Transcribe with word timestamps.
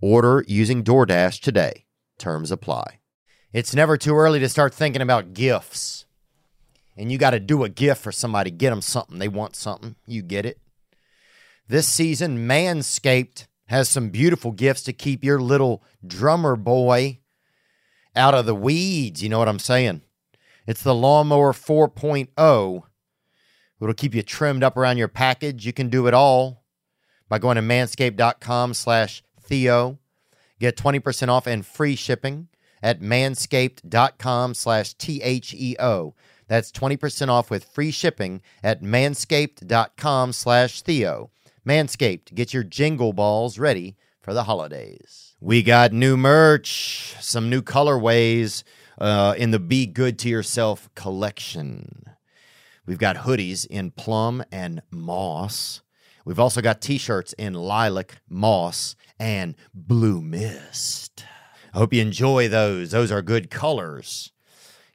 Order 0.00 0.44
using 0.46 0.84
DoorDash 0.84 1.40
today. 1.40 1.86
Terms 2.18 2.50
apply. 2.50 3.00
It's 3.52 3.74
never 3.74 3.96
too 3.96 4.14
early 4.14 4.38
to 4.40 4.48
start 4.48 4.74
thinking 4.74 5.02
about 5.02 5.32
gifts. 5.32 6.04
And 6.96 7.10
you 7.10 7.18
got 7.18 7.30
to 7.30 7.40
do 7.40 7.64
a 7.64 7.68
gift 7.68 8.02
for 8.02 8.12
somebody, 8.12 8.50
get 8.50 8.70
them 8.70 8.82
something. 8.82 9.18
They 9.18 9.28
want 9.28 9.56
something, 9.56 9.96
you 10.06 10.22
get 10.22 10.46
it. 10.46 10.58
This 11.68 11.88
season, 11.88 12.46
Manscaped 12.46 13.46
has 13.66 13.88
some 13.88 14.10
beautiful 14.10 14.52
gifts 14.52 14.82
to 14.82 14.92
keep 14.92 15.24
your 15.24 15.40
little 15.40 15.82
drummer 16.06 16.56
boy 16.56 17.20
out 18.14 18.34
of 18.34 18.46
the 18.46 18.54
weeds. 18.54 19.22
You 19.22 19.28
know 19.28 19.38
what 19.38 19.48
I'm 19.48 19.58
saying? 19.58 20.02
It's 20.66 20.82
the 20.82 20.94
Lawnmower 20.94 21.52
4.0. 21.52 22.82
It'll 23.80 23.94
keep 23.94 24.14
you 24.14 24.22
trimmed 24.22 24.62
up 24.62 24.76
around 24.76 24.96
your 24.96 25.08
package. 25.08 25.66
You 25.66 25.72
can 25.72 25.88
do 25.88 26.06
it 26.06 26.14
all 26.14 26.64
by 27.28 27.38
going 27.38 27.56
to 27.56 27.62
manscaped.com 27.62 28.74
slash 28.74 29.22
Theo. 29.46 29.98
Get 30.58 30.76
20% 30.76 31.28
off 31.28 31.46
and 31.46 31.64
free 31.64 31.96
shipping 31.96 32.48
at 32.82 33.00
manscaped.com 33.00 34.54
slash 34.54 34.94
T-H-E-O. 34.94 36.14
That's 36.48 36.70
20% 36.72 37.28
off 37.28 37.50
with 37.50 37.64
free 37.64 37.90
shipping 37.90 38.40
at 38.62 38.82
manscaped.com 38.82 40.32
slash 40.32 40.82
Theo. 40.82 41.30
Manscaped, 41.66 42.34
get 42.34 42.54
your 42.54 42.62
jingle 42.62 43.12
balls 43.12 43.58
ready 43.58 43.96
for 44.20 44.32
the 44.32 44.44
holidays. 44.44 45.34
We 45.40 45.62
got 45.62 45.92
new 45.92 46.16
merch, 46.16 47.16
some 47.20 47.50
new 47.50 47.62
colorways 47.62 48.62
uh, 48.98 49.34
in 49.36 49.50
the 49.50 49.58
Be 49.58 49.86
Good 49.86 50.18
to 50.20 50.28
Yourself 50.28 50.88
collection. 50.94 52.04
We've 52.86 52.98
got 52.98 53.16
hoodies 53.16 53.66
in 53.66 53.90
plum 53.90 54.44
and 54.52 54.80
moss. 54.90 55.82
We've 56.24 56.40
also 56.40 56.60
got 56.60 56.80
t 56.80 56.98
shirts 56.98 57.32
in 57.34 57.54
lilac, 57.54 58.20
moss, 58.28 58.96
and 59.18 59.54
blue 59.74 60.20
mist. 60.20 61.24
I 61.74 61.78
hope 61.78 61.92
you 61.92 62.02
enjoy 62.02 62.48
those. 62.48 62.90
Those 62.90 63.12
are 63.12 63.22
good 63.22 63.50
colors. 63.50 64.32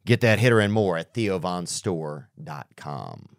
Get 0.06 0.22
that 0.22 0.40
hitter 0.40 0.60
and 0.60 0.74
more 0.74 0.98
at 0.98 1.14
theovonstore.com. 1.14 3.30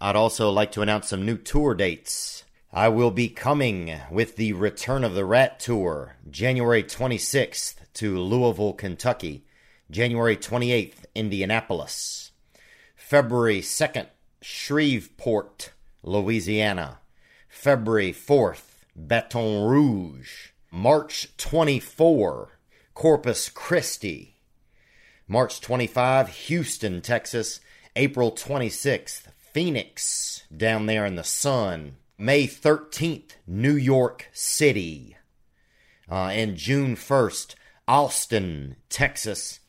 I'd 0.00 0.16
also 0.16 0.50
like 0.50 0.72
to 0.72 0.82
announce 0.82 1.08
some 1.08 1.26
new 1.26 1.36
tour 1.36 1.74
dates. 1.74 2.44
I 2.72 2.88
will 2.88 3.10
be 3.10 3.28
coming 3.28 3.98
with 4.10 4.36
the 4.36 4.52
Return 4.52 5.02
of 5.02 5.14
the 5.14 5.24
Rat 5.24 5.58
Tour, 5.58 6.16
January 6.30 6.82
26th 6.82 7.76
to 7.94 8.18
Louisville, 8.18 8.74
Kentucky, 8.74 9.44
January 9.90 10.36
28th, 10.36 11.06
Indianapolis, 11.14 12.32
February 12.94 13.60
2nd, 13.60 14.06
Shreveport, 14.40 15.72
Louisiana, 16.02 17.00
February 17.48 18.12
4th, 18.12 18.67
Baton 19.00 19.62
Rouge, 19.62 20.48
March 20.72 21.28
24, 21.36 22.58
Corpus 22.94 23.48
Christi, 23.48 24.40
March 25.28 25.60
25, 25.60 26.28
Houston, 26.28 27.00
Texas, 27.00 27.60
April 27.94 28.32
26th, 28.32 29.28
Phoenix, 29.36 30.42
down 30.54 30.86
there 30.86 31.06
in 31.06 31.14
the 31.14 31.22
sun, 31.22 31.94
May 32.18 32.48
13th, 32.48 33.36
New 33.46 33.76
York 33.76 34.28
City. 34.32 35.16
Uh, 36.10 36.30
and 36.32 36.56
June 36.56 36.96
1st, 36.96 37.54
Austin, 37.86 38.76
Texas. 38.88 39.60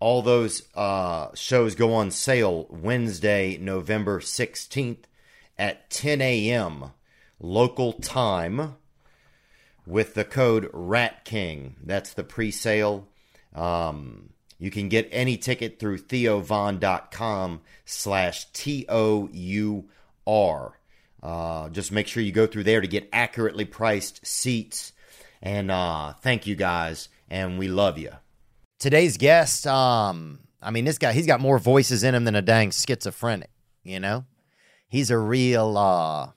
All 0.00 0.20
those 0.20 0.68
uh, 0.74 1.28
shows 1.34 1.74
go 1.74 1.94
on 1.94 2.10
sale 2.10 2.66
Wednesday, 2.68 3.56
November 3.56 4.20
16th 4.20 5.04
at 5.56 5.88
10 5.88 6.20
a.m. 6.20 6.90
local 7.40 7.92
time 7.92 8.76
with 9.86 10.14
the 10.14 10.24
code 10.24 10.70
RATKING. 10.72 11.74
That's 11.82 12.12
the 12.12 12.24
pre 12.24 12.50
sale. 12.50 13.08
Um, 13.54 14.30
you 14.58 14.70
can 14.70 14.88
get 14.88 15.08
any 15.12 15.36
ticket 15.36 15.78
through 15.78 15.98
theovon.com 15.98 17.60
slash 17.84 18.46
T 18.52 18.86
O 18.88 19.28
U 19.32 19.88
R. 20.26 20.78
Uh, 21.22 21.68
just 21.70 21.92
make 21.92 22.06
sure 22.06 22.22
you 22.22 22.32
go 22.32 22.46
through 22.46 22.64
there 22.64 22.80
to 22.80 22.86
get 22.86 23.08
accurately 23.12 23.64
priced 23.64 24.26
seats. 24.26 24.92
And 25.42 25.70
uh, 25.70 26.14
thank 26.22 26.46
you 26.46 26.56
guys, 26.56 27.08
and 27.28 27.58
we 27.58 27.68
love 27.68 27.98
you. 27.98 28.12
Today's 28.78 29.16
guest, 29.16 29.66
um, 29.66 30.40
I 30.60 30.70
mean, 30.70 30.84
this 30.84 30.98
guy, 30.98 31.12
he's 31.12 31.26
got 31.26 31.40
more 31.40 31.58
voices 31.58 32.02
in 32.02 32.14
him 32.14 32.24
than 32.24 32.34
a 32.34 32.42
dang 32.42 32.70
schizophrenic, 32.70 33.50
you 33.82 34.00
know? 34.00 34.24
He's 34.88 35.10
a 35.10 35.18
real, 35.18 35.76
uh, 35.76 36.30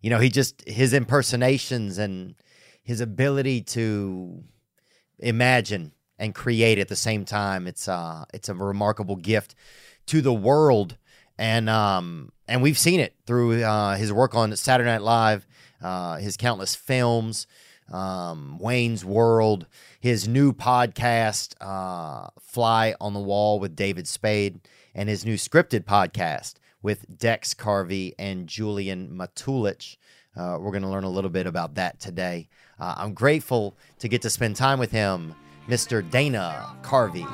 you 0.00 0.10
know, 0.10 0.18
he 0.18 0.28
just, 0.28 0.66
his 0.68 0.92
impersonations 0.92 1.98
and 1.98 2.34
his 2.82 3.00
ability 3.00 3.62
to 3.62 4.42
imagine 5.18 5.92
and 6.18 6.34
create 6.34 6.78
at 6.78 6.88
the 6.88 6.96
same 6.96 7.24
time, 7.24 7.66
it's, 7.66 7.88
uh, 7.88 8.24
it's 8.32 8.48
a 8.48 8.54
remarkable 8.54 9.16
gift 9.16 9.54
to 10.06 10.20
the 10.20 10.32
world. 10.32 10.96
And 11.38 11.68
um 11.68 12.32
and 12.48 12.62
we've 12.62 12.78
seen 12.78 13.00
it 13.00 13.14
through 13.26 13.62
uh, 13.62 13.96
his 13.96 14.12
work 14.12 14.34
on 14.34 14.54
Saturday 14.56 14.90
Night 14.90 15.02
Live, 15.02 15.46
uh, 15.82 16.16
his 16.16 16.36
countless 16.36 16.74
films, 16.74 17.46
um, 17.92 18.58
Wayne's 18.58 19.04
World, 19.04 19.66
his 20.00 20.28
new 20.28 20.52
podcast, 20.52 21.54
uh, 21.60 22.28
Fly 22.40 22.94
on 23.00 23.14
the 23.14 23.20
Wall 23.20 23.58
with 23.58 23.76
David 23.76 24.06
Spade, 24.06 24.60
and 24.94 25.08
his 25.08 25.24
new 25.24 25.34
scripted 25.34 25.84
podcast 25.84 26.54
with 26.86 27.18
Dex 27.18 27.52
Carvey 27.52 28.14
and 28.16 28.46
Julian 28.46 29.10
Matulich. 29.10 29.96
Uh, 30.36 30.56
we're 30.60 30.70
going 30.70 30.84
to 30.84 30.88
learn 30.88 31.02
a 31.02 31.10
little 31.10 31.30
bit 31.30 31.44
about 31.44 31.74
that 31.74 31.98
today. 31.98 32.48
Uh, 32.78 32.94
I'm 32.98 33.12
grateful 33.12 33.76
to 33.98 34.06
get 34.06 34.22
to 34.22 34.30
spend 34.30 34.54
time 34.54 34.78
with 34.78 34.92
him, 34.92 35.34
Mr. 35.66 36.08
Dana 36.08 36.76
Carvey. 36.82 37.26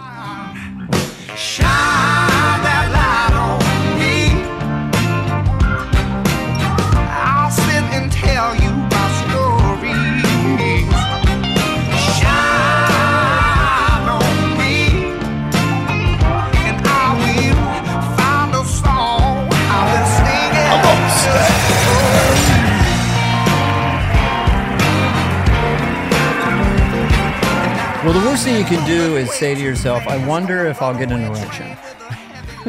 Well, 28.04 28.12
the 28.12 28.26
worst 28.26 28.42
thing 28.44 28.56
you 28.56 28.64
can 28.64 28.84
do 28.84 29.16
is 29.16 29.32
say 29.32 29.54
to 29.54 29.60
yourself, 29.60 30.06
I 30.08 30.26
wonder 30.26 30.66
if 30.66 30.82
I'll 30.82 30.96
get 30.96 31.12
an 31.12 31.22
erection. 31.22 31.76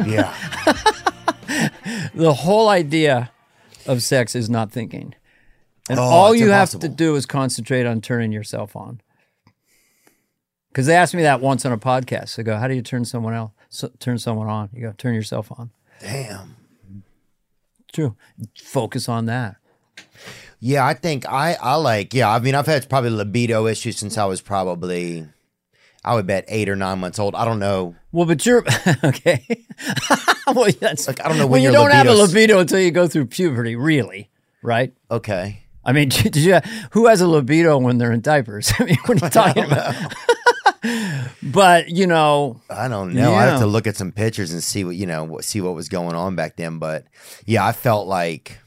Yeah. 0.06 0.34
The 2.14 2.34
whole 2.34 2.68
idea 2.68 3.30
of 3.86 4.02
sex 4.02 4.34
is 4.34 4.50
not 4.50 4.72
thinking. 4.72 5.14
And 5.88 6.00
Oh, 6.00 6.02
all 6.02 6.34
you 6.34 6.50
have 6.50 6.70
to 6.80 6.88
do 6.88 7.14
is 7.14 7.26
concentrate 7.26 7.86
on 7.86 8.00
turning 8.00 8.32
yourself 8.32 8.74
on. 8.74 9.00
Because 10.68 10.86
they 10.86 10.96
asked 10.96 11.14
me 11.14 11.22
that 11.22 11.40
once 11.40 11.64
on 11.64 11.70
a 11.70 11.78
podcast. 11.78 12.34
They 12.34 12.42
go, 12.42 12.56
How 12.56 12.66
do 12.66 12.74
you 12.74 12.82
turn 12.82 13.04
someone 13.04 13.34
else, 13.34 13.52
so, 13.68 13.88
turn 14.00 14.18
someone 14.18 14.48
on? 14.48 14.68
You 14.72 14.80
go, 14.82 14.94
Turn 14.98 15.14
yourself 15.14 15.52
on. 15.52 15.70
Damn. 16.00 16.56
True. 17.92 18.16
Focus 18.60 19.08
on 19.08 19.26
that. 19.26 19.56
Yeah, 20.66 20.86
I 20.86 20.94
think 20.94 21.28
I 21.28 21.58
I 21.60 21.74
like 21.74 22.14
yeah. 22.14 22.30
I 22.30 22.38
mean, 22.38 22.54
I've 22.54 22.64
had 22.64 22.88
probably 22.88 23.10
libido 23.10 23.66
issues 23.66 23.98
since 23.98 24.16
I 24.16 24.24
was 24.24 24.40
probably 24.40 25.26
I 26.02 26.14
would 26.14 26.26
bet 26.26 26.46
eight 26.48 26.70
or 26.70 26.74
nine 26.74 27.00
months 27.00 27.18
old. 27.18 27.34
I 27.34 27.44
don't 27.44 27.58
know. 27.58 27.96
Well, 28.12 28.24
but 28.24 28.46
you're 28.46 28.64
okay. 29.04 29.44
well, 30.46 30.70
that's, 30.80 31.06
Like, 31.06 31.22
I 31.22 31.28
don't 31.28 31.36
know 31.36 31.46
well, 31.46 31.60
you 31.60 31.70
don't 31.70 31.90
have 31.90 32.06
a 32.06 32.14
libido 32.14 32.60
until 32.60 32.80
you 32.80 32.90
go 32.92 33.06
through 33.06 33.26
puberty, 33.26 33.76
really, 33.76 34.30
right? 34.62 34.94
Okay. 35.10 35.64
I 35.84 35.92
mean, 35.92 36.08
did 36.08 36.34
you, 36.34 36.60
who 36.92 37.08
has 37.08 37.20
a 37.20 37.28
libido 37.28 37.76
when 37.76 37.98
they're 37.98 38.12
in 38.12 38.22
diapers? 38.22 38.72
I 38.78 38.84
mean, 38.84 38.96
what 39.04 39.22
are 39.22 39.26
you 39.26 39.30
talking 39.30 39.64
about? 39.64 40.14
but 41.42 41.90
you 41.90 42.06
know, 42.06 42.62
I 42.70 42.88
don't 42.88 43.12
know. 43.12 43.34
I 43.34 43.42
have 43.42 43.60
to 43.60 43.66
look 43.66 43.86
at 43.86 43.96
some 43.96 44.12
pictures 44.12 44.50
and 44.50 44.62
see 44.62 44.82
what 44.82 44.96
you 44.96 45.04
know, 45.04 45.40
see 45.42 45.60
what 45.60 45.74
was 45.74 45.90
going 45.90 46.16
on 46.16 46.36
back 46.36 46.56
then. 46.56 46.78
But 46.78 47.04
yeah, 47.44 47.66
I 47.66 47.72
felt 47.72 48.08
like 48.08 48.60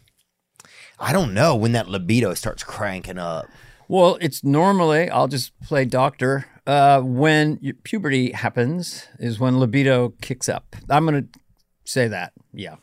I 1.00 1.14
don't 1.14 1.34
know 1.34 1.56
when 1.56 1.72
that 1.74 1.88
libido 1.90 2.34
starts 2.34 2.64
cranking 2.64 3.18
up. 3.18 3.46
well, 3.88 4.18
it's 4.22 4.44
normally 4.44 5.10
I'll 5.10 5.28
just 5.28 5.58
play 5.62 5.86
doctor. 5.86 6.46
Uh, 6.66 7.00
when 7.02 7.58
puberty 7.84 8.32
happens 8.32 9.08
is 9.20 9.40
when 9.40 9.60
libido 9.60 10.10
kicks 10.22 10.50
up. 10.50 10.76
I'm 10.90 11.06
gonna 11.06 11.26
say 11.86 12.08
that. 12.10 12.34
Yeah. 12.54 12.76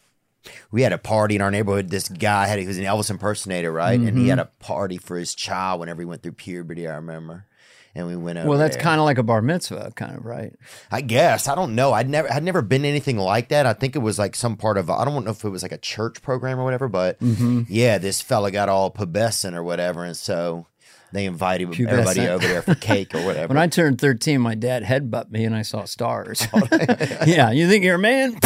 We 0.70 0.82
had 0.82 0.92
a 0.92 0.98
party 0.98 1.36
in 1.36 1.42
our 1.42 1.50
neighborhood. 1.50 1.88
This 1.90 2.08
guy 2.08 2.46
had 2.46 2.58
he 2.58 2.66
was 2.66 2.78
an 2.78 2.84
Elvis 2.84 3.10
impersonator, 3.10 3.72
right? 3.72 3.98
And 3.98 4.08
Mm-hmm. 4.08 4.18
he 4.20 4.28
had 4.28 4.38
a 4.38 4.50
party 4.60 4.96
for 4.98 5.16
his 5.18 5.34
child 5.34 5.80
whenever 5.80 6.00
he 6.02 6.06
went 6.06 6.22
through 6.22 6.32
puberty. 6.32 6.86
I 6.88 6.94
remember, 6.96 7.46
and 7.94 8.06
we 8.06 8.16
went 8.16 8.38
over. 8.38 8.48
Well, 8.48 8.58
that's 8.58 8.76
kind 8.76 8.98
of 9.00 9.04
like 9.04 9.18
a 9.18 9.22
bar 9.22 9.40
mitzvah, 9.42 9.92
kind 9.94 10.16
of 10.16 10.24
right. 10.24 10.52
I 10.90 11.00
guess 11.00 11.48
I 11.48 11.54
don't 11.54 11.74
know. 11.74 11.92
I'd 11.92 12.08
never 12.08 12.28
had 12.28 12.42
never 12.42 12.62
been 12.62 12.84
anything 12.84 13.16
like 13.18 13.48
that. 13.48 13.66
I 13.66 13.72
think 13.72 13.94
it 13.96 14.00
was 14.00 14.18
like 14.18 14.34
some 14.34 14.56
part 14.56 14.78
of 14.78 14.90
I 14.90 15.04
don't 15.04 15.24
know 15.24 15.30
if 15.30 15.44
it 15.44 15.48
was 15.48 15.62
like 15.62 15.72
a 15.72 15.78
church 15.78 16.22
program 16.22 16.58
or 16.58 16.64
whatever, 16.64 16.88
but 16.88 17.18
Mm-hmm. 17.20 17.62
yeah, 17.68 17.98
this 17.98 18.20
fella 18.20 18.50
got 18.50 18.68
all 18.68 18.90
pubescent 18.90 19.54
or 19.54 19.62
whatever, 19.62 20.04
and 20.04 20.16
so 20.16 20.66
they 21.14 21.26
invited 21.26 21.68
Pubescent. 21.68 21.88
everybody 21.88 22.28
over 22.28 22.46
there 22.46 22.60
for 22.60 22.74
cake 22.74 23.14
or 23.14 23.24
whatever. 23.24 23.48
When 23.48 23.56
I 23.56 23.68
turned 23.68 24.00
13, 24.00 24.40
my 24.40 24.56
dad 24.56 24.82
headbutt 24.82 25.30
me 25.30 25.44
and 25.44 25.54
I 25.54 25.62
saw 25.62 25.84
stars. 25.84 26.46
Oh. 26.56 26.68
yeah, 27.26 27.50
you 27.50 27.68
think 27.68 27.84
you're 27.84 27.96
a 27.96 27.98
man? 27.98 28.36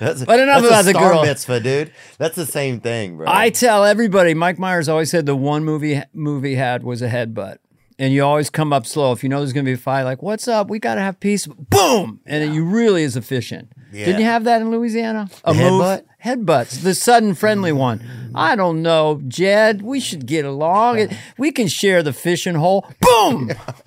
that's, 0.00 0.24
but 0.24 0.40
enough 0.40 0.64
about 0.64 0.82
a 0.82 0.86
the 0.86 0.92
girl. 0.92 1.22
mitzvah, 1.22 1.60
dude. 1.60 1.92
That's 2.18 2.34
the 2.36 2.46
same 2.46 2.80
thing, 2.80 3.16
bro. 3.16 3.26
I 3.28 3.50
tell 3.50 3.84
everybody, 3.84 4.34
Mike 4.34 4.58
Myers 4.58 4.88
always 4.88 5.10
said 5.10 5.26
the 5.26 5.36
one 5.36 5.64
movie 5.64 6.02
movie 6.12 6.56
had 6.56 6.82
was 6.82 7.00
a 7.00 7.08
headbutt. 7.08 7.58
And 7.98 8.12
you 8.12 8.24
always 8.24 8.50
come 8.50 8.72
up 8.72 8.86
slow. 8.86 9.12
If 9.12 9.22
you 9.22 9.28
know 9.28 9.38
there's 9.38 9.52
going 9.52 9.64
to 9.64 9.68
be 9.68 9.74
a 9.74 9.78
fight, 9.78 10.02
like, 10.02 10.22
what's 10.22 10.48
up? 10.48 10.68
We 10.68 10.78
got 10.78 10.96
to 10.96 11.00
have 11.00 11.20
peace. 11.20 11.46
Boom! 11.46 12.20
And 12.26 12.54
you 12.54 12.64
really 12.64 13.02
is 13.02 13.16
efficient. 13.16 13.72
Didn't 13.92 14.20
you 14.20 14.26
have 14.26 14.44
that 14.44 14.62
in 14.62 14.70
Louisiana? 14.70 15.28
A 15.44 15.52
headbutt? 15.52 16.04
Headbutts. 16.24 16.82
The 16.82 16.94
sudden 16.94 17.34
friendly 17.34 17.72
one. 17.72 18.30
I 18.34 18.56
don't 18.56 18.80
know, 18.80 19.20
Jed. 19.28 19.82
We 19.82 20.00
should 20.00 20.24
get 20.24 20.44
along. 20.46 21.08
We 21.36 21.52
can 21.52 21.68
share 21.68 22.02
the 22.02 22.12
fishing 22.12 22.54
hole. 22.54 22.86
Boom! 23.00 23.50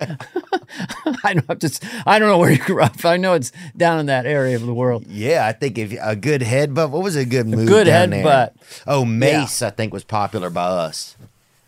I 1.24 1.34
don't 1.34 1.48
have 1.48 1.58
to, 1.60 1.88
I 2.06 2.18
don't 2.18 2.28
know 2.28 2.38
where 2.38 2.52
you 2.52 2.58
grew 2.58 2.82
up. 2.82 3.04
I 3.04 3.16
know 3.16 3.34
it's 3.34 3.52
down 3.76 3.98
in 3.98 4.06
that 4.06 4.26
area 4.26 4.54
of 4.56 4.62
the 4.62 4.74
world. 4.74 5.06
yeah, 5.06 5.46
I 5.46 5.52
think 5.52 5.78
if 5.78 5.92
a 6.00 6.14
good 6.14 6.42
headbutt. 6.42 6.90
What 6.90 7.02
was 7.02 7.16
a 7.16 7.24
good 7.24 7.46
move? 7.46 7.66
good 7.66 7.86
down 7.86 8.10
there? 8.10 8.24
headbutt. 8.24 8.82
Oh, 8.86 9.04
mace. 9.04 9.62
I 9.62 9.70
think 9.70 9.92
was 9.92 10.04
popular 10.04 10.50
by 10.50 10.66
us. 10.66 11.16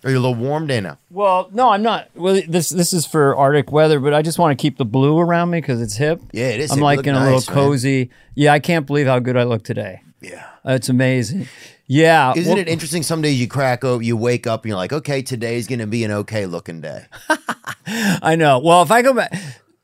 Are 0.05 0.11
you 0.11 0.19
a 0.19 0.21
little 0.21 0.35
warmed 0.37 0.71
in? 0.71 0.91
Well, 1.11 1.49
no, 1.53 1.71
I'm 1.71 1.83
not. 1.83 2.09
Well, 2.15 2.41
this 2.47 2.69
this 2.71 2.93
is 2.93 3.05
for 3.07 3.35
Arctic 3.37 3.73
weather, 3.73 3.99
but 3.99 4.15
I 4.15 4.23
just 4.23 4.39
want 4.39 4.57
to 4.57 4.63
keep 4.63 4.79
the 4.79 4.85
blue 4.85 5.19
around 5.19 5.51
me 5.51 5.61
because 5.61 5.81
it's 5.83 5.97
hip. 5.97 6.21
Yeah, 6.33 6.49
it 6.49 6.61
is 6.61 6.71
I'm 6.71 6.77
hip. 6.77 6.81
You 6.81 6.85
like 6.85 6.97
look 6.99 7.07
in 7.09 7.15
a 7.17 7.21
nice, 7.21 7.49
little 7.49 7.55
man. 7.55 7.65
cozy. 7.65 8.11
Yeah, 8.35 8.53
I 8.53 8.61
can't 8.61 8.87
believe 8.87 9.07
how 9.07 9.19
good 9.19 9.37
I 9.37 9.43
look 9.43 9.65
today. 9.65 10.03
Yeah. 10.21 10.47
Uh, 10.67 10.73
It's 10.73 10.89
amazing. 10.89 11.49
Yeah. 11.87 12.33
Isn't 12.37 12.53
well- 12.53 12.59
it 12.61 12.69
interesting? 12.69 13.03
Some 13.03 13.23
days 13.23 13.41
you 13.41 13.49
crack 13.49 13.83
open, 13.85 14.05
you 14.07 14.17
wake 14.17 14.47
up, 14.47 14.63
and 14.65 14.69
you're 14.69 14.77
like, 14.77 14.93
okay, 14.93 15.23
today's 15.23 15.67
going 15.67 15.79
to 15.81 15.87
be 15.87 16.05
an 16.05 16.11
okay 16.13 16.47
looking 16.47 16.81
day. 16.81 17.07
I 17.87 18.37
know. 18.37 18.59
Well, 18.59 18.83
if 18.83 18.91
I 18.91 19.03
go 19.03 19.15
back, 19.15 19.33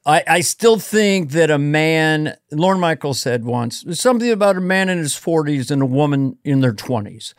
I, 0.07 0.23
I 0.27 0.41
still 0.41 0.79
think 0.79 1.31
that 1.31 1.51
a 1.51 1.59
man, 1.59 2.37
Lorne 2.53 2.79
Michaels 2.81 3.21
said 3.21 3.45
once, 3.45 3.83
there's 3.83 4.01
something 4.01 4.31
about 4.31 4.57
a 4.57 4.61
man 4.61 4.89
in 4.89 4.99
his 4.99 5.15
40s 5.15 5.71
and 5.71 5.83
a 5.83 5.87
woman 5.87 6.37
in 6.45 6.61
their 6.61 6.75
20s. 6.75 7.33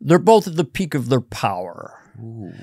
They're 0.00 0.18
both 0.18 0.46
at 0.48 0.56
the 0.56 0.64
peak 0.64 0.94
of 0.94 1.08
their 1.08 1.20
power. 1.20 1.97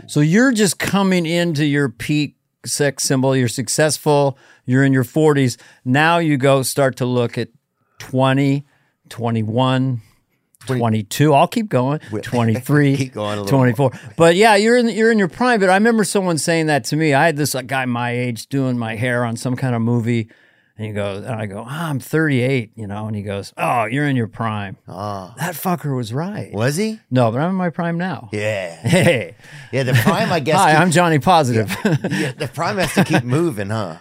So 0.08 0.20
you're 0.20 0.52
just 0.52 0.80
coming 0.80 1.26
into 1.26 1.66
your 1.66 1.90
peak 1.90 2.36
sex 2.66 3.04
symbol. 3.04 3.36
You're 3.36 3.48
successful. 3.48 4.38
You're 4.66 4.84
in 4.84 4.94
your 4.94 5.04
40s. 5.04 5.58
Now 5.84 6.18
you 6.18 6.38
go 6.38 6.64
start 6.64 6.98
to 6.98 7.06
look 7.06 7.38
at 7.38 7.50
20, 8.00 8.66
21, 9.10 10.02
22. 10.66 11.34
I'll 11.34 11.48
keep 11.48 11.70
going. 11.70 12.00
23, 12.22 12.98
Keep 12.98 13.14
going 13.14 13.38
a 13.38 13.44
little 13.44 13.58
24. 13.58 13.92
But 14.18 14.36
yeah, 14.36 14.56
you're 14.56 14.78
in 14.78 14.90
you're 14.90 15.12
in 15.12 15.20
your 15.20 15.28
prime. 15.28 15.60
But 15.60 15.70
I 15.70 15.76
remember 15.76 16.04
someone 16.04 16.38
saying 16.38 16.68
that 16.68 16.84
to 16.86 16.96
me. 16.96 17.14
I 17.14 17.28
had 17.28 17.38
this 17.38 17.56
guy 17.68 17.86
my 17.86 18.12
age 18.12 18.48
doing 18.48 18.78
my 18.78 18.96
hair 18.96 19.24
on 19.24 19.38
some 19.38 19.56
kind 19.56 19.76
of 19.76 19.82
movie, 19.82 20.30
and 20.78 20.88
he 20.88 20.94
goes, 20.94 21.24
and 21.24 21.34
I 21.36 21.46
go, 21.46 21.64
ah, 21.66 21.90
I'm 21.90 22.00
38, 22.00 22.72
you 22.76 22.86
know, 22.88 23.08
and 23.08 23.16
he 23.16 23.22
goes, 23.22 23.54
oh, 23.58 23.86
you're 23.86 24.08
in 24.08 24.16
your 24.16 24.28
prime. 24.28 24.78
Oh, 24.88 25.34
That 25.38 25.56
fucker 25.56 25.96
was 25.96 26.14
right. 26.14 26.52
was 26.54 26.76
he? 26.76 27.00
No, 27.10 27.32
but 27.32 27.40
I'm 27.42 27.52
in 27.52 27.56
my 27.56 27.70
prime 27.70 27.98
now. 27.98 28.30
Yeah. 28.34 28.76
Hey, 28.88 29.36
Yeah, 29.72 29.84
the 29.84 29.94
prime, 29.94 30.32
I 30.32 30.40
guess. 30.40 30.58
hi, 30.58 30.72
keep- 30.72 30.80
I'm 30.82 30.92
Johnny 30.92 31.20
Positive. 31.20 31.70
yeah, 31.86 32.34
the 32.38 32.50
prime 32.54 32.78
has 32.78 32.94
to 32.96 33.04
keep 33.04 33.24
moving, 33.40 33.70
huh? 33.70 33.98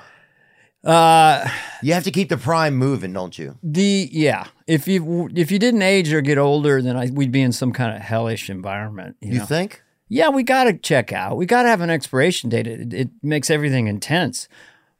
uh, 0.85 1.49
You 1.82 1.94
have 1.94 2.05
to 2.05 2.11
keep 2.11 2.29
the 2.29 2.37
prime 2.37 2.75
moving, 2.76 3.12
don't 3.12 3.38
you? 3.38 3.56
the 3.62 4.09
yeah, 4.12 4.47
if 4.67 4.87
you 4.88 5.29
if 5.35 5.50
you 5.50 5.59
didn't 5.59 5.82
age 5.82 6.12
or 6.12 6.21
get 6.21 6.38
older, 6.38 6.82
then 6.82 6.97
I, 6.97 7.11
we'd 7.12 7.32
be 7.32 7.41
in 7.43 7.53
some 7.53 7.73
kind 7.73 7.94
of 7.97 8.03
hellish 8.03 8.50
environment. 8.50 9.17
You, 9.21 9.35
You 9.35 9.38
know? 9.41 9.44
think? 9.47 9.82
Yeah, 10.09 10.29
we 10.29 10.43
got 10.43 10.65
to 10.65 10.75
check 10.75 11.12
out. 11.12 11.37
We 11.38 11.47
got 11.47 11.62
to 11.62 11.69
have 11.69 11.81
an 11.81 11.88
expiration 11.91 12.50
date. 12.50 12.67
It, 12.67 12.93
it 12.93 13.09
makes 13.23 13.49
everything 13.50 13.87
intense. 13.87 14.49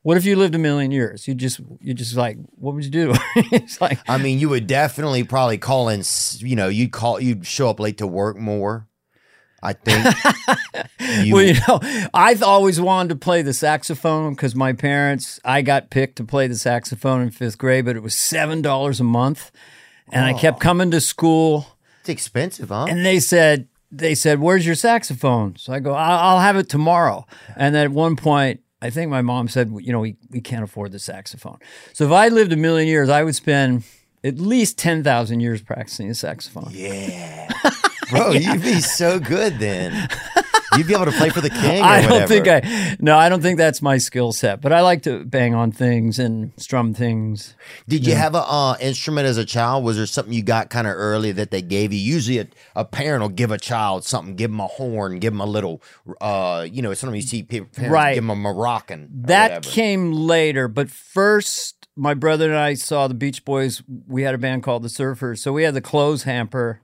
What 0.05 0.19
if 0.19 0.27
you 0.27 0.37
lived 0.37 0.55
a 0.55 0.59
million 0.59 0.91
years? 0.91 1.27
You 1.27 1.35
just 1.35 1.61
you 1.81 1.95
just 1.95 2.15
like 2.15 2.37
what 2.57 2.75
would 2.75 2.85
you 2.85 2.91
do? 2.91 3.15
it's 3.37 3.81
like 3.81 3.99
I 4.07 4.19
mean, 4.19 4.39
you 4.39 4.51
would 4.51 4.67
definitely 4.67 5.25
probably 5.25 5.57
call 5.57 5.89
in, 5.89 6.03
you 6.37 6.55
know, 6.55 6.69
you'd 6.69 6.93
call, 6.93 7.19
you'd 7.19 7.47
show 7.47 7.71
up 7.71 7.81
late 7.81 7.97
to 7.99 8.07
work 8.07 8.37
more. 8.37 8.87
I 9.63 9.73
think. 9.73 10.05
you, 11.25 11.35
well, 11.35 11.43
you 11.43 11.55
know, 11.67 11.81
I've 12.13 12.43
always 12.43 12.79
wanted 12.79 13.09
to 13.09 13.17
play 13.17 13.41
the 13.41 13.55
saxophone 13.55 14.35
because 14.35 14.55
my 14.55 14.75
parents. 14.75 15.41
I 15.43 15.63
got 15.63 15.89
picked 15.89 16.17
to 16.17 16.25
play 16.25 16.49
the 16.49 16.57
saxophone 16.57 17.23
in 17.23 17.31
fifth 17.31 17.57
grade, 17.57 17.87
but 17.87 17.97
it 17.97 18.03
was 18.03 18.15
seven 18.15 18.61
dollars 18.61 19.01
a 19.01 19.05
month, 19.05 19.51
and 20.13 20.23
I 20.23 20.35
kept 20.35 20.61
coming 20.61 20.91
to 20.91 21.01
school. 21.01 21.79
it's 22.01 22.11
expensive, 22.11 22.69
huh? 22.69 22.85
And 22.91 23.07
they 23.07 23.21
said, 23.21 23.69
they 23.91 24.15
said, 24.15 24.39
"Where's 24.39 24.67
your 24.67 24.75
saxophone?" 24.75 25.57
So 25.57 25.73
I 25.73 25.81
go, 25.81 25.95
"I'll, 25.95 26.19
I'll 26.19 26.41
have 26.41 26.57
it 26.57 26.69
tomorrow." 26.69 27.27
And 27.57 27.75
then 27.75 27.85
at 27.85 27.91
one 27.91 28.17
point, 28.17 28.61
I 28.85 28.91
think 28.91 29.11
my 29.11 29.23
mom 29.23 29.49
said, 29.49 29.73
"You 29.81 29.93
know, 29.93 30.01
we 30.01 30.17
we 30.31 30.43
can't 30.43 30.63
afford 30.63 30.93
the 30.93 30.99
saxophone." 30.99 31.57
So 31.95 32.05
if 32.05 32.13
I 32.13 32.29
lived 32.29 32.53
a 32.53 32.57
million 32.57 32.87
years, 32.87 33.09
I 33.09 33.25
would 33.25 33.35
spend 33.35 33.85
at 34.23 34.39
least 34.39 34.77
ten 34.77 35.03
thousand 35.03 35.41
years 35.41 35.63
practicing 35.63 36.07
the 36.09 36.15
saxophone. 36.15 36.69
yeah. 36.71 37.49
Bro, 38.11 38.33
you'd 38.33 38.61
be 38.63 38.81
so 38.81 39.19
good 39.19 39.59
then. 39.59 40.09
You'd 40.77 40.87
be 40.87 40.95
able 40.95 41.05
to 41.07 41.13
play 41.13 41.29
for 41.31 41.41
the 41.41 41.51
king. 41.65 41.81
Or 41.81 41.85
I 41.85 42.03
don't 42.03 42.29
think 42.29 42.49
I. 42.49 42.97
No, 43.01 43.17
I 43.17 43.29
don't 43.29 43.41
think 43.43 43.59
that's 43.59 43.81
my 43.83 43.99
skill 43.99 44.33
set. 44.33 44.61
But 44.61 44.73
I 44.73 44.81
like 44.81 45.03
to 45.05 45.25
bang 45.25 45.55
on 45.55 45.73
things 45.73 46.19
and 46.19 46.53
strum 46.57 46.95
things. 46.95 47.55
Did 47.89 48.07
you 48.07 48.15
have 48.15 48.35
a 48.35 48.39
uh, 48.39 48.77
instrument 48.81 49.27
as 49.27 49.37
a 49.37 49.45
child? 49.45 49.85
Was 49.85 49.97
there 49.97 50.07
something 50.07 50.33
you 50.35 50.43
got 50.43 50.71
kind 50.71 50.87
of 50.87 50.95
early 50.95 51.33
that 51.33 51.51
they 51.51 51.63
gave 51.63 51.93
you? 51.93 51.99
Usually, 51.99 52.39
a, 52.39 52.49
a 52.75 52.85
parent 52.85 53.23
will 53.23 53.29
give 53.29 53.51
a 53.51 53.59
child 53.59 54.05
something, 54.05 54.35
give 54.37 54.51
them 54.51 54.61
a 54.61 54.67
horn, 54.67 55.19
give 55.19 55.33
them 55.33 55.41
a 55.41 55.47
little, 55.47 55.83
uh, 56.21 56.67
you 56.71 56.83
know, 56.83 56.93
sometimes 56.95 57.23
you 57.25 57.29
see 57.29 57.43
people, 57.43 57.69
parents 57.75 57.93
Right. 57.93 58.15
give 58.15 58.23
them 58.25 58.31
a 58.31 58.37
Moroccan. 58.37 59.09
That 59.13 59.51
whatever. 59.51 59.71
came 59.71 60.13
later, 60.13 60.69
but 60.69 60.91
first, 60.91 61.87
my 61.97 62.15
brother 62.15 62.49
and 62.51 62.59
I 62.59 62.75
saw 62.75 63.07
the 63.07 63.15
Beach 63.15 63.45
Boys. 63.45 63.83
We 64.09 64.23
had 64.23 64.35
a 64.35 64.39
band 64.39 64.63
called 64.65 64.83
the 64.83 64.89
Surfers, 64.89 65.39
so 65.39 65.53
we 65.53 65.63
had 65.63 65.75
the 65.75 65.81
clothes 65.81 66.25
hamper, 66.25 66.81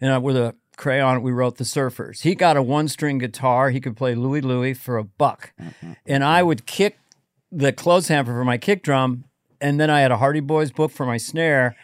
and 0.00 0.12
uh, 0.12 0.20
with 0.20 0.36
a 0.36 0.54
crayon 0.76 1.22
we 1.22 1.32
wrote 1.32 1.56
the 1.56 1.64
Surfers. 1.64 2.22
He 2.22 2.34
got 2.34 2.56
a 2.56 2.62
one-string 2.62 3.18
guitar. 3.18 3.70
He 3.70 3.80
could 3.80 3.96
play 3.96 4.14
Louie 4.14 4.40
Louie 4.40 4.74
for 4.74 4.96
a 4.96 5.04
buck, 5.04 5.52
mm-hmm. 5.60 5.92
and 6.06 6.24
I 6.24 6.42
would 6.42 6.66
kick 6.66 6.98
the 7.50 7.72
clothes 7.72 8.08
hamper 8.08 8.32
for 8.32 8.44
my 8.44 8.58
kick 8.58 8.82
drum, 8.82 9.24
and 9.60 9.80
then 9.80 9.90
I 9.90 10.00
had 10.00 10.10
a 10.10 10.16
Hardy 10.16 10.40
Boys 10.40 10.70
book 10.70 10.90
for 10.90 11.06
my 11.06 11.16
snare, 11.16 11.76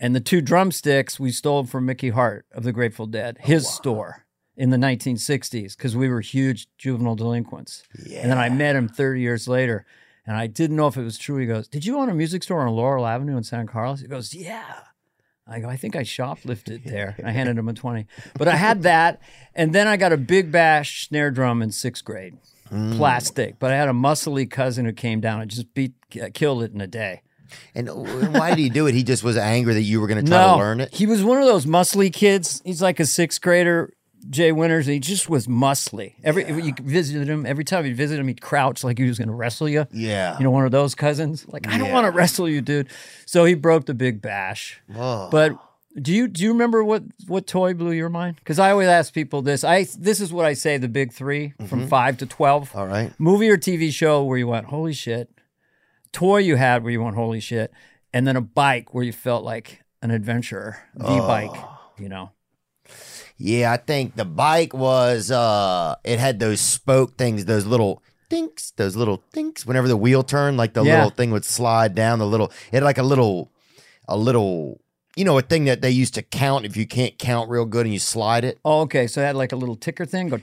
and 0.00 0.14
the 0.14 0.20
two 0.20 0.40
drumsticks 0.40 1.20
we 1.20 1.30
stole 1.30 1.64
from 1.64 1.86
Mickey 1.86 2.10
Hart 2.10 2.46
of 2.52 2.64
the 2.64 2.72
Grateful 2.72 3.06
Dead, 3.06 3.38
oh, 3.40 3.46
his 3.46 3.68
store. 3.68 4.26
In 4.54 4.68
the 4.68 4.76
1960s, 4.76 5.74
because 5.74 5.96
we 5.96 6.10
were 6.10 6.20
huge 6.20 6.68
juvenile 6.76 7.14
delinquents. 7.16 7.84
And 8.22 8.30
then 8.30 8.38
I 8.38 8.50
met 8.50 8.76
him 8.76 8.86
30 8.86 9.18
years 9.18 9.48
later, 9.48 9.86
and 10.26 10.36
I 10.36 10.46
didn't 10.46 10.76
know 10.76 10.88
if 10.88 10.98
it 10.98 11.02
was 11.02 11.16
true. 11.16 11.38
He 11.38 11.46
goes, 11.46 11.68
Did 11.68 11.86
you 11.86 11.96
own 11.98 12.10
a 12.10 12.14
music 12.14 12.42
store 12.42 12.60
on 12.60 12.74
Laurel 12.74 13.06
Avenue 13.06 13.38
in 13.38 13.44
San 13.44 13.66
Carlos? 13.66 14.00
He 14.00 14.08
goes, 14.08 14.34
Yeah. 14.34 14.74
I 15.52 15.60
go, 15.60 15.68
I 15.68 15.76
think 15.76 15.96
I 15.96 16.02
shoplifted 16.02 16.84
there. 16.86 17.16
I 17.24 17.30
handed 17.30 17.58
him 17.58 17.68
a 17.68 17.74
20. 17.74 18.06
But 18.38 18.48
I 18.48 18.56
had 18.56 18.82
that. 18.82 19.20
And 19.54 19.74
then 19.74 19.86
I 19.86 19.96
got 19.96 20.12
a 20.12 20.16
big 20.16 20.50
bash 20.50 21.08
snare 21.08 21.30
drum 21.30 21.62
in 21.62 21.70
sixth 21.70 22.04
grade, 22.04 22.36
mm. 22.70 22.96
plastic. 22.96 23.58
But 23.58 23.72
I 23.72 23.76
had 23.76 23.88
a 23.88 23.92
muscly 23.92 24.50
cousin 24.50 24.86
who 24.86 24.92
came 24.92 25.20
down 25.20 25.40
and 25.40 25.50
just 25.50 25.72
beat, 25.74 25.92
uh, 26.20 26.28
killed 26.32 26.62
it 26.62 26.72
in 26.72 26.80
a 26.80 26.86
day. 26.86 27.22
Uh, 27.76 27.80
and 27.80 28.34
why 28.34 28.50
did 28.50 28.58
he 28.58 28.70
do 28.70 28.86
it? 28.86 28.94
He 28.94 29.02
just 29.02 29.22
was 29.22 29.36
angry 29.36 29.74
that 29.74 29.82
you 29.82 30.00
were 30.00 30.06
going 30.06 30.24
to 30.24 30.30
try 30.30 30.46
no, 30.46 30.52
to 30.54 30.58
learn 30.58 30.80
it. 30.80 30.94
he 30.94 31.06
was 31.06 31.22
one 31.22 31.38
of 31.38 31.44
those 31.44 31.66
muscly 31.66 32.12
kids. 32.12 32.62
He's 32.64 32.80
like 32.80 32.98
a 32.98 33.06
sixth 33.06 33.40
grader, 33.40 33.92
Jay 34.30 34.52
Winters, 34.52 34.86
and 34.86 34.94
he 34.94 35.00
just 35.00 35.28
was 35.28 35.46
muscly. 35.46 36.14
Every 36.22 36.46
you 36.62 36.74
visited 36.80 37.28
him, 37.28 37.44
every 37.44 37.64
time 37.64 37.84
you 37.86 37.94
visited 37.94 38.20
him, 38.20 38.28
he'd 38.28 38.40
crouch 38.40 38.84
like 38.84 38.98
he 38.98 39.04
was 39.08 39.18
going 39.18 39.28
to 39.28 39.34
wrestle 39.34 39.68
you. 39.68 39.86
Yeah. 39.92 40.38
You 40.38 40.44
know, 40.44 40.50
one 40.50 40.64
of 40.64 40.70
those 40.70 40.94
cousins. 40.94 41.44
Like, 41.48 41.66
I 41.68 41.76
don't 41.78 41.90
want 41.92 42.04
to 42.06 42.10
wrestle 42.12 42.48
you, 42.48 42.60
dude. 42.60 42.88
So 43.26 43.44
he 43.44 43.54
broke 43.54 43.86
the 43.86 43.94
big 43.94 44.22
bash. 44.22 44.80
Oh. 44.94 45.28
But 45.30 45.58
do 46.00 46.12
you 46.14 46.26
do 46.28 46.42
you 46.42 46.52
remember 46.52 46.82
what 46.82 47.02
what 47.26 47.46
toy 47.46 47.74
blew 47.74 47.90
your 47.92 48.08
mind? 48.08 48.36
Because 48.36 48.58
I 48.58 48.70
always 48.70 48.88
ask 48.88 49.12
people 49.12 49.42
this. 49.42 49.62
I 49.64 49.86
this 49.98 50.20
is 50.20 50.32
what 50.32 50.46
I 50.46 50.54
say: 50.54 50.78
the 50.78 50.88
big 50.88 51.12
3 51.12 51.48
Mm-hmm. 51.48 51.66
from 51.66 51.86
five 51.88 52.16
to 52.18 52.26
twelve. 52.26 52.74
All 52.74 52.86
right. 52.86 53.12
Movie 53.18 53.50
or 53.50 53.58
TV 53.58 53.92
show 53.92 54.22
where 54.24 54.38
you 54.38 54.46
went, 54.48 54.66
holy 54.66 54.92
shit. 54.94 55.28
Toy 56.12 56.38
you 56.38 56.56
had 56.56 56.82
where 56.82 56.92
you 56.92 57.02
went, 57.02 57.16
holy 57.16 57.40
shit, 57.40 57.72
and 58.12 58.26
then 58.26 58.36
a 58.36 58.40
bike 58.40 58.94
where 58.94 59.02
you 59.04 59.12
felt 59.12 59.44
like 59.44 59.82
an 60.02 60.10
adventurer. 60.10 60.78
The 60.94 61.04
bike, 61.04 61.50
Oh. 61.54 61.78
you 61.98 62.08
know. 62.08 62.30
Yeah, 63.44 63.72
I 63.72 63.76
think 63.76 64.14
the 64.14 64.24
bike 64.24 64.72
was 64.72 65.30
uh 65.32 65.96
it 66.04 66.18
had 66.20 66.38
those 66.38 66.60
spoke 66.60 67.16
things, 67.18 67.44
those 67.46 67.66
little 67.66 68.02
dinks, 68.28 68.70
those 68.76 68.94
little 68.94 69.20
dinks. 69.32 69.66
Whenever 69.66 69.88
the 69.88 69.96
wheel 69.96 70.22
turned, 70.22 70.56
like 70.56 70.74
the 70.74 70.84
Yeah. 70.84 70.94
little 70.96 71.10
thing 71.10 71.32
would 71.32 71.44
slide 71.44 71.94
down. 71.96 72.20
The 72.20 72.26
little 72.26 72.52
it 72.70 72.76
had 72.76 72.82
like 72.84 72.98
a 72.98 73.02
little, 73.02 73.50
a 74.06 74.16
little, 74.16 74.80
you 75.16 75.24
know, 75.24 75.36
a 75.38 75.42
thing 75.42 75.64
that 75.64 75.80
they 75.82 75.90
used 75.90 76.14
to 76.14 76.22
count 76.22 76.64
if 76.64 76.76
you 76.76 76.86
can't 76.86 77.18
count 77.18 77.50
real 77.50 77.64
good 77.66 77.84
and 77.84 77.92
you 77.92 77.98
slide 77.98 78.44
it. 78.44 78.58
Oh, 78.64 78.82
okay. 78.82 79.08
So 79.08 79.20
it 79.20 79.24
had 79.26 79.36
like 79.36 79.50
a 79.52 79.56
little 79.56 79.76
ticker 79.76 80.04
thing. 80.06 80.28
Go. 80.28 80.38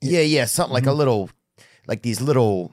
Yeah, 0.00 0.20
yeah, 0.22 0.44
something 0.46 0.74
like 0.74 0.86
a 0.86 0.88
Mm-hmm. 0.88 0.98
little, 0.98 1.30
like 1.86 2.02
these 2.02 2.20
little. 2.20 2.72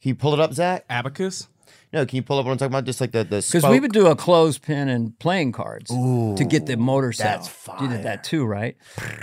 Can 0.00 0.08
you 0.10 0.14
pull 0.14 0.32
it 0.32 0.40
up, 0.40 0.54
Zach? 0.54 0.84
Abacus. 0.88 1.46
No, 1.92 2.04
can 2.04 2.16
you 2.16 2.22
pull 2.22 2.38
up 2.38 2.44
what 2.44 2.52
I'm 2.52 2.58
talking 2.58 2.72
about? 2.72 2.84
Just 2.84 3.00
like 3.00 3.12
the 3.12 3.24
the 3.24 3.36
Because 3.46 3.64
we 3.64 3.80
would 3.80 3.92
do 3.92 4.08
a 4.08 4.14
clothespin 4.16 4.88
and 4.88 5.18
playing 5.18 5.52
cards 5.52 5.90
to 5.90 6.44
get 6.46 6.66
the 6.66 6.76
motor 6.76 7.12
sound. 7.12 7.44
that's 7.44 7.68
You 7.80 7.88
did 7.88 8.02
that 8.02 8.24
too, 8.24 8.44
right? 8.44 8.76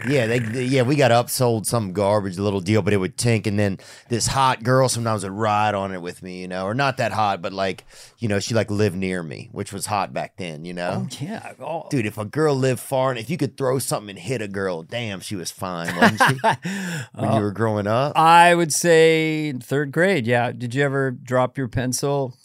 Yeah, 0.07 0.25
they, 0.25 0.39
they- 0.39 0.63
yeah, 0.65 0.81
we 0.81 0.95
got 0.95 1.12
upsold 1.12 1.65
some 1.67 1.93
garbage 1.93 2.39
little 2.39 2.62
deal, 2.62 2.81
but 2.81 2.91
it 2.93 2.98
would 2.98 3.17
tink, 3.17 3.45
and 3.45 3.60
then 3.60 3.77
this 4.10 4.25
hot 4.27 4.63
girl 4.63 4.89
sometimes 4.89 5.24
would 5.24 5.31
ride 5.31 5.75
on 5.75 5.93
it 5.93 6.01
with 6.01 6.24
me, 6.24 6.41
you 6.41 6.48
know, 6.48 6.65
or 6.65 6.74
not 6.74 6.98
that 6.98 7.12
hot, 7.12 7.41
but 7.41 7.53
like, 7.53 7.86
you 8.17 8.27
know, 8.27 8.39
she 8.39 8.55
like 8.55 8.72
lived 8.72 8.95
near 8.95 9.22
me, 9.22 9.50
which 9.51 9.72
was 9.72 9.86
hot 9.86 10.12
back 10.13 10.38
then, 10.38 10.65
you 10.65 10.74
know. 10.74 11.05
Oh 11.05 11.17
yeah. 11.22 11.53
Oh. 11.60 11.88
Dude, 11.91 12.05
if 12.07 12.17
a 12.17 12.25
girl 12.25 12.55
lived 12.55 12.79
far, 12.79 13.12
and 13.12 13.19
if 13.19 13.29
you 13.29 13.38
could 13.38 13.57
throw 13.57 13.77
something 13.77 14.10
and 14.10 14.17
hit 14.19 14.41
a 14.41 14.48
girl, 14.48 14.81
damn, 14.81 15.19
she 15.19 15.36
was 15.36 15.51
fine, 15.51 15.95
wasn't 15.98 16.19
she? 16.19 16.39
when 17.13 17.29
Uh, 17.29 17.36
you 17.36 17.41
were 17.41 17.51
growing 17.51 17.86
up, 17.86 18.17
I 18.17 18.55
would 18.55 18.74
say 18.74 19.53
third 19.53 19.91
grade. 19.91 20.25
Yeah. 20.25 20.51
Did 20.51 20.74
you 20.74 20.84
ever 20.84 21.12
drop 21.12 21.57
your 21.60 21.67
pencil? 21.67 22.36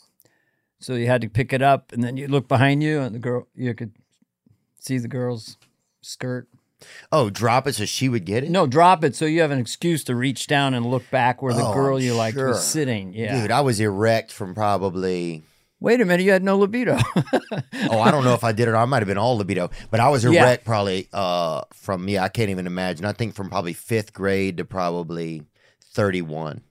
So 0.81 0.95
you 0.95 1.07
had 1.07 1.21
to 1.21 1.29
pick 1.29 1.53
it 1.53 1.61
up, 1.63 1.93
and 1.93 2.03
then 2.03 2.17
you 2.17 2.27
look 2.27 2.49
behind 2.49 2.83
you, 2.83 3.01
and 3.01 3.15
the 3.15 3.19
girl 3.19 3.47
you 3.55 3.75
could 3.75 3.93
see 4.81 4.97
the 4.99 5.09
girl's 5.09 5.59
skirt. 6.01 6.49
oh, 7.13 7.29
drop 7.29 7.67
it 7.67 7.75
so 7.75 7.85
she 7.85 8.09
would 8.09 8.25
get 8.25 8.43
it. 8.45 8.51
No, 8.51 8.67
drop 8.67 9.05
it 9.05 9.15
so 9.15 9.27
you 9.27 9.43
have 9.43 9.51
an 9.51 9.59
excuse 9.59 10.03
to 10.05 10.15
reach 10.15 10.47
down 10.47 10.73
and 10.73 10.87
look 10.87 11.09
back 11.11 11.43
where 11.43 11.53
the 11.53 11.67
Oh, 11.67 11.75
girl 11.75 12.01
you 12.01 12.15
sure. 12.33 12.49
was 12.49 12.67
sitting. 12.67 13.13
Yeah. 13.13 13.43
Dude, 13.43 13.51
I 13.51 13.61
was 13.61 13.79
erect 13.81 14.33
from 14.33 14.55
probably. 14.55 15.43
Wait 15.81 16.01
a 16.01 16.05
minute, 16.07 16.23
you 16.25 16.31
had 16.33 16.43
no 16.43 16.57
libido. 16.59 16.99
Oh, 17.91 17.99
I 18.01 18.11
don't 18.11 18.25
know 18.25 18.35
if 18.35 18.45
I 18.45 18.53
did 18.53 18.69
it. 18.69 18.71
or 18.73 18.77
I 18.77 18.85
might 18.85 18.99
have 19.01 19.09
been 19.09 19.19
all 19.19 19.37
libido, 19.37 19.71
but 19.91 19.99
I 20.01 20.09
was 20.11 20.23
Yeah. 20.25 20.43
erect 20.43 20.65
probably 20.65 21.09
uh 21.13 21.63
from 21.75 22.09
yeah, 22.09 22.23
I 22.23 22.29
can't 22.29 22.51
even 22.51 22.67
imagine. 22.67 23.05
I 23.05 23.13
think 23.13 23.35
from 23.35 23.49
probably 23.51 23.73
fifth 23.73 24.13
grade 24.13 24.57
to 24.59 24.65
probably 24.65 25.43
thirty 25.93 26.23
one. 26.23 26.63
I 26.65 26.70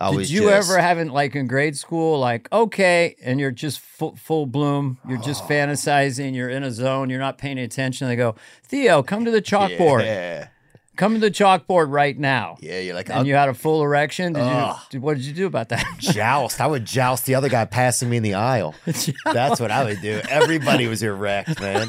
Did 0.00 0.30
you 0.30 0.42
just- 0.42 0.70
ever 0.70 0.80
have 0.80 0.98
it 0.98 1.08
like 1.08 1.34
in 1.34 1.46
grade 1.46 1.76
school, 1.76 2.18
like 2.20 2.48
okay, 2.52 3.16
and 3.22 3.40
you're 3.40 3.50
just 3.50 3.80
full, 3.80 4.16
full 4.16 4.46
bloom, 4.46 4.98
you're 5.08 5.18
just 5.18 5.44
Oh. 5.44 5.48
fantasizing, 5.48 6.34
you're 6.34 6.48
in 6.50 6.62
a 6.62 6.70
zone, 6.70 7.10
you're 7.10 7.18
not 7.18 7.38
paying 7.38 7.58
attention. 7.58 8.08
They 8.08 8.16
go, 8.16 8.34
Theo, 8.64 9.02
come 9.02 9.24
to 9.24 9.30
the 9.30 9.42
chalkboard, 9.42 10.04
Yeah, 10.04 10.48
come 10.96 11.14
to 11.14 11.20
the 11.20 11.30
chalkboard 11.30 11.92
right 11.92 12.18
now. 12.18 12.56
yeah. 12.60 12.78
You're 12.80 12.94
like 12.94 13.08
And 13.08 13.18
I'll 13.20 13.26
you 13.26 13.34
had 13.34 13.48
a 13.48 13.54
full 13.54 13.82
erection. 13.82 14.32
Did 14.34 14.44
you? 14.92 15.00
What 15.00 15.16
did 15.16 15.24
you 15.26 15.32
do 15.32 15.46
about 15.46 15.68
that? 15.70 15.84
joust. 15.98 16.60
I 16.60 16.66
would 16.66 16.84
joust 16.84 17.26
the 17.26 17.34
other 17.34 17.48
guy 17.48 17.64
passing 17.64 18.08
me 18.10 18.16
in 18.18 18.22
the 18.22 18.34
aisle. 18.34 18.74
That's 19.24 19.60
what 19.60 19.70
I 19.70 19.84
would 19.84 20.00
do. 20.00 20.20
Everybody 20.28 20.86
was 20.86 21.02
erect, 21.02 21.60
man. 21.60 21.88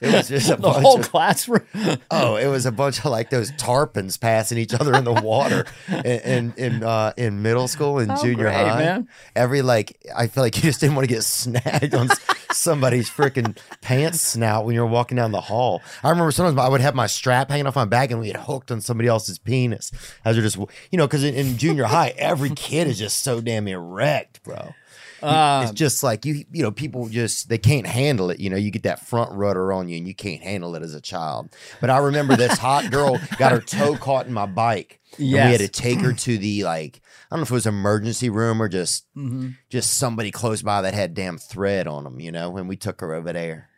It 0.00 0.12
was 0.14 0.28
just 0.28 0.48
a 0.50 0.56
the 0.56 0.62
bunch 0.62 0.82
whole 0.82 1.00
of 1.00 1.10
classroom. 1.10 1.66
oh, 2.10 2.36
it 2.36 2.46
was 2.46 2.66
a 2.66 2.72
bunch 2.72 2.98
of 3.00 3.06
like 3.06 3.30
those 3.30 3.52
tarpons 3.52 4.18
passing 4.20 4.58
each 4.58 4.72
other 4.74 4.94
in 4.94 5.04
the 5.04 5.12
water 5.12 5.66
in 5.88 6.04
in 6.04 6.54
in, 6.56 6.82
uh, 6.84 7.12
in 7.16 7.42
middle 7.42 7.68
school 7.68 7.98
and 7.98 8.10
Oh, 8.12 8.22
junior 8.22 8.44
great, 8.44 8.54
high. 8.54 8.78
man. 8.78 9.08
Every 9.36 9.62
like, 9.62 9.98
I 10.16 10.26
feel 10.26 10.42
like 10.42 10.56
you 10.56 10.62
just 10.62 10.80
didn't 10.80 10.96
want 10.96 11.08
to 11.08 11.14
get 11.14 11.22
snagged 11.24 11.94
on 11.94 12.08
somebody's 12.52 13.08
freaking 13.10 13.56
pants 13.80 14.20
snout 14.20 14.64
when 14.64 14.74
you 14.74 14.80
were 14.80 14.86
walking 14.86 15.16
down 15.16 15.32
the 15.32 15.40
hall. 15.40 15.82
I 16.02 16.10
remember 16.10 16.30
sometimes 16.32 16.58
I 16.58 16.68
would 16.68 16.80
have 16.80 16.94
my 16.94 17.06
strap 17.06 17.50
hanging 17.50 17.66
off 17.66 17.76
my 17.76 17.84
back 17.84 18.10
and 18.10 18.20
we 18.20 18.28
had 18.28 18.36
hooked 18.38 18.70
on 18.70 18.80
somebody 18.80 19.08
else's 19.08 19.38
penis 19.38 19.92
as 20.24 20.36
we're 20.36 20.42
just, 20.42 20.56
you 20.56 20.98
know, 20.98 21.06
because 21.06 21.24
in, 21.24 21.34
in 21.34 21.58
junior 21.58 21.84
high, 21.84 22.14
every 22.18 22.50
kid 22.50 22.86
is 22.88 22.98
just 22.98 23.22
so 23.22 23.40
damn 23.40 23.68
erect, 23.68 24.42
bro. 24.42 24.74
Uh, 25.22 25.62
it's 25.64 25.72
just 25.72 26.02
like 26.02 26.24
you, 26.24 26.44
you 26.52 26.62
know, 26.62 26.70
people 26.70 27.08
just 27.08 27.48
they 27.48 27.58
can't 27.58 27.86
handle 27.86 28.30
it. 28.30 28.40
You 28.40 28.50
know, 28.50 28.56
you 28.56 28.70
get 28.70 28.84
that 28.84 29.06
front 29.06 29.32
rudder 29.32 29.72
on 29.72 29.88
you, 29.88 29.96
and 29.96 30.06
you 30.06 30.14
can't 30.14 30.42
handle 30.42 30.74
it 30.74 30.82
as 30.82 30.94
a 30.94 31.00
child. 31.00 31.50
But 31.80 31.90
I 31.90 31.98
remember 31.98 32.36
this 32.36 32.58
hot 32.58 32.90
girl 32.90 33.20
got 33.38 33.52
her 33.52 33.60
toe 33.60 33.96
caught 33.96 34.26
in 34.26 34.32
my 34.32 34.46
bike. 34.46 35.00
Yeah, 35.18 35.46
we 35.46 35.52
had 35.52 35.60
to 35.60 35.68
take 35.68 36.00
her 36.00 36.12
to 36.12 36.38
the 36.38 36.64
like 36.64 37.00
I 37.30 37.34
don't 37.36 37.40
know 37.40 37.42
if 37.44 37.50
it 37.50 37.54
was 37.54 37.66
emergency 37.66 38.30
room 38.30 38.62
or 38.62 38.68
just 38.68 39.06
mhm. 39.14 39.56
just 39.68 39.98
somebody 39.98 40.30
close 40.30 40.62
by 40.62 40.82
that 40.82 40.94
had 40.94 41.14
damn 41.14 41.36
thread 41.38 41.86
on 41.86 42.04
them, 42.04 42.20
you 42.20 42.30
know. 42.32 42.56
And 42.56 42.68
we 42.68 42.76
took 42.76 43.00
her 43.00 43.12
over 43.14 43.32
there, 43.32 43.68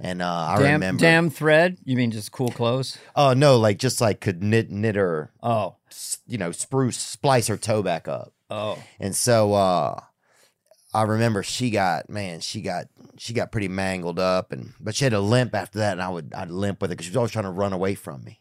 and 0.00 0.20
uh, 0.20 0.26
I 0.26 0.56
damn, 0.58 0.72
remember. 0.74 1.00
damn 1.00 1.30
thread. 1.30 1.78
You 1.84 1.96
mean 1.96 2.10
just 2.10 2.32
cool 2.32 2.50
clothes? 2.50 2.98
Oh 3.14 3.32
no, 3.34 3.56
like 3.56 3.78
just 3.78 4.00
like 4.00 4.20
could 4.20 4.42
knit 4.42 4.70
knit 4.70 4.96
her, 4.96 5.32
Oh, 5.42 5.76
you 6.26 6.38
know, 6.38 6.50
spruce 6.52 6.96
splice 6.98 7.46
her 7.46 7.56
toe 7.56 7.82
back 7.82 8.08
up. 8.08 8.32
oh. 8.50 8.78
And 8.98 9.14
so 9.14 9.52
uh 9.54 10.00
I 10.92 11.02
remember 11.02 11.42
she 11.42 11.70
got 11.70 12.10
man, 12.10 12.40
she 12.40 12.60
got 12.62 12.86
she 13.16 13.32
got 13.32 13.52
pretty 13.52 13.68
mangled 13.68 14.18
up 14.18 14.50
and 14.52 14.72
but 14.80 14.94
she 14.94 15.04
had 15.04 15.12
a 15.12 15.20
limp 15.20 15.54
after 15.54 15.78
that 15.78 15.92
and 15.92 16.02
I 16.02 16.08
would 16.08 16.32
I'd 16.34 16.50
limp 16.50 16.82
with 16.82 16.90
it 16.90 16.94
because 16.94 17.06
she 17.06 17.10
was 17.10 17.16
always 17.16 17.30
trying 17.32 17.44
to 17.44 17.50
run 17.50 17.72
away 17.72 17.94
from 17.94 18.24
me. 18.24 18.40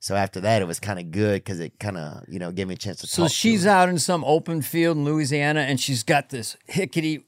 So 0.00 0.14
after 0.14 0.40
that 0.42 0.60
it 0.62 0.66
was 0.66 0.78
kind 0.80 0.98
of 0.98 1.10
good 1.10 1.42
because 1.42 1.60
it 1.60 1.78
kind 1.80 1.96
of, 1.96 2.22
you 2.28 2.38
know, 2.38 2.52
gave 2.52 2.68
me 2.68 2.74
a 2.74 2.76
chance 2.78 3.00
to 3.00 3.06
So 3.06 3.22
talk 3.22 3.30
to 3.30 3.34
she's 3.34 3.64
her. 3.64 3.70
out 3.70 3.88
in 3.88 3.98
some 3.98 4.22
open 4.24 4.62
field 4.62 4.96
in 4.96 5.04
Louisiana, 5.04 5.60
and 5.60 5.80
she's 5.80 6.02
got 6.04 6.28
this 6.28 6.56
hickety 6.70 7.24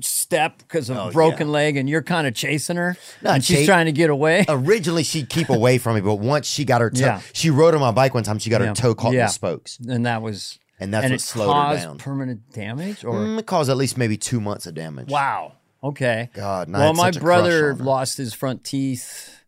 step 0.00 0.58
because 0.58 0.90
of 0.90 0.96
Oh, 0.96 1.08
a 1.08 1.12
broken 1.12 1.46
yeah. 1.46 1.52
leg, 1.52 1.76
and 1.76 1.88
you're 1.88 2.02
kind 2.02 2.26
of 2.26 2.34
chasing 2.34 2.76
her, 2.76 2.96
Not 3.22 3.34
and 3.36 3.44
she's 3.44 3.64
trying 3.64 3.86
to 3.86 3.92
get 3.92 4.10
away. 4.10 4.44
Originally 4.48 5.04
she'd 5.04 5.28
keep 5.28 5.50
away 5.50 5.78
from 5.78 5.94
me, 5.94 6.00
but 6.00 6.16
once 6.16 6.48
she 6.48 6.64
got 6.64 6.80
her 6.80 6.90
toe, 6.90 7.04
Yeah. 7.04 7.20
she 7.32 7.50
rode 7.50 7.74
on 7.74 7.80
my 7.80 7.92
bike 7.92 8.12
one 8.12 8.24
time, 8.24 8.40
she 8.40 8.50
got 8.50 8.60
Yeah. 8.60 8.68
her 8.68 8.74
toe 8.74 8.94
caught 8.96 9.12
in 9.14 9.20
the 9.20 9.28
spokes. 9.28 9.78
and 9.86 10.04
that 10.06 10.20
was 10.20 10.58
And 10.80 10.92
that's 10.92 11.04
and 11.04 11.12
what 11.12 11.20
it 11.20 11.22
slowed 11.22 11.48
her 11.48 11.52
caused 11.52 11.82
down. 11.82 11.98
permanent 11.98 12.52
damage, 12.52 13.04
or 13.04 13.14
Mm, 13.14 13.38
it 13.38 13.46
caused 13.46 13.70
at 13.70 13.76
least 13.76 13.96
maybe 13.96 14.16
two 14.16 14.40
months 14.40 14.66
of 14.66 14.74
damage. 14.74 15.08
wow, 15.08 15.52
okay. 15.82 16.30
God, 16.34 16.70
well, 16.70 16.92
my 16.94 17.06
such 17.10 17.16
a 17.16 17.20
crush 17.20 17.40
brother 17.42 17.74
lost 17.74 18.16
his 18.18 18.34
front 18.34 18.64
teeth 18.64 19.44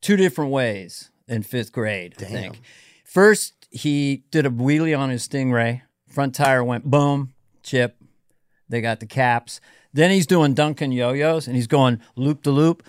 two 0.00 0.16
different 0.16 0.50
ways 0.52 1.10
in 1.26 1.42
fifth 1.42 1.72
grade. 1.72 2.14
I 2.20 2.24
think 2.24 2.60
first 3.04 3.66
he 3.70 4.24
did 4.30 4.46
a 4.46 4.50
wheelie 4.50 4.96
on 4.98 5.10
his 5.10 5.26
Stingray, 5.26 5.82
front 6.08 6.34
tire 6.34 6.62
went 6.64 6.84
boom, 6.84 7.34
chip. 7.62 7.96
They 8.68 8.80
got 8.80 9.00
the 9.00 9.06
caps. 9.06 9.60
Then 9.94 10.10
he's 10.10 10.26
doing 10.26 10.52
Duncan 10.52 10.92
yo-yos 10.92 11.46
and 11.46 11.56
he's 11.56 11.66
going 11.66 12.00
loop 12.16 12.42
to 12.42 12.50
loop. 12.50 12.82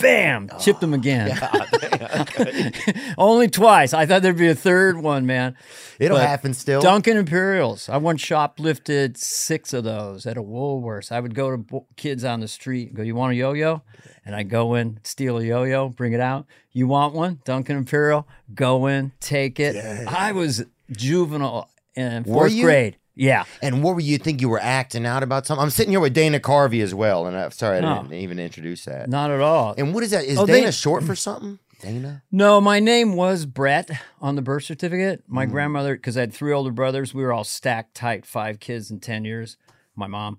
Bam! 0.00 0.48
Oh, 0.52 0.58
Chipped 0.58 0.82
him 0.82 0.94
again. 0.94 1.38
Only 3.18 3.48
twice. 3.48 3.92
I 3.92 4.06
thought 4.06 4.22
there'd 4.22 4.36
be 4.36 4.48
a 4.48 4.54
third 4.54 4.98
one, 4.98 5.26
man. 5.26 5.56
It'll 5.98 6.16
But 6.16 6.26
happen 6.26 6.54
still. 6.54 6.80
Duncan 6.80 7.16
Imperials. 7.16 7.88
I 7.88 7.96
once 7.98 8.22
shoplifted 8.22 9.16
six 9.16 9.72
of 9.72 9.84
those 9.84 10.26
at 10.26 10.36
a 10.36 10.42
Woolworths. 10.42 11.12
I 11.12 11.20
would 11.20 11.34
go 11.34 11.50
to 11.50 11.56
bo- 11.58 11.86
kids 11.96 12.24
on 12.24 12.40
the 12.40 12.48
street 12.48 12.88
and 12.88 12.96
go, 12.96 13.02
You 13.02 13.14
want 13.14 13.32
a 13.32 13.36
yo 13.36 13.52
yo? 13.52 13.82
And 14.24 14.34
I 14.34 14.42
go 14.42 14.74
in, 14.74 15.00
steal 15.04 15.38
a 15.38 15.42
yo 15.44 15.64
yo, 15.64 15.88
bring 15.88 16.12
it 16.12 16.20
out. 16.20 16.46
You 16.72 16.86
want 16.86 17.14
one? 17.14 17.40
Duncan 17.44 17.76
Imperial? 17.76 18.26
Go 18.54 18.86
in, 18.86 19.12
take 19.20 19.58
it. 19.60 19.76
I 20.08 20.32
was 20.32 20.64
juvenile 20.90 21.68
in 21.94 22.24
fourth 22.24 22.52
grade. 22.60 22.96
Yeah. 23.20 23.44
And 23.60 23.82
what 23.82 23.94
were 23.94 24.00
you 24.00 24.16
think 24.16 24.40
you 24.40 24.48
were 24.48 24.58
acting 24.62 25.04
out 25.04 25.22
about 25.22 25.44
something? 25.46 25.62
I'm 25.62 25.68
sitting 25.68 25.92
here 25.92 26.00
with 26.00 26.14
Dana 26.14 26.40
Carvey 26.40 26.82
as 26.82 26.94
well, 26.94 27.26
and 27.26 27.36
I'm 27.36 27.50
sorry 27.50 27.76
I 27.76 27.80
No. 27.80 28.02
didn't 28.02 28.14
even 28.14 28.38
introduce 28.38 28.86
that. 28.86 29.10
Not 29.10 29.30
at 29.30 29.40
all. 29.42 29.74
And 29.76 29.92
what 29.94 30.02
is 30.02 30.10
that? 30.12 30.24
Is 30.24 30.38
Oh, 30.38 30.46
Dana 30.46 30.66
they- 30.66 30.70
short 30.72 31.04
for 31.04 31.14
something? 31.14 31.58
Dana? 31.82 32.22
No, 32.32 32.62
my 32.62 32.80
name 32.80 33.14
was 33.16 33.44
Brett 33.44 33.90
on 34.22 34.36
the 34.36 34.42
birth 34.42 34.64
certificate. 34.64 35.22
My 35.28 35.44
Mm. 35.44 35.50
grandmother, 35.50 35.96
because 35.96 36.16
I 36.16 36.20
had 36.20 36.32
three 36.32 36.52
older 36.52 36.70
brothers, 36.70 37.12
we 37.12 37.22
were 37.22 37.32
all 37.32 37.44
stacked 37.44 37.94
tight, 37.94 38.24
five 38.24 38.58
kids 38.58 38.90
in 38.90 39.00
10 39.00 39.26
years, 39.26 39.58
my 39.94 40.06
mom. 40.06 40.38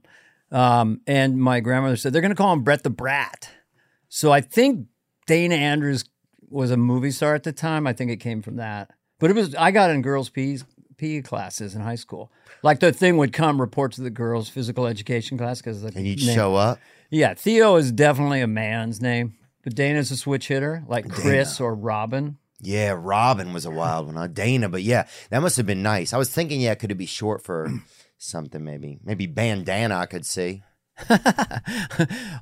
Um, 0.51 1.01
and 1.05 1.38
my 1.38 1.59
grandmother 1.59 1.97
said, 1.97 2.13
they're 2.13 2.21
going 2.21 2.29
to 2.29 2.35
call 2.35 2.51
him 2.51 2.63
Brett 2.63 2.81
the 2.83 2.89
Brat. 2.89 3.50
So 4.09 4.31
I 4.31 4.41
think 4.41 4.88
Dana 5.27 5.53
Andrews 5.55 6.05
was 6.50 6.71
a 6.71 6.77
movie 6.77 7.11
star 7.11 7.35
at 7.35 7.43
the 7.43 7.53
time. 7.53 7.85
I 7.85 7.93
think 7.93 8.09
it 8.09 8.17
came 8.17 8.41
from 8.41 8.55
that. 8.55 8.89
But 9.19 9.29
it 9.29 9.35
was, 9.35 9.53
I 9.55 9.69
got 9.69 9.91
in 9.91 10.01
girls' 10.01 10.29
PE, 10.29 10.57
PE 11.01 11.22
classes 11.24 11.74
in 11.74 11.81
high 11.81 11.96
school. 11.96 12.31
Like 12.62 12.79
the 12.79 12.93
thing 12.93 13.17
would 13.17 13.34
come 13.34 13.60
report 13.60 13.91
to 13.93 14.01
the 14.01 14.12
girls' 14.12 14.50
physical 14.50 14.86
education 14.86 15.36
class 15.38 15.60
because 15.60 15.84
And 15.84 16.05
you'd 16.05 16.20
show 16.20 16.53
up. 16.55 16.79
yeah, 17.10 17.34
Theo 17.34 17.75
is 17.77 17.91
definitely 17.91 18.41
a 18.41 18.48
man's 18.48 19.01
name, 19.01 19.34
but 19.63 19.74
Dana's 19.74 20.12
a 20.12 20.17
switch 20.17 20.48
hitter, 20.48 20.84
like 20.88 21.10
Chris 21.10 21.60
or 21.60 21.74
Robin. 21.74 22.38
Yeah, 22.60 22.93
Robin 22.96 23.51
was 23.51 23.65
a 23.65 23.72
wild 23.72 24.05
one. 24.05 24.15
Huh? 24.15 24.27
Dana, 24.27 24.70
but 24.70 24.84
yeah, 24.84 25.08
that 25.31 25.41
must 25.41 25.58
have 25.58 25.65
been 25.65 25.81
nice. 25.81 26.13
I 26.13 26.17
was 26.17 26.29
thinking, 26.29 26.62
yeah, 26.62 26.75
could 26.75 26.91
it 26.91 26.96
be 27.00 27.08
short 27.08 27.43
for 27.43 27.67
something? 28.20 28.63
Maybe, 28.63 29.00
maybe 29.03 29.25
bandana. 29.25 29.96
I 29.98 30.05
could 30.05 30.25
see. 30.27 30.62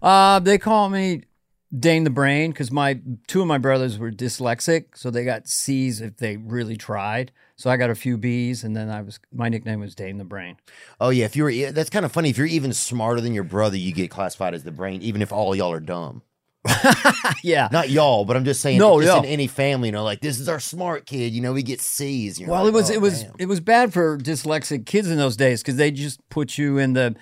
uh, 0.02 0.40
they 0.40 0.58
call 0.58 0.90
me 0.90 1.24
Dane 1.78 2.04
the 2.04 2.10
Brain 2.10 2.52
because 2.52 2.72
my 2.72 3.00
two 3.28 3.40
of 3.42 3.48
my 3.48 3.58
brothers 3.58 3.98
were 3.98 4.12
dyslexic, 4.12 4.86
so 4.98 5.10
they 5.10 5.24
got 5.24 5.48
C's 5.48 6.02
if 6.02 6.18
they 6.18 6.36
really 6.36 6.76
tried. 6.76 7.32
So 7.60 7.70
I 7.70 7.76
got 7.76 7.90
a 7.90 7.96
few 7.96 8.18
B's, 8.18 8.64
and 8.64 8.74
then 8.74 8.90
I 8.90 9.02
was 9.02 9.20
my 9.34 9.50
nickname 9.50 9.82
was 9.82 9.94
Dane 9.94 10.18
the 10.18 10.24
Brain. 10.24 10.56
Oh 11.02 11.10
yeah, 11.10 11.26
if 11.26 11.36
you 11.36 11.44
were, 11.44 11.52
that's 11.74 11.90
kind 11.90 12.06
of 12.06 12.12
funny. 12.14 12.30
If 12.30 12.38
you're 12.38 12.48
even 12.48 12.72
smarter 12.72 13.20
than 13.20 13.34
your 13.34 13.44
brother, 13.44 13.76
you 13.76 13.92
get 13.92 14.10
classified 14.10 14.54
as 14.54 14.64
the 14.64 14.72
brain, 14.72 15.02
even 15.02 15.22
if 15.22 15.34
all 15.34 15.54
y'all 15.54 15.74
are 15.74 15.82
dumb. 15.82 16.22
yeah, 17.44 17.68
not 17.70 17.90
y'all, 17.90 18.24
but 18.24 18.38
I'm 18.38 18.46
just 18.46 18.62
saying. 18.62 18.78
No, 18.78 19.02
just 19.02 19.14
no. 19.14 19.20
in 19.20 19.26
any 19.26 19.48
family, 19.48 19.90
you 19.90 19.92
know, 19.92 20.06
like 20.06 20.22
this 20.22 20.40
is 20.40 20.48
our 20.48 20.62
smart 20.62 21.06
kid. 21.06 21.34
You 21.34 21.42
know, 21.42 21.52
we 21.52 21.62
get 21.62 21.82
C's. 21.82 22.40
Well, 22.40 22.64
like, 22.64 22.70
it 22.70 22.74
was 22.74 22.92
oh, 22.92 22.94
it 22.94 23.02
was 23.02 23.24
damn. 23.24 23.34
it 23.40 23.46
was 23.48 23.60
bad 23.60 23.92
for 23.92 24.18
dyslexic 24.18 24.86
kids 24.86 25.12
in 25.12 25.18
those 25.18 25.36
days 25.36 25.62
because 25.62 25.76
they 25.76 25.92
just 25.92 26.22
put 26.30 26.58
you 26.58 26.78
in 26.78 26.94
the 26.94 27.14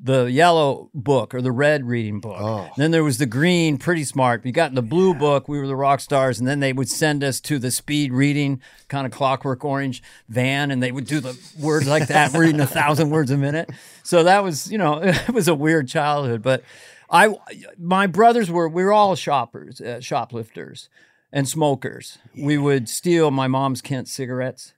the 0.00 0.26
yellow 0.26 0.90
book 0.94 1.34
or 1.34 1.42
the 1.42 1.50
red 1.50 1.84
reading 1.84 2.20
book. 2.20 2.36
Oh. 2.38 2.70
Then 2.76 2.92
there 2.92 3.02
was 3.02 3.18
the 3.18 3.26
green, 3.26 3.78
pretty 3.78 4.04
smart. 4.04 4.44
We 4.44 4.52
got 4.52 4.70
in 4.70 4.76
the 4.76 4.82
blue 4.82 5.12
book, 5.12 5.48
we 5.48 5.58
were 5.58 5.66
the 5.66 5.74
rock 5.76 6.00
stars, 6.00 6.38
and 6.38 6.46
then 6.46 6.60
they 6.60 6.72
would 6.72 6.88
send 6.88 7.24
us 7.24 7.40
to 7.42 7.58
the 7.58 7.70
speed 7.70 8.12
reading, 8.12 8.60
kind 8.88 9.06
of 9.06 9.12
clockwork 9.12 9.64
orange 9.64 10.02
van, 10.28 10.70
and 10.70 10.82
they 10.82 10.92
would 10.92 11.06
do 11.06 11.18
the 11.20 11.36
words 11.58 11.88
like 11.88 12.08
that, 12.08 12.32
reading 12.34 12.60
a 12.60 12.66
thousand 12.66 13.10
words 13.10 13.30
a 13.30 13.36
minute. 13.36 13.70
So 14.04 14.22
that 14.22 14.44
was, 14.44 14.70
you 14.70 14.78
know, 14.78 15.00
it 15.02 15.30
was 15.30 15.48
a 15.48 15.54
weird 15.54 15.88
childhood. 15.88 16.42
But 16.42 16.62
I, 17.10 17.34
my 17.76 18.06
brothers 18.06 18.50
were, 18.50 18.68
we 18.68 18.84
were 18.84 18.92
all 18.92 19.16
shoppers, 19.16 19.80
uh, 19.80 20.00
shoplifters, 20.00 20.88
and 21.32 21.48
smokers. 21.48 22.18
We 22.36 22.56
would 22.56 22.88
steal 22.88 23.32
my 23.32 23.48
mom's 23.48 23.82
Kent 23.82 24.08
cigarettes 24.08 24.74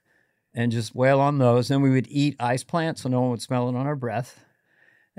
and 0.53 0.71
just 0.71 0.95
wail 0.95 1.19
on 1.19 1.37
those. 1.37 1.67
Then 1.67 1.81
we 1.81 1.91
would 1.91 2.07
eat 2.09 2.35
ice 2.39 2.63
plants 2.63 3.03
so 3.03 3.09
no 3.09 3.21
one 3.21 3.29
would 3.31 3.41
smell 3.41 3.69
it 3.69 3.75
on 3.75 3.85
our 3.85 3.95
breath. 3.95 4.43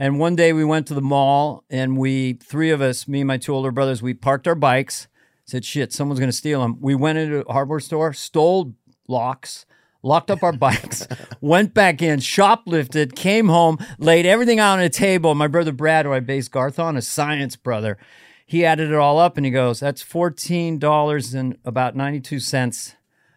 And 0.02 0.18
one 0.18 0.34
day 0.34 0.52
we 0.52 0.64
went 0.64 0.88
to 0.88 0.94
the 0.94 1.00
mall 1.00 1.62
and 1.70 1.96
we, 1.96 2.32
three 2.32 2.70
of 2.70 2.80
us, 2.80 3.06
me 3.06 3.20
and 3.20 3.28
my 3.28 3.36
two 3.36 3.54
older 3.54 3.70
brothers, 3.70 4.02
we 4.02 4.14
parked 4.14 4.48
our 4.48 4.56
bikes, 4.56 5.06
said, 5.44 5.64
shit, 5.64 5.92
someone's 5.92 6.18
going 6.18 6.28
to 6.28 6.36
steal 6.36 6.60
them. 6.60 6.76
We 6.80 6.96
went 6.96 7.18
into 7.18 7.46
a 7.46 7.52
hardware 7.52 7.78
store, 7.78 8.12
stole 8.12 8.74
locks, 9.06 9.64
locked 10.02 10.32
up 10.32 10.42
our 10.42 10.52
bikes, 10.52 11.06
went 11.40 11.72
back 11.72 12.02
in, 12.02 12.18
shoplifted, 12.18 13.14
came 13.14 13.46
home, 13.46 13.78
laid 13.96 14.26
everything 14.26 14.58
out 14.58 14.80
on 14.80 14.80
a 14.80 14.88
table. 14.88 15.36
My 15.36 15.46
brother 15.46 15.70
Brad, 15.70 16.04
who 16.04 16.12
I 16.12 16.18
based 16.18 16.50
Garth 16.50 16.80
on, 16.80 16.96
a 16.96 17.02
science 17.02 17.54
brother, 17.54 17.96
he 18.44 18.64
added 18.64 18.90
it 18.90 18.96
all 18.96 19.20
up 19.20 19.36
and 19.36 19.46
he 19.46 19.52
goes, 19.52 19.78
that's 19.78 20.02
$14 20.02 21.34
and 21.38 21.58
about 21.64 21.94
92 21.94 22.40
cents 22.40 22.96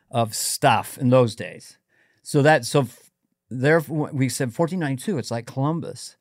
of 0.09 0.33
stuff 0.33 0.97
in 0.97 1.11
those 1.11 1.35
days. 1.35 1.77
So 2.23 2.41
that, 2.41 2.65
so 2.65 2.87
there, 3.51 3.81
we 3.81 4.29
said 4.29 4.47
1492, 4.47 5.19
it's 5.19 5.29
like 5.29 5.45
Columbus. 5.45 6.14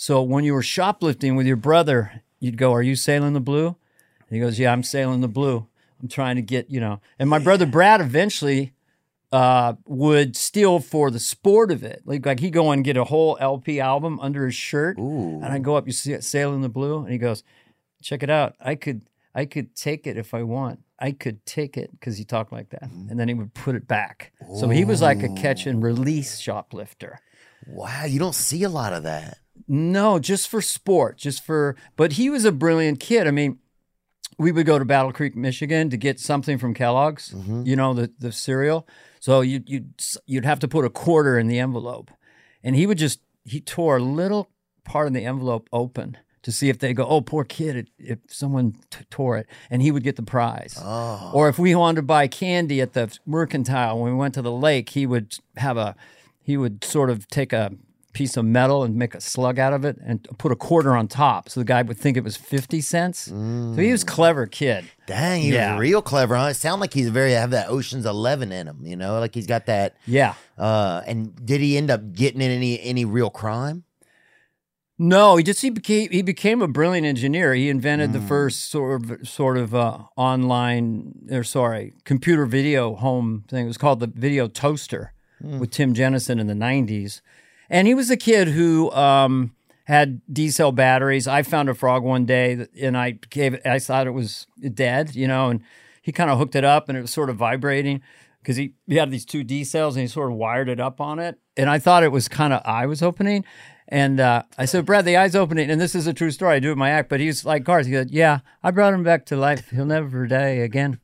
So 0.00 0.22
when 0.22 0.44
you 0.44 0.54
were 0.54 0.62
shoplifting 0.62 1.34
with 1.34 1.44
your 1.44 1.56
brother, 1.56 2.22
you'd 2.38 2.56
go, 2.56 2.72
Are 2.72 2.82
you 2.82 2.94
sailing 2.94 3.32
the 3.32 3.40
blue? 3.40 3.66
And 3.66 4.30
he 4.30 4.38
goes, 4.38 4.56
Yeah, 4.56 4.72
I'm 4.72 4.84
sailing 4.84 5.22
the 5.22 5.28
blue. 5.28 5.66
I'm 6.00 6.06
trying 6.06 6.36
to 6.36 6.42
get, 6.42 6.70
you 6.70 6.78
know. 6.78 7.00
And 7.18 7.28
my 7.28 7.40
brother 7.40 7.66
Brad 7.66 8.00
eventually 8.00 8.74
uh, 9.32 9.74
would 9.86 10.36
steal 10.36 10.78
for 10.78 11.10
the 11.10 11.18
sport 11.18 11.72
of 11.72 11.82
it. 11.82 12.02
Like, 12.04 12.24
like 12.24 12.38
he'd 12.38 12.52
go 12.52 12.70
and 12.70 12.84
get 12.84 12.96
a 12.96 13.02
whole 13.02 13.36
LP 13.40 13.80
album 13.80 14.20
under 14.20 14.46
his 14.46 14.54
shirt. 14.54 14.96
Ooh. 15.00 15.40
And 15.42 15.46
I'd 15.46 15.64
go 15.64 15.74
up, 15.74 15.88
you 15.88 15.92
see 15.92 16.12
it, 16.12 16.22
sailing 16.22 16.60
the 16.60 16.68
blue. 16.68 17.00
And 17.00 17.10
he 17.10 17.18
goes, 17.18 17.42
Check 18.00 18.22
it 18.22 18.30
out. 18.30 18.54
I 18.60 18.76
could 18.76 19.02
I 19.34 19.46
could 19.46 19.74
take 19.74 20.06
it 20.06 20.16
if 20.16 20.32
I 20.32 20.44
want. 20.44 20.78
I 21.00 21.10
could 21.10 21.44
take 21.44 21.76
it 21.76 21.90
because 21.90 22.16
he 22.16 22.24
talked 22.24 22.52
like 22.52 22.70
that. 22.70 22.84
And 23.10 23.18
then 23.18 23.26
he 23.26 23.34
would 23.34 23.52
put 23.52 23.74
it 23.74 23.88
back. 23.88 24.30
So 24.60 24.68
he 24.68 24.84
was 24.84 25.02
like 25.02 25.24
a 25.24 25.28
catch 25.34 25.66
and 25.66 25.82
release 25.82 26.38
shoplifter. 26.38 27.18
Wow, 27.66 28.04
you 28.04 28.20
don't 28.20 28.34
see 28.34 28.62
a 28.62 28.68
lot 28.68 28.92
of 28.92 29.02
that. 29.02 29.38
No, 29.68 30.18
just 30.18 30.48
for 30.48 30.62
sport, 30.62 31.18
just 31.18 31.44
for. 31.44 31.76
But 31.96 32.12
he 32.12 32.30
was 32.30 32.44
a 32.44 32.52
brilliant 32.52 33.00
kid. 33.00 33.26
I 33.26 33.30
mean, 33.30 33.58
we 34.38 34.50
would 34.50 34.66
go 34.66 34.78
to 34.78 34.84
Battle 34.84 35.12
Creek, 35.12 35.36
Michigan, 35.36 35.90
to 35.90 35.96
get 35.96 36.18
something 36.18 36.58
from 36.58 36.72
Kellogg's. 36.72 37.30
Mm-hmm. 37.30 37.64
You 37.66 37.76
know 37.76 37.92
the 37.92 38.10
the 38.18 38.32
cereal. 38.32 38.88
So 39.20 39.42
you 39.42 39.62
you'd 39.66 39.94
you'd 40.26 40.44
have 40.46 40.60
to 40.60 40.68
put 40.68 40.84
a 40.84 40.90
quarter 40.90 41.38
in 41.38 41.48
the 41.48 41.58
envelope, 41.58 42.10
and 42.64 42.74
he 42.74 42.86
would 42.86 42.98
just 42.98 43.20
he 43.44 43.60
tore 43.60 43.98
a 43.98 44.02
little 44.02 44.50
part 44.84 45.06
of 45.06 45.12
the 45.12 45.24
envelope 45.24 45.68
open 45.72 46.16
to 46.42 46.52
see 46.52 46.68
if 46.68 46.78
they 46.78 46.94
go, 46.94 47.04
oh, 47.04 47.20
poor 47.20 47.44
kid, 47.44 47.90
if 47.98 48.18
someone 48.28 48.74
t- 48.90 49.04
tore 49.10 49.36
it, 49.36 49.46
and 49.70 49.82
he 49.82 49.90
would 49.90 50.02
get 50.02 50.16
the 50.16 50.22
prize. 50.22 50.78
Oh. 50.80 51.30
Or 51.34 51.48
if 51.48 51.58
we 51.58 51.74
wanted 51.74 51.96
to 51.96 52.02
buy 52.02 52.26
candy 52.28 52.80
at 52.80 52.92
the 52.92 53.14
mercantile 53.26 53.98
when 53.98 54.12
we 54.12 54.18
went 54.18 54.34
to 54.34 54.42
the 54.42 54.52
lake, 54.52 54.90
he 54.90 55.04
would 55.04 55.36
have 55.56 55.76
a 55.76 55.94
he 56.40 56.56
would 56.56 56.84
sort 56.84 57.10
of 57.10 57.28
take 57.28 57.52
a 57.52 57.72
piece 58.12 58.36
of 58.36 58.44
metal 58.44 58.82
and 58.84 58.96
make 58.96 59.14
a 59.14 59.20
slug 59.20 59.58
out 59.58 59.72
of 59.72 59.84
it 59.84 59.96
and 60.04 60.26
put 60.38 60.50
a 60.50 60.56
quarter 60.56 60.96
on 60.96 61.06
top 61.08 61.48
so 61.48 61.60
the 61.60 61.64
guy 61.64 61.82
would 61.82 61.96
think 61.98 62.16
it 62.16 62.24
was 62.24 62.36
50 62.36 62.80
cents. 62.80 63.18
So 63.26 63.74
he 63.76 63.92
was 63.92 64.02
a 64.02 64.06
clever 64.06 64.46
kid. 64.46 64.84
Dang, 65.06 65.42
he 65.42 65.52
Yeah. 65.52 65.74
was 65.74 65.80
real 65.80 66.02
clever, 66.02 66.36
huh? 66.36 66.46
It 66.46 66.54
sounded 66.54 66.80
like 66.80 66.94
he's 66.94 67.08
very 67.10 67.32
have 67.32 67.50
that 67.50 67.68
Ocean's 67.68 68.06
Eleven 68.06 68.50
in 68.52 68.66
him, 68.66 68.80
you 68.84 68.96
know, 68.96 69.20
like 69.20 69.34
he's 69.34 69.46
got 69.46 69.66
that. 69.66 69.94
Yeah. 70.06 70.34
Uh, 70.56 71.02
and 71.06 71.34
did 71.46 71.60
he 71.60 71.76
end 71.76 71.90
up 71.90 72.12
getting 72.12 72.40
in 72.40 72.50
any 72.50 72.80
any 72.80 73.04
real 73.04 73.30
crime? 73.30 73.84
No, 75.00 75.36
he 75.36 75.44
just 75.44 75.62
he 75.62 75.70
became 75.70 76.10
he 76.10 76.22
became 76.22 76.60
a 76.60 76.66
brilliant 76.66 77.06
engineer. 77.06 77.54
He 77.54 77.68
invented 77.68 78.12
the 78.12 78.20
first 78.20 78.68
sort 78.68 79.04
of 79.04 79.28
sort 79.28 79.56
of 79.56 79.72
uh, 79.72 79.98
online 80.16 81.12
or 81.30 81.44
sorry 81.44 81.92
computer 82.04 82.46
video 82.46 82.96
home 82.96 83.44
thing. 83.48 83.66
It 83.66 83.68
was 83.68 83.78
called 83.78 84.00
the 84.00 84.08
video 84.08 84.48
toaster 84.48 85.12
with 85.40 85.70
Tim 85.70 85.94
Jenison 85.94 86.40
in 86.40 86.48
the 86.48 86.54
'90s, 86.54 87.20
and 87.70 87.86
he 87.86 87.94
was 87.94 88.10
a 88.10 88.16
kid 88.16 88.48
who 88.48 88.90
um, 88.92 89.54
had 89.84 90.20
D 90.32 90.50
cell 90.50 90.72
batteries. 90.72 91.26
I 91.26 91.42
found 91.42 91.68
a 91.68 91.74
frog 91.74 92.02
one 92.02 92.26
day 92.26 92.66
and 92.80 92.96
I 92.96 93.12
gave 93.30 93.54
it. 93.54 93.66
I 93.66 93.78
thought 93.78 94.06
it 94.06 94.12
was 94.12 94.46
dead, 94.74 95.14
you 95.14 95.26
know, 95.26 95.48
and 95.50 95.62
he 96.02 96.12
kind 96.12 96.30
of 96.30 96.38
hooked 96.38 96.54
it 96.54 96.64
up 96.64 96.88
and 96.88 96.96
it 96.96 97.02
was 97.02 97.10
sort 97.10 97.30
of 97.30 97.36
vibrating 97.36 98.02
because 98.40 98.56
he, 98.56 98.74
he 98.86 98.96
had 98.96 99.10
these 99.10 99.24
two 99.24 99.44
D 99.44 99.64
cells 99.64 99.96
and 99.96 100.02
he 100.02 100.08
sort 100.08 100.30
of 100.30 100.36
wired 100.36 100.68
it 100.68 100.80
up 100.80 101.00
on 101.00 101.18
it. 101.18 101.38
And 101.56 101.68
I 101.68 101.78
thought 101.78 102.02
it 102.02 102.12
was 102.12 102.28
kind 102.28 102.52
of 102.52 102.62
eye 102.64 102.86
was 102.86 103.02
opening. 103.02 103.44
And 103.88 104.20
uh, 104.20 104.42
I 104.58 104.66
said, 104.66 104.84
Brad, 104.84 105.06
the 105.06 105.16
eye's 105.16 105.34
opening. 105.34 105.70
And 105.70 105.80
this 105.80 105.94
is 105.94 106.06
a 106.06 106.12
true 106.12 106.30
story. 106.30 106.56
I 106.56 106.60
do 106.60 106.68
it 106.68 106.72
in 106.72 106.78
my 106.78 106.90
act. 106.90 107.08
But 107.08 107.20
he's 107.20 107.44
like 107.44 107.64
cars. 107.64 107.86
He 107.86 107.92
said, 107.92 108.10
Yeah, 108.10 108.40
I 108.62 108.70
brought 108.70 108.92
him 108.92 109.02
back 109.02 109.24
to 109.26 109.36
life. 109.36 109.70
He'll 109.70 109.86
never 109.86 110.26
die 110.26 110.48
again. 110.48 111.00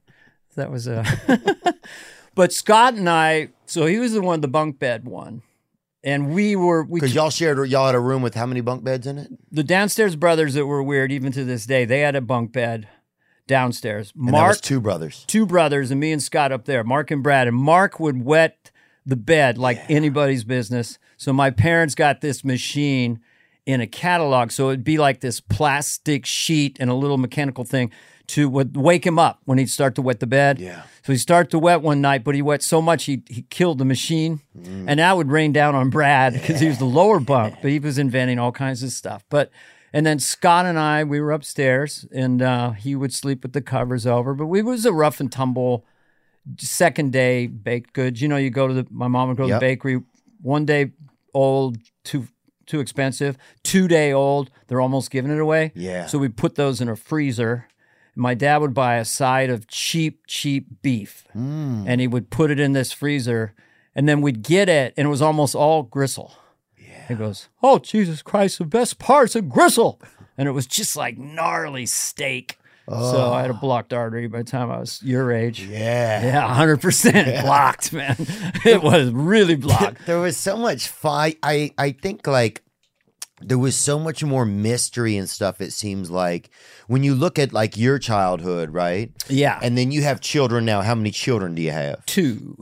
That 0.56 0.70
was 0.70 0.86
a. 0.86 1.04
but 2.34 2.52
Scott 2.52 2.94
and 2.94 3.08
I, 3.08 3.48
so 3.66 3.86
he 3.86 3.98
was 3.98 4.12
the 4.12 4.22
one, 4.22 4.40
the 4.40 4.48
bunk 4.48 4.78
bed 4.78 5.06
one. 5.06 5.42
And 6.04 6.34
we 6.34 6.54
were, 6.54 6.84
we 6.84 7.00
Because 7.00 7.14
y'all 7.14 7.30
shared 7.30 7.68
y'all 7.70 7.86
had 7.86 7.94
a 7.94 8.00
room 8.00 8.20
with 8.20 8.34
how 8.34 8.44
many 8.44 8.60
bunk 8.60 8.84
beds 8.84 9.06
in 9.06 9.18
it? 9.18 9.30
the 9.50 9.64
downstairs 9.64 10.16
brothers 10.16 10.52
that 10.54 10.66
were 10.66 10.82
weird, 10.82 11.10
even 11.10 11.32
to 11.32 11.44
this 11.44 11.64
day, 11.64 11.86
they 11.86 12.00
had 12.00 12.14
a 12.14 12.20
bunk 12.20 12.52
bed 12.52 12.86
downstairs. 13.46 14.12
Mark, 14.14 14.60
two 14.60 14.80
brothers. 14.80 15.24
two 15.26 15.46
brothers 15.46 15.90
and 15.90 15.98
me 16.00 16.12
and 16.12 16.22
Scott 16.22 16.52
up 16.52 16.66
there, 16.66 16.84
Mark 16.84 17.10
and 17.10 17.22
Brad. 17.22 17.48
And 17.48 17.56
Mark 17.56 17.98
would 17.98 18.22
wet 18.22 18.70
the 19.06 19.16
bed 19.16 19.58
like 19.58 19.80
anybody's 19.88 20.44
business. 20.44 20.98
So 21.16 21.32
my 21.32 21.50
parents 21.50 21.94
got 21.94 22.20
this 22.20 22.44
machine 22.44 23.20
in 23.66 23.80
a 23.80 23.86
catalog. 23.86 24.50
So 24.50 24.68
it'd 24.68 24.84
be 24.84 24.98
like 24.98 25.20
this 25.20 25.40
plastic 25.40 26.26
sheet 26.26 26.76
and 26.80 26.90
a 26.90 26.94
little 26.94 27.18
mechanical 27.18 27.64
thing 27.64 27.90
to 28.28 28.48
would 28.48 28.76
wake 28.76 29.06
him 29.06 29.18
up 29.18 29.40
when 29.44 29.58
he'd 29.58 29.70
start 29.70 29.94
to 29.96 30.02
wet 30.02 30.20
the 30.20 30.26
bed. 30.26 30.58
Yeah. 30.58 30.82
So 31.02 31.12
he 31.12 31.18
started 31.18 31.50
to 31.50 31.58
wet 31.58 31.82
one 31.82 32.00
night, 32.00 32.24
but 32.24 32.34
he 32.34 32.40
wet 32.42 32.62
so 32.62 32.80
much 32.80 33.04
he 33.04 33.22
he 33.28 33.42
killed 33.50 33.78
the 33.78 33.84
machine, 33.84 34.40
and 34.54 34.98
that 34.98 35.16
would 35.16 35.30
rain 35.30 35.52
down 35.52 35.74
on 35.74 35.90
Brad 35.90 36.32
because 36.32 36.60
he 36.60 36.68
was 36.68 36.78
the 36.78 36.86
lower 36.86 37.20
bunk, 37.20 37.56
but 37.62 37.70
he 37.70 37.78
was 37.78 37.98
inventing 37.98 38.38
all 38.38 38.52
kinds 38.52 38.82
of 38.82 38.90
stuff. 38.90 39.24
But 39.28 39.50
and 39.92 40.04
then 40.06 40.18
Scott 40.18 40.64
and 40.66 40.78
I, 40.78 41.04
we 41.04 41.20
were 41.20 41.30
upstairs, 41.32 42.06
and 42.12 42.40
uh, 42.42 42.70
he 42.72 42.96
would 42.96 43.12
sleep 43.12 43.42
with 43.42 43.52
the 43.52 43.60
covers 43.60 44.06
over. 44.06 44.34
But 44.34 44.46
we 44.46 44.62
was 44.62 44.86
a 44.86 44.92
rough 44.92 45.20
and 45.20 45.30
tumble 45.30 45.84
second 46.58 47.12
day 47.12 47.46
baked 47.46 47.92
goods. 47.92 48.20
You 48.22 48.28
know, 48.28 48.36
you 48.36 48.50
go 48.50 48.66
to 48.68 48.74
the 48.74 48.86
my 48.90 49.08
mom 49.08 49.28
would 49.28 49.36
go 49.36 49.44
to 49.44 49.50
Yep. 49.50 49.60
the 49.60 49.66
bakery. 49.66 50.00
One 50.40 50.64
day 50.64 50.92
old, 51.34 51.78
too 52.04 52.28
too 52.66 52.80
expensive. 52.80 53.36
Two 53.62 53.88
day 53.88 54.12
old, 54.12 54.50
they're 54.68 54.80
almost 54.80 55.10
giving 55.10 55.30
it 55.30 55.38
away. 55.38 55.72
Yeah. 55.74 56.06
So 56.06 56.18
we 56.18 56.28
put 56.28 56.54
those 56.54 56.80
in 56.80 56.88
a 56.88 56.96
freezer. 56.96 57.68
My 58.16 58.34
dad 58.34 58.58
would 58.58 58.74
buy 58.74 58.96
a 58.96 59.04
side 59.04 59.50
of 59.50 59.66
cheap, 59.66 60.22
cheap 60.26 60.66
beef, 60.82 61.24
Mm. 61.36 61.84
and 61.86 62.00
he 62.00 62.06
would 62.06 62.30
put 62.30 62.50
it 62.50 62.60
in 62.60 62.72
this 62.72 62.92
freezer, 62.92 63.54
and 63.94 64.08
then 64.08 64.20
we'd 64.20 64.42
get 64.42 64.68
it, 64.68 64.94
and 64.96 65.06
it 65.06 65.10
was 65.10 65.22
almost 65.22 65.54
all 65.54 65.82
gristle. 65.82 66.32
Yeah. 66.78 67.08
He 67.08 67.14
goes, 67.14 67.48
"Oh 67.62 67.78
Jesus 67.78 68.22
Christ, 68.22 68.58
the 68.58 68.64
best 68.64 68.98
part's 68.98 69.34
a 69.34 69.42
gristle," 69.42 70.00
and 70.38 70.48
it 70.48 70.52
was 70.52 70.66
just 70.66 70.96
like 70.96 71.18
gnarly 71.18 71.86
steak. 71.86 72.58
Oh. 72.86 73.12
So 73.12 73.32
I 73.32 73.40
had 73.40 73.50
a 73.50 73.54
blocked 73.54 73.94
artery 73.94 74.26
by 74.26 74.38
the 74.38 74.44
time 74.44 74.70
I 74.70 74.78
was 74.78 75.02
your 75.02 75.32
age. 75.32 75.60
Yeah. 75.62 76.22
Yeah, 76.22 76.54
hundred 76.54 76.82
percent 76.82 77.42
blocked, 77.42 77.92
man. 77.94 78.16
It 78.64 78.82
was 78.82 79.10
really 79.10 79.56
blocked. 79.56 79.98
there 80.06 80.20
was 80.20 80.36
so 80.36 80.56
much 80.56 80.86
fight. 80.88 81.38
I 81.42 81.72
I 81.78 81.92
think 81.92 82.26
like 82.26 82.62
there 83.48 83.58
was 83.58 83.76
so 83.76 83.98
much 83.98 84.24
more 84.24 84.44
mystery 84.44 85.16
and 85.16 85.28
stuff 85.28 85.60
it 85.60 85.72
seems 85.72 86.10
like 86.10 86.50
when 86.86 87.02
you 87.04 87.14
look 87.14 87.38
at 87.38 87.52
like 87.52 87.76
your 87.76 87.98
childhood 87.98 88.70
right 88.72 89.12
Yeah. 89.28 89.58
and 89.62 89.76
then 89.76 89.90
you 89.92 90.02
have 90.02 90.20
children 90.20 90.64
now 90.64 90.82
how 90.82 90.94
many 90.94 91.10
children 91.10 91.54
do 91.54 91.62
you 91.62 91.70
have 91.72 92.04
two 92.06 92.56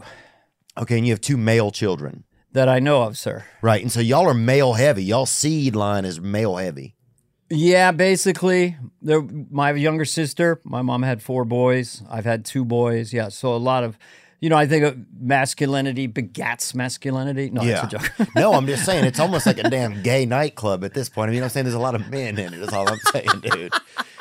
okay 0.77 0.97
and 0.99 1.07
you 1.07 1.13
have 1.13 1.21
two 1.21 1.37
male 1.37 1.71
children 1.71 2.25
that 2.53 2.69
I 2.69 2.81
know 2.81 3.03
of, 3.05 3.17
sir. 3.17 3.45
right 3.63 3.81
and 3.81 3.91
so 3.91 4.01
y'all 4.01 4.27
are 4.29 4.35
male 4.35 4.75
heavy 4.75 5.05
y'all 5.05 5.27
seed 5.27 5.75
line 5.77 6.05
is 6.05 6.21
male 6.21 6.57
heavy 6.57 6.95
Yeah, 7.51 7.93
basically, 7.93 8.77
there, 9.03 9.21
my 9.51 9.73
younger 9.73 10.07
sister, 10.07 10.59
my 10.65 10.81
mom 10.81 11.03
had 11.03 11.21
four 11.23 11.45
boys. 11.45 12.03
I've 12.11 12.25
had 12.25 12.47
two 12.47 12.65
boys. 12.65 13.13
Yeah, 13.13 13.29
so 13.29 13.55
a 13.55 13.61
lot 13.61 13.85
of, 13.85 13.99
you 14.43 14.49
know, 14.49 14.57
I 14.57 14.67
think 14.67 14.83
of 14.83 14.99
masculinity 15.21 16.09
begats 16.09 16.75
masculinity. 16.75 17.49
No, 17.51 17.65
that's 17.65 17.95
a 17.95 17.99
joke. 17.99 18.29
no, 18.35 18.55
I'm 18.55 18.67
just 18.67 18.85
saying 18.85 19.05
it's 19.05 19.21
almost 19.21 19.47
like 19.47 19.59
a 19.59 19.71
damn 19.71 20.03
gay 20.03 20.27
nightclub 20.27 20.83
at 20.83 20.95
this 20.95 21.09
point. 21.09 21.31
I 21.31 21.33
mean, 21.33 21.45
I'm 21.45 21.49
saying 21.49 21.63
there's 21.65 21.77
a 21.77 21.79
lot 21.79 21.95
of 21.95 22.11
men 22.11 22.37
in 22.37 22.53
it. 22.53 22.59
That's 22.59 22.73
all 22.73 22.89
I'm 22.91 22.99
saying, 23.13 23.29
dude. 23.41 23.73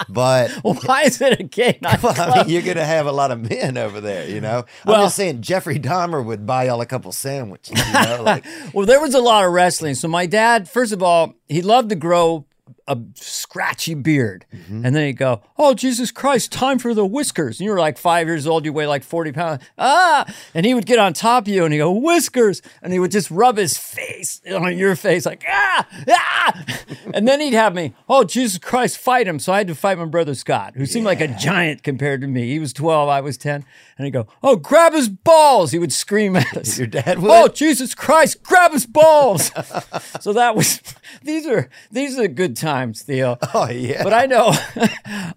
But 0.08 0.52
well, 0.64 0.76
why 0.86 1.06
is 1.06 1.20
it 1.22 1.40
a 1.40 1.44
gay 1.44 1.80
nightclub? 1.82 2.18
I 2.20 2.44
mean, 2.44 2.50
you're 2.50 2.62
gonna 2.62 2.86
have 2.86 3.08
a 3.08 3.12
lot 3.12 3.32
of 3.32 3.50
men 3.50 3.80
over 3.80 4.00
there, 4.00 4.30
you 4.30 4.42
know. 4.42 4.64
I'm 4.86 5.06
just 5.06 5.16
saying 5.16 5.42
Jeffrey 5.42 5.80
Dahmer 5.80 6.24
would 6.24 6.46
buy 6.46 6.66
y'all 6.66 6.82
a 6.82 6.86
couple 6.86 7.12
sandwiches, 7.12 7.84
you 7.84 7.94
know. 7.94 8.22
Like, 8.22 8.46
Well, 8.76 8.86
there 8.86 9.02
was 9.02 9.16
a 9.16 9.22
lot 9.22 9.44
of 9.44 9.52
wrestling. 9.52 9.96
So 9.96 10.08
my 10.08 10.28
dad, 10.28 10.70
first 10.70 10.94
of 10.94 11.02
all, 11.02 11.34
he 11.50 11.64
loved 11.64 11.90
to 11.90 11.96
grow 11.96 12.46
a 12.88 12.98
scratchy 13.15 13.94
beard, 13.94 14.46
Mm-hmm. 14.54 14.86
and 14.86 14.96
then 14.96 15.06
he'd 15.06 15.17
go, 15.17 15.41
"Oh 15.58 15.74
Jesus 15.74 16.12
Christ, 16.12 16.52
time 16.52 16.80
for 16.80 16.94
the 16.94 17.06
whiskers." 17.06 17.60
And 17.60 17.65
you 17.65 17.72
were 17.72 17.80
like 17.80 17.98
five 17.98 18.28
years 18.28 18.46
old, 18.48 18.65
you 18.65 18.74
weigh 18.74 18.88
like 18.88 19.04
forty 19.04 19.32
pounds, 19.32 19.63
ah, 19.78 20.26
and 20.54 20.65
he 20.65 20.74
would 20.74 20.86
get 20.86 21.00
on 21.00 21.13
top 21.13 21.44
of 21.44 21.48
you 21.54 21.63
and 21.65 21.74
he 21.74 21.78
go 21.80 21.91
whiskers, 21.91 22.62
and 22.82 22.91
he 22.94 23.00
would 23.00 23.12
just 23.12 23.30
rub 23.32 23.58
his 23.58 23.78
face 23.78 24.41
on 24.52 24.78
your 24.78 24.96
face 24.96 25.26
like 25.26 25.44
ah 25.48 25.88
ah, 26.10 26.65
and 27.13 27.28
then 27.28 27.39
he'd 27.39 27.54
have 27.54 27.74
me, 27.76 27.94
"Oh 28.10 28.24
Jesus 28.24 28.58
Christ, 28.58 28.98
fight 28.98 29.28
him!" 29.28 29.39
So 29.39 29.54
I 29.54 29.60
had 29.60 29.67
to 29.67 29.76
fight 29.76 29.98
my 29.98 30.06
brother 30.06 30.34
Scott, 30.36 30.74
who 30.76 30.86
seemed 30.86 31.06
like 31.06 31.22
a 31.22 31.28
giant 31.28 31.84
compared 31.84 32.22
to 32.22 32.28
me. 32.28 32.48
He 32.50 32.60
was 32.60 32.74
twelve, 32.74 33.10
I 33.10 33.22
was 33.22 33.38
ten, 33.38 33.63
and 33.98 34.06
he'd 34.06 34.12
go, 34.12 34.28
"Oh 34.44 34.56
grab 34.56 34.94
his 34.94 35.10
balls!" 35.10 35.72
He 35.72 35.80
would 35.80 35.94
scream 35.94 36.36
at 36.36 36.56
us. 36.58 36.78
Your 36.78 36.88
dad 36.88 37.20
would? 37.20 37.32
Oh 37.32 37.48
Jesus 37.48 37.96
Christ! 37.96 38.44
Grab 38.44 38.72
his 38.74 38.86
balls. 38.86 39.52
so 40.20 40.34
that 40.34 40.56
was. 40.56 40.82
These 41.24 41.46
are 41.46 41.70
these 41.91 42.17
are 42.17 42.28
good 42.30 42.56
times, 42.56 42.71
Theo. 43.04 43.38
oh 43.54 43.70
yeah. 43.70 44.04
But 44.04 44.14
I 44.14 44.26
know, 44.26 44.52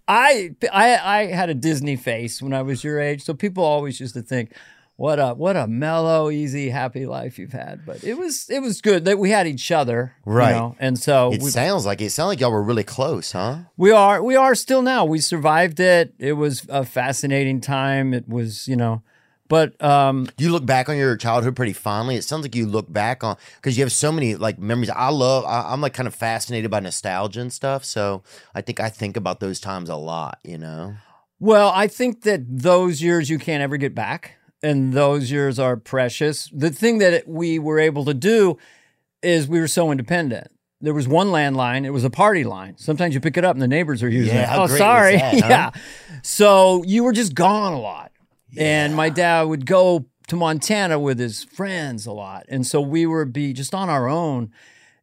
I 0.08 0.54
I 0.72 0.96
I 1.20 1.26
had 1.26 1.50
a 1.50 1.54
Disney 1.54 1.96
face 1.96 2.40
when 2.42 2.52
I 2.52 2.62
was 2.62 2.84
your 2.84 3.00
age, 3.00 3.22
so 3.24 3.34
people 3.34 3.64
always 3.64 4.00
used 4.00 4.14
to 4.14 4.22
think, 4.22 4.52
"What 4.96 5.18
a 5.18 5.34
what 5.34 5.56
a 5.56 5.66
mellow, 5.66 6.30
easy, 6.30 6.70
happy 6.70 7.06
life 7.06 7.38
you've 7.38 7.52
had." 7.52 7.84
But 7.86 8.04
it 8.04 8.14
was 8.18 8.46
it 8.50 8.60
was 8.60 8.80
good 8.80 9.04
that 9.06 9.18
we 9.18 9.30
had 9.30 9.46
each 9.46 9.70
other, 9.70 10.14
you 10.26 10.32
Right. 10.32 10.52
know, 10.52 10.76
and 10.78 10.98
so 10.98 11.32
it 11.32 11.42
we, 11.42 11.50
sounds 11.50 11.84
like 11.86 12.00
it 12.00 12.10
sounds 12.10 12.28
like 12.28 12.40
y'all 12.40 12.52
were 12.52 12.62
really 12.62 12.84
close, 12.84 13.32
huh? 13.32 13.58
we 13.76 13.90
are 13.90 14.22
we 14.22 14.36
are 14.36 14.54
still 14.54 14.82
now. 14.82 15.04
We 15.04 15.18
survived 15.20 15.80
it. 15.80 16.14
It 16.18 16.34
was 16.34 16.66
a 16.68 16.84
fascinating 16.84 17.60
time. 17.60 18.14
It 18.14 18.28
was 18.28 18.68
you 18.68 18.76
know, 18.76 19.02
but 19.48 19.80
um, 19.82 20.26
you 20.38 20.50
look 20.50 20.64
back 20.66 20.88
on 20.88 20.96
your 20.96 21.16
childhood 21.16 21.54
pretty 21.56 21.72
fondly? 21.72 22.16
It 22.16 22.24
sounds 22.24 22.42
like 22.42 22.54
you 22.54 22.66
look 22.66 22.92
back 22.92 23.22
on 23.22 23.36
because 23.56 23.76
you 23.76 23.84
have 23.84 23.92
so 23.92 24.10
many 24.10 24.34
like 24.36 24.58
memories. 24.58 24.90
I 24.90 25.10
love. 25.10 25.44
I, 25.44 25.72
I'm 25.72 25.80
like 25.80 25.94
kind 25.94 26.06
of 26.06 26.14
fascinated 26.14 26.70
by 26.70 26.80
nostalgia 26.80 27.40
and 27.40 27.52
stuff. 27.52 27.84
So 27.84 28.22
I 28.54 28.60
think 28.60 28.80
I 28.80 28.88
think 28.88 29.16
about 29.16 29.40
those 29.40 29.60
times 29.60 29.88
a 29.88 29.96
lot. 29.96 30.38
You 30.44 30.58
know. 30.58 30.94
Well, 31.40 31.72
I 31.74 31.88
think 31.88 32.22
that 32.22 32.40
those 32.48 33.02
years 33.02 33.28
you 33.28 33.38
can't 33.38 33.62
ever 33.62 33.76
get 33.76 33.94
back, 33.94 34.36
and 34.62 34.92
those 34.92 35.30
years 35.30 35.58
are 35.58 35.76
precious. 35.76 36.48
The 36.52 36.70
thing 36.70 36.98
that 36.98 37.28
we 37.28 37.58
were 37.58 37.78
able 37.78 38.04
to 38.06 38.14
do 38.14 38.56
is 39.22 39.46
we 39.48 39.60
were 39.60 39.68
so 39.68 39.90
independent. 39.90 40.48
There 40.80 40.94
was 40.94 41.08
one 41.08 41.28
landline, 41.28 41.86
it 41.86 41.90
was 41.90 42.04
a 42.04 42.10
party 42.10 42.44
line. 42.44 42.76
Sometimes 42.76 43.14
you 43.14 43.20
pick 43.20 43.36
it 43.38 43.44
up 43.44 43.54
and 43.56 43.62
the 43.62 43.68
neighbors 43.68 44.02
are 44.02 44.08
using 44.08 44.34
Yeah, 44.34 44.54
it. 44.54 44.58
Oh, 44.58 44.66
sorry. 44.66 45.16
that, 45.16 45.32
huh? 45.40 45.46
yeah. 45.48 45.70
So 46.22 46.82
you 46.84 47.04
were 47.04 47.12
just 47.12 47.34
gone 47.34 47.72
a 47.72 47.80
lot. 47.80 48.12
And 48.58 48.94
my 48.94 49.08
dad 49.10 49.42
would 49.42 49.66
go 49.66 50.06
to 50.28 50.36
Montana 50.36 50.98
with 50.98 51.18
his 51.18 51.44
friends 51.44 52.06
a 52.06 52.12
lot. 52.12 52.44
And 52.48 52.66
so 52.66 52.80
we 52.80 53.06
would 53.06 53.32
be 53.32 53.52
just 53.52 53.74
on 53.74 53.88
our 53.90 54.08
own 54.08 54.50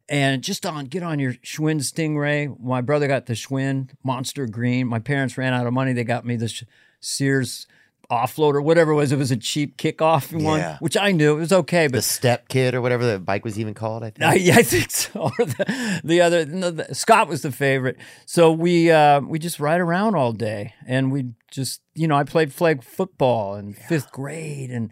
and 0.08 0.42
just 0.42 0.66
on 0.66 0.86
get 0.86 1.02
on 1.02 1.18
your 1.18 1.34
Schwinn 1.34 1.80
Stingray. 1.80 2.58
My 2.60 2.80
brother 2.80 3.06
got 3.06 3.26
the 3.26 3.34
Schwinn 3.34 3.90
Monster 4.02 4.46
Green. 4.46 4.86
My 4.88 4.98
parents 4.98 5.38
ran 5.38 5.52
out 5.54 5.66
of 5.66 5.72
money. 5.72 5.92
They 5.92 6.04
got 6.04 6.24
me 6.24 6.36
the 6.36 6.48
Sh- 6.48 6.64
Sears 7.00 7.66
offloader, 8.10 8.62
whatever 8.62 8.92
it 8.92 8.96
was. 8.96 9.10
It 9.12 9.16
was 9.16 9.30
a 9.30 9.36
cheap 9.36 9.78
kickoff 9.78 10.32
one, 10.32 10.58
Yeah. 10.58 10.76
which 10.80 10.96
I 10.98 11.12
knew 11.12 11.36
it 11.36 11.38
was 11.40 11.52
okay, 11.52 11.86
But 11.86 11.98
The 11.98 12.02
step 12.02 12.48
kid 12.48 12.74
or 12.74 12.82
whatever 12.82 13.06
the 13.10 13.18
bike 13.18 13.44
was 13.44 13.58
even 13.58 13.72
called. 13.74 14.02
I 14.04 14.10
think. 14.10 14.22
I, 14.28 14.34
yeah, 14.34 14.56
I 14.56 14.62
think 14.62 14.90
so. 14.90 15.30
The, 15.38 16.00
the 16.04 16.20
other 16.20 16.44
no, 16.44 16.70
the, 16.72 16.94
Scott 16.94 17.28
was 17.28 17.42
the 17.42 17.52
favorite. 17.52 17.96
So 18.26 18.50
we 18.52 18.90
uh, 18.90 19.20
we 19.20 19.38
just 19.38 19.60
ride 19.60 19.80
around 19.80 20.14
all 20.16 20.32
day, 20.32 20.74
and 20.86 21.10
we 21.12 21.26
just 21.52 21.80
you 21.94 22.08
know 22.08 22.16
I 22.16 22.24
played 22.24 22.52
flag 22.52 22.82
football 22.82 23.54
in 23.54 23.74
fifth 23.74 24.10
grade, 24.10 24.70
and 24.70 24.90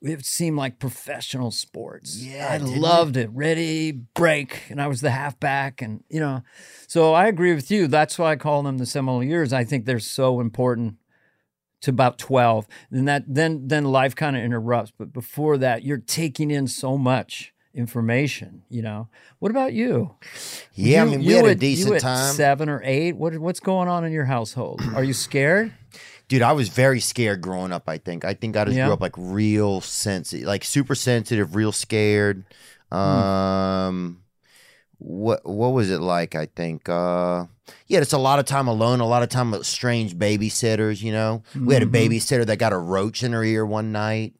it 0.00 0.24
seemed 0.24 0.56
like 0.56 0.78
professional 0.78 1.50
sports. 1.50 2.16
Yeah, 2.22 2.48
I 2.50 2.58
didn't 2.58 2.74
it? 2.74 2.80
loved 2.80 3.16
it. 3.16 3.28
Ready, 3.32 3.92
break, 3.92 4.62
and 4.70 4.80
I 4.80 4.86
was 4.86 5.02
the 5.02 5.10
halfback, 5.10 5.82
and 5.82 6.02
you 6.08 6.20
know, 6.20 6.42
so 6.86 7.12
I 7.12 7.26
agree 7.26 7.54
with 7.54 7.70
you. 7.70 7.86
That's 7.86 8.18
why 8.18 8.32
I 8.32 8.36
call 8.36 8.62
them 8.62 8.78
the 8.78 8.86
seminal 8.86 9.22
years. 9.22 9.52
I 9.52 9.64
think 9.64 9.84
they're 9.84 9.98
so 9.98 10.40
important 10.40 10.96
to 11.82 11.90
about 11.90 12.18
12 12.18 12.66
then 12.90 13.04
that 13.04 13.22
then 13.28 13.68
then 13.68 13.84
life 13.84 14.16
kind 14.16 14.34
of 14.34 14.42
interrupts 14.42 14.92
but 14.96 15.12
before 15.12 15.58
that 15.58 15.84
you're 15.84 15.98
taking 15.98 16.50
in 16.50 16.66
so 16.66 16.96
much 16.96 17.52
information 17.76 18.62
you 18.70 18.82
know 18.82 19.06
what 19.38 19.50
about 19.50 19.72
you 19.72 20.14
yeah, 20.74 21.02
I 21.02 21.04
mean, 21.04 21.20
we 21.20 21.26
you 21.26 21.36
had 21.36 21.44
a 21.44 21.50
at- 21.50 21.58
decent 21.58 21.94
you 21.94 22.00
time. 22.00 22.34
seven 22.34 22.68
or 22.68 22.80
eight 22.84 23.12
what 23.16 23.36
what's 23.38 23.60
going 23.60 23.86
on 23.88 24.04
in 24.04 24.12
your 24.12 24.24
household 24.24 24.80
are 24.94 25.04
you 25.04 25.12
scared 25.14 25.72
Dude, 26.28 26.42
I 26.42 26.50
was 26.54 26.68
very 26.70 26.98
scared 26.98 27.40
growing 27.40 27.70
up. 27.72 27.84
I 27.88 27.98
think. 27.98 28.24
I 28.24 28.34
think 28.34 28.56
I 28.56 28.64
just 28.64 28.76
Yeah. 28.76 28.86
grew 28.86 28.94
up 28.94 29.00
like 29.00 29.14
real 29.16 29.80
sensitive, 29.80 30.44
like 30.44 30.64
super 30.64 30.96
sensitive, 30.96 31.54
real 31.54 31.70
scared. 31.70 32.42
Hmm. 32.90 32.98
Um, 32.98 34.22
what 34.98 35.46
what 35.46 35.68
was 35.68 35.88
it 35.88 36.00
like? 36.00 36.34
I 36.34 36.46
think. 36.46 36.88
Uh, 36.88 37.44
yeah, 37.86 38.00
it's 38.00 38.12
a 38.12 38.18
lot 38.18 38.40
of 38.40 38.44
time 38.44 38.66
alone. 38.66 38.98
A 38.98 39.06
lot 39.06 39.22
of 39.22 39.28
time 39.28 39.52
with 39.52 39.66
strange 39.66 40.16
babysitters. 40.16 41.00
You 41.00 41.12
know, 41.12 41.42
we 41.54 41.74
had 41.74 41.84
a 41.84 41.86
Mhm. 41.86 41.92
babysitter 42.08 42.44
that 42.46 42.56
got 42.58 42.72
a 42.72 42.78
roach 42.78 43.22
in 43.22 43.32
her 43.32 43.44
ear 43.44 43.64
one 43.64 43.92
night, 43.92 44.34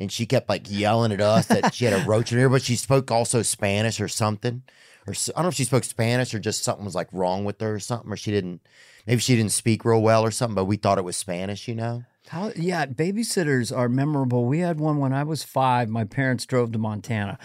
and 0.00 0.10
she 0.10 0.26
kept 0.26 0.48
like 0.48 0.66
yelling 0.68 1.12
at 1.12 1.20
us 1.20 1.46
that 1.46 1.74
she 1.74 1.84
had 1.84 1.92
a 2.02 2.04
roach 2.08 2.32
in 2.32 2.38
her 2.38 2.44
ear, 2.44 2.48
but 2.48 2.62
she 2.62 2.74
spoke 2.74 3.10
also 3.10 3.42
Spanish 3.42 4.00
or 4.00 4.08
something. 4.08 4.62
Or 5.06 5.12
I 5.12 5.32
don't 5.34 5.42
know 5.44 5.48
if 5.48 5.54
she 5.54 5.64
spoke 5.64 5.84
Spanish 5.84 6.34
or 6.34 6.38
just 6.40 6.64
something 6.64 6.84
was 6.84 6.94
like 6.94 7.08
wrong 7.12 7.44
with 7.44 7.60
her 7.60 7.74
or 7.74 7.80
something, 7.80 8.10
or 8.10 8.16
she 8.16 8.30
didn't. 8.32 8.60
Maybe 9.06 9.20
she 9.20 9.36
didn't 9.36 9.52
speak 9.52 9.84
real 9.84 10.02
well 10.02 10.22
or 10.24 10.30
something, 10.30 10.54
but 10.56 10.64
we 10.64 10.76
thought 10.76 10.98
it 10.98 11.04
was 11.04 11.16
Spanish. 11.16 11.68
You 11.68 11.74
know. 11.76 12.04
how 12.28 12.52
yeah 12.56 12.86
babysitters 12.86 13.76
are 13.76 13.88
memorable 13.88 14.44
we 14.44 14.60
had 14.60 14.78
one 14.78 14.98
when 14.98 15.12
i 15.12 15.22
was 15.24 15.42
five 15.42 15.88
my 15.88 16.04
parents 16.04 16.46
drove 16.46 16.70
to 16.72 16.78
montana 16.78 17.38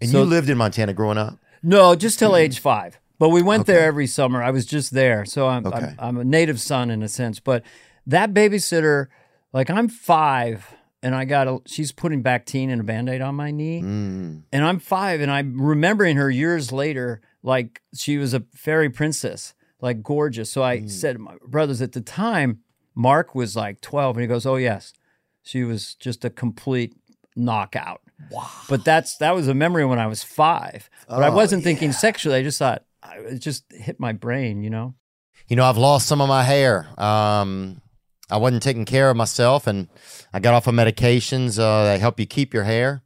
And 0.00 0.10
So- 0.10 0.20
you 0.20 0.24
lived 0.24 0.48
in 0.50 0.58
Montana 0.58 0.92
growing 0.94 1.18
up? 1.18 1.38
No, 1.62 1.94
just 1.94 2.18
till 2.18 2.30
mm-hmm. 2.32 2.44
age 2.52 2.58
five. 2.58 2.98
But 3.18 3.30
we 3.30 3.40
went 3.42 3.66
there 3.66 3.84
every 3.86 4.06
summer. 4.06 4.42
I 4.42 4.50
was 4.50 4.66
just 4.66 4.92
there, 4.92 5.24
so 5.24 5.48
I'm, 5.48 5.66
Okay. 5.66 5.78
I'm 5.78 5.94
I'm 5.98 6.16
a 6.18 6.24
native 6.24 6.60
son 6.60 6.90
in 6.90 7.02
a 7.02 7.08
sense. 7.08 7.40
But 7.40 7.62
that 8.06 8.34
babysitter, 8.34 9.06
like 9.54 9.70
I'm 9.70 9.88
five, 9.88 10.74
and 11.02 11.14
I 11.14 11.24
got 11.24 11.46
a, 11.48 11.58
she's 11.66 11.92
putting 11.92 12.22
Bactine 12.22 12.70
and 12.70 12.80
a 12.80 12.84
Band-Aid 12.84 13.20
on 13.20 13.34
my 13.34 13.50
knee, 13.50 13.82
Mm. 13.82 14.42
and 14.52 14.64
I'm 14.64 14.78
five, 14.78 15.20
and 15.20 15.30
I'm 15.30 15.60
remembering 15.60 16.16
her 16.16 16.30
years 16.30 16.72
later, 16.72 17.20
like 17.42 17.82
she 17.94 18.16
was 18.18 18.34
a 18.34 18.40
fairy 18.54 18.90
princess, 18.90 19.54
like 19.80 20.02
gorgeous. 20.02 20.50
So 20.50 20.62
I 20.62 20.86
said 20.86 21.14
to 21.14 21.18
my 21.20 21.36
brothers 21.46 21.80
at 21.82 21.92
the 21.92 22.00
time, 22.00 22.60
Mark 22.94 23.34
was 23.34 23.54
like 23.56 23.80
12, 23.80 24.16
and 24.16 24.22
he 24.22 24.26
goes, 24.26 24.46
"Oh 24.46 24.56
yes, 24.56 24.92
she 25.42 25.62
was 25.64 25.94
just 25.94 26.24
a 26.24 26.30
complete 26.30 26.94
knockout." 27.36 28.00
Wow. 28.30 28.48
But 28.68 28.84
that's 28.84 29.18
that 29.18 29.34
was 29.34 29.46
a 29.48 29.54
memory 29.54 29.84
when 29.84 29.98
I 29.98 30.06
was 30.06 30.24
five. 30.24 30.88
But 31.08 31.22
I 31.22 31.28
Oh, 31.28 31.36
wasn't 31.36 31.62
thinking 31.62 31.92
sexually. 31.92 32.36
I 32.38 32.42
just 32.42 32.58
thought 32.58 32.84
it 33.18 33.38
just 33.40 33.64
hit 33.70 34.00
my 34.00 34.12
brain, 34.12 34.62
you 34.62 34.70
know. 34.70 34.94
You 35.46 35.54
know, 35.56 35.64
I've 35.66 35.76
lost 35.76 36.06
some 36.08 36.20
of 36.22 36.28
my 36.28 36.42
hair. 36.42 36.88
Um, 36.98 37.80
I 38.30 38.38
wasn't 38.38 38.62
taking 38.62 38.84
care 38.84 39.10
of 39.10 39.16
myself, 39.16 39.66
and 39.66 39.88
I 40.32 40.40
got 40.40 40.54
off 40.54 40.66
of 40.66 40.74
medications 40.74 41.58
uh, 41.58 41.84
that 41.84 42.00
help 42.00 42.18
you 42.18 42.26
keep 42.26 42.52
your 42.52 42.64
hair, 42.64 43.02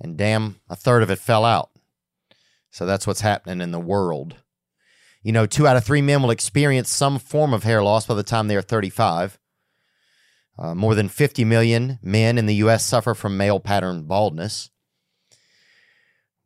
and 0.00 0.16
damn, 0.16 0.60
a 0.68 0.76
third 0.76 1.02
of 1.02 1.10
it 1.10 1.18
fell 1.18 1.44
out. 1.44 1.70
So 2.70 2.86
that's 2.86 3.06
what's 3.06 3.22
happening 3.22 3.60
in 3.60 3.72
the 3.72 3.80
world. 3.80 4.36
You 5.22 5.32
know, 5.32 5.46
two 5.46 5.66
out 5.66 5.76
of 5.76 5.84
three 5.84 6.02
men 6.02 6.22
will 6.22 6.30
experience 6.30 6.88
some 6.88 7.18
form 7.18 7.52
of 7.52 7.64
hair 7.64 7.82
loss 7.82 8.06
by 8.06 8.14
the 8.14 8.22
time 8.22 8.46
they 8.46 8.54
are 8.54 8.62
35. 8.62 9.38
Uh, 10.58 10.74
more 10.74 10.94
than 10.94 11.08
50 11.08 11.44
million 11.44 11.98
men 12.00 12.38
in 12.38 12.46
the 12.46 12.54
U.S. 12.56 12.84
suffer 12.84 13.12
from 13.12 13.36
male 13.36 13.58
pattern 13.58 14.04
baldness. 14.04 14.70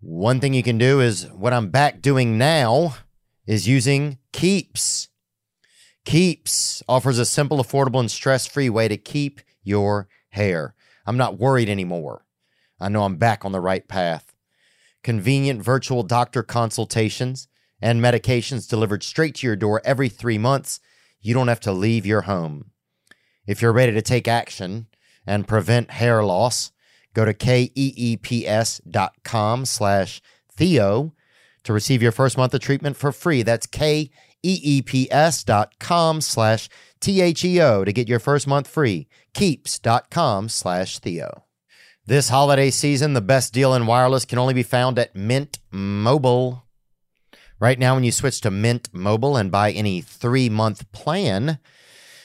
One 0.00 0.40
thing 0.40 0.54
you 0.54 0.62
can 0.62 0.78
do 0.78 1.00
is 1.00 1.26
what 1.28 1.52
I'm 1.52 1.68
back 1.68 2.00
doing 2.00 2.38
now 2.38 2.96
is 3.46 3.68
using 3.68 4.16
Keeps. 4.32 5.09
Keeps 6.04 6.82
offers 6.88 7.18
a 7.18 7.24
simple, 7.26 7.58
affordable, 7.58 8.00
and 8.00 8.10
stress 8.10 8.46
free 8.46 8.70
way 8.70 8.88
to 8.88 8.96
keep 8.96 9.40
your 9.62 10.08
hair. 10.30 10.74
I'm 11.06 11.16
not 11.16 11.38
worried 11.38 11.68
anymore. 11.68 12.24
I 12.80 12.88
know 12.88 13.02
I'm 13.04 13.16
back 13.16 13.44
on 13.44 13.52
the 13.52 13.60
right 13.60 13.86
path. 13.86 14.32
convenient 15.02 15.62
virtual 15.62 16.02
doctor 16.02 16.42
consultations, 16.42 17.48
and 17.80 18.02
medications 18.02 18.68
delivered 18.68 19.02
straight 19.02 19.34
to 19.36 19.46
your 19.46 19.56
door 19.56 19.80
every 19.84 20.08
three 20.08 20.38
months. 20.38 20.80
You 21.20 21.34
don't 21.34 21.48
have 21.48 21.60
to 21.60 21.72
leave 21.72 22.06
your 22.06 22.22
home. 22.22 22.70
If 23.46 23.62
you're 23.62 23.72
ready 23.72 23.92
to 23.92 24.02
take 24.02 24.28
action 24.28 24.86
and 25.26 25.48
prevent 25.48 25.92
hair 25.92 26.22
loss, 26.22 26.72
go 27.14 27.24
to 27.24 27.32
keeps.com 27.34 28.04
slash 29.64 30.20
Theo 30.52 31.14
to 31.62 31.72
receive 31.72 32.02
your 32.02 32.12
first 32.12 32.36
month 32.36 32.52
of 32.54 32.60
treatment 32.60 32.96
for 32.96 33.12
free. 33.12 33.42
That's 33.42 33.66
keeps.com 34.42 36.20
slash 36.20 36.68
T-H-E-O 37.00 37.84
to 37.84 37.92
get 37.92 38.08
your 38.08 38.18
first 38.18 38.46
month 38.46 38.68
free. 38.68 39.08
Keeps.com 39.34 40.48
slash 40.48 40.98
Theo. 40.98 41.44
This 42.06 42.28
holiday 42.28 42.70
season, 42.70 43.12
the 43.12 43.20
best 43.20 43.52
deal 43.52 43.74
in 43.74 43.86
wireless 43.86 44.24
can 44.24 44.38
only 44.38 44.54
be 44.54 44.62
found 44.62 44.98
at 44.98 45.14
Mint 45.14 45.58
Mobile. 45.70 46.64
Right 47.60 47.78
now, 47.78 47.94
when 47.94 48.04
you 48.04 48.12
switch 48.12 48.40
to 48.40 48.50
Mint 48.50 48.88
Mobile 48.92 49.36
and 49.36 49.50
buy 49.50 49.70
any 49.70 50.00
three 50.00 50.48
month 50.48 50.90
plan, 50.92 51.58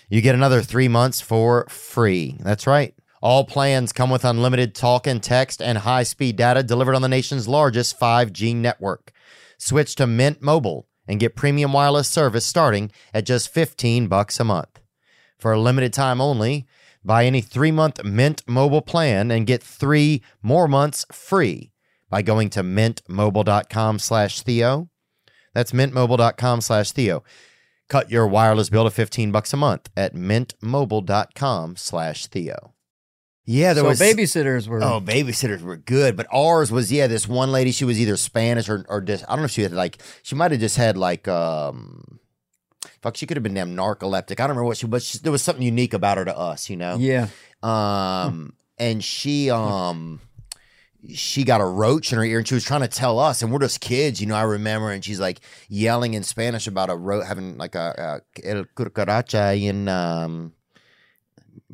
you 0.10 0.22
get 0.22 0.36
another 0.36 0.62
three 0.62 0.88
months 0.88 1.22
for 1.22 1.68
free. 1.70 2.38
That's 2.40 2.66
right. 2.66 2.96
All 3.22 3.44
plans 3.44 3.92
come 3.92 4.10
with 4.10 4.26
unlimited 4.26 4.76
talk 4.76 5.08
and 5.08 5.22
text 5.22 5.62
and 5.62 5.80
high 5.80 6.04
speed 6.04 6.36
data 6.36 6.64
delivered 6.64 6.96
on 6.96 7.02
the 7.02 7.08
nation's 7.08 7.48
largest 7.48 8.00
5G 8.00 8.56
network. 8.56 9.12
Switch 9.58 9.96
to 9.96 10.08
Mint 10.08 10.42
Mobile 10.42 10.88
and 11.08 11.20
get 11.20 11.36
premium 11.36 11.74
wireless 11.74 12.08
service 12.08 12.46
starting 12.46 12.92
at 13.14 13.26
just 13.26 13.50
15 13.50 14.08
bucks 14.08 14.40
a 14.40 14.44
month. 14.44 14.80
For 15.38 15.52
a 15.52 15.60
limited 15.60 15.94
time 15.94 16.22
only, 16.22 16.66
buy 17.04 17.26
any 17.26 17.42
3-month 17.42 18.04
Mint 18.04 18.44
Mobile 18.48 18.82
plan 18.82 19.32
and 19.32 19.48
get 19.48 19.64
3 19.64 20.22
more 20.42 20.68
months 20.68 21.06
free 21.12 21.72
by 22.10 22.22
going 22.22 22.50
to 22.52 22.64
mintmobile.com/theo. 22.64 24.90
That's 25.54 25.72
mintmobile.com/theo. 25.72 27.24
Cut 27.88 28.12
your 28.12 28.28
wireless 28.28 28.70
bill 28.70 28.84
to 28.84 28.92
15 28.92 29.32
bucks 29.32 29.54
a 29.54 29.58
month 29.58 29.90
at 29.96 30.16
mintmobile.com/theo. 30.16 32.75
Yeah, 33.46 33.74
there 33.74 33.84
so 33.84 33.90
was 33.90 34.00
babysitters 34.00 34.68
were. 34.68 34.82
Oh, 34.82 35.00
babysitters 35.00 35.62
were 35.62 35.78
good, 35.78 36.18
but 36.18 36.26
ours 36.34 36.72
was 36.72 36.92
yeah. 36.92 37.06
This 37.06 37.28
one 37.28 37.52
lady, 37.52 37.72
she 37.72 37.86
was 37.86 38.00
either 38.00 38.18
Spanish 38.18 38.70
or 38.70 38.86
or 38.90 39.02
just, 39.02 39.24
I 39.28 39.34
don't 39.34 39.40
know 39.40 39.46
if 39.46 39.52
she 39.52 39.62
had 39.62 39.72
like 39.72 40.02
she 40.24 40.36
might 40.36 40.52
have 40.52 40.60
just 40.60 40.78
had 40.78 40.98
like 40.98 41.28
um, 41.28 42.20
fuck, 43.02 43.16
she 43.16 43.28
could 43.28 43.38
have 43.38 43.44
been 43.44 43.54
damn 43.54 43.76
narcoleptic. 43.76 44.40
I 44.40 44.48
don't 44.48 44.50
remember 44.50 44.66
what 44.66 44.78
she, 44.78 44.88
but 44.88 45.04
she, 45.04 45.20
there 45.20 45.32
was 45.32 45.44
something 45.44 45.64
unique 45.64 45.94
about 45.94 46.18
her 46.18 46.26
to 46.26 46.36
us, 46.36 46.70
you 46.70 46.76
know. 46.76 46.98
yeah. 46.98 47.28
Um, 47.62 48.54
and 48.80 49.04
she 49.04 49.52
um, 49.52 50.22
she 51.14 51.44
got 51.44 51.62
a 51.62 51.66
roach 51.66 52.12
in 52.12 52.18
her 52.18 52.24
ear, 52.24 52.40
and 52.40 52.48
she 52.48 52.56
was 52.56 52.64
trying 52.64 52.82
to 52.82 52.88
tell 52.88 53.20
us, 53.20 53.42
and 53.42 53.52
we're 53.52 53.60
just 53.60 53.80
kids, 53.80 54.20
you 54.20 54.28
know. 54.28 54.36
I 54.36 54.44
remember, 54.44 54.92
and 54.92 55.06
she's 55.06 55.20
like 55.20 55.40
yelling 55.70 56.16
in 56.16 56.24
Spanish 56.24 56.66
about 56.68 56.90
a 56.90 56.96
roach 56.96 57.26
having 57.28 57.58
like 57.58 57.76
a, 57.76 58.22
a 58.44 58.48
el 58.48 58.66
cucaracha 58.76 59.62
in 59.62 59.88
um. 59.88 60.54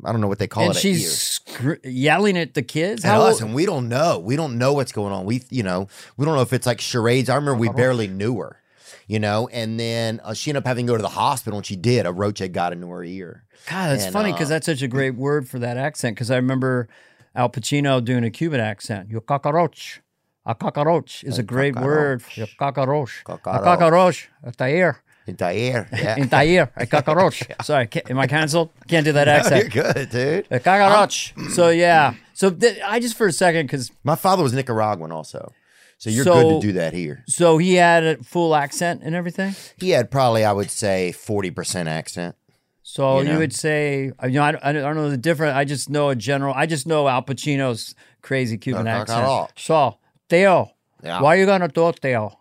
I 0.04 0.12
don't 0.12 0.20
know 0.20 0.28
what 0.28 0.38
they 0.38 0.46
call 0.48 0.64
and 0.64 0.72
it. 0.72 0.76
at 0.76 0.82
she's 0.82 1.16
scr- 1.18 1.74
yelling 1.84 2.36
at 2.36 2.54
the 2.54 2.62
kids. 2.62 3.04
at 3.04 3.18
us, 3.20 3.40
and 3.40 3.54
we 3.54 3.66
don't 3.66 3.88
know. 3.88 4.18
We 4.18 4.36
don't 4.36 4.58
know 4.58 4.72
what's 4.72 4.92
going 4.92 5.12
on. 5.12 5.24
We, 5.24 5.42
you 5.50 5.62
know, 5.62 5.88
we 6.16 6.24
don't 6.26 6.34
know 6.34 6.42
if 6.42 6.52
it's 6.52 6.66
like 6.66 6.80
charades. 6.80 7.28
I 7.28 7.34
remember 7.36 7.58
we 7.60 7.68
barely 7.68 8.08
knew 8.08 8.38
her, 8.38 8.60
you 9.06 9.20
know, 9.20 9.48
and 9.52 9.78
then 9.78 10.20
uh, 10.24 10.34
she 10.34 10.50
ended 10.50 10.62
up 10.64 10.66
having 10.66 10.86
to 10.86 10.92
go 10.92 10.96
to 10.96 11.02
the 11.02 11.08
hospital, 11.08 11.58
and 11.58 11.66
she 11.66 11.76
did. 11.76 12.04
A 12.06 12.12
roach 12.12 12.40
had 12.40 12.52
got 12.52 12.72
into 12.72 12.88
her 12.88 13.04
ear. 13.04 13.44
God, 13.68 13.90
that's 13.90 14.04
And, 14.04 14.12
funny 14.12 14.32
because 14.32 14.50
uh, 14.50 14.54
that's 14.54 14.66
such 14.66 14.82
a 14.82 14.88
great 14.88 15.14
word 15.14 15.48
for 15.48 15.58
that 15.60 15.76
accent. 15.76 16.16
Because 16.16 16.30
I 16.32 16.36
remember 16.36 16.88
Al 17.34 17.48
Pacino 17.48 18.04
doing 18.04 18.24
a 18.24 18.30
Cuban 18.30 18.58
accent. 18.60 19.08
You 19.10 19.20
cockroach. 19.20 20.00
A 20.44 20.56
cockroach 20.56 21.22
is 21.22 21.38
a 21.38 21.44
great 21.44 21.76
word. 21.76 22.24
A 22.36 22.48
cockroach. 22.58 23.20
A 23.20 23.38
Cockroach. 23.38 23.62
cockroach. 23.78 24.28
A 24.42 24.50
taller. 24.50 24.70
In 24.70 24.72
the 24.72 24.78
ear. 24.78 25.02
Yeah. 25.26 26.16
In 26.16 26.28
taller. 26.28 26.70
A 26.76 26.86
cockroach. 26.86 27.42
Sorry, 27.62 27.88
am 28.10 28.18
I 28.18 28.26
canceled? 28.26 28.70
Can't 28.88 29.04
do 29.04 29.12
that 29.12 29.28
accent. 29.28 29.74
You're 29.74 29.92
good, 29.92 30.10
dude. 30.10 30.46
A 30.50 30.60
cockroach. 30.60 31.34
So 31.54 31.68
yeah. 31.70 32.14
So 32.34 32.50
th- 32.50 32.80
I 32.84 32.98
just 33.00 33.16
for 33.16 33.26
a 33.26 33.32
second 33.32 33.66
because 33.66 33.90
My 34.04 34.16
father 34.16 34.42
was 34.42 34.52
Nicaraguan 34.52 35.12
also. 35.12 35.52
So 35.98 36.10
you're 36.10 36.24
So- 36.24 36.34
good 36.34 36.60
to 36.62 36.66
do 36.68 36.72
that 36.74 36.92
here. 36.94 37.22
so 37.28 37.58
he 37.58 37.74
had 37.74 38.02
a 38.04 38.16
full 38.24 38.54
accent 38.56 39.02
and 39.04 39.14
everything. 39.14 39.54
He 39.78 39.90
had 39.90 40.10
probably, 40.10 40.44
I 40.44 40.50
would 40.52 40.70
say, 40.70 41.12
40% 41.16 41.86
accent. 41.86 42.34
So 42.82 43.20
You 43.20 43.32
you, 43.32 43.38
would 43.38 43.52
say, 43.54 44.10
uh, 44.20 44.26
you 44.26 44.34
know, 44.40 44.42
I, 44.42 44.52
don't- 44.52 44.64
I 44.64 44.72
don't 44.72 44.96
know 44.96 45.08
the 45.10 45.16
different. 45.16 45.56
I 45.56 45.64
just 45.64 45.88
know 45.88 46.08
a 46.08 46.16
general. 46.16 46.52
I 46.54 46.66
just 46.66 46.84
know 46.86 47.06
Al 47.06 47.22
Pacino's 47.22 47.94
crazy 48.22 48.58
Cuban 48.58 48.88
Uh, 48.88 48.90
accent. 48.90 49.50
So, 49.56 49.98
Theo, 50.28 50.72
Yeah. 51.04 51.20
why 51.20 51.36
are 51.36 51.38
you 51.38 51.46
gonna 51.46 51.68
do 51.68 51.92
Theo? 51.92 52.38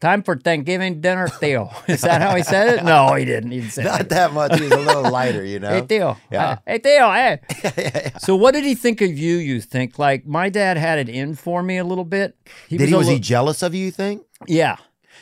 Time 0.00 0.22
for 0.22 0.36
Thanksgiving 0.36 1.00
dinner, 1.00 1.26
Theo. 1.26 1.70
Is 1.88 2.02
that 2.02 2.22
how 2.22 2.36
he 2.36 2.42
said 2.44 2.78
it? 2.78 2.84
No, 2.84 3.14
he 3.14 3.24
didn't. 3.24 3.50
He 3.50 3.60
didn't 3.60 3.72
say 3.72 3.82
Not 3.82 3.98
that. 3.98 4.08
that 4.10 4.32
much. 4.32 4.54
He 4.56 4.62
was 4.62 4.72
a 4.72 4.78
little 4.78 5.02
lighter, 5.10 5.44
you 5.44 5.58
know? 5.58 5.70
Hey 5.70 5.80
Theo. 5.82 6.16
Yeah. 6.30 6.48
Uh, 6.50 6.56
hey 6.66 6.78
Theo. 6.78 7.10
Hey. 7.10 8.12
So 8.20 8.36
what 8.36 8.52
did 8.54 8.64
he 8.64 8.74
think 8.76 9.00
of 9.00 9.10
you? 9.18 9.36
You 9.36 9.60
think 9.60 9.98
like 9.98 10.24
my 10.24 10.48
dad 10.48 10.76
had 10.76 10.98
it 11.00 11.08
in 11.08 11.34
for 11.34 11.62
me 11.62 11.78
a 11.78 11.84
little 11.84 12.04
bit. 12.04 12.36
He 12.68 12.76
Did 12.76 12.88
he, 12.90 12.94
a 12.94 12.98
was 12.98 13.08
he 13.08 13.18
jealous 13.18 13.62
of 13.62 13.74
you, 13.74 13.86
you 13.86 13.90
think? 13.90 14.22
yeah. 14.46 14.76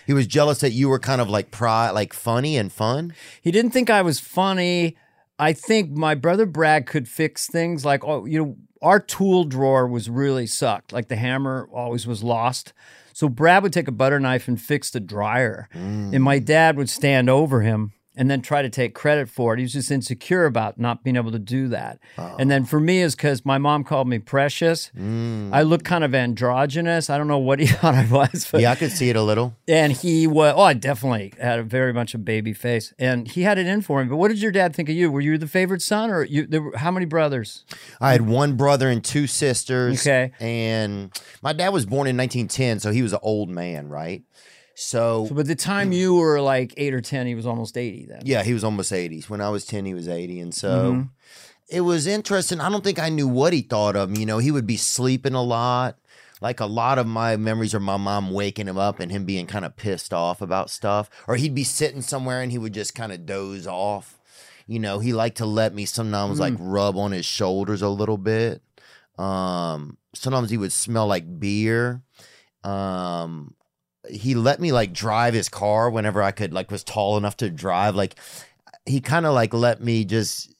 He 0.07 0.13
was 0.13 0.27
jealous 0.27 0.59
that 0.61 0.73
you 0.73 0.89
were 0.89 0.99
kind 0.99 1.21
of 1.21 1.29
like 1.31 1.51
pri 1.51 1.91
like 1.91 2.13
funny 2.13 2.57
and 2.57 2.73
fun? 2.73 3.15
He 3.41 3.51
didn't 3.51 3.71
think 3.71 3.89
I 3.91 4.03
was 4.03 4.19
funny. 4.21 4.97
I 5.39 5.53
think 5.53 5.91
my 5.93 6.15
brother 6.15 6.47
Brad 6.47 6.87
could 6.87 7.07
fix 7.09 7.47
things 7.47 7.85
like 7.85 8.03
oh, 8.05 8.25
you 8.27 8.39
know, 8.39 8.57
our 8.83 8.99
tool 8.99 9.45
drawer 9.45 9.87
was 9.87 10.11
really 10.11 10.47
sucked. 10.47 10.93
Like 10.93 11.09
the 11.09 11.17
hammer 11.17 11.69
always 11.73 12.07
was 12.07 12.23
lost. 12.23 12.73
So 13.21 13.29
Brad 13.29 13.63
would 13.63 13.75
take 13.75 13.87
a 13.87 13.93
butter 13.93 14.19
knife 14.19 14.49
and 14.49 14.59
fix 14.59 14.91
the 14.91 14.99
dryer. 14.99 15.69
And 16.15 16.23
my 16.23 16.41
mm. 16.41 16.45
dad 16.47 16.79
would 16.79 16.89
stand 16.89 17.29
over 17.29 17.61
him 17.61 17.93
and 18.17 18.29
then 18.31 18.43
try 18.43 18.61
to 18.61 18.69
take 18.69 18.95
credit 18.95 19.29
for 19.29 19.55
it. 19.55 19.59
He 19.59 19.63
was 19.63 19.73
just 19.73 19.91
insecure 19.91 20.45
about 20.45 20.79
not 20.79 21.05
being 21.05 21.17
able 21.17 21.31
to 21.31 21.39
do 21.39 21.69
that. 21.69 22.01
And 22.17 22.51
then 22.51 22.63
oh. 22.63 22.67
for 22.67 22.81
me 22.81 22.99
is 23.01 23.15
because 23.15 23.45
my 23.47 23.57
mom 23.57 23.85
called 23.85 24.09
me 24.09 24.19
precious. 24.19 24.91
Mm. 24.99 25.51
I 25.53 25.63
look 25.63 25.85
kind 25.85 26.03
of 26.03 26.15
androgynous. 26.15 27.09
I 27.09 27.17
don't 27.17 27.29
know 27.29 27.39
what 27.39 27.61
he 27.61 27.67
thought 27.69 27.95
I 27.95 28.07
was, 28.07 28.49
but 28.51 28.61
Yeah, 28.61 28.73
I 28.73 28.75
could 28.75 28.91
see 28.91 29.11
it 29.11 29.17
a 29.17 29.23
little. 29.23 29.55
and 29.69 29.93
he 29.93 30.27
was, 30.27 30.55
oh, 30.57 30.63
I 30.63 30.75
definitely 30.75 31.33
had 31.41 31.61
a 31.61 31.63
very 31.63 31.93
much 31.93 32.13
a 32.15 32.19
baby 32.19 32.53
face. 32.53 32.93
And 32.99 33.29
he 33.29 33.43
had 33.43 33.59
it 33.59 33.67
in 33.67 33.81
for 33.81 34.01
him. 34.01 34.09
But 34.09 34.17
what 34.17 34.29
did 34.29 34.43
your 34.43 34.53
dad 34.53 34.75
think 34.75 34.89
of 34.89 34.97
you? 34.97 35.11
Were 35.11 35.21
you 35.21 35.39
the 35.39 35.47
favorite 35.47 35.83
son 35.83 36.11
or 36.11 36.25
you, 36.25 36.47
there 36.47 36.63
were, 36.63 36.77
how 36.77 36.91
many 36.91 37.07
brothers? 37.07 37.65
I 38.01 38.13
had 38.13 38.23
one 38.23 38.55
brother 38.57 38.89
and 38.89 39.05
two 39.05 39.29
sisters. 39.29 40.01
Okay. 40.01 40.33
And 40.41 41.13
my 41.43 41.53
dad 41.53 41.69
was 41.69 41.87
born 41.87 42.09
in 42.09 42.17
1910, 42.17 42.81
so 42.81 42.91
he 42.91 43.03
was 43.03 43.13
an 43.13 43.21
old 43.23 43.49
man, 43.49 43.89
right? 43.89 44.23
So, 44.81 45.27
So 45.29 45.35
by 45.35 45.43
the 45.43 45.55
time 45.55 45.93
you 45.93 46.15
were 46.15 46.41
like 46.41 46.73
eight 46.79 46.95
or 46.95 47.03
10, 47.03 47.27
he 47.27 47.35
was 47.35 47.47
almost 47.47 47.77
80 47.77 48.07
then. 48.07 48.23
yeah, 48.25 48.43
he 48.43 48.55
was 48.55 48.65
almost 48.65 48.91
80s. 48.93 49.29
When 49.29 49.41
I 49.43 49.51
was 49.51 49.67
10, 49.67 49.85
he 49.85 49.93
was 49.93 50.09
80. 50.09 50.41
And 50.41 50.55
so 50.55 50.69
Mm-hmm. 50.95 51.03
it 51.69 51.83
was 51.83 52.07
interesting. 52.07 52.61
I 52.61 52.71
don't 52.71 52.83
think 52.83 52.99
I 52.99 53.11
knew 53.11 53.29
what 53.29 53.53
he 53.53 53.61
thought 53.61 53.95
of 53.95 54.09
me. 54.09 54.21
You 54.21 54.27
know, 54.27 54.39
he 54.39 54.51
would 54.51 54.67
be 54.67 54.79
sleeping 54.79 55.35
a 55.35 55.43
lot. 55.43 55.99
Like 56.41 56.61
a 56.61 56.67
lot 56.67 56.99
of 56.99 57.07
my 57.07 57.37
memories 57.37 57.75
are 57.75 57.81
my 57.81 57.99
mom 57.99 58.31
waking 58.31 58.69
him 58.69 58.79
up 58.79 59.01
and 59.01 59.13
him 59.13 59.27
being 59.27 59.47
kind 59.47 59.67
of 59.67 59.77
pissed 59.77 60.15
off 60.15 60.41
about 60.41 60.71
stuff. 60.71 61.11
Or 61.29 61.37
he'd 61.37 61.55
be 61.55 61.65
sitting 61.65 62.01
somewhere 62.01 62.41
and 62.41 62.51
he 62.51 62.57
would 62.57 62.73
just 62.73 62.95
kind 62.95 63.13
of 63.13 63.27
doze 63.27 63.67
off. 63.67 64.19
You 64.67 64.79
know, 64.79 64.99
he 65.01 65.13
liked 65.13 65.37
to 65.39 65.47
let 65.47 65.75
me 65.75 65.85
sometimes 65.85 66.41
like 66.41 66.55
rub 66.59 66.97
on 66.97 67.13
his 67.13 67.27
shoulders 67.27 67.83
a 67.83 67.89
little 67.91 68.17
bit. 68.17 68.63
Um, 69.19 69.99
sometimes 70.15 70.49
he 70.49 70.57
would 70.57 70.73
smell 70.73 71.07
like 71.07 71.39
beer. 71.39 72.01
Um, 72.65 73.55
he 74.09 74.35
let 74.35 74.61
me 74.61 74.73
like 74.73 74.93
drive 74.93 75.35
his 75.35 75.49
car 75.49 75.91
whenever 75.91 76.23
I 76.23 76.31
could, 76.31 76.53
like, 76.53 76.71
was 76.71 76.83
tall 76.85 77.17
enough 77.17 77.37
to 77.39 77.51
drive. 77.51 77.95
Like, 77.95 78.15
he 78.87 79.01
kind 79.01 79.27
of 79.27 79.35
like 79.35 79.53
let 79.55 79.83
me 79.83 80.05
just. 80.05 80.55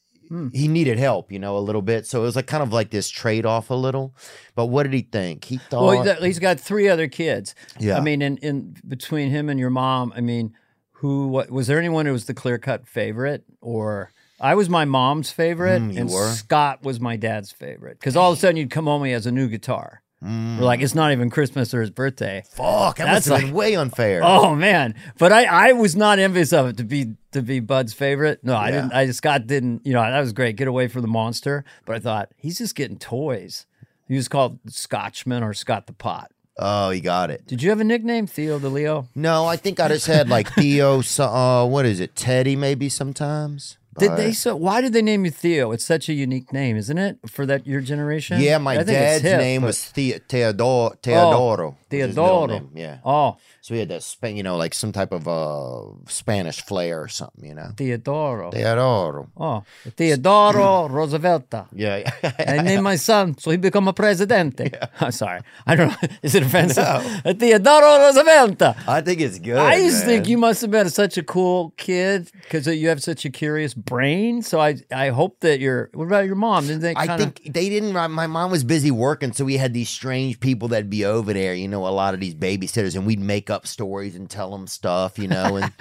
He 0.53 0.69
needed 0.69 0.97
help, 0.97 1.33
you 1.33 1.41
know, 1.41 1.57
a 1.57 1.59
little 1.59 1.83
bit. 1.83 2.07
So 2.07 2.21
it 2.21 2.23
was 2.23 2.37
like 2.37 2.47
kind 2.47 2.63
of 2.63 2.73
like 2.73 2.91
this 2.91 3.11
trade 3.11 3.45
off 3.45 3.69
a 3.71 3.75
little. 3.75 4.15
But 4.55 4.67
what 4.67 4.85
did 4.85 4.93
he 4.93 5.03
think? 5.03 5.45
He 5.45 5.57
thought, 5.57 5.85
Well, 5.85 6.17
he's- 6.21 6.39
got 6.39 6.61
three 6.61 6.89
other 6.89 7.09
kids. 7.09 7.57
Yeah. 7.81 7.97
I 7.97 8.01
mean, 8.01 8.23
in, 8.23 8.37
in 8.37 8.77
between 8.87 9.31
him 9.31 9.49
and 9.49 9.59
your 9.59 9.71
mom, 9.71 10.13
I 10.15 10.21
mean, 10.21 10.55
who, 10.93 11.27
what, 11.27 11.51
was 11.51 11.67
there 11.67 11.81
anyone 11.81 12.07
who 12.07 12.13
was 12.13 12.27
the 12.27 12.35
clear 12.35 12.59
cut 12.59 12.87
favorite 12.87 13.43
or? 13.61 14.13
I 14.41 14.55
was 14.55 14.69
my 14.69 14.85
mom's 14.85 15.33
favorite, 15.33 15.83
Mm, 15.83 15.99
and 15.99 16.09
were? 16.11 16.31
Scott 16.31 16.85
was 16.85 17.01
my 17.01 17.17
dad's 17.17 17.51
favorite. 17.51 17.99
Because 17.99 18.15
all 18.17 18.31
of 18.31 18.39
a 18.39 18.41
sudden 18.41 18.57
you'd 18.57 18.71
come 18.71 18.85
home, 18.87 19.03
he 19.03 19.11
has 19.11 19.27
a 19.27 19.33
new 19.33 19.49
guitar. 19.49 20.03
Mm. 20.25 20.59
We're 20.59 20.65
like, 20.67 20.81
it's 20.83 20.95
not 20.95 21.13
even 21.13 21.31
Christmas 21.31 21.73
or 21.73 21.81
his 21.81 21.91
birthday. 21.91 22.45
fuck, 22.51 22.99
that 22.99 23.07
That's 23.07 23.29
like- 23.31 23.53
way 23.55 23.75
unfair. 23.75 24.21
Oh 24.23 24.55
man, 24.55 24.95
but 25.19 25.33
I, 25.33 25.45
I 25.45 25.73
was 25.73 25.97
not 25.97 26.19
envious 26.19 26.53
of 26.53 26.67
it 26.67 26.77
to 26.77 26.85
be 26.85 27.15
to 27.33 27.41
be 27.43 27.61
Bud's 27.61 27.95
favorite. 27.95 28.41
No, 28.45 28.55
I 28.55 28.69
Yeah. 28.69 28.75
didn't. 28.83 28.93
I 28.93 29.11
Scott 29.13 29.47
didn't. 29.47 29.87
You 29.87 29.95
know 29.95 30.03
that 30.03 30.21
was 30.21 30.33
great. 30.33 30.57
Get 30.57 30.69
away 30.69 30.89
from 30.89 31.03
the 31.03 31.09
monster. 31.09 31.65
But 31.87 31.97
I 31.97 31.99
thought 32.01 32.31
he's 32.37 32.59
just 32.59 32.75
getting 32.75 32.99
toys. 32.99 33.67
He 34.09 34.17
was 34.17 34.29
called 34.29 34.59
Scotchman 34.69 35.43
or 35.43 35.55
Scott 35.55 35.87
the 35.87 35.93
Pot. 35.93 36.31
Oh, 36.59 36.91
he 36.91 37.01
got 37.01 37.31
it. 37.31 37.47
Did 37.47 37.63
you 37.63 37.71
have 37.71 37.81
a 37.81 37.85
nickname, 37.85 38.27
Theo 38.27 38.59
the 38.59 38.69
Leo? 38.69 39.09
No, 39.15 39.47
I 39.47 39.57
think 39.57 39.81
I 39.81 39.89
just 39.89 40.07
had 40.07 40.29
like 40.29 40.53
Theo, 40.53 41.01
uh, 41.19 41.67
what 41.67 41.87
is 41.87 42.01
it, 42.01 42.15
Teddy 42.15 42.55
maybe 42.57 42.91
sometimes? 42.91 43.79
Did 43.99 44.17
they 44.17 44.33
so? 44.33 44.55
Why 44.57 44.81
did 44.81 44.93
they 44.93 45.03
name 45.03 45.25
you 45.25 45.31
Theo? 45.31 45.73
It's 45.73 45.85
such 45.85 46.09
a 46.09 46.13
unique 46.13 46.53
name, 46.53 46.77
isn't 46.77 46.97
it, 46.97 47.19
for 47.27 47.45
that 47.47 47.67
your 47.67 47.81
generation? 47.81 48.41
Yeah, 48.41 48.59
my 48.59 48.75
I 48.75 48.77
think 48.85 48.89
it's 48.91 48.99
dad's 48.99 49.23
hip, 49.23 49.39
name 49.41 49.61
but- 49.63 49.67
was 49.69 49.91
the- 49.93 50.21
Teodoro. 50.29 50.95
Teodoro. 51.03 51.75
which 51.89 51.99
is 52.01 52.07
his 52.07 52.17
middle 52.17 52.47
Theodoro. 52.47 52.49
name, 52.49 52.71
Yeah. 52.77 52.99
Oh, 53.05 53.37
So 53.63 53.75
he 53.75 53.81
had 53.81 53.89
that, 53.91 54.03
Spa- 54.05 54.29
you 54.29 54.43
know, 54.45 54.57
like 54.57 54.75
some 54.75 54.93
type 54.93 55.13
of 55.13 55.27
uh, 55.29 55.83
Spanish 56.09 56.63
flair 56.63 57.03
or 57.03 57.09
something, 57.09 57.45
you 57.45 57.55
know. 57.55 57.73
Theodoro. 57.77 58.53
Teodoro. 58.53 59.27
Oh, 59.37 59.65
Theodoro 59.97 60.89
Roosevelta. 60.89 61.67
Yeah. 61.75 62.09
I 62.39 62.63
named 62.63 62.83
my 62.85 62.97
son 62.97 63.37
so 63.39 63.51
he 63.51 63.57
become 63.57 63.89
a 63.89 63.93
presidente. 63.93 64.71
I'm 65.01 65.11
sorry. 65.13 65.41
I 65.67 65.75
don't 65.77 65.89
know. 65.89 66.09
Is 66.23 66.35
it 66.35 66.43
offensive? 66.45 66.85
No. 66.85 67.33
Theodoro 67.35 67.99
Roosevelt. 67.99 68.63
I 68.89 69.01
think 69.03 69.21
it's 69.21 69.39
good. 69.39 69.57
I 69.59 69.77
used 69.77 70.01
to 70.01 70.07
think 70.07 70.29
you 70.29 70.39
must 70.39 70.61
have 70.63 70.71
been 70.71 70.89
such 70.91 71.19
a 71.19 71.23
cool 71.23 71.73
kid 71.77 72.31
because 72.43 72.67
you 72.67 72.89
have 72.89 73.03
such 73.03 73.25
a 73.25 73.31
curious 73.31 73.75
brain. 73.85 74.43
So 74.43 74.61
I 74.61 74.77
I 74.95 75.09
hope 75.09 75.41
that 75.41 75.61
you're. 75.61 75.91
What 75.95 76.07
about 76.07 76.27
your 76.27 76.37
mom? 76.37 76.67
Didn't 76.67 76.83
they 76.83 76.95
I 76.95 77.07
kind 77.07 77.23
of? 77.23 77.35
think 77.35 77.53
they 77.53 77.69
didn't. 77.69 77.93
My 77.93 78.27
mom 78.27 78.51
was 78.51 78.65
busy 78.65 78.91
working, 78.91 79.33
so 79.33 79.45
we 79.45 79.57
had 79.57 79.73
these 79.75 79.89
strange 79.89 80.41
people 80.41 80.69
that'd 80.69 80.91
be 80.91 81.05
over 81.05 81.33
there. 81.33 81.55
You 81.55 81.69
know, 81.69 81.87
a 81.87 81.91
lot 81.91 82.15
of 82.15 82.21
these 82.21 82.35
babysitters, 82.35 82.95
and 82.97 83.07
we'd 83.07 83.21
make 83.21 83.51
up 83.51 83.67
stories 83.67 84.15
and 84.17 84.29
tell 84.29 84.51
them 84.51 84.67
stuff. 84.67 85.19
You 85.19 85.29
know, 85.29 85.57
and 85.57 85.73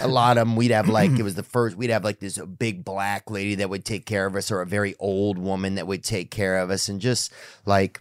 a 0.00 0.08
lot 0.08 0.38
of 0.38 0.46
them 0.46 0.56
we'd 0.56 0.70
have 0.70 0.88
like 0.88 1.18
it 1.18 1.22
was 1.24 1.34
the 1.34 1.42
first. 1.42 1.76
We'd 1.76 1.90
have 1.90 2.04
like 2.04 2.20
this 2.20 2.38
big 2.38 2.84
black 2.84 3.30
lady 3.30 3.56
that 3.56 3.70
would 3.70 3.84
take 3.84 4.06
care 4.06 4.26
of 4.26 4.36
us, 4.36 4.50
or 4.50 4.60
a 4.60 4.66
very 4.66 4.94
old 4.98 5.38
woman 5.38 5.74
that 5.76 5.86
would 5.86 6.04
take 6.04 6.30
care 6.30 6.58
of 6.58 6.70
us, 6.70 6.88
and 6.88 7.00
just 7.00 7.32
like. 7.66 8.00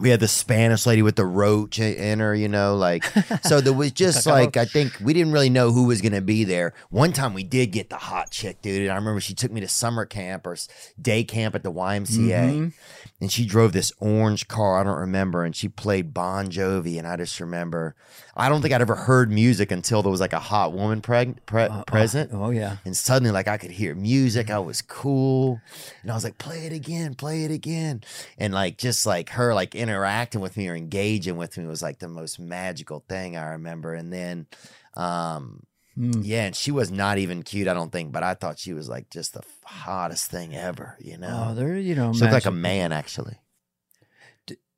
We 0.00 0.10
had 0.10 0.18
the 0.18 0.28
Spanish 0.28 0.86
lady 0.86 1.02
with 1.02 1.14
the 1.14 1.24
roach 1.24 1.78
in 1.78 2.18
her, 2.18 2.34
you 2.34 2.48
know, 2.48 2.74
like 2.76 3.04
so. 3.44 3.60
There 3.60 3.72
was 3.72 3.92
just 3.92 4.26
like 4.26 4.56
I 4.56 4.64
think 4.64 4.92
we 5.00 5.12
didn't 5.14 5.32
really 5.32 5.50
know 5.50 5.70
who 5.70 5.84
was 5.84 6.00
gonna 6.00 6.20
be 6.20 6.42
there. 6.44 6.74
One 6.90 7.12
time 7.12 7.32
we 7.32 7.44
did 7.44 7.68
get 7.68 7.90
the 7.90 7.96
hot 7.96 8.30
chick, 8.30 8.60
dude. 8.60 8.82
And 8.82 8.90
I 8.90 8.96
remember 8.96 9.20
she 9.20 9.34
took 9.34 9.52
me 9.52 9.60
to 9.60 9.68
summer 9.68 10.04
camp 10.04 10.46
or 10.46 10.56
day 11.00 11.22
camp 11.22 11.54
at 11.54 11.62
the 11.62 11.70
YMCA, 11.72 12.72
and 13.24 13.32
she 13.32 13.46
drove 13.46 13.72
this 13.72 13.90
orange 14.00 14.48
car. 14.48 14.78
I 14.78 14.84
don't 14.84 14.98
remember, 14.98 15.44
and 15.44 15.56
she 15.56 15.66
played 15.66 16.12
Bon 16.12 16.48
Jovi, 16.50 16.98
and 16.98 17.06
I 17.06 17.16
just 17.16 17.40
remember. 17.40 17.96
I 18.36 18.50
don't 18.50 18.60
think 18.60 18.74
I'd 18.74 18.82
ever 18.82 18.94
heard 18.94 19.32
music 19.32 19.72
until 19.72 20.02
there 20.02 20.10
was 20.10 20.20
like 20.20 20.34
a 20.34 20.38
hot 20.38 20.74
woman 20.74 21.00
preg- 21.00 21.38
pre- 21.46 21.70
present. 21.86 22.32
Oh 22.34 22.50
yeah. 22.50 22.76
And 22.84 22.94
suddenly, 22.94 23.32
like, 23.32 23.48
I 23.48 23.56
could 23.56 23.70
hear 23.70 23.94
music. 23.94 24.50
I 24.50 24.58
was 24.58 24.82
cool. 24.82 25.58
And 26.02 26.10
I 26.10 26.14
was 26.14 26.22
like, 26.22 26.36
play 26.36 26.66
it 26.66 26.72
again, 26.74 27.14
play 27.14 27.44
it 27.44 27.50
again. 27.50 28.02
And 28.36 28.52
like, 28.52 28.76
just 28.76 29.06
like 29.06 29.30
her, 29.30 29.54
like, 29.54 29.74
interacting 29.74 30.42
with 30.42 30.58
me 30.58 30.68
or 30.68 30.76
engaging 30.76 31.38
with 31.38 31.56
me 31.56 31.64
was 31.64 31.80
like 31.80 32.00
the 32.00 32.08
most 32.08 32.38
magical 32.38 33.06
thing 33.08 33.38
I 33.38 33.52
remember. 33.52 33.94
And 33.94 34.12
then, 34.12 34.48
um, 34.98 35.62
Hmm. 35.96 36.22
yeah, 36.22 36.46
and 36.46 36.56
she 36.56 36.72
was 36.72 36.90
not 36.90 37.18
even 37.18 37.42
cute, 37.44 37.68
I 37.68 37.74
don't 37.74 37.92
think, 37.92 38.10
but 38.10 38.22
I 38.24 38.34
thought 38.34 38.58
she 38.58 38.72
was 38.72 38.88
like 38.88 39.10
just 39.10 39.34
the 39.34 39.42
hottest 39.64 40.30
thing 40.30 40.54
ever, 40.54 40.96
you 41.00 41.16
know? 41.16 41.48
Oh, 41.50 41.54
there. 41.54 41.76
You 41.76 41.94
know, 41.94 42.12
she 42.12 42.20
looked 42.20 42.32
like 42.32 42.46
a 42.46 42.50
man, 42.50 42.92
actually. 42.92 43.36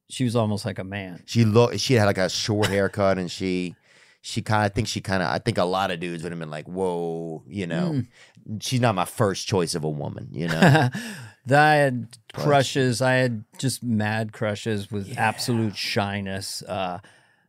She 0.08 0.22
was 0.24 0.36
almost 0.36 0.64
like 0.64 0.78
a 0.78 0.84
man. 0.84 1.22
She 1.26 1.44
looked, 1.44 1.80
she 1.80 1.94
had 1.94 2.04
like 2.04 2.18
a 2.18 2.28
short 2.28 2.68
haircut 2.68 3.18
and 3.18 3.28
she, 3.30 3.74
she 4.20 4.40
kind 4.40 4.64
of, 4.64 4.70
I 4.70 4.74
think 4.74 4.86
she 4.86 5.00
kind 5.00 5.20
of, 5.22 5.28
I 5.30 5.38
think 5.38 5.58
a 5.58 5.64
lot 5.64 5.90
of 5.90 5.98
dudes 5.98 6.22
would 6.22 6.30
have 6.30 6.38
been 6.38 6.50
like, 6.50 6.66
whoa, 6.66 7.42
you 7.48 7.66
know, 7.66 8.04
Hmm. 8.46 8.58
she's 8.60 8.80
not 8.80 8.94
my 8.94 9.04
first 9.04 9.48
choice 9.48 9.74
of 9.74 9.82
a 9.82 9.90
woman, 9.90 10.28
you 10.30 10.46
know? 10.46 10.90
I 11.50 11.74
had 11.74 12.08
crushes. 12.32 13.00
I 13.02 13.14
had 13.14 13.44
just 13.58 13.82
mad 13.82 14.32
crushes 14.32 14.90
with 14.92 15.16
absolute 15.18 15.76
shyness. 15.76 16.62
Uh, 16.62 16.98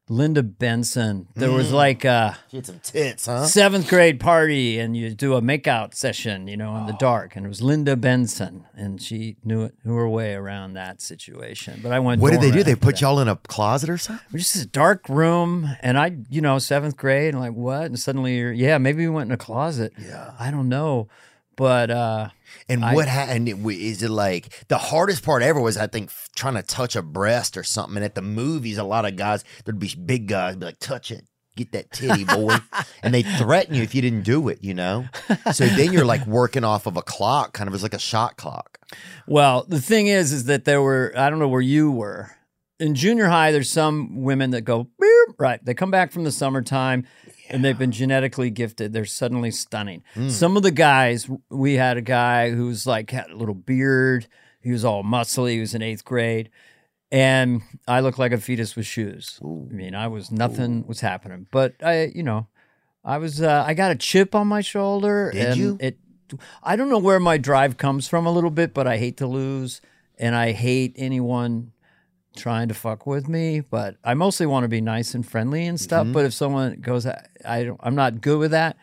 Linda 0.10 0.42
Benson. 0.42 1.28
There 1.36 1.52
was 1.52 1.70
mm. 1.70 1.74
like 1.74 2.06
a 2.06 2.38
She 2.50 2.58
had 2.58 2.66
some 2.66 2.80
tits, 2.80 3.26
huh? 3.26 3.46
seventh 3.46 3.90
grade 3.90 4.20
party, 4.20 4.80
and 4.80 4.96
you 4.96 5.14
do 5.14 5.36
a 5.36 5.42
makeout 5.42 5.94
session, 5.96 6.48
you 6.48 6.56
know, 6.56 6.78
in 6.78 6.86
the 6.86 6.94
oh. 6.94 6.98
dark. 6.98 7.36
And 7.36 7.46
it 7.46 7.50
was 7.50 7.62
Linda 7.62 7.98
Benson, 7.98 8.66
and 8.76 9.02
she 9.02 9.36
knew 9.44 9.64
it, 9.64 9.76
knew 9.84 9.96
her 9.96 10.08
way 10.08 10.34
around 10.34 10.74
that 10.74 11.02
situation. 11.02 11.82
But 11.84 11.92
I 11.92 12.00
went. 12.00 12.22
What 12.22 12.32
did 12.32 12.42
they 12.42 12.52
do? 12.52 12.64
They 12.64 12.76
put 12.76 13.02
y'all 13.02 13.20
in 13.20 13.28
a 13.28 13.36
closet 13.36 13.90
or 13.90 13.98
something? 13.98 14.26
It 14.28 14.34
was 14.34 14.52
just 14.52 14.66
a 14.66 14.68
dark 14.68 15.10
room, 15.10 15.70
and 15.82 15.98
I, 15.98 16.18
you 16.30 16.42
know, 16.42 16.58
seventh 16.60 16.96
grade, 16.96 17.34
and 17.34 17.42
like 17.42 17.54
what? 17.54 17.86
And 17.86 18.00
suddenly 18.00 18.38
you're, 18.38 18.54
yeah, 18.54 18.78
maybe 18.78 19.06
we 19.06 19.14
went 19.14 19.30
in 19.30 19.34
a 19.34 19.38
closet. 19.38 19.94
Yeah. 20.00 20.34
I 20.40 20.52
don't 20.52 20.70
know, 20.70 21.10
but 21.58 21.92
uh, 21.92 22.30
And 22.70 22.86
I- 22.86 22.94
what 22.94 23.08
happened? 23.10 23.50
Is 23.50 24.02
it 24.04 24.10
like 24.10 24.66
the 24.70 24.78
hardest 24.78 25.24
part 25.24 25.44
ever 25.44 25.60
was 25.60 25.76
I 25.76 25.88
think 25.88 26.08
f- 26.10 26.30
trying 26.36 26.54
to 26.56 26.64
touch 26.64 26.96
a 26.96 27.02
breast 27.02 27.58
or 27.58 27.64
something? 27.64 27.98
And 27.98 28.06
at 28.06 28.16
the 28.16 28.22
movies, 28.22 28.78
a 28.78 28.84
lot 28.86 29.04
of 29.06 29.18
guys 29.18 29.44
there'd 29.66 29.80
be 29.80 29.94
big 30.06 30.28
guys 30.28 30.56
be 30.56 30.66
like, 30.68 30.80
"Touch 30.80 31.12
it, 31.12 31.26
get 31.58 31.72
that 31.74 31.92
titty, 31.92 32.24
boy," 32.24 32.56
and 33.04 33.14
they 33.14 33.24
threaten 33.24 33.76
you 33.76 33.84
if 33.84 33.94
you 33.94 34.02
didn't 34.02 34.24
do 34.24 34.48
it. 34.48 34.60
You 34.64 34.74
know, 34.74 35.06
so 35.52 35.66
then 35.66 35.92
you're 35.92 36.06
like 36.06 36.26
working 36.26 36.64
off 36.64 36.86
of 36.86 36.96
a 36.96 37.02
clock, 37.02 37.52
kind 37.54 37.68
of 37.68 37.74
as 37.74 37.84
like 37.84 37.94
a 37.94 38.00
shot 38.00 38.38
clock. 38.38 38.80
Well, 39.28 39.66
the 39.68 39.82
thing 39.82 40.08
is, 40.08 40.32
is 40.32 40.46
that 40.46 40.64
there 40.64 40.82
were, 40.82 41.12
I 41.18 41.30
don't 41.30 41.40
know 41.40 41.50
where 41.50 41.60
you 41.60 41.92
were. 41.92 42.32
In 42.80 42.96
junior 42.96 43.26
high, 43.28 43.52
there's 43.52 43.70
some 43.72 44.22
women 44.22 44.52
that 44.52 44.62
go, 44.62 44.88
right. 45.40 45.60
They 45.66 45.74
come 45.74 45.90
back 45.92 46.12
from 46.12 46.24
the 46.24 46.32
summertime 46.32 47.06
and 47.50 47.64
they've 47.64 47.78
been 47.78 47.92
genetically 47.92 48.50
gifted. 48.50 48.94
They're 48.94 49.06
suddenly 49.06 49.52
stunning. 49.52 50.04
Some 50.30 50.58
of 50.58 50.64
the 50.64 50.72
guys, 50.72 51.30
we 51.50 51.76
had 51.76 51.98
a 51.98 52.02
guy 52.02 52.52
who's 52.52 52.86
like 52.86 53.12
had 53.12 53.30
a 53.30 53.36
little 53.36 53.56
beard. 53.56 54.28
He 54.62 54.72
was 54.72 54.84
all 54.84 55.04
muscly. 55.04 55.52
He 55.52 55.60
was 55.60 55.74
in 55.74 55.82
eighth 55.82 56.06
grade. 56.06 56.50
And 57.12 57.62
I 57.88 58.02
looked 58.02 58.20
like 58.20 58.34
a 58.34 58.38
fetus 58.38 58.76
with 58.76 58.86
shoes. 58.86 59.40
I 59.42 59.74
mean, 59.74 59.96
I 59.96 60.08
was, 60.08 60.30
nothing 60.32 60.86
was 60.88 61.00
happening. 61.00 61.48
But 61.52 61.76
I, 61.82 62.12
you 62.14 62.24
know, 62.24 62.48
I 63.04 63.18
was, 63.18 63.42
uh, 63.42 63.64
I 63.66 63.74
got 63.74 63.92
a 63.92 63.96
chip 63.96 64.36
on 64.36 64.48
my 64.48 64.62
shoulder. 64.62 65.32
Did 65.34 65.46
and 65.46 65.58
you? 65.58 65.78
It, 65.80 65.98
I 66.62 66.76
don't 66.76 66.90
know 66.90 66.98
where 66.98 67.20
my 67.20 67.38
drive 67.38 67.78
comes 67.78 68.10
from 68.10 68.26
a 68.26 68.32
little 68.32 68.50
bit, 68.50 68.74
but 68.74 68.88
I 68.88 68.98
hate 68.98 69.18
to 69.18 69.28
lose 69.28 69.80
and 70.18 70.36
I 70.36 70.52
hate 70.52 70.94
anyone 70.98 71.72
trying 72.38 72.68
to 72.70 72.74
fuck 72.74 73.06
with 73.06 73.28
me. 73.28 73.60
But 73.62 73.98
I 74.04 74.14
mostly 74.14 74.46
want 74.46 74.64
to 74.64 74.70
be 74.70 74.82
nice 74.82 75.14
and 75.14 75.28
friendly 75.28 75.66
and 75.66 75.80
stuff. 75.80 76.04
Mm-hmm. 76.04 76.14
But 76.14 76.26
if 76.26 76.34
someone 76.34 76.80
goes, 76.82 77.06
I, 77.06 77.28
I 77.44 77.64
don't, 77.64 77.80
I'm 77.84 77.96
not 77.96 78.22
good 78.22 78.40
with 78.40 78.52
that. 78.52 78.78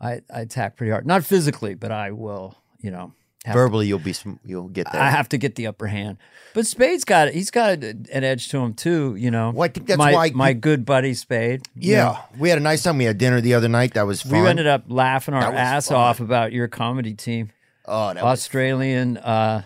I, 0.00 0.20
I 0.34 0.40
attack 0.40 0.76
pretty 0.76 0.90
hard, 0.90 1.06
not 1.06 1.24
physically, 1.24 1.74
but 1.74 1.92
I 1.92 2.10
will, 2.10 2.56
you 2.80 2.90
know, 2.90 3.12
Verbally, 3.50 3.88
you'll 3.88 3.98
be 3.98 4.12
sm- 4.12 4.34
you'll 4.44 4.68
get 4.68 4.86
that. 4.92 5.00
I 5.02 5.10
have 5.10 5.28
to 5.30 5.38
get 5.38 5.56
the 5.56 5.66
upper 5.66 5.88
hand. 5.88 6.18
But 6.54 6.64
Spade's 6.64 7.04
got 7.04 7.26
it. 7.26 7.34
He's 7.34 7.50
got 7.50 7.82
an 7.82 8.06
edge 8.08 8.48
to 8.50 8.58
him 8.58 8.72
too. 8.72 9.16
You 9.16 9.32
know. 9.32 9.50
Well, 9.50 9.64
I 9.64 9.68
think 9.68 9.88
that's 9.88 9.98
my, 9.98 10.12
why- 10.12 10.30
my 10.32 10.52
good 10.52 10.84
buddy 10.84 11.12
Spade. 11.14 11.62
you 11.74 11.96
know. 11.96 12.12
yeah, 12.12 12.22
we 12.38 12.50
had 12.50 12.58
a 12.58 12.62
nice 12.62 12.84
time. 12.84 12.98
We 12.98 13.04
had 13.04 13.18
dinner 13.18 13.40
the 13.40 13.54
other 13.54 13.68
night. 13.68 13.94
That 13.94 14.06
was 14.06 14.24
We 14.24 14.38
ended 14.38 14.68
up 14.68 14.84
laughing 14.86 15.34
our 15.34 15.52
ass 15.52 15.88
fun. 15.88 15.96
off 15.96 16.20
about 16.20 16.52
your 16.52 16.68
comedy 16.68 17.14
team. 17.14 17.50
oh, 17.84 18.14
that 18.14 18.22
was 18.22 18.38
Australian 18.38 19.16
uh, 19.16 19.62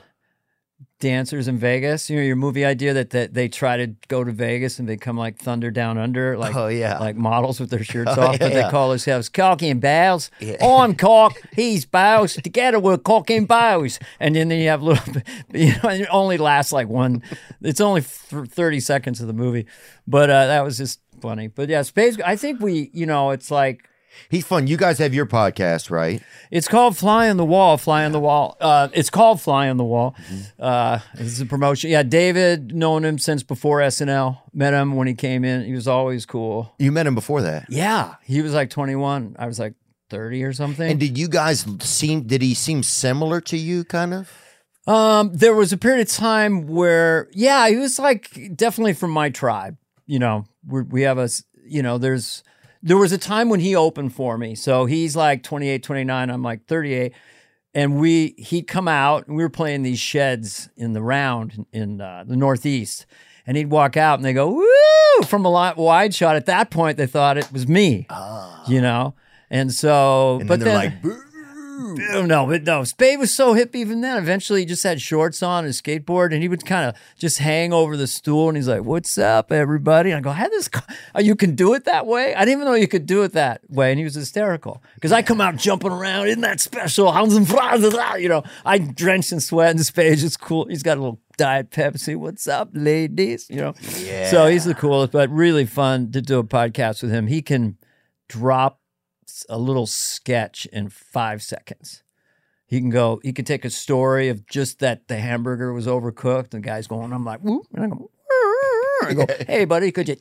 dancers 0.99 1.47
in 1.49 1.59
Vegas. 1.59 2.09
You 2.09 2.17
know 2.17 2.23
your 2.23 2.37
movie 2.37 2.65
idea 2.65 2.95
that, 2.95 3.11
that 3.11 3.35
they 3.35 3.49
try 3.49 3.77
to 3.77 3.89
go 4.09 4.25
to 4.25 4.33
Vegas 4.33 4.79
and 4.79 4.89
they 4.89 4.97
come 4.97 5.17
like 5.17 5.39
thunder 5.39 5.71
down 5.71 5.99
under, 5.99 6.37
like 6.39 6.55
Oh, 6.57 6.69
yeah. 6.69 6.99
like 6.99 7.17
models 7.17 7.61
with 7.61 7.71
their 7.71 7.85
shirts 7.93 8.13
Oh, 8.17 8.23
off, 8.23 8.39
but 8.39 8.53
yeah. 8.53 8.63
they 8.65 8.71
call 8.71 8.89
themselves 8.91 9.29
Cocky 9.29 9.69
and 9.69 9.81
Bows. 9.81 10.31
I'm 10.63 10.95
Cock, 10.97 11.37
he's 11.55 11.85
Bows. 11.85 12.35
Together 12.35 12.79
we're 12.81 12.99
Cock 12.99 13.31
and 13.31 13.47
Bows. 13.47 13.99
And 14.21 14.35
then 14.37 14.51
you 14.51 14.69
have 14.69 14.83
little, 14.83 15.23
you 15.53 15.73
know, 15.83 15.91
it 15.91 16.09
only 16.11 16.39
lasts 16.39 16.73
like 16.73 16.89
one. 16.89 17.23
It's 17.63 17.81
only 17.81 18.01
thirty 18.01 18.81
seconds 18.81 19.21
of 19.21 19.27
the 19.27 19.33
movie, 19.35 19.67
but 20.07 20.31
uh, 20.31 20.47
that 20.47 20.65
was 20.65 20.79
just 20.79 21.01
funny. 21.21 21.49
But 21.49 21.69
yeah, 21.69 21.83
Spade. 21.83 22.21
I 22.23 22.37
think 22.37 22.61
we, 22.61 22.91
you 22.93 23.07
know, 23.07 23.31
it's 23.31 23.51
like. 23.51 23.89
He's 24.29 24.47
fun. 24.47 24.67
You 24.67 24.77
guys 24.77 24.99
have 24.99 25.15
your 25.15 25.27
podcast, 25.27 25.91
right? 25.91 26.23
It's 26.51 26.69
called 26.69 26.97
Fly 26.97 27.29
on 27.29 27.37
the 27.37 27.45
Wall. 27.45 27.77
Fly 27.77 28.05
on 28.05 28.13
the 28.13 28.21
Wall. 28.21 28.57
Uh, 28.61 28.89
it's 28.93 29.11
called 29.11 29.41
Fly 29.41 29.69
on 29.69 29.77
the 29.77 29.85
Wall. 29.85 30.15
Mm-hmm. 30.29 30.63
Uh, 30.63 30.99
it's 31.15 31.41
a 31.41 31.47
promotion. 31.47 31.91
Yeah, 31.91 32.03
David, 32.03 32.75
known 32.75 33.05
him 33.05 33.19
since 33.19 33.43
before 33.43 33.81
SNL. 33.81 34.39
Met 34.53 34.75
him 34.75 34.97
when 34.97 35.07
he 35.07 35.15
came 35.15 35.45
in. 35.45 35.65
He 35.65 35.73
was 35.73 35.89
always 35.89 36.27
cool. 36.27 36.75
You 36.79 36.93
met 36.93 37.07
him 37.07 37.15
before 37.15 37.43
that. 37.43 37.67
Yeah, 37.69 38.15
he 38.23 38.43
was 38.43 38.55
like 38.55 38.71
21. 38.71 39.37
I 39.39 39.47
was 39.47 39.59
like 39.59 39.75
30 40.11 40.45
or 40.45 40.53
something. 40.53 40.91
And 40.91 41.01
did 41.01 41.19
you 41.19 41.29
guys 41.29 41.67
seem? 41.81 42.23
Did 42.23 42.43
he 42.43 42.55
seem 42.55 42.83
similar 42.83 43.41
to 43.43 43.57
you, 43.57 43.85
kind 43.85 44.15
of? 44.15 44.31
Um, 44.87 45.33
there 45.35 45.55
was 45.55 45.73
a 45.73 45.77
period 45.77 46.07
of 46.07 46.13
time 46.15 46.69
where, 46.69 47.29
yeah, 47.33 47.69
he 47.69 47.77
was 47.77 47.99
like 47.99 48.55
definitely 48.55 48.93
from 48.93 49.11
my 49.11 49.31
tribe. 49.31 49.77
You 50.07 50.21
know, 50.21 50.45
we're, 50.65 50.85
we 50.85 51.03
have 51.03 51.19
a, 51.19 51.29
you 51.65 51.83
know, 51.83 51.99
there's, 51.99 52.45
there 52.87 52.97
was 52.97 53.11
a 53.11 53.19
time 53.19 53.49
when 53.49 53.59
he 53.59 53.75
opened 53.75 54.15
for 54.15 54.39
me. 54.39 54.55
So 54.55 54.87
he's 54.87 55.17
like 55.17 55.43
28, 55.43 55.83
29. 55.83 56.31
I'm 56.31 56.43
like 56.43 56.67
38. 56.67 57.13
And 57.75 57.99
we, 58.01 58.35
he'd 58.39 58.69
come 58.69 58.87
out 58.87 59.27
and 59.27 59.37
we 59.37 59.43
were 59.43 59.51
playing 59.51 59.83
these 59.83 59.99
sheds 59.99 60.71
in 60.77 60.93
the 60.93 61.03
round 61.03 61.67
in 61.73 62.01
uh, 62.01 62.25
the 62.27 62.37
Northeast. 62.37 63.05
And 63.45 63.57
he'd 63.57 63.71
walk 63.71 63.97
out 63.97 64.21
and 64.21 64.25
they 64.25 64.33
go, 64.33 64.51
woo, 64.51 65.27
from 65.27 65.45
a 65.45 65.49
lot 65.51 65.77
wide 65.77 66.15
shot. 66.15 66.37
At 66.37 66.47
that 66.47 66.71
point, 66.71 66.97
they 66.97 67.07
thought 67.07 67.37
it 67.37 67.53
was 67.53 67.67
me, 67.69 68.07
you 68.69 68.81
know? 68.81 69.15
And 69.51 69.73
so, 69.73 70.39
And 70.41 70.49
but 70.49 70.61
then 70.61 70.69
they're 70.69 70.91
then, 70.91 71.03
like, 71.03 71.26
"Boo." 71.77 72.27
No, 72.27 72.47
but 72.47 72.63
no, 72.65 72.85
Spade 72.85 73.19
was 73.19 73.35
so 73.35 73.55
hip 73.55 73.75
even 73.77 74.01
then. 74.01 74.17
Eventually, 74.17 74.61
he 74.61 74.67
just 74.67 74.83
had 74.83 75.01
shorts 75.01 75.43
on, 75.43 75.59
and 75.59 75.67
his 75.67 75.81
skateboard, 75.81 76.33
and 76.33 76.43
he 76.43 76.49
would 76.49 76.65
kind 76.65 76.89
of 76.89 76.97
just 77.19 77.39
hang 77.39 77.73
over 77.73 77.97
the 77.97 78.07
stool, 78.07 78.49
and 78.49 78.57
he's 78.57 78.69
like, 78.69 78.85
"What's 78.85 79.19
up, 79.19 79.53
everybody?" 79.53 80.11
And 80.11 80.19
I 80.19 80.21
go, 80.21 80.31
"How 80.31 80.49
this? 80.49 80.69
Oh, 81.15 81.21
you 81.21 81.37
can 81.37 81.55
do 81.55 81.75
it 81.75 81.85
that 81.85 82.07
way? 82.07 82.35
I 82.35 82.41
didn't 82.45 82.61
even 82.61 82.65
know 82.65 82.75
you 82.75 82.89
could 82.89 83.07
do 83.07 83.23
it 83.23 83.33
that 83.33 83.61
way." 83.69 83.91
And 83.91 83.99
he 83.99 84.05
was 84.05 84.15
hysterical 84.15 84.83
because 84.95 85.13
I 85.13 85.23
come 85.23 85.41
out 85.41 85.57
jumping 85.57 85.93
around, 85.93 86.29
isn't 86.29 86.43
that 86.43 86.61
special? 86.61 87.07
You 87.07 88.29
know, 88.29 88.43
I 88.65 88.79
drenched 88.79 89.33
in 89.33 89.41
sweat, 89.41 89.71
and 89.71 89.85
Spade 89.85 90.19
is 90.19 90.37
cool. 90.37 90.67
He's 90.67 90.83
got 90.83 90.97
a 90.97 91.01
little 91.01 91.21
diet 91.37 91.71
Pepsi. 91.71 92.17
What's 92.17 92.49
up, 92.49 92.71
ladies? 92.73 93.47
You 93.51 93.57
know, 93.57 93.75
so 94.31 94.47
he's 94.47 94.65
the 94.65 94.75
coolest, 94.75 95.13
but 95.13 95.31
really 95.31 95.67
fun 95.67 96.11
to 96.13 96.23
do 96.23 96.39
a 96.39 96.45
podcast 96.45 97.03
with 97.03 97.11
him. 97.11 97.27
He 97.27 97.43
can 97.43 97.77
drop 98.29 98.81
a 99.49 99.59
little 99.59 99.87
sketch 99.87 100.67
in 100.73 100.89
five 100.89 101.43
seconds. 101.43 102.03
He 102.67 102.81
can 102.81 102.91
go, 102.91 103.21
he 103.23 103.33
can 103.33 103.45
take 103.45 103.65
a 103.65 103.71
story 103.71 104.29
of 104.29 104.47
just 104.47 104.81
that 104.81 105.09
the 105.09 105.19
hamburger 105.19 105.73
was 105.73 105.87
overcooked. 105.87 106.55
And 106.55 106.65
the 106.65 106.69
guy's 106.69 106.87
going, 106.87 107.13
I'm 107.13 107.25
like, 107.25 107.41
whoop, 107.41 107.67
and 107.73 107.85
I 107.85 107.89
go, 107.89 108.11
I 109.03 109.15
go, 109.15 109.27
hey, 109.47 109.65
buddy, 109.65 109.93
could 109.93 110.09
you 110.09 110.17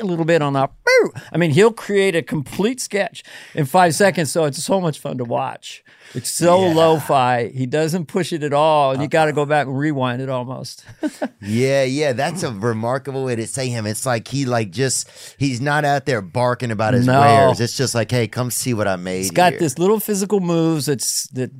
a 0.00 0.04
little 0.04 0.24
bit 0.24 0.42
on 0.42 0.52
that? 0.54 0.70
Boo?" 0.84 1.12
I 1.32 1.36
mean, 1.38 1.50
he'll 1.50 1.72
create 1.72 2.14
a 2.14 2.22
complete 2.22 2.80
sketch 2.80 3.22
in 3.54 3.64
five 3.66 3.94
seconds. 3.94 4.30
So 4.30 4.44
it's 4.44 4.62
so 4.62 4.80
much 4.80 4.98
fun 4.98 5.18
to 5.18 5.24
watch. 5.24 5.82
It's 6.14 6.30
so 6.30 6.66
Yeah. 6.68 6.74
lo 6.74 6.98
fi. 6.98 7.48
He 7.48 7.66
doesn't 7.66 8.06
push 8.06 8.32
it 8.32 8.42
at 8.42 8.52
all. 8.52 8.92
And 8.92 9.02
you 9.02 9.08
got 9.08 9.26
to 9.26 9.32
go 9.32 9.42
uh-huh. 9.42 9.48
back 9.48 9.66
and 9.66 9.78
rewind 9.78 10.22
it 10.22 10.28
almost. 10.28 10.84
Yeah, 11.40 11.84
yeah, 11.84 12.14
that's 12.14 12.42
a 12.42 12.50
remarkable 12.52 13.24
way 13.24 13.36
to 13.36 13.46
say 13.46 13.68
him. 13.68 13.86
It's 13.86 14.04
like 14.04 14.26
he 14.26 14.44
like 14.44 14.70
just 14.72 15.08
he's 15.38 15.60
not 15.60 15.84
out 15.84 16.04
there 16.04 16.20
barking 16.20 16.72
about 16.72 16.94
his 16.94 17.06
No. 17.06 17.20
wares. 17.20 17.60
It's 17.60 17.76
just 17.76 17.94
like, 17.94 18.10
hey, 18.10 18.26
come 18.26 18.50
see 18.50 18.74
what 18.74 18.88
I 18.88 18.96
made. 18.96 19.18
He's 19.18 19.30
got 19.30 19.52
here. 19.52 19.60
this 19.60 19.78
little 19.78 20.00
physical 20.00 20.40
moves 20.40 20.86
that's 20.86 21.28
that 21.28 21.52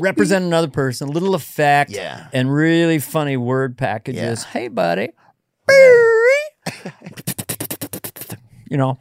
represent 0.00 0.44
another 0.46 0.68
person, 0.68 1.08
little 1.08 1.34
effect, 1.34 1.90
Yeah. 1.90 2.28
and 2.32 2.52
really 2.52 2.98
funny 2.98 3.36
word 3.36 3.76
packages. 3.76 4.42
Yeah. 4.42 4.50
Hey, 4.52 4.68
buddy, 4.68 5.10
you 8.70 8.76
know. 8.76 8.98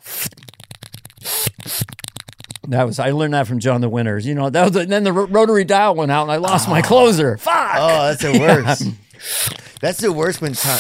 That 2.68 2.84
was 2.86 2.98
I 3.00 3.12
learned 3.12 3.36
that 3.36 3.46
from 3.48 3.60
Jonathan 3.60 3.92
Winters. 3.92 4.26
You 4.26 4.34
know 4.36 4.50
that 4.50 4.66
was 4.70 4.76
and 4.76 4.92
then 4.92 5.04
the 5.04 5.14
rotary 5.14 5.66
dial 5.66 5.96
went 5.96 6.12
out 6.12 6.24
and 6.24 6.32
I 6.32 6.38
lost 6.38 6.68
my 6.68 6.80
oh. 6.80 6.84
closer. 6.84 7.38
Fuck. 7.38 7.76
Oh, 7.76 8.08
that's 8.08 8.22
the 8.22 8.40
worst. 8.40 9.80
that's 9.82 10.00
the 10.00 10.12
worst 10.12 10.42
when 10.42 10.54
time 10.54 10.80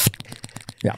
Yeah, 0.83 0.95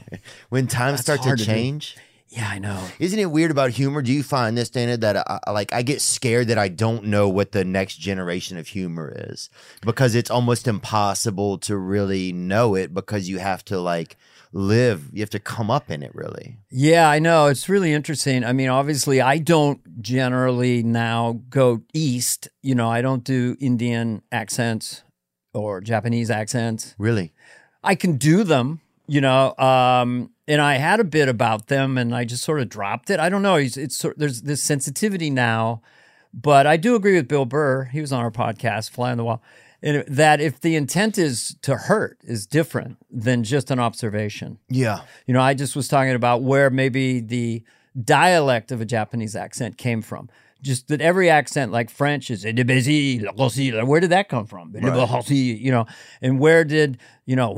when 0.49 0.67
times 0.67 1.01
start 1.01 1.19
to 1.21 1.25
hard 1.27 1.39
to 1.39 1.45
do. 1.45 1.51
change. 1.51 1.97
yeah, 2.29 2.47
I 2.49 2.59
know. 2.59 2.81
Isn't 2.99 3.19
it 3.19 3.25
weird 3.31 3.51
about 3.51 3.71
humor? 3.71 4.01
Do 4.01 4.13
you 4.13 4.23
find 4.23 4.57
this, 4.57 4.69
Dana, 4.69 4.95
that 4.97 5.17
I- 5.17 5.51
like 5.51 5.73
I 5.73 5.81
get 5.81 6.01
scared 6.01 6.47
that 6.47 6.57
I 6.57 6.69
don't 6.69 7.05
know 7.05 7.27
what 7.27 7.51
the 7.51 7.65
next 7.65 7.97
generation 7.97 8.57
of 8.57 8.67
humor 8.67 9.13
is 9.29 9.49
because 9.81 10.15
it's 10.15 10.31
almost 10.31 10.69
impossible 10.69 11.57
to 11.59 11.75
really 11.75 12.31
know 12.31 12.75
it 12.75 12.93
because 12.93 13.27
you 13.27 13.39
have 13.39 13.65
to 13.65 13.79
like 13.79 14.15
live, 14.57 15.09
you 15.13 15.21
have 15.21 15.29
to 15.29 15.39
come 15.39 15.69
up 15.69 15.89
in 15.89 16.01
it 16.01 16.13
really. 16.13 16.57
Yeah, 16.69 17.09
I 17.09 17.19
know. 17.19 17.45
It's 17.45 17.69
really 17.69 17.93
interesting. 17.93 18.43
I 18.43 18.53
mean, 18.53 18.69
obviously, 18.69 19.21
I 19.21 19.37
don't 19.37 20.01
generally 20.01 20.83
now 20.83 21.41
go 21.49 21.83
east. 21.93 22.49
You 22.61 22.75
know, 22.75 22.89
I 22.89 23.01
don't 23.01 23.23
do 23.23 23.55
Indian 23.59 24.23
accents 24.31 25.03
or 25.53 25.79
Japanese 25.79 26.31
accents. 26.31 26.95
Really? 26.97 27.33
I 27.83 27.95
can 27.95 28.17
do 28.17 28.43
them, 28.43 28.81
you 29.07 29.21
know, 29.21 29.55
um, 29.57 30.31
and 30.47 30.61
I 30.61 30.75
had 30.75 30.99
a 30.99 31.05
bit 31.05 31.29
about 31.29 31.67
them 31.67 31.97
and 31.97 32.15
I 32.15 32.25
just 32.25 32.43
sort 32.43 32.59
of 32.59 32.69
dropped 32.69 33.09
it. 33.09 33.19
I 33.19 33.29
don't 33.29 33.43
know. 33.43 33.55
It's, 33.55 33.77
it's 33.77 34.03
there's 34.17 34.41
this 34.41 34.63
sensitivity 34.63 35.29
now, 35.29 35.81
but 36.33 36.65
I 36.65 36.77
do 36.77 36.95
agree 36.95 37.15
with 37.15 37.27
Bill 37.27 37.45
Burr. 37.45 37.85
He 37.85 38.01
was 38.01 38.11
on 38.11 38.21
our 38.21 38.31
podcast, 38.31 38.89
Fly 38.89 39.11
on 39.11 39.17
the 39.17 39.23
Wall, 39.23 39.41
that 39.81 40.41
if 40.41 40.59
the 40.59 40.75
intent 40.75 41.17
is 41.17 41.55
to 41.61 41.75
hurt, 41.75 42.17
is 42.23 42.45
different 42.47 42.97
than 43.11 43.43
just 43.43 43.71
an 43.71 43.79
observation. 43.79 44.59
Yeah. 44.69 45.01
You 45.25 45.33
know, 45.33 45.41
I 45.41 45.53
just 45.53 45.75
was 45.75 45.87
talking 45.87 46.13
about 46.13 46.41
where 46.41 46.69
maybe 46.69 47.19
the 47.19 47.63
dialect 48.03 48.71
of 48.71 48.81
a 48.81 48.85
Japanese 48.85 49.35
accent 49.35 49.77
came 49.77 50.01
from. 50.01 50.29
Just 50.59 50.87
that 50.87 51.01
every 51.01 51.29
accent, 51.29 51.71
like 51.71 51.91
French, 51.91 52.31
is 52.31 52.43
where 52.43 52.51
did 53.99 54.09
that 54.09 54.25
come 54.27 54.47
from? 54.47 54.73
You 54.75 55.71
know, 55.71 55.85
and 56.19 56.39
where 56.39 56.63
did 56.63 56.97
you 57.27 57.35
know 57.35 57.53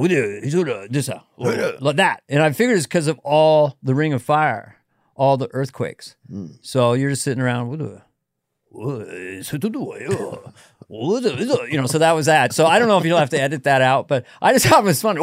that? 1.95 2.21
And 2.27 2.43
I 2.43 2.51
figured 2.51 2.77
it's 2.77 2.85
because 2.85 3.07
of 3.07 3.17
all 3.19 3.77
the 3.81 3.95
Ring 3.95 4.11
of 4.11 4.21
Fire, 4.21 4.75
all 5.15 5.37
the 5.37 5.47
earthquakes. 5.53 6.17
Hmm. 6.29 6.47
So 6.61 6.91
you're 6.91 7.11
just 7.11 7.23
sitting 7.23 7.41
around. 7.41 8.01
You 11.69 11.77
know, 11.77 11.85
so 11.85 11.99
that 11.99 12.13
was 12.13 12.25
that. 12.25 12.53
So 12.53 12.65
I 12.65 12.79
don't 12.79 12.87
know 12.87 12.97
if 12.97 13.05
you'll 13.05 13.19
have 13.19 13.29
to 13.29 13.39
edit 13.39 13.63
that 13.65 13.81
out, 13.81 14.07
but 14.07 14.25
I 14.41 14.53
just 14.53 14.65
thought 14.65 14.83
it 14.83 14.87
was 14.87 15.01
funny. 15.01 15.21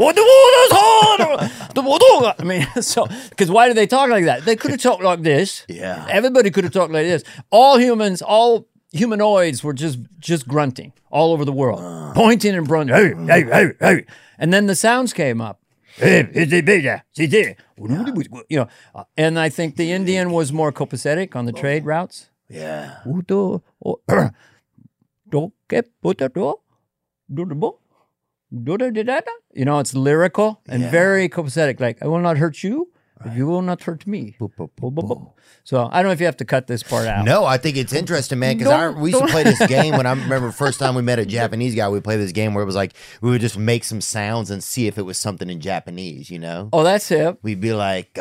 I 2.39 2.45
mean, 2.45 2.67
so 2.83 3.07
because 3.31 3.51
why 3.51 3.67
do 3.67 3.75
they 3.75 3.89
talk 3.89 4.09
like 4.09 4.27
that? 4.27 4.45
They 4.45 4.55
could 4.55 4.71
have 4.71 4.81
talked 4.81 5.03
like 5.03 5.23
this. 5.23 5.65
Yeah. 5.69 6.07
Everybody 6.09 6.51
could 6.51 6.63
have 6.65 6.73
talked 6.73 6.93
like 6.93 7.07
this. 7.07 7.25
All 7.51 7.79
humans, 7.79 8.23
all 8.23 8.69
humanoids 8.93 9.65
were 9.65 9.73
just 9.73 9.99
just 10.21 10.47
grunting 10.47 10.93
all 11.11 11.33
over 11.33 11.45
the 11.45 11.53
world, 11.53 12.15
pointing 12.15 12.55
and 12.55 12.69
grunting. 12.69 12.95
Hey, 12.95 13.15
hey, 13.27 13.45
hey, 13.51 13.73
hey. 13.81 14.05
And 14.39 14.53
then 14.53 14.67
the 14.67 14.77
sounds 14.77 15.13
came 15.13 15.41
up. 15.41 15.61
Yeah. 15.99 16.27
You 18.49 18.59
know, 18.61 18.69
uh, 18.95 19.05
and 19.17 19.39
I 19.39 19.49
think 19.49 19.77
the 19.77 19.91
Indian 19.93 20.31
was 20.31 20.53
more 20.53 20.71
copacetic 20.71 21.35
on 21.35 21.47
the 21.47 21.53
trade 21.53 21.87
routes. 21.87 22.29
Yeah. 22.49 22.99
Udo- 25.29 25.39
o- 25.39 25.53
do- 25.69 25.83
ke- 25.83 25.85
puta- 26.03 26.29
do- 26.29 26.59
do- 27.33 27.45
do- 27.47 27.55
bo- 27.55 27.79
do- 28.53 28.79
do- 28.79 28.91
do- 28.91 29.05
da- 29.05 29.21
da. 29.21 29.31
You 29.55 29.65
know, 29.65 29.79
it's 29.79 29.95
lyrical 29.95 30.61
and 30.69 30.85
very 30.85 31.29
copacetic. 31.29 31.81
Like, 31.81 32.03
I 32.03 32.07
will 32.07 32.21
not 32.21 32.37
hurt 32.39 32.63
you, 32.63 32.89
but 33.23 33.35
you 33.35 33.47
will 33.47 33.63
not 33.63 33.83
hurt 33.83 34.07
me. 34.07 34.37
Bo- 34.39 34.51
bo- 34.77 34.91
bo. 34.91 35.35
So 35.65 35.89
I 35.91 36.03
don't 36.03 36.05
know 36.07 36.13
if 36.13 36.21
you 36.21 36.27
have 36.27 36.37
to 36.37 36.45
cut 36.45 36.67
this 36.67 36.83
part 36.83 37.07
out. 37.09 37.25
No, 37.25 37.45
I 37.45 37.57
think 37.57 37.77
it's 37.77 37.93
interesting, 37.93 38.39
man. 38.39 38.59
Because 38.59 38.95
we 38.97 39.11
used 39.11 39.23
to 39.25 39.29
play 39.31 39.43
this 39.43 39.65
game 39.77 39.97
when 39.97 40.07
I 40.07 40.11
remember 40.13 40.53
first 40.53 40.79
time 40.79 40.95
we 40.95 41.03
met 41.03 41.19
a 41.19 41.27
Japanese 41.27 41.75
guy. 41.75 41.89
We 41.89 42.01
played 42.01 42.19
this 42.21 42.33
game 42.33 42.55
where 42.55 42.63
it 42.63 42.67
was 42.67 42.77
like 42.77 42.93
we 43.23 43.31
would 43.31 43.41
just 43.41 43.59
make 43.59 43.83
some 43.85 44.01
sounds 44.01 44.51
and 44.51 44.63
see 44.63 44.87
if 44.87 44.99
it 44.99 45.03
was 45.03 45.19
something 45.19 45.49
in 45.51 45.61
Japanese. 45.61 46.31
You 46.31 46.39
know, 46.39 46.69
Oh, 46.73 46.85
that's 46.85 47.09
hip. 47.09 47.39
we'd 47.43 47.61
be 47.61 47.73
like 47.73 48.17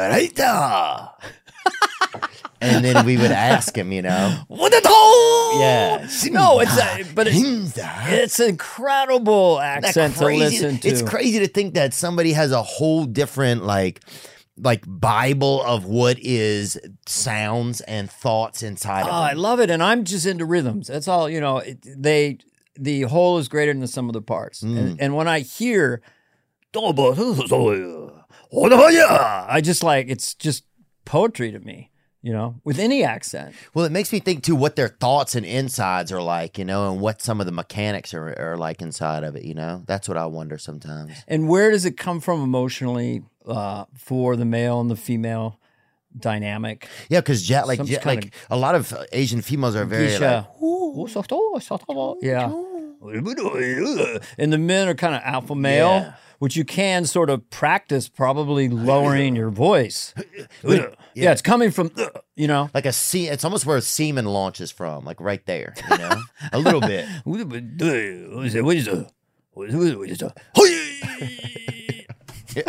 and 2.62 2.84
then 2.84 3.06
we 3.06 3.18
would 3.18 3.32
ask 3.32 3.76
him. 3.78 3.92
You 3.92 4.04
know, 4.04 4.40
what 4.48 4.72
the 4.72 4.82
toll? 4.82 5.60
yeah, 5.60 6.08
No, 6.32 6.60
it's 6.60 6.78
a, 6.78 7.14
but 7.14 7.28
it's, 7.30 7.78
it's 7.78 8.40
incredible 8.40 9.60
accent 9.60 10.16
to 10.18 10.26
listen 10.26 10.78
to. 10.80 10.88
It's 10.88 11.02
crazy 11.02 11.40
to 11.40 11.48
think 11.48 11.74
that 11.76 11.94
somebody 11.94 12.34
has 12.34 12.52
a 12.52 12.64
whole 12.64 13.06
different 13.06 13.64
like 13.66 14.02
like 14.58 14.84
Bible 14.88 15.62
of 15.64 15.86
what 15.86 16.18
is 16.20 16.80
sounds 17.06 17.82
and 17.82 18.10
thoughts 18.10 18.64
inside 18.64 19.04
Oh, 19.04 19.10
of 19.10 19.14
I 19.14 19.34
love 19.34 19.60
it, 19.60 19.70
and 19.70 19.84
I'm 19.84 20.04
just 20.04 20.26
into 20.26 20.46
rhythms. 20.46 20.88
That's 20.88 21.08
all. 21.08 21.30
You 21.30 21.42
know, 21.42 21.58
it, 21.58 21.80
they 21.86 22.40
the 22.78 23.04
whole 23.04 23.38
is 23.38 23.48
greater 23.48 23.72
than 23.72 23.82
the 23.82 23.88
sum 23.88 24.10
of 24.10 24.14
the 24.14 24.22
parts. 24.22 24.62
Mm. 24.62 24.78
And, 24.78 25.02
and 25.02 25.16
when 25.16 25.28
I 25.28 25.40
hear, 25.40 26.02
I 29.50 29.62
just 29.62 29.84
like 29.84 30.08
it's 30.10 30.34
just 30.34 30.64
poetry 31.06 31.52
to 31.52 31.60
me. 31.60 31.92
You 32.26 32.34
know, 32.34 32.56
with 32.64 32.80
any 32.80 33.04
accent. 33.04 33.54
Well, 33.76 33.86
it 33.86 33.92
makes 33.92 34.12
me 34.12 34.20
think 34.20 34.42
too 34.42 34.56
what 34.56 34.76
their 34.76 34.88
thoughts 34.88 35.36
and 35.36 35.46
insides 35.46 36.12
are 36.12 36.24
like, 36.24 36.58
you 36.58 36.66
know, 36.66 36.92
and 36.92 37.00
what 37.00 37.22
some 37.22 37.40
of 37.40 37.46
the 37.46 37.52
mechanics 37.52 38.16
are, 38.16 38.34
are 38.40 38.58
like 38.58 38.82
inside 38.82 39.24
of 39.24 39.36
it. 39.36 39.44
You 39.46 39.54
know, 39.54 39.84
that's 39.86 40.10
what 40.10 40.18
I 40.18 40.26
wonder 40.26 40.58
sometimes. 40.58 41.12
And 41.28 41.48
where 41.48 41.70
does 41.70 41.86
it 41.86 41.98
come 41.98 42.20
from 42.20 42.42
emotionally 42.42 43.22
uh, 43.46 43.86
for 43.94 44.36
the 44.36 44.44
male 44.46 44.82
and 44.82 44.90
the 44.90 44.96
female 44.96 45.60
dynamic? 46.18 46.88
Yeah, 47.10 47.20
because 47.20 47.48
ja- 47.48 47.64
like 47.66 47.78
kind 47.78 48.06
like 48.24 48.34
a 48.50 48.58
lot 48.58 48.74
of 48.74 48.92
Asian 49.12 49.44
females 49.44 49.76
are 49.76 49.86
very 49.86 50.10
like, 50.18 50.20
yeah. 52.24 52.52
And 54.40 54.52
the 54.52 54.58
men 54.58 54.88
are 54.88 54.96
kind 54.96 55.14
of 55.14 55.22
alpha 55.24 55.54
male, 55.54 56.00
Yeah. 56.00 56.14
which 56.40 56.56
you 56.56 56.66
can 56.66 57.06
sort 57.06 57.30
of 57.30 57.48
practice 57.52 58.10
probably 58.10 58.68
lowering 58.68 59.36
your 59.36 59.52
voice. 59.52 60.16
Yeah, 61.24 61.32
it's 61.32 61.42
coming 61.42 61.72
from, 61.72 61.92
you 62.36 62.48
know. 62.48 62.70
like 62.74 62.86
a 62.86 62.92
se- 62.92 63.28
It's 63.28 63.44
almost 63.44 63.66
where 63.66 63.78
a 63.78 63.82
semen 63.82 64.26
launches 64.26 64.72
from, 64.72 65.06
like 65.06 65.20
right 65.22 65.46
there. 65.46 65.74
You 65.90 65.98
know, 65.98 66.22
a 66.54 66.60
little 66.60 66.82
bit. 66.82 67.06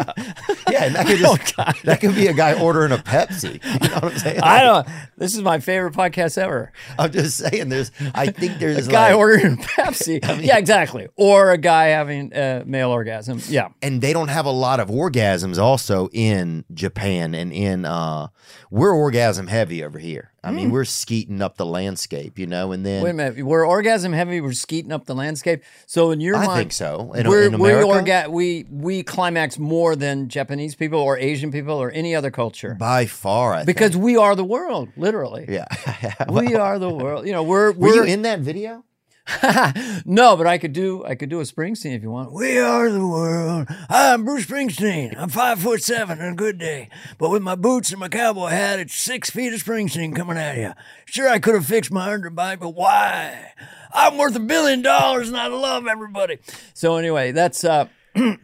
Yeah, 0.70 0.84
and 0.84 0.94
that 0.96 1.06
could 1.06 1.18
just 1.56 1.84
that 1.84 2.00
could 2.00 2.14
be 2.14 2.26
a 2.26 2.32
guy 2.32 2.60
ordering 2.60 2.92
a 2.92 2.98
Pepsi. 2.98 3.60
You 3.82 3.88
know 3.88 3.94
what 3.96 4.04
I'm 4.12 4.18
saying? 4.18 4.40
I 4.40 4.62
don't. 4.62 4.86
This 5.16 5.34
is 5.34 5.42
my 5.42 5.60
favorite 5.60 5.94
podcast 5.94 6.38
ever. 6.38 6.72
I'm 6.98 7.12
just 7.12 7.36
saying. 7.38 7.68
There's. 7.68 7.90
I 8.14 8.26
think 8.26 8.58
there's 8.58 8.88
A 8.88 8.90
guy 8.90 9.08
like, 9.10 9.16
ordering 9.18 9.52
a 9.54 9.56
Pepsi. 9.56 10.44
yeah, 10.44 10.58
exactly. 10.58 11.06
Or 11.16 11.52
a 11.52 11.58
guy 11.58 11.86
having 11.86 12.32
a 12.34 12.64
male 12.66 12.90
orgasm. 12.90 13.40
Yeah. 13.48 13.68
and 13.82 14.00
they 14.00 14.12
don't 14.12 14.28
have 14.28 14.44
a 14.46 14.50
lot 14.50 14.80
of 14.80 14.88
orgasms 14.88 15.58
also 15.58 16.08
in 16.12 16.64
Japan 16.74 17.34
and 17.34 17.52
in 17.52 17.84
uh 17.84 18.28
we're 18.70 18.92
orgasm 18.92 19.46
heavy 19.46 19.84
over 19.84 19.98
here. 19.98 20.32
I 20.46 20.52
mean, 20.52 20.66
hmm. 20.66 20.72
we're 20.72 20.84
skeeting 20.84 21.42
up 21.42 21.56
the 21.56 21.66
landscape, 21.66 22.38
you 22.38 22.46
know, 22.46 22.72
and 22.72 22.86
then 22.86 23.02
Wait 23.02 23.10
a 23.10 23.14
minute. 23.14 23.44
We're 23.44 23.66
orgasm 23.66 24.12
heavy. 24.12 24.40
We're 24.40 24.52
skeeting 24.52 24.92
up 24.92 25.06
the 25.06 25.14
landscape. 25.14 25.62
So 25.86 26.12
in 26.12 26.20
your 26.20 26.36
I 26.36 26.46
mind, 26.46 26.50
I 26.50 26.56
think 26.58 26.72
so. 26.72 27.12
In, 27.14 27.28
we're, 27.28 27.46
in 27.46 27.58
we 27.58 27.70
America, 27.70 27.88
orga- 27.88 28.28
we 28.28 28.64
we 28.70 29.02
climax 29.02 29.58
more 29.58 29.96
than 29.96 30.28
Japanese 30.28 30.74
people 30.74 31.00
or 31.00 31.18
Asian 31.18 31.50
people 31.50 31.74
or 31.74 31.90
any 31.90 32.14
other 32.14 32.30
culture 32.30 32.74
by 32.74 33.06
far, 33.06 33.54
I 33.54 33.64
because 33.64 33.92
think. 33.92 34.04
we 34.04 34.16
are 34.16 34.36
the 34.36 34.44
world, 34.44 34.88
literally. 34.96 35.46
yeah. 35.48 35.66
We 36.30 36.54
are 36.54 36.78
the 36.78 36.90
world. 36.90 37.26
You 37.26 37.32
know, 37.32 37.42
we're 37.42 37.72
Were 37.72 37.88
we're 37.88 37.94
you 37.94 38.02
in 38.04 38.22
that 38.22 38.40
video? 38.40 38.84
no, 40.06 40.36
but 40.36 40.46
I 40.46 40.56
could 40.58 40.72
do 40.72 41.04
I 41.04 41.14
could 41.16 41.28
do 41.28 41.40
a 41.40 41.42
Springsteen 41.42 41.96
if 41.96 42.02
you 42.02 42.10
want. 42.10 42.32
We 42.32 42.58
are 42.58 42.90
the 42.90 43.06
world. 43.06 43.66
I'm 43.88 44.24
Bruce 44.24 44.46
Springsteen. 44.46 45.16
I'm 45.18 45.28
five 45.30 45.58
foot 45.58 45.82
seven 45.82 46.20
on 46.20 46.32
a 46.32 46.36
good 46.36 46.58
day, 46.58 46.88
but 47.18 47.30
with 47.30 47.42
my 47.42 47.56
boots 47.56 47.90
and 47.90 47.98
my 47.98 48.08
cowboy 48.08 48.48
hat, 48.48 48.78
it's 48.78 48.94
six 48.94 49.28
feet 49.30 49.52
of 49.52 49.62
Springsteen 49.62 50.14
coming 50.14 50.36
at 50.38 50.56
you. 50.58 50.72
Sure, 51.06 51.28
I 51.28 51.40
could 51.40 51.54
have 51.54 51.66
fixed 51.66 51.90
my 51.90 52.08
underbite, 52.08 52.60
but 52.60 52.70
why? 52.74 53.52
I'm 53.92 54.16
worth 54.16 54.36
a 54.36 54.40
billion 54.40 54.82
dollars 54.82 55.28
and 55.28 55.36
I 55.36 55.48
love 55.48 55.86
everybody. 55.88 56.38
So 56.74 56.96
anyway, 56.96 57.32
that's 57.32 57.64
uh. 57.64 57.88
what 58.14 58.36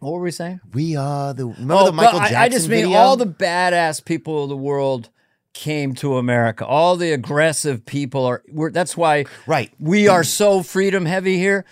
were 0.00 0.20
we 0.20 0.30
saying? 0.30 0.60
We 0.72 0.96
are 0.96 1.34
the. 1.34 1.46
Remember 1.46 1.74
Oh, 1.74 1.84
the 1.86 1.92
Michael 1.92 2.20
Jackson 2.20 2.36
I, 2.36 2.42
I 2.44 2.48
just 2.48 2.68
mean 2.68 2.84
video? 2.84 2.98
all 2.98 3.16
the 3.16 3.26
badass 3.26 4.02
people 4.02 4.44
of 4.44 4.48
the 4.48 4.56
world 4.56 5.10
came 5.54 5.94
to 5.96 6.16
America. 6.16 6.64
All 6.66 6.96
the 6.96 7.12
aggressive 7.12 7.84
people 7.84 8.24
are. 8.26 8.42
We're, 8.50 8.70
that's 8.70 8.96
why 8.96 9.24
Right. 9.46 9.70
we 9.78 10.08
are 10.08 10.24
so 10.24 10.62
freedom 10.62 11.06
heavy 11.06 11.38
here. 11.38 11.64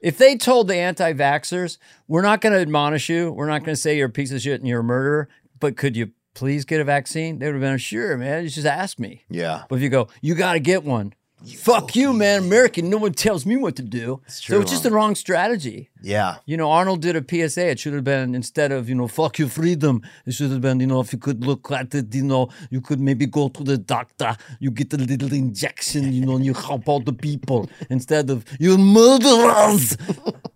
If 0.00 0.18
they 0.18 0.36
told 0.36 0.68
the 0.68 0.76
anti-vaxxers, 0.76 1.78
we're 2.08 2.22
not 2.22 2.40
going 2.40 2.52
to 2.52 2.60
admonish 2.60 3.08
you, 3.08 3.32
we're 3.32 3.46
not 3.48 3.60
going 3.64 3.74
to 3.74 3.80
say 3.80 3.96
you're 3.96 4.08
a 4.08 4.10
piece 4.10 4.32
of 4.32 4.40
shit 4.42 4.60
and 4.60 4.68
you're 4.68 4.80
a 4.80 4.84
murderer, 4.84 5.28
but 5.60 5.76
could 5.76 5.96
you 5.96 6.10
please 6.34 6.64
get 6.64 6.80
a 6.80 6.84
vaccine? 6.84 7.38
They 7.38 7.46
would 7.46 7.54
have 7.54 7.62
been 7.62 7.78
sure, 7.78 8.16
man. 8.18 8.42
You 8.44 8.50
just 8.50 8.66
ask 8.66 8.98
me. 8.98 9.24
Yeah. 9.30 9.62
But 9.68 9.76
if 9.76 9.82
you 9.82 9.88
go, 9.88 10.08
you 10.20 10.34
got 10.34 10.52
to 10.54 10.60
get 10.60 10.84
one. 10.84 11.14
Fuck 11.44 11.94
you, 11.94 12.12
man. 12.12 12.44
American. 12.44 12.88
No 12.90 12.96
one 12.96 13.12
tells 13.12 13.44
me 13.44 13.56
what 13.56 13.76
to 13.76 13.82
do. 13.82 14.20
so 14.26 14.54
true, 14.54 14.60
it's 14.62 14.70
just 14.70 14.82
the 14.82 14.90
wrong 14.90 15.14
strategy. 15.14 15.90
Yeah. 16.02 16.36
You 16.46 16.56
know, 16.56 16.70
Arnold 16.70 17.02
did 17.02 17.16
a 17.16 17.24
PSA. 17.48 17.70
It 17.70 17.78
should 17.78 17.94
have 17.94 18.04
been 18.04 18.34
instead 18.34 18.72
of, 18.72 18.88
you 18.88 18.94
know, 18.94 19.08
fuck 19.08 19.38
your 19.38 19.48
freedom, 19.48 20.02
it 20.26 20.32
should 20.32 20.50
have 20.50 20.60
been, 20.60 20.80
you 20.80 20.86
know, 20.86 21.00
if 21.00 21.12
you 21.12 21.18
could 21.18 21.44
look 21.44 21.70
at 21.70 21.94
it, 21.94 22.14
you 22.14 22.24
know, 22.24 22.48
you 22.70 22.80
could 22.80 23.00
maybe 23.00 23.26
go 23.26 23.48
to 23.48 23.62
the 23.62 23.78
doctor, 23.78 24.36
you 24.60 24.70
get 24.70 24.92
a 24.92 24.96
little 24.96 25.32
injection, 25.32 26.12
you 26.12 26.24
know, 26.24 26.36
and 26.36 26.44
you 26.44 26.54
help 26.54 26.88
all 26.88 27.00
the 27.00 27.12
people 27.12 27.68
instead 27.90 28.30
of 28.30 28.44
you 28.58 28.76
murderers. 28.78 29.96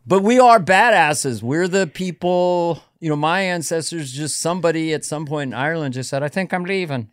but 0.06 0.22
we 0.22 0.38
are 0.38 0.60
badasses. 0.60 1.42
We're 1.42 1.68
the 1.68 1.86
people, 1.86 2.82
you 3.00 3.08
know, 3.08 3.16
my 3.16 3.40
ancestors 3.40 4.12
just 4.12 4.40
somebody 4.40 4.92
at 4.94 5.04
some 5.04 5.26
point 5.26 5.48
in 5.52 5.54
Ireland 5.54 5.94
just 5.94 6.10
said, 6.10 6.22
I 6.22 6.28
think 6.28 6.52
I'm 6.52 6.64
leaving. 6.64 7.10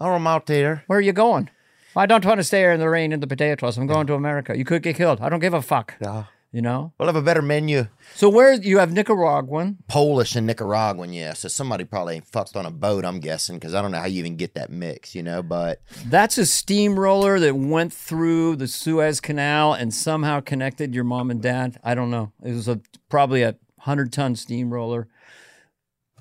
Oh, 0.00 0.10
I'm 0.10 0.26
out 0.26 0.46
there. 0.46 0.82
Where 0.88 0.98
are 0.98 1.02
you 1.02 1.12
going? 1.12 1.48
I 1.94 2.06
don't 2.06 2.24
want 2.24 2.38
to 2.38 2.44
stay 2.44 2.60
here 2.60 2.72
in 2.72 2.80
the 2.80 2.88
rain 2.88 3.12
in 3.12 3.20
the 3.20 3.26
potato 3.26 3.42
potatoes. 3.42 3.78
I'm 3.78 3.86
going 3.86 4.06
to 4.06 4.14
America. 4.14 4.56
You 4.56 4.64
could 4.64 4.82
get 4.82 4.96
killed. 4.96 5.20
I 5.20 5.28
don't 5.28 5.40
give 5.40 5.54
a 5.54 5.62
fuck. 5.62 5.94
Yeah. 6.00 6.24
You 6.52 6.60
know? 6.60 6.92
We'll 6.98 7.08
have 7.08 7.16
a 7.16 7.22
better 7.22 7.40
menu. 7.40 7.88
So 8.14 8.28
where 8.28 8.52
you 8.52 8.78
have 8.78 8.92
Nicaraguan. 8.92 9.78
Polish 9.88 10.36
and 10.36 10.46
Nicaraguan, 10.46 11.12
yeah. 11.14 11.32
So 11.32 11.48
somebody 11.48 11.84
probably 11.84 12.20
fucked 12.20 12.56
on 12.56 12.66
a 12.66 12.70
boat, 12.70 13.06
I'm 13.06 13.20
guessing, 13.20 13.56
because 13.56 13.74
I 13.74 13.80
don't 13.80 13.90
know 13.90 13.98
how 13.98 14.06
you 14.06 14.18
even 14.18 14.36
get 14.36 14.54
that 14.54 14.70
mix, 14.70 15.14
you 15.14 15.22
know. 15.22 15.42
But 15.42 15.80
That's 16.06 16.36
a 16.36 16.44
steamroller 16.44 17.40
that 17.40 17.56
went 17.56 17.92
through 17.92 18.56
the 18.56 18.68
Suez 18.68 19.20
Canal 19.20 19.72
and 19.72 19.94
somehow 19.94 20.40
connected 20.40 20.94
your 20.94 21.04
mom 21.04 21.30
and 21.30 21.40
dad. 21.40 21.78
I 21.82 21.94
don't 21.94 22.10
know. 22.10 22.32
It 22.42 22.52
was 22.52 22.68
a 22.68 22.80
probably 23.08 23.42
a 23.42 23.56
hundred 23.78 24.12
ton 24.12 24.36
steamroller. 24.36 25.08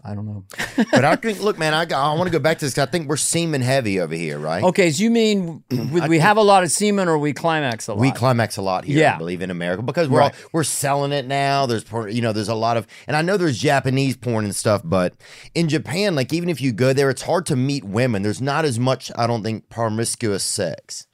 I 0.03 0.15
don't 0.15 0.25
know. 0.25 0.43
but 0.91 1.05
I 1.05 1.15
think, 1.15 1.41
look, 1.41 1.59
man, 1.59 1.73
I, 1.73 1.81
I 1.83 2.13
want 2.15 2.25
to 2.25 2.31
go 2.31 2.39
back 2.39 2.57
to 2.59 2.65
this. 2.65 2.77
I 2.77 2.85
think 2.87 3.07
we're 3.07 3.17
semen 3.17 3.61
heavy 3.61 3.99
over 3.99 4.15
here, 4.15 4.39
right? 4.39 4.63
Okay, 4.63 4.89
so 4.91 5.03
you 5.03 5.11
mean 5.11 5.63
we, 5.69 6.01
we 6.07 6.19
have 6.19 6.37
a 6.37 6.41
lot 6.41 6.63
of 6.63 6.71
semen 6.71 7.07
or 7.07 7.17
we 7.19 7.33
climax 7.33 7.87
a 7.87 7.93
lot? 7.93 8.01
We 8.01 8.11
climax 8.11 8.57
a 8.57 8.61
lot 8.61 8.85
here, 8.85 8.99
Yeah. 8.99 9.15
I 9.15 9.17
believe, 9.17 9.41
in 9.41 9.51
America 9.51 9.83
because 9.83 10.09
we're 10.09 10.19
Right. 10.19 10.33
all, 10.33 10.49
we're 10.53 10.63
selling 10.63 11.11
it 11.11 11.27
now. 11.27 11.65
There's 11.67 11.85
you 12.13 12.21
know 12.21 12.33
there's 12.33 12.47
a 12.49 12.55
lot 12.55 12.77
of 12.77 12.87
and 13.07 13.15
I 13.15 13.21
know 13.21 13.37
there's 13.37 13.57
Japanese 13.59 14.17
porn 14.17 14.43
and 14.45 14.55
stuff, 14.55 14.81
but 14.83 15.13
in 15.53 15.69
Japan, 15.69 16.15
like 16.15 16.33
even 16.33 16.49
if 16.49 16.61
you 16.61 16.71
go 16.71 16.93
there, 16.93 17.09
it's 17.09 17.21
hard 17.21 17.45
to 17.47 17.55
meet 17.55 17.83
women. 17.83 18.23
There's 18.23 18.41
not 18.41 18.65
as 18.65 18.79
much, 18.79 19.11
I 19.15 19.27
don't 19.27 19.43
think, 19.43 19.69
promiscuous 19.69 20.43
sex. 20.43 21.05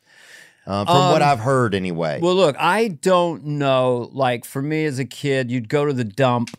Uh, 0.66 0.84
from 0.84 1.12
what 1.14 1.22
I've 1.22 1.40
heard, 1.40 1.74
anyway. 1.74 2.16
Um, 2.18 2.22
Well, 2.22 2.36
look, 2.36 2.58
I 2.60 2.90
don't 2.90 3.46
know. 3.46 4.10
Like 4.12 4.44
for 4.44 4.62
me 4.62 4.84
as 4.86 5.00
a 5.00 5.06
kid, 5.06 5.50
you'd 5.50 5.70
go 5.70 5.86
to 5.86 5.94
the 5.94 6.04
dump 6.04 6.58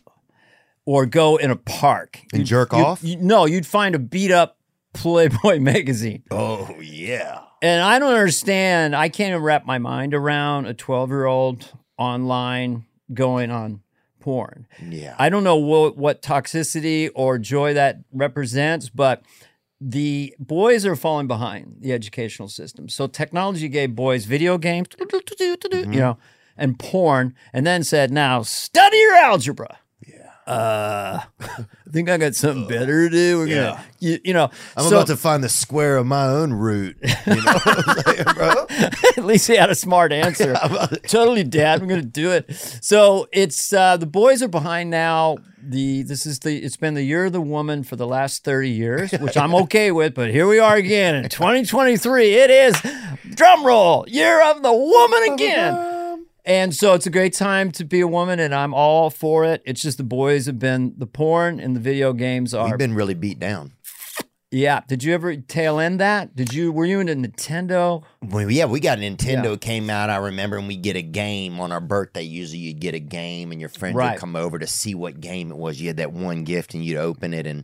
or 0.85 1.05
go 1.05 1.37
in 1.37 1.51
a 1.51 1.55
park 1.55 2.19
And 2.33 2.39
You'd- 2.39 2.49
jerk 2.49 2.71
you'd- 2.71 2.83
off? 2.83 3.03
you- 3.03 3.17
no, 3.17 3.45
you'd 3.45 3.65
find 3.67 3.95
a 3.95 3.99
beat 3.99 4.31
up 4.31 4.57
Playboy 4.93 5.59
magazine. 5.61 6.23
oh 6.31 6.75
yeah, 6.81 7.41
And 7.61 7.81
I 7.83 7.99
don't 7.99 8.11
understand. 8.13 8.95
I 8.95 9.07
can't 9.09 9.29
even 9.31 9.43
wrap 9.43 9.65
my 9.65 9.77
mind 9.77 10.13
around 10.15 10.65
a 10.65 10.73
12 10.73 11.09
year 11.09 11.25
old 11.25 11.71
online 11.97 12.85
going 13.13 13.51
on 13.51 13.81
porn. 14.19 14.67
yeah. 14.87 15.15
I 15.19 15.29
don't 15.29 15.43
know 15.43 15.55
what, 15.57 15.95
what 15.95 16.21
toxicity 16.21 17.09
or 17.15 17.37
joy 17.37 17.73
that 17.75 17.99
represents, 18.11 18.89
but 18.89 19.21
the 19.79 20.35
boys 20.39 20.85
are 20.85 20.95
falling 20.95 21.27
behind 21.27 21.77
the 21.79 21.93
educational 21.93 22.47
system. 22.49 22.89
So 22.89 23.07
technology 23.07 23.69
gave 23.69 23.95
boys 23.95 24.25
video 24.25 24.57
games, 24.57 24.87
Mm-hmm. 24.89 25.93
you 25.93 25.99
know, 25.99 26.17
and 26.57 26.77
porn, 26.79 27.33
and 27.53 27.65
then 27.65 27.83
said, 27.83 28.11
now 28.11 28.41
study 28.41 28.97
your 28.97 29.15
algebra. 29.15 29.77
Yeah. 30.49 30.55
Uh, 30.55 31.21
I 31.87 31.91
think 31.91 32.09
I 32.09 32.17
got 32.17 32.35
something 32.35 32.67
better 32.67 33.09
to 33.09 33.15
do. 33.15 33.37
We're 33.39 33.47
Yeah. 33.47 33.55
gonna, 33.71 33.85
you, 33.99 34.19
you 34.25 34.33
know, 34.33 34.49
I'm 34.77 34.83
so- 34.83 34.95
about 34.97 35.07
to 35.07 35.17
find 35.17 35.43
the 35.43 35.49
square 35.49 35.97
of 35.97 36.05
my 36.05 36.25
own 36.27 36.53
root. 36.53 36.97
You 37.01 37.35
know 37.35 37.53
saying, 38.05 38.23
bro? 38.35 38.65
At 39.17 39.25
least 39.25 39.47
he 39.47 39.55
had 39.55 39.69
a 39.69 39.75
smart 39.75 40.11
answer. 40.11 40.55
totally, 41.07 41.43
Dad. 41.43 41.81
I'm 41.81 41.87
going 41.87 42.01
to 42.01 42.07
do 42.07 42.31
it. 42.31 42.53
So 42.81 43.27
it's 43.31 43.73
uh, 43.73 43.97
the 43.97 44.05
boys 44.05 44.41
are 44.43 44.47
behind 44.47 44.89
now. 44.89 45.37
The 45.61 46.03
this 46.03 46.25
is 46.25 46.39
the 46.39 46.57
it's 46.57 46.77
been 46.77 46.93
the 46.93 47.03
year 47.03 47.25
of 47.25 47.33
the 47.33 47.41
woman 47.41 47.83
for 47.83 47.97
the 47.97 48.07
last 48.07 48.45
30 48.45 48.69
years, 48.69 49.11
which 49.11 49.35
I'm 49.35 49.53
okay 49.55 49.91
with. 49.91 50.13
But 50.13 50.29
here 50.31 50.47
we 50.47 50.57
are 50.57 50.75
again 50.77 51.15
in 51.15 51.27
2023. 51.27 52.33
It 52.33 52.49
is 52.49 52.81
drum 53.35 53.65
roll 53.65 54.05
year 54.07 54.41
of 54.51 54.63
the 54.63 54.71
woman 54.73 55.33
again. 55.33 55.73
And 56.49 56.73
so 56.75 56.95
it's 56.95 57.05
a 57.05 57.11
great 57.11 57.33
time 57.33 57.71
to 57.73 57.85
be 57.85 57.99
a 57.99 58.07
woman, 58.07 58.39
and 58.39 58.55
I'm 58.55 58.73
all 58.73 59.11
for 59.11 59.45
it. 59.45 59.61
It's 59.65 59.83
just 59.83 59.97
the 59.99 60.03
boys 60.03 60.47
have 60.47 60.57
been 60.57 60.95
the 60.97 61.05
porn 61.05 61.59
and 61.59 61.75
the 61.75 61.79
video 61.79 62.11
games 62.11 62.55
are 62.55 62.69
We've 62.69 62.77
been 62.79 62.95
really 62.95 63.13
beat 63.13 63.39
down. 63.39 63.73
yeah. 64.49 64.81
Did 64.87 65.03
you 65.03 65.13
ever 65.13 65.35
tail 65.35 65.79
end 65.79 65.99
that? 65.99 66.35
Did 66.35 66.51
you 66.51 66.71
were 66.71 66.85
you 66.85 67.01
into 67.01 67.13
Nintendo? 67.13 68.01
Well, 68.23 68.49
yeah, 68.49 68.65
we 68.65 68.79
got 68.79 68.97
Nintendo 68.97 69.51
Yeah. 69.51 69.57
came 69.57 69.91
out. 69.91 70.09
I 70.09 70.15
remember, 70.17 70.57
and 70.57 70.67
we 70.67 70.75
get 70.75 70.95
a 70.95 71.03
game 71.03 71.59
on 71.59 71.71
our 71.71 71.79
birthday. 71.79 72.23
Usually, 72.23 72.57
you'd 72.57 72.79
get 72.79 72.95
a 72.95 72.99
game, 72.99 73.51
and 73.51 73.61
your 73.61 73.69
friends 73.69 73.95
Right. 73.95 74.13
would 74.13 74.19
come 74.19 74.35
over 74.35 74.57
to 74.57 74.65
see 74.65 74.95
what 74.95 75.21
game 75.21 75.51
it 75.51 75.57
was. 75.57 75.79
You 75.79 75.87
had 75.89 75.97
that 75.97 76.13
one 76.13 76.45
gift, 76.45 76.73
and 76.73 76.83
you'd 76.83 76.97
open 76.97 77.31
it. 77.35 77.45
And 77.45 77.63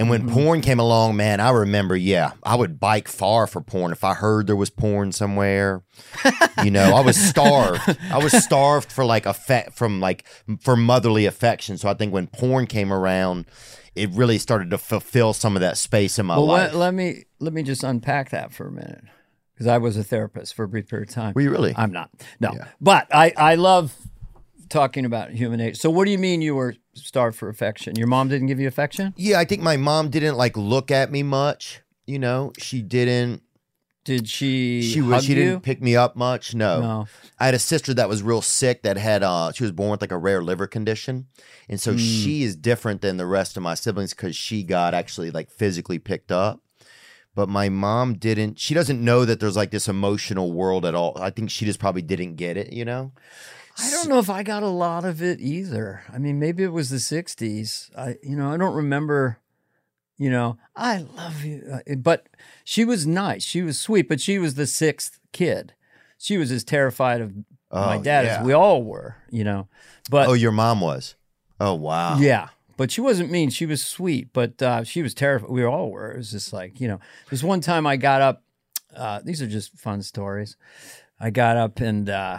and 0.00 0.10
when 0.10 0.22
Mm-hmm. 0.22 0.34
porn 0.34 0.60
came 0.62 0.80
along, 0.80 1.14
man, 1.16 1.38
I 1.38 1.50
remember. 1.50 1.94
Yeah, 1.94 2.32
I 2.42 2.56
would 2.56 2.80
bike 2.80 3.06
far 3.06 3.46
for 3.46 3.60
porn 3.60 3.92
if 3.92 4.02
I 4.02 4.14
heard 4.14 4.48
there 4.48 4.56
was 4.56 4.70
porn 4.70 5.12
somewhere. 5.12 5.82
you 6.64 6.70
know, 6.72 6.96
I 6.96 7.00
was 7.02 7.16
starved. 7.16 7.96
I 8.10 8.18
was 8.18 8.32
starved 8.32 8.90
for 8.90 9.04
like 9.04 9.26
affect 9.26 9.76
from 9.76 10.00
like 10.00 10.24
for 10.60 10.74
motherly 10.76 11.26
affection. 11.26 11.78
So 11.78 11.88
I 11.88 11.94
think 11.94 12.12
when 12.12 12.26
porn 12.26 12.66
came 12.66 12.92
around. 12.92 13.46
It 13.96 14.08
really 14.12 14.38
started 14.38 14.70
to 14.70 14.78
fulfill 14.78 15.32
some 15.32 15.56
of 15.56 15.60
that 15.62 15.76
space 15.76 16.16
in 16.20 16.24
my 16.24 16.36
Well, 16.36 16.46
life. 16.46 16.72
let, 16.72 16.76
let 16.76 16.94
me 16.94 17.24
let 17.40 17.52
me 17.52 17.64
just 17.64 17.82
unpack 17.82 18.30
that 18.30 18.52
for 18.54 18.68
a 18.68 18.70
minute 18.70 19.02
because 19.52 19.66
I 19.66 19.78
was 19.78 19.96
a 19.96 20.04
therapist 20.04 20.54
for 20.54 20.62
a 20.64 20.68
brief 20.68 20.88
period 20.88 21.08
of 21.08 21.14
time. 21.14 21.32
Were 21.34 21.40
you 21.40 21.50
really? 21.50 21.74
I'm 21.76 21.90
not. 21.90 22.08
No, 22.38 22.52
but 22.80 23.08
I 23.12 23.32
I 23.36 23.56
love 23.56 23.92
talking 24.70 25.04
about 25.04 25.30
human 25.32 25.58
nature. 25.58 25.74
So, 25.76 25.90
what 25.90 26.06
do 26.06 26.10
you 26.10 26.18
mean 26.18 26.40
you 26.40 26.54
were 26.54 26.76
starved 26.94 27.36
for 27.36 27.48
affection? 27.48 27.96
Your 27.96 28.06
mom 28.06 28.28
didn't 28.28 28.46
give 28.46 28.58
you 28.60 28.68
affection? 28.68 29.12
Yeah, 29.16 29.38
I 29.38 29.44
think 29.44 29.60
my 29.62 29.76
mom 29.76 30.08
didn't 30.08 30.36
like 30.36 30.56
look 30.56 30.90
at 30.90 31.12
me 31.12 31.22
much. 31.22 31.82
You 32.06 32.18
know, 32.18 32.52
she 32.58 32.80
didn't. 32.82 33.42
Did 34.04 34.28
she? 34.28 34.80
She 34.82 35.02
was. 35.02 35.24
She 35.24 35.34
you? 35.34 35.44
didn't 35.44 35.60
pick 35.62 35.82
me 35.82 35.94
up 35.94 36.16
much. 36.16 36.54
No. 36.54 36.80
No. 36.80 37.06
I 37.38 37.44
had 37.44 37.54
a 37.54 37.58
sister 37.58 37.92
that 37.94 38.08
was 38.08 38.22
real 38.22 38.40
sick. 38.40 38.82
That 38.82 38.96
had. 38.96 39.22
uh 39.22 39.52
She 39.52 39.62
was 39.62 39.72
born 39.72 39.90
with 39.90 40.00
like 40.00 40.10
a 40.10 40.16
rare 40.18 40.42
liver 40.42 40.66
condition, 40.66 41.26
and 41.68 41.78
so 41.78 41.92
Hmm. 41.92 41.98
she 41.98 42.42
is 42.42 42.56
different 42.56 43.02
than 43.02 43.18
the 43.18 43.26
rest 43.26 43.58
of 43.58 43.62
my 43.62 43.74
siblings 43.74 44.14
because 44.14 44.34
she 44.34 44.62
got 44.62 44.94
actually 44.94 45.30
like 45.30 45.50
physically 45.50 45.98
picked 45.98 46.32
up. 46.32 46.60
But 47.34 47.48
my 47.48 47.68
mom 47.68 48.14
didn't. 48.14 48.58
She 48.58 48.74
doesn't 48.74 49.04
know 49.04 49.24
that 49.26 49.38
there's 49.38 49.56
like 49.56 49.70
this 49.70 49.86
emotional 49.86 50.50
world 50.50 50.84
at 50.86 50.94
all. 50.94 51.16
I 51.20 51.30
think 51.30 51.50
she 51.50 51.64
just 51.66 51.78
probably 51.78 52.02
didn't 52.02 52.36
get 52.36 52.56
it. 52.56 52.72
You 52.72 52.86
know. 52.86 53.12
I 53.78 53.90
don't 53.90 54.08
know 54.08 54.18
if 54.18 54.28
I 54.30 54.42
got 54.42 54.62
a 54.62 54.68
lot 54.68 55.04
of 55.04 55.22
it 55.22 55.40
either. 55.40 56.02
I 56.12 56.18
mean, 56.18 56.38
maybe 56.38 56.62
it 56.62 56.72
was 56.72 56.90
the 56.90 56.96
'60s. 56.96 57.90
I, 57.96 58.16
you 58.22 58.36
know, 58.36 58.52
I 58.52 58.56
don't 58.56 58.74
remember. 58.74 59.38
You 60.18 60.30
know, 60.30 60.58
I 60.76 60.98
love 60.98 61.44
you, 61.44 61.62
uh, 61.72 61.94
but 61.96 62.28
she 62.62 62.84
was 62.84 63.06
nice. 63.06 63.42
She 63.42 63.62
was 63.62 63.78
sweet, 63.80 64.06
but 64.06 64.20
she 64.20 64.38
was 64.38 64.54
the 64.54 64.66
sixth 64.66 65.18
kid. 65.32 65.72
She 66.18 66.36
was 66.36 66.52
as 66.52 66.62
terrified 66.62 67.22
of 67.22 67.34
my 67.72 67.96
Oh, 67.96 68.02
dad 68.02 68.26
yeah. 68.26 68.40
as 68.40 68.44
we 68.46 68.52
all 68.52 68.82
were. 68.82 69.16
You 69.30 69.44
know, 69.44 69.68
but 70.10 70.28
Oh, 70.28 70.34
your 70.34 70.52
mom 70.52 70.82
was. 70.82 71.14
Oh 71.58 71.72
wow. 71.74 72.18
yeah, 72.18 72.48
but 72.76 72.90
she 72.90 73.00
wasn't 73.00 73.30
mean. 73.30 73.48
She 73.48 73.64
was 73.64 73.82
sweet, 73.82 74.30
but 74.34 74.60
uh, 74.60 74.84
she 74.84 75.00
was 75.02 75.14
terrified. 75.14 75.48
We 75.48 75.64
all 75.64 75.90
were. 75.90 76.12
It 76.12 76.18
was 76.18 76.32
just 76.32 76.52
like 76.52 76.80
you 76.80 76.88
know. 76.88 77.00
There's 77.30 77.42
one 77.44 77.62
time 77.62 77.86
I 77.86 77.96
got 77.96 78.20
up 78.20 78.42
uh, 78.94 79.20
these 79.24 79.40
are 79.40 79.46
just 79.46 79.72
fun 79.78 80.02
stories. 80.02 80.56
I 81.18 81.30
got 81.30 81.56
up 81.56 81.80
and 81.80 82.10
uh, 82.10 82.38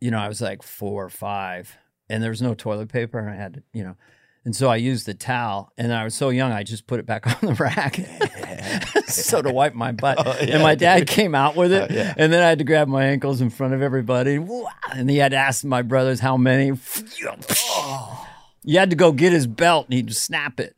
you 0.00 0.10
know 0.10 0.18
I 0.18 0.28
was 0.28 0.40
like 0.40 0.62
four 0.62 1.04
or 1.04 1.10
five, 1.10 1.76
and 2.08 2.22
there 2.22 2.30
was 2.30 2.42
no 2.42 2.54
toilet 2.54 2.88
paper, 2.88 3.18
and 3.18 3.30
I 3.30 3.34
had 3.34 3.54
to, 3.54 3.62
you 3.72 3.84
know. 3.84 3.96
And 4.42 4.56
so 4.56 4.70
I 4.70 4.76
used 4.76 5.04
the 5.04 5.12
towel, 5.12 5.70
and 5.76 5.92
I 5.92 6.02
was 6.02 6.14
so 6.14 6.30
young, 6.30 6.50
I 6.50 6.62
just 6.62 6.86
put 6.86 6.98
it 6.98 7.04
back 7.04 7.26
on 7.42 7.50
the 7.50 7.54
rack, 7.54 7.96
so 9.06 9.42
to 9.42 9.52
wipe 9.52 9.74
my 9.74 9.92
butt. 9.92 10.18
Oh, 10.26 10.32
and 10.32 10.62
my 10.62 10.74
dad 10.74 11.06
came 11.06 11.34
out 11.34 11.56
with 11.56 11.72
it, 11.72 11.90
oh, 11.90 12.14
and 12.16 12.32
then 12.32 12.42
I 12.42 12.48
had 12.48 12.58
to 12.58 12.64
grab 12.64 12.88
my 12.88 13.04
ankles 13.04 13.40
in 13.42 13.50
front 13.50 13.74
of 13.74 13.82
everybody, 13.82 14.36
and 14.92 15.10
he 15.10 15.18
had 15.18 15.32
to 15.32 15.36
ask 15.36 15.62
my 15.64 15.82
brothers 15.82 16.20
how 16.20 16.36
many. 16.38 16.72
You 18.62 18.78
had 18.78 18.90
to 18.90 18.96
go 18.96 19.12
get 19.12 19.32
his 19.32 19.46
belt, 19.46 19.86
and 19.86 19.94
he'd 19.94 20.14
snap 20.14 20.58
it. 20.60 20.74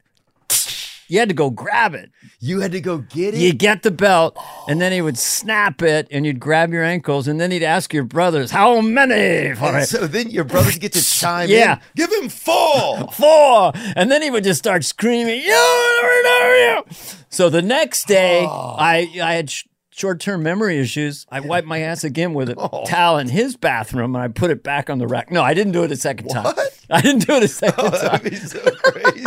You 1.12 1.18
had 1.18 1.28
to 1.28 1.34
go 1.34 1.50
grab 1.50 1.94
it. 1.94 2.10
You 2.40 2.60
had 2.60 2.72
to 2.72 2.80
go 2.80 2.98
get 2.98 3.34
it. 3.34 3.40
You 3.40 3.52
get 3.52 3.82
the 3.82 3.90
belt, 3.90 4.34
and 4.66 4.80
then 4.80 4.92
he 4.92 5.02
would 5.02 5.18
snap 5.18 5.82
it, 5.82 6.08
and 6.10 6.24
you'd 6.24 6.40
grab 6.40 6.72
your 6.72 6.82
ankles, 6.84 7.28
and 7.28 7.38
then 7.38 7.50
he'd 7.50 7.62
ask 7.62 7.92
your 7.92 8.04
brothers, 8.04 8.50
"How 8.50 8.80
many?" 8.80 9.54
So 9.84 10.06
then 10.06 10.30
your 10.30 10.44
brothers 10.44 10.78
get 10.78 10.94
to 10.94 11.04
chime 11.20 11.50
Yeah. 11.50 11.74
in. 11.74 11.80
Give 11.96 12.10
him 12.12 12.30
four. 12.30 13.08
four. 13.12 13.72
And 13.94 14.10
then 14.10 14.22
he 14.22 14.30
would 14.30 14.42
just 14.44 14.58
start 14.58 14.84
screaming, 14.84 15.40
you, 15.42 15.52
you. 15.52 16.82
So 17.28 17.50
the 17.50 17.60
next 17.62 18.06
day, 18.08 18.46
Oh. 18.48 18.74
I, 18.78 19.08
I 19.22 19.34
had 19.34 19.50
sh- 19.50 19.64
short 19.90 20.18
term 20.20 20.42
memory 20.42 20.78
issues. 20.78 21.26
I 21.30 21.40
wiped 21.40 21.66
my 21.66 21.80
ass 21.80 22.04
again 22.04 22.32
with 22.34 22.48
a 22.48 22.54
Oh. 22.56 22.84
towel 22.86 23.18
in 23.18 23.28
his 23.28 23.56
bathroom 23.56 24.14
and 24.14 24.24
I 24.24 24.28
put 24.28 24.50
it 24.50 24.62
back 24.62 24.88
on 24.88 24.98
the 24.98 25.06
rack. 25.06 25.30
No, 25.30 25.42
I 25.42 25.52
didn't 25.54 25.72
do 25.72 25.82
it 25.84 25.92
a 25.92 25.96
second 25.96 26.28
time. 26.28 26.54
I 26.90 27.00
didn't 27.02 27.26
do 27.26 27.34
it 27.34 27.42
a 27.42 27.48
second 27.48 27.84
time. 27.90 28.00
That'd 28.00 28.30
be 28.30 28.36
so 28.36 28.58
crazy. 28.82 29.26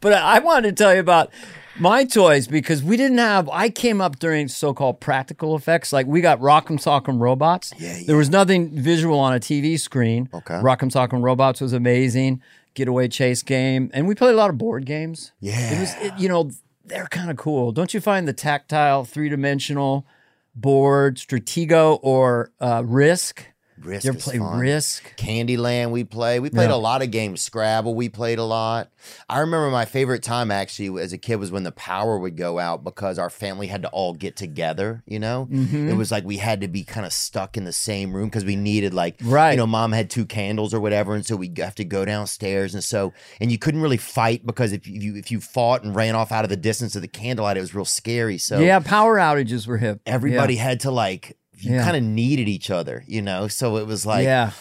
But 0.00 0.12
I 0.14 0.38
wanted 0.38 0.76
to 0.76 0.82
tell 0.82 0.94
you 0.94 1.00
about 1.00 1.30
my 1.78 2.04
toys 2.04 2.46
because 2.46 2.82
we 2.82 2.96
didn't 2.96 3.18
have. 3.18 3.48
I 3.48 3.70
came 3.70 4.00
up 4.00 4.18
during 4.18 4.48
so-called 4.48 5.00
practical 5.00 5.56
effects. 5.56 5.92
Like 5.92 6.06
we 6.06 6.20
got 6.20 6.38
Rock'em 6.40 6.78
Sock'em 6.78 7.20
Robots. 7.20 7.72
Yeah, 7.78 7.98
There 8.06 8.16
was 8.16 8.30
nothing 8.30 8.70
visual 8.70 9.18
on 9.18 9.34
a 9.34 9.40
TV 9.40 9.78
screen. 9.78 10.28
Okay. 10.32 10.54
Rock'em 10.54 10.90
Sock'em 10.90 11.22
Robots 11.22 11.60
was 11.60 11.72
amazing. 11.72 12.42
Getaway 12.74 13.08
chase 13.08 13.42
game, 13.42 13.90
and 13.92 14.08
we 14.08 14.14
played 14.14 14.32
a 14.32 14.36
lot 14.36 14.48
of 14.48 14.56
board 14.56 14.86
games. 14.86 15.32
Yeah. 15.40 15.74
It 15.74 15.80
was, 15.80 15.94
it, 16.00 16.12
you 16.18 16.26
know, 16.28 16.50
they're 16.86 17.06
kind 17.06 17.30
of 17.30 17.36
cool. 17.36 17.70
Don't 17.70 17.92
you 17.92 18.00
find 18.00 18.26
the 18.26 18.32
tactile, 18.32 19.04
three-dimensional 19.04 20.06
board, 20.54 21.16
Stratego 21.16 21.98
or 22.02 22.50
uh, 22.60 22.82
Risk? 22.84 23.46
Risk 23.84 24.04
You 24.04 24.10
ever 24.10 24.18
play 24.20 24.38
fun. 24.38 24.58
Risk? 24.58 25.16
Candyland 25.16 25.90
we 25.90 26.04
play. 26.04 26.40
We 26.40 26.50
played 26.50 26.68
Yeah. 26.70 26.74
a 26.74 26.76
lot 26.76 27.02
of 27.02 27.10
games. 27.10 27.40
Scrabble 27.42 27.94
we 27.94 28.08
played 28.08 28.38
a 28.38 28.44
lot. 28.44 28.90
I 29.28 29.40
remember 29.40 29.70
my 29.70 29.84
favorite 29.84 30.22
time 30.22 30.50
actually 30.50 31.00
as 31.02 31.12
a 31.12 31.18
kid 31.18 31.36
was 31.36 31.50
when 31.50 31.64
the 31.64 31.72
power 31.72 32.18
would 32.18 32.36
go 32.36 32.58
out 32.58 32.84
because 32.84 33.18
our 33.18 33.30
family 33.30 33.66
had 33.66 33.82
to 33.82 33.88
all 33.88 34.12
get 34.14 34.36
together, 34.36 35.02
you 35.06 35.18
know? 35.18 35.48
Mm-hmm. 35.50 35.88
It 35.88 35.94
was 35.94 36.10
like 36.12 36.24
we 36.24 36.36
had 36.36 36.60
to 36.60 36.68
be 36.68 36.84
kind 36.84 37.04
of 37.06 37.12
stuck 37.12 37.56
in 37.56 37.64
the 37.64 37.72
same 37.72 38.14
room 38.14 38.28
because 38.28 38.44
we 38.44 38.56
needed 38.56 38.94
like 38.94 39.16
Right. 39.22 39.52
you 39.52 39.56
know, 39.56 39.66
mom 39.66 39.92
had 39.92 40.08
two 40.10 40.24
candles 40.24 40.72
or 40.72 40.80
whatever 40.80 41.14
and 41.14 41.26
so 41.26 41.36
we 41.36 41.52
have 41.58 41.74
to 41.76 41.84
go 41.84 42.04
downstairs 42.04 42.74
and 42.74 42.84
so 42.84 43.12
and 43.40 43.50
you 43.50 43.58
couldn't 43.58 43.82
really 43.82 43.96
fight 43.96 44.46
because 44.46 44.72
if 44.72 44.86
you 44.86 45.16
if 45.16 45.30
you 45.30 45.40
fought 45.40 45.82
and 45.82 45.94
ran 45.96 46.14
off 46.14 46.30
out 46.32 46.44
of 46.44 46.50
the 46.50 46.56
distance 46.56 46.94
of 46.94 47.02
the 47.02 47.08
candlelight 47.08 47.56
it 47.56 47.60
was 47.60 47.74
real 47.74 47.84
scary. 47.84 48.38
So 48.38 48.60
Yeah, 48.60 48.78
power 48.78 49.16
outages 49.16 49.66
were 49.66 49.78
hip. 49.78 50.00
everybody 50.06 50.56
had 50.56 50.80
to 50.80 50.90
like 50.90 51.36
you 51.64 51.72
Yeah. 51.74 51.84
kind 51.84 51.96
of 51.96 52.02
needed 52.02 52.48
each 52.48 52.70
other, 52.70 53.04
you 53.06 53.22
know? 53.22 53.48
So 53.48 53.76
it 53.76 53.86
was 53.86 54.04
like 54.06 54.24
yeah. 54.24 54.52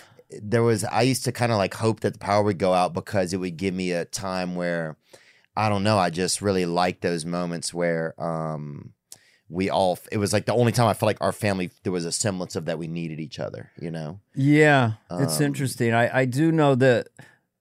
there 0.41 0.63
was 0.63 0.83
I 0.85 1.01
used 1.03 1.23
to 1.25 1.31
kind 1.31 1.51
of 1.51 1.57
like 1.57 1.73
hope 1.75 1.99
that 2.01 2.13
the 2.13 2.19
power 2.19 2.43
would 2.43 2.57
go 2.57 2.73
out 2.73 2.93
because 2.93 3.33
it 3.33 3.37
would 3.37 3.57
give 3.57 3.73
me 3.73 3.91
a 3.91 4.05
time 4.05 4.55
where 4.55 4.97
I 5.55 5.67
don't 5.69 5.83
know, 5.83 5.97
I 5.97 6.09
just 6.09 6.41
really 6.41 6.65
liked 6.65 7.01
those 7.01 7.25
moments 7.25 7.73
where 7.73 8.13
um 8.21 8.93
we 9.49 9.69
all 9.69 9.99
it 10.11 10.17
was 10.17 10.31
like 10.31 10.45
the 10.45 10.53
only 10.53 10.71
time 10.71 10.87
I 10.87 10.93
felt 10.93 11.07
like 11.07 11.21
our 11.21 11.33
family 11.33 11.71
there 11.83 11.91
was 11.91 12.05
a 12.05 12.11
semblance 12.11 12.55
of 12.55 12.65
that 12.65 12.79
we 12.79 12.87
needed 12.87 13.19
each 13.19 13.37
other, 13.39 13.71
you 13.79 13.91
know. 13.91 14.19
Yeah, 14.33 14.93
it's 15.11 15.39
Um, 15.39 15.45
interesting. 15.45 15.93
I, 15.93 16.19
I 16.21 16.25
do 16.25 16.51
know 16.53 16.75
that 16.75 17.07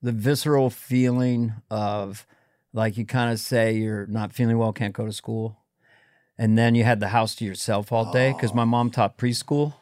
the 0.01 0.13
visceral 0.13 0.69
feeling 0.69 1.53
of 1.69 2.25
like 2.73 2.95
you 2.97 3.05
kind 3.05 3.31
of 3.33 3.39
say 3.39 3.73
you're 3.73 4.07
not 4.07 4.31
feeling 4.31 4.57
well, 4.57 4.71
can't 4.71 4.93
go 4.93 5.05
to 5.05 5.11
school. 5.11 5.57
And 6.41 6.57
then 6.57 6.73
you 6.73 6.83
had 6.83 6.99
the 6.99 7.09
house 7.09 7.35
to 7.35 7.45
yourself 7.45 7.91
all 7.91 8.11
day 8.11 8.33
because 8.33 8.51
my 8.51 8.63
mom 8.65 8.89
taught 8.89 9.15
preschool 9.15 9.75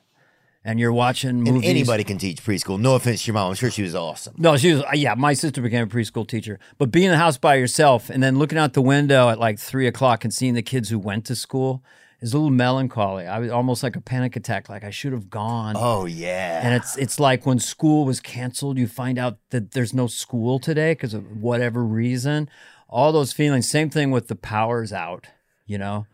and 0.65 0.77
you're 0.77 0.91
watching 0.91 1.37
movies. 1.37 1.53
And 1.53 1.63
anybody 1.63 2.03
can 2.03 2.17
teach 2.17 2.43
preschool. 2.43 2.77
No 2.77 2.95
offense 2.95 3.23
to 3.23 3.27
your 3.27 3.35
mom. 3.35 3.51
I'm 3.51 3.55
sure 3.55 3.71
she 3.71 3.81
was 3.81 3.95
awesome. 3.95 4.35
No, 4.37 4.57
she 4.57 4.73
was, 4.73 4.83
yeah, 4.93 5.13
my 5.15 5.31
sister 5.31 5.61
became 5.61 5.85
a 5.85 5.87
preschool 5.87 6.27
teacher. 6.27 6.59
But 6.77 6.91
being 6.91 7.05
in 7.05 7.11
the 7.11 7.17
house 7.17 7.37
by 7.37 7.55
yourself 7.55 8.09
and 8.09 8.21
then 8.21 8.37
looking 8.37 8.57
out 8.57 8.73
the 8.73 8.81
window 8.81 9.29
at 9.29 9.39
like 9.39 9.57
three 9.57 9.87
o'clock 9.87 10.25
and 10.25 10.33
seeing 10.33 10.53
the 10.53 10.61
kids 10.61 10.89
who 10.89 10.99
went 10.99 11.23
to 11.27 11.35
school 11.37 11.81
is 12.19 12.33
a 12.33 12.37
little 12.37 12.51
melancholy. 12.51 13.25
I 13.25 13.39
was 13.39 13.51
almost 13.51 13.81
like 13.81 13.95
a 13.95 14.01
panic 14.01 14.35
attack, 14.35 14.67
like 14.67 14.83
I 14.83 14.89
should 14.89 15.13
have 15.13 15.29
gone. 15.29 15.75
Oh 15.77 16.07
yeah. 16.07 16.59
And 16.61 16.75
it's 16.75 16.97
it's 16.97 17.21
like 17.21 17.45
when 17.45 17.59
school 17.59 18.03
was 18.03 18.19
canceled, 18.19 18.77
you 18.77 18.85
find 18.89 19.17
out 19.17 19.37
that 19.51 19.71
there's 19.71 19.93
no 19.93 20.07
school 20.07 20.59
today 20.59 20.91
because 20.91 21.13
of 21.13 21.41
whatever 21.41 21.85
reason. 21.85 22.49
All 22.89 23.13
those 23.13 23.31
feelings. 23.31 23.69
Same 23.69 23.89
thing 23.89 24.11
with 24.11 24.27
the 24.27 24.35
powers 24.35 24.91
out, 24.91 25.27
you 25.65 25.77
know, 25.77 26.05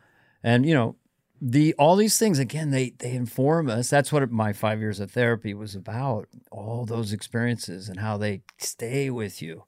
and 0.45 0.65
you 0.65 0.73
know 0.73 0.95
the 1.41 1.73
all 1.77 1.97
these 1.97 2.17
things 2.17 2.39
again. 2.39 2.69
They 2.71 2.91
they 2.91 3.11
inform 3.11 3.69
us. 3.69 3.89
That's 3.89 4.13
what 4.13 4.31
my 4.31 4.53
five 4.53 4.79
years 4.79 5.01
of 5.01 5.11
therapy 5.11 5.53
was 5.53 5.75
about. 5.75 6.29
All 6.51 6.85
those 6.85 7.11
experiences 7.11 7.89
and 7.89 7.99
how 7.99 8.17
they 8.17 8.43
stay 8.57 9.09
with 9.09 9.41
you, 9.41 9.63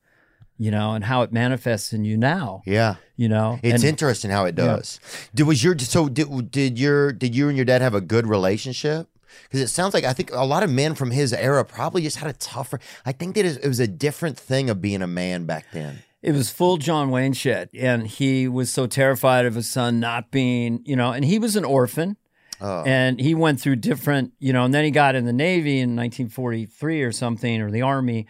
you 0.57 0.71
know, 0.71 0.93
and 0.93 1.03
how 1.05 1.23
it 1.23 1.33
manifests 1.33 1.91
in 1.91 2.05
you 2.05 2.15
now. 2.15 2.61
yeah. 2.65 2.95
You 3.17 3.27
know, 3.27 3.59
It's 3.63 3.83
and, 3.83 3.89
interesting 3.89 4.29
how 4.29 4.45
it 4.45 4.55
does. 4.55 4.99
Did 5.33 5.47
was 5.47 5.63
your 5.63 5.77
so 5.79 6.07
did 6.07 6.51
did 6.51 6.79
your 6.79 7.11
did 7.11 7.35
you 7.35 7.49
and 7.49 7.57
your 7.57 7.65
dad 7.65 7.81
have 7.81 7.95
a 7.95 8.01
good 8.01 8.27
relationship? 8.27 9.09
Because 9.43 9.59
it 9.59 9.67
sounds 9.67 9.93
like 9.93 10.03
I 10.03 10.13
think 10.13 10.31
a 10.31 10.45
lot 10.45 10.63
of 10.63 10.69
men 10.69 10.95
from 10.95 11.11
his 11.11 11.33
era 11.33 11.65
probably 11.65 12.01
just 12.01 12.17
had 12.17 12.29
a 12.29 12.33
tougher. 12.33 12.79
I 13.05 13.11
think 13.11 13.35
that 13.35 13.45
it 13.45 13.67
was 13.67 13.79
a 13.79 13.87
different 13.87 14.37
thing 14.37 14.69
of 14.69 14.81
being 14.81 15.01
a 15.01 15.07
man 15.07 15.45
back 15.45 15.65
then. 15.73 16.03
It 16.27 16.33
was 16.33 16.49
full 16.49 16.75
John 16.75 17.09
Wayne 17.09 17.31
shit. 17.31 17.69
And 17.73 18.05
he 18.05 18.49
was 18.49 18.69
so 18.69 18.85
terrified 18.85 19.45
of 19.45 19.55
his 19.55 19.69
son 19.69 20.01
not 20.01 20.29
being, 20.29 20.81
you 20.83 20.97
know, 20.97 21.13
and 21.13 21.23
he 21.23 21.39
was 21.39 21.55
an 21.55 21.63
orphan. 21.63 22.17
Oh. 22.59 22.83
And 22.83 23.17
he 23.17 23.33
went 23.33 23.61
through 23.61 23.77
different, 23.77 24.33
you 24.37 24.51
know, 24.51 24.65
and 24.65 24.73
then 24.73 24.83
he 24.83 24.91
got 24.91 25.15
in 25.15 25.23
the 25.23 25.31
Navy 25.31 25.79
in 25.79 25.95
1943 25.95 27.01
or 27.03 27.13
something, 27.13 27.61
or 27.61 27.71
the 27.71 27.81
Army. 27.81 28.27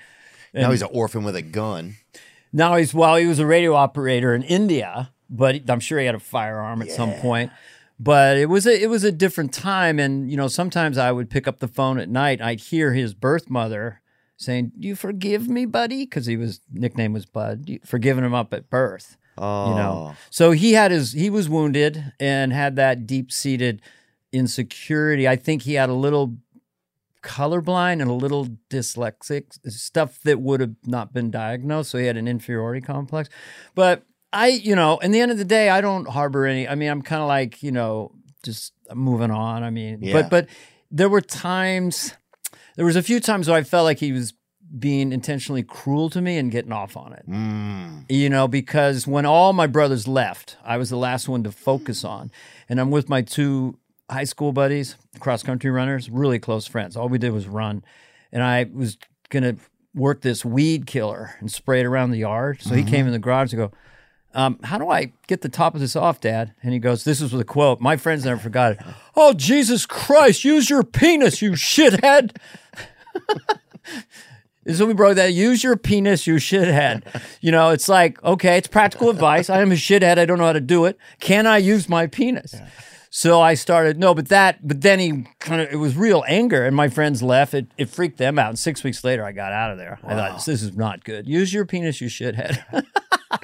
now 0.54 0.70
he's 0.70 0.84
an 0.84 0.90
orphan 0.92 1.24
with 1.24 1.36
a 1.36 1.42
gun. 1.42 1.96
Now 2.54 2.76
he's, 2.76 2.94
well, 2.94 3.16
he 3.16 3.26
was 3.26 3.40
a 3.40 3.48
radio 3.48 3.74
operator 3.74 4.36
in 4.36 4.44
India, 4.44 5.12
but 5.28 5.68
I'm 5.68 5.80
sure 5.80 5.98
he 5.98 6.06
had 6.06 6.14
a 6.14 6.20
firearm 6.20 6.84
at 6.84 6.92
some 6.92 7.14
point. 7.14 7.52
But 8.00 8.38
it 8.38 8.46
was 8.46 8.68
a 8.68 8.80
it 8.80 8.92
was 8.92 9.04
a 9.04 9.12
different 9.12 9.54
time, 9.54 9.98
and 9.98 10.30
you 10.30 10.38
know 10.38 10.48
sometimes 10.48 11.00
I 11.00 11.12
would 11.12 11.32
pick 11.32 11.48
up 11.48 11.58
the 11.58 11.68
phone 11.68 11.98
at 11.98 12.10
night. 12.10 12.40
I'd 12.42 12.60
hear 12.60 12.94
his 12.94 13.16
birth 13.16 13.50
mother 13.50 14.02
saying, 14.38 14.72
"Do 14.80 14.88
you 14.88 14.96
forgive 14.96 15.48
me, 15.50 15.66
buddy?" 15.66 16.04
Because 16.06 16.26
he 16.26 16.38
was 16.38 16.62
nickname 16.72 17.12
was 17.14 17.26
Bud, 17.26 17.80
forgiving 17.86 18.24
him 18.24 18.34
up 18.34 18.54
at 18.54 18.70
birth. 18.70 19.18
Oh, 19.40 19.70
you 19.70 19.76
know 19.76 20.08
oh. 20.10 20.16
so 20.32 20.50
he 20.50 20.74
had 20.74 20.90
his 20.90 21.12
he 21.14 21.30
was 21.30 21.48
wounded 21.48 22.12
and 22.20 22.52
had 22.52 22.76
that 22.78 23.06
deep-seated 23.06 23.84
insecurity 24.32 25.28
i 25.28 25.36
think 25.36 25.62
he 25.62 25.76
had 25.76 25.90
a 25.90 25.94
little 25.94 26.38
colorblind 27.22 28.02
and 28.02 28.10
a 28.10 28.14
little 28.14 28.48
dyslexic 28.70 29.44
stuff 29.72 30.20
that 30.24 30.40
would 30.40 30.60
have 30.60 30.76
not 30.86 31.14
been 31.14 31.30
diagnosed 31.30 31.92
so 31.92 31.98
he 32.00 32.06
had 32.06 32.18
an 32.18 32.28
inferiority 32.28 32.82
complex 32.82 33.30
but 33.76 34.04
i 34.34 34.48
you 34.48 34.76
know 34.76 34.98
in 35.00 35.12
the 35.12 35.20
end 35.22 35.32
of 35.32 35.38
the 35.38 35.46
day 35.46 35.70
i 35.70 35.82
don't 35.82 36.08
harbor 36.10 36.46
any 36.46 36.68
i 36.68 36.74
mean 36.74 36.90
i'm 36.90 37.02
kind 37.02 37.22
of 37.22 37.28
like 37.28 37.62
you 37.62 37.72
know 37.72 38.12
just 38.44 38.74
moving 38.96 39.30
on 39.32 39.62
i 39.64 39.70
mean 39.70 40.00
Yeah. 40.02 40.14
but 40.14 40.30
but 40.30 40.48
there 40.90 41.10
were 41.10 41.22
times 41.22 42.14
there 42.78 42.86
was 42.86 42.96
a 42.96 43.04
few 43.04 43.20
times 43.20 43.50
where 43.50 43.58
i 43.58 43.64
felt 43.64 43.84
like 43.84 44.00
he 44.00 44.14
was 44.14 44.34
being 44.80 45.12
intentionally 45.14 45.64
cruel 45.64 46.10
to 46.10 46.22
me 46.22 46.38
and 46.38 46.52
getting 46.52 46.72
off 46.74 46.96
on 46.98 47.12
it 47.14 47.24
Mm. 47.30 48.04
you 48.10 48.30
know, 48.30 48.48
because 48.48 49.06
when 49.08 49.26
all 49.26 49.54
my 49.54 49.66
brothers 49.68 50.08
left, 50.08 50.58
I 50.66 50.76
was 50.78 50.90
the 50.90 50.98
last 50.98 51.30
one 51.30 51.42
to 51.44 51.52
focus 51.54 52.04
on. 52.04 52.32
And 52.68 52.78
I'm 52.82 52.92
with 52.92 53.08
my 53.08 53.22
two 53.22 53.78
high 54.10 54.26
school 54.26 54.52
buddies, 54.52 54.96
cross 55.22 55.42
country 55.42 55.70
runners, 55.72 56.10
really 56.10 56.38
close 56.40 56.68
friends. 56.68 56.98
All 56.98 57.08
we 57.08 57.18
did 57.18 57.32
was 57.32 57.48
run. 57.48 57.82
And 58.34 58.44
I 58.44 58.66
was 58.74 58.98
going 59.30 59.44
to 59.44 59.56
work 59.96 60.20
this 60.22 60.44
weed 60.44 60.86
killer 60.86 61.36
and 61.40 61.50
spray 61.50 61.80
it 61.80 61.86
around 61.86 62.12
the 62.12 62.20
yard. 62.20 62.62
So 62.62 62.76
he 62.76 62.84
came 62.84 63.06
in 63.08 63.14
the 63.14 63.20
garage 63.20 63.52
to 63.52 63.56
go, 63.56 63.72
um, 64.34 64.60
how 64.64 64.78
do 64.78 64.90
I 64.90 65.12
get 65.28 65.42
the 65.42 65.50
top 65.50 65.74
of 65.74 65.82
this 65.82 65.96
off, 65.96 66.20
Dad? 66.20 66.54
And 66.62 66.74
he 66.74 66.80
goes, 66.80 67.04
This 67.04 67.22
is 67.22 67.32
with 67.32 67.42
a 67.42 67.46
quote. 67.46 67.80
My 67.80 67.98
friends 67.98 68.26
never 68.26 68.40
forgot 68.40 68.74
it. 68.74 68.80
Oh, 69.16 69.34
Jesus 69.34 69.86
Christ, 69.86 70.44
use 70.44 70.70
your 70.70 70.84
penis, 70.84 71.42
you 71.42 71.52
shithead. 71.52 72.36
So 74.74 74.86
we 74.86 74.94
broke 74.94 75.16
that. 75.16 75.34
Use 75.34 75.64
your 75.64 75.78
penis, 75.78 76.28
you 76.28 76.36
shithead. 76.36 77.04
You 77.40 77.52
know, 77.52 77.70
it's 77.70 77.88
like, 77.88 78.22
okay, 78.24 78.58
it's 78.58 78.68
practical 78.68 79.10
advice. 79.10 79.50
I 79.50 79.62
am 79.62 79.72
a 79.72 79.76
shithead. 79.76 80.18
I 80.18 80.26
don't 80.26 80.38
know 80.38 80.46
how 80.46 80.54
to 80.54 80.60
do 80.60 80.84
it. 80.86 80.98
Can 81.20 81.48
I 81.48 81.58
use 81.58 81.88
my 81.88 82.06
penis? 82.08 82.54
So 83.18 83.42
I 83.42 83.56
started, 83.56 83.98
no, 83.98 84.14
but 84.14 84.28
that, 84.28 84.60
but 84.62 84.82
then 84.82 85.00
he 85.00 85.26
kind 85.40 85.60
of, 85.60 85.74
it 85.74 85.78
was 85.78 85.98
real 85.98 86.24
anger 86.28 86.64
and 86.64 86.76
my 86.76 86.88
friends 86.88 87.24
left. 87.24 87.56
It, 87.56 87.66
it 87.76 87.90
freaked 87.90 88.20
them 88.20 88.38
out. 88.38 88.50
And 88.50 88.60
six 88.60 88.84
weeks 88.84 89.04
later, 89.04 89.26
I 89.26 89.32
got 89.32 89.54
out 89.54 89.72
of 89.72 89.80
there. 89.80 89.98
I 90.04 90.14
thought, 90.14 90.46
this 90.46 90.62
is 90.62 90.78
not 90.78 91.04
good. 91.04 91.28
Use 91.28 91.52
your 91.52 91.66
penis, 91.66 92.00
you 92.00 92.10
shithead. 92.10 92.64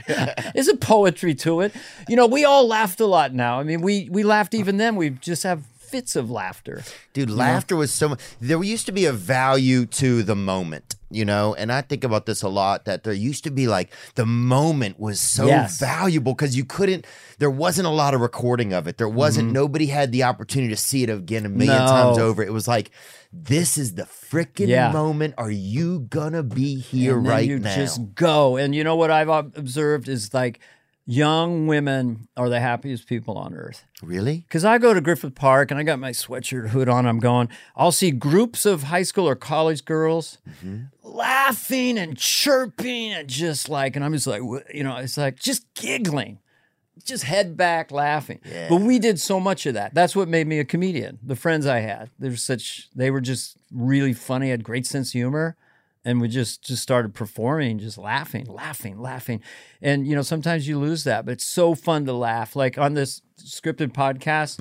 There's 0.54 0.68
a 0.68 0.78
poetry 0.78 1.34
to 1.36 1.62
it. 1.62 1.74
You 2.08 2.16
know, 2.16 2.28
we 2.28 2.46
all 2.46 2.68
laughed 2.68 3.00
a 3.00 3.08
lot 3.08 3.34
now. 3.34 3.60
I 3.60 3.64
mean, 3.64 3.82
we, 3.82 4.10
we 4.12 4.22
laughed 4.22 4.54
even 4.54 4.78
then. 4.78 4.96
We 4.96 5.10
just 5.10 5.42
have 5.42 5.64
fits 5.94 6.16
of 6.16 6.32
laughter. 6.32 6.84
Dude, 7.14 7.30
laughter 7.30 7.76
was 7.76 7.94
so 7.94 8.10
much. 8.10 8.20
There 8.42 8.62
used 8.64 8.88
to 8.88 8.92
be 8.92 9.06
a 9.06 9.14
value 9.14 9.86
to 10.02 10.24
the 10.24 10.36
moment, 10.36 10.96
you 11.12 11.24
know, 11.24 11.54
and 11.54 11.72
I 11.72 11.82
think 11.82 12.04
about 12.04 12.26
this 12.26 12.42
a 12.42 12.50
lot 12.50 12.86
that 12.86 13.04
there 13.04 13.14
used 13.14 13.44
to 13.44 13.52
be 13.52 13.68
like 13.68 13.92
the 14.16 14.26
moment 14.26 15.00
was 15.00 15.20
so 15.22 15.46
Yes. 15.46 15.80
valuable 15.80 16.34
because 16.34 16.58
you 16.58 16.66
couldn't, 16.66 17.06
there 17.38 17.52
wasn't 17.52 17.86
a 17.88 17.92
lot 17.92 18.16
of 18.16 18.22
recording 18.22 18.74
of 18.74 18.88
it. 18.88 18.98
There 18.98 19.08
wasn't, 19.08 19.48
Mm-hmm. 19.50 19.54
nobody 19.54 19.86
had 19.88 20.12
the 20.12 20.24
opportunity 20.24 20.74
to 20.74 20.82
see 20.82 21.04
it 21.04 21.10
again 21.12 21.46
a 21.46 21.50
million 21.50 21.86
No. 21.86 21.92
times 21.92 22.18
over. 22.18 22.42
It 22.44 22.52
was 22.54 22.68
like, 22.68 22.90
this 23.32 23.78
is 23.78 23.94
the 23.94 24.04
freaking 24.04 24.68
Yeah. 24.70 24.92
moment. 24.92 25.36
Are 25.38 25.52
you 25.52 26.08
gonna 26.10 26.44
be 26.44 26.80
here 26.80 27.16
right 27.18 27.48
you 27.48 27.60
now? 27.60 27.76
just 27.76 28.16
go. 28.16 28.58
And 28.58 28.74
you 28.74 28.84
know 28.84 28.96
what 28.96 29.12
I've 29.12 29.30
observed 29.30 30.08
is 30.10 30.34
like 30.34 30.60
young 31.06 31.68
women 31.68 32.28
are 32.38 32.50
the 32.50 32.60
happiest 32.60 33.08
people 33.08 33.38
on 33.38 33.54
earth. 33.54 33.86
really? 34.02 34.46
Because 34.48 34.64
I 34.64 34.78
go 34.78 34.94
to 34.94 35.02
Griffith 35.02 35.36
Park 35.36 35.72
and 35.72 35.80
I 35.80 35.84
got 35.84 36.00
my 36.00 36.12
sweatshirt 36.12 36.70
hood 36.70 36.90
on. 36.90 37.06
I'm 37.06 37.20
going, 37.20 37.50
I'll 37.76 37.92
see 37.92 38.12
groups 38.12 38.66
of 38.66 38.84
high 38.84 39.04
school 39.04 39.28
or 39.28 39.36
college 39.36 39.86
girls 39.86 40.38
mm-hmm. 40.48 40.84
laughing 41.04 41.98
and 41.98 42.18
chirping 42.18 43.14
and 43.14 43.28
just 43.28 43.70
like, 43.70 43.96
and 43.96 44.06
I'm 44.06 44.14
just 44.14 44.28
like, 44.28 44.42
you 44.74 44.84
know, 44.84 44.98
it's 44.98 45.18
like 45.18 45.38
just 45.38 45.74
giggling, 45.74 46.40
just 47.04 47.24
head 47.26 47.58
back 47.58 47.92
laughing. 47.92 48.40
But 48.70 48.82
we 48.82 49.00
did 49.00 49.20
so 49.20 49.40
much 49.40 49.66
of 49.66 49.74
that. 49.74 49.94
That's 49.94 50.16
what 50.16 50.28
made 50.28 50.48
me 50.48 50.60
a 50.60 50.66
comedian. 50.66 51.20
The 51.22 51.36
friends 51.36 51.66
I 51.66 51.80
had, 51.80 52.10
they're 52.18 52.36
such, 52.38 52.90
they 52.96 53.12
were 53.12 53.22
just 53.22 53.58
really 53.72 54.14
funny, 54.14 54.50
had 54.50 54.64
great 54.64 54.86
sense 54.86 55.10
of 55.10 55.14
humor. 55.14 55.58
And 56.06 56.20
we 56.20 56.28
just 56.28 56.64
just 56.64 56.84
started 56.84 57.14
performing, 57.14 57.80
just 57.80 57.98
laughing, 57.98 58.46
laughing, 58.46 59.00
laughing, 59.00 59.42
and 59.82 60.06
you 60.06 60.16
know 60.16 60.22
sometimes 60.22 60.68
you 60.68 60.78
lose 60.78 61.06
that, 61.06 61.26
but 61.26 61.32
it's 61.32 61.46
so 61.46 61.76
fun 61.76 62.06
to 62.08 62.14
laugh. 62.14 62.56
Like 62.58 62.78
on 62.78 62.94
this 62.94 63.22
scripted 63.40 63.94
podcast, 63.94 64.60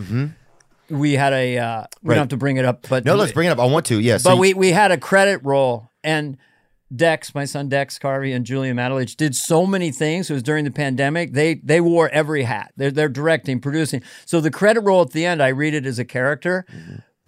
we 0.88 1.14
had 1.14 1.32
a 1.32 1.59
uh, 1.59 1.80
we 1.80 2.09
Mm-hmm. 2.09 2.09
Right. 2.09 2.14
don't 2.14 2.22
have 2.22 2.28
to 2.28 2.36
bring 2.36 2.57
it 2.59 2.64
up, 2.64 2.86
but 2.88 3.05
No, 3.05 3.16
let's 3.16 3.32
bring 3.32 3.49
it 3.49 3.51
up. 3.51 3.59
I 3.59 3.64
want 3.66 3.86
to. 3.86 3.99
Yes. 3.99 4.22
but 4.22 4.38
we 4.38 4.55
we 4.55 4.70
had 4.70 4.93
a 4.93 4.99
credit 4.99 5.40
roll 5.43 5.90
and 6.05 6.36
Dex, 6.95 7.34
my 7.34 7.47
son 7.47 7.68
Dex 7.70 7.99
Carvey 7.99 8.36
and 8.36 8.45
Julian 8.45 8.76
Matulich 8.76 9.16
did 9.16 9.34
so 9.34 9.66
many 9.66 9.90
things. 9.90 10.28
It 10.30 10.34
was 10.34 10.43
during 10.43 10.64
the 10.64 10.70
pandemic. 10.70 11.32
They 11.32 11.55
they 11.55 11.80
wore 11.80 12.09
every 12.11 12.43
hat. 12.43 12.72
They're 12.76 12.90
they're 12.90 13.09
directing, 13.09 13.61
producing. 13.61 14.03
So 14.26 14.40
the 14.43 14.51
credit 14.51 14.80
roll 14.82 15.01
at 15.03 15.11
the 15.11 15.24
end, 15.24 15.43
I 15.43 15.49
read 15.49 15.72
it 15.74 15.86
as 15.86 15.99
a 15.99 16.05
character. 16.05 16.66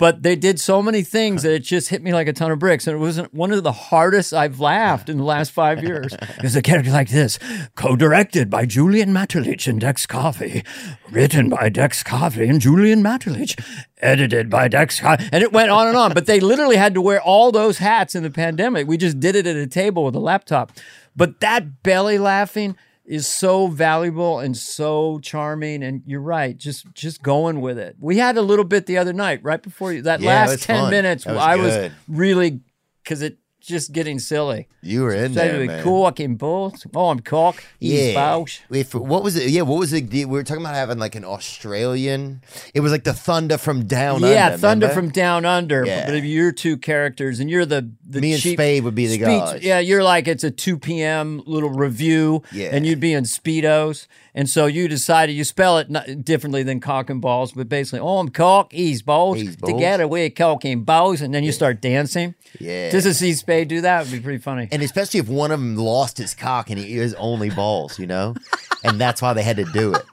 But 0.04 0.22
they 0.22 0.36
did 0.36 0.60
so 0.60 0.82
many 0.82 1.00
things 1.00 1.44
that 1.44 1.52
it 1.54 1.60
just 1.60 1.88
hit 1.88 2.02
me 2.02 2.12
like 2.12 2.28
a 2.28 2.34
ton 2.34 2.50
of 2.50 2.58
bricks. 2.58 2.86
And 2.86 2.94
it 2.94 2.98
wasn't 2.98 3.32
one 3.32 3.52
of 3.52 3.62
the 3.62 3.72
hardest 3.72 4.34
I've 4.34 4.60
laughed 4.60 5.08
in 5.08 5.16
the 5.16 5.24
last 5.24 5.50
five 5.50 5.82
years. 5.82 6.14
It 6.36 6.42
was 6.42 6.56
a 6.56 6.60
character 6.60 6.90
like 6.90 7.08
this, 7.08 7.38
co-directed 7.74 8.50
by 8.50 8.66
Julian 8.66 9.14
Matulich 9.14 9.66
and 9.66 9.80
Dex 9.80 10.06
Carvey, 10.06 10.62
written 11.10 11.48
by 11.48 11.70
Dex 11.70 12.02
Carvey 12.02 12.50
and 12.50 12.60
Julian 12.60 13.02
Matulich, 13.02 13.58
edited 14.02 14.50
by 14.50 14.68
Dex 14.68 15.00
Carvey. 15.00 15.26
And 15.32 15.42
it 15.42 15.54
went 15.54 15.70
on 15.70 15.86
and 15.86 15.96
on. 15.96 16.12
But 16.12 16.26
they 16.26 16.38
literally 16.38 16.76
had 16.76 16.92
to 16.92 17.00
wear 17.00 17.22
all 17.22 17.50
those 17.50 17.78
hats 17.78 18.14
in 18.14 18.22
the 18.22 18.30
pandemic. 18.30 18.86
We 18.86 18.98
just 18.98 19.20
did 19.20 19.34
it 19.34 19.46
at 19.46 19.56
a 19.56 19.66
table 19.66 20.04
with 20.04 20.14
a 20.14 20.20
laptop. 20.20 20.72
But 21.16 21.40
that 21.40 21.82
belly 21.82 22.18
laughing 22.18 22.76
is 23.06 23.26
so 23.26 23.66
valuable 23.66 24.38
and 24.38 24.56
so 24.56 25.18
charming 25.20 25.82
and 25.82 26.02
you're 26.06 26.20
right 26.20 26.56
just 26.56 26.86
just 26.94 27.22
going 27.22 27.60
with 27.60 27.78
it 27.78 27.94
we 28.00 28.16
had 28.16 28.36
a 28.36 28.42
little 28.42 28.64
bit 28.64 28.86
the 28.86 28.96
other 28.96 29.12
night 29.12 29.40
right 29.42 29.62
before 29.62 29.92
you 29.92 30.00
that 30.02 30.20
Yeah, 30.20 30.28
last 30.30 30.50
was 30.50 30.60
10 30.62 30.76
fun. 30.84 30.90
minutes 30.90 31.24
That 31.24 31.34
was 31.34 31.42
i 31.42 31.56
was 31.56 31.92
really 32.08 32.60
because 33.02 33.20
it 33.20 33.36
just 33.66 33.92
getting 33.92 34.18
silly 34.18 34.68
you 34.82 35.02
were 35.02 35.14
in 35.14 35.32
so 35.34 35.40
there, 35.40 35.58
we 35.60 35.66
man. 35.66 35.82
cock 35.82 36.18
balls 36.36 36.86
oh 36.94 37.08
i'm 37.10 37.20
cock 37.20 37.62
he's 37.80 38.14
Yeah. 38.14 38.44
If 38.70 38.94
what 38.94 39.22
was 39.22 39.36
it? 39.36 39.48
Yeah, 39.50 39.62
what 39.62 39.78
was 39.78 39.92
it? 39.92 40.10
We 40.12 40.24
were 40.26 40.42
talking 40.42 40.62
about 40.62 40.74
having 40.74 40.98
like 40.98 41.14
an 41.14 41.24
Australian. 41.24 42.42
It 42.74 42.80
was 42.80 42.92
like 42.92 43.04
the 43.04 43.14
thunder 43.14 43.56
from 43.58 43.86
down 43.86 44.20
yeah 44.20 44.26
under. 44.26 44.34
Yeah, 44.34 44.56
Thunder 44.56 44.86
remember? 44.88 45.02
from 45.02 45.10
down 45.12 45.44
under 45.44 45.84
Yeah. 45.86 46.04
but 46.06 46.14
if 46.14 46.24
you're 46.24 46.52
two 46.52 46.76
characters 46.76 47.40
and 47.40 47.50
you're 47.50 47.64
the, 47.66 47.90
the 48.06 48.20
Me 48.20 48.32
and 48.34 48.42
Spade 48.42 48.84
would 48.84 48.94
be 48.94 49.06
the 49.06 49.18
guys. 49.18 49.62
yeah 49.62 49.78
you're 49.78 50.04
like 50.04 50.28
it's 50.28 50.44
a 50.44 50.50
2 50.50 50.78
p.m 50.78 51.42
little 51.46 51.70
revue 51.70 52.40
Yeah. 52.52 52.68
and 52.72 52.84
you'd 52.86 53.00
be 53.00 53.12
in 53.12 53.24
speedos 53.24 54.06
and 54.34 54.50
so 54.50 54.66
you 54.66 54.88
decided 54.88 55.32
you 55.32 55.44
spell 55.44 55.78
it 55.78 55.88
not, 55.90 56.24
differently 56.24 56.62
than 56.62 56.80
cock 56.80 57.08
and 57.10 57.20
balls 57.20 57.52
but 57.52 57.68
basically 57.68 58.00
oh 58.00 58.18
i'm 58.18 58.28
cock 58.28 58.72
he's 58.72 59.02
balls 59.02 59.42
balls. 59.42 59.72
together 59.72 60.06
we're 60.08 60.30
cock 60.30 60.64
and 60.64 60.84
balls 60.84 61.20
and 61.20 61.32
then 61.34 61.44
you 61.44 61.52
start 61.52 61.80
dancing 61.80 62.34
Yeah. 62.58 62.90
just 62.90 63.06
to 63.06 63.14
see 63.14 63.32
spade 63.34 63.68
do 63.68 63.80
that 63.82 64.04
would 64.04 64.12
be 64.12 64.20
pretty 64.20 64.38
funny 64.38 64.68
And 64.72 64.82
especially 64.82 65.20
if 65.20 65.28
one 65.28 65.50
of 65.50 65.60
them 65.60 65.76
lost 65.76 66.18
his 66.18 66.34
cock 66.34 66.70
and 66.70 66.78
he 66.78 66.96
is 66.98 67.14
only 67.14 67.50
balls, 67.50 67.98
you 67.98 68.06
know, 68.06 68.34
and 68.82 69.00
that's 69.00 69.20
why 69.22 69.32
they 69.34 69.42
had 69.42 69.56
to 69.56 69.64
do 69.64 69.94
it. 69.94 70.04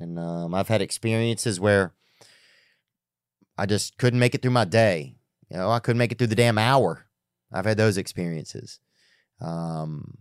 and 0.00 0.18
um, 0.18 0.54
I've 0.54 0.68
had 0.68 0.82
experiences 0.82 1.60
where 1.60 1.92
I 3.56 3.66
just 3.66 3.98
couldn't 3.98 4.20
make 4.20 4.34
it 4.34 4.42
through 4.42 4.52
my 4.52 4.64
day. 4.64 5.16
You 5.50 5.58
know, 5.58 5.70
I 5.70 5.80
couldn't 5.80 5.98
make 5.98 6.12
it 6.12 6.18
through 6.18 6.28
the 6.28 6.34
damn 6.34 6.58
hour. 6.58 7.06
I've 7.52 7.64
had 7.64 7.76
those 7.76 7.98
experiences, 7.98 8.78
um, 9.40 10.18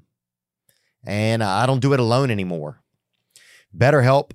and 1.05 1.43
I 1.43 1.65
don't 1.65 1.81
do 1.81 1.93
it 1.93 1.99
alone 1.99 2.31
anymore. 2.31 2.81
BetterHelp 3.75 4.31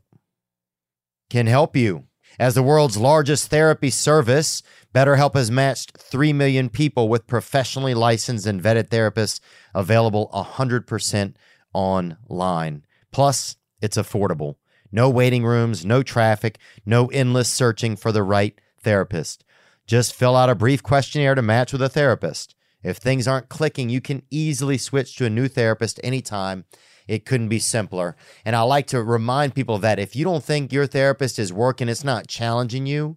can 1.29 1.47
help 1.47 1.77
you. 1.77 2.05
As 2.39 2.55
the 2.55 2.63
world's 2.63 2.97
largest 2.97 3.49
therapy 3.49 3.91
service, 3.91 4.63
BetterHelp 4.95 5.35
has 5.35 5.51
matched 5.51 5.97
3 5.99 6.33
million 6.33 6.69
people 6.69 7.09
with 7.09 7.27
professionally 7.27 7.95
licensed 7.95 8.47
and 8.47 8.63
vetted 8.63 8.89
therapists 8.89 9.41
available 9.75 10.31
100% 10.33 11.35
online. 11.73 12.85
Plus, 13.13 13.57
it's 13.81 13.97
affordable. 13.97 14.57
No 14.95 15.11
waiting 15.11 15.45
rooms, 15.45 15.85
no 15.85 16.05
traffic, 16.05 16.57
no 16.87 17.07
endless 17.07 17.49
searching 17.49 17.97
for 17.97 18.13
the 18.13 18.23
right 18.23 18.57
therapist. 18.79 19.45
Just 19.89 20.15
fill 20.15 20.37
out 20.37 20.49
a 20.49 20.55
brief 20.55 20.85
questionnaire 20.85 21.35
to 21.35 21.43
match 21.43 21.73
with 21.73 21.83
a 21.83 21.89
therapist. 21.89 22.55
If 22.81 22.99
things 22.99 23.27
aren't 23.27 23.49
clicking, 23.49 23.89
you 23.89 24.01
can 24.01 24.23
easily 24.31 24.79
switch 24.79 25.17
to 25.17 25.25
a 25.25 25.31
new 25.31 25.49
therapist 25.49 25.99
anytime. 26.05 26.65
It 27.09 27.27
couldn't 27.27 27.49
be 27.49 27.59
simpler. 27.59 28.15
And 28.45 28.55
I 28.55 28.63
like 28.63 28.87
to 28.87 29.03
remind 29.03 29.57
people 29.57 29.79
that 29.79 29.99
if 29.99 30.15
you 30.15 30.25
don't 30.25 30.45
think 30.45 30.73
your 30.73 30.87
therapist 30.87 31.41
is 31.41 31.53
working, 31.53 31.89
it's 31.89 32.05
not 32.05 32.29
challenging 32.29 32.87
you, 32.87 33.17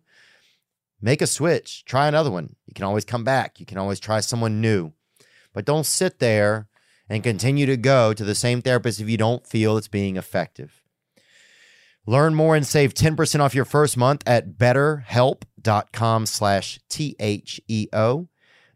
make 0.99 1.21
a 1.21 1.27
switch, 1.27 1.85
try 1.85 2.07
another 2.07 2.31
one. 2.31 2.55
You 2.65 2.73
can 2.73 2.85
always 2.85 3.05
come 3.05 3.23
back, 3.23 3.59
you 3.59 3.67
can 3.67 3.77
always 3.77 3.99
try 3.99 4.21
someone 4.21 4.61
new. 4.61 4.93
But 5.53 5.65
don't 5.65 5.85
sit 5.85 6.17
there 6.17 6.69
and 7.07 7.21
continue 7.21 7.67
to 7.67 7.77
go 7.77 8.13
to 8.13 8.23
the 8.23 8.33
same 8.33 8.63
therapist 8.63 8.99
if 8.99 9.07
you 9.07 9.17
don't 9.17 9.45
feel 9.45 9.77
it's 9.77 9.87
being 9.87 10.17
effective. 10.17 10.76
Learn 12.07 12.33
more 12.33 12.55
and 12.55 12.65
save 12.65 12.93
10% 12.93 13.41
off 13.41 13.53
your 13.53 13.65
first 13.65 13.97
month 13.97 14.23
at 14.25 14.57
betterhelp.com 14.57 16.25
slash 16.25 16.79
T-H-E-O. 16.89 18.29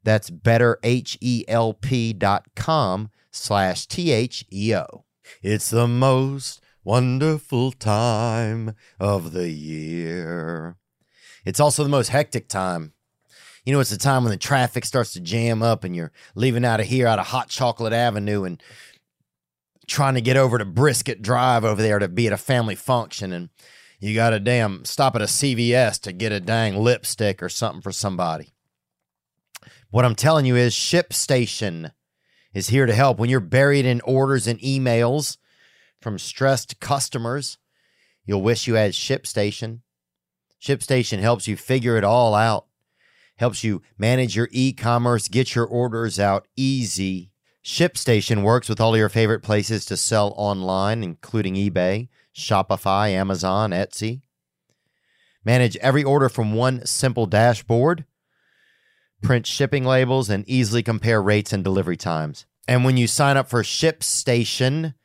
That's 0.04 0.30
betterhelp.com 0.30 3.10
slash 3.32 3.88
T-H-E-O. 3.88 5.06
It's 5.42 5.70
the 5.70 5.88
most 5.88 6.62
wonderful 6.84 7.72
time 7.72 8.76
of 9.00 9.32
the 9.32 9.50
year. 9.50 10.76
It's 11.46 11.62
also 11.62 11.84
the 11.84 11.90
most 11.90 12.10
hectic 12.10 12.50
time. 12.50 12.92
You 13.66 13.74
know, 13.74 13.80
it's 13.80 13.92
the 13.92 13.98
time 13.98 14.24
when 14.24 14.32
the 14.32 14.38
traffic 14.38 14.84
starts 14.86 15.14
to 15.14 15.22
jam 15.22 15.64
up 15.64 15.86
and 15.86 15.96
you're 15.96 16.12
leaving 16.36 16.66
out 16.66 16.82
of 16.82 16.88
here 16.88 17.08
out 17.08 17.20
of 17.20 17.28
Hot 17.28 17.48
Chocolate 17.48 17.94
Avenue 17.94 18.44
and 18.44 18.62
trying 19.92 20.16
to 20.16 20.22
get 20.22 20.38
over 20.38 20.58
to 20.58 20.66
Brisket 20.66 21.22
Drive 21.22 21.66
over 21.66 21.82
there 21.82 22.00
to 22.00 22.08
be 22.08 22.26
at 22.28 22.34
a 22.34 22.38
family 22.38 22.76
function 22.76 23.34
and 23.34 23.50
you 24.00 24.16
got 24.16 24.32
to 24.32 24.40
damn 24.40 24.84
stop 24.86 25.16
at 25.16 25.22
a 25.22 25.26
CVS 25.26 26.00
to 26.02 26.12
get 26.12 26.32
a 26.32 26.40
dang 26.40 26.76
lipstick 26.76 27.44
or 27.44 27.50
something 27.50 27.82
for 27.82 27.92
somebody. 27.92 28.54
What 29.92 30.06
I'm 30.06 30.16
telling 30.16 30.46
you 30.46 30.56
is 30.56 30.74
ShipStation 30.74 31.92
is 32.54 32.70
here 32.70 32.86
to 32.86 32.94
help 32.94 33.20
when 33.20 33.30
you're 33.30 33.40
buried 33.40 33.86
in 33.86 34.02
orders 34.02 34.48
and 34.48 34.60
emails 34.60 35.38
from 36.02 36.18
stressed 36.18 36.80
customers. 36.80 37.58
You'll 38.26 38.42
wish 38.42 38.68
you 38.68 38.76
had 38.76 38.94
ShipStation. 38.94 39.82
ShipStation 40.62 41.20
helps 41.20 41.48
you 41.48 41.58
figure 41.58 41.98
it 41.98 42.04
all 42.04 42.34
out, 42.34 42.68
helps 43.38 43.64
you 43.64 43.82
manage 43.98 44.36
your 44.36 44.48
e 44.52 44.74
commerce, 44.74 45.28
get 45.28 45.54
your 45.54 45.66
orders 45.66 46.20
out 46.20 46.48
easy. 46.56 47.31
ShipStation 47.64 48.42
works 48.44 48.68
with 48.68 48.82
all 48.82 48.98
your 48.98 49.10
favorite 49.10 49.42
places 49.42 49.86
to 49.86 49.98
sell 49.98 50.34
online, 50.36 51.04
including 51.04 51.56
eBay, 51.56 52.10
Shopify, 52.36 53.12
Amazon, 53.12 53.72
Etsy. 53.72 54.22
Manage 55.46 55.78
every 55.78 56.04
order 56.04 56.28
from 56.28 56.54
one 56.54 56.86
simple 56.86 57.28
dashboard. 57.28 58.06
Print 59.22 59.46
shipping 59.46 59.86
labels 59.86 60.30
and 60.30 60.48
easily 60.48 60.82
compare 60.82 61.22
rates 61.22 61.54
and 61.54 61.64
delivery 61.64 61.98
times. 61.98 62.46
And 62.68 62.84
when 62.84 62.98
you 62.98 63.06
sign 63.06 63.38
up 63.38 63.50
for 63.50 63.62
ShipStation 63.62 64.96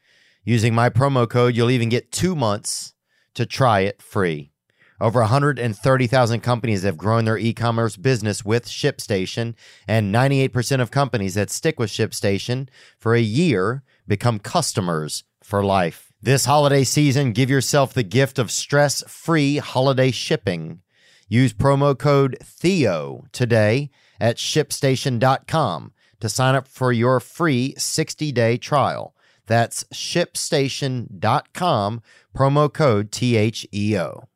using 0.44 0.74
my 0.74 0.88
promo 0.88 1.28
code, 1.28 1.56
you'll 1.56 1.70
even 1.70 1.90
get 1.90 2.12
two 2.12 2.34
months 2.34 2.94
to 3.34 3.44
try 3.44 3.80
it 3.80 4.00
free. 4.00 4.52
Over 5.00 5.20
130,000 5.20 6.40
companies 6.40 6.82
have 6.82 6.96
grown 6.96 7.26
their 7.26 7.36
e 7.36 7.52
commerce 7.52 7.96
business 7.96 8.44
with 8.44 8.66
ShipStation, 8.66 9.54
and 9.86 10.14
98% 10.14 10.80
of 10.80 10.90
companies 10.90 11.34
that 11.34 11.50
stick 11.50 11.78
with 11.78 11.90
ShipStation 11.90 12.68
for 12.98 13.14
a 13.14 13.20
year 13.20 13.82
become 14.06 14.38
customers 14.38 15.24
for 15.42 15.64
life. 15.64 16.12
This 16.22 16.46
holiday 16.46 16.84
season, 16.84 17.32
give 17.32 17.50
yourself 17.50 17.92
the 17.92 18.02
gift 18.02 18.38
of 18.38 18.50
stress 18.50 19.04
free 19.06 19.58
holiday 19.58 20.10
shipping. 20.10 20.80
Use 21.28 21.52
promo 21.52 21.98
code 21.98 22.38
THEO 22.40 23.26
today 23.32 23.90
at 24.18 24.36
shipstation.com 24.36 25.92
to 26.20 26.28
sign 26.28 26.54
up 26.54 26.66
for 26.66 26.92
your 26.92 27.20
free 27.20 27.74
60 27.76 28.32
day 28.32 28.56
trial. 28.56 29.14
That's 29.46 29.84
shipstation.com, 29.84 32.02
promo 32.34 32.72
code 32.72 33.10
THEO. 33.10 34.28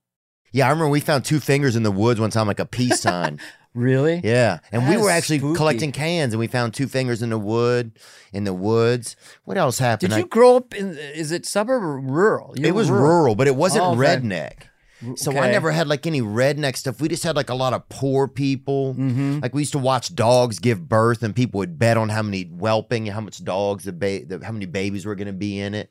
Yeah, 0.53 0.67
I 0.67 0.71
remember 0.71 0.89
we 0.89 1.01
found 1.01 1.25
two 1.25 1.41
fingers 1.41 1.77
in 1.77 1.83
the 1.83 1.91
woods 1.93 2.21
one 2.21 2.31
time, 2.31 2.47
like 2.47 2.59
a 2.61 2.67
peace 2.67 3.01
sign. 3.07 3.41
Really? 3.73 4.21
Yeah, 4.25 4.59
and 4.73 4.83
we 4.83 4.95
That's 4.95 5.03
were 5.05 5.11
actually 5.11 5.39
spooky. 5.39 5.57
collecting 5.57 5.93
cans, 5.93 6.33
and 6.33 6.41
we 6.41 6.49
found 6.49 6.75
two 6.75 6.89
fingers 6.89 7.23
in 7.23 7.31
the 7.31 7.39
wood, 7.39 7.93
in 8.33 8.43
the 8.43 8.53
woods. 8.55 9.15
What 9.45 9.57
else 9.59 9.79
happened? 9.79 10.11
Did 10.11 10.19
you 10.19 10.27
grow 10.27 10.57
up 10.57 10.75
in? 10.75 10.99
Is 10.99 11.31
it 11.31 11.47
suburb 11.47 11.83
or 11.85 12.01
rural? 12.01 12.55
You 12.59 12.67
it 12.67 12.71
were 12.73 12.79
was 12.79 12.91
rural. 12.91 13.37
but 13.37 13.47
it 13.47 13.55
wasn't 13.55 13.85
Oh, 13.85 13.93
okay. 13.93 14.17
redneck. 14.17 14.53
So 15.17 15.33
I 15.33 15.39
okay. 15.39 15.53
never 15.53 15.71
had 15.71 15.87
like 15.89 16.07
any 16.07 16.21
redneck 16.21 16.77
stuff. 16.77 17.01
We 17.01 17.09
just 17.09 17.23
had 17.23 17.35
like 17.37 17.49
a 17.49 17.55
lot 17.55 17.73
of 17.73 17.89
poor 17.89 18.29
people. 18.29 18.93
Mm-hmm. 18.95 19.39
Like 19.41 19.55
we 19.55 19.63
used 19.63 19.73
to 19.73 19.79
watch 19.79 20.15
dogs 20.15 20.59
give 20.59 20.89
birth, 20.89 21.23
and 21.23 21.35
people 21.35 21.59
would 21.59 21.79
bet 21.79 21.97
on 21.97 22.09
how 22.11 22.23
many 22.23 22.43
whelping, 22.43 23.07
how 23.07 23.21
much 23.21 23.43
dogs, 23.45 23.85
the, 23.85 23.93
ba- 23.93 24.25
the 24.27 24.45
how 24.45 24.51
many 24.53 24.67
babies 24.67 25.07
were 25.07 25.15
going 25.15 25.29
to 25.29 25.33
be 25.33 25.59
in 25.61 25.75
it. 25.75 25.91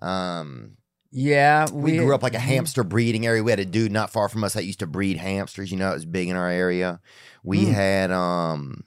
Um, 0.00 0.72
Yeah, 1.14 1.66
we, 1.70 1.98
grew 1.98 2.14
up 2.14 2.22
like 2.22 2.34
a 2.34 2.38
hamster 2.38 2.82
breeding 2.82 3.26
area. 3.26 3.42
We 3.44 3.50
had 3.52 3.60
a 3.60 3.66
dude 3.66 3.92
not 3.92 4.10
far 4.10 4.30
from 4.30 4.42
us 4.44 4.54
that 4.54 4.64
used 4.64 4.78
to 4.78 4.86
breed 4.86 5.18
hamsters. 5.18 5.70
You 5.70 5.76
know, 5.76 5.90
it 5.90 5.94
was 5.94 6.06
big 6.06 6.28
in 6.30 6.36
our 6.36 6.48
area. 6.48 7.00
We 7.44 7.66
Hmm. 7.66 7.72
had 7.72 8.10
um 8.10 8.84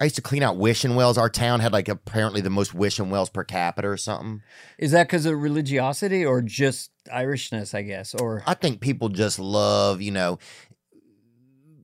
I 0.00 0.04
used 0.04 0.16
to 0.16 0.22
clean 0.22 0.42
out 0.42 0.56
wishing 0.56 0.94
wells. 0.94 1.18
Our 1.18 1.28
town 1.28 1.60
had 1.60 1.74
like 1.74 1.86
apparently 1.88 2.40
the 2.40 2.48
most 2.48 2.72
wishing 2.72 3.10
wells 3.10 3.28
per 3.28 3.44
capita 3.44 3.86
or 3.86 3.98
something. 3.98 4.40
Is 4.78 4.92
that 4.92 5.08
because 5.08 5.26
of 5.26 5.42
religiosity 5.42 6.24
or 6.24 6.40
just 6.40 6.90
Irishness? 7.12 7.74
I 7.74 7.82
guess. 7.82 8.14
Or 8.14 8.42
I 8.46 8.54
think 8.54 8.80
people 8.80 9.10
just 9.10 9.38
love, 9.38 10.00
you 10.00 10.10
know, 10.12 10.38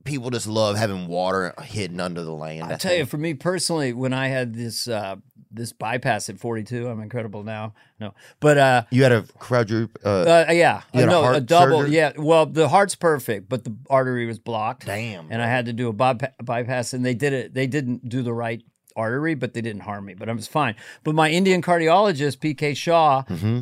people 0.03 0.31
just 0.31 0.47
love 0.47 0.77
having 0.77 1.07
water 1.07 1.53
hidden 1.61 1.99
under 1.99 2.23
the 2.23 2.33
land. 2.33 2.63
I 2.63 2.73
I 2.73 2.77
tell 2.77 2.95
you, 2.95 3.05
for 3.05 3.17
me 3.17 3.35
personally, 3.35 3.93
when 3.93 4.13
I 4.13 4.29
had 4.29 4.55
this 4.55 4.87
uh, 4.87 5.17
this 5.51 5.73
bypass 5.73 6.29
at 6.29 6.39
42, 6.39 6.87
I'm 6.87 7.01
incredible 7.01 7.43
now. 7.43 7.73
No, 7.99 8.13
but 8.39 8.57
uh, 8.57 8.83
you 8.91 9.03
had 9.03 9.11
a 9.11 9.23
quadruple. 9.23 9.99
Uh, 10.03 10.45
uh 10.47 10.51
yeah, 10.51 10.81
You 10.93 11.01
had 11.01 11.09
a 11.09 11.11
no, 11.11 11.21
heart 11.23 11.35
a 11.37 11.41
double. 11.41 11.79
surgery? 11.81 11.95
Yeah, 11.95 12.11
well, 12.17 12.45
the 12.45 12.69
heart's 12.69 12.95
perfect, 12.95 13.49
but 13.49 13.63
the 13.63 13.75
artery 13.89 14.25
was 14.25 14.39
blocked. 14.39 14.85
damn. 14.85 15.27
and 15.31 15.41
I 15.41 15.47
had 15.47 15.65
to 15.65 15.73
do 15.73 15.89
a 15.89 15.93
bypa- 15.93 16.33
bypass, 16.43 16.93
and 16.93 17.05
they 17.05 17.13
did 17.13 17.33
it. 17.33 17.53
They 17.53 17.67
didn't 17.67 18.07
do 18.07 18.21
the 18.21 18.33
right 18.33 18.61
artery, 18.97 19.35
but 19.35 19.53
they 19.53 19.61
didn't 19.61 19.83
harm 19.83 20.05
me. 20.05 20.13
But 20.15 20.27
I 20.27 20.33
was 20.33 20.47
fine. 20.47 20.75
But 21.05 21.15
my 21.15 21.29
Indian 21.29 21.61
cardiologist, 21.61 22.39
P.K. 22.41 22.73
Shah, 22.73 23.23
Mm-hmm. 23.29 23.59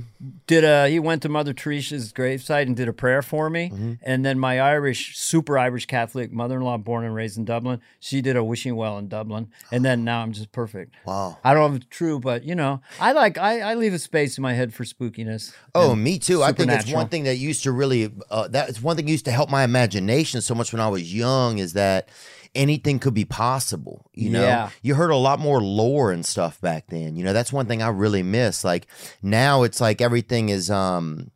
did 0.48 0.64
a. 0.64 0.88
He 0.90 0.98
went 1.00 1.22
to 1.24 1.30
Mother 1.30 1.54
Teresa's 1.54 2.12
gravesite 2.14 2.64
and 2.64 2.76
did 2.76 2.88
a 2.88 2.94
prayer 2.94 3.22
for 3.22 3.50
me. 3.50 3.70
Mm-hmm. 3.70 3.94
And 4.04 4.26
then 4.26 4.40
my 4.40 4.60
Irish, 4.60 5.18
super 5.18 5.58
Irish 5.60 5.86
Catholic 5.86 6.32
mother-in-law, 6.32 6.78
born 6.80 7.04
and 7.06 7.14
raised 7.14 7.38
in 7.38 7.46
Dublin, 7.46 7.82
she 8.00 8.22
did 8.22 8.36
a 8.36 8.44
wishing 8.44 8.76
well 8.76 8.98
in 8.98 9.08
Dublin. 9.10 9.50
And 9.72 9.84
then 9.84 10.04
now 10.04 10.22
I'm 10.22 10.32
just 10.32 10.52
perfect. 10.52 10.96
wow. 11.06 11.38
I 11.44 11.54
don't 11.54 11.70
know 11.70 11.76
if 11.76 11.82
it's 11.84 11.96
true, 11.96 12.20
but 12.20 12.44
you 12.44 12.56
know, 12.56 12.82
I 13.00 13.12
like 13.12 13.38
I, 13.38 13.60
I 13.60 13.74
leave 13.76 13.94
a 13.94 14.00
space 14.00 14.38
in 14.38 14.42
my 14.42 14.54
head 14.54 14.74
for 14.74 14.84
spookiness. 14.86 15.54
Oh, 15.76 15.94
me 15.96 16.18
too. 16.20 16.42
I 16.42 16.54
think 16.54 16.72
it's 16.72 16.90
one 16.92 17.10
thing 17.10 17.26
that 17.26 17.36
used 17.38 17.64
to 17.64 17.72
really 17.74 18.12
uh, 18.32 18.48
that's 18.48 18.82
one 18.82 18.96
thing 18.96 19.08
used 19.08 19.26
to 19.26 19.32
help 19.32 19.50
my 19.50 19.64
imagination 19.64 20.42
so 20.42 20.56
much 20.56 20.72
when 20.72 20.80
I 20.80 20.88
was 20.88 21.14
young 21.14 21.58
is 21.58 21.74
that 21.74 22.08
anything 22.56 23.00
could 23.00 23.14
be 23.14 23.26
possible. 23.26 24.10
You 24.14 24.30
know, 24.32 24.42
Yeah. 24.44 24.70
you 24.82 24.96
heard 24.96 25.12
a 25.12 25.16
lot 25.18 25.40
more 25.40 25.62
lore 25.62 26.12
and 26.12 26.26
stuff 26.26 26.60
back 26.62 26.86
then. 26.88 27.16
You 27.16 27.24
know, 27.26 27.34
that's 27.34 27.52
one 27.54 27.66
thing 27.68 27.82
I 27.84 27.90
really 27.90 28.24
miss. 28.24 28.64
Like 28.64 28.88
now, 29.22 29.64
it's 29.64 29.80
like 29.82 30.02
everything 30.02 30.50
is. 30.50 30.72
um 30.72 31.32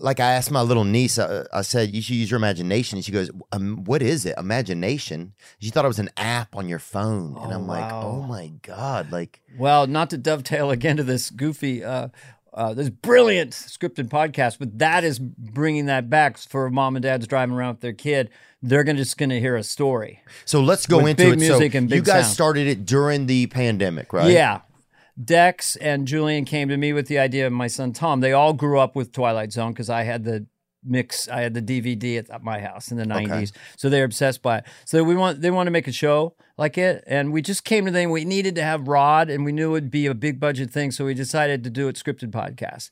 like 0.00 0.20
I 0.20 0.32
asked 0.32 0.50
my 0.50 0.62
little 0.62 0.84
niece, 0.84 1.18
uh, 1.18 1.44
I 1.52 1.60
said, 1.60 1.94
you 1.94 2.00
should 2.00 2.16
use 2.16 2.30
your 2.30 2.38
imagination. 2.38 2.96
And 2.96 3.04
she 3.04 3.12
goes, 3.12 3.30
um, 3.52 3.84
what 3.84 4.00
is 4.00 4.24
it? 4.24 4.38
Imagination? 4.38 5.34
She 5.58 5.68
thought 5.68 5.84
it 5.84 5.88
was 5.88 5.98
an 5.98 6.08
app 6.16 6.56
on 6.56 6.66
your 6.66 6.78
phone. 6.78 7.36
and 7.36 7.52
Oh, 7.52 7.56
I'm 7.56 7.66
like, 7.66 7.92
oh 7.92 8.22
my 8.22 8.52
God. 8.62 9.12
Like, 9.12 9.42
Well, 9.58 9.86
not 9.86 10.08
to 10.10 10.16
dovetail 10.16 10.70
again 10.70 10.96
to 10.96 11.02
this 11.02 11.28
goofy, 11.28 11.84
uh, 11.84 12.08
uh, 12.54 12.74
this 12.74 12.90
brilliant 12.90 13.52
scripted 13.52 14.08
podcast, 14.08 14.58
but 14.58 14.78
that 14.78 15.04
is 15.04 15.18
bringing 15.18 15.86
that 15.86 16.10
back 16.10 16.36
for 16.38 16.68
mom 16.70 16.96
and 16.96 17.02
dad's 17.02 17.26
driving 17.26 17.54
around 17.54 17.74
with 17.74 17.80
their 17.80 17.92
kid. 17.92 18.30
They're 18.62 18.84
gonna 18.84 18.98
just 18.98 19.18
going 19.18 19.30
to 19.30 19.40
hear 19.40 19.56
a 19.56 19.62
story. 19.62 20.20
so 20.44 20.60
let's 20.60 20.86
go 20.86 21.06
into 21.06 21.24
big 21.24 21.32
it. 21.34 21.38
music 21.38 21.72
so 21.72 21.78
and 21.78 21.90
you 21.90 22.02
guys 22.02 22.24
sound. 22.24 22.34
started 22.34 22.66
it 22.68 22.86
during 22.86 23.26
the 23.26 23.46
pandemic, 23.48 24.12
right? 24.12 24.30
Yeah. 24.30 24.60
Dex 25.22 25.76
and 25.76 26.06
Julian 26.06 26.44
came 26.44 26.68
to 26.68 26.76
me 26.76 26.92
with 26.92 27.06
the 27.06 27.18
idea 27.18 27.46
of 27.46 27.52
my 27.52 27.66
son 27.66 27.92
Tom. 27.92 28.20
They 28.20 28.32
all 28.32 28.52
grew 28.52 28.78
up 28.78 28.96
with 28.96 29.12
Twilight 29.12 29.52
Zone 29.52 29.72
because 29.72 29.90
I 29.90 30.04
had 30.04 30.24
the 30.24 30.46
mix, 30.84 31.28
I 31.28 31.40
had 31.42 31.54
the 31.54 31.62
DVD 31.62 32.18
at- 32.30 32.42
my 32.42 32.60
house 32.60 32.90
in 32.90 32.96
the 32.96 33.04
'90s, 33.04 33.52
so 33.76 33.88
they're 33.90 34.04
obsessed 34.04 34.42
by 34.42 34.58
it. 34.58 34.64
So 34.84 35.04
we 35.04 35.14
want 35.14 35.40
they 35.42 35.50
want 35.50 35.66
to 35.66 35.70
make 35.70 35.86
a 35.86 35.92
show 35.92 36.34
like 36.62 36.78
it, 36.78 37.02
and 37.08 37.32
we 37.32 37.42
just 37.42 37.64
came 37.64 37.84
to 37.86 37.90
them. 37.90 38.10
We 38.10 38.24
needed 38.24 38.54
to 38.54 38.62
have 38.62 38.86
Rod, 38.86 39.28
and 39.28 39.44
we 39.44 39.50
knew 39.52 39.70
it 39.70 39.72
would 39.72 39.90
be 39.90 40.06
a 40.06 40.14
big 40.14 40.38
budget 40.38 40.70
thing, 40.70 40.92
so 40.92 41.04
we 41.04 41.12
decided 41.14 41.64
to 41.64 41.70
do 41.70 41.88
it 41.88 41.96
scripted 41.96 42.30
podcast. 42.30 42.90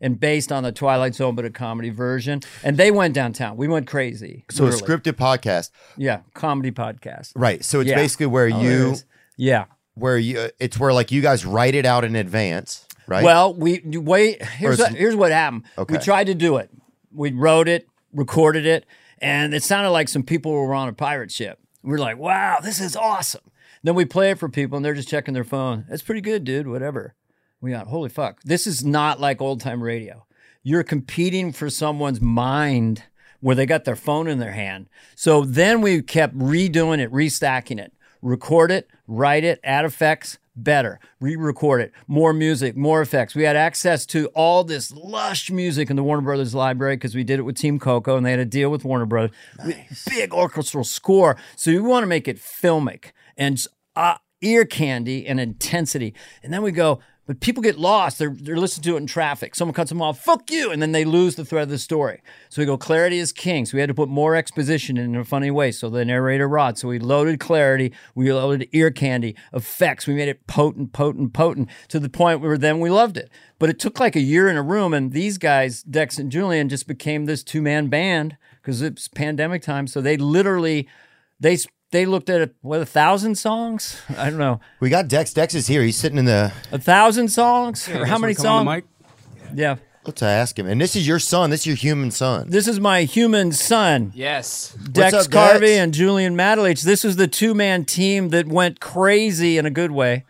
And 0.00 0.18
based 0.18 0.50
on 0.50 0.64
the 0.64 0.72
Twilight 0.72 1.14
Zone, 1.14 1.36
but 1.36 1.44
a 1.44 1.50
comedy 1.50 1.90
version. 1.90 2.40
And 2.64 2.76
they 2.76 2.90
went 2.90 3.14
downtown. 3.14 3.56
We 3.56 3.68
went 3.68 3.86
crazy. 3.86 4.44
So 4.50 4.66
a 4.66 4.70
scripted 4.70 5.12
podcast, 5.12 5.70
Yeah, 5.96 6.22
comedy 6.34 6.72
podcast. 6.72 7.30
right? 7.36 7.64
So 7.64 7.78
it's 7.78 7.90
Yeah. 7.90 7.94
basically 7.94 8.26
where 8.26 8.50
Oh, 8.52 8.60
you. 8.60 8.96
Yeah. 9.36 9.66
where 9.94 10.18
you, 10.18 10.48
it's 10.58 10.76
where 10.80 10.92
like 10.92 11.12
you 11.12 11.22
guys 11.22 11.46
write 11.46 11.76
it 11.76 11.86
out 11.86 12.02
in 12.02 12.16
advance, 12.16 12.84
right? 13.06 13.22
Well, 13.22 13.54
we 13.54 13.80
wait. 13.86 14.42
Here's 14.44 14.80
Or 14.80 14.88
here's 14.88 15.14
what 15.14 15.30
happened. 15.30 15.62
Okay. 15.78 15.92
We 15.94 15.98
tried 16.02 16.24
to 16.26 16.34
do 16.34 16.56
it. 16.56 16.70
We 17.14 17.30
wrote 17.30 17.68
it, 17.68 17.86
recorded 18.12 18.66
it, 18.66 18.84
and 19.20 19.54
it 19.54 19.62
sounded 19.62 19.90
like 19.90 20.08
some 20.08 20.24
people 20.24 20.50
were 20.50 20.74
on 20.74 20.88
a 20.88 20.92
pirate 20.92 21.30
ship. 21.30 21.60
We 21.82 21.94
are 21.94 21.98
like, 21.98 22.18
"Wow, 22.18 22.58
this 22.62 22.80
is 22.80 22.96
awesome." 22.96 23.50
Then 23.82 23.94
we 23.94 24.04
play 24.04 24.30
it 24.30 24.38
for 24.38 24.48
people 24.48 24.76
and 24.76 24.84
they're 24.84 24.94
just 24.94 25.08
checking 25.08 25.34
their 25.34 25.44
phone. 25.44 25.84
That's 25.88 26.02
pretty 26.02 26.20
good, 26.20 26.44
dude. 26.44 26.68
Whatever. 26.68 27.14
We 27.60 27.70
got, 27.70 27.86
holy 27.86 28.08
fuck. 28.08 28.42
This 28.42 28.66
is 28.66 28.84
not 28.84 29.20
like 29.20 29.40
old 29.40 29.60
time 29.60 29.82
radio. 29.82 30.26
You're 30.62 30.84
competing 30.84 31.52
for 31.52 31.70
someone's 31.70 32.20
mind 32.20 33.04
where 33.40 33.56
they 33.56 33.66
got 33.66 33.84
their 33.84 33.96
phone 33.96 34.28
in 34.28 34.38
their 34.38 34.52
hand. 34.52 34.88
So 35.16 35.44
then 35.44 35.80
we 35.80 36.02
kept 36.02 36.36
redoing 36.36 37.00
it, 37.00 37.10
restacking 37.10 37.80
it, 37.80 37.92
record 38.20 38.70
it, 38.70 38.88
write 39.06 39.44
it, 39.44 39.60
add 39.64 39.84
effects, 39.84 40.38
better, 40.54 41.00
re 41.20 41.36
record 41.36 41.80
it, 41.80 41.92
more 42.06 42.32
music, 42.32 42.76
more 42.76 43.00
effects. 43.00 43.34
We 43.34 43.44
had 43.44 43.56
access 43.56 44.06
to 44.06 44.26
all 44.28 44.64
this 44.64 44.92
lush 44.92 45.50
music 45.50 45.90
in 45.90 45.96
the 45.96 46.02
Warner 46.02 46.22
Brothers 46.22 46.54
library 46.54 46.96
because 46.96 47.14
we 47.14 47.24
did 47.24 47.38
it 47.38 47.42
with 47.42 47.56
Team 47.56 47.78
Coco 47.78 48.16
and 48.16 48.24
they 48.24 48.30
had 48.30 48.40
a 48.40 48.44
deal 48.44 48.70
with 48.70 48.84
Warner 48.84 49.06
Brothers. 49.06 49.34
Nice. 49.64 50.04
Big 50.08 50.32
orchestral 50.32 50.84
score. 50.84 51.36
So 51.56 51.70
we 51.70 51.80
want 51.80 52.02
to 52.02 52.08
make 52.08 52.28
it 52.28 52.38
filmic 52.38 53.12
and 53.36 53.58
uh, 53.96 54.16
ear 54.40 54.64
candy 54.64 55.26
and 55.26 55.40
intensity. 55.40 56.14
And 56.42 56.52
then 56.52 56.62
we 56.62 56.72
go, 56.72 57.00
but 57.26 57.40
people 57.40 57.62
get 57.62 57.78
lost. 57.78 58.18
They're, 58.18 58.34
they're 58.36 58.56
listening 58.56 58.82
to 58.84 58.94
it 58.96 59.00
in 59.00 59.06
traffic. 59.06 59.54
Someone 59.54 59.74
cuts 59.74 59.90
them 59.90 60.02
off, 60.02 60.18
fuck 60.18 60.50
you. 60.50 60.72
And 60.72 60.82
then 60.82 60.92
they 60.92 61.04
lose 61.04 61.36
the 61.36 61.44
thread 61.44 61.64
of 61.64 61.68
the 61.68 61.78
story. 61.78 62.20
So 62.48 62.60
we 62.60 62.66
go, 62.66 62.76
clarity 62.76 63.18
is 63.18 63.32
king. 63.32 63.64
So 63.64 63.76
we 63.76 63.80
had 63.80 63.88
to 63.88 63.94
put 63.94 64.08
more 64.08 64.34
exposition 64.34 64.96
in 64.96 65.14
a 65.14 65.24
funny 65.24 65.50
way. 65.50 65.70
So 65.70 65.88
the 65.88 66.04
narrator 66.04 66.48
Rod. 66.48 66.78
So 66.78 66.88
we 66.88 66.98
loaded 66.98 67.38
clarity. 67.38 67.92
We 68.14 68.32
loaded 68.32 68.68
ear 68.72 68.90
candy, 68.90 69.36
effects. 69.52 70.06
We 70.06 70.14
made 70.14 70.28
it 70.28 70.46
potent, 70.48 70.92
potent, 70.92 71.32
potent 71.32 71.68
to 71.88 72.00
the 72.00 72.08
point 72.08 72.40
where 72.40 72.58
then 72.58 72.80
we 72.80 72.90
loved 72.90 73.16
it. 73.16 73.30
But 73.60 73.70
it 73.70 73.78
took 73.78 74.00
like 74.00 74.16
a 74.16 74.20
year 74.20 74.48
in 74.48 74.56
a 74.56 74.62
room. 74.62 74.92
And 74.92 75.12
these 75.12 75.38
guys, 75.38 75.82
Dex 75.84 76.18
and 76.18 76.30
Julian, 76.30 76.68
just 76.68 76.88
became 76.88 77.26
this 77.26 77.44
two 77.44 77.62
man 77.62 77.86
band 77.86 78.36
because 78.60 78.82
it's 78.82 79.06
pandemic 79.06 79.62
time. 79.62 79.86
So 79.86 80.00
they 80.00 80.16
literally, 80.16 80.88
they 81.38 81.56
they 81.92 82.04
looked 82.06 82.28
at 82.28 82.50
what 82.62 82.80
a 82.80 82.86
thousand 82.86 83.36
songs. 83.36 84.00
I 84.18 84.28
don't 84.30 84.38
know, 84.38 84.60
We 84.80 84.90
got 84.90 85.06
Dex. 85.08 85.32
Dex 85.32 85.54
is 85.54 85.66
here. 85.68 85.82
He's 85.82 85.96
sitting 85.96 86.18
in 86.18 86.24
the. 86.24 86.52
a 86.72 86.78
thousand 86.78 87.28
songs 87.28 87.86
Yeah, 87.88 87.98
or 88.00 88.04
how 88.06 88.18
many 88.18 88.32
wanna 88.32 88.34
come 88.34 88.46
on 88.46 88.66
songs? 88.66 88.66
the 88.66 89.54
mic? 89.54 89.58
Yeah, 89.58 89.76
Let's 90.04 90.20
ask 90.22 90.58
him. 90.58 90.66
And 90.66 90.80
this 90.80 90.96
is 90.96 91.06
your 91.06 91.20
son. 91.20 91.50
This 91.50 91.60
is 91.60 91.66
your 91.68 91.76
human 91.76 92.10
son. 92.10 92.50
this 92.50 92.66
is 92.66 92.80
my 92.80 93.04
human 93.04 93.52
son, 93.52 94.10
Yes. 94.16 94.72
Dex 94.90 95.14
up, 95.14 95.26
Carvey 95.26 95.60
Dex? 95.60 95.78
and 95.80 95.94
Julian 95.94 96.34
Matulich. 96.34 96.82
This 96.82 97.04
is 97.04 97.14
the 97.14 97.28
two 97.28 97.54
man 97.54 97.84
team 97.84 98.30
that 98.30 98.48
went 98.48 98.80
crazy 98.80 99.58
in 99.58 99.64
a 99.66 99.70
good 99.70 99.92
way, 99.92 100.24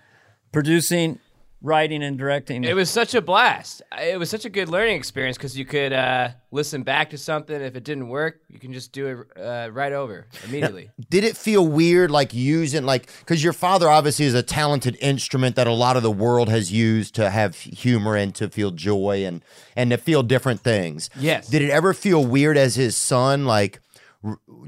producing, 0.52 1.18
writing, 1.62 2.02
and 2.02 2.18
directing. 2.18 2.64
It 2.64 2.74
was 2.74 2.90
such 2.90 3.14
a 3.14 3.22
blast. 3.22 3.82
It 4.00 4.18
was 4.18 4.28
such 4.28 4.44
a 4.44 4.50
good 4.50 4.68
learning 4.68 4.96
experience 4.96 5.36
because 5.36 5.56
you 5.56 5.64
could 5.64 5.92
uh, 5.92 6.30
listen 6.50 6.82
back 6.82 7.10
to 7.10 7.18
something. 7.18 7.60
If 7.60 7.76
it 7.76 7.84
didn't 7.84 8.08
work, 8.08 8.40
you 8.48 8.58
can 8.58 8.72
just 8.72 8.92
do 8.92 9.06
it 9.06 9.40
uh, 9.40 9.70
right 9.70 9.92
over 9.92 10.26
immediately. 10.44 10.90
Did 11.08 11.24
it 11.24 11.36
feel 11.36 11.66
weird, 11.66 12.10
like 12.10 12.34
using, 12.34 12.84
like, 12.84 13.08
because 13.20 13.42
your 13.42 13.52
father 13.52 13.88
obviously 13.88 14.26
is 14.26 14.34
a 14.34 14.42
talented 14.42 14.96
instrument 15.00 15.56
that 15.56 15.66
a 15.66 15.72
lot 15.72 15.96
of 15.96 16.02
the 16.02 16.10
world 16.10 16.48
has 16.48 16.72
used 16.72 17.14
to 17.14 17.30
have 17.30 17.56
humor 17.56 18.16
and 18.16 18.34
to 18.34 18.48
feel 18.48 18.70
joy 18.72 19.24
and 19.24 19.42
and 19.76 19.90
to 19.90 19.96
feel 19.96 20.22
different 20.22 20.60
things. 20.60 21.08
Yes. 21.16 21.48
Did 21.48 21.62
it 21.62 21.70
ever 21.70 21.94
feel 21.94 22.24
weird 22.24 22.56
as 22.56 22.74
his 22.74 22.96
son, 22.96 23.46
like? 23.46 23.80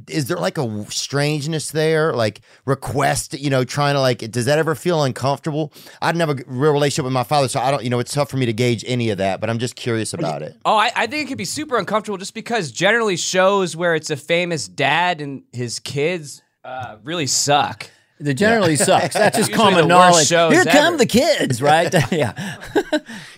Is 0.08 0.26
there 0.26 0.36
like 0.36 0.58
a 0.58 0.86
strangeness 0.90 1.70
there, 1.70 2.12
like 2.12 2.40
request? 2.64 3.34
You 3.34 3.50
know, 3.50 3.64
trying 3.64 3.94
to 3.94 4.00
like, 4.00 4.18
does 4.30 4.46
that 4.46 4.58
ever 4.58 4.74
feel 4.74 5.02
uncomfortable? 5.02 5.72
I 6.02 6.10
didn't 6.10 6.28
have 6.28 6.38
a 6.40 6.42
real 6.46 6.72
relationship 6.72 7.04
with 7.04 7.12
my 7.12 7.24
father, 7.24 7.48
so 7.48 7.60
I 7.60 7.70
don't. 7.70 7.84
You 7.84 7.90
know, 7.90 7.98
it's 7.98 8.12
tough 8.12 8.30
for 8.30 8.36
me 8.36 8.46
to 8.46 8.52
gauge 8.52 8.84
any 8.86 9.10
of 9.10 9.18
that. 9.18 9.40
But 9.40 9.50
I'm 9.50 9.58
just 9.58 9.76
curious 9.76 10.12
about 10.12 10.42
it. 10.42 10.56
Oh, 10.64 10.76
I, 10.76 10.90
I 10.96 11.06
think 11.06 11.26
it 11.26 11.28
could 11.28 11.38
be 11.38 11.44
super 11.44 11.78
uncomfortable 11.78 12.18
just 12.18 12.34
because 12.34 12.72
generally 12.72 13.16
shows 13.16 13.76
where 13.76 13.94
it's 13.94 14.10
a 14.10 14.16
famous 14.16 14.66
dad 14.66 15.20
and 15.20 15.44
his 15.52 15.78
kids 15.78 16.42
uh, 16.64 16.96
really 17.04 17.26
suck. 17.26 17.88
That 18.20 18.34
generally 18.34 18.76
sucks. 18.76 19.14
That's 19.14 19.36
just 19.36 19.50
Usually 19.50 19.64
common 19.70 19.88
the 19.88 19.94
worst 19.94 20.10
knowledge. 20.12 20.26
shows 20.28 20.52
Here 20.52 20.64
come 20.64 20.98
the 20.98 21.06
kids, 21.06 21.60
right? 21.60 21.92
yeah. 22.12 22.56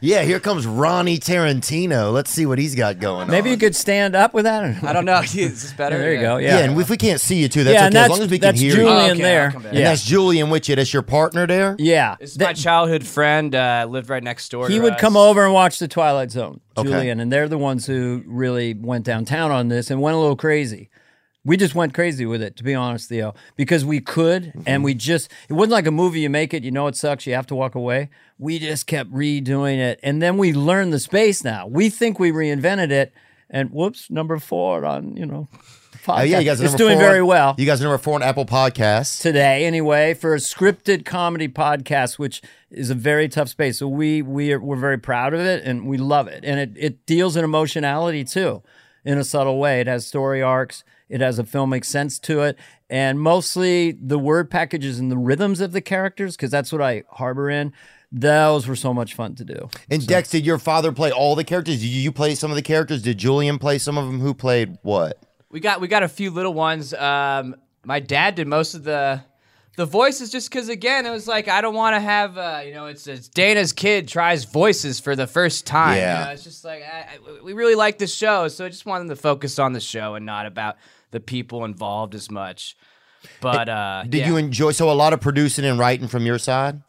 Yeah, 0.02 0.22
here 0.22 0.38
comes 0.38 0.66
Ronnie 0.66 1.18
Tarantino. 1.18 2.12
Let's 2.12 2.30
see 2.30 2.44
what 2.44 2.58
he's 2.58 2.74
got 2.74 2.98
going 3.00 3.28
Maybe 3.28 3.48
on. 3.48 3.54
you 3.54 3.58
could 3.58 3.74
stand 3.74 4.14
up 4.14 4.34
with 4.34 4.44
that. 4.44 4.84
I 4.84 4.92
don't 4.92 5.06
know. 5.06 5.20
Is 5.20 5.34
this 5.34 5.72
better? 5.72 5.96
There 5.98 6.12
you 6.14 6.20
go. 6.20 6.36
Yeah, 6.36 6.58
Yeah. 6.58 6.64
and 6.66 6.78
if 6.80 6.90
we 6.90 6.98
can't 6.98 7.20
see 7.20 7.36
you 7.36 7.48
too, 7.48 7.64
that's 7.64 7.72
yeah, 7.74 7.78
okay. 7.80 7.86
and 7.86 7.96
as 7.96 8.10
long 8.10 8.20
as 8.22 8.30
we 8.30 8.38
can 8.38 8.54
hear 8.54 8.74
Julian 8.74 8.86
you. 8.86 8.92
Oh, 8.92 9.10
okay, 9.12 9.22
there. 9.22 9.52
I'll. 9.56 9.66
And 9.66 9.78
Yeah. 9.78 9.84
that's 9.88 10.04
Julian 10.04 10.48
Matulich. 10.50 10.76
That's 10.76 10.92
your 10.92 11.02
partner 11.02 11.46
there. 11.46 11.74
yeah. 11.78 12.16
This 12.20 12.32
is 12.32 12.36
Th- 12.36 12.48
my 12.48 12.52
childhood 12.52 13.06
friend. 13.06 13.54
Uh, 13.54 13.86
lived 13.88 14.10
right 14.10 14.22
next 14.22 14.48
door. 14.50 14.68
he 14.68 14.74
to 14.76 14.80
would 14.82 14.92
us. 14.94 15.00
come 15.00 15.16
over 15.16 15.42
and 15.44 15.54
watch 15.54 15.78
the 15.78 15.88
Twilight 15.88 16.30
Zone, 16.30 16.60
Okay. 16.76 16.88
Julian, 16.90 17.18
and 17.20 17.32
they're 17.32 17.48
the 17.48 17.58
ones 17.58 17.86
who 17.86 18.22
really 18.26 18.74
went 18.74 19.04
downtown 19.06 19.50
on 19.50 19.68
this 19.68 19.90
and 19.90 20.02
went 20.02 20.16
a 20.16 20.20
little 20.20 20.36
crazy. 20.36 20.90
We 21.47 21.57
just 21.57 21.74
went 21.74 21.94
crazy 21.94 22.26
with 22.26 22.42
it, 22.42 22.57
to 22.57 22.64
be 22.64 22.74
honest, 22.74 23.09
Theo, 23.09 23.34
because 23.57 23.84
we 23.84 24.01
could, 24.01 24.42
Mm-hmm. 24.47 24.62
and 24.66 24.84
we 24.84 24.92
just, 24.94 25.30
it 25.49 25.53
wasn't 25.55 25.72
like 25.72 25.86
a 25.86 25.90
movie 25.92 26.20
you 26.20 26.28
make 26.30 26.53
it, 26.53 26.64
you 26.64 26.70
know 26.72 26.88
it 26.88 26.97
sucks, 26.97 27.26
you 27.26 27.34
have 27.34 27.47
to 27.47 27.55
walk 27.55 27.74
away. 27.74 28.11
We 28.38 28.59
just 28.59 28.86
kept 28.86 29.11
redoing 29.12 29.78
it. 29.78 30.01
And 30.03 30.20
then 30.20 30.36
we 30.38 30.53
learned 30.53 30.92
the 30.92 30.99
space 30.99 31.44
now. 31.44 31.66
We 31.66 31.88
think 31.88 32.18
we 32.18 32.32
reinvented 32.32 32.90
it, 32.90 33.12
and 33.49 33.70
whoops, 33.70 34.11
number 34.11 34.38
four 34.38 34.84
on, 34.84 35.16
you 35.16 35.24
know, 35.24 35.47
podcast. 36.05 36.18
Oh 36.20 36.22
yeah, 36.22 36.38
you 36.40 36.44
guys. 36.47 36.61
Are 36.61 36.64
it's 36.64 36.74
doing 36.74 36.99
four- 36.99 37.07
very 37.09 37.22
well 37.22 37.55
You 37.59 37.66
guys 37.66 37.80
are 37.80 37.84
number 37.84 37.99
four 37.99 38.14
on 38.16 38.22
Apple 38.22 38.44
Podcasts. 38.47 39.20
today 39.20 39.64
anyway 39.66 40.14
for 40.14 40.34
a 40.34 40.38
scripted 40.38 41.05
comedy 41.05 41.49
podcast 41.49 42.18
which 42.18 42.42
is 42.70 42.90
a 42.90 42.94
very 42.94 43.28
tough 43.28 43.49
space 43.49 43.78
so 43.78 43.88
we 43.88 44.22
we 44.22 44.53
are, 44.53 44.61
we're 44.61 44.76
very 44.76 44.99
proud 44.99 45.34
of 45.34 45.40
it 45.40 45.64
and 45.64 45.86
we 45.86 45.97
love 45.97 46.28
it 46.28 46.44
and 46.44 46.61
it, 46.61 46.70
it 46.76 47.07
deals 47.07 47.36
in 47.36 47.42
emotionality 47.44 48.22
too 48.22 48.62
in 49.05 49.18
a 49.18 49.24
subtle 49.24 49.59
way 49.59 49.80
it 49.80 49.86
has 49.88 50.07
story 50.07 50.40
arcs 50.42 50.84
it 51.09 51.20
has 51.20 51.38
a 51.38 51.44
filmic 51.44 51.84
sense 51.84 52.18
to 52.18 52.40
it 52.42 52.59
and 52.90 53.20
mostly 53.20 53.92
the 53.92 54.18
word 54.18 54.50
packages 54.50 54.98
and 54.98 55.11
the 55.11 55.16
rhythms 55.16 55.61
of 55.61 55.72
the 55.72 55.80
characters 55.80 56.36
because 56.36 56.50
that's 56.50 56.72
what 56.72 56.82
i 56.82 57.02
harbor 57.11 57.48
in 57.50 57.72
those 58.12 58.66
were 58.66 58.76
so 58.76 58.94
much 58.94 59.14
fun 59.14 59.34
to 59.34 59.44
do 59.44 59.68
And 59.90 60.07
Dex, 60.07 60.30
did 60.30 60.46
your 60.46 60.59
father 60.59 60.92
play 60.92 61.11
all 61.11 61.34
the 61.34 61.44
characters? 61.44 61.80
Did 61.80 61.88
you 61.88 62.12
play 62.12 62.34
some 62.34 62.50
of 62.52 62.54
the 62.54 62.62
characters? 62.62 63.02
Did 63.02 63.18
Julian 63.18 63.59
play 63.59 63.78
some 63.78 63.98
of 63.98 64.07
them? 64.07 64.20
Who 64.20 64.32
played 64.32 64.78
what? 64.82 65.18
We 65.50 65.61
got 65.61 65.80
we 65.80 65.88
got 65.88 66.02
a 66.02 66.09
few 66.09 66.30
little 66.30 66.54
ones. 66.54 66.94
Um, 66.94 67.57
my 67.84 68.00
dad 68.00 68.36
did 68.36 68.46
most 68.46 68.74
of 68.74 68.84
the 68.84 69.22
the 69.76 69.86
voices 69.86 70.30
just 70.30 70.50
because 70.50 70.68
again 70.68 71.04
it 71.04 71.11
was 71.11 71.28
like 71.28 71.48
I 71.48 71.61
don't 71.61 71.74
want 71.74 71.94
to 71.96 72.00
have 72.00 72.38
uh, 72.38 72.62
you 72.64 72.72
know 72.74 72.86
it's, 72.86 73.07
it's 73.07 73.28
Dana's 73.28 73.72
kid 73.72 74.09
tries 74.09 74.44
voices 74.44 75.00
for 75.00 75.14
the 75.14 75.26
first 75.26 75.66
time. 75.66 75.98
Yeah. 75.98 76.20
you 76.20 76.24
know? 76.26 76.32
it's 76.32 76.44
just 76.44 76.64
like 76.64 76.82
I, 76.82 77.16
I, 77.16 77.42
we 77.42 77.52
really 77.52 77.74
like 77.74 77.98
the 77.98 78.07
show, 78.07 78.48
so 78.48 78.64
I 78.64 78.68
just 78.68 78.86
wanted 78.86 79.09
them 79.09 79.16
to 79.16 79.22
focus 79.22 79.59
on 79.59 79.72
the 79.72 79.80
show 79.80 80.14
and 80.14 80.24
not 80.24 80.46
about 80.46 80.76
the 81.11 81.20
people 81.20 81.64
involved 81.64 82.14
as 82.14 82.30
much. 82.30 82.76
But 83.40 83.68
uh, 83.68 84.04
Did 84.09 84.20
yeah. 84.20 84.26
you 84.28 84.36
enjoy? 84.36 84.72
So 84.72 84.90
a 84.90 84.92
lot 84.92 85.12
of 85.12 85.20
producing 85.20 85.64
and 85.64 85.78
writing 85.78 86.09
from 86.09 86.26
your 86.26 86.38
side. 86.38 86.82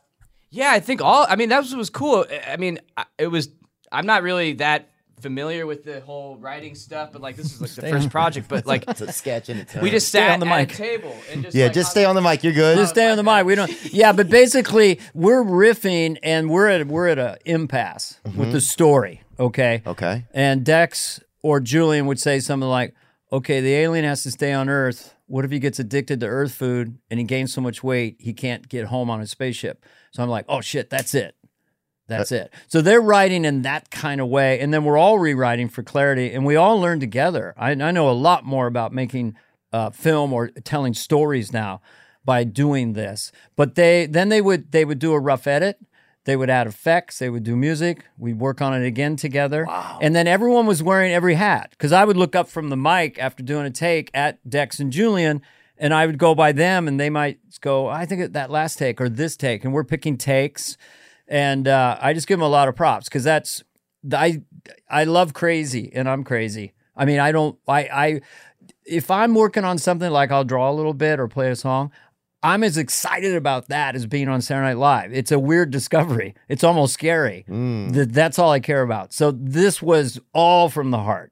Yeah, 0.50 0.72
I 0.72 0.80
think 0.80 1.02
all. 1.02 1.26
I 1.28 1.36
mean, 1.36 1.50
that 1.50 1.60
was, 1.60 1.76
was 1.76 1.90
cool. 1.90 2.26
I- 2.30 2.54
I 2.54 2.58
mean, 2.58 2.80
I- 2.96 3.06
it 3.18 3.28
was. 3.28 3.50
I'm 3.92 4.06
not 4.06 4.22
really 4.24 4.54
that 4.54 4.90
familiar 5.22 5.66
with 5.66 5.84
the 5.84 6.00
whole 6.02 6.38
writing 6.38 6.76
stuff, 6.76 7.12
but 7.12 7.22
like 7.22 7.36
this 7.36 7.54
is 7.54 7.60
like 7.62 7.72
the 7.72 7.90
first 7.90 8.10
project. 8.12 8.48
But 8.48 8.66
like 8.68 8.84
It's 8.88 9.02
a 9.02 9.12
sketch 9.12 9.50
in 9.50 9.58
itself. 9.58 9.82
we 9.82 9.90
just 9.90 10.10
Stay 10.10 10.20
sat 10.20 10.32
on 10.32 10.40
the 10.40 10.46
at 10.46 10.68
mic. 10.68 10.74
a 10.74 10.78
table 10.78 11.16
and 11.32 11.44
just 11.44 11.56
yeah, 11.56 11.66
like, 11.66 11.74
just 11.74 11.90
stay 11.92 12.06
on 12.06 12.14
the 12.16 12.22
mic. 12.22 12.44
You're 12.44 12.54
good. 12.54 12.78
Just 12.78 12.92
stay 12.92 13.10
on 13.10 13.18
the 13.18 13.24
mic. 13.24 13.46
We 13.46 13.56
don't. 13.56 13.72
Yeah, 13.94 14.12
but 14.12 14.30
basically, 14.30 15.00
we're 15.14 15.44
riffing 15.44 16.18
and 16.22 16.50
we're 16.50 16.68
at 16.68 16.88
we're 16.88 17.08
at 17.08 17.18
a 17.18 17.38
impasse 17.46 18.20
with 18.36 18.52
the 18.52 18.62
story. 18.62 19.24
Okay. 19.40 19.82
okay. 19.88 20.26
And 20.34 20.64
Dex 20.66 21.20
or 21.42 21.60
Julian 21.62 22.06
would 22.08 22.20
say 22.20 22.40
something 22.40 22.70
like, 22.70 22.94
"Okay, 23.32 23.62
the 23.62 23.74
alien 23.74 24.06
has 24.06 24.24
to 24.24 24.32
stay 24.32 24.54
on 24.54 24.70
Earth. 24.70 25.16
What 25.26 25.46
if 25.46 25.52
he 25.52 25.60
gets 25.60 25.80
addicted 25.80 26.20
to 26.22 26.28
Earth 26.28 26.54
food 26.54 26.98
and 27.10 27.20
he 27.20 27.26
gains 27.26 27.54
so 27.54 27.62
much 27.62 27.84
weight 27.84 28.18
he 28.20 28.34
can't 28.34 28.70
get 28.70 28.86
home 28.86 29.10
on 29.10 29.20
his 29.20 29.32
spaceship?" 29.32 29.86
So 30.12 30.24
I'm 30.24 30.30
like, 30.30 30.46
"Oh 30.48 30.62
shit, 30.62 30.90
that's 30.90 31.14
it." 31.14 31.36
That's 32.08 32.32
it. 32.32 32.54
So 32.68 32.82
they're 32.82 33.02
writing 33.02 33.44
in 33.44 33.64
that 33.64 33.92
kind 33.92 34.22
of 34.22 34.30
way, 34.30 34.62
and 34.62 34.74
then 34.74 34.86
we're 34.86 34.98
all 34.98 35.20
rewriting 35.20 35.68
for 35.68 35.84
clarity, 35.84 36.32
and 36.32 36.46
we 36.46 36.56
all 36.56 36.80
learn 36.80 37.02
together. 37.02 37.54
I, 37.58 37.72
I 37.72 37.92
know 37.92 38.10
a 38.10 38.12
lot 38.12 38.46
more 38.46 38.66
about 38.66 38.94
making 38.94 39.36
uh, 39.74 39.90
film 39.90 40.32
or 40.32 40.48
telling 40.48 40.94
stories 40.94 41.52
now 41.52 41.82
by 42.24 42.44
doing 42.44 42.94
this. 42.94 43.32
But 43.56 43.76
they 43.76 44.06
then 44.06 44.30
they 44.30 44.42
would 44.42 44.72
they 44.72 44.86
would 44.86 45.00
do 45.00 45.14
a 45.14 45.20
rough 45.20 45.48
edit. 45.48 45.80
They 46.28 46.36
would 46.36 46.52
add 46.52 46.68
effects. 46.68 47.18
They 47.18 47.30
would 47.32 47.44
do 47.44 47.56
music. 47.56 48.06
We'd 48.18 48.38
work 48.40 48.62
on 48.62 48.80
it 48.80 48.86
again 48.86 49.16
together. 49.16 49.66
Wow. 49.66 49.98
And 50.02 50.16
then 50.16 50.28
everyone 50.28 50.68
was 50.68 50.84
wearing 50.84 51.12
every 51.12 51.34
hat 51.34 51.72
because 51.72 51.92
I 51.92 52.06
would 52.06 52.18
look 52.18 52.36
up 52.36 52.48
from 52.48 52.70
the 52.70 52.78
mic 52.78 53.18
after 53.18 53.42
doing 53.42 53.66
a 53.66 53.72
take 53.72 54.12
at 54.14 54.38
Dex 54.48 54.80
and 54.80 54.92
Julian, 54.92 55.42
and 55.78 55.94
I 55.94 56.06
would 56.06 56.20
go 56.20 56.36
by 56.36 56.52
them, 56.52 56.88
and 56.88 57.00
they 57.00 57.10
might 57.10 57.40
go, 57.62 57.88
"I 57.88 58.06
think 58.06 58.34
that 58.34 58.52
last 58.52 58.78
take 58.78 59.02
or 59.02 59.10
this 59.10 59.36
take," 59.36 59.64
and 59.64 59.74
we're 59.74 59.84
picking 59.84 60.18
takes 60.18 60.78
and 61.28 61.68
uh, 61.68 61.98
I 62.02 62.14
just 62.14 62.28
give 62.28 62.40
them 62.40 62.46
a 62.46 62.50
lot 62.50 62.68
of 62.68 62.76
props 62.76 63.08
because 63.08 63.24
that's 63.24 63.64
I 64.12 64.42
I 64.90 65.04
love 65.04 65.34
crazy 65.34 65.92
and 65.94 66.10
I'm 66.10 66.24
crazy. 66.24 66.74
I 66.96 67.06
mean, 67.06 67.20
I 67.20 67.32
don't 67.32 67.58
I 67.68 67.80
I 67.82 68.22
if 68.86 69.12
I'm 69.12 69.36
working 69.36 69.64
on 69.64 69.78
something 69.78 70.10
like 70.10 70.32
I'll 70.32 70.46
draw 70.46 70.72
a 70.72 70.74
little 70.74 70.94
bit 70.94 71.20
or 71.20 71.28
play 71.28 71.52
a 71.52 71.56
song. 71.56 71.92
I'm 72.44 72.64
as 72.64 72.78
excited 72.78 73.36
about 73.36 73.70
that 73.70 73.96
as 73.96 74.06
being 74.06 74.30
on 74.30 74.42
Saturday 74.42 74.68
Night 74.68 74.78
Live. 74.78 75.14
It's 75.14 75.32
a 75.32 75.40
weird 75.40 75.72
discovery. 75.72 76.36
It's 76.48 76.64
almost 76.64 76.94
scary. 76.94 77.46
That 77.48 78.10
that's 78.12 78.38
all 78.38 78.52
I 78.52 78.60
care 78.60 78.84
about. 78.84 79.12
So 79.14 79.32
this 79.32 79.82
was 79.82 80.20
all 80.34 80.70
from 80.70 80.92
the 80.92 81.00
heart, 81.00 81.32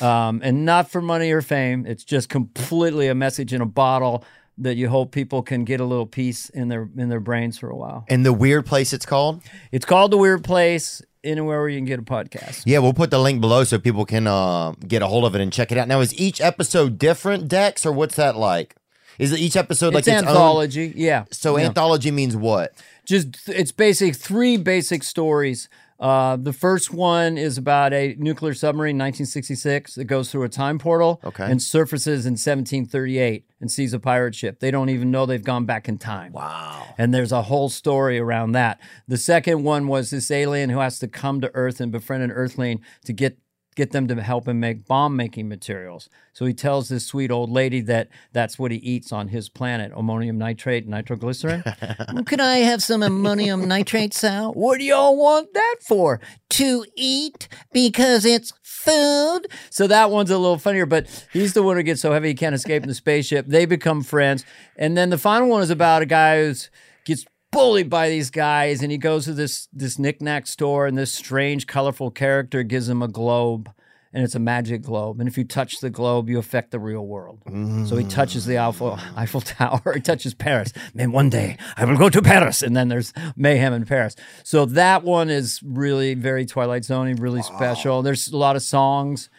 um, 0.00 0.40
and 0.42 0.64
not 0.64 0.90
for 0.90 1.00
money 1.00 1.30
or 1.30 1.42
fame. 1.42 1.86
It's 1.86 2.04
just 2.04 2.28
completely 2.28 3.08
a 3.08 3.14
message 3.14 3.52
in 3.52 3.60
a 3.60 3.66
bottle 3.66 4.24
that 4.58 4.76
you 4.76 4.88
hope 4.88 5.12
people 5.12 5.42
can 5.42 5.64
get 5.64 5.80
a 5.80 5.84
little 5.84 6.06
peace 6.06 6.50
in 6.50 6.68
their 6.68 6.88
in 6.96 7.08
their 7.08 7.20
brains 7.20 7.58
for 7.58 7.70
a 7.70 7.76
while. 7.76 8.04
And 8.08 8.26
the 8.26 8.32
weird 8.32 8.66
place 8.66 8.92
it's 8.92 9.06
called? 9.06 9.42
It's 9.70 9.84
called 9.86 10.10
the 10.10 10.18
Weird 10.18 10.44
Place. 10.44 11.02
Anywhere 11.24 11.60
where 11.60 11.68
you 11.68 11.78
can 11.78 11.84
get 11.84 12.00
a 12.00 12.02
podcast. 12.02 12.64
Yeah, 12.66 12.80
we'll 12.80 12.94
put 12.94 13.12
the 13.12 13.20
link 13.20 13.40
below 13.40 13.62
so 13.62 13.78
people 13.78 14.04
can 14.04 14.26
uh, 14.26 14.72
get 14.72 15.02
a 15.02 15.06
hold 15.06 15.24
of 15.24 15.36
it 15.36 15.40
and 15.40 15.52
check 15.52 15.70
it 15.70 15.78
out. 15.78 15.86
Now, 15.86 16.00
is 16.00 16.12
each 16.18 16.40
episode 16.40 16.98
different, 16.98 17.46
Dex, 17.46 17.86
or 17.86 17.92
what's 17.92 18.16
that 18.16 18.34
like? 18.36 18.74
Is 19.22 19.32
it 19.32 19.40
each 19.40 19.56
episode 19.56 19.94
like 19.94 20.00
it's 20.00 20.08
its 20.08 20.22
own? 20.22 20.28
anthology. 20.28 20.92
Yeah. 20.96 21.24
So 21.30 21.56
Yeah. 21.56 21.66
anthology 21.66 22.10
means 22.10 22.36
what? 22.36 22.72
just 23.04 23.48
it's 23.48 23.72
basic 23.72 24.14
three 24.14 24.56
basic 24.56 25.02
stories. 25.02 25.68
Uh, 25.98 26.36
the 26.36 26.52
first 26.52 26.92
one 26.92 27.38
is 27.38 27.56
about 27.58 27.92
a 27.92 28.16
nuclear 28.18 28.54
submarine, 28.54 28.96
1966, 28.96 29.94
that 29.94 30.04
goes 30.04 30.30
through 30.32 30.42
a 30.42 30.48
time 30.48 30.76
portal 30.78 31.20
Okay. 31.24 31.44
and 31.48 31.62
surfaces 31.62 32.26
in 32.26 32.32
1738 32.32 33.44
and 33.60 33.70
sees 33.70 33.92
a 33.92 34.00
pirate 34.00 34.34
ship. 34.34 34.58
They 34.60 34.70
don't 34.72 34.88
even 34.88 35.10
know 35.12 35.26
they've 35.26 35.42
gone 35.44 35.64
back 35.64 35.88
in 35.88 35.98
time. 35.98 36.32
Wow. 36.32 36.86
And 36.98 37.14
there's 37.14 37.30
a 37.32 37.42
whole 37.42 37.68
story 37.68 38.18
around 38.18 38.52
that. 38.52 38.80
The 39.06 39.16
second 39.16 39.62
one 39.62 39.86
was 39.86 40.10
this 40.10 40.30
alien 40.30 40.70
who 40.70 40.80
has 40.80 40.98
to 41.00 41.08
come 41.08 41.40
to 41.40 41.50
Earth 41.54 41.80
and 41.80 41.92
befriend 41.92 42.22
an 42.24 42.32
Earthling 42.32 42.80
to 43.04 43.12
get 43.12 43.38
get 43.74 43.92
them 43.92 44.06
to 44.08 44.22
help 44.22 44.46
him 44.46 44.60
make 44.60 44.86
bomb 44.86 45.16
making 45.16 45.48
materials. 45.48 46.08
So 46.32 46.44
he 46.44 46.54
tells 46.54 46.88
this 46.88 47.06
sweet 47.06 47.30
old 47.30 47.50
lady 47.50 47.80
that 47.82 48.08
that's 48.32 48.58
what 48.58 48.70
he 48.70 48.78
eats 48.78 49.12
on 49.12 49.28
his 49.28 49.48
planet, 49.48 49.92
ammonium 49.94 50.38
nitrate 50.38 50.84
and 50.84 50.90
nitroglycerin. 50.90 51.62
could 52.26 52.40
I 52.40 52.58
have 52.58 52.82
some 52.82 53.02
ammonium 53.02 53.66
nitrate, 53.66 54.14
Sal? 54.14 54.52
What 54.52 54.78
do 54.78 54.84
y'all 54.84 55.16
want 55.16 55.54
that 55.54 55.76
for? 55.86 56.20
To 56.50 56.84
eat 56.96 57.48
because 57.72 58.24
it's 58.24 58.52
food. 58.62 59.46
So 59.70 59.86
that 59.86 60.10
one's 60.10 60.30
a 60.30 60.38
little 60.38 60.58
funnier, 60.58 60.86
but 60.86 61.26
he's 61.32 61.54
the 61.54 61.62
one 61.62 61.76
who 61.76 61.82
gets 61.82 62.00
so 62.00 62.12
heavy 62.12 62.28
he 62.28 62.34
can't 62.34 62.54
escape 62.54 62.82
in 62.82 62.88
the 62.88 62.94
spaceship. 62.94 63.46
They 63.46 63.64
become 63.64 64.02
friends. 64.02 64.44
And 64.76 64.96
then 64.96 65.10
the 65.10 65.18
final 65.18 65.48
one 65.48 65.62
is 65.62 65.70
about 65.70 66.02
a 66.02 66.06
guy 66.06 66.42
who's 66.42 66.70
gets 67.04 67.24
bullied 67.52 67.88
by 67.88 68.08
these 68.08 68.30
guys 68.30 68.82
and 68.82 68.90
he 68.90 68.98
goes 68.98 69.26
to 69.26 69.34
this 69.34 69.68
this 69.72 69.98
knickknack 69.98 70.46
store 70.46 70.86
and 70.86 70.98
this 70.98 71.12
strange 71.12 71.66
colorful 71.66 72.10
character 72.10 72.62
gives 72.62 72.88
him 72.88 73.02
a 73.02 73.08
globe 73.08 73.70
and 74.14 74.22
it's 74.22 74.34
a 74.34 74.38
magic 74.38 74.82
globe. 74.82 75.20
And 75.20 75.28
if 75.28 75.38
you 75.38 75.44
touch 75.44 75.80
the 75.80 75.88
globe 75.88 76.28
you 76.28 76.38
affect 76.38 76.70
the 76.70 76.78
real 76.78 77.06
world. 77.06 77.40
So 77.86 77.96
he 77.96 78.04
touches 78.04 78.44
the 78.44 78.58
Eiffel, 78.58 78.98
Eiffel 79.16 79.40
Tower. 79.40 79.92
He 79.94 80.00
touches 80.00 80.34
Paris. 80.34 80.72
And 80.98 81.12
one 81.12 81.30
day 81.30 81.56
I 81.76 81.84
will 81.84 81.96
go 81.96 82.10
to 82.10 82.20
Paris. 82.20 82.62
And 82.62 82.76
then 82.76 82.88
there's 82.88 83.12
mayhem 83.36 83.72
in 83.72 83.86
Paris. 83.86 84.16
So 84.44 84.66
that 84.66 85.02
one 85.02 85.30
is 85.30 85.60
really 85.62 86.14
very 86.14 86.44
Twilight 86.44 86.84
Zone 86.84 87.14
really 87.16 87.42
special. 87.42 88.02
There's 88.02 88.28
a 88.28 88.36
lot 88.36 88.56
of 88.56 88.62
songs. 88.62 89.30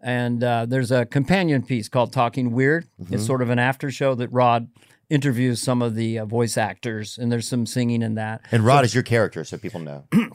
And 0.00 0.42
uh, 0.42 0.66
there's 0.66 0.90
a 0.90 1.04
companion 1.06 1.62
piece 1.62 1.88
called 1.88 2.12
Talking 2.12 2.52
Weird. 2.52 2.86
It's 3.10 3.26
sort 3.26 3.42
of 3.42 3.50
an 3.50 3.58
after 3.58 3.90
show 3.90 4.14
that 4.14 4.28
Rod 4.28 4.68
interviews 5.10 5.60
some 5.60 5.82
of 5.82 5.94
the 5.94 6.18
uh, 6.20 6.24
voice 6.24 6.56
actors, 6.56 7.18
and 7.18 7.30
there's 7.30 7.48
some 7.48 7.66
singing 7.66 8.02
in 8.02 8.14
that. 8.14 8.42
And 8.50 8.64
Rod 8.64 8.84
is 8.84 8.94
your 8.94 9.02
character, 9.02 9.44
so 9.44 9.58
people 9.58 9.80
know. 9.80 10.04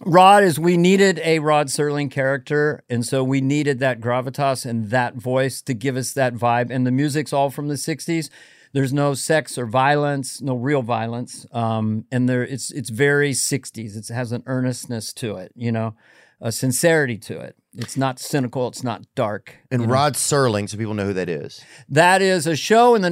Rod 0.00 0.44
is 0.44 0.58
we 0.58 0.76
needed 0.76 1.20
a 1.24 1.38
Rod 1.38 1.68
Serling 1.68 2.10
character, 2.10 2.84
and 2.90 3.06
so 3.06 3.24
we 3.24 3.40
needed 3.40 3.78
that 3.78 4.00
gravitas 4.00 4.66
and 4.66 4.90
that 4.90 5.14
voice 5.14 5.62
to 5.62 5.72
give 5.72 5.96
us 5.96 6.12
that 6.12 6.34
vibe. 6.34 6.70
And 6.70 6.86
the 6.86 6.90
music's 6.90 7.32
all 7.32 7.48
from 7.48 7.68
the 7.68 7.74
'60s. 7.74 8.28
There's 8.74 8.92
no 8.92 9.14
sex 9.14 9.56
or 9.56 9.64
violence, 9.64 10.42
no 10.42 10.54
real 10.54 10.82
violence, 10.82 11.46
um, 11.50 12.04
and 12.12 12.28
there 12.28 12.44
it's 12.44 12.70
it's 12.72 12.90
very 12.90 13.32
'60s. 13.32 13.96
It 13.96 14.12
has 14.12 14.32
an 14.32 14.42
earnestness 14.44 15.14
to 15.14 15.36
it, 15.36 15.52
you 15.54 15.72
know, 15.72 15.94
a 16.42 16.52
sincerity 16.52 17.16
to 17.18 17.40
it. 17.40 17.56
It's 17.74 17.96
not 17.96 18.18
cynical. 18.18 18.68
It's 18.68 18.82
not 18.82 19.06
dark. 19.14 19.54
And 19.70 19.90
Rod 19.90 20.12
Serling, 20.12 20.68
so 20.68 20.76
people 20.76 20.94
know 20.94 21.06
who 21.06 21.14
that 21.14 21.30
is. 21.30 21.64
That 21.88 22.20
is 22.20 22.46
a 22.46 22.56
show 22.56 22.94
in 22.94 23.00
the 23.00 23.10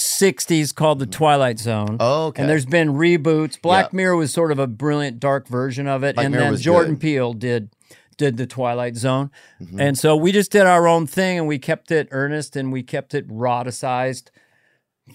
1960s 0.00 0.74
called 0.74 0.98
The 0.98 1.06
Twilight 1.06 1.58
Zone. 1.58 1.96
Oh, 2.00 2.26
okay. 2.26 2.42
And 2.42 2.50
there's 2.50 2.66
been 2.66 2.90
reboots. 2.94 3.60
Black 3.60 3.86
Yeah. 3.92 3.96
Mirror 3.96 4.16
was 4.16 4.32
sort 4.32 4.52
of 4.52 4.58
a 4.58 4.66
brilliant 4.66 5.20
dark 5.20 5.48
version 5.48 5.86
of 5.86 6.02
it. 6.02 6.14
Black 6.16 6.26
and 6.26 6.34
Mirror 6.34 6.50
then 6.52 6.60
Jordan 6.60 6.94
good. 6.94 7.00
Peele 7.00 7.32
did 7.34 7.70
did 8.16 8.36
The 8.36 8.46
Twilight 8.46 8.96
Zone. 8.96 9.30
Mm-hmm. 9.62 9.80
And 9.80 9.98
so 9.98 10.14
we 10.14 10.30
just 10.30 10.52
did 10.52 10.66
our 10.66 10.86
own 10.86 11.06
thing 11.06 11.38
and 11.38 11.48
we 11.48 11.58
kept 11.58 11.90
it 11.90 12.06
earnest 12.10 12.54
and 12.54 12.70
we 12.70 12.82
kept 12.82 13.14
it 13.14 13.26
rodicized 13.28 14.28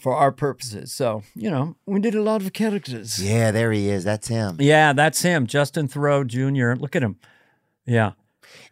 for 0.01 0.15
our 0.15 0.31
purposes. 0.31 0.91
So, 0.91 1.21
you 1.35 1.51
know, 1.51 1.75
we 1.85 1.99
did 1.99 2.15
a 2.15 2.23
lot 2.23 2.41
of 2.41 2.51
characters. 2.53 3.23
Yeah, 3.23 3.51
there 3.51 3.71
he 3.71 3.89
is. 3.89 4.03
That's 4.03 4.27
him. 4.27 4.57
Yeah, 4.59 4.91
that's 4.93 5.21
him, 5.21 5.45
Justin 5.45 5.87
Theroux 5.87 6.25
Jr. 6.25 6.81
Look 6.81 6.95
at 6.95 7.03
him. 7.03 7.17
Yeah. 7.85 8.13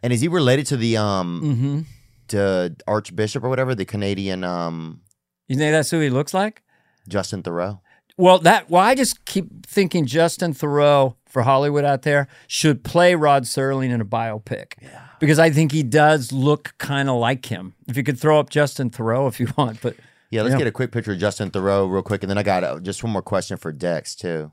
And 0.02 0.12
is 0.12 0.20
he 0.20 0.26
related 0.28 0.66
to 0.66 0.76
the 0.76 0.96
um 0.96 1.40
Mm-hmm. 1.44 1.80
to 2.28 2.74
Archbishop 2.88 3.44
or 3.44 3.48
whatever, 3.48 3.72
the 3.76 3.84
Canadian 3.84 4.42
um 4.42 5.00
You 5.48 5.56
think 5.56 5.72
that's 5.72 5.90
who 5.90 6.00
he 6.00 6.10
looks 6.10 6.32
like? 6.34 6.62
Justin 7.08 7.42
Theroux? 7.42 7.80
Well, 8.16 8.38
that 8.40 8.70
well, 8.70 8.82
I 8.82 8.94
just 8.94 9.24
keep 9.24 9.66
thinking 9.66 10.06
Justin 10.06 10.54
Theroux 10.54 11.16
for 11.26 11.42
Hollywood 11.42 11.84
out 11.84 12.02
there 12.02 12.28
should 12.46 12.84
play 12.84 13.14
Rod 13.16 13.42
Serling 13.42 13.90
in 13.90 14.00
a 14.00 14.04
biopic. 14.04 14.74
Yeah. 14.80 15.00
Because 15.18 15.38
I 15.38 15.50
think 15.50 15.72
he 15.72 15.82
does 15.82 16.30
look 16.32 16.74
kind 16.78 17.08
of 17.08 17.16
like 17.16 17.46
him. 17.46 17.74
If 17.88 17.96
you 17.96 18.04
could 18.04 18.18
throw 18.18 18.38
up 18.38 18.50
Justin 18.50 18.90
Theroux 18.90 19.26
if 19.28 19.40
you 19.40 19.48
want, 19.56 19.80
but 19.82 19.96
Yeah, 20.30 20.42
let's 20.42 20.52
Yeah. 20.52 20.58
get 20.58 20.66
a 20.68 20.72
quick 20.72 20.92
picture 20.92 21.12
of 21.12 21.18
Justin 21.18 21.50
Theroux 21.50 21.90
real 21.90 22.02
quick, 22.02 22.22
and 22.22 22.30
then 22.30 22.38
I 22.38 22.42
got 22.44 22.62
uh, 22.64 22.78
just 22.80 23.02
one 23.02 23.12
more 23.12 23.22
question 23.22 23.56
for 23.56 23.72
Dex 23.72 24.14
too. 24.14 24.52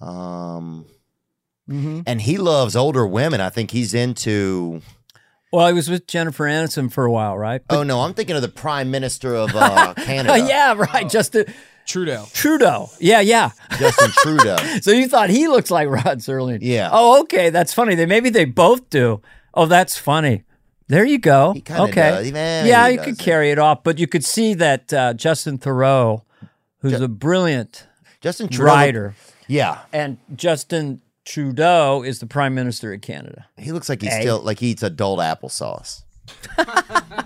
Um, 0.00 0.86
Mm-hmm. 1.68 2.00
and 2.04 2.20
he 2.22 2.36
loves 2.36 2.74
older 2.74 3.06
women. 3.06 3.40
I 3.40 3.48
think 3.48 3.70
he's 3.70 3.94
into. 3.94 4.80
Well, 5.52 5.64
I 5.66 5.72
was 5.72 5.90
with 5.90 6.06
Jennifer 6.06 6.44
Aniston 6.44 6.92
for 6.92 7.04
a 7.04 7.10
while, 7.10 7.36
right? 7.36 7.60
Oh 7.70 7.82
no, 7.82 8.00
I'm 8.02 8.14
thinking 8.14 8.36
of 8.36 8.42
the 8.42 8.48
Prime 8.48 8.90
Minister 8.90 9.34
of 9.34 9.54
uh, 9.54 9.94
Canada, 9.96 10.38
yeah, 10.48 10.74
right. 10.74 11.08
Justin 11.08 11.46
Trudeau. 11.86 12.24
Trudeau. 12.32 12.88
Yeah, 13.00 13.20
yeah. 13.20 13.50
Justin 13.78 14.10
Trudeau. 14.22 14.56
So 14.82 14.92
you 14.92 15.08
thought 15.08 15.28
he 15.30 15.48
looks 15.48 15.70
like 15.70 15.88
Rod 15.88 16.18
Serling? 16.18 16.58
Yeah. 16.62 16.88
Oh, 16.92 17.22
okay. 17.22 17.50
That's 17.50 17.74
funny. 17.74 17.96
They 17.96 18.06
maybe 18.06 18.30
they 18.30 18.44
both 18.44 18.90
do. 18.90 19.22
Oh, 19.52 19.66
that's 19.66 19.98
funny. 19.98 20.44
There 20.86 21.04
you 21.04 21.18
go. 21.18 21.52
He 21.52 21.60
kinda 21.62 21.82
okay. 21.84 21.92
does. 22.10 22.26
He- 22.26 22.32
eh, 22.34 22.64
yeah, 22.66 22.86
he 22.86 22.92
you 22.94 22.98
could 23.00 23.10
doesn't. 23.16 23.24
carry 23.24 23.50
it 23.50 23.58
off, 23.58 23.82
but 23.82 23.98
you 23.98 24.06
could 24.06 24.24
see 24.24 24.54
that 24.54 24.92
uh, 24.92 25.14
Justin 25.14 25.58
Theroux, 25.58 26.22
who's 26.78 27.00
a 27.00 27.08
brilliant 27.08 27.86
Justin 28.20 28.48
Trudeau. 28.48 28.64
writer, 28.72 29.14
Yeah, 29.48 29.78
and 29.92 30.18
Justin 30.36 31.00
Trudeau 31.24 32.02
is 32.02 32.18
the 32.18 32.26
Prime 32.26 32.54
Minister 32.54 32.92
of 32.92 33.00
Canada. 33.00 33.46
he 33.58 33.72
looks 33.72 33.88
like 33.88 34.00
he's 34.02 34.12
Hey. 34.12 34.22
still 34.22 34.40
like 34.40 34.58
he 34.58 34.68
eats 34.68 34.82
adult 34.82 35.20
applesauce. 35.20 36.02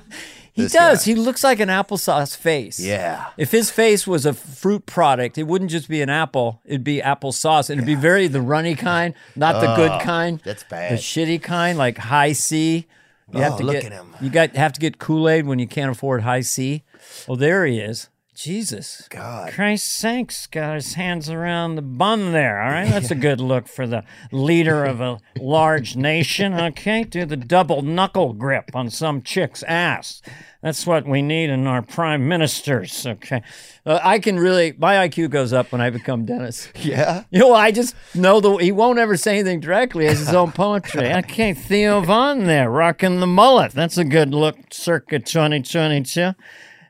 He 0.56 0.68
does. 0.68 1.04
guy. 1.04 1.10
He 1.10 1.16
looks 1.16 1.42
like 1.42 1.58
an 1.58 1.68
applesauce 1.68 2.36
face. 2.36 2.78
Yeah. 2.78 3.26
If 3.36 3.50
his 3.50 3.72
face 3.72 4.06
was 4.06 4.24
a 4.24 4.32
fruit 4.32 4.86
product, 4.86 5.36
it 5.36 5.42
wouldn't 5.48 5.72
just 5.72 5.88
be 5.88 6.00
an 6.00 6.08
apple; 6.08 6.60
it'd 6.64 6.84
be 6.84 7.00
applesauce, 7.00 7.70
and 7.70 7.78
it'd 7.80 7.86
be 7.86 7.96
very 7.96 8.28
the 8.28 8.40
runny 8.40 8.76
kind, 8.76 9.14
not 9.34 9.60
the 9.60 9.74
good 9.74 9.90
oh, 9.90 9.98
kind. 9.98 10.40
that's 10.44 10.62
bad. 10.62 10.92
The 10.92 10.96
shitty 11.02 11.42
kind, 11.42 11.76
like 11.76 11.98
Hi-C. 11.98 12.86
You 13.32 13.40
have 13.40 13.54
Oh, 13.54 13.58
to 13.58 13.64
look 13.64 13.74
get, 13.74 13.86
at 13.86 13.92
him. 13.92 14.14
You 14.20 14.30
got 14.30 14.54
have 14.54 14.72
to 14.74 14.80
get 14.80 14.98
Kool 14.98 15.28
Aid 15.28 15.44
when 15.44 15.58
you 15.58 15.66
can't 15.66 15.90
afford 15.90 16.22
Hi-C. 16.22 16.84
Oh, 17.26 17.34
there 17.34 17.66
he 17.66 17.80
is. 17.80 18.08
Jesus. 18.34 19.06
God. 19.10 19.52
Christ's 19.52 19.90
sakes, 19.90 20.46
got 20.46 20.74
his 20.74 20.94
hands 20.94 21.30
around 21.30 21.76
the 21.76 21.82
bun 21.82 22.32
there. 22.32 22.60
All 22.60 22.70
right, 22.70 22.88
that's 22.88 23.10
a 23.10 23.14
good 23.14 23.40
look 23.52 23.68
for 23.68 23.86
the 23.86 24.04
leader 24.32 24.84
of 24.84 25.00
a 25.00 25.18
large 25.38 25.96
nation. 25.96 26.52
Okay, 26.54 27.04
do 27.04 27.24
the 27.24 27.36
double 27.36 27.82
knuckle 27.82 28.32
grip 28.32 28.70
on 28.74 28.90
some 28.90 29.22
chick's 29.22 29.62
ass. 29.64 30.20
That's 30.62 30.86
what 30.86 31.06
we 31.06 31.20
need 31.20 31.50
in 31.50 31.66
our 31.66 31.82
prime 31.82 32.26
ministers. 32.26 33.06
Okay, 33.06 33.42
uh, 33.84 34.00
I 34.02 34.18
can 34.18 34.38
really 34.38 34.72
my 34.78 35.06
IQ 35.08 35.30
goes 35.30 35.52
up 35.52 35.70
when 35.72 35.80
I 35.80 35.90
become 35.90 36.24
Dennis. 36.24 36.68
Yeah. 36.84 37.24
You 37.30 37.38
know, 37.40 37.54
I 37.54 37.70
just 37.70 37.94
know 38.14 38.40
the 38.40 38.56
he 38.56 38.72
won't 38.72 38.98
ever 38.98 39.16
say 39.16 39.34
anything 39.38 39.60
directly. 39.60 40.06
as 40.06 40.18
his 40.18 40.34
own 40.34 40.52
poetry. 40.52 41.12
Okay, 41.24 41.54
Theo 41.54 42.00
Von 42.00 42.44
there, 42.44 42.70
rocking 42.70 43.20
the 43.20 43.26
mullet. 43.26 43.72
That's 43.72 43.96
a 43.96 44.04
good 44.04 44.34
look, 44.34 44.56
circa 44.70 45.18
2022. 45.18 46.32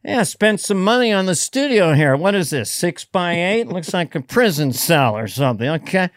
Yeah, 0.05 0.23
spent 0.25 0.61
some 0.61 0.83
money 0.83 1.13
on 1.13 1.27
the 1.27 1.35
studio 1.35 1.95
here. 1.95 2.15
What 2.15 2.35
is 2.35 2.51
this? 2.51 2.71
Six 2.71 3.05
by 3.07 3.33
eight? 3.35 3.69
Looks 3.69 3.95
like 3.95 4.15
a 4.15 4.21
prison 4.21 4.73
cell 4.73 5.17
or 5.17 5.27
something. 5.29 5.69
Okay. 5.69 6.11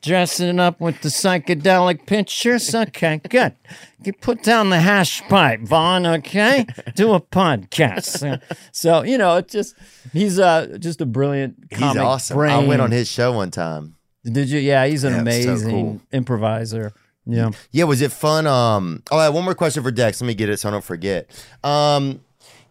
Dressing 0.00 0.48
it 0.48 0.60
up 0.60 0.80
with 0.80 1.00
the 1.02 1.08
psychedelic 1.08 2.06
pictures. 2.06 2.74
Okay, 2.74 3.20
good. 3.28 3.54
You 4.02 4.12
put 4.12 4.42
down 4.42 4.68
the 4.70 4.80
hash 4.80 5.22
pipe, 5.28 5.60
Von, 5.60 6.04
okay? 6.06 6.66
Do 6.94 7.14
a 7.14 7.20
podcast. 7.20 8.04
So, 8.04 8.38
so, 8.72 9.02
you 9.02 9.16
know, 9.16 9.36
it's 9.38 9.52
just 9.52 9.74
he's 10.12 10.38
uh 10.38 10.76
just 10.78 11.00
a 11.00 11.06
brilliant 11.06 11.56
He's 11.70 11.82
awesome. 11.82 12.36
brain. 12.36 12.52
I 12.52 12.66
went 12.66 12.82
on 12.82 12.90
his 12.90 13.08
show 13.08 13.32
one 13.32 13.50
time. 13.50 13.96
Did 14.24 14.48
you? 14.50 14.60
Yeah, 14.60 14.86
he's 14.86 15.04
an 15.04 15.12
Yeah, 15.26 15.32
it's 15.32 15.44
so 15.46 15.50
amazing 15.52 15.70
cool. 15.70 16.00
improviser. 16.12 16.92
Yeah. 17.26 17.50
Yeah, 17.72 17.84
was 17.84 18.02
it 18.02 18.12
fun? 18.12 18.46
Um, 18.46 19.02
oh, 19.10 19.16
I 19.18 19.24
have 19.24 19.34
one 19.34 19.44
more 19.44 19.54
question 19.54 19.82
for 19.82 19.90
Dex. 19.90 20.20
Let 20.20 20.26
me 20.26 20.34
get 20.34 20.50
it 20.50 20.58
so 20.60 20.68
I 20.68 20.72
don't 20.72 20.84
forget. 20.84 21.30
Um, 21.62 22.20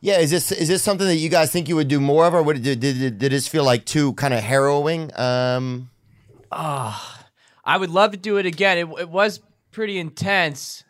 yeah, 0.04 0.20
is 0.20 0.32
this 0.32 0.52
is 0.52 0.68
this 0.68 0.84
something 0.84 1.08
that 1.08 1.16
you 1.16 1.30
guys 1.30 1.50
think 1.50 1.70
you 1.70 1.78
would 1.78 1.88
do 1.88 2.02
more 2.02 2.26
of, 2.26 2.34
or 2.34 2.44
what, 2.44 2.62
did, 2.62 2.82
did 2.82 3.18
did 3.18 3.32
this 3.32 3.48
feel 3.48 3.64
like 3.64 3.86
too 3.86 4.12
kind 4.16 4.34
of 4.34 4.42
harrowing? 4.42 5.10
Um, 5.18 5.90
I 6.52 7.78
would 7.78 7.90
love 7.90 8.12
to 8.12 8.18
do 8.18 8.36
it 8.36 8.46
again. 8.46 8.78
It, 8.80 9.00
it 9.00 9.10
was 9.10 9.40
pretty 9.72 9.98
intense 9.98 10.84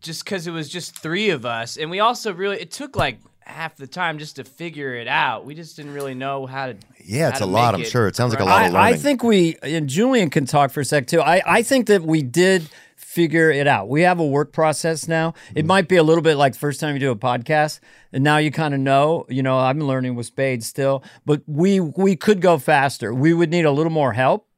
just 0.00 0.24
because 0.24 0.46
it 0.46 0.52
was 0.52 0.70
just 0.70 0.98
three 0.98 1.28
of 1.28 1.44
us. 1.44 1.76
And 1.76 1.90
we 1.90 2.00
also 2.00 2.32
really, 2.32 2.58
it 2.62 2.70
took 2.70 2.96
like 2.96 3.18
half 3.40 3.76
the 3.76 3.86
time 3.86 4.18
just 4.18 4.36
to 4.36 4.44
figure 4.44 4.94
it 4.94 5.06
out. 5.06 5.44
We 5.44 5.54
just 5.54 5.76
didn't 5.76 5.92
really 5.92 6.14
know 6.14 6.46
how 6.46 6.68
to. 6.68 6.76
Yeah, 7.04 7.28
it's 7.28 7.40
how 7.40 7.44
a 7.44 7.46
lot, 7.46 7.74
I'm 7.74 7.82
it 7.82 7.88
sure. 7.88 8.08
It 8.08 8.16
sounds 8.16 8.32
like 8.32 8.40
a 8.40 8.46
right. 8.46 8.62
lot 8.62 8.70
of 8.70 8.74
I, 8.74 8.88
I 8.88 8.96
think 8.96 9.22
we 9.22 9.58
and 9.62 9.86
Julian 9.86 10.30
can 10.30 10.46
talk 10.46 10.70
for 10.70 10.80
a 10.80 10.84
sec 10.86 11.08
too. 11.08 11.20
I, 11.20 11.42
I 11.44 11.62
think 11.62 11.88
that 11.88 12.00
we 12.00 12.22
did 12.22 12.70
figure 13.14 13.50
it 13.50 13.66
out. 13.68 13.88
We 13.88 14.02
have 14.02 14.18
a 14.18 14.26
work 14.26 14.52
process 14.52 15.06
now. 15.06 15.30
Mm-hmm. 15.30 15.58
It 15.58 15.64
might 15.66 15.88
be 15.88 15.96
a 15.96 16.02
little 16.02 16.22
bit 16.22 16.36
like 16.36 16.54
the 16.54 16.58
first 16.58 16.80
time 16.80 16.94
you 16.94 17.00
do 17.00 17.12
a 17.12 17.16
podcast, 17.16 17.78
and 18.12 18.24
now 18.24 18.38
you 18.38 18.50
kind 18.50 18.74
of 18.74 18.80
know. 18.80 19.24
You 19.28 19.42
know, 19.42 19.58
I'm 19.58 19.80
learning 19.80 20.16
with 20.16 20.26
Spade 20.26 20.64
still, 20.64 21.04
but 21.24 21.42
we 21.46 21.80
we 21.80 22.16
could 22.16 22.40
go 22.40 22.58
faster. 22.58 23.14
We 23.14 23.32
would 23.32 23.50
need 23.50 23.64
a 23.64 23.70
little 23.70 23.92
more 23.92 24.12
help. 24.12 24.48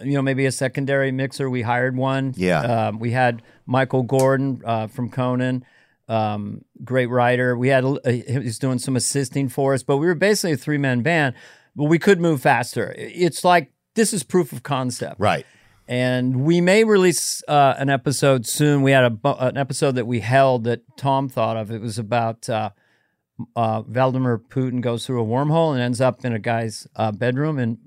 You 0.00 0.14
know, 0.14 0.22
maybe 0.22 0.46
a 0.46 0.52
secondary 0.52 1.12
mixer. 1.12 1.48
We 1.48 1.62
hired 1.62 1.96
one. 1.96 2.34
Yeah. 2.36 2.60
Um, 2.60 2.98
we 2.98 3.12
had 3.12 3.42
Michael 3.66 4.02
Gordon 4.02 4.60
uh, 4.64 4.88
from 4.88 5.08
Conan, 5.10 5.64
um, 6.08 6.64
great 6.84 7.06
writer. 7.06 7.56
We 7.56 7.68
had 7.68 7.84
uh, 7.84 7.98
he's 8.04 8.58
doing 8.58 8.78
some 8.78 8.96
assisting 8.96 9.48
for 9.48 9.74
us, 9.74 9.82
but 9.82 9.98
we 9.98 10.06
were 10.06 10.14
basically 10.14 10.52
a 10.52 10.56
three 10.56 10.78
man 10.78 11.02
band. 11.02 11.34
But 11.74 11.84
we 11.84 11.98
could 11.98 12.20
move 12.20 12.40
faster. 12.40 12.94
It's 12.96 13.44
like 13.44 13.72
this 13.94 14.12
is 14.14 14.22
proof 14.22 14.52
of 14.52 14.62
concept, 14.62 15.20
right. 15.20 15.44
And 15.88 16.44
we 16.44 16.60
may 16.60 16.84
release 16.84 17.42
uh, 17.48 17.74
an 17.78 17.90
episode 17.90 18.46
soon. 18.46 18.82
We 18.82 18.92
had 18.92 19.04
a 19.04 19.36
an 19.38 19.56
episode 19.56 19.94
that 19.96 20.06
we 20.06 20.20
held 20.20 20.64
that 20.64 20.82
Tom 20.96 21.28
thought 21.28 21.56
of. 21.56 21.70
It 21.70 21.80
was 21.80 21.98
about 21.98 22.48
uh, 22.48 22.70
uh, 23.54 23.82
Vladimir 23.82 24.38
Putin 24.38 24.80
goes 24.80 25.06
through 25.06 25.22
a 25.22 25.26
wormhole 25.26 25.72
and 25.72 25.80
ends 25.80 26.00
up 26.00 26.24
in 26.24 26.32
a 26.32 26.38
guy's 26.38 26.86
uh, 26.96 27.12
bedroom 27.12 27.58
in 27.58 27.78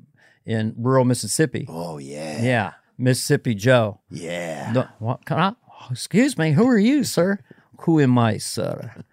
in 0.45 0.73
rural 0.77 1.05
Mississippi. 1.05 1.65
Oh 1.67 1.97
yeah. 1.97 2.41
Yeah, 2.41 2.73
Mississippi 2.97 3.55
Joe. 3.55 3.99
Yeah. 4.09 4.71
No, 4.73 4.87
what 4.99 5.25
can 5.25 5.39
I? 5.39 5.53
Excuse 5.91 6.37
me, 6.37 6.51
who 6.51 6.67
are 6.67 6.79
you, 6.79 7.03
sir? 7.03 7.39
Who 7.81 7.99
am 7.99 8.17
I, 8.17 8.37
sir? 8.37 9.03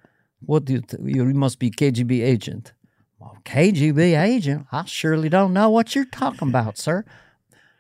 What 0.41 0.65
do 0.65 0.75
you? 0.75 0.81
Th- 0.81 1.03
you 1.05 1.25
must 1.27 1.59
be 1.59 1.71
KGB 1.71 2.23
agent. 2.25 2.73
Well, 3.19 3.39
KGB 3.45 4.21
agent? 4.21 4.67
I 4.71 4.85
surely 4.85 5.29
don't 5.29 5.53
know 5.53 5.71
what 5.71 5.95
you're 5.95 6.05
talking 6.05 6.49
about, 6.49 6.77
sir. 6.77 7.05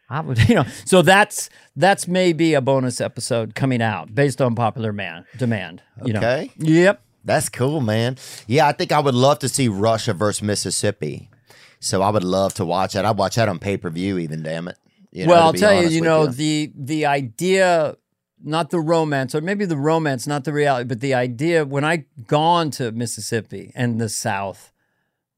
I 0.08 0.20
would, 0.20 0.38
you 0.48 0.54
know. 0.54 0.64
So 0.84 1.02
that's 1.02 1.50
that's 1.74 2.06
maybe 2.08 2.54
a 2.54 2.60
bonus 2.60 3.00
episode 3.00 3.54
coming 3.54 3.82
out 3.82 4.14
based 4.14 4.40
on 4.40 4.54
popular 4.54 4.92
man 4.92 5.24
demand. 5.36 5.82
You 6.04 6.14
know. 6.14 6.18
Okay. 6.20 6.50
Yep. 6.58 7.02
That's 7.24 7.48
cool, 7.48 7.80
man. 7.80 8.16
Yeah, 8.46 8.68
I 8.68 8.72
think 8.72 8.92
I 8.92 9.00
would 9.00 9.14
love 9.14 9.40
to 9.40 9.48
see 9.48 9.66
Russia 9.66 10.14
versus 10.14 10.42
Mississippi. 10.42 11.28
So 11.80 12.00
I 12.00 12.10
would 12.10 12.24
love 12.24 12.54
to 12.54 12.64
watch 12.64 12.94
that. 12.94 13.04
I'd 13.04 13.18
watch 13.18 13.34
that 13.34 13.48
on 13.48 13.58
pay 13.58 13.76
per 13.76 13.90
view, 13.90 14.18
even. 14.18 14.42
Damn 14.42 14.68
it. 14.68 14.78
You 15.10 15.26
know, 15.26 15.32
well, 15.32 15.42
I'll 15.44 15.52
tell 15.52 15.82
you, 15.82 15.88
you 15.88 16.00
know, 16.00 16.26
the 16.26 16.72
the 16.74 17.06
idea, 17.06 17.96
not 18.42 18.70
the 18.70 18.80
romance, 18.80 19.34
or 19.34 19.40
maybe 19.40 19.64
the 19.64 19.76
romance, 19.76 20.26
not 20.26 20.44
the 20.44 20.52
reality, 20.52 20.86
but 20.86 21.00
the 21.00 21.14
idea. 21.14 21.64
When 21.64 21.84
I 21.84 22.04
gone 22.26 22.70
to 22.72 22.92
Mississippi 22.92 23.72
and 23.74 24.00
the 24.00 24.08
South 24.08 24.72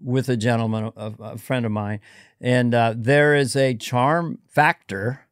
with 0.00 0.28
a 0.28 0.36
gentleman, 0.36 0.92
a, 0.96 1.12
a 1.20 1.38
friend 1.38 1.66
of 1.66 1.72
mine, 1.72 2.00
and 2.40 2.74
uh, 2.74 2.94
there 2.96 3.34
is 3.34 3.56
a 3.56 3.74
charm 3.74 4.38
factor, 4.46 5.26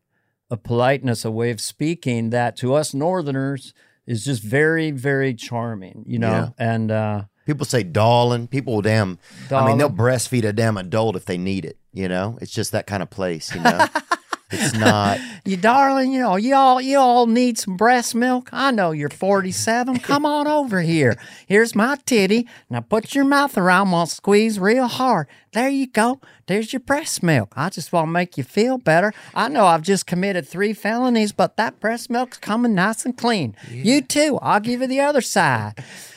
a 0.51 0.56
politeness, 0.56 1.24
a 1.24 1.30
way 1.30 1.51
of 1.51 1.60
speaking 1.60 2.30
that 2.30 2.56
to 2.56 2.74
us 2.74 2.93
Northerners 2.94 3.74
is 4.06 4.24
just 4.24 4.43
very, 4.43 4.90
very 4.90 5.34
charming. 5.34 6.05
You 6.06 6.18
know, 6.18 6.30
Yeah. 6.30 6.48
and. 6.74 6.90
uh 6.90 7.24
People 7.47 7.64
say 7.64 7.84
darling. 7.84 8.48
People 8.48 8.74
will 8.74 8.82
damn. 8.82 9.20
I 9.52 9.64
mean, 9.66 9.78
they'll 9.78 9.88
breastfeed 9.88 10.43
a 10.44 10.52
damn 10.52 10.76
adult 10.76 11.14
if 11.14 11.26
they 11.26 11.38
need 11.38 11.64
it. 11.64 11.78
You 11.93 12.09
know, 12.09 12.36
it's 12.40 12.51
just 12.51 12.72
that 12.72 12.88
kind 12.88 13.05
of 13.05 13.09
place. 13.10 13.55
You 13.55 13.60
know, 13.60 13.86
it's 14.51 14.74
not. 14.74 15.18
You 15.47 15.56
darling, 15.56 16.12
you 16.12 16.18
know, 16.18 16.35
you 16.35 16.56
all 16.56 16.81
you 16.81 16.98
all 16.98 17.28
need 17.28 17.56
some 17.56 17.77
breast 17.77 18.16
milk. 18.16 18.48
I 18.52 18.73
know 18.73 18.90
you're 18.90 19.09
47. 19.09 20.01
Come 20.01 20.27
on 20.27 20.48
over 20.48 20.81
here. 20.81 21.16
Here's 21.47 21.73
my 21.77 21.97
titty. 22.05 22.48
Now 22.68 22.81
put 22.81 23.14
your 23.14 23.24
mouth 23.24 23.56
around. 23.56 23.86
I'm 23.86 23.93
gonna 23.93 24.09
squeeze 24.09 24.59
real 24.59 24.89
hard. 24.89 25.28
There 25.52 25.68
you 25.68 25.86
go. 25.86 26.20
There's 26.48 26.73
your 26.73 26.81
breast 26.81 27.23
milk. 27.23 27.52
I 27.56 27.68
just 27.68 27.93
want 27.93 28.09
to 28.09 28.10
make 28.10 28.36
you 28.36 28.43
feel 28.43 28.77
better. 28.77 29.14
I 29.36 29.47
know 29.47 29.66
I've 29.66 29.82
just 29.82 30.05
committed 30.05 30.48
three 30.48 30.73
felonies, 30.73 31.31
but 31.31 31.56
that 31.59 31.78
breast 31.78 32.10
milk's 32.10 32.39
coming 32.39 32.74
nice 32.74 33.05
and 33.05 33.16
clean. 33.16 33.55
You 33.70 34.02
too. 34.02 34.40
I'll 34.43 34.59
give 34.59 34.81
you 34.81 34.89
the 34.89 35.01
other 35.01 35.20
side. 35.20 35.74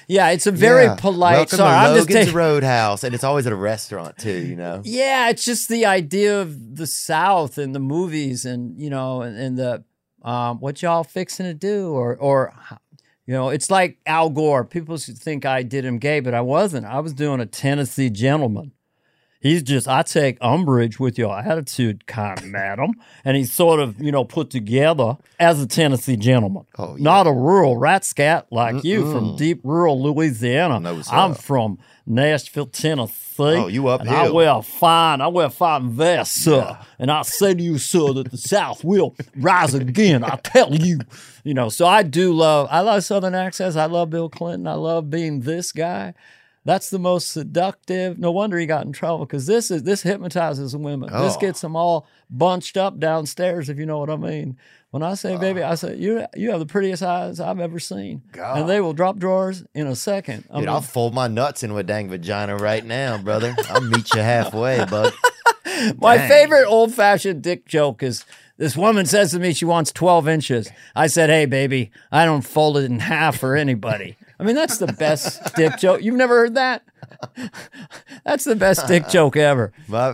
Yeah, 0.10 0.30
it's 0.31 0.48
a 0.48 0.52
very 0.52 0.86
Yeah. 0.86 0.95
polite. 0.95 1.36
Welcome 1.36 1.57
sorry, 1.57 1.69
to 1.72 1.77
I'm 1.91 1.95
just 1.95 2.10
Logan's 2.10 2.26
taking- 2.26 2.36
Roadhouse, 2.36 3.03
and 3.03 3.14
it's 3.15 3.23
always 3.23 3.45
at 3.45 3.53
a 3.53 3.56
restaurant 3.56 4.18
too. 4.18 4.40
You 4.40 4.56
know. 4.56 4.81
yeah, 4.84 5.30
it's 5.30 5.45
just 5.45 5.69
the 5.69 5.86
idea 5.86 6.41
of 6.41 6.76
the 6.76 6.88
South 6.88 7.57
and 7.60 7.73
the 7.76 7.80
movies 7.80 8.44
and 8.44 8.77
you 8.81 8.90
know 8.90 9.22
and, 9.22 9.38
and 9.38 9.57
the 9.57 9.84
um, 10.23 10.60
what 10.60 10.81
y'all 10.81 11.03
fixing 11.03 11.45
to 11.45 11.53
do 11.53 11.91
or 11.91 12.15
or 12.18 12.53
you 13.27 13.34
know 13.36 13.49
it's 13.49 13.69
like 13.69 13.99
Al 14.07 14.31
Gore. 14.31 14.65
People 14.65 14.98
should 14.98 15.18
think 15.19 15.45
I 15.45 15.61
did 15.64 15.86
him 15.86 15.99
gay, 15.99 16.19
but 16.22 16.34
I 16.34 16.41
wasn't. 16.41 16.88
I 16.88 16.99
was 17.02 17.14
doing 17.14 17.40
a 17.40 17.45
Tennessee 17.45 18.10
gentleman. 18.10 18.72
He's 19.41 19.64
just 19.64 19.88
I 19.88 20.02
take 20.03 20.38
umbrage 20.41 20.99
with 20.99 21.18
your 21.18 21.38
attitude, 21.40 22.06
kind 22.07 22.38
of 22.38 22.45
madam, 22.45 22.91
and 23.24 23.38
he's 23.38 23.53
sort 23.53 23.80
of 23.80 24.02
you 24.02 24.11
know 24.11 24.26
put 24.26 24.49
together 24.49 25.18
as 25.40 25.61
a 25.61 25.68
Tennessee 25.68 26.18
gentleman, 26.18 26.66
Oh, 26.78 26.98
yeah. 26.98 27.03
not 27.03 27.26
a 27.28 27.32
rural 27.32 27.78
rat 27.78 28.03
scat 28.03 28.48
like 28.52 28.84
you 28.84 29.10
from 29.11 29.38
deep 29.38 29.61
rural 29.64 30.02
Louisiana. 30.03 30.82
No. 30.82 31.02
I'm 31.10 31.34
from 31.36 31.78
Nashville, 32.06 32.66
Tennessee. 32.66 33.14
Oh, 33.40 33.68
you 33.68 33.88
up 33.88 34.02
And 34.02 34.10
I 34.10 34.30
wear 34.30 34.61
fine, 34.61 35.22
I 35.22 35.28
wear 35.28 35.45
a 35.45 35.49
fine 35.49 35.91
vests, 35.91 36.41
sir. 36.44 36.78
And 36.98 37.10
I 37.10 37.22
say 37.22 37.53
to 37.53 37.64
you, 37.64 37.78
sir, 37.78 38.11
that 38.14 38.32
the 38.32 38.38
South 38.38 38.84
will 38.84 39.16
rise 39.38 39.74
again. 39.74 40.26
I 40.26 40.36
tell 40.44 40.76
you, 40.76 40.99
you 41.45 41.53
know. 41.53 41.70
So 41.70 41.86
I 41.88 42.03
do 42.03 42.34
love. 42.34 42.68
I 42.70 42.82
love 42.82 43.06
Southern 43.06 43.36
accents. 43.36 43.78
I 43.78 43.86
love 43.86 44.10
Bill 44.10 44.28
Clinton. 44.28 44.68
I 44.68 44.74
love 44.74 45.10
being 45.10 45.41
this 45.41 45.72
guy. 45.72 46.14
That's 46.69 46.91
the 46.91 46.99
most 46.99 47.31
seductive. 47.31 48.19
No 48.19 48.29
wonder 48.29 48.55
he 48.59 48.67
got 48.67 48.85
in 48.85 48.91
trouble 48.91 49.25
because 49.25 49.47
this 49.47 49.71
is 49.71 49.81
this 49.81 50.03
hypnotizes 50.03 50.75
women. 50.75 51.09
This 51.11 51.35
Oh. 51.35 51.39
gets 51.39 51.61
them 51.61 51.75
all 51.75 52.05
bunched 52.29 52.77
up 52.77 52.99
downstairs, 52.99 53.69
if 53.69 53.79
you 53.79 53.87
know 53.87 53.97
what 53.97 54.11
I 54.11 54.17
mean. 54.17 54.55
When 54.91 55.01
I 55.01 55.15
say 55.15 55.35
baby, 55.35 55.63
I 55.63 55.71
oh. 55.71 55.75
say 55.75 55.95
you 55.95 56.27
you 56.35 56.51
have 56.51 56.59
the 56.59 56.67
prettiest 56.67 57.01
eyes 57.01 57.39
I've 57.39 57.59
ever 57.59 57.79
seen, 57.79 58.21
and 58.39 58.69
they 58.69 58.81
will 58.81 58.93
drop 58.93 59.17
drawers 59.17 59.63
in 59.73 59.87
a 59.87 59.95
second. 59.95 60.43
I 60.51 60.57
Dude, 60.57 60.65
mean, 60.67 60.69
I'll 60.69 60.81
fold 60.81 61.15
my 61.15 61.27
nuts 61.27 61.63
into 61.63 61.75
a 61.77 61.83
dang 61.83 62.07
vagina 62.07 62.55
right 62.55 62.85
now, 62.85 63.17
brother. 63.17 63.55
I'll 63.71 63.81
meet 63.81 64.13
you 64.13 64.21
halfway, 64.21 64.85
bud. 64.85 65.11
My 65.97 66.17
Dang. 66.17 66.29
favorite 66.29 66.67
old 66.67 66.93
fashioned 66.93 67.41
dick 67.41 67.65
joke 67.65 68.03
is 68.03 68.25
this 68.57 68.75
woman 68.75 69.05
says 69.05 69.31
to 69.31 69.39
me 69.39 69.53
she 69.53 69.65
wants 69.65 69.91
12 69.93 70.27
inches. 70.27 70.69
I 70.95 71.07
said, 71.07 71.29
hey, 71.29 71.45
baby, 71.45 71.91
I 72.11 72.25
don't 72.25 72.41
fold 72.41 72.77
it 72.77 72.83
in 72.83 72.99
half 72.99 73.39
for 73.39 73.55
anybody. 73.55 74.17
I 74.40 74.44
mean, 74.44 74.56
that's 74.56 74.78
the 74.78 74.88
best 74.88 75.53
dick 75.56 75.78
joke. 75.78 76.02
You've 76.02 76.16
never 76.16 76.40
heard 76.40 76.56
that? 76.56 76.84
That's 78.24 78.45
the 78.45 78.56
best 78.56 78.88
dick 78.88 79.07
joke 79.10 79.36
ever. 79.36 79.74
My 79.88 80.14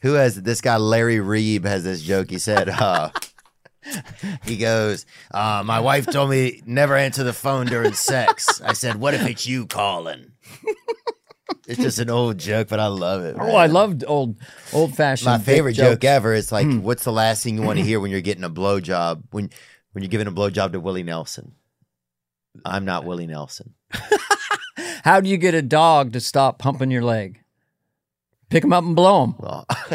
who 0.00 0.12
has 0.12 0.40
this 0.40 0.60
guy 0.60 0.76
Larry 0.76 1.16
Reeb 1.16 1.64
has 1.64 1.82
this 1.82 2.00
joke. 2.02 2.30
He 2.30 2.38
said, 2.38 2.68
uh, 2.68 3.10
he 4.44 4.58
goes, 4.58 5.06
uh, 5.32 5.62
my 5.66 5.80
wife 5.80 6.06
told 6.06 6.30
me 6.30 6.62
never 6.64 6.94
answer 6.96 7.24
the 7.24 7.32
phone 7.32 7.66
during 7.66 7.94
sex. 7.94 8.60
I 8.60 8.74
said, 8.74 8.96
what 8.96 9.14
if 9.14 9.26
it's 9.26 9.46
you 9.46 9.66
calling? 9.66 10.32
it's 11.66 11.80
just 11.80 11.98
an 11.98 12.10
old 12.10 12.38
joke, 12.38 12.68
but 12.68 12.78
I 12.78 12.86
love 12.86 13.24
it. 13.24 13.36
Oh. 13.38 13.56
I 13.56 13.66
loved 13.66 14.04
old 14.06 14.36
old 14.72 14.94
fashioned. 14.94 15.26
my 15.26 15.38
favorite 15.38 15.72
joke 15.72 16.00
jokes. 16.00 16.06
ever 16.06 16.32
is 16.32 16.52
like, 16.52 16.70
what's 16.80 17.02
the 17.02 17.12
last 17.12 17.42
thing 17.42 17.56
you 17.56 17.62
want 17.62 17.78
to 17.80 17.84
hear 17.84 17.98
when 17.98 18.12
you're 18.12 18.20
getting 18.20 18.44
a 18.44 18.50
blowjob? 18.50 19.24
When 19.30 19.50
when 19.92 20.02
you're 20.02 20.10
giving 20.10 20.28
a 20.28 20.32
blowjob 20.32 20.72
to 20.72 20.80
Willie 20.80 21.02
Nelson? 21.02 21.54
I'm 22.64 22.84
not 22.84 23.04
Willie 23.04 23.26
Nelson. 23.26 23.74
How 25.04 25.20
do 25.20 25.28
you 25.28 25.36
get 25.36 25.54
a 25.54 25.62
dog 25.62 26.12
to 26.12 26.20
stop 26.20 26.58
pumping 26.58 26.90
your 26.90 27.02
leg? 27.02 27.40
Pick 28.50 28.64
him 28.64 28.72
up 28.72 28.84
and 28.84 28.96
blow 28.96 29.24
him. 29.24 29.34
Well, 29.38 29.66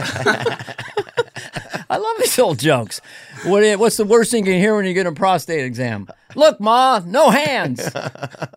I 1.92 1.98
love 1.98 2.18
these 2.20 2.38
old 2.38 2.60
jokes. 2.60 3.02
What, 3.46 3.80
what's 3.80 3.98
the 3.98 4.06
worst 4.06 4.32
thing 4.32 4.46
you 4.46 4.52
can 4.52 4.62
hear 4.62 4.76
when 4.76 4.86
you 4.86 4.94
get 4.94 5.08
a 5.08 5.12
prostate 5.12 5.66
exam? 5.66 6.08
Look, 6.36 6.60
Ma, 6.60 7.02
no 7.06 7.32
hands. 7.32 7.90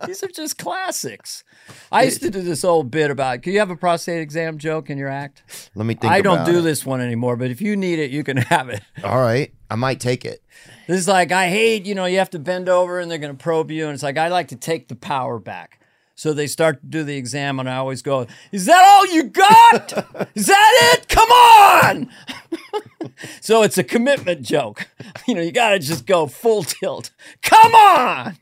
These 0.05 0.21
are 0.23 0.27
just 0.27 0.57
classics. 0.57 1.43
I 1.91 2.03
used 2.03 2.21
to 2.21 2.29
do 2.29 2.41
this 2.41 2.63
old 2.63 2.91
bit 2.91 3.09
about. 3.09 3.41
Can 3.41 3.53
you 3.53 3.59
have 3.59 3.71
a 3.71 3.75
prostate 3.75 4.21
exam 4.21 4.57
joke 4.59 4.89
in 4.89 4.97
your 4.97 5.09
act? 5.09 5.69
let 5.73 5.85
me 5.85 5.95
think. 5.95 6.11
I 6.11 6.21
don't 6.21 6.45
do 6.45 6.59
it. 6.59 6.61
this 6.61 6.85
one 6.85 7.01
anymore, 7.01 7.35
but 7.35 7.49
if 7.49 7.61
you 7.61 7.75
need 7.75 7.97
it, 7.99 8.11
you 8.11 8.23
can 8.23 8.37
have 8.37 8.69
it. 8.69 8.83
All 9.03 9.19
right, 9.19 9.51
I 9.71 9.75
might 9.75 9.99
take 9.99 10.25
it. 10.25 10.43
This 10.87 10.99
is 10.99 11.07
like 11.07 11.31
I 11.31 11.47
hate, 11.49 11.85
you 11.85 11.95
know, 11.95 12.05
you 12.05 12.17
have 12.17 12.29
to 12.31 12.39
bend 12.39 12.67
over 12.67 12.99
and 12.99 13.09
they're 13.09 13.17
going 13.17 13.35
to 13.35 13.41
probe 13.41 13.71
you, 13.71 13.85
and 13.85 13.93
it's 13.93 14.03
like 14.03 14.17
I 14.17 14.27
like 14.27 14.49
to 14.49 14.55
take 14.55 14.87
the 14.89 14.95
power 14.95 15.39
back. 15.39 15.79
So 16.15 16.31
they 16.31 16.45
start 16.45 16.79
to 16.81 16.85
do 16.87 17.03
the 17.03 17.17
exam, 17.17 17.59
and 17.59 17.67
I 17.69 17.77
always 17.77 18.01
go, 18.03 18.27
"Is 18.51 18.65
that 18.65 18.83
all 18.85 19.07
you 19.07 19.23
got? 19.23 20.29
is 20.35 20.45
that 20.45 20.93
it? 20.93 21.07
Come 21.09 21.29
on!" 21.31 22.09
so 23.41 23.63
it's 23.63 23.77
a 23.77 23.83
commitment 23.83 24.41
joke. 24.43 24.87
You 25.27 25.35
know, 25.35 25.41
you 25.41 25.51
got 25.53 25.69
to 25.69 25.79
just 25.79 26.05
go 26.05 26.27
full 26.27 26.63
tilt. 26.63 27.11
Come 27.41 27.73
on, 27.75 28.35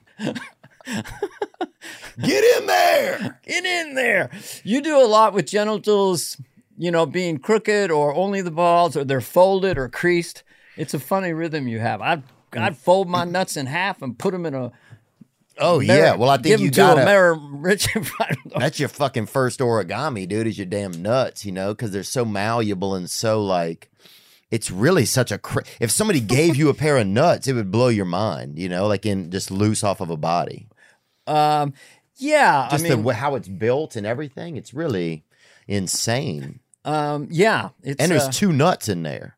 Get 2.19 2.43
in 2.61 2.65
there. 2.65 3.39
get 3.45 3.65
in 3.65 3.93
there. 3.93 4.31
You 4.63 4.81
do 4.81 4.99
a 4.99 5.05
lot 5.05 5.33
with 5.33 5.45
genitals, 5.45 6.37
you 6.77 6.89
know, 6.91 7.05
being 7.05 7.37
crooked 7.37 7.91
or 7.91 8.15
only 8.15 8.41
the 8.41 8.51
balls, 8.51 8.97
or 8.97 9.03
they're 9.03 9.21
folded 9.21 9.77
or 9.77 9.89
creased. 9.89 10.43
It's 10.77 10.93
a 10.93 10.99
funny 10.99 11.33
rhythm 11.33 11.67
you 11.67 11.79
have. 11.79 12.01
I'd 12.01 12.23
I'd 12.53 12.77
fold 12.77 13.09
my 13.09 13.23
nuts 13.23 13.57
in 13.57 13.65
half 13.65 14.01
and 14.01 14.17
put 14.17 14.31
them 14.31 14.45
in 14.45 14.53
a 14.53 14.71
Oh 15.57 15.79
yeah. 15.79 16.15
Well, 16.15 16.29
I 16.29 16.35
think 16.35 16.45
give 16.47 16.61
you 16.61 16.71
got 16.71 16.95
to 16.95 17.01
a 17.01 17.33
to 17.33 17.39
rich. 17.51 17.87
I 17.95 17.99
don't 17.99 18.45
know. 18.45 18.59
That's 18.59 18.79
your 18.79 18.89
fucking 18.89 19.27
first 19.27 19.59
origami, 19.59 20.27
dude. 20.27 20.47
Is 20.47 20.57
your 20.57 20.65
damn 20.65 21.01
nuts, 21.01 21.45
you 21.45 21.51
know? 21.51 21.73
Because 21.73 21.91
they're 21.91 22.03
so 22.03 22.25
malleable 22.25 22.95
and 22.95 23.09
so 23.09 23.43
like. 23.43 23.89
It's 24.49 24.69
really 24.69 25.05
such 25.05 25.31
a. 25.31 25.37
Cra- 25.37 25.63
if 25.79 25.91
somebody 25.91 26.19
gave 26.19 26.57
you 26.57 26.67
a 26.67 26.73
pair 26.73 26.97
of 26.97 27.07
nuts, 27.07 27.47
it 27.47 27.53
would 27.53 27.71
blow 27.71 27.87
your 27.87 28.03
mind, 28.03 28.59
you 28.59 28.67
know, 28.67 28.85
like 28.85 29.05
in 29.05 29.31
just 29.31 29.49
loose 29.49 29.81
off 29.81 30.01
of 30.01 30.09
a 30.09 30.17
body. 30.17 30.67
Um, 31.25 31.73
yeah, 32.17 32.67
Just 32.69 32.83
I 32.83 32.89
mean, 32.89 33.03
the 33.03 33.13
how 33.13 33.35
it's 33.35 33.47
built 33.47 33.95
and 33.95 34.05
everything. 34.05 34.57
It's 34.57 34.73
really 34.73 35.23
insane. 35.69 36.59
um, 36.83 37.29
yeah, 37.31 37.69
it's 37.81 38.01
And 38.01 38.11
there's 38.11 38.27
uh, 38.27 38.31
two 38.31 38.51
nuts 38.51 38.89
in 38.89 39.03
there. 39.03 39.37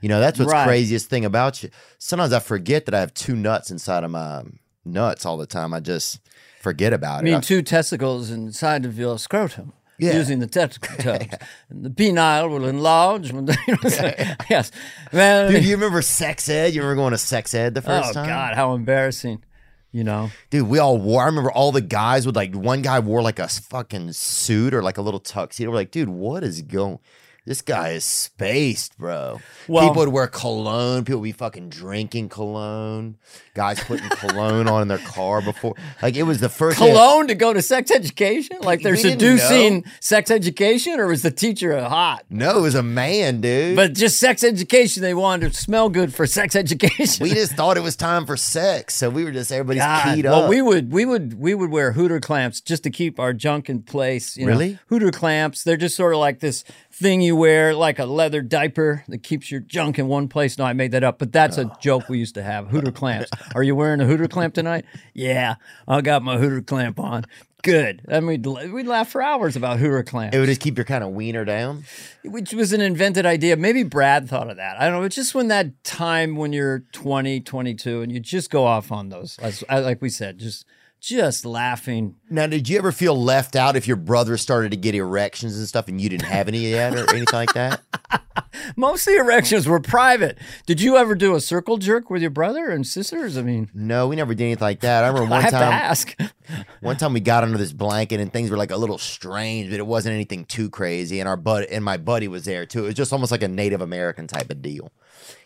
You 0.00 0.08
know, 0.08 0.20
that's 0.20 0.38
what's 0.38 0.52
Right. 0.52 0.66
craziest 0.66 1.08
thing 1.10 1.24
about 1.24 1.62
you. 1.62 1.70
Sometimes 1.98 2.32
I 2.32 2.38
forget 2.40 2.86
that 2.86 2.94
I 2.94 3.00
have 3.00 3.12
two 3.14 3.36
nuts 3.36 3.70
inside 3.70 4.02
of 4.04 4.10
my 4.10 4.36
um, 4.38 4.58
nuts 4.84 5.26
all 5.26 5.36
the 5.36 5.46
time. 5.46 5.74
I 5.74 5.80
just 5.80 6.20
forget 6.60 6.92
about 6.92 7.24
it. 7.24 7.28
I 7.28 7.32
mean, 7.32 7.40
two 7.40 7.62
testicles 7.62 8.30
inside 8.30 8.84
of 8.84 8.98
your 8.98 9.18
scrotum. 9.18 9.72
Yeah. 9.98 10.14
Using 10.16 10.38
the 10.38 10.46
testicle 10.46 10.96
tubs, 10.98 11.26
and 11.68 11.84
the 11.84 11.90
penile 11.90 12.48
will 12.48 12.64
enlarge. 12.64 13.32
When 13.32 13.44
the, 13.44 13.58
you 13.68 13.76
know, 13.82 13.90
so- 13.90 14.12
yes, 14.50 14.72
man. 15.12 15.52
Dude, 15.52 15.62
you 15.62 15.74
remember 15.74 16.00
sex 16.00 16.48
ed? 16.48 16.72
You 16.72 16.80
remember 16.80 17.02
going 17.02 17.10
to 17.10 17.18
sex 17.18 17.52
ed 17.52 17.74
the 17.74 17.82
first 17.82 18.08
oh 18.10 18.12
time? 18.14 18.24
Oh, 18.24 18.28
God, 18.28 18.54
how 18.54 18.72
embarrassing! 18.74 19.44
You 19.92 20.04
know, 20.04 20.30
Dude, 20.50 20.68
we 20.68 20.78
all 20.78 20.96
wore. 20.96 21.22
I 21.22 21.26
remember 21.26 21.50
all 21.52 21.70
the 21.72 21.80
guys 21.82 22.24
would 22.24 22.36
like. 22.36 22.54
One 22.54 22.80
guy 22.80 23.00
wore 23.00 23.20
like 23.20 23.38
a 23.40 23.48
fucking 23.48 24.12
suit 24.12 24.72
or 24.72 24.82
like 24.82 24.96
a 24.96 25.02
little 25.02 25.20
tuxedo. 25.20 25.68
We're 25.68 25.76
like, 25.76 25.90
dude, 25.90 26.08
what 26.08 26.44
is 26.44 26.62
going? 26.62 26.98
This 27.46 27.62
guy 27.62 27.90
is 27.90 28.04
spaced, 28.04 28.98
bro. 28.98 29.40
Well- 29.66 29.88
people 29.88 30.02
would 30.04 30.12
wear 30.12 30.26
cologne. 30.26 31.04
People 31.04 31.20
would 31.20 31.24
be 31.26 31.32
fucking 31.32 31.70
drinking 31.70 32.28
cologne. 32.28 33.16
Guys 33.54 33.80
putting 33.80 34.08
cologne 34.10 34.68
on 34.68 34.82
in 34.82 34.88
their 34.88 34.98
car 34.98 35.40
before. 35.42 35.74
Like 36.02 36.16
it 36.16 36.22
was 36.24 36.40
the 36.40 36.48
first 36.48 36.78
cologne 36.78 37.26
to 37.28 37.34
go 37.34 37.52
to 37.52 37.62
sex 37.62 37.90
education. 37.90 38.58
Like 38.60 38.82
they're 38.82 38.92
We 38.92 38.98
seducing 38.98 39.84
sex 40.00 40.30
education, 40.30 41.00
or 41.00 41.06
was 41.08 41.22
the 41.22 41.30
teacher 41.30 41.80
hot? 41.82 42.24
No, 42.30 42.58
it 42.58 42.62
was 42.62 42.74
a 42.74 42.82
man, 42.82 43.40
dude. 43.40 43.74
But 43.76 43.94
just 43.94 44.18
sex 44.18 44.44
education, 44.44 45.02
they 45.02 45.14
wanted 45.14 45.52
to 45.52 45.58
smell 45.58 45.88
good 45.88 46.14
for 46.14 46.26
sex 46.26 46.54
education. 46.54 47.24
we 47.24 47.30
just 47.30 47.52
thought 47.54 47.76
it 47.76 47.82
was 47.82 47.96
time 47.96 48.26
for 48.26 48.36
sex, 48.36 48.94
so 48.94 49.10
we 49.10 49.24
were 49.24 49.32
just 49.32 49.50
everybody's 49.50 49.82
God, 49.82 50.14
keyed 50.14 50.24
well, 50.24 50.44
up. 50.44 50.50
we 50.50 50.62
would 50.62 50.92
we 50.92 51.04
would 51.04 51.34
we 51.34 51.54
would 51.54 51.70
wear 51.70 51.92
hooter 51.92 52.20
clamps 52.20 52.60
just 52.60 52.82
to 52.84 52.90
keep 52.90 53.18
our 53.18 53.32
junk 53.32 53.68
in 53.68 53.82
place. 53.82 54.36
You 54.36 54.46
know? 54.46 54.52
Really? 54.52 54.78
hooter 54.88 55.10
clamps. 55.10 55.64
They're 55.64 55.76
just 55.76 55.96
sort 55.96 56.12
of 56.12 56.20
like 56.20 56.40
this 56.40 56.64
thing 56.92 57.20
you 57.22 57.36
wear, 57.36 57.74
like 57.74 57.98
a 57.98 58.04
leather 58.04 58.42
diaper 58.42 59.04
that 59.08 59.22
keeps 59.22 59.50
your 59.50 59.60
junk 59.60 59.98
in 59.98 60.08
one 60.08 60.28
place. 60.28 60.58
No, 60.58 60.64
I 60.64 60.72
made 60.72 60.90
that 60.92 61.04
up, 61.04 61.18
but 61.18 61.32
that's 61.32 61.56
Oh. 61.58 61.62
a 61.62 61.76
joke 61.80 62.08
we 62.08 62.18
used 62.18 62.34
to 62.34 62.42
have. 62.42 62.68
Hooter 62.68 62.90
clamps. 62.92 63.30
Are 63.54 63.62
you 63.62 63.74
wearing 63.74 64.00
a 64.00 64.06
hooter 64.06 64.28
clamp 64.28 64.54
tonight? 64.54 64.84
Yeah, 65.14 65.54
I 65.88 66.00
got 66.00 66.22
my 66.22 66.36
hooter 66.36 66.60
clamp 66.62 66.98
on. 66.98 67.24
Good. 67.62 68.02
I 68.10 68.20
mean, 68.20 68.42
we'd 68.72 68.86
laugh 68.86 69.10
for 69.10 69.22
hours 69.22 69.54
about 69.54 69.78
hooter 69.78 70.02
clamps, 70.02 70.34
it 70.34 70.40
would 70.40 70.46
just 70.46 70.62
keep 70.62 70.78
your 70.78 70.86
kind 70.86 71.04
of 71.04 71.10
wiener 71.10 71.44
down. 71.44 71.84
which 72.24 72.52
was 72.54 72.72
an 72.72 72.80
invented 72.80 73.26
idea. 73.26 73.54
Maybe 73.56 73.82
Brad 73.82 74.28
thought 74.28 74.48
of 74.50 74.56
that. 74.56 74.80
I 74.80 74.84
don't 74.88 75.00
know. 75.00 75.02
It's 75.04 75.14
just 75.16 75.34
when 75.34 75.48
that 75.48 75.84
time 75.84 76.36
when 76.36 76.52
you're 76.54 76.80
20, 76.92 77.40
22, 77.40 78.00
and 78.02 78.10
you 78.10 78.18
just 78.18 78.50
go 78.50 78.64
off 78.64 78.90
on 78.90 79.10
those, 79.10 79.38
as, 79.40 79.62
like 79.68 80.00
we 80.00 80.08
said, 80.08 80.38
just 80.38 80.64
just 81.00 81.44
laughing. 81.44 82.16
Now, 82.28 82.46
did 82.46 82.68
you 82.68 82.78
ever 82.78 82.92
feel 82.92 83.20
left 83.20 83.56
out 83.56 83.74
if 83.76 83.86
your 83.88 83.96
brother 83.96 84.36
started 84.36 84.70
to 84.70 84.76
get 84.76 84.94
erections 84.94 85.56
and 85.58 85.66
stuff 85.66 85.88
and 85.88 86.00
you 86.00 86.08
didn't 86.08 86.26
have 86.26 86.46
any 86.48 86.58
yet 86.70 86.94
or 86.94 87.08
anything 87.10 87.26
like 87.32 87.54
that? 87.54 87.80
Most 88.76 89.06
of 89.06 89.14
the 89.14 89.20
erections 89.20 89.66
were 89.66 89.80
private. 89.80 90.38
Did 90.66 90.80
you 90.80 90.96
ever 90.96 91.14
do 91.14 91.34
a 91.34 91.40
circle 91.40 91.78
jerk 91.78 92.10
with 92.10 92.20
your 92.20 92.30
brother 92.30 92.68
and 92.68 92.86
sisters? 92.86 93.38
I 93.38 93.42
mean, 93.42 93.70
No, 93.74 94.08
we 94.08 94.16
never 94.16 94.34
did 94.34 94.44
anything 94.44 94.62
like 94.62 94.80
that. 94.80 95.04
I 95.04 95.08
remember 95.08 95.28
I 95.34 95.36
one 95.38 95.44
to 95.44 95.50
time. 95.50 95.62
ask. 95.72 96.16
One 96.80 96.96
time 96.96 97.12
we 97.12 97.20
got 97.20 97.44
under 97.44 97.58
this 97.58 97.72
blanket 97.72 98.18
and 98.18 98.32
things 98.32 98.50
were 98.50 98.56
like 98.56 98.72
a 98.72 98.76
little 98.76 98.98
strange, 98.98 99.70
but 99.70 99.78
it 99.78 99.86
wasn't 99.86 100.14
anything 100.14 100.44
too 100.44 100.68
crazy. 100.68 101.20
And 101.20 101.28
our 101.28 101.36
bud 101.36 101.64
and 101.64 101.84
my 101.84 101.96
buddy 101.96 102.26
was 102.26 102.44
there 102.44 102.66
too. 102.66 102.84
It 102.84 102.86
was 102.86 102.94
just 102.94 103.12
almost 103.12 103.30
like 103.30 103.44
a 103.44 103.48
Native 103.48 103.80
American 103.80 104.26
type 104.26 104.50
of 104.50 104.60
deal. 104.60 104.90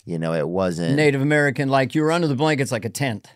You 0.07 0.19
know, 0.19 0.33
it 0.33 0.49
wasn't. 0.49 0.97
Native 0.97 1.21
American, 1.21 1.69
like 1.69 1.95
you 1.95 2.01
were 2.03 2.11
under 2.13 2.27
the 2.27 2.37
blankets 2.37 2.73
like 2.73 2.87
a 2.87 2.91
tent. 2.91 3.29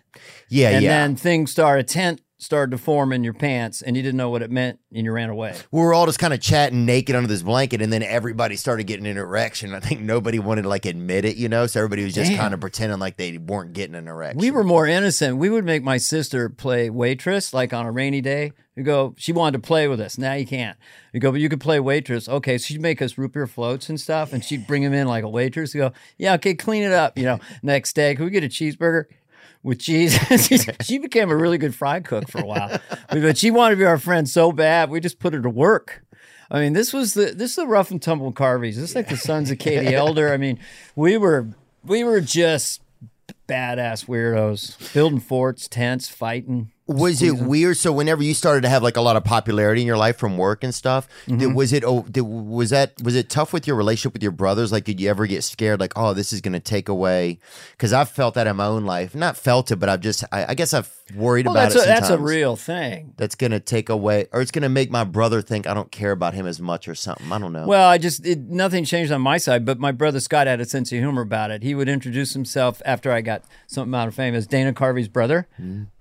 Yeah, 0.48 0.70
And 0.70 0.82
yeah. 0.84 0.90
then 0.90 1.16
things 1.16 1.50
started, 1.50 1.84
a 1.84 1.88
tent 1.88 2.20
started 2.40 2.70
to 2.70 2.78
form 2.78 3.12
in 3.12 3.24
your 3.24 3.34
pants 3.34 3.82
and 3.82 3.96
you 3.96 4.02
didn't 4.02 4.16
know 4.16 4.30
what 4.30 4.42
it 4.42 4.50
meant 4.50 4.78
and 4.94 5.04
you 5.04 5.10
ran 5.10 5.28
away. 5.28 5.56
we 5.72 5.80
were 5.80 5.92
all 5.92 6.06
just 6.06 6.20
kind 6.20 6.32
of 6.32 6.40
chatting 6.40 6.86
naked 6.86 7.16
under 7.16 7.26
this 7.26 7.42
blanket, 7.42 7.82
and 7.82 7.92
then 7.92 8.02
everybody 8.02 8.54
started 8.54 8.84
getting 8.86 9.06
an 9.08 9.16
erection. 9.16 9.74
I 9.74 9.80
think 9.80 10.00
nobody 10.00 10.38
wanted 10.38 10.62
to 10.62 10.68
like 10.68 10.86
admit 10.86 11.24
it, 11.24 11.36
you 11.36 11.48
know, 11.48 11.66
so 11.66 11.80
everybody 11.80 12.04
was 12.04 12.14
just 12.14 12.30
Damn. 12.30 12.38
kind 12.38 12.54
of 12.54 12.60
pretending 12.60 13.00
like 13.00 13.16
they 13.16 13.38
weren't 13.38 13.72
getting 13.72 13.96
an 13.96 14.06
erection. 14.06 14.38
We 14.38 14.52
were 14.52 14.62
more 14.62 14.86
innocent. 14.86 15.38
We 15.38 15.50
would 15.50 15.64
make 15.64 15.82
my 15.82 15.96
sister 15.98 16.48
play 16.48 16.90
waitress, 16.90 17.52
like 17.52 17.72
on 17.72 17.86
a 17.86 17.90
rainy 17.90 18.20
day. 18.20 18.52
You 18.76 18.84
go, 18.84 19.16
she 19.18 19.32
wanted 19.32 19.60
to 19.60 19.66
play 19.66 19.88
with 19.88 20.00
us. 20.00 20.16
Now 20.16 20.34
you 20.34 20.46
can't. 20.46 20.78
You 21.12 21.18
go, 21.18 21.32
but 21.32 21.40
you 21.40 21.48
could 21.48 21.60
play 21.60 21.80
waitress. 21.80 22.28
Okay, 22.28 22.56
so 22.58 22.66
she'd 22.66 22.80
make 22.80 23.02
us 23.02 23.18
root 23.18 23.32
beer 23.32 23.48
floats 23.48 23.88
and 23.88 24.00
stuff, 24.00 24.32
and 24.32 24.44
she'd 24.44 24.68
bring 24.68 24.84
them 24.84 24.94
in 24.94 25.08
like 25.08 25.24
a 25.24 25.28
waitress. 25.28 25.74
You 25.74 25.80
go, 25.80 25.92
yeah, 26.16 26.34
okay, 26.34 26.54
clean 26.54 26.84
it 26.84 26.92
up. 26.92 27.18
You 27.18 27.24
know, 27.24 27.40
next 27.64 27.94
day, 27.94 28.14
can 28.14 28.24
we 28.26 28.30
get 28.30 28.44
a 28.44 28.48
cheeseburger? 28.48 29.06
With 29.68 29.80
cheese, 29.80 30.18
she 30.80 30.96
became 30.96 31.30
a 31.30 31.36
really 31.36 31.58
good 31.58 31.74
fry 31.74 32.00
cook 32.00 32.26
for 32.30 32.40
a 32.40 32.46
while. 32.46 32.80
But 33.10 33.36
she 33.36 33.50
wanted 33.50 33.74
to 33.74 33.78
be 33.80 33.84
our 33.84 33.98
friend 33.98 34.26
so 34.26 34.50
bad, 34.50 34.88
we 34.88 34.98
just 34.98 35.18
put 35.18 35.34
her 35.34 35.42
to 35.42 35.50
work. 35.50 36.02
I 36.50 36.60
mean, 36.60 36.72
this 36.72 36.94
was 36.94 37.12
the 37.12 37.32
this 37.32 37.50
is 37.50 37.56
the 37.56 37.66
rough 37.66 37.90
and 37.90 38.00
tumble 38.00 38.32
Carveys. 38.32 38.76
This 38.76 38.90
is 38.90 38.94
like 38.94 39.10
the 39.10 39.18
sons 39.18 39.50
of 39.50 39.58
Katie 39.58 39.94
Elder. 39.94 40.32
I 40.32 40.38
mean, 40.38 40.58
we 40.96 41.18
were 41.18 41.48
we 41.84 42.02
were 42.02 42.22
just 42.22 42.80
badass 43.46 44.06
weirdos, 44.06 44.94
building 44.94 45.20
forts, 45.20 45.68
tents, 45.68 46.08
fighting. 46.08 46.72
Was 46.88 47.22
it 47.22 47.36
weird? 47.36 47.76
So 47.76 47.92
whenever 47.92 48.22
you 48.22 48.32
started 48.34 48.62
to 48.62 48.68
have 48.68 48.82
like 48.82 48.96
a 48.96 49.00
lot 49.02 49.16
of 49.16 49.22
popularity 49.22 49.82
in 49.82 49.86
your 49.86 49.98
life 49.98 50.16
from 50.16 50.36
work 50.38 50.64
and 50.64 50.74
stuff, 50.74 51.06
Mm-hmm. 51.26 51.38
did, 51.38 51.54
was 51.54 51.72
it 51.72 51.84
oh, 51.84 52.02
did, 52.10 52.22
was 52.22 52.70
that 52.70 52.94
was 53.02 53.14
it 53.14 53.28
tough 53.28 53.52
with 53.52 53.66
your 53.66 53.76
relationship 53.76 54.14
with 54.14 54.22
your 54.22 54.32
brothers? 54.32 54.72
Like, 54.72 54.84
did 54.84 54.98
you 55.00 55.10
ever 55.10 55.26
get 55.26 55.44
scared? 55.44 55.78
Like, 55.80 55.92
oh, 55.96 56.14
this 56.14 56.32
is 56.32 56.40
going 56.40 56.54
to 56.54 56.60
take 56.60 56.88
away? 56.88 57.38
Because 57.72 57.92
I've 57.92 58.08
felt 58.10 58.34
that 58.34 58.46
in 58.46 58.56
my 58.56 58.64
own 58.66 58.84
life. 58.86 59.14
Not 59.14 59.36
felt 59.36 59.70
it, 59.70 59.76
but 59.76 59.88
I've 59.88 60.00
just 60.00 60.24
I, 60.32 60.46
I 60.48 60.54
guess 60.54 60.72
I've 60.72 60.90
worried 61.14 61.46
Well, 61.46 61.54
about 61.54 61.72
that's 61.72 61.76
it. 61.76 61.82
a, 61.84 61.86
that's 61.86 62.10
a 62.10 62.18
real 62.18 62.56
thing. 62.56 63.12
That's 63.16 63.34
going 63.34 63.52
to 63.52 63.60
take 63.60 63.88
away, 63.90 64.26
or 64.32 64.40
it's 64.40 64.50
going 64.50 64.62
to 64.62 64.68
make 64.68 64.90
my 64.90 65.04
brother 65.04 65.42
think 65.42 65.66
I 65.66 65.74
don't 65.74 65.90
care 65.92 66.12
about 66.12 66.32
him 66.34 66.46
as 66.46 66.60
much 66.60 66.88
or 66.88 66.94
something. 66.94 67.30
I 67.30 67.38
don't 67.38 67.52
know. 67.52 67.66
Well, 67.66 67.88
I 67.88 67.98
just 67.98 68.24
it, 68.26 68.38
nothing 68.40 68.84
changed 68.84 69.12
on 69.12 69.20
my 69.20 69.36
side, 69.36 69.64
but 69.66 69.78
my 69.78 69.92
brother 69.92 70.20
Scott 70.20 70.46
had 70.46 70.60
a 70.60 70.64
sense 70.64 70.90
of 70.92 70.98
humor 70.98 71.22
about 71.22 71.50
it. 71.50 71.62
He 71.62 71.74
would 71.74 71.88
introduce 71.88 72.32
himself 72.32 72.80
after 72.86 73.12
I 73.12 73.20
got 73.20 73.44
some 73.66 73.84
amount 73.88 74.08
of 74.08 74.14
fame 74.14 74.34
as 74.34 74.46
Dana 74.46 74.72
Carvey's 74.72 75.08
brother. 75.08 75.48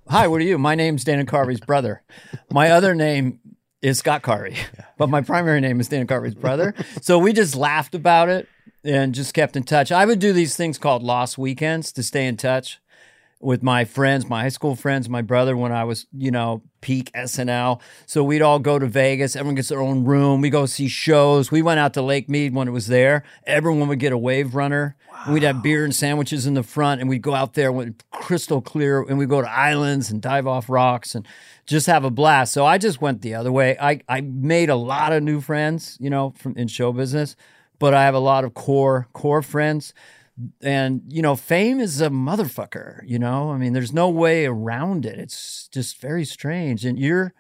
Hi, 0.10 0.30
what 0.30 0.40
are 0.40 0.46
you? 0.46 0.58
My 0.58 0.74
name's 0.74 1.04
Dana 1.04 1.26
Carvey's 1.26 1.60
brother. 1.60 2.02
My 2.50 2.72
other 2.72 2.96
name 2.96 3.42
is 3.82 4.00
Scott 4.00 4.22
Carvey, 4.22 4.56
but 4.98 5.10
my 5.10 5.20
primary 5.20 5.60
name 5.60 5.82
is 5.82 5.90
Dana 5.90 6.06
Carvey's 6.06 6.34
brother. 6.34 6.74
So 7.02 7.20
we 7.20 7.34
just 7.34 7.56
laughed 7.56 7.94
about 7.94 8.30
it 8.30 8.48
and 8.86 9.14
just 9.14 9.34
kept 9.34 9.58
in 9.58 9.64
touch. 9.64 9.92
I 9.92 10.06
would 10.06 10.20
do 10.20 10.32
these 10.32 10.56
things 10.56 10.78
called 10.78 11.04
lost 11.04 11.38
weekends 11.38 11.92
to 11.92 12.04
stay 12.04 12.26
in 12.26 12.38
touch 12.38 12.80
with 13.39 13.61
my 13.61 13.85
friends, 13.85 14.27
my 14.27 14.41
high 14.41 14.49
school 14.49 14.76
friends, 14.76 15.07
my 15.09 15.22
brother 15.22 15.55
when 15.55 15.72
I 15.72 15.84
was, 15.84 16.07
you 16.11 16.31
know, 16.31 16.64
peak 16.81 17.11
SNL. 17.14 17.80
So 18.05 18.23
we'd 18.23 18.41
all 18.41 18.59
go 18.59 18.80
to 18.80 18.88
Vegas. 18.88 19.35
Everyone 19.35 19.55
gets 19.55 19.69
their 19.69 19.81
own 19.81 20.05
room. 20.05 20.41
We 20.41 20.49
go 20.49 20.65
see 20.65 20.88
shows. 20.88 21.51
We 21.51 21.61
went 21.61 21.80
out 21.80 21.93
to 21.95 22.01
Lake 22.01 22.30
Mead 22.30 22.55
when 22.55 22.68
it 22.68 22.72
was 22.72 22.88
there. 22.88 23.23
Everyone 23.45 23.88
would 23.89 23.99
get 23.99 24.11
a 24.11 24.18
wave 24.18 24.55
runner. 24.55 24.95
And 25.26 25.34
we'd 25.34 25.43
have 25.43 25.61
beer 25.61 25.84
and 25.84 25.95
sandwiches 25.95 26.45
in 26.45 26.53
the 26.53 26.64
front, 26.64 27.01
and 27.01 27.09
we'd 27.09 27.22
go 27.22 27.34
out 27.34 27.53
there 27.53 27.72
with 27.72 27.97
crystal 28.11 28.61
clear, 28.61 29.01
and 29.01 29.18
we'd 29.18 29.30
go 29.30 29.41
to 29.41 29.49
islands 29.49 30.11
and 30.11 30.22
dive 30.22 30.45
off 30.47 30.69
rocks 30.69 31.15
and 31.15 31.27
just 31.65 31.88
have 31.88 32.03
a 32.03 32.11
blast. 32.11 32.53
So 32.53 32.65
I 32.65 32.77
just 32.77 33.01
went 33.01 33.22
the 33.22 33.34
other 33.34 33.51
way. 33.51 33.77
I, 33.80 34.01
I 34.07 34.22
made 34.22 34.69
a 34.69 34.76
lot 34.76 35.14
of 35.14 35.23
new 35.23 35.41
friends, 35.41 35.97
you 35.99 36.09
know, 36.09 36.34
from 36.38 36.55
in 36.55 36.68
show 36.68 36.93
business, 36.93 37.35
but 37.80 37.93
I 37.93 38.03
have 38.05 38.15
a 38.15 38.19
lot 38.19 38.43
of 38.45 38.53
core 38.53 39.07
core 39.14 39.41
friends 39.41 39.93
and 40.61 41.01
you 41.07 41.22
know 41.22 41.35
fame 41.35 41.80
is 41.80 41.99
a 42.01 42.09
motherfucker 42.09 43.01
you 43.05 43.18
know 43.18 43.51
i 43.51 43.57
mean 43.57 43.73
there's 43.73 43.93
no 43.93 44.07
way 44.09 44.45
around 44.45 45.05
it 45.05 45.18
it's 45.18 45.68
just 45.69 45.99
very 45.99 46.23
strange 46.26 46.85
and 46.85 46.99
you're 46.99 47.34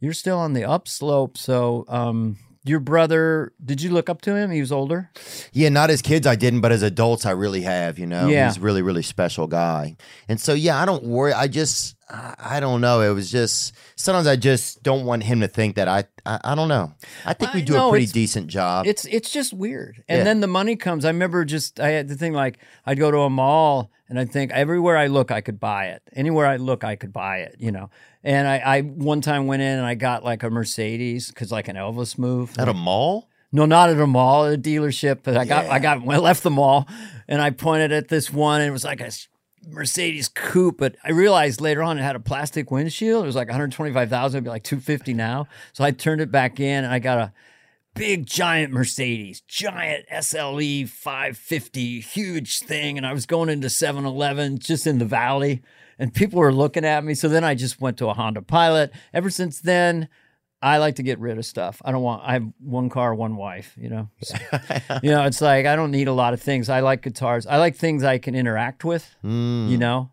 you're 0.00 0.12
still 0.12 0.38
on 0.38 0.52
the 0.52 0.64
upslope 0.64 1.38
so 1.38 1.84
um 1.88 2.36
your 2.64 2.80
brother 2.80 3.52
did 3.64 3.82
you 3.82 3.90
look 3.90 4.08
up 4.08 4.20
to 4.22 4.34
him 4.34 4.50
he 4.50 4.60
was 4.60 4.72
older 4.72 5.10
Yeah, 5.52 5.68
not 5.68 5.90
as 5.90 6.02
kids 6.02 6.26
I 6.26 6.34
didn't, 6.34 6.60
but 6.62 6.72
as 6.72 6.82
adults 6.82 7.26
I 7.26 7.30
really 7.32 7.60
have, 7.60 7.98
you 7.98 8.06
know. 8.06 8.26
Yeah. 8.26 8.48
He's 8.48 8.56
a 8.56 8.60
really, 8.60 8.82
really 8.82 9.02
special 9.02 9.46
guy. 9.46 9.96
And 10.28 10.40
so 10.40 10.52
yeah, 10.54 10.80
I 10.80 10.84
don't 10.86 11.04
worry. 11.04 11.32
I 11.32 11.46
just 11.46 11.94
I, 12.08 12.60
don't 12.60 12.80
know. 12.80 13.00
It 13.00 13.14
was 13.14 13.30
just 13.30 13.72
sometimes 13.96 14.26
I 14.26 14.36
just 14.36 14.82
don't 14.82 15.04
want 15.06 15.22
him 15.24 15.40
to 15.40 15.48
think 15.48 15.76
that 15.76 15.88
I 15.88 16.04
I, 16.26 16.38
I 16.44 16.54
don't 16.54 16.68
know. 16.68 16.92
I 17.24 17.32
think 17.34 17.54
we 17.54 17.62
do 17.62 17.72
know, 17.74 17.88
a 17.88 17.90
pretty 17.90 18.06
decent 18.06 18.48
job. 18.48 18.86
it's 18.86 19.04
it's 19.06 19.30
just 19.30 19.52
weird 19.52 20.02
and 20.08 20.18
Yeah. 20.18 20.24
then 20.24 20.40
the 20.40 20.46
money 20.46 20.76
comes 20.76 21.04
i 21.04 21.08
remember 21.08 21.44
just 21.44 21.80
i 21.80 21.88
had 21.90 22.08
the 22.08 22.14
thing 22.14 22.32
like 22.32 22.58
i'd 22.86 22.98
go 22.98 23.10
to 23.10 23.18
a 23.20 23.30
mall 23.30 23.90
and 24.08 24.18
i'd 24.18 24.30
think 24.30 24.50
everywhere 24.52 24.96
i 24.96 25.06
look 25.06 25.30
i 25.30 25.40
could 25.40 25.58
buy 25.60 25.86
it 25.86 26.02
anywhere 26.14 26.46
i 26.46 26.56
look 26.56 26.82
i 26.84 26.96
could 26.96 27.12
buy 27.12 27.38
it 27.38 27.56
you 27.58 27.70
know 27.72 27.90
and 28.22 28.46
i, 28.48 28.56
I 28.58 28.80
one 28.82 29.20
time 29.20 29.46
went 29.46 29.62
in 29.62 29.76
and 29.78 29.86
i 29.86 29.94
got 29.94 30.24
like 30.24 30.42
a 30.42 30.50
mercedes 30.50 31.28
because 31.28 31.52
like 31.52 31.68
an 31.68 31.76
elvis 31.76 32.16
move 32.18 32.58
At 32.58 32.68
a 32.68 32.74
mall? 32.74 33.28
No, 33.52 33.66
not 33.66 33.88
at 33.90 34.00
a 34.00 34.06
mall, 34.06 34.46
at 34.46 34.54
a 34.54 34.58
dealership. 34.58 35.20
But 35.22 35.36
I 35.36 35.44
got, 35.44 35.66
I 35.66 35.78
got, 35.78 35.98
I 35.98 36.16
left 36.16 36.42
the 36.42 36.50
mall, 36.50 36.88
and 37.28 37.40
I 37.40 37.50
pointed 37.50 37.92
at 37.92 38.08
this 38.08 38.28
one, 38.32 38.60
and 38.60 38.68
it 38.68 38.72
was 38.72 38.82
like 38.84 39.00
a 39.00 39.12
Mercedes 39.68 40.28
coupe, 40.28 40.78
but 40.78 40.96
I 41.04 41.10
realized 41.10 41.60
later 41.60 41.82
on 41.82 41.98
it 41.98 42.02
had 42.02 42.16
a 42.16 42.20
plastic 42.20 42.70
windshield. 42.70 43.24
It 43.24 43.26
was 43.26 43.36
like 43.36 43.48
125,000, 43.48 44.36
it'd 44.36 44.44
be 44.44 44.50
like 44.50 44.64
250 44.64 45.14
now. 45.14 45.46
So 45.72 45.84
I 45.84 45.90
turned 45.90 46.20
it 46.20 46.30
back 46.30 46.60
in 46.60 46.84
and 46.84 46.92
I 46.92 46.98
got 46.98 47.18
a 47.18 47.32
big 47.94 48.26
giant 48.26 48.72
Mercedes, 48.72 49.40
giant 49.42 50.06
SLE 50.08 50.88
550, 50.88 52.00
huge 52.00 52.60
thing. 52.60 52.96
And 52.96 53.06
I 53.06 53.12
was 53.12 53.26
going 53.26 53.48
into 53.48 53.70
7 53.70 54.04
Eleven 54.04 54.58
just 54.58 54.86
in 54.86 54.98
the 54.98 55.04
valley 55.04 55.62
and 55.98 56.12
people 56.12 56.40
were 56.40 56.52
looking 56.52 56.84
at 56.84 57.04
me. 57.04 57.14
So 57.14 57.28
then 57.28 57.44
I 57.44 57.54
just 57.54 57.80
went 57.80 57.96
to 57.98 58.08
a 58.08 58.14
Honda 58.14 58.42
Pilot. 58.42 58.92
Ever 59.12 59.30
since 59.30 59.60
then, 59.60 60.08
I 60.64 60.78
like 60.78 60.94
to 60.96 61.02
get 61.02 61.18
rid 61.18 61.36
of 61.38 61.44
stuff. 61.44 61.82
I 61.84 61.92
don't 61.92 62.02
want, 62.02 62.22
I 62.24 62.32
have 62.32 62.46
one 62.58 62.88
car, 62.88 63.14
one 63.14 63.36
wife, 63.36 63.74
you 63.76 63.90
know? 63.90 64.08
So, 64.22 64.36
you 65.02 65.10
know, 65.10 65.24
it's 65.24 65.40
like 65.42 65.66
I 65.66 65.76
don't 65.76 65.90
need 65.90 66.08
a 66.08 66.12
lot 66.12 66.32
of 66.32 66.40
things. 66.40 66.68
I 66.70 66.80
like 66.80 67.02
guitars. 67.02 67.46
I 67.46 67.58
like 67.58 67.76
things 67.76 68.02
I 68.02 68.16
can 68.18 68.34
interact 68.34 68.84
with, 68.84 69.14
Mm. 69.22 69.68
you 69.70 69.76
know? 69.78 70.10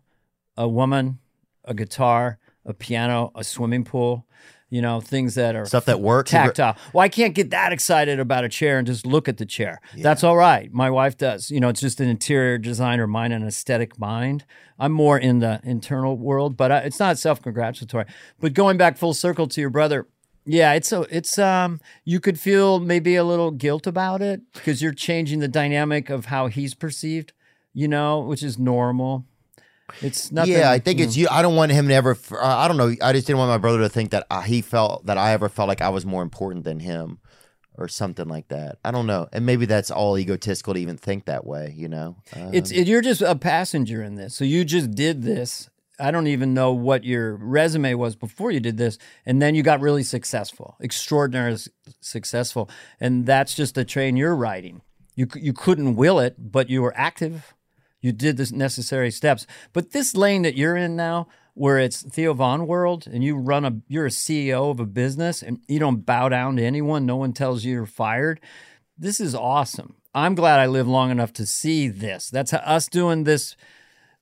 A 0.56 0.68
woman, 0.68 1.18
a 1.64 1.72
guitar, 1.74 2.38
a 2.66 2.74
piano, 2.74 3.32
a 3.34 3.42
swimming 3.44 3.84
pool, 3.84 4.26
you 4.68 4.82
know, 4.82 5.00
things 5.00 5.34
that 5.36 5.56
are 5.56 5.64
Stuff 5.66 5.86
that 5.86 6.00
works. 6.00 6.30
tactile. 6.30 6.76
Well, 6.92 7.02
I 7.02 7.08
can't 7.08 7.34
get 7.34 7.50
that 7.50 7.72
excited 7.72 8.20
about 8.20 8.44
a 8.44 8.48
chair 8.48 8.76
and 8.78 8.86
just 8.86 9.06
look 9.06 9.28
at 9.28 9.36
the 9.38 9.46
chair. 9.46 9.80
That's 9.96 10.22
all 10.24 10.36
right. 10.36 10.70
My 10.72 10.90
wife 10.90 11.16
does. 11.16 11.50
You 11.50 11.60
know, 11.60 11.68
it's 11.70 11.80
just 11.80 12.00
an 12.00 12.08
interior 12.08 12.58
designer 12.58 13.06
mind, 13.06 13.32
an 13.32 13.46
aesthetic 13.46 13.98
mind. 13.98 14.44
I'm 14.78 14.92
more 14.92 15.18
in 15.18 15.38
the 15.40 15.60
internal 15.64 16.16
world, 16.18 16.56
but 16.56 16.70
I, 16.72 16.78
it's 16.80 16.98
not 17.00 17.18
self-congratulatory. 17.18 18.04
But 18.40 18.52
going 18.54 18.76
back 18.76 18.96
full 18.98 19.14
circle 19.14 19.46
to 19.48 19.60
your 19.60 19.70
brother, 19.70 20.06
yeah, 20.44 20.72
it's 20.72 20.92
a, 20.92 21.02
it's 21.10 21.38
um, 21.38 21.80
you 22.04 22.20
could 22.20 22.38
feel 22.38 22.80
maybe 22.80 23.16
a 23.16 23.24
little 23.24 23.50
guilt 23.50 23.86
about 23.86 24.22
it 24.22 24.40
because 24.52 24.82
you're 24.82 24.94
changing 24.94 25.40
the 25.40 25.48
dynamic 25.48 26.10
of 26.10 26.26
how 26.26 26.48
he's 26.48 26.74
perceived. 26.74 27.32
You 27.74 27.88
know, 27.88 28.20
which 28.20 28.42
is 28.42 28.58
normal. 28.58 29.24
It's 30.02 30.30
nothing. 30.30 30.52
Yeah, 30.52 30.70
I 30.70 30.78
think 30.78 30.98
you 30.98 31.06
it's 31.06 31.16
you. 31.16 31.26
I 31.30 31.40
don't 31.40 31.56
want 31.56 31.72
him 31.72 31.88
to 31.88 31.94
ever. 31.94 32.16
I 32.38 32.68
don't 32.68 32.76
know. 32.76 32.94
I 33.00 33.14
just 33.14 33.26
didn't 33.26 33.38
want 33.38 33.48
my 33.48 33.56
brother 33.56 33.78
to 33.78 33.88
think 33.88 34.10
that 34.10 34.26
uh, 34.30 34.42
he 34.42 34.60
felt 34.60 35.06
that 35.06 35.16
I 35.16 35.32
ever 35.32 35.48
felt 35.48 35.68
like 35.68 35.80
I 35.80 35.88
was 35.88 36.04
more 36.04 36.22
important 36.22 36.64
than 36.64 36.80
him, 36.80 37.18
or 37.78 37.88
something 37.88 38.28
like 38.28 38.48
that. 38.48 38.78
I 38.84 38.90
don't 38.90 39.06
know. 39.06 39.26
And 39.32 39.46
maybe 39.46 39.64
that's 39.64 39.90
all 39.90 40.18
egotistical 40.18 40.74
to 40.74 40.80
even 40.80 40.98
think 40.98 41.24
that 41.24 41.46
way. 41.46 41.74
You 41.74 41.88
know. 41.88 42.16
Uh, 42.36 42.50
It's 42.52 42.70
it, 42.70 42.86
you're 42.86 43.00
just 43.00 43.22
a 43.22 43.34
passenger 43.36 44.02
in 44.02 44.16
this. 44.16 44.34
So 44.34 44.44
you 44.44 44.66
just 44.66 44.90
did 44.90 45.22
this. 45.22 45.70
I 46.00 46.10
don't 46.10 46.26
even 46.26 46.54
know 46.54 46.72
what 46.72 47.04
your 47.04 47.36
resume 47.36 47.94
was 47.94 48.16
before 48.16 48.50
you 48.50 48.60
did 48.60 48.76
this, 48.76 48.98
and 49.26 49.40
then 49.40 49.54
you 49.54 49.62
got 49.62 49.80
really 49.80 50.02
successful, 50.02 50.76
extraordinarily 50.82 51.58
successful, 52.00 52.70
and 53.00 53.26
that's 53.26 53.54
just 53.54 53.74
the 53.74 53.84
train 53.84 54.16
you're 54.16 54.34
riding. 54.34 54.82
You 55.14 55.28
you 55.36 55.52
couldn't 55.52 55.96
will 55.96 56.18
it, 56.18 56.36
but 56.38 56.70
you 56.70 56.82
were 56.82 56.94
active. 56.96 57.54
You 58.00 58.12
did 58.12 58.36
the 58.36 58.50
necessary 58.54 59.10
steps. 59.10 59.46
But 59.72 59.92
this 59.92 60.16
lane 60.16 60.42
that 60.42 60.56
you're 60.56 60.76
in 60.76 60.96
now, 60.96 61.28
where 61.54 61.78
it's 61.78 62.02
Theo 62.02 62.34
Von 62.34 62.66
world, 62.66 63.06
and 63.06 63.22
you 63.22 63.36
run 63.36 63.64
a 63.64 63.76
you're 63.88 64.06
a 64.06 64.10
CEO 64.10 64.70
of 64.70 64.80
a 64.80 64.86
business, 64.86 65.42
and 65.42 65.60
you 65.68 65.78
don't 65.78 66.06
bow 66.06 66.28
down 66.28 66.56
to 66.56 66.64
anyone. 66.64 67.06
No 67.06 67.16
one 67.16 67.32
tells 67.32 67.64
you 67.64 67.72
you're 67.74 67.86
fired 67.86 68.40
this 69.02 69.20
is 69.20 69.34
awesome. 69.34 69.96
I'm 70.14 70.34
glad 70.34 70.60
I 70.60 70.66
lived 70.66 70.88
long 70.88 71.10
enough 71.10 71.32
to 71.34 71.46
see 71.46 71.88
this. 71.88 72.30
That's 72.30 72.52
us 72.52 72.86
doing 72.86 73.24
this 73.24 73.56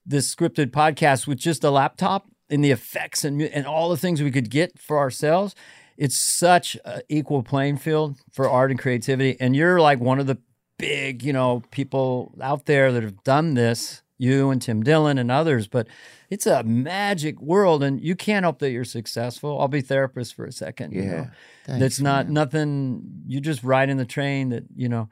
this 0.06 0.32
scripted 0.34 0.70
podcast 0.70 1.26
with 1.26 1.38
just 1.38 1.62
a 1.64 1.70
laptop 1.70 2.26
and 2.48 2.64
the 2.64 2.70
effects 2.70 3.24
and 3.24 3.40
and 3.42 3.66
all 3.66 3.88
the 3.90 3.96
things 3.96 4.22
we 4.22 4.30
could 4.30 4.50
get 4.50 4.78
for 4.78 4.98
ourselves. 4.98 5.54
It's 5.96 6.18
such 6.18 6.76
an 6.84 7.02
equal 7.08 7.42
playing 7.42 7.76
field 7.76 8.16
for 8.32 8.48
art 8.48 8.70
and 8.70 8.80
creativity. 8.80 9.36
And 9.38 9.54
you're 9.54 9.80
like 9.80 10.00
one 10.00 10.18
of 10.18 10.26
the 10.26 10.38
big, 10.78 11.22
you 11.22 11.32
know, 11.32 11.62
people 11.70 12.32
out 12.40 12.64
there 12.64 12.90
that 12.92 13.02
have 13.02 13.22
done 13.22 13.54
this. 13.54 14.02
You 14.16 14.50
and 14.50 14.60
Tim 14.60 14.82
Dillon 14.82 15.16
and 15.16 15.30
others, 15.30 15.66
but 15.66 15.86
it's 16.28 16.46
a 16.46 16.62
magic 16.62 17.40
world, 17.40 17.82
and 17.82 17.98
you 18.02 18.14
can't 18.14 18.44
help 18.44 18.58
that 18.58 18.70
you're 18.70 18.84
successful. 18.84 19.58
I'll 19.58 19.66
be 19.66 19.80
therapist 19.80 20.34
for 20.34 20.44
a 20.44 20.52
second. 20.52 20.92
you 20.92 21.02
Yeah. 21.04 21.10
know. 21.10 21.26
Thanks, 21.64 21.80
that's 21.80 22.00
not 22.00 22.28
nothing. 22.28 23.02
You 23.26 23.40
just 23.40 23.64
ride 23.64 23.88
in 23.88 23.96
the 23.96 24.04
train 24.04 24.50
that 24.50 24.64
you 24.76 24.90
know. 24.90 25.08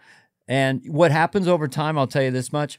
And 0.47 0.83
what 0.89 1.11
happens 1.11 1.49
over 1.49 1.69
time, 1.69 1.97
I'll 1.97 2.07
tell 2.07 2.23
you 2.23 2.31
this 2.31 2.53
much: 2.53 2.79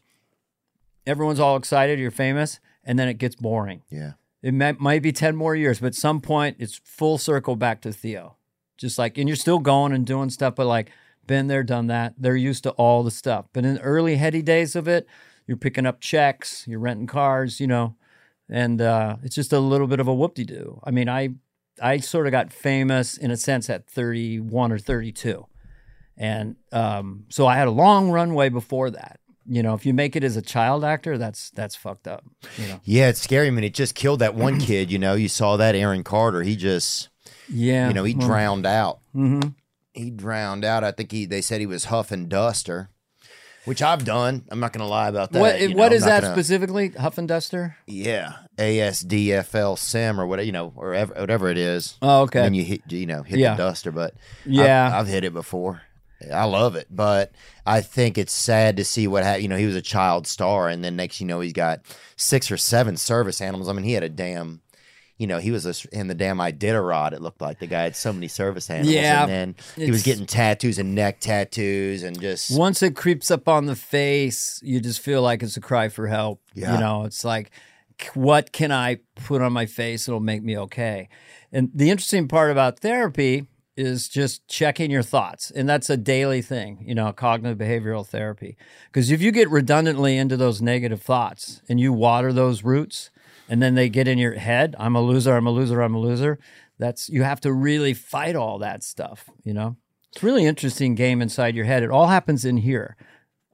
everyone's 1.10 1.40
all 1.40 1.56
excited, 1.56 2.00
you're 2.00 2.12
famous, 2.12 2.60
and 2.84 2.98
then 2.98 3.08
it 3.08 3.16
gets 3.16 3.36
boring. 3.36 3.82
Yeah. 3.90 4.14
It 4.42 4.54
might, 4.54 4.80
might 4.80 5.02
be 5.02 5.12
10 5.12 5.36
more 5.36 5.56
years, 5.56 5.80
but 5.80 5.88
at 5.88 5.96
some 5.96 6.22
point 6.22 6.58
it's 6.60 6.80
full 6.84 7.18
circle 7.18 7.56
back 7.56 7.82
to 7.82 7.92
Theo. 7.92 8.38
Just 8.78 8.98
like, 8.98 9.18
and 9.18 9.28
you're 9.28 9.36
still 9.36 9.60
going 9.60 9.92
and 9.92 10.06
doing 10.06 10.30
stuff, 10.30 10.56
but 10.56 10.66
like, 10.66 10.90
been 11.28 11.48
there, 11.48 11.64
done 11.64 11.88
that. 11.88 12.16
They're 12.18 12.36
used 12.36 12.64
to 12.64 12.72
all 12.72 13.04
the 13.04 13.12
stuff. 13.12 13.46
But 13.54 13.66
in 13.66 13.76
the 13.76 13.82
early 13.82 14.16
heady 14.16 14.42
days 14.42 14.76
of 14.76 14.88
it, 14.88 15.08
you're 15.46 15.58
picking 15.58 15.86
up 15.86 16.00
checks, 16.00 16.66
you're 16.68 16.80
renting 16.80 17.08
cars, 17.08 17.60
you 17.60 17.68
know, 17.68 17.96
and 18.50 18.82
uh, 18.82 19.18
it's 19.24 19.36
just 19.36 19.54
a 19.54 19.60
little 19.60 19.88
bit 19.88 20.00
of 20.00 20.08
a 20.08 20.14
whoop 20.14 20.36
de 20.36 20.44
doo. 20.44 20.80
I 20.84 20.92
mean, 20.92 21.08
I, 21.08 21.30
I 21.82 21.98
sort 21.98 22.26
of 22.26 22.32
got 22.32 22.52
famous 22.52 23.18
in 23.18 23.32
a 23.32 23.38
sense 23.38 23.70
at 23.70 23.88
31 23.88 24.72
or 24.72 24.80
32. 24.80 25.46
And 26.18 26.56
um, 26.72 27.26
so 27.30 27.46
I 27.46 27.56
had 27.56 27.68
a 27.68 27.72
long 27.72 28.10
runway 28.10 28.50
before 28.50 28.90
that. 28.92 29.20
You 29.48 29.64
know, 29.64 29.74
if 29.74 29.86
you 29.86 29.94
make 29.94 30.16
it 30.16 30.24
as 30.24 30.36
a 30.38 30.42
child 30.42 30.84
actor, 30.84 31.18
that's 31.18 31.50
that's 31.52 31.76
fucked 31.76 32.08
up. 32.08 32.24
You 32.58 32.68
know. 32.68 32.80
Yeah, 32.84 33.10
it's 33.10 33.22
scary. 33.22 33.48
I 33.48 33.50
mean, 33.52 33.64
it 33.64 33.74
just 33.74 33.96
killed 33.96 34.20
that 34.20 34.36
one 34.36 34.60
kid. 34.60 34.92
You 34.92 35.00
know, 35.00 35.14
you 35.16 35.28
saw 35.28 35.58
that 35.58 35.76
Aaron 35.76 36.04
Carter. 36.04 36.44
He 36.44 36.56
just, 36.56 37.10
Yeah. 37.48 37.88
you 37.88 37.94
know, 37.94 38.04
he 38.04 38.14
well, 38.16 38.28
drowned 38.28 38.66
out. 38.66 39.00
mhm. 39.16 39.56
He 39.94 40.12
drowned 40.12 40.64
out. 40.66 40.84
I 40.84 40.92
think 40.92 41.12
he. 41.12 41.26
They 41.26 41.42
said 41.42 41.60
he 41.62 41.66
was 41.66 41.86
huff 41.86 42.12
and 42.12 42.30
duster, 42.30 42.90
which 43.66 43.82
I've 43.82 44.06
done. 44.06 44.46
I'm 44.52 44.60
not 44.60 44.72
going 44.72 44.84
to 44.84 44.88
lie 44.90 45.08
about 45.10 45.32
that. 45.32 45.40
What 45.40 45.60
you 45.60 45.70
know, 45.70 45.76
what 45.78 45.94
is 45.94 46.04
that 46.06 46.22
gonna- 46.22 46.34
specifically? 46.36 46.90
Huff 46.90 47.18
and 47.18 47.28
Duster. 47.28 47.76
Yeah, 47.88 48.34
ASDFL 48.58 49.78
sim 49.78 50.20
or 50.22 50.28
whatever 50.28 50.46
you 50.46 50.52
know, 50.52 50.74
or 50.76 50.94
ever- 50.94 51.14
whatever 51.16 51.50
it 51.50 51.58
is. 51.58 51.98
Oh, 52.02 52.22
okay. 52.24 52.46
And 52.46 52.56
you 52.56 52.64
hit, 52.64 52.82
you 52.90 53.06
know, 53.08 53.24
hit 53.24 53.40
Yeah. 53.40 53.56
the 53.56 53.64
duster. 53.64 53.92
But 53.92 54.14
Yeah. 54.46 54.88
I've, 54.88 54.94
I've 54.94 55.08
hit 55.08 55.24
it 55.24 55.34
before. 55.34 55.82
I 56.34 56.44
love 56.46 56.76
it, 56.76 56.88
but 56.90 57.32
I 57.66 57.82
think 57.82 58.18
it's 58.18 58.34
sad 58.34 58.78
to 58.78 58.86
see 58.86 59.08
what 59.08 59.24
happened. 59.24 59.44
You 59.44 59.50
know, 59.50 59.58
he 59.58 59.66
was 59.66 59.76
a 59.76 59.82
child 59.82 60.28
star, 60.28 60.68
and 60.68 60.84
then 60.84 60.96
next, 60.96 61.22
you 61.22 61.28
know, 61.28 61.40
he's 61.40 61.54
got 61.54 61.82
six 62.18 62.52
or 62.52 62.58
seven 62.58 62.98
service 62.98 63.42
animals. 63.42 63.70
I 63.70 63.74
mean, 63.74 63.86
he 63.86 63.94
had 63.94 64.04
a 64.04 64.10
damn. 64.10 64.62
You 65.18 65.28
know, 65.28 65.40
he 65.40 65.52
was 65.52 65.66
a, 65.66 65.74
in 65.92 66.08
the 66.08 66.16
damn 66.16 66.38
Iditarod. 66.38 67.12
It 67.12 67.22
looked 67.22 67.42
like 67.42 67.60
the 67.60 67.68
guy 67.68 67.84
had 67.84 67.96
so 67.98 68.14
many 68.14 68.30
service 68.30 68.70
animals, 68.70 68.96
Yeah, 68.96 69.24
and 69.24 69.30
then 69.30 69.56
he 69.76 69.92
was 69.92 70.02
getting 70.02 70.26
tattoos 70.26 70.78
and 70.78 70.96
neck 70.96 71.20
tattoos, 71.20 72.04
and 72.04 72.20
just 72.22 72.58
Once 72.58 72.82
it 72.82 72.96
creeps 72.96 73.30
up 73.30 73.50
on 73.50 73.66
the 73.66 73.76
face, 73.76 74.62
you 74.64 74.80
just 74.80 75.02
feel 75.02 75.22
like 75.22 75.44
it's 75.44 75.58
a 75.58 75.62
cry 75.62 75.90
for 75.90 76.08
help. 76.08 76.42
Yeah. 76.54 76.74
You 76.74 76.80
know, 76.80 77.04
it's 77.04 77.26
like, 77.26 77.52
what 78.14 78.54
can 78.54 78.72
I 78.72 79.00
put 79.16 79.42
on 79.42 79.52
my 79.52 79.66
face 79.66 80.06
that'll 80.06 80.22
make 80.22 80.42
me 80.42 80.58
okay? 80.58 81.10
And 81.52 81.70
the 81.74 81.90
interesting 81.90 82.30
part 82.30 82.50
about 82.50 82.80
therapy 82.80 83.48
is 83.80 84.10
just 84.10 84.48
checking 84.48 84.92
your 84.92 85.04
thoughts. 85.04 85.52
And 85.52 85.68
that's 85.68 85.90
a 85.90 85.98
daily 85.98 86.42
thing, 86.42 86.84
you 86.86 86.94
know, 86.94 87.12
cognitive 87.14 87.58
behavioral 87.58 88.06
therapy. 88.06 88.58
Because 88.88 89.10
if 89.10 89.22
you 89.22 89.32
get 89.32 89.50
redundantly 89.50 90.18
into 90.18 90.36
those 90.36 90.62
negative 90.62 91.02
thoughts 91.02 91.62
and 91.70 91.80
you 91.80 91.94
water 91.94 92.34
those 92.34 92.64
roots 92.64 93.10
and 93.48 93.62
then 93.62 93.76
they 93.76 93.88
get 93.88 94.08
in 94.08 94.18
your 94.18 94.34
head, 94.34 94.76
I'm 94.78 94.96
a 94.96 95.02
loser, 95.02 95.36
I'm 95.36 95.48
a 95.48 95.52
loser, 95.52 95.82
I'm 95.82 95.96
a 95.96 96.00
loser. 96.00 96.40
That's 96.78 97.10
you 97.10 97.24
have 97.24 97.40
to 97.42 97.54
really 97.54 97.94
fight 97.94 98.36
all 98.36 98.60
that 98.60 98.84
stuff, 98.84 99.30
you 99.44 99.54
know? 99.54 99.78
It's 100.12 100.22
a 100.24 100.26
really 100.26 100.46
interesting 100.46 100.96
game 100.96 101.22
inside 101.22 101.56
your 101.56 101.66
head. 101.66 101.84
It 101.84 101.92
all 101.92 102.08
happens 102.08 102.44
in 102.44 102.58
here. 102.58 102.98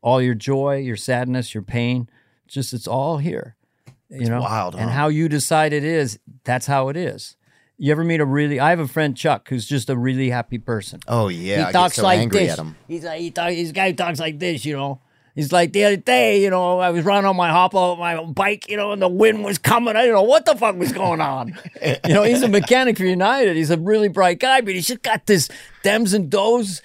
All 0.02 0.22
your 0.22 0.36
joy, 0.36 0.78
your 0.78 0.96
sadness, 0.96 1.54
your 1.54 1.64
pain, 1.64 2.10
just 2.48 2.74
it's 2.74 2.88
all 2.88 3.18
here. 3.18 3.56
You 4.10 4.30
know, 4.30 4.42
wild, 4.42 4.76
and 4.76 4.92
how 4.92 5.08
you 5.08 5.28
decide 5.28 5.74
it 5.74 5.84
is, 5.84 6.20
that's 6.44 6.68
how 6.68 6.90
it 6.90 6.96
is. 6.96 7.36
You 7.78 7.92
ever 7.92 8.04
meet 8.04 8.22
a 8.22 8.26
really? 8.26 8.60
I 8.60 8.70
have 8.70 8.80
a 8.80 8.88
friend 8.88 9.16
Chuck 9.18 9.50
who's 9.50 9.66
just 9.66 9.90
a 9.90 9.98
really 9.98 10.30
happy 10.30 10.58
person. 10.58 11.02
oh 11.08 11.28
yeah, 11.28 11.56
I 11.56 11.58
he 11.58 11.64
get 11.66 11.72
talks 11.74 11.96
so 11.96 12.04
like 12.04 12.32
this. 12.32 12.60
He's 12.88 13.04
like 13.04 13.20
he 13.20 13.32
talk, 13.32 13.50
This 13.50 13.72
guy 13.72 13.90
who 13.90 13.96
talks 13.96 14.20
like 14.20 14.40
this. 14.40 14.64
You 14.64 14.78
know, 14.78 15.02
he's 15.36 15.52
like 15.52 15.74
the 15.74 15.84
other 15.84 15.98
day. 15.98 16.42
You 16.42 16.50
know, 16.50 16.80
I 16.80 16.92
was 16.92 17.04
running 17.04 17.26
on 17.26 17.36
my 17.36 17.50
hop 17.50 17.76
on 17.76 18.00
my 18.00 18.24
bike. 18.24 18.70
You 18.70 18.78
know, 18.78 18.94
and 18.94 19.02
the 19.02 19.10
wind 19.10 19.44
was 19.44 19.58
coming. 19.58 19.96
I 19.98 20.02
didn't 20.04 20.16
know 20.16 20.24
what 20.24 20.46
the 20.46 20.56
fuck 20.56 20.78
was 20.78 20.94
going 20.94 21.20
on. 21.20 21.60
you 21.84 22.14
know, 22.14 22.24
he's 22.24 22.44
a 22.44 22.48
mechanic 22.48 22.98
for 22.98 23.04
United. 23.04 23.58
He's 23.58 23.72
a 23.72 23.78
really 23.78 24.08
bright 24.08 24.40
guy, 24.40 24.62
but 24.62 24.74
he's 24.74 24.88
just 24.88 25.02
got 25.02 25.26
this 25.26 25.50
dems 25.84 26.14
and 26.14 26.30
does 26.30 26.82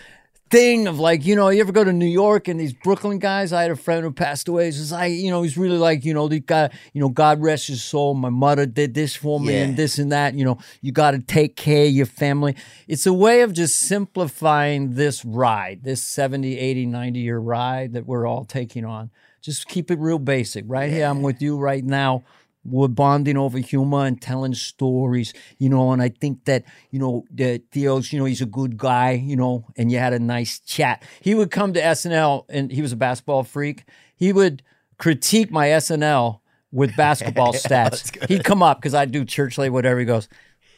thing 0.50 0.88
of 0.88 0.98
like, 0.98 1.24
you 1.24 1.36
know, 1.36 1.48
you 1.48 1.60
ever 1.60 1.72
go 1.72 1.84
to 1.84 1.92
New 1.92 2.06
York 2.06 2.48
and 2.48 2.58
these 2.58 2.72
Brooklyn 2.72 3.18
guys? 3.18 3.52
I 3.52 3.62
had 3.62 3.70
a 3.70 3.76
friend 3.76 4.02
who 4.04 4.10
passed 4.12 4.48
away. 4.48 4.66
He's 4.66 4.78
just 4.78 4.92
like, 4.92 5.12
you 5.12 5.30
know, 5.30 5.42
he's 5.42 5.56
really 5.56 5.78
like, 5.78 6.04
you 6.04 6.12
know, 6.12 6.26
the 6.28 6.40
guy, 6.40 6.70
you 6.92 7.00
know, 7.00 7.08
God 7.08 7.40
rest 7.40 7.68
his 7.68 7.82
soul. 7.82 8.14
My 8.14 8.30
mother 8.30 8.66
did 8.66 8.94
this 8.94 9.14
for 9.14 9.38
me 9.38 9.54
Yeah. 9.54 9.62
and 9.64 9.76
this 9.76 9.98
and 9.98 10.10
that. 10.12 10.34
You 10.34 10.44
know, 10.44 10.58
you 10.82 10.90
got 10.92 11.12
to 11.12 11.20
take 11.20 11.56
care 11.56 11.86
of 11.86 11.92
your 11.92 12.06
family. 12.06 12.56
It's 12.88 13.06
a 13.06 13.12
way 13.12 13.42
of 13.42 13.52
just 13.52 13.78
simplifying 13.78 14.94
this 14.94 15.24
ride, 15.24 15.84
this 15.84 16.02
70, 16.02 16.58
80, 16.58 16.86
90 16.86 17.20
year 17.20 17.38
ride 17.38 17.92
that 17.92 18.06
we're 18.06 18.26
all 18.26 18.44
taking 18.44 18.84
on. 18.84 19.10
Just 19.40 19.68
keep 19.68 19.90
it 19.90 19.98
real 19.98 20.18
basic. 20.18 20.64
Right 20.68 20.90
here, 20.90 21.06
I'm 21.06 21.22
with 21.22 21.40
you 21.40 21.56
right 21.56 21.84
now 21.84 22.24
we're 22.64 22.88
bonding 22.88 23.36
over 23.36 23.58
humor 23.58 24.04
and 24.04 24.20
telling 24.20 24.54
stories, 24.54 25.32
you 25.58 25.68
know. 25.68 25.92
And 25.92 26.02
I 26.02 26.10
think 26.10 26.44
that 26.44 26.64
you 26.90 26.98
know 26.98 27.24
that 27.32 27.62
Theo's, 27.72 28.12
you 28.12 28.18
know, 28.18 28.24
he's 28.24 28.42
a 28.42 28.46
good 28.46 28.76
guy, 28.76 29.12
you 29.12 29.36
know, 29.36 29.66
and 29.76 29.90
you 29.90 29.98
had 29.98 30.12
a 30.12 30.18
nice 30.18 30.60
chat. 30.60 31.02
He 31.20 31.34
would 31.34 31.50
come 31.50 31.72
to 31.72 31.80
SNL, 31.80 32.44
and 32.48 32.70
he 32.70 32.82
was 32.82 32.92
a 32.92 32.96
basketball 32.96 33.44
freak. 33.44 33.84
He 34.14 34.32
would 34.32 34.62
critique 34.98 35.50
my 35.50 35.68
SNL 35.68 36.40
with 36.72 36.94
basketball 36.96 37.52
stats. 37.54 38.26
He'd 38.28 38.44
come 38.44 38.62
up 38.62 38.78
because 38.78 38.94
I'd 38.94 39.12
do 39.12 39.24
Church 39.24 39.58
Lady, 39.58 39.70
whatever. 39.70 39.98
He 39.98 40.06
goes, 40.06 40.28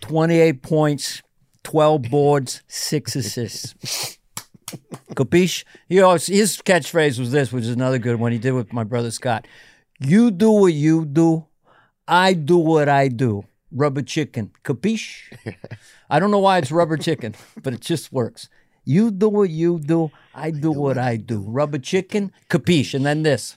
28 0.02 0.62
points, 0.62 1.22
12 1.64 2.02
boards, 2.02 2.62
six 2.68 3.16
assists. 3.16 4.18
Capiche? 5.14 5.64
You 5.88 6.00
know, 6.00 6.12
his 6.12 6.60
catchphrase 6.64 7.18
was 7.18 7.32
this, 7.32 7.52
which 7.52 7.64
is 7.64 7.70
another 7.70 7.98
good 7.98 8.18
one 8.18 8.32
he 8.32 8.38
did 8.38 8.52
with 8.52 8.72
my 8.72 8.84
brother 8.84 9.10
Scott. 9.10 9.46
You 10.00 10.30
do 10.30 10.50
what 10.50 10.72
you 10.72 11.04
do, 11.04 11.46
I 12.06 12.34
do 12.34 12.58
what 12.58 12.88
I 12.88 13.08
do. 13.08 13.44
Rubber 13.70 14.02
chicken. 14.02 14.52
Capiche? 14.64 15.56
I 16.10 16.18
don't 16.18 16.30
know 16.30 16.38
why 16.38 16.58
it's 16.58 16.70
rubber 16.70 16.96
chicken, 16.96 17.34
but 17.62 17.72
it 17.72 17.80
just 17.80 18.12
works. 18.12 18.48
You 18.84 19.10
do 19.10 19.28
what 19.28 19.50
you 19.50 19.78
do, 19.78 20.10
I 20.34 20.50
do 20.50 20.72
what 20.72 20.98
I 20.98 21.16
do. 21.16 21.40
Rubber 21.40 21.78
chicken, 21.78 22.32
capiche. 22.50 22.94
And 22.94 23.06
then 23.06 23.22
this. 23.22 23.56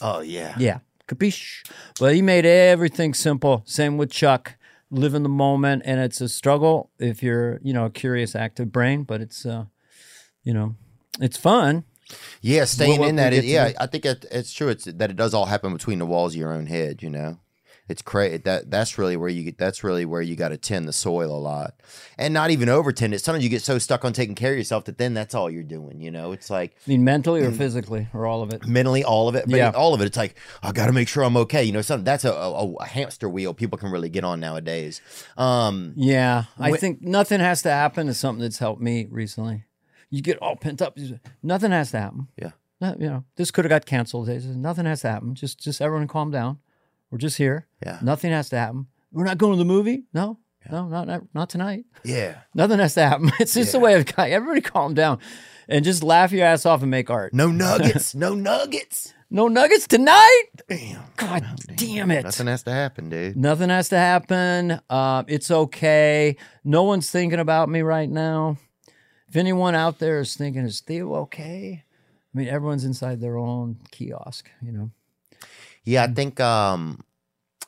Oh 0.00 0.20
yeah. 0.20 0.54
Yeah, 0.58 0.78
capiche. 1.06 1.64
But 2.00 2.14
he 2.14 2.22
made 2.22 2.46
everything 2.46 3.14
simple. 3.14 3.62
Same 3.66 3.96
with 3.98 4.10
Chuck. 4.10 4.56
Live 4.90 5.14
in 5.14 5.22
the 5.22 5.28
moment, 5.28 5.82
and 5.84 6.00
it's 6.00 6.20
a 6.20 6.28
struggle 6.28 6.90
if 6.98 7.22
you're, 7.22 7.58
you 7.62 7.72
know, 7.72 7.86
a 7.86 7.90
curious, 7.90 8.36
active 8.36 8.70
brain. 8.70 9.02
But 9.02 9.20
it's, 9.20 9.44
uh, 9.44 9.64
you 10.44 10.54
know, 10.54 10.76
it's 11.20 11.36
fun. 11.36 11.84
Yeah, 12.40 12.64
staying 12.64 13.02
in 13.02 13.16
that. 13.16 13.32
It, 13.32 13.44
yeah. 13.44 13.72
I 13.80 13.86
think 13.86 14.04
it, 14.04 14.24
it's 14.30 14.52
true. 14.52 14.68
It's 14.68 14.84
that 14.84 15.10
it 15.10 15.16
does 15.16 15.34
all 15.34 15.46
happen 15.46 15.72
between 15.72 15.98
the 15.98 16.06
walls 16.06 16.34
of 16.34 16.38
your 16.40 16.52
own 16.52 16.66
head. 16.66 17.02
You 17.02 17.08
know, 17.10 17.38
it's 17.88 18.02
crazy. 18.02 18.36
That 18.38 18.70
that's 18.70 18.98
really 18.98 19.16
where 19.16 19.30
you 19.30 19.44
get. 19.44 19.56
That's 19.58 19.82
really 19.82 20.04
where 20.04 20.20
you 20.20 20.36
got 20.36 20.50
to 20.50 20.58
tend 20.58 20.86
the 20.86 20.92
soil 20.92 21.34
a 21.34 21.40
lot, 21.40 21.74
and 22.18 22.34
not 22.34 22.50
even 22.50 22.68
over 22.68 22.92
tend 22.92 23.14
it. 23.14 23.20
Sometimes 23.20 23.42
you 23.44 23.48
get 23.50 23.62
so 23.62 23.78
stuck 23.78 24.04
on 24.04 24.12
taking 24.12 24.34
care 24.34 24.52
of 24.52 24.58
yourself 24.58 24.84
that 24.84 24.98
then 24.98 25.14
that's 25.14 25.34
all 25.34 25.50
you're 25.50 25.62
doing. 25.62 26.00
You 26.02 26.10
know, 26.10 26.32
it's 26.32 26.50
like 26.50 26.76
I 26.86 26.90
mean, 26.90 27.04
mentally 27.04 27.40
or 27.42 27.50
physically 27.52 28.08
or 28.12 28.26
all 28.26 28.42
of 28.42 28.52
it. 28.52 28.66
mentally 28.66 29.02
all 29.04 29.28
of 29.28 29.34
it, 29.34 29.46
but 29.48 29.56
Yeah. 29.56 29.70
all 29.70 29.94
of 29.94 30.02
it. 30.02 30.04
It's 30.06 30.16
like 30.18 30.36
I 30.62 30.72
got 30.72 30.86
to 30.86 30.92
make 30.92 31.08
sure 31.08 31.24
I'm 31.24 31.36
okay. 31.38 31.64
You 31.64 31.72
know, 31.72 31.82
something 31.82 32.04
that's 32.04 32.26
a, 32.26 32.32
a, 32.32 32.72
a 32.74 32.84
hamster 32.86 33.28
wheel 33.30 33.54
people 33.54 33.78
can 33.78 33.90
really 33.90 34.10
get 34.10 34.24
on 34.24 34.40
nowadays. 34.40 35.00
Um, 35.38 35.94
Yeah, 35.96 36.44
I 36.58 36.72
Wh- 36.72 36.76
think 36.78 37.00
nothing 37.00 37.40
has 37.40 37.62
to 37.62 37.70
happen 37.70 38.08
is 38.08 38.18
something 38.18 38.42
that's 38.42 38.58
helped 38.58 38.82
me 38.82 39.06
recently. 39.10 39.64
You 40.14 40.22
get 40.22 40.38
all 40.38 40.56
pent 40.56 40.80
up. 40.80 40.96
Nothing 41.42 41.72
has 41.72 41.90
to 41.90 41.98
happen. 41.98 42.28
Yeah. 42.40 42.52
No, 42.80 42.96
you 42.98 43.06
know, 43.08 43.24
this 43.36 43.50
could 43.50 43.64
have 43.64 43.70
got 43.70 43.86
canceled. 43.86 44.28
Nothing 44.28 44.86
has 44.86 45.00
to 45.02 45.08
happen. 45.10 45.34
Just, 45.34 45.58
just 45.60 45.80
everyone 45.80 46.06
calm 46.08 46.30
down. 46.30 46.58
We're 47.10 47.18
just 47.18 47.36
here. 47.38 47.66
Yeah. 47.84 47.98
Nothing 48.02 48.30
has 48.32 48.48
to 48.50 48.56
happen. 48.58 48.86
We're 49.12 49.24
not 49.24 49.38
going 49.38 49.52
to 49.54 49.58
the 49.58 49.64
movie. 49.64 50.04
No, 50.12 50.38
no, 50.70 50.88
not, 50.88 51.06
not 51.06 51.22
not 51.34 51.48
tonight. 51.50 51.84
yeah. 52.04 52.38
Nothing 52.54 52.78
has 52.78 52.94
to 52.94 53.02
happen. 53.02 53.30
It's 53.40 53.54
just 53.54 53.72
the 53.72 53.78
way 53.80 53.94
of 53.94 54.06
everybody 54.18 54.60
calm 54.60 54.94
down 54.94 55.18
and 55.68 55.84
just 55.84 56.02
laugh 56.02 56.32
your 56.32 56.46
ass 56.46 56.66
off 56.66 56.82
and 56.82 56.90
make 56.90 57.10
art. 57.10 57.34
No 57.34 57.50
nuggets. 57.50 58.14
no 58.14 58.34
nuggets. 58.34 59.14
No 59.30 59.48
nuggets 59.48 59.86
tonight. 59.88 60.42
Damn. 60.68 61.02
God 61.16 61.44
damn 61.76 62.10
it. 62.10 62.24
Nothing 62.24 62.46
has 62.46 62.62
to 62.64 62.70
happen, 62.72 63.08
dude. 63.08 63.36
Nothing 63.36 63.68
has 63.70 63.88
to 63.88 63.98
happen. 63.98 64.80
Uh, 64.88 65.24
it's 65.26 65.50
okay. 65.50 66.36
No 66.64 66.84
one's 66.84 67.10
thinking 67.10 67.40
about 67.40 67.68
me 67.68 67.82
right 67.82 68.08
now. 68.08 68.58
If 69.34 69.38
anyone 69.38 69.74
out 69.74 69.98
there 69.98 70.20
is 70.20 70.36
thinking, 70.36 70.62
is 70.62 70.78
Theo 70.78 71.12
okay? 71.22 71.82
I 71.82 72.38
mean, 72.38 72.46
everyone's 72.46 72.84
inside 72.84 73.20
their 73.20 73.36
own 73.36 73.78
kiosk, 73.90 74.48
you 74.62 74.70
know. 74.70 74.92
Yeah, 75.82 76.04
I 76.04 76.06
think 76.06 76.38
um 76.38 77.02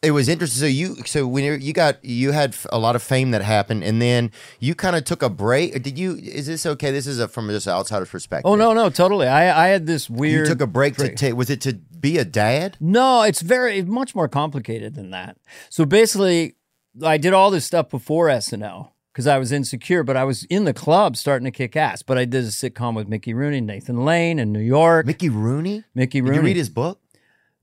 it 0.01 0.12
was 0.12 0.28
interesting. 0.28 0.60
So 0.60 0.66
you 0.66 0.94
so 1.06 1.26
when 1.26 1.43
you 1.43 1.55
you 1.55 1.72
got 1.72 2.05
you 2.05 2.30
had 2.30 2.55
a 2.70 2.78
lot 2.78 2.94
of 2.94 3.02
fame 3.02 3.32
that 3.32 3.43
happened, 3.43 3.82
and 3.82 4.01
then 4.01 4.30
you 4.60 4.76
kind 4.76 4.94
of 4.94 5.02
took 5.02 5.22
a 5.22 5.28
break. 5.28 5.82
Did 5.82 5.98
you? 5.98 6.14
Is 6.14 6.47
this 6.47 6.66
okay? 6.66 6.93
This 6.93 7.09
is 7.09 7.18
a, 7.18 7.26
from 7.26 7.48
just 7.48 7.66
an 7.66 7.72
outsider's 7.72 8.10
perspective. 8.10 8.48
Oh 8.48 8.55
no, 8.55 8.72
no, 8.72 8.88
totally. 8.88 9.26
I 9.26 9.64
I 9.64 9.66
had 9.66 9.88
this 9.88 10.09
weird. 10.09 10.47
You 10.47 10.55
took 10.55 10.60
a 10.60 10.68
break, 10.68 10.94
to 10.98 11.16
take. 11.16 11.34
Was 11.34 11.51
it 11.51 11.60
to 11.62 11.72
be 11.72 12.16
a 12.18 12.24
dad? 12.24 12.76
No, 12.78 13.22
it's 13.22 13.40
very 13.40 13.82
much 13.82 14.14
more 14.14 14.28
complicated 14.28 14.94
than 14.94 15.10
that. 15.10 15.36
So 15.68 15.84
basically, 15.84 16.55
I 17.02 17.18
did 17.18 17.32
all 17.32 17.51
this 17.51 17.64
stuff 17.64 17.90
before 17.90 18.28
SNL 18.28 18.90
because 19.16 19.26
I 19.26 19.38
was 19.38 19.51
insecure, 19.51 20.02
but 20.02 20.14
I 20.14 20.24
was 20.24 20.44
in 20.44 20.64
the 20.64 20.74
club 20.74 21.16
starting 21.16 21.47
to 21.47 21.51
kick 21.51 21.74
ass. 21.74 22.02
But 22.02 22.18
I 22.18 22.26
did 22.26 22.44
a 22.44 22.48
sitcom 22.48 22.94
with 22.94 23.09
Mickey 23.09 23.32
Rooney, 23.32 23.62
Nathan 23.62 24.05
Lane 24.05 24.38
in 24.38 24.52
New 24.52 24.60
York. 24.60 25.06
Mickey 25.06 25.30
Rooney. 25.30 25.84
Mickey 25.94 26.20
Rooney. 26.20 26.34
Did 26.34 26.43
you 26.43 26.47
read 26.48 26.56
his 26.56 26.68
book? 26.68 27.01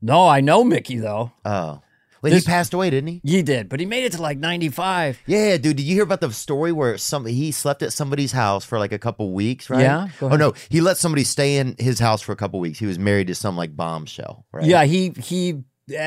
no, 0.01 0.27
I 0.27 0.41
know 0.41 0.63
Mickey 0.63 0.95
though. 0.97 1.31
Oh, 1.45 1.81
Wait, 2.23 2.31
This- 2.31 2.43
he 2.43 2.49
passed 2.49 2.73
away, 2.73 2.89
didn't 2.89 3.07
he? 3.09 3.21
He 3.23 3.43
did, 3.43 3.69
but 3.69 3.79
he 3.79 3.85
made 3.85 4.03
it 4.03 4.13
to 4.13 4.21
like 4.21 4.39
95. 4.39 5.19
Yeah, 5.27 5.57
dude. 5.57 5.77
Did 5.77 5.83
you 5.83 5.93
hear 5.93 6.03
about 6.03 6.21
the 6.21 6.31
story 6.33 6.71
where 6.71 6.97
some 6.97 7.23
he 7.27 7.51
slept 7.51 7.83
at 7.83 7.93
somebody's 7.93 8.31
house 8.31 8.65
for 8.65 8.79
like 8.79 8.91
a 8.91 8.97
couple 8.97 9.31
weeks, 9.31 9.69
right? 9.69 9.81
Yeah, 9.81 10.07
Oh 10.23 10.29
no, 10.35 10.53
he 10.69 10.81
let 10.81 10.97
somebody 10.97 11.23
stay 11.23 11.57
in 11.57 11.75
his 11.77 11.99
house 11.99 12.23
for 12.23 12.31
a 12.31 12.35
couple 12.35 12.59
weeks. 12.59 12.79
He 12.79 12.87
was 12.87 12.97
married 12.97 13.27
to 13.27 13.35
some 13.35 13.55
like 13.55 13.75
bombshell, 13.75 14.47
right? 14.51 14.65
Yeah, 14.65 14.85
he 14.85 15.09
he 15.09 15.61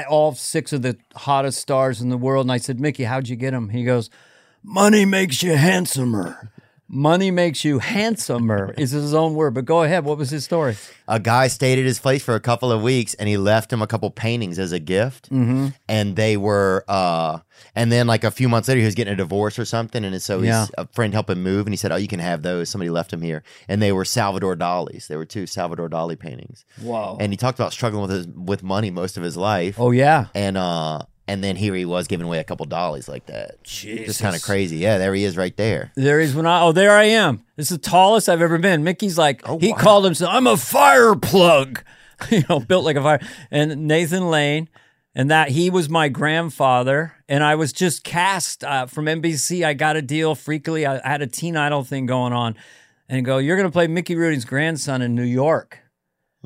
all 0.09 0.35
six 0.35 0.73
of 0.73 0.83
the 0.83 0.97
hottest 1.15 1.61
stars 1.61 2.01
in 2.01 2.09
the 2.09 2.17
world. 2.19 2.47
And 2.47 2.53
I 2.53 2.57
said, 2.59 2.81
Mickey, 2.81 3.05
how'd 3.05 3.29
you 3.29 3.37
get 3.37 3.55
him? 3.55 3.69
He 3.69 3.85
goes, 3.85 4.11
Money 4.69 5.05
makes 5.05 5.43
you 5.45 5.55
handsomer. 5.57 6.51
Money 6.89 7.31
makes 7.33 7.65
you 7.65 7.79
handsomer 7.81 8.73
is 8.79 8.91
his 8.93 9.13
own 9.15 9.35
word. 9.35 9.55
But 9.55 9.65
go 9.65 9.83
ahead. 9.85 10.05
What 10.05 10.19
was 10.19 10.31
his 10.31 10.45
story? 10.45 10.77
a 11.09 11.21
guy 11.21 11.47
stayed 11.47 11.79
at 11.79 11.85
his 11.85 12.01
place 12.01 12.21
for 12.25 12.35
a 12.35 12.41
couple 12.41 12.73
of 12.73 12.83
weeks 12.83 13.15
and 13.15 13.29
he 13.29 13.37
left 13.37 13.73
him 13.73 13.81
a 13.81 13.87
couple 13.87 14.11
paintings 14.11 14.59
as 14.59 14.73
a 14.73 14.81
gift 14.81 15.31
Mm-hmm. 15.31 15.69
and 15.89 16.17
they 16.17 16.37
were 16.37 16.85
uh 16.89 17.39
and 17.77 17.93
then 17.93 18.09
like 18.09 18.25
a 18.25 18.31
few 18.33 18.49
months 18.49 18.67
later 18.67 18.81
he 18.81 18.85
was 18.87 18.97
getting 18.97 19.13
a 19.13 19.17
divorce 19.17 19.57
or 19.57 19.65
something 19.65 20.05
and 20.05 20.21
so 20.21 20.39
he's, 20.41 20.49
Yeah. 20.49 20.67
a 20.77 20.89
friend 20.89 21.15
helped 21.15 21.31
him 21.31 21.45
move 21.45 21.65
and 21.69 21.73
he 21.73 21.77
said 21.77 21.93
oh 21.93 21.97
you 21.97 22.09
can 22.09 22.19
have 22.19 22.43
those 22.43 22.69
somebody 22.71 22.91
left 22.91 23.13
them 23.13 23.23
here 23.23 23.45
and 23.69 23.81
they 23.81 23.93
were 23.93 24.05
salvador 24.05 24.57
dali's 24.57 25.07
they 25.07 25.15
were 25.17 25.25
two 25.25 25.47
salvador 25.47 25.89
dali 25.89 26.19
paintings 26.19 26.65
Wow. 26.83 27.17
and 27.21 27.33
he 27.33 27.37
talked 27.37 27.57
about 27.61 27.73
struggling 27.73 28.03
with 28.03 28.11
his 28.11 28.27
with 28.27 28.65
money 28.65 28.91
most 28.91 29.17
of 29.17 29.23
his 29.23 29.37
life 29.37 29.77
oh 29.79 29.93
yeah. 29.93 30.27
and 30.35 30.57
uh 30.57 31.03
and 31.29 31.43
then 31.43 31.57
here 31.57 31.75
he 31.75 31.85
was 31.85 32.07
giving 32.07 32.27
away 32.27 32.39
a 32.39 32.45
couple 32.45 32.67
Dalis 32.67 33.09
like 33.09 33.27
that 33.27 33.63
Jesus. 33.65 34.07
just 34.07 34.21
kind 34.23 34.37
of 34.37 34.43
crazy 34.43 34.77
yeah 34.77 34.99
there 34.99 35.15
he 35.15 35.25
is 35.25 35.37
right 35.37 35.57
there 35.57 35.93
There 35.97 36.21
he's 36.21 36.35
when 36.35 36.47
I 36.47 36.63
oh 36.63 36.73
there 36.73 36.93
I 36.97 37.05
am. 37.05 37.43
This 37.57 37.71
is 37.71 37.79
the 37.79 37.83
tallest 37.83 38.29
I've 38.29 38.43
ever 38.43 38.59
been. 38.59 38.85
Mickey's 38.85 39.19
like 39.19 39.43
Oh, 39.49 39.59
he 39.59 39.73
wow. 39.73 39.79
called 39.79 40.05
himself 40.05 40.33
I'm 40.33 40.47
a 40.47 40.57
fire 40.57 41.15
plug. 41.15 41.83
you 42.31 42.43
know, 42.49 42.61
built 42.61 42.85
like 42.85 42.97
a 42.97 43.03
fire. 43.03 43.21
And 43.51 43.87
Nathan 43.87 44.31
Lane 44.31 44.69
and 45.15 45.31
that 45.31 45.49
he 45.51 45.71
was 45.71 45.89
my 45.89 46.09
grandfather 46.09 47.13
and 47.29 47.43
I 47.43 47.55
was 47.57 47.73
just 47.73 48.05
cast 48.05 48.63
uh, 48.65 48.87
from 48.87 49.07
NBC. 49.07 49.65
I 49.65 49.75
got 49.75 49.97
a 49.97 50.03
deal 50.03 50.35
freakily. 50.37 50.89
I, 50.89 51.01
I 51.05 51.11
had 51.13 51.23
a 51.23 51.27
teen 51.27 51.57
idol 51.57 51.83
thing 51.85 52.07
going 52.07 52.33
on 52.33 52.55
and 53.09 53.25
go 53.25 53.39
you're 53.39 53.57
going 53.57 53.69
to 53.69 53.73
play 53.73 53.87
Mickey 53.87 54.15
Rooney's 54.15 54.45
grandson 54.45 55.03
in 55.03 55.15
New 55.15 55.23
York. 55.25 55.81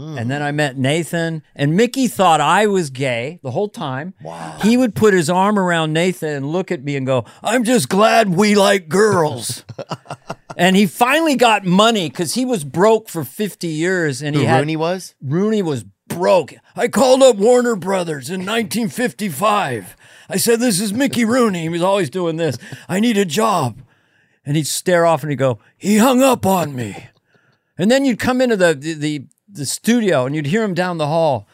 And 0.00 0.30
then 0.30 0.40
mm-hmm. 0.40 0.48
I 0.48 0.52
met 0.52 0.76
Nathan, 0.76 1.42
and 1.54 1.76
Mickey 1.76 2.08
thought 2.08 2.40
I 2.40 2.66
was 2.66 2.90
gay 2.90 3.40
the 3.42 3.50
whole 3.50 3.68
time. 3.68 4.14
Wow. 4.22 4.58
He 4.62 4.76
would 4.76 4.94
put 4.94 5.14
his 5.14 5.30
arm 5.30 5.58
around 5.58 5.92
Nathan 5.92 6.30
and 6.30 6.52
look 6.52 6.70
at 6.70 6.82
me 6.82 6.96
and 6.96 7.06
go, 7.06 7.24
I'm 7.42 7.64
just 7.64 7.88
glad 7.88 8.30
we 8.30 8.54
like 8.54 8.88
girls. 8.88 9.64
and 10.56 10.76
he 10.76 10.86
finally 10.86 11.36
got 11.36 11.64
money 11.64 12.08
because 12.08 12.34
he 12.34 12.44
was 12.44 12.64
broke 12.64 13.08
for 13.08 13.24
50 13.24 13.66
years 13.66 14.22
and 14.22 14.34
who 14.34 14.42
he 14.42 14.46
had 14.46 14.60
rooney 14.60 14.76
was 14.76 15.14
Rooney 15.22 15.62
was 15.62 15.84
broke. 16.08 16.54
I 16.76 16.88
called 16.88 17.22
up 17.22 17.36
Warner 17.36 17.76
Brothers 17.76 18.28
in 18.28 18.40
1955. 18.40 19.96
I 20.28 20.36
said, 20.36 20.60
This 20.60 20.80
is 20.80 20.92
Mickey 20.92 21.24
Rooney. 21.24 21.62
He 21.62 21.68
was 21.68 21.82
always 21.82 22.10
doing 22.10 22.36
this. 22.36 22.58
I 22.88 23.00
need 23.00 23.16
a 23.16 23.24
job. 23.24 23.82
And 24.44 24.56
he'd 24.56 24.66
stare 24.66 25.06
off 25.06 25.22
and 25.22 25.30
he'd 25.30 25.36
go, 25.36 25.58
He 25.78 25.98
hung 25.98 26.22
up 26.22 26.44
on 26.44 26.74
me. 26.74 27.08
And 27.78 27.90
then 27.90 28.04
you'd 28.04 28.18
come 28.18 28.40
into 28.40 28.56
the, 28.56 28.74
the, 28.74 28.92
the, 28.94 29.24
the 29.52 29.66
studio 29.66 30.26
and 30.26 30.34
you'd 30.34 30.46
hear 30.46 30.62
him 30.62 30.74
down 30.74 30.98
the 30.98 31.06
hall. 31.06 31.46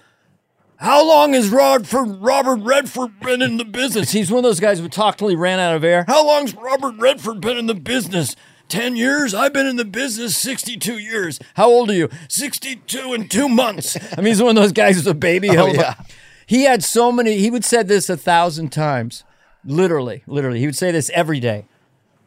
How 0.79 1.07
long 1.07 1.33
has 1.33 1.49
Rodford, 1.49 2.21
Robert 2.21 2.57
Redford 2.57 3.19
been 3.21 3.41
in 3.41 3.57
the 3.57 3.65
business? 3.65 4.13
He's 4.13 4.31
one 4.31 4.39
of 4.39 4.45
those 4.45 4.61
guys 4.61 4.79
who 4.79 4.83
would 4.85 4.93
talk 4.93 5.17
till 5.17 5.29
he 5.29 5.37
ran 5.37 5.59
out 5.59 5.75
of 5.75 5.83
air. 5.83 6.05
How 6.07 6.27
long's 6.27 6.55
Robert 6.55 6.95
Redford 6.99 7.41
been 7.41 7.57
in 7.57 7.67
the 7.67 7.75
business? 7.75 8.37
10 8.69 8.97
years? 8.97 9.33
I've 9.33 9.53
been 9.53 9.67
in 9.67 9.77
the 9.77 9.85
business 9.85 10.37
62 10.37 10.99
years. 10.99 11.39
How 11.55 11.69
old 11.69 11.91
are 11.91 11.95
you? 11.95 12.11
62 12.29 13.15
and 13.15 13.31
two 13.31 13.49
months. 13.49 13.97
I 14.13 14.17
mean, 14.17 14.27
he's 14.27 14.43
one 14.43 14.57
of 14.57 14.63
those 14.63 14.73
guys 14.73 14.97
who's 14.97 15.07
a 15.07 15.15
baby. 15.15 15.49
Oh, 15.51 15.55
held 15.55 15.77
yeah. 15.77 15.91
up. 15.91 16.07
He 16.47 16.65
had 16.65 16.85
so 16.85 17.11
many, 17.11 17.39
he 17.39 17.51
would 17.51 17.65
say 17.65 17.83
this 17.83 18.11
a 18.11 18.17
thousand 18.17 18.71
times. 18.71 19.25
Literally, 19.65 20.23
literally. 20.27 20.61
He 20.61 20.67
would 20.67 20.77
say 20.77 20.93
this 20.93 21.11
every 21.15 21.41
day. 21.41 21.67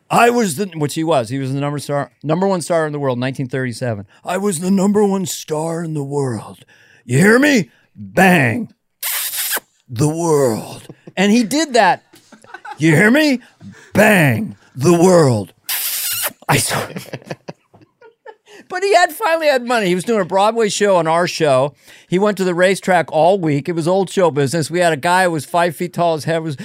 I 0.09 0.29
was 0.29 0.55
the, 0.55 0.65
which 0.75 0.95
he 0.95 1.03
was. 1.03 1.29
He 1.29 1.37
was 1.37 1.53
the 1.53 1.59
number 1.59 1.79
star, 1.79 2.11
number 2.23 2.47
one 2.47 2.61
star 2.61 2.87
in 2.87 2.93
the 2.93 2.99
world, 2.99 3.19
1937. 3.19 4.07
I 4.23 4.37
was 4.37 4.59
the 4.59 4.71
number 4.71 5.05
one 5.05 5.25
star 5.25 5.83
in 5.83 5.93
the 5.93 6.03
world. 6.03 6.65
You 7.05 7.19
hear 7.19 7.39
me? 7.39 7.69
Bang. 7.95 8.73
The 9.87 10.07
world. 10.07 10.87
And 11.15 11.31
he 11.31 11.43
did 11.43 11.73
that. 11.73 12.03
You 12.77 12.95
hear 12.95 13.11
me? 13.11 13.41
Bang. 13.93 14.55
The 14.75 14.93
world. 14.93 15.53
I 16.47 16.57
saw. 16.57 16.87
But 18.69 18.83
he 18.83 18.93
had 18.93 19.11
finally 19.11 19.47
had 19.47 19.65
money. 19.65 19.87
He 19.87 19.95
was 19.95 20.03
doing 20.03 20.21
a 20.21 20.25
Broadway 20.25 20.69
show 20.69 20.95
on 20.95 21.07
our 21.07 21.27
show. 21.27 21.73
He 22.07 22.19
went 22.19 22.37
to 22.37 22.43
the 22.43 22.53
racetrack 22.53 23.11
all 23.11 23.39
week. 23.39 23.67
It 23.67 23.73
was 23.73 23.87
old 23.87 24.09
show 24.11 24.29
business. 24.29 24.69
We 24.69 24.79
had 24.79 24.93
a 24.93 24.97
guy 24.97 25.23
who 25.23 25.31
was 25.31 25.45
five 25.45 25.75
feet 25.75 25.93
tall. 25.93 26.15
His 26.15 26.25
head 26.25 26.43
was, 26.43 26.55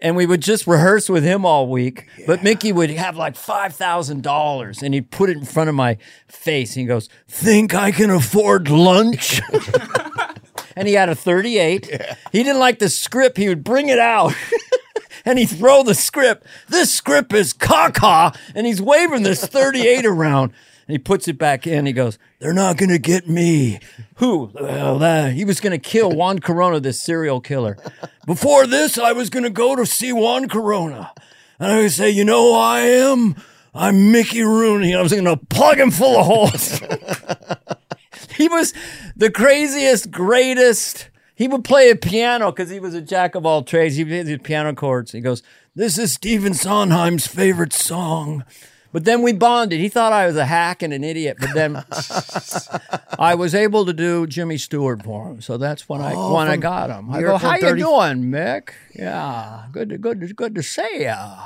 and 0.00 0.16
we 0.16 0.26
would 0.26 0.42
just 0.42 0.66
rehearse 0.66 1.08
with 1.08 1.24
him 1.24 1.44
all 1.44 1.68
week. 1.68 2.06
But 2.26 2.42
Mickey 2.42 2.72
would 2.72 2.90
have 2.90 3.16
like 3.16 3.36
five 3.36 3.74
thousand 3.74 4.22
dollars, 4.22 4.82
and 4.82 4.94
he'd 4.94 5.10
put 5.10 5.30
it 5.30 5.36
in 5.36 5.44
front 5.44 5.68
of 5.68 5.74
my 5.74 5.98
face. 6.28 6.76
And 6.76 6.82
he 6.82 6.86
goes, 6.86 7.08
"Think 7.28 7.74
I 7.74 7.90
can 7.90 8.10
afford 8.10 8.68
lunch?" 8.68 9.40
and 10.76 10.86
he 10.86 10.94
had 10.94 11.08
a 11.08 11.14
38. 11.14 11.86
He 12.32 12.42
didn't 12.42 12.58
like 12.58 12.78
the 12.78 12.90
script. 12.90 13.38
He 13.38 13.48
would 13.48 13.64
bring 13.64 13.88
it 13.88 13.98
out. 13.98 14.34
and 15.24 15.38
he'd 15.38 15.46
throw 15.48 15.82
the 15.82 15.94
script. 15.94 16.46
This 16.68 16.92
script 16.92 17.32
is 17.32 17.54
caca. 17.54 18.36
And 18.54 18.66
he's 18.66 18.80
waving 18.80 19.22
this 19.22 19.44
38 19.44 20.04
around. 20.04 20.52
And 20.86 20.94
he 20.94 20.98
puts 20.98 21.26
it 21.26 21.36
back 21.36 21.66
in. 21.66 21.86
He 21.86 21.92
goes, 21.92 22.18
They're 22.38 22.52
not 22.52 22.76
going 22.76 22.90
to 22.90 22.98
get 22.98 23.28
me. 23.28 23.80
Who? 24.16 24.50
Well, 24.54 24.98
that, 25.00 25.32
he 25.32 25.44
was 25.44 25.58
going 25.58 25.72
to 25.72 25.78
kill 25.78 26.12
Juan 26.12 26.38
Corona, 26.38 26.78
this 26.78 27.02
serial 27.02 27.40
killer. 27.40 27.76
Before 28.24 28.66
this, 28.66 28.96
I 28.96 29.12
was 29.12 29.28
going 29.28 29.42
to 29.42 29.50
go 29.50 29.74
to 29.74 29.84
see 29.84 30.12
Juan 30.12 30.48
Corona. 30.48 31.12
And 31.58 31.72
I 31.72 31.78
would 31.78 31.92
say, 31.92 32.10
You 32.10 32.24
know 32.24 32.52
who 32.52 32.58
I 32.58 32.80
am? 32.80 33.34
I'm 33.74 34.12
Mickey 34.12 34.42
Rooney. 34.42 34.94
I 34.94 35.02
was 35.02 35.12
going 35.12 35.24
to 35.24 35.36
plug 35.36 35.78
him 35.78 35.90
full 35.90 36.18
of 36.18 36.26
holes. 36.26 36.78
he 38.36 38.48
was 38.48 38.72
the 39.16 39.30
craziest, 39.30 40.10
greatest. 40.10 41.10
He 41.34 41.48
would 41.48 41.64
play 41.64 41.90
a 41.90 41.96
piano 41.96 42.50
because 42.50 42.70
he 42.70 42.80
was 42.80 42.94
a 42.94 43.02
jack 43.02 43.34
of 43.34 43.44
all 43.44 43.62
trades. 43.62 43.96
He 43.96 44.04
played 44.04 44.26
the 44.26 44.38
piano 44.38 44.72
chords. 44.72 45.12
He 45.12 45.20
goes, 45.20 45.42
This 45.74 45.98
is 45.98 46.12
Stephen 46.12 46.54
Sondheim's 46.54 47.26
favorite 47.26 47.72
song. 47.74 48.44
But 48.92 49.04
then 49.04 49.22
we 49.22 49.32
bonded. 49.32 49.80
He 49.80 49.88
thought 49.88 50.12
I 50.12 50.26
was 50.26 50.36
a 50.36 50.46
hack 50.46 50.82
and 50.82 50.92
an 50.92 51.04
idiot. 51.04 51.36
But 51.38 51.54
then 51.54 51.76
I 53.18 53.34
was 53.34 53.54
able 53.54 53.84
to 53.86 53.92
do 53.92 54.26
Jimmy 54.26 54.58
Stewart 54.58 55.02
for 55.02 55.28
him. 55.28 55.40
So 55.40 55.56
that's 55.56 55.88
when 55.88 56.00
I 56.00 56.14
when 56.14 56.48
I 56.48 56.56
got 56.56 56.90
him. 56.90 57.10
I 57.10 57.22
go, 57.22 57.36
"How 57.36 57.56
you 57.56 57.76
doing, 57.76 58.24
Mick? 58.30 58.70
Yeah, 58.94 59.66
good, 59.72 59.90
to, 59.90 59.98
good, 59.98 60.20
to, 60.20 60.32
good 60.32 60.54
to 60.54 60.62
see 60.62 61.02
ya." 61.02 61.36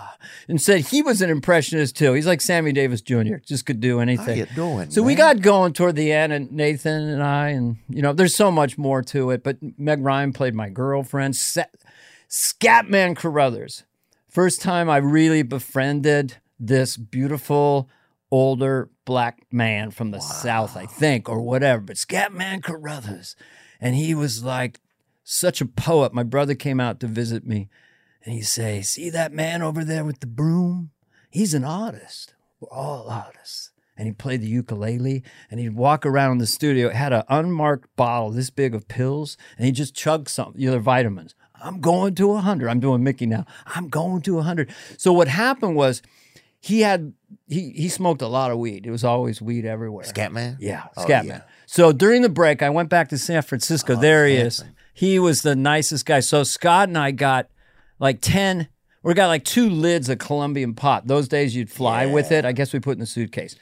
And 0.49 0.61
said 0.61 0.81
he 0.81 1.03
was 1.03 1.23
an 1.23 1.31
impressionist 1.31 1.97
too. 1.97 2.13
He's 2.13 2.27
like 2.27 2.41
Sammy 2.41 2.73
Davis 2.73 3.01
Jr. 3.01 3.37
Just 3.45 3.67
could 3.67 3.81
do 3.81 4.01
anything. 4.01 4.39
you 4.39 4.47
doing, 4.55 4.91
So 4.91 5.03
we 5.03 5.15
got 5.15 5.41
going 5.41 5.73
toward 5.73 5.97
the 5.97 6.13
end, 6.13 6.33
and 6.33 6.53
Nathan 6.53 7.09
and 7.09 7.23
I, 7.23 7.49
and 7.49 7.79
you 7.89 8.03
know, 8.03 8.13
there's 8.13 8.35
so 8.35 8.51
much 8.51 8.77
more 8.77 9.03
to 9.03 9.31
it. 9.31 9.43
But 9.43 9.57
Meg 9.79 10.01
Ryan 10.03 10.33
played 10.33 10.55
my 10.55 10.69
girlfriend, 10.69 11.37
Sa- 11.37 11.65
Scatman 12.29 13.17
Crothers. 13.17 13.85
First 14.29 14.63
time 14.63 14.89
I 14.89 14.99
really 14.99 15.43
befriended 15.43 16.37
this 16.61 16.97
beautiful 16.97 17.89
older 18.31 18.91
black 19.05 19.45
man 19.51 19.91
from 19.91 20.13
the 20.13 20.21
South, 20.21 20.77
I 20.77 20.87
think, 20.87 21.29
or 21.29 21.41
whatever. 21.41 21.81
But 21.81 21.97
Scatman 21.97 22.63
Crothers, 22.63 23.35
and 23.81 23.97
he 23.97 24.15
was 24.15 24.45
like 24.45 24.81
such 25.25 25.61
a 25.61 25.67
poet. 25.67 26.15
My 26.15 26.23
brother 26.23 26.55
came 26.55 26.79
out 26.79 27.01
to 27.01 27.07
visit 27.07 27.47
me, 27.47 27.69
and 28.25 28.35
he 28.35 28.43
say, 28.43 28.83
"See 28.83 29.11
that 29.11 29.33
man 29.33 29.63
over 29.63 29.85
there 29.85 30.05
with 30.05 30.21
the 30.21 30.27
broom? 30.27 30.91
He's 31.31 31.55
an 31.55 31.65
artist. 31.65 32.35
We're 32.61 32.69
all 32.69 33.09
artists." 33.09 33.73
And 33.97 34.07
he 34.07 34.13
played 34.13 34.41
the 34.41 34.49
ukulele, 34.49 35.23
and 35.51 35.61
he'd 35.61 35.75
walk 35.75 36.07
around 36.07 36.39
the 36.39 36.47
studio. 36.47 36.89
It 36.89 36.97
had 36.97 37.13
an 37.13 37.25
unmarked 37.29 37.95
bottle 37.97 38.31
this 38.31 38.49
big 38.49 38.75
of 38.75 38.89
pills, 38.89 39.37
and 39.59 39.67
he 39.67 39.73
just 39.73 39.95
chugged 39.95 40.29
some, 40.29 40.55
you 40.57 40.71
know, 40.71 40.79
vitamins. 40.79 41.35
I'm 41.63 41.81
going 41.81 42.15
to 42.15 42.29
100. 42.29 42.69
I'm 42.71 42.81
doing 42.81 43.05
Mickey 43.05 43.27
now. 43.27 43.45
I'm 43.67 43.89
going 43.89 44.23
to 44.23 44.37
100. 44.37 44.73
So 44.97 45.13
what 45.13 45.29
happened 45.29 45.77
was 45.77 46.01
he 46.61 46.81
had 46.81 47.13
he 47.49 47.71
he 47.71 47.89
smoked 47.89 48.23
a 48.23 48.27
lot 48.29 48.51
of 48.51 48.59
weed. 48.59 48.87
It 48.87 48.91
was 48.91 49.03
always 49.05 49.41
weed 49.43 49.65
everywhere. 49.65 50.05
Scatman? 50.05 50.57
Yeah, 50.61 50.85
Oh, 50.97 51.05
Scatman. 51.05 51.27
yeah. 51.27 51.41
So 51.67 51.93
during 51.93 52.23
the 52.23 52.29
break, 52.29 52.63
I 52.63 52.71
went 52.71 52.89
back 52.89 53.09
to 53.09 53.19
San 53.19 53.43
Francisco. 53.43 53.95
Oh, 53.97 54.01
there 54.01 54.27
he 54.27 54.35
is. 54.37 54.65
He 54.93 55.19
was 55.19 55.43
the 55.43 55.57
nicest 55.57 56.05
guy. 56.05 56.21
So 56.21 56.43
Scott 56.43 56.89
and 56.89 56.99
I 56.99 57.11
got 57.13 57.49
like 57.99 58.21
10, 58.21 58.69
we 59.03 59.15
got 59.15 59.29
like 59.29 59.45
two 59.45 59.71
lids 59.71 60.09
of 60.09 60.19
Colombian 60.19 60.75
pot. 60.75 61.07
Those 61.07 61.29
days 61.29 61.55
you'd 61.57 61.71
fly 61.71 62.07
with 62.07 62.33
it. 62.33 62.45
I 62.45 62.53
guess 62.53 62.73
we 62.73 62.81
put 62.81 62.91
it 62.91 62.95
in 62.95 63.01
the 63.01 63.07
suitcase. 63.07 63.57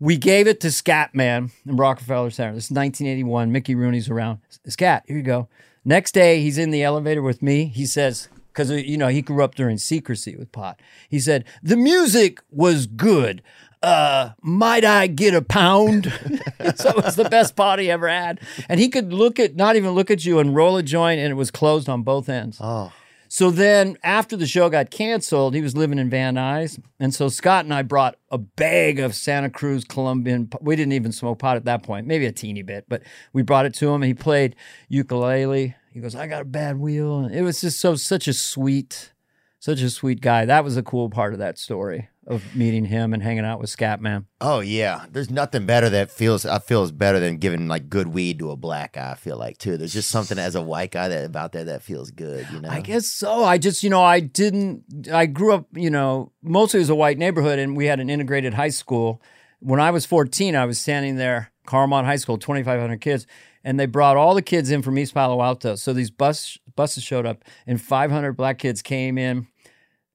We 0.00 0.16
gave 0.16 0.48
it 0.48 0.60
to 0.62 0.68
Scatman 0.68 1.52
in 1.66 1.76
Rockefeller 1.76 2.30
Center. 2.30 2.54
This 2.54 2.64
is 2.64 2.70
1981. 2.72 3.52
Mickey 3.52 3.74
Rooney's 3.74 4.08
around. 4.08 4.40
Scat, 4.66 5.04
here 5.06 5.16
you 5.16 5.22
go. 5.22 5.48
Next 5.84 6.12
day, 6.12 6.40
he's 6.40 6.58
in 6.58 6.70
the 6.70 6.82
elevator 6.82 7.22
with 7.22 7.42
me. 7.42 7.66
He 7.66 7.86
says, 7.86 8.28
because 8.54 8.70
you 8.70 8.96
know 8.96 9.08
he 9.08 9.20
grew 9.20 9.42
up 9.42 9.54
during 9.54 9.76
secrecy 9.78 10.36
with 10.36 10.52
pot. 10.52 10.80
He 11.08 11.18
said 11.18 11.44
the 11.62 11.76
music 11.76 12.40
was 12.50 12.86
good. 12.86 13.42
Uh, 13.82 14.30
might 14.40 14.82
I 14.84 15.08
get 15.08 15.34
a 15.34 15.42
pound? 15.42 16.04
so 16.76 16.88
it 16.90 17.04
was 17.04 17.16
the 17.16 17.28
best 17.30 17.54
pot 17.54 17.78
he 17.78 17.90
ever 17.90 18.08
had, 18.08 18.40
and 18.68 18.80
he 18.80 18.88
could 18.88 19.12
look 19.12 19.38
at 19.38 19.56
not 19.56 19.76
even 19.76 19.90
look 19.90 20.10
at 20.10 20.24
you 20.24 20.38
and 20.38 20.54
roll 20.54 20.76
a 20.78 20.82
joint, 20.82 21.20
and 21.20 21.30
it 21.30 21.34
was 21.34 21.50
closed 21.50 21.86
on 21.88 22.02
both 22.02 22.30
ends. 22.30 22.56
Oh, 22.62 22.92
So 23.28 23.50
then, 23.50 23.98
after 24.02 24.38
the 24.38 24.46
show 24.46 24.70
got 24.70 24.90
canceled, 24.90 25.54
he 25.54 25.60
was 25.60 25.76
living 25.76 25.98
in 25.98 26.08
Van 26.08 26.36
Nuys, 26.36 26.80
and 26.98 27.12
so 27.12 27.28
Scott 27.28 27.66
and 27.66 27.74
I 27.74 27.82
brought 27.82 28.16
a 28.30 28.38
bag 28.38 29.00
of 29.00 29.14
Santa 29.14 29.50
Cruz 29.50 29.84
Colombian. 29.84 30.48
We 30.62 30.76
didn't 30.76 30.94
even 30.94 31.12
smoke 31.12 31.40
pot 31.40 31.56
at 31.58 31.66
that 31.66 31.82
point, 31.82 32.06
maybe 32.06 32.24
a 32.24 32.32
teeny 32.32 32.62
bit, 32.62 32.86
but 32.88 33.02
we 33.34 33.42
brought 33.42 33.66
it 33.66 33.74
to 33.74 33.88
him, 33.88 33.96
and 34.02 34.04
he 34.06 34.14
played 34.14 34.56
ukulele. 34.88 35.74
He 35.94 36.00
goes, 36.00 36.16
"I 36.16 36.26
got 36.26 36.42
a 36.42 36.44
bad 36.44 36.78
wheel." 36.78 37.20
And 37.20 37.32
it 37.34 37.42
was 37.42 37.60
just 37.60 37.78
so 37.78 37.94
such 37.94 38.26
a 38.26 38.32
sweet, 38.32 39.12
such 39.60 39.80
a 39.80 39.88
sweet 39.88 40.20
guy. 40.20 40.44
That 40.44 40.64
was 40.64 40.76
a 40.76 40.82
cool 40.82 41.08
part 41.08 41.32
of 41.32 41.38
that 41.38 41.56
story 41.56 42.08
of 42.26 42.56
meeting 42.56 42.86
him 42.86 43.12
and 43.12 43.22
hanging 43.22 43.44
out 43.44 43.60
with 43.60 43.70
Scatman. 43.70 44.24
oh 44.40 44.60
yeah. 44.60 45.04
There's 45.10 45.30
nothing 45.30 45.66
better 45.66 45.90
that 45.90 46.10
feels 46.10 46.44
I 46.44 46.58
feel 46.58 46.82
is 46.82 46.90
better 46.90 47.20
than 47.20 47.36
giving 47.36 47.68
like 47.68 47.88
good 47.88 48.08
weed 48.08 48.38
to 48.40 48.50
a 48.50 48.56
black 48.56 48.94
guy. 48.94 49.12
I 49.12 49.14
feel 49.14 49.36
like 49.36 49.58
too. 49.58 49.76
There's 49.76 49.92
just 49.92 50.10
something 50.10 50.38
as 50.38 50.56
a 50.56 50.62
white 50.62 50.90
guy 50.90 51.06
that 51.08 51.24
about 51.24 51.52
that 51.52 51.66
that 51.66 51.82
feels 51.82 52.10
good. 52.10 52.48
You 52.52 52.60
know. 52.60 52.70
I 52.70 52.80
guess 52.80 53.06
so. 53.06 53.44
I 53.44 53.58
just, 53.58 53.82
you 53.84 53.90
know, 53.90 54.02
I 54.02 54.20
didn't, 54.20 55.08
I 55.12 55.26
grew 55.26 55.52
up, 55.52 55.66
you 55.74 55.90
know, 55.90 56.32
mostly 56.42 56.78
it 56.78 56.82
was 56.82 56.90
a 56.90 56.94
white 56.94 57.18
neighborhood 57.18 57.58
and 57.58 57.76
we 57.76 57.86
had 57.86 58.00
an 58.00 58.10
integrated 58.10 58.54
high 58.54 58.70
school. 58.70 59.22
When 59.60 59.78
I 59.78 59.90
was 59.90 60.06
14, 60.06 60.56
I 60.56 60.64
was 60.64 60.78
standing 60.78 61.16
there, 61.16 61.52
Carlmont 61.66 62.06
High 62.06 62.16
School, 62.16 62.36
2,500 62.36 63.00
kids, 63.00 63.26
and 63.64 63.80
they 63.80 63.86
brought 63.86 64.16
all 64.16 64.34
the 64.34 64.42
kids 64.42 64.70
in 64.70 64.82
from 64.82 64.98
East 64.98 65.14
Palo 65.14 65.42
Alto. 65.42 65.74
So 65.74 65.92
these 65.92 66.10
bus 66.10 66.58
buses 66.76 67.02
showed 67.02 67.26
up 67.26 67.44
and 67.66 67.80
500 67.80 68.32
black 68.34 68.58
kids 68.58 68.82
came 68.82 69.16
in 69.16 69.46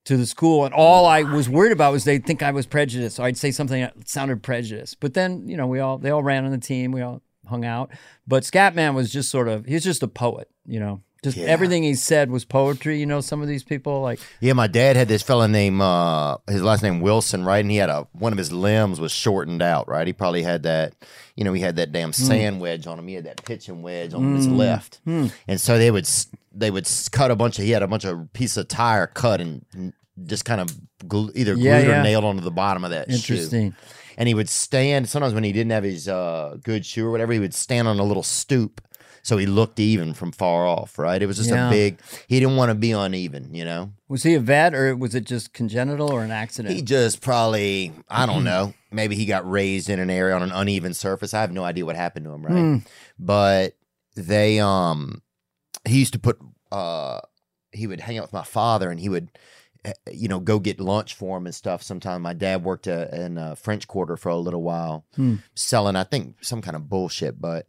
to 0.04 0.16
the 0.16 0.26
school 0.26 0.64
and 0.64 0.72
all 0.72 1.04
I 1.06 1.22
was 1.22 1.48
worried 1.48 1.72
about 1.72 1.92
was 1.92 2.04
they'd 2.04 2.24
think 2.24 2.42
I 2.42 2.52
was 2.52 2.66
prejudiced. 2.66 3.16
So 3.16 3.24
I'd 3.24 3.36
say 3.36 3.50
something 3.50 3.80
that 3.80 4.08
sounded 4.08 4.42
prejudiced. 4.42 5.00
But 5.00 5.14
then, 5.14 5.48
you 5.48 5.56
know, 5.56 5.66
we 5.66 5.80
all, 5.80 5.98
they 5.98 6.10
all 6.10 6.22
ran 6.22 6.44
on 6.44 6.52
the 6.52 6.58
team. 6.58 6.92
We 6.92 7.02
all 7.02 7.22
hung 7.48 7.64
out. 7.64 7.90
But 8.26 8.44
Scatman 8.44 8.94
was 8.94 9.12
just 9.12 9.30
sort 9.30 9.48
of, 9.48 9.66
he's 9.66 9.84
just 9.84 10.02
a 10.02 10.08
poet, 10.08 10.48
you 10.64 10.80
know, 10.80 11.02
just 11.22 11.36
Yeah. 11.36 11.46
everything 11.46 11.82
he 11.82 11.94
said 11.94 12.30
was 12.30 12.44
poetry. 12.44 12.98
You 12.98 13.06
know, 13.06 13.20
some 13.20 13.42
of 13.42 13.48
these 13.48 13.62
people 13.62 14.00
like, 14.00 14.20
Yeah, 14.40 14.54
my 14.54 14.66
dad 14.66 14.96
had 14.96 15.08
this 15.08 15.22
fella 15.22 15.48
named 15.48 15.80
uh 15.82 16.38
his 16.48 16.62
last 16.62 16.82
name 16.82 17.00
Wilson, 17.00 17.44
right? 17.44 17.58
And 17.60 17.70
he 17.70 17.76
had 17.78 17.90
a 17.90 18.06
one 18.12 18.32
of 18.32 18.38
his 18.38 18.52
limbs 18.52 19.00
was 19.00 19.12
shortened 19.12 19.62
out, 19.62 19.88
right? 19.88 20.06
He 20.06 20.12
probably 20.12 20.42
had 20.42 20.62
that, 20.62 20.94
you 21.36 21.44
know, 21.44 21.52
he 21.52 21.60
had 21.62 21.76
that 21.76 21.92
damn 21.92 22.12
sand 22.12 22.60
wedge 22.60 22.86
on 22.86 22.98
him. 22.98 23.06
He 23.08 23.14
had 23.14 23.24
that 23.24 23.44
pitching 23.44 23.82
wedge 23.82 24.14
on 24.14 24.34
his 24.34 24.48
left, 24.48 25.00
and 25.06 25.60
so 25.60 25.78
they 25.78 25.90
would 25.90 26.08
they 26.52 26.70
would 26.70 26.88
cut 27.12 27.30
a 27.30 27.36
bunch 27.36 27.58
of 27.58 27.64
he 27.64 27.70
had 27.70 27.82
a 27.82 27.86
bunch 27.88 28.04
of 28.04 28.32
piece 28.32 28.56
of 28.56 28.68
tire 28.68 29.06
cut 29.06 29.40
and 29.40 29.64
and 29.74 29.92
just 30.26 30.44
kind 30.44 30.60
of 30.60 30.68
gl- 31.04 31.30
either 31.34 31.54
glued 31.54 31.64
Yeah, 31.64 32.00
or 32.00 32.02
nailed 32.02 32.24
onto 32.24 32.42
the 32.42 32.50
bottom 32.50 32.84
of 32.84 32.90
that 32.90 33.08
shoe. 33.10 33.14
interesting. 33.34 33.74
And 34.18 34.28
he 34.28 34.34
would 34.34 34.50
stand 34.50 35.08
sometimes 35.08 35.32
when 35.32 35.44
he 35.44 35.52
didn't 35.52 35.70
have 35.70 35.84
his 35.84 36.06
uh, 36.08 36.58
good 36.62 36.84
shoe 36.84 37.06
or 37.06 37.10
whatever, 37.10 37.32
he 37.32 37.38
would 37.38 37.54
stand 37.54 37.88
on 37.88 37.98
a 37.98 38.02
little 38.04 38.22
stoop. 38.22 38.82
So 39.22 39.36
he 39.36 39.46
looked 39.46 39.78
even 39.78 40.14
from 40.14 40.32
far 40.32 40.66
off, 40.66 40.98
right? 40.98 41.20
It 41.22 41.26
was 41.26 41.36
just 41.36 41.50
Yeah. 41.50 41.68
a 41.68 41.70
big. 41.70 42.00
He 42.26 42.40
didn't 42.40 42.56
want 42.56 42.70
to 42.70 42.74
be 42.74 42.92
uneven, 42.92 43.54
you 43.54 43.64
know. 43.64 43.92
Was 44.08 44.22
he 44.22 44.34
a 44.34 44.40
vet 44.40 44.74
or 44.74 44.96
was 44.96 45.14
it 45.14 45.24
just 45.24 45.52
congenital 45.52 46.10
or 46.10 46.22
an 46.24 46.30
accident? 46.30 46.74
He 46.74 46.82
just 46.82 47.20
probably, 47.20 47.92
I 48.08 48.26
don't 48.26 48.44
know. 48.52 48.74
Maybe 48.90 49.14
he 49.16 49.26
got 49.26 49.48
raised 49.48 49.88
in 49.90 50.00
an 50.00 50.10
area 50.10 50.34
on 50.34 50.42
an 50.42 50.52
uneven 50.52 50.94
surface. 50.94 51.34
I 51.34 51.42
have 51.42 51.52
no 51.52 51.64
idea 51.64 51.84
what 51.86 51.96
happened 51.96 52.24
to 52.24 52.32
him, 52.32 52.44
right? 52.44 52.54
Hmm. 52.58 52.76
But 53.18 53.76
they, 54.16 54.58
um, 54.58 55.22
he 55.86 55.98
used 55.98 56.14
to 56.14 56.18
put, 56.18 56.38
uh, 56.72 57.20
he 57.72 57.86
would 57.86 58.00
hang 58.00 58.18
out 58.18 58.22
with 58.24 58.32
my 58.32 58.42
father 58.42 58.90
and 58.90 58.98
he 58.98 59.08
would, 59.08 59.28
eh, 59.84 59.92
you 60.10 60.26
know, 60.28 60.40
go 60.40 60.58
get 60.58 60.80
lunch 60.80 61.14
for 61.14 61.36
him 61.38 61.46
and 61.46 61.54
stuff. 61.54 61.82
Sometimes 61.82 62.20
my 62.22 62.32
dad 62.32 62.64
worked 62.64 62.88
uh, 62.88 63.06
in 63.12 63.38
a 63.38 63.54
French 63.54 63.86
Quarter 63.86 64.16
for 64.16 64.30
a 64.30 64.36
little 64.36 64.62
while, 64.62 65.04
Hmm. 65.14 65.36
selling, 65.54 65.94
I 65.94 66.04
think, 66.04 66.42
some 66.42 66.62
kind 66.62 66.74
of 66.74 66.88
bullshit. 66.88 67.40
But 67.40 67.66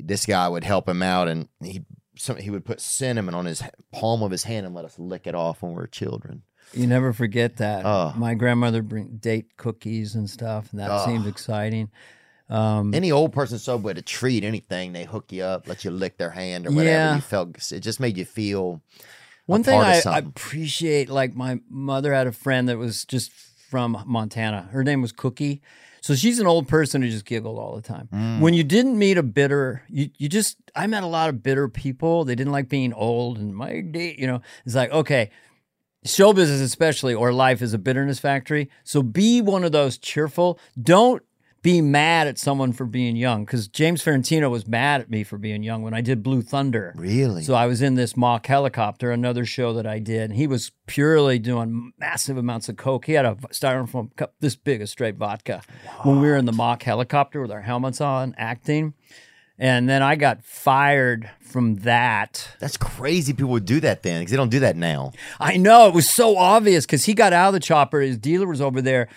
this 0.00 0.26
guy 0.26 0.48
would 0.48 0.64
help 0.64 0.88
him 0.88 1.02
out 1.02 1.28
and 1.28 1.48
he, 1.62 1.84
some, 2.16 2.36
he 2.36 2.50
would 2.50 2.64
put 2.64 2.80
cinnamon 2.80 3.34
on 3.34 3.46
his 3.46 3.62
palm 3.92 4.22
of 4.22 4.30
his 4.30 4.44
hand 4.44 4.66
and 4.66 4.74
let 4.74 4.84
us 4.84 4.98
lick 4.98 5.26
it 5.26 5.34
off 5.34 5.62
when 5.62 5.72
we 5.72 5.76
were 5.76 5.86
children. 5.86 6.42
You 6.72 6.86
never 6.86 7.12
forget 7.12 7.56
that. 7.56 7.84
Oh. 7.84 8.14
My 8.16 8.34
grandmother 8.34 8.82
bring 8.82 9.16
date 9.18 9.56
cookies 9.56 10.14
and 10.14 10.28
stuff, 10.30 10.70
and 10.70 10.80
that 10.80 10.90
Oh. 10.90 11.04
seemed 11.04 11.26
exciting. 11.26 11.90
Um, 12.48 12.94
Any 12.94 13.10
old 13.12 13.32
person 13.32 13.58
so 13.58 13.78
good 13.78 13.96
to 13.96 14.02
treat 14.02 14.44
anything, 14.44 14.92
they 14.92 15.04
hook 15.04 15.32
you 15.32 15.42
up, 15.42 15.66
let 15.68 15.84
you 15.84 15.90
lick 15.90 16.18
their 16.18 16.30
hand 16.30 16.66
or 16.66 16.70
whatever. 16.70 16.88
Yeah. 16.88 17.14
You 17.16 17.20
felt 17.20 17.72
it 17.72 17.80
just 17.80 18.00
made 18.00 18.16
you 18.16 18.24
feel. 18.24 18.82
One 19.46 19.62
thing 19.62 19.80
I, 19.80 20.00
I 20.06 20.18
appreciate, 20.18 21.08
like 21.10 21.34
my 21.34 21.60
mother 21.68 22.12
had 22.14 22.26
a 22.26 22.32
friend 22.32 22.68
that 22.68 22.78
was 22.78 23.04
just 23.04 23.32
from 23.32 24.02
Montana. 24.06 24.68
Her 24.70 24.84
name 24.84 25.02
was 25.02 25.12
Cookie. 25.12 25.62
So 26.02 26.16
she's 26.16 26.40
an 26.40 26.48
old 26.48 26.66
person 26.66 27.00
who 27.00 27.08
just 27.08 27.24
giggled 27.24 27.60
all 27.60 27.76
the 27.76 27.80
time. 27.80 28.08
Mm. 28.12 28.40
When 28.40 28.54
you 28.54 28.64
didn't 28.64 28.98
meet 28.98 29.18
a 29.18 29.22
bitter, 29.22 29.84
you, 29.88 30.10
you 30.18 30.28
just, 30.28 30.56
I 30.74 30.88
met 30.88 31.04
a 31.04 31.06
lot 31.06 31.28
of 31.28 31.44
bitter 31.44 31.68
people. 31.68 32.24
They 32.24 32.34
didn't 32.34 32.52
like 32.52 32.68
being 32.68 32.92
old 32.92 33.38
and 33.38 33.54
my 33.54 33.80
day, 33.82 34.16
you 34.18 34.26
know, 34.26 34.42
it's 34.66 34.74
like, 34.74 34.90
okay, 34.90 35.30
show 36.04 36.32
business 36.32 36.60
especially 36.60 37.14
or 37.14 37.32
life 37.32 37.62
is 37.62 37.72
a 37.72 37.78
bitterness 37.78 38.18
factory. 38.18 38.68
So 38.82 39.00
be 39.04 39.40
one 39.40 39.62
of 39.62 39.70
those 39.70 39.96
cheerful. 39.96 40.58
Don't 40.80 41.22
be 41.62 41.80
mad 41.80 42.26
at 42.26 42.38
someone 42.38 42.72
for 42.72 42.84
being 42.84 43.14
young 43.14 43.44
because 43.44 43.68
James 43.68 44.02
Farentino 44.02 44.50
was 44.50 44.66
mad 44.66 45.00
at 45.00 45.10
me 45.10 45.22
for 45.22 45.38
being 45.38 45.62
young 45.62 45.82
when 45.82 45.94
I 45.94 46.00
did 46.00 46.22
Blue 46.22 46.42
Thunder. 46.42 46.92
Really? 46.96 47.44
So 47.44 47.54
I 47.54 47.66
was 47.66 47.80
in 47.80 47.94
this 47.94 48.16
mock 48.16 48.46
helicopter, 48.46 49.12
another 49.12 49.46
show 49.46 49.72
that 49.74 49.86
I 49.86 50.00
did, 50.00 50.30
and 50.30 50.34
he 50.34 50.48
was 50.48 50.72
purely 50.86 51.38
doing 51.38 51.92
massive 51.98 52.36
amounts 52.36 52.68
of 52.68 52.76
coke. 52.76 53.06
He 53.06 53.12
had 53.12 53.24
a 53.24 53.36
styrofoam 53.52 54.14
cup 54.16 54.34
this 54.40 54.56
big 54.56 54.82
of 54.82 54.88
straight 54.88 55.16
vodka 55.16 55.62
when 56.02 56.20
we 56.20 56.26
were 56.26 56.36
in 56.36 56.46
the 56.46 56.52
mock 56.52 56.82
helicopter 56.82 57.40
with 57.40 57.52
our 57.52 57.62
helmets 57.62 58.00
on, 58.00 58.34
acting. 58.36 58.94
And 59.58 59.88
then 59.88 60.02
I 60.02 60.16
got 60.16 60.42
fired 60.44 61.30
from 61.40 61.76
that. 61.76 62.56
That's 62.58 62.76
crazy. 62.76 63.32
People 63.32 63.50
would 63.50 63.66
do 63.66 63.78
that 63.80 64.02
then 64.02 64.20
because 64.20 64.32
they 64.32 64.36
don't 64.36 64.50
do 64.50 64.60
that 64.60 64.76
now. 64.76 65.12
I 65.38 65.56
know 65.56 65.86
it 65.86 65.94
was 65.94 66.10
so 66.10 66.36
obvious 66.36 66.84
because 66.84 67.04
he 67.04 67.14
got 67.14 67.32
out 67.32 67.48
of 67.48 67.54
the 67.54 67.60
chopper. 67.60 68.00
His 68.00 68.18
dealer 68.18 68.48
was 68.48 68.60
over 68.60 68.82
there. 68.82 69.08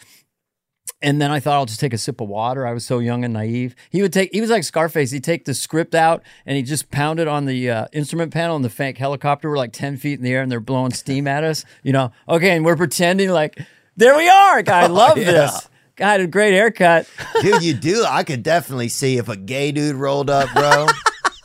And 1.01 1.21
then 1.21 1.31
I 1.31 1.39
thought 1.39 1.55
I'll 1.55 1.65
just 1.65 1.79
take 1.79 1.93
a 1.93 1.97
sip 1.97 2.21
of 2.21 2.29
water. 2.29 2.65
I 2.65 2.73
was 2.73 2.85
so 2.85 2.99
young 2.99 3.23
and 3.23 3.33
naive. 3.33 3.75
He 3.89 4.01
would 4.01 4.13
take. 4.13 4.33
He 4.33 4.41
was 4.41 4.49
like 4.49 4.63
Scarface. 4.63 5.11
He'd 5.11 5.23
take 5.23 5.45
the 5.45 5.53
script 5.53 5.93
out 5.93 6.23
and 6.45 6.55
he 6.57 6.63
just 6.63 6.89
pound 6.89 7.19
it 7.19 7.27
on 7.27 7.45
the 7.45 7.69
uh, 7.69 7.87
instrument 7.91 8.33
panel. 8.33 8.55
And 8.55 8.63
the 8.63 8.69
fake 8.69 8.97
helicopter 8.97 9.49
were 9.49 9.57
like 9.57 9.73
ten 9.73 9.97
feet 9.97 10.19
in 10.19 10.23
the 10.23 10.33
air 10.33 10.41
and 10.41 10.51
they're 10.51 10.59
blowing 10.59 10.93
steam 10.93 11.27
at 11.27 11.43
us. 11.43 11.65
You 11.83 11.93
know. 11.93 12.11
Okay, 12.29 12.55
and 12.55 12.65
we're 12.65 12.75
pretending 12.75 13.29
like 13.29 13.59
there 13.97 14.15
we 14.15 14.27
are. 14.27 14.61
Guy, 14.61 14.83
I 14.83 14.85
love 14.87 15.17
yeah. 15.17 15.31
this. 15.31 15.69
Guy 15.95 16.11
had 16.11 16.21
a 16.21 16.27
great 16.27 16.53
haircut. 16.53 17.09
Dude, 17.41 17.63
you 17.63 17.73
do. 17.73 18.05
I 18.07 18.23
could 18.23 18.43
definitely 18.43 18.89
see 18.89 19.17
if 19.17 19.29
a 19.29 19.37
gay 19.37 19.71
dude 19.71 19.95
rolled 19.95 20.29
up, 20.29 20.53
bro. 20.53 20.87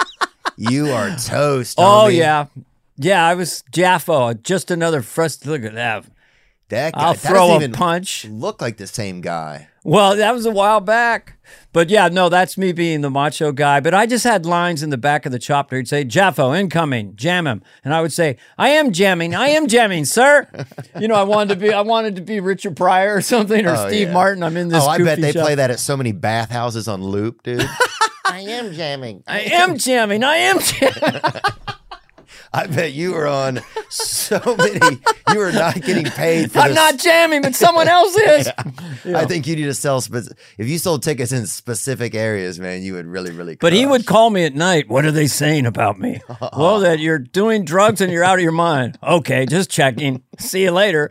you 0.56 0.88
are 0.90 1.10
toast. 1.16 1.76
Oh 1.78 2.08
homie. 2.08 2.16
yeah, 2.16 2.46
yeah. 2.96 3.26
I 3.26 3.34
was 3.34 3.62
Jaffo. 3.70 4.40
Just 4.42 4.70
another 4.70 5.02
frust. 5.02 5.46
Look 5.46 5.64
at 5.64 5.74
that. 5.74 6.04
That 6.70 6.94
guy, 6.94 7.00
I'll 7.00 7.12
that 7.14 7.18
throw 7.20 7.48
doesn't 7.48 7.52
a 7.62 7.64
even 7.66 7.72
punch. 7.72 8.24
Look 8.26 8.60
like 8.60 8.76
the 8.78 8.86
same 8.86 9.20
guy. 9.20 9.68
Well, 9.82 10.16
that 10.16 10.34
was 10.34 10.44
a 10.44 10.50
while 10.50 10.80
back. 10.80 11.38
But 11.72 11.88
yeah, 11.88 12.08
no, 12.08 12.28
that's 12.28 12.58
me 12.58 12.72
being 12.72 13.00
the 13.00 13.08
macho 13.10 13.50
guy. 13.52 13.80
But 13.80 13.94
I 13.94 14.06
just 14.06 14.24
had 14.24 14.44
lines 14.44 14.82
in 14.82 14.90
the 14.90 14.98
back 14.98 15.24
of 15.24 15.32
the 15.32 15.38
chopper. 15.38 15.76
He'd 15.76 15.88
say, 15.88 16.04
Jaffo, 16.04 16.58
incoming, 16.58 17.16
jam 17.16 17.46
him. 17.46 17.62
And 17.84 17.94
I 17.94 18.02
would 18.02 18.12
say, 18.12 18.36
I 18.58 18.70
am 18.70 18.92
jamming, 18.92 19.34
I 19.34 19.48
am 19.48 19.68
jamming, 19.68 20.04
sir. 20.04 20.48
you 21.00 21.08
know, 21.08 21.14
I 21.14 21.22
wanted 21.22 21.54
to 21.54 21.60
be 21.60 21.72
I 21.72 21.80
wanted 21.80 22.16
to 22.16 22.22
be 22.22 22.40
Richard 22.40 22.76
Pryor 22.76 23.14
or 23.16 23.20
something 23.22 23.64
or 23.66 23.70
Oh, 23.76 23.88
Steve 23.88 24.08
yeah. 24.08 24.12
Martin. 24.14 24.42
I'm 24.42 24.56
in 24.56 24.68
this. 24.68 24.84
oh, 24.84 24.88
I 24.88 24.98
bet 24.98 25.20
they 25.20 25.32
show. 25.32 25.42
play 25.42 25.54
that 25.54 25.70
at 25.70 25.80
so 25.80 25.96
many 25.96 26.12
bathhouses 26.12 26.86
on 26.88 27.02
loop, 27.02 27.42
dude. 27.42 27.60
I 28.26 28.40
am 28.40 28.72
jamming. 28.74 29.24
I 29.26 29.40
am 29.40 29.76
jamming, 29.78 30.22
I 30.24 30.36
am 30.36 30.58
jamming. 30.60 31.20
I 32.52 32.66
bet 32.66 32.92
you 32.92 33.12
were 33.12 33.28
on 33.28 33.60
so 33.88 34.40
many. 34.58 34.98
You 35.32 35.38
were 35.38 35.52
not 35.52 35.80
getting 35.80 36.04
paid 36.06 36.50
for 36.50 36.58
I'm 36.58 36.68
this. 36.70 36.74
not 36.76 36.98
jamming, 36.98 37.42
but 37.42 37.54
someone 37.54 37.86
else 37.88 38.16
is. 38.16 38.48
I 39.14 39.24
think 39.26 39.46
you 39.46 39.54
need 39.56 39.64
to 39.64 39.74
sell. 39.74 40.00
Spec- 40.00 40.24
if 40.58 40.68
you 40.68 40.78
sold 40.78 41.02
tickets 41.02 41.30
in 41.32 41.46
specific 41.46 42.14
areas, 42.14 42.58
man, 42.58 42.82
you 42.82 42.94
would 42.94 43.06
really, 43.06 43.30
really. 43.30 43.56
But 43.56 43.72
he 43.72 43.86
would 43.86 44.04
call 44.06 44.30
me 44.30 44.44
at 44.44 44.54
night. 44.54 44.88
What 44.88 45.04
are 45.04 45.12
they 45.12 45.28
saying 45.28 45.66
about 45.66 45.98
me? 45.98 46.20
well, 46.56 46.80
that 46.80 46.98
you're 46.98 47.18
doing 47.18 47.64
drugs 47.64 48.00
and 48.00 48.12
you're 48.12 48.24
out 48.24 48.38
of 48.38 48.42
your 48.42 48.52
mind. 48.52 48.98
Okay, 49.02 49.46
just 49.46 49.70
checking. 49.70 50.22
See 50.38 50.62
you 50.64 50.72
later. 50.72 51.10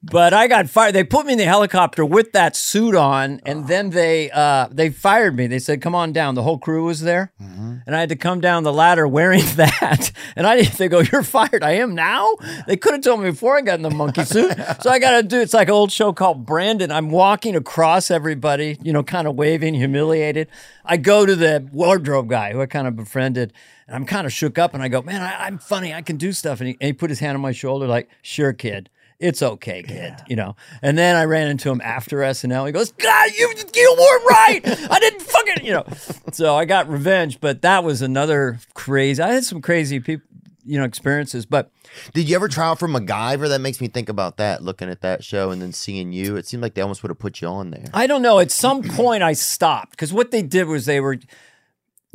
But 0.00 0.32
I 0.32 0.46
got 0.46 0.70
fired. 0.70 0.94
They 0.94 1.02
put 1.02 1.26
me 1.26 1.32
in 1.32 1.38
the 1.38 1.44
helicopter 1.44 2.04
with 2.04 2.30
that 2.30 2.54
suit 2.54 2.94
on, 2.94 3.40
and 3.44 3.66
then 3.66 3.90
they 3.90 4.30
uh, 4.30 4.68
they 4.70 4.90
fired 4.90 5.34
me. 5.34 5.48
They 5.48 5.58
said, 5.58 5.82
"Come 5.82 5.96
on 5.96 6.12
down." 6.12 6.36
The 6.36 6.44
whole 6.44 6.56
crew 6.58 6.84
was 6.84 7.00
there, 7.00 7.32
and 7.40 7.82
I 7.96 7.98
had 7.98 8.08
to 8.10 8.16
come 8.16 8.40
down 8.40 8.62
the 8.62 8.72
ladder 8.72 9.08
wearing 9.08 9.42
that. 9.56 10.12
And 10.36 10.46
I 10.46 10.56
didn't. 10.56 10.78
they 10.78 10.86
go, 10.88 11.00
"You're 11.00 11.24
fired." 11.24 11.64
I 11.64 11.72
am 11.72 11.96
now. 11.96 12.28
They 12.68 12.76
could 12.76 12.92
have 12.92 13.02
told 13.02 13.20
me 13.22 13.30
before 13.30 13.56
I 13.58 13.60
got 13.60 13.74
in 13.74 13.82
the 13.82 13.90
monkey 13.90 14.22
suit. 14.24 14.54
so 14.80 14.88
I 14.88 15.00
got 15.00 15.16
to 15.20 15.22
do. 15.24 15.40
It's 15.40 15.52
like 15.52 15.66
an 15.66 15.74
old 15.74 15.90
show 15.90 16.12
called 16.12 16.46
Branded. 16.46 16.92
I'm 16.92 17.10
walking 17.10 17.56
across 17.56 18.08
everybody, 18.08 18.78
you 18.80 18.92
know, 18.92 19.02
kind 19.02 19.26
of 19.26 19.34
waving, 19.34 19.74
humiliated. 19.74 20.46
I 20.84 20.96
go 20.96 21.26
to 21.26 21.34
the 21.34 21.68
wardrobe 21.72 22.28
guy 22.28 22.52
who 22.52 22.60
I 22.62 22.66
kind 22.66 22.86
of 22.86 22.94
befriended. 22.94 23.52
And 23.88 23.96
I'm 23.96 24.04
kind 24.04 24.26
of 24.28 24.32
shook 24.32 24.58
up, 24.58 24.74
and 24.74 24.82
I 24.82 24.86
go, 24.86 25.02
"Man, 25.02 25.22
I, 25.22 25.46
I'm 25.46 25.58
funny. 25.58 25.92
I 25.92 26.02
can 26.02 26.18
do 26.18 26.32
stuff." 26.32 26.60
And 26.60 26.68
he, 26.68 26.76
and 26.80 26.86
he 26.86 26.92
put 26.92 27.10
his 27.10 27.18
hand 27.18 27.34
on 27.34 27.40
my 27.40 27.52
shoulder, 27.52 27.88
like, 27.88 28.08
"Sure, 28.22 28.52
kid." 28.52 28.90
It's 29.20 29.42
okay, 29.42 29.82
kid. 29.82 30.14
You 30.28 30.36
know. 30.36 30.54
And 30.82 30.96
then 30.96 31.16
I 31.16 31.24
ran 31.24 31.48
into 31.48 31.70
him 31.70 31.80
after 31.82 32.18
SNL. 32.18 32.66
He 32.66 32.72
goes, 32.72 32.92
God, 32.92 33.30
you 33.36 33.52
you 33.74 33.96
weren't 33.98 34.24
right. 34.26 34.60
I 34.90 34.98
didn't 35.00 35.22
fucking, 35.22 35.64
you 35.66 35.72
know. 35.72 35.84
So 36.32 36.54
I 36.56 36.64
got 36.64 36.88
revenge, 36.88 37.40
but 37.40 37.62
that 37.62 37.82
was 37.84 38.02
another 38.02 38.58
crazy. 38.74 39.22
I 39.22 39.32
had 39.32 39.44
some 39.44 39.60
crazy 39.60 39.98
people, 40.00 40.26
you 40.64 40.78
know, 40.78 40.84
experiences. 40.84 41.46
But 41.46 41.70
Did 42.14 42.28
you 42.28 42.36
ever 42.36 42.46
try 42.48 42.66
out 42.66 42.78
for 42.78 42.86
MacGyver? 42.86 43.48
That 43.48 43.60
makes 43.60 43.80
me 43.80 43.88
think 43.88 44.08
about 44.08 44.36
that. 44.36 44.62
Looking 44.62 44.88
at 44.88 45.00
that 45.00 45.24
show 45.24 45.50
and 45.50 45.60
then 45.60 45.72
seeing 45.72 46.12
you, 46.12 46.36
it 46.36 46.46
seemed 46.46 46.62
like 46.62 46.74
they 46.74 46.82
almost 46.82 47.02
would 47.02 47.10
have 47.10 47.18
put 47.18 47.40
you 47.40 47.48
on 47.48 47.70
there. 47.70 47.86
I 47.92 48.06
don't 48.06 48.22
know. 48.22 48.38
At 48.38 48.50
some 48.52 48.82
point, 48.82 49.22
I 49.24 49.32
stopped 49.32 49.92
because 49.92 50.12
what 50.12 50.30
they 50.30 50.42
did 50.42 50.68
was 50.68 50.86
they 50.86 51.00
were 51.00 51.18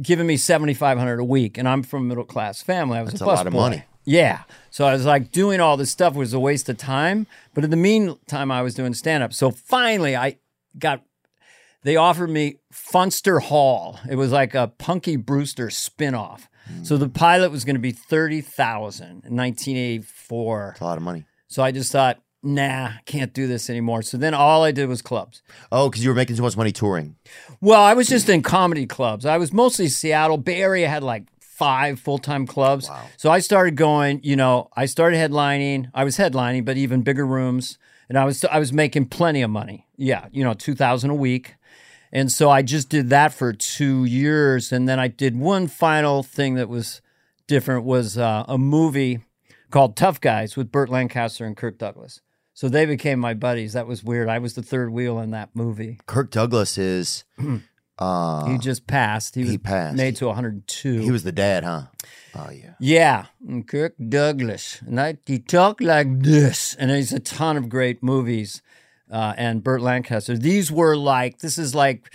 giving 0.01 0.25
me 0.27 0.37
seventy 0.37 0.73
five 0.73 0.97
hundred 0.97 1.19
a 1.19 1.25
week, 1.25 1.57
and 1.57 1.67
I'm 1.67 1.83
from 1.83 2.03
a 2.03 2.05
middle 2.05 2.23
class 2.23 2.61
family. 2.61 2.97
I 2.97 3.01
was 3.01 3.11
That's 3.11 3.21
a 3.21 3.25
a 3.25 3.27
lot 3.27 3.47
of 3.47 3.53
boy. 3.53 3.59
money. 3.59 3.83
Yeah. 4.05 4.43
So 4.69 4.85
I 4.85 4.93
was 4.93 5.05
like 5.05 5.31
doing 5.31 5.59
all 5.59 5.77
this 5.77 5.91
stuff 5.91 6.15
was 6.15 6.33
a 6.33 6.39
waste 6.39 6.67
of 6.69 6.77
time. 6.77 7.27
But 7.53 7.63
in 7.63 7.69
the 7.69 7.77
meantime, 7.77 8.51
I 8.51 8.61
was 8.61 8.73
doing 8.73 8.93
stand 8.93 9.23
up. 9.23 9.33
So 9.33 9.51
finally, 9.51 10.15
I 10.15 10.37
got. 10.77 11.03
They 11.83 11.97
offered 11.97 12.29
me 12.29 12.59
Funster 12.73 13.41
Hall. 13.41 13.99
It 14.09 14.15
was 14.15 14.31
like 14.31 14.55
a 14.55 14.67
Punky 14.67 15.17
Brewster 15.17 15.67
spinoff. 15.67 16.47
Hmm. 16.65 16.83
So 16.85 16.95
the 16.95 17.09
pilot 17.09 17.51
was 17.51 17.65
going 17.65 17.75
to 17.75 17.81
be 17.81 17.91
thirty 17.91 18.39
thousand 18.39 19.25
in 19.25 19.35
nineteen 19.35 19.75
eighty 19.75 20.03
four. 20.03 20.71
It's 20.71 20.81
a 20.81 20.85
lot 20.85 20.97
of 20.97 21.03
money. 21.03 21.25
So 21.49 21.61
I 21.61 21.71
just 21.71 21.91
thought, 21.91 22.19
nah, 22.41 22.91
can't 23.05 23.33
do 23.33 23.47
this 23.47 23.69
anymore. 23.69 24.01
So 24.01 24.17
then 24.17 24.33
all 24.33 24.63
I 24.63 24.71
did 24.71 24.87
was 24.87 25.01
clubs. 25.01 25.41
Oh, 25.71 25.89
because 25.89 26.03
you 26.03 26.09
were 26.09 26.15
making 26.15 26.37
so 26.37 26.41
much 26.43 26.55
money 26.55 26.71
touring. 26.71 27.17
Well, 27.59 27.81
I 27.81 27.93
was 27.93 28.07
just 28.07 28.29
in 28.29 28.43
comedy 28.43 28.85
clubs. 28.85 29.25
I 29.25 29.37
was 29.37 29.51
mostly 29.51 29.89
Seattle. 29.89 30.37
Bay 30.37 30.61
Area 30.61 30.87
had 30.87 31.03
like 31.03 31.25
five 31.55 31.99
full 31.99 32.17
time 32.17 32.47
clubs. 32.47 32.89
So 33.17 33.29
I 33.31 33.39
started 33.39 33.75
going, 33.75 34.19
you 34.23 34.35
know, 34.35 34.69
I 34.75 34.85
started 34.85 35.17
headlining. 35.17 35.89
I 35.93 36.03
was 36.03 36.17
headlining, 36.17 36.65
but 36.65 36.77
even 36.77 37.01
bigger 37.01 37.25
rooms. 37.25 37.77
And 38.09 38.17
I 38.17 38.25
was 38.25 38.43
I 38.45 38.59
was 38.59 38.73
making 38.73 39.07
plenty 39.07 39.41
of 39.41 39.49
money. 39.49 39.87
Yeah, 39.95 40.27
you 40.31 40.43
know, 40.43 40.53
two 40.53 40.75
thousand 40.75 41.11
a 41.11 41.15
week. 41.15 41.55
And 42.11 42.31
so 42.31 42.49
I 42.49 42.61
just 42.61 42.89
did 42.89 43.09
that 43.09 43.33
for 43.33 43.53
two 43.53 44.05
years. 44.05 44.71
And 44.71 44.87
then 44.87 44.99
I 44.99 45.07
did 45.07 45.35
one 45.35 45.67
final 45.67 46.21
thing 46.21 46.55
that 46.55 46.69
was 46.69 47.01
different 47.47 47.85
was 47.85 48.17
uh, 48.17 48.45
a 48.47 48.57
movie 48.57 49.21
called 49.71 49.97
Tough 49.97 50.21
Guys 50.21 50.55
with 50.55 50.71
Burt 50.71 50.89
Lancaster 50.89 51.45
and 51.45 51.57
Kirk 51.57 51.79
Douglas. 51.79 52.21
So 52.53 52.69
they 52.69 52.85
became 52.85 53.19
my 53.19 53.33
buddies. 53.33 53.73
That 53.73 53.87
was 53.87 54.03
weird. 54.03 54.29
I 54.29 54.37
was 54.37 54.53
the 54.53 54.61
third 54.61 54.91
wheel 54.91 55.19
in 55.19 55.31
that 55.31 55.49
movie. 55.55 55.99
Kirk 56.05 56.29
Douglas 56.29 56.77
is. 56.77 57.23
Uh, 57.99 58.45
He 58.49 58.57
just 58.57 58.87
passed. 58.87 59.35
He 59.35 59.41
was 59.41 59.51
he 59.51 59.57
passed. 59.57 59.95
made 59.97 60.15
to 60.17 60.27
102. 60.27 60.99
he 61.01 61.11
was 61.11 61.23
the 61.23 61.31
dad, 61.31 61.63
huh? 61.63 61.83
Oh 62.35 62.49
yeah. 62.49 62.73
yeah, 62.79 63.25
and 63.47 63.67
Kirk 63.67 63.93
Douglas. 64.09 64.81
And 64.87 64.99
I, 64.99 65.17
he 65.27 65.37
talked 65.37 65.81
like 65.81 66.21
this. 66.23 66.73
And 66.75 66.89
he's 66.89 67.13
a 67.13 67.19
ton 67.19 67.57
of 67.57 67.69
great 67.69 68.01
movies. 68.01 68.61
Uh, 69.11 69.33
and 69.37 69.63
Burt 69.63 69.81
Lancaster. 69.81 70.35
These 70.35 70.71
were 70.71 70.97
like, 70.97 71.37
this 71.37 71.59
is 71.59 71.75
like 71.75 72.11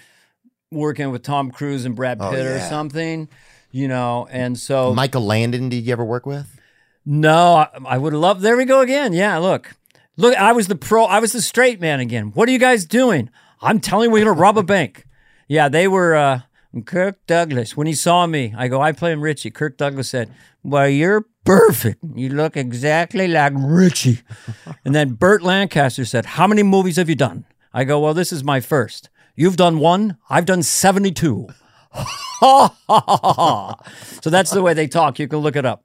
working 0.72 1.12
with 1.12 1.22
Tom 1.22 1.52
Cruise 1.52 1.84
and 1.84 1.94
Brad 1.94 2.18
Oh, 2.20 2.30
Pitt 2.32 2.44
or 2.44 2.58
something, 2.58 3.28
you 3.70 3.86
know. 3.86 4.26
And 4.32 4.58
so, 4.58 4.92
Michael 4.92 5.24
Landon, 5.24 5.68
did 5.68 5.84
you 5.86 5.92
ever 5.92 6.04
work 6.04 6.26
with? 6.26 6.58
no, 7.06 7.54
I, 7.56 7.68
I 7.86 7.98
would 7.98 8.12
love, 8.14 8.40
there 8.40 8.56
we 8.56 8.64
go 8.64 8.80
again. 8.80 9.12
Yeah, 9.12 9.38
look. 9.38 9.76
Look, 10.16 10.36
I 10.36 10.50
was 10.52 10.66
the 10.66 10.74
pro, 10.74 11.04
I 11.04 11.20
was 11.20 11.32
the 11.32 11.40
straight 11.40 11.80
man 11.80 12.00
again. 12.00 12.32
What 12.34 12.48
are 12.48 12.52
you 12.52 12.58
guys 12.58 12.84
doing? 12.84 13.30
I'm 13.62 13.78
telling 13.78 14.06
you, 14.08 14.10
we're 14.10 14.24
going 14.24 14.34
to 14.36 14.40
rob 14.40 14.58
a 14.58 14.64
bank. 14.64 15.06
Yeah, 15.48 15.70
they 15.70 15.88
were 15.88 16.14
uh, 16.14 16.40
Kirk 16.84 17.26
Douglas. 17.26 17.76
When 17.76 17.86
he 17.86 17.94
saw 17.94 18.26
me, 18.26 18.54
I 18.56 18.68
go, 18.68 18.82
I 18.82 18.92
play 18.92 19.12
him 19.12 19.22
Richie. 19.22 19.50
Kirk 19.50 19.78
Douglas 19.78 20.10
said, 20.10 20.30
Well, 20.62 20.88
you're 20.88 21.24
perfect. 21.44 22.04
You 22.14 22.28
look 22.28 22.56
exactly 22.56 23.26
like 23.26 23.54
Richie. 23.56 24.20
and 24.84 24.94
then 24.94 25.14
Burt 25.14 25.42
Lancaster 25.42 26.04
said, 26.04 26.26
How 26.26 26.46
many 26.46 26.62
movies 26.62 26.96
have 26.96 27.08
you 27.08 27.14
done? 27.14 27.46
I 27.72 27.84
go, 27.84 27.98
Well, 27.98 28.14
this 28.14 28.32
is 28.32 28.44
my 28.44 28.60
first. 28.60 29.08
You've 29.34 29.56
done 29.56 29.78
one, 29.78 30.18
I've 30.28 30.46
done 30.46 30.62
72. 30.62 31.48
so 32.40 32.70
that's 34.24 34.50
the 34.50 34.60
way 34.62 34.74
they 34.74 34.86
talk. 34.86 35.18
You 35.18 35.28
can 35.28 35.38
look 35.38 35.56
it 35.56 35.64
up. 35.64 35.84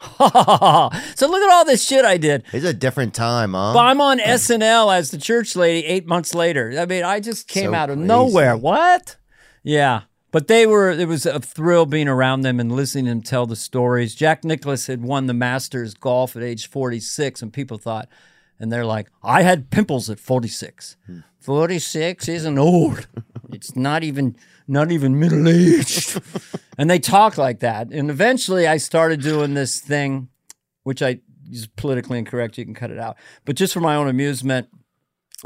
so 0.18 1.28
look 1.28 1.42
at 1.42 1.50
all 1.50 1.64
this 1.64 1.86
shit 1.86 2.04
I 2.04 2.16
did. 2.16 2.44
It's 2.52 2.64
a 2.64 2.72
different 2.72 3.14
time, 3.14 3.52
huh? 3.54 3.72
But 3.74 3.86
I'm 3.86 4.00
on 4.00 4.18
SNL 4.18 4.94
as 4.94 5.10
the 5.10 5.18
church 5.18 5.54
lady 5.56 5.86
eight 5.86 6.06
months 6.06 6.34
later. 6.34 6.74
I 6.78 6.86
mean, 6.86 7.04
I 7.04 7.20
just 7.20 7.48
came 7.48 7.70
So 7.70 7.74
out 7.74 7.90
of 7.90 7.96
crazy. 7.96 8.08
nowhere. 8.08 8.56
What? 8.56 9.16
Yeah. 9.62 10.02
But 10.32 10.46
they 10.46 10.64
were, 10.66 10.90
it 10.90 11.08
was 11.08 11.26
a 11.26 11.40
thrill 11.40 11.86
being 11.86 12.06
around 12.08 12.42
them 12.42 12.60
and 12.60 12.70
listening 12.70 13.06
to 13.06 13.10
them 13.10 13.22
tell 13.22 13.46
the 13.46 13.56
stories. 13.56 14.14
Jack 14.14 14.44
Nicklaus 14.44 14.86
had 14.86 15.02
won 15.02 15.26
the 15.26 15.34
Masters 15.34 15.92
golf 15.94 16.36
at 16.36 16.42
age 16.44 16.68
46, 16.68 17.42
and 17.42 17.52
people 17.52 17.78
thought, 17.78 18.08
and 18.60 18.70
they're 18.72 18.86
like, 18.86 19.08
I 19.24 19.42
had 19.42 19.70
pimples 19.70 20.08
at 20.08 20.20
46. 20.20 20.96
Hmm. 21.06 21.18
46 21.40 22.28
isn't 22.28 22.58
old. 22.58 23.08
It's 23.52 23.74
not 23.74 24.04
even 24.04 24.36
not 24.70 24.92
even 24.92 25.18
middle 25.18 25.48
aged. 25.48 26.20
and 26.78 26.88
they 26.88 26.98
talk 26.98 27.36
like 27.36 27.60
that. 27.60 27.88
And 27.90 28.10
eventually 28.10 28.66
I 28.66 28.76
started 28.76 29.20
doing 29.20 29.54
this 29.54 29.80
thing, 29.80 30.28
which 30.84 31.02
I 31.02 31.20
is 31.50 31.66
politically 31.66 32.18
incorrect, 32.18 32.56
you 32.58 32.64
can 32.64 32.74
cut 32.74 32.92
it 32.92 32.98
out. 32.98 33.16
But 33.44 33.56
just 33.56 33.72
for 33.72 33.80
my 33.80 33.96
own 33.96 34.08
amusement, 34.08 34.68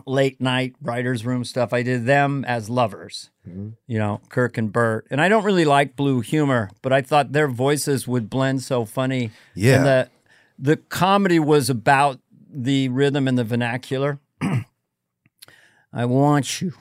late 0.07 0.41
night 0.41 0.75
writers' 0.83 1.25
room 1.25 1.45
stuff. 1.45 1.73
I 1.73 1.83
did 1.83 2.07
them 2.07 2.45
as 2.47 2.69
lovers, 2.69 3.31
mm-hmm. 3.49 3.71
you 3.87 3.99
know, 3.99 4.21
Kirk 4.29 4.59
and 4.59 4.73
Bert. 4.73 5.07
And 5.11 5.21
I 5.21 5.29
don't 5.29 5.45
really 5.45 5.65
like 5.65 5.97
blue 5.97 6.21
humor, 6.21 6.71
but 6.83 6.93
I 6.93 7.01
thought 7.01 7.33
their 7.33 7.49
voices 7.49 8.09
would 8.09 8.29
blend 8.29 8.63
so 8.63 8.85
funny. 8.85 9.31
Yeah. 9.55 9.77
And 9.77 9.87
the, 9.87 10.11
the 10.59 10.77
comedy 10.77 11.39
was 11.39 11.71
about 11.71 12.21
the 12.51 12.89
rhythm 12.89 13.29
and 13.29 13.39
the 13.39 13.45
vernacular. 13.45 14.19
I 15.93 16.05
want 16.07 16.61
you, 16.61 16.73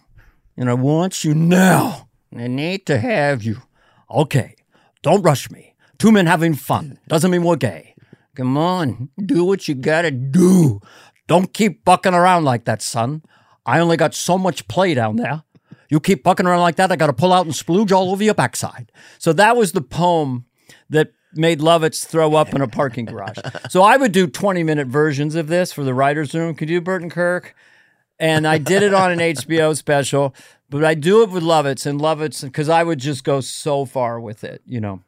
and 0.58 0.70
I 0.70 0.74
want 0.74 1.24
you 1.24 1.36
now. 1.36 2.10
I 2.36 2.48
need 2.48 2.86
to 2.88 2.98
have 2.98 3.44
you. 3.44 3.62
Okay, 4.10 4.56
don't 5.02 5.22
rush 5.22 5.50
me. 5.52 5.76
Two 5.98 6.12
men 6.12 6.26
having 6.26 6.54
fun 6.54 7.00
doesn't 7.08 7.32
mean 7.32 7.44
we're 7.44 7.56
gay. 7.56 7.96
Come 8.36 8.58
on, 8.58 9.10
do 9.24 9.46
what 9.46 9.68
you 9.68 9.76
gotta 9.76 10.12
do. 10.12 10.82
Don't 11.28 11.54
keep 11.54 11.86
bucking 11.86 12.14
around 12.14 12.44
like 12.44 12.66
that, 12.66 12.82
son. 12.82 13.24
I 13.66 13.80
only 13.80 13.98
got 13.98 14.14
so 14.14 14.38
much 14.38 14.68
play 14.68 14.94
down 14.94 15.16
there. 15.16 15.44
You 15.90 16.00
keep 16.00 16.24
bucking 16.24 16.46
around 16.46 16.62
like 16.62 16.76
that, 16.78 16.92
I 16.92 16.96
gotta 16.96 17.14
pull 17.14 17.32
out 17.32 17.46
and 17.46 17.54
splooge 17.54 17.92
all 17.92 18.12
over 18.12 18.24
your 18.24 18.34
backside. 18.34 18.92
So 19.20 19.34
that 19.34 19.56
was 19.56 19.72
the 19.72 19.82
poem 19.82 20.46
that 20.90 21.14
made 21.36 21.60
Lovitz 21.60 22.06
throw 22.06 22.36
up 22.36 22.54
in 22.54 22.62
a 22.62 22.68
parking 22.68 23.06
garage. 23.06 23.38
So 23.70 23.82
I 23.84 23.98
would 23.98 24.12
do 24.12 24.28
20 24.28 24.64
minute 24.64 24.88
versions 24.88 25.36
of 25.36 25.48
this 25.48 25.72
for 25.72 25.84
the 25.84 25.94
writer's 25.94 26.34
room. 26.34 26.56
Could 26.56 26.70
you, 26.70 26.82
Burton 26.82 27.10
Kirk? 27.10 27.56
And 28.20 28.48
I 28.48 28.58
did 28.58 28.84
it 28.84 28.94
on 28.94 29.12
an 29.12 29.20
HBO 29.20 29.76
special, 29.76 30.36
but 30.74 30.84
I 30.84 30.96
do 30.96 31.22
it 31.22 31.30
with 31.30 31.44
Lovitz 31.44 31.86
and 31.86 32.02
Lovitz 32.02 32.42
because 32.42 32.68
I 32.68 32.82
would 32.82 32.98
just 32.98 33.24
go 33.24 33.42
so 33.42 33.86
far 33.86 34.20
with 34.20 34.44
it, 34.44 34.64
you 34.66 34.82
know. 34.82 35.04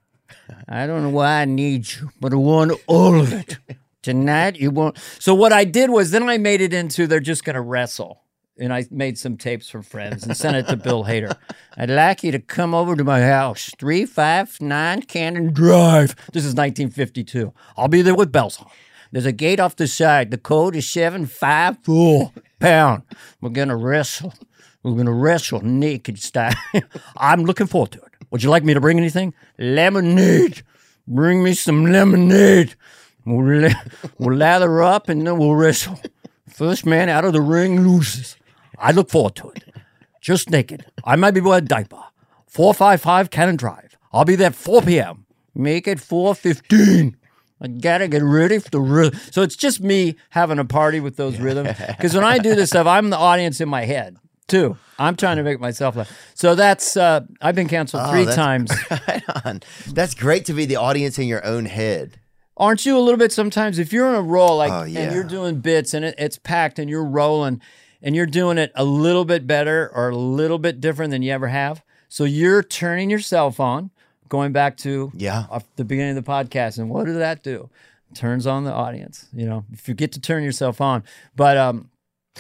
I 0.70 0.86
don't 0.86 1.02
know 1.02 1.10
why 1.10 1.42
I 1.42 1.46
need 1.46 1.92
you, 1.92 2.12
but 2.22 2.34
I 2.34 2.36
want 2.36 2.74
all 2.86 3.20
of 3.20 3.34
it. 3.34 3.58
Tonight 4.04 4.58
you 4.58 4.70
won't. 4.70 4.96
So 5.18 5.34
what 5.34 5.52
I 5.52 5.66
did 5.66 5.90
was 5.90 6.12
then 6.12 6.30
I 6.30 6.38
made 6.38 6.62
it 6.62 6.72
into 6.72 7.08
they're 7.08 7.20
just 7.20 7.46
to 7.46 7.60
wrestle. 7.60 8.22
And 8.60 8.72
I 8.72 8.86
made 8.92 9.18
some 9.18 9.38
tapes 9.38 9.68
for 9.68 9.82
friends 9.82 10.24
and 10.24 10.38
sent 10.38 10.56
it 10.56 10.68
to 10.68 10.78
Bill 10.78 11.06
Hader. 11.06 11.36
I'd 11.78 11.90
like 11.90 12.24
you 12.24 12.32
to 12.32 12.40
come 12.40 12.76
over 12.76 12.96
to 12.96 13.04
my 13.04 13.22
house, 13.22 13.72
359 13.80 15.02
Cannon 15.02 15.52
Drive. 15.52 16.16
This 16.32 16.46
is 16.46 16.54
1952. 16.54 17.52
I'll 17.76 17.88
be 17.88 18.04
there 18.04 18.14
with 18.14 18.32
bells 18.32 18.62
on. 18.62 18.70
There's 19.12 19.26
a 19.26 19.32
gate 19.32 19.60
off 19.60 19.76
the 19.76 19.88
side. 19.88 20.30
The 20.30 20.38
code 20.38 20.76
is 20.76 20.88
754 20.88 22.34
pound. 22.60 23.02
We're 23.42 23.50
going 23.50 23.70
to 23.70 23.76
wrestle. 23.76 24.36
We're 24.86 24.94
going 24.94 25.08
to 25.08 25.14
wrestle 25.14 25.62
naked 25.62 26.20
style. 26.20 26.54
I'm 27.18 27.44
looking 27.44 27.66
forward 27.66 27.94
to 27.94 28.02
it. 28.02 28.12
Would 28.30 28.44
you 28.44 28.52
like 28.52 28.64
me 28.64 28.76
to 28.76 28.80
bring 28.80 29.00
anything? 29.00 29.34
Lemonade. 29.58 30.62
Bring 31.08 31.44
me 31.44 31.56
some 31.56 31.88
lemonade. 31.88 32.76
We'll, 33.26 33.64
la- 33.64 33.82
we'll 34.20 34.38
lather 34.38 34.84
up 34.84 35.10
and 35.10 35.26
then 35.26 35.40
we'll 35.40 35.56
wrestle. 35.56 36.00
First 36.48 36.86
man 36.86 37.10
out 37.10 37.26
of 37.26 37.34
the 37.34 37.42
ring 37.42 37.82
loses. 37.82 38.38
I 38.78 38.92
look 38.92 39.10
forward 39.10 39.34
to 39.38 39.50
it. 39.50 39.64
Just 40.22 40.52
naked. 40.52 40.86
I 41.04 41.16
might 41.16 41.32
be 41.32 41.42
wearing 41.42 41.64
a 41.64 41.68
diaper. 41.68 42.04
455 42.46 43.32
Cannon 43.32 43.56
Drive. 43.56 43.98
I'll 44.14 44.24
be 44.24 44.36
there 44.36 44.50
at 44.50 44.56
4 44.56 44.84
p.m. 44.84 45.26
Make 45.56 45.88
it 45.88 46.00
415. 46.00 47.18
I 47.60 47.68
gotta 47.70 48.08
get 48.08 48.22
ready 48.22 48.60
for 48.60 48.70
the 48.70 48.82
rhythm. 48.82 49.20
So 49.32 49.42
it's 49.42 49.56
just 49.56 49.82
me 49.82 50.16
having 50.30 50.60
a 50.60 50.66
party 50.66 51.00
with 51.00 51.16
those 51.16 51.40
rhythms. 51.40 51.76
Because 51.88 52.14
when 52.14 52.24
I 52.24 52.38
do 52.38 52.54
this 52.54 52.70
stuff, 52.70 52.86
I'm 52.86 53.10
the 53.10 53.18
audience 53.18 53.60
in 53.60 53.68
my 53.68 53.86
head 53.86 54.18
too. 54.48 54.78
I'm 54.98 55.16
trying 55.16 55.38
to 55.38 55.44
make 55.44 55.60
myself 55.60 55.96
laugh. 55.96 56.12
So 56.36 56.56
that's 56.56 56.96
uh, 56.96 57.22
I've 57.42 57.56
been 57.56 57.68
canceled 57.68 58.10
three 58.12 58.26
times. 58.26 58.72
Right 59.08 59.24
on. 59.46 59.62
That's 59.88 60.14
great 60.14 60.46
to 60.46 60.54
be 60.54 60.66
the 60.66 60.78
audience 60.78 61.20
in 61.20 61.28
your 61.28 61.46
own 61.46 61.66
head. 61.66 62.20
Aren't 62.58 62.86
you 62.86 62.98
a 62.98 63.02
little 63.02 63.18
bit 63.18 63.32
sometimes 63.34 63.80
if 63.80 63.92
you're 63.92 64.08
in 64.08 64.16
a 64.16 64.22
role 64.22 64.58
like 64.58 64.72
Oh, 64.72 64.84
yeah. 64.84 65.02
and 65.02 65.14
you're 65.14 65.24
doing 65.26 65.60
bits 65.60 65.94
and 65.94 66.06
it, 66.06 66.16
it's 66.18 66.38
packed 66.38 66.80
and 66.80 66.90
you're 66.90 67.04
rolling 67.04 67.60
and 68.02 68.16
you're 68.16 68.26
doing 68.26 68.58
it 68.58 68.72
a 68.76 68.86
little 68.86 69.26
bit 69.26 69.46
better 69.46 69.92
or 69.94 70.10
a 70.10 70.16
little 70.16 70.58
bit 70.60 70.80
different 70.80 71.12
than 71.12 71.22
you 71.22 71.32
ever 71.34 71.48
have. 71.50 71.84
So 72.08 72.24
you're 72.24 72.64
turning 72.64 73.10
yourself 73.10 73.60
on, 73.60 73.90
going 74.30 74.54
back 74.54 74.78
to 74.78 75.12
Yeah. 75.16 75.46
the 75.76 75.84
beginning 75.84 76.18
of 76.18 76.24
the 76.24 76.32
podcast. 76.32 76.78
And 76.78 76.90
what 76.90 77.06
did 77.08 77.18
that 77.18 77.44
do? 77.44 77.70
Turns 78.14 78.48
on 78.48 78.64
the 78.64 78.72
audience. 78.72 79.28
You 79.34 79.46
know, 79.48 79.66
if 79.74 79.90
you 79.90 79.94
get 79.94 80.14
to 80.14 80.22
turn 80.22 80.44
yourself 80.44 80.80
on. 80.80 81.04
But 81.36 81.58
um, 81.58 81.90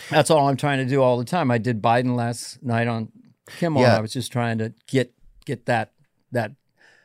that's 0.10 0.30
all 0.30 0.48
I'm 0.50 0.58
trying 0.58 0.80
to 0.80 0.86
do 0.86 1.02
all 1.02 1.18
the 1.18 1.26
time. 1.26 1.52
I 1.52 1.58
did 1.58 1.82
Biden 1.82 2.16
last 2.16 2.62
night 2.64 2.88
on 2.88 3.12
Kimmel. 3.58 3.82
Yeah. 3.82 3.98
I 3.98 4.02
was 4.02 4.14
just 4.14 4.32
trying 4.32 4.58
to 4.60 4.74
get 4.88 5.14
get 5.46 5.66
that 5.66 5.92
that 6.32 6.52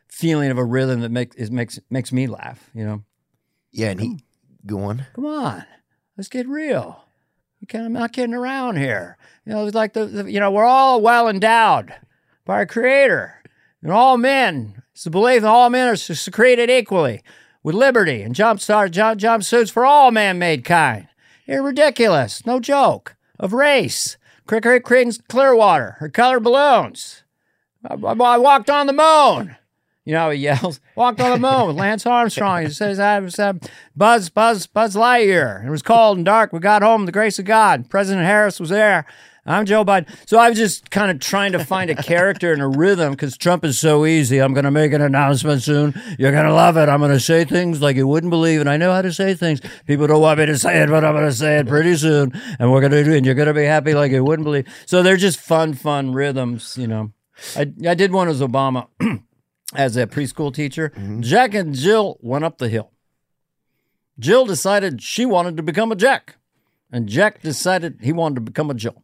feeling 0.09 0.51
of 0.51 0.59
a 0.59 0.65
rhythm 0.65 1.01
that 1.01 1.11
makes 1.11 1.37
it 1.37 1.53
makes 1.53 1.79
makes 1.91 2.13
me 2.13 2.27
laugh. 2.27 2.71
You 2.75 2.85
know, 2.85 3.05
Yeah, 3.73 3.91
and 3.91 4.01
he 4.01 4.25
go 4.67 4.81
on. 4.85 5.07
come 5.15 5.27
on, 5.27 5.65
let's 6.17 6.29
get 6.29 6.49
real. 6.49 7.05
Kind 7.69 7.85
of 7.85 7.93
not 7.93 8.13
kidding 8.15 8.35
around 8.35 8.79
here. 8.79 9.19
You 9.45 9.53
know, 9.53 9.67
it's 9.67 9.75
like 9.75 9.93
the, 9.93 10.07
the 10.07 10.33
you 10.33 10.41
know 10.41 10.51
we're 10.51 10.65
all 10.65 11.03
well 11.03 11.29
endowed 11.29 11.95
by 12.47 12.55
our 12.55 12.67
Creator, 12.67 13.35
and 13.83 13.93
all 13.93 14.17
men. 14.17 14.83
It's 14.95 15.05
the 15.05 15.11
belief 15.11 15.43
that 15.43 15.49
all 15.49 15.69
men 15.69 15.89
are 15.95 16.31
created 16.33 16.71
equally 16.71 17.23
with 17.63 17.75
liberty 17.75 18.23
and 18.23 18.35
jump 18.35 18.61
start 18.61 18.93
jump 18.93 19.21
jumpsuits 19.21 19.71
for 19.71 19.85
all 19.85 20.11
kind. 20.11 21.09
You're 21.51 21.63
ridiculous. 21.65 22.47
No 22.47 22.61
joke. 22.61 23.17
Of 23.39 23.53
race. 23.53 24.17
Cricket 24.47 24.85
Creedence 24.85 25.21
Clearwater. 25.29 25.97
Or 26.01 26.09
colored 26.09 26.41
balloons. 26.45 27.25
I, 27.85 27.95
I- 27.95 28.35
I 28.35 28.39
walked 28.39 28.71
on 28.71 28.87
the 28.87 28.93
moon. 28.93 29.57
You 30.05 30.15
know, 30.15 30.21
how 30.21 30.31
he 30.31 30.39
yells, 30.41 30.81
walked 30.97 31.21
on 31.21 31.31
the 31.41 31.49
moon 31.49 31.67
with 31.69 31.77
Lance 31.77 32.07
Armstrong. 32.07 32.63
He 32.63 32.71
says, 32.71 32.99
I 32.99 33.19
was 33.21 33.39
uh, 33.39 33.53
Buzz, 33.95 34.31
Buzz, 34.31 34.67
Buzz 34.67 34.95
Lightyear. 34.97 35.65
It 35.67 35.71
was 35.71 35.83
cold 35.83 36.17
and 36.17 36.25
dark. 36.25 36.53
We 36.53 36.59
got 36.59 36.83
home, 36.83 37.05
the 37.07 37.13
grace 37.13 37.39
of 37.39 37.45
God. 37.45 37.91
President 37.91 38.25
Harris 38.27 38.59
was 38.59 38.71
there. 38.71 39.05
I'm 39.47 39.65
Joe 39.65 39.85
Biden. 39.85 40.07
So 40.29 40.39
I 40.39 40.51
was 40.51 40.59
just 40.59 40.91
kind 40.91 41.11
of 41.11 41.19
trying 41.19 41.53
to 41.53 41.65
find 41.65 41.91
a 41.91 41.95
character 41.95 42.53
and 42.53 42.61
a 42.61 42.69
rhythm 42.69 43.13
because 43.13 43.37
Trump 43.37 43.65
is 43.65 43.79
so 43.79 44.05
easy. 44.05 44.39
I'm 44.39 44.53
going 44.53 44.65
to 44.65 44.71
make 44.71 44.93
an 44.93 45.01
announcement 45.01 45.63
soon. 45.63 45.95
You're 46.19 46.33
going 46.33 46.45
to 46.45 46.53
love 46.53 46.77
it. 46.77 46.89
I'm 46.89 47.01
going 47.01 47.13
to 47.13 47.21
say 47.21 47.45
things 47.45 47.81
like 47.81 47.97
you 47.97 48.07
wouldn't 48.07 48.31
believe, 48.31 48.61
and 48.61 48.69
I 48.69 48.77
know 48.77 48.93
how 48.93 49.03
to 49.03 49.13
say 49.13 49.35
things. 49.35 49.61
People 49.87 50.07
don't 50.07 50.21
want 50.21 50.39
me 50.39 50.47
to 50.47 50.59
say 50.59 50.83
it, 50.83 50.89
but 50.89 51.05
I'm 51.05 51.15
going 51.15 51.25
to 51.25 51.33
say 51.33 51.59
it 51.59 51.67
pretty 51.67 51.97
soon, 51.97 52.33
and 52.59 52.71
we're 52.71 52.81
going 52.81 52.93
to 52.93 53.03
do, 53.03 53.15
and 53.15 53.25
you're 53.25 53.35
going 53.35 53.49
to 53.49 53.55
be 53.55 53.65
happy 53.65 53.95
like 53.95 54.13
you 54.13 54.23
wouldn't 54.23 54.45
believe. 54.45 54.67
So 54.87 55.03
they're 55.03 55.17
just 55.17 55.41
fun, 55.41 55.75
fun 55.75 56.13
rhythms, 56.13 56.77
you 56.77 56.87
know. 56.87 57.13
I, 57.57 57.73
I 57.87 57.95
did 57.95 58.13
one 58.13 58.29
as 58.29 58.41
Obama 58.43 58.89
as 59.75 59.97
a 59.97 60.07
preschool 60.07 60.53
teacher. 60.53 60.91
Mm-hmm. 60.91 61.23
Jack 61.23 61.55
and 61.55 61.75
Jill 61.75 62.19
went 62.21 62.45
up 62.45 62.59
the 62.59 62.69
hill. 62.69 62.93
Jill 64.19 64.45
decided 64.45 65.01
she 65.01 65.25
wanted 65.25 65.57
to 65.57 65.63
become 65.63 65.91
a 65.91 65.97
Jack, 65.97 66.37
and 66.93 67.09
Jack 67.09 67.41
decided 67.41 68.01
he 68.03 68.13
wanted 68.13 68.35
to 68.35 68.41
become 68.43 68.71
a 68.71 68.75
Jill. 68.75 69.03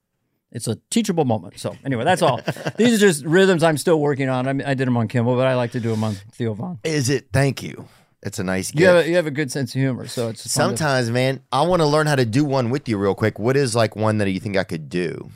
It's 0.56 0.66
a 0.66 0.76
teachable 0.90 1.24
moment. 1.26 1.58
So 1.60 1.76
anyway, 1.84 2.04
that's 2.04 2.22
all. 2.22 2.40
These 2.76 2.94
are 2.94 2.98
just 2.98 3.24
rhythms 3.26 3.62
I'm 3.62 3.76
still 3.76 4.00
working 4.00 4.28
on. 4.30 4.48
I, 4.48 4.52
mean, 4.54 4.66
I 4.66 4.72
did 4.74 4.86
them 4.86 4.96
on 4.96 5.06
Kimmel, 5.06 5.36
but 5.36 5.46
I 5.46 5.54
like 5.54 5.72
to 5.72 5.80
do 5.80 5.90
them 5.90 6.02
on 6.02 6.14
Theo 6.32 6.54
Von. 6.54 6.78
Is 6.82 7.10
it? 7.10 7.28
Thank 7.32 7.62
you. 7.62 7.86
It's 8.22 8.38
a 8.38 8.44
nice 8.44 8.70
gift. 8.70 8.80
You 8.80 8.86
have 8.86 9.04
a, 9.04 9.08
you 9.08 9.16
have 9.16 9.26
a 9.26 9.30
good 9.30 9.52
sense 9.52 9.74
of 9.74 9.80
humor, 9.80 10.06
so 10.08 10.28
it's 10.30 10.42
fun 10.42 10.70
to- 10.70 10.76
Sometimes, 10.78 11.10
man, 11.10 11.40
I 11.52 11.60
want 11.66 11.80
to 11.80 11.86
learn 11.86 12.06
how 12.06 12.16
to 12.16 12.24
do 12.24 12.44
one 12.44 12.70
with 12.70 12.88
you 12.88 12.96
real 12.96 13.14
quick. 13.14 13.38
What 13.38 13.56
is 13.56 13.76
like 13.76 13.94
one 13.94 14.16
that 14.18 14.30
you 14.30 14.40
think 14.40 14.56
I 14.56 14.64
could 14.64 14.88
do? 14.88 15.30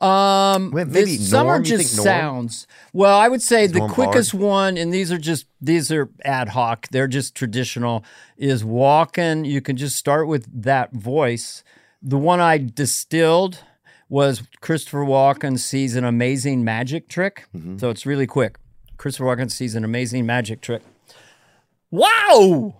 Um, 0.00 0.70
Well, 0.72 0.84
maybe 0.84 1.16
this- 1.16 1.30
some 1.30 1.46
are 1.46 1.60
just 1.60 1.94
sounds. 1.96 2.66
Well, 2.92 3.16
I 3.18 3.28
would 3.28 3.40
say 3.42 3.66
the 3.66 3.78
Norm 3.78 3.90
quickest 3.90 4.34
one, 4.34 4.76
and 4.76 4.92
these 4.92 5.10
are 5.12 5.18
just 5.18 5.46
these 5.60 5.90
are 5.92 6.10
ad 6.24 6.50
hoc. 6.50 6.88
They're 6.90 7.08
just 7.08 7.34
traditional. 7.34 8.04
Is 8.36 8.64
Walken. 8.64 9.46
You 9.48 9.60
can 9.60 9.76
just 9.76 9.96
start 9.96 10.26
with 10.28 10.46
that 10.62 10.92
voice. 10.92 11.64
The 12.02 12.18
one 12.18 12.40
I 12.40 12.58
distilled 12.58 13.60
was 14.12 14.42
Christopher 14.60 15.06
Walken 15.06 15.58
sees 15.58 15.96
an 15.96 16.04
amazing 16.04 16.62
magic 16.62 17.08
trick. 17.08 17.46
Mm-hmm. 17.56 17.78
So 17.78 17.88
it's 17.88 18.04
really 18.04 18.26
quick. 18.26 18.58
Christopher 18.98 19.24
Walken 19.24 19.50
sees 19.50 19.74
an 19.74 19.84
amazing 19.84 20.26
magic 20.26 20.60
trick. 20.60 20.82
Wow! 21.90 22.74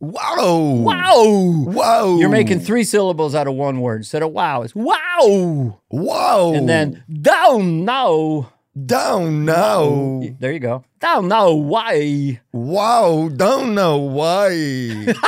Wow! 0.00 0.62
Wow! 0.62 1.64
Wow! 1.66 2.16
You're 2.16 2.30
making 2.30 2.60
three 2.60 2.82
syllables 2.82 3.34
out 3.34 3.46
of 3.46 3.54
one 3.54 3.82
word 3.82 3.96
instead 3.96 4.22
of 4.22 4.32
wow. 4.32 4.62
It's 4.62 4.74
wow. 4.74 5.80
Wow! 5.90 6.54
And 6.54 6.66
then 6.66 7.04
don't 7.12 7.84
know. 7.84 8.48
Don't 8.86 9.44
know. 9.44 10.34
There 10.40 10.52
you 10.52 10.58
go. 10.58 10.84
Don't 11.00 11.28
know 11.28 11.54
why. 11.54 12.40
Whoa! 12.50 13.28
Don't 13.28 13.74
know 13.74 13.98
why. 13.98 15.14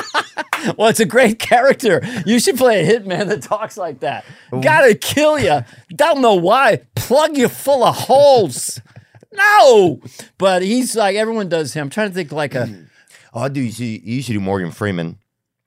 Well, 0.77 0.89
it's 0.89 1.01
a 1.01 1.07
great 1.07 1.39
character. 1.39 2.01
You 2.25 2.41
should 2.41 2.57
play 2.57 2.81
a 2.81 2.99
hitman 2.99 3.29
that 3.29 3.43
talks 3.43 3.77
like 3.77 4.01
that. 4.01 4.25
Gotta 4.51 4.95
kill 4.95 5.39
you. 5.39 5.61
Don't 5.91 6.21
know 6.21 6.35
why. 6.35 6.81
Plug 6.97 7.37
you 7.37 7.49
full 7.49 7.85
of 7.85 7.95
holes. 7.95 8.81
No, 9.33 10.01
but 10.39 10.63
he's 10.63 10.97
like 10.97 11.15
everyone 11.15 11.51
does 11.51 11.75
him. 11.75 11.83
I'm 11.83 11.91
trying 11.91 12.09
to 12.09 12.15
think 12.15 12.33
like 12.33 12.55
a. 12.55 12.87
oh, 13.35 13.49
do. 13.51 13.61
You, 13.61 13.71
see, 13.71 14.01
you 14.03 14.23
should 14.23 14.33
do 14.33 14.41
Morgan 14.41 14.71
Freeman. 14.71 15.19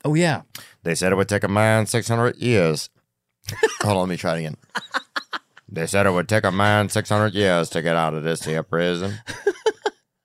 Oh 0.03 0.15
yeah. 0.15 0.41
They 0.81 0.95
said 0.95 1.11
it 1.11 1.15
would 1.15 1.29
take 1.29 1.43
a 1.43 1.47
man 1.47 1.85
600 1.85 2.37
years. 2.37 2.89
Hold 3.81 3.97
on, 3.97 3.99
let 3.99 4.09
me 4.09 4.17
try 4.17 4.35
it 4.35 4.39
again. 4.39 4.55
They 5.71 5.85
said 5.87 6.05
it 6.05 6.11
would 6.11 6.27
take 6.27 6.45
a 6.45 6.51
man 6.51 6.89
600 6.89 7.33
years 7.33 7.69
to 7.69 7.81
get 7.81 7.95
out 7.95 8.13
of 8.13 8.23
this 8.23 8.43
here 8.43 8.63
prison. 8.63 9.15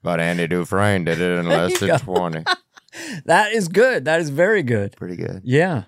But 0.02 0.20
Andy 0.20 0.46
Dufresne 0.46 1.04
did 1.04 1.18
it 1.18 1.38
in 1.38 1.48
less 1.48 1.78
than 1.80 1.98
20. 1.98 2.44
That 3.24 3.52
is 3.52 3.66
good. 3.68 4.04
That 4.04 4.20
is 4.20 4.28
very 4.30 4.62
good. 4.62 4.94
Pretty 4.96 5.16
good. 5.16 5.40
Yeah. 5.42 5.84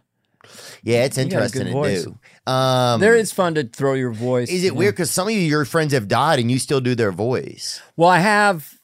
Yeah, 0.82 1.04
it's 1.04 1.16
got 1.16 1.20
a 1.20 1.24
interesting 1.24 1.66
to 1.66 1.72
voice. 1.72 2.04
do. 2.04 2.50
Um, 2.50 2.98
There 3.00 3.14
is 3.14 3.30
fun 3.30 3.54
to 3.56 3.64
throw 3.64 3.92
your 3.92 4.10
voice. 4.12 4.48
is 4.50 4.64
it 4.64 4.74
weird 4.74 4.94
because 4.94 5.10
some 5.10 5.28
of 5.28 5.34
you, 5.34 5.40
your 5.40 5.64
friends 5.66 5.92
have 5.92 6.08
died 6.08 6.38
and 6.40 6.50
you 6.50 6.58
still 6.58 6.80
do 6.80 6.94
their 6.96 7.12
voice? 7.12 7.80
Well, 7.96 8.08
I 8.08 8.18
have 8.18 8.74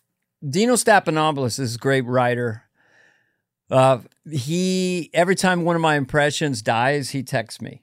Dino 0.48 0.74
Stamatopoulos 0.74 1.58
is 1.58 1.74
a 1.76 1.78
great 1.78 2.04
writer. 2.04 2.62
Uh, 3.70 3.98
he 4.30 5.10
every 5.14 5.34
time 5.34 5.64
one 5.64 5.74
of 5.76 5.82
my 5.82 5.96
impressions 5.96 6.62
dies, 6.62 7.10
he 7.10 7.22
texts 7.22 7.60
me. 7.60 7.81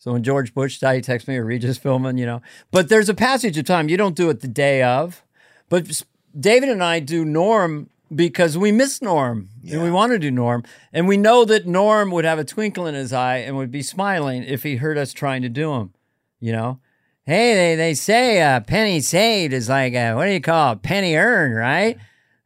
So 0.00 0.12
when 0.12 0.22
George 0.22 0.54
Bush 0.54 0.78
died, 0.78 0.96
he 0.96 1.00
texts 1.02 1.28
me 1.28 1.36
or 1.36 1.44
Regis 1.44 1.78
Philbin, 1.78 2.18
you 2.18 2.24
know. 2.24 2.40
But 2.70 2.88
there's 2.88 3.10
a 3.10 3.14
passage 3.14 3.58
of 3.58 3.66
time. 3.66 3.90
You 3.90 3.98
don't 3.98 4.16
do 4.16 4.30
it 4.30 4.40
the 4.40 4.48
day 4.48 4.82
of. 4.82 5.22
But 5.68 6.02
David 6.38 6.70
and 6.70 6.82
I 6.82 7.00
do 7.00 7.22
Norm 7.22 7.90
because 8.12 8.56
we 8.56 8.72
miss 8.72 9.02
Norm 9.02 9.50
and 9.70 9.82
we 9.82 9.90
want 9.90 10.12
to 10.12 10.18
do 10.18 10.30
Norm. 10.30 10.64
And 10.90 11.06
we 11.06 11.18
know 11.18 11.44
that 11.44 11.66
Norm 11.66 12.10
would 12.12 12.24
have 12.24 12.38
a 12.38 12.44
twinkle 12.44 12.86
in 12.86 12.94
his 12.94 13.12
eye 13.12 13.36
and 13.38 13.58
would 13.58 13.70
be 13.70 13.82
smiling 13.82 14.42
if 14.42 14.62
he 14.62 14.76
heard 14.76 14.96
us 14.96 15.12
trying 15.12 15.42
to 15.42 15.50
do 15.50 15.74
him, 15.74 15.92
you 16.40 16.52
know. 16.52 16.80
Hey, 17.24 17.54
they, 17.54 17.74
they 17.76 17.92
say 17.92 18.40
a 18.40 18.64
penny 18.66 19.00
saved 19.00 19.52
is 19.52 19.68
like 19.68 19.92
a, 19.92 20.14
what 20.14 20.24
do 20.24 20.32
you 20.32 20.40
call 20.40 20.72
it? 20.72 20.82
Penny 20.82 21.14
earned, 21.14 21.54
right? 21.54 21.98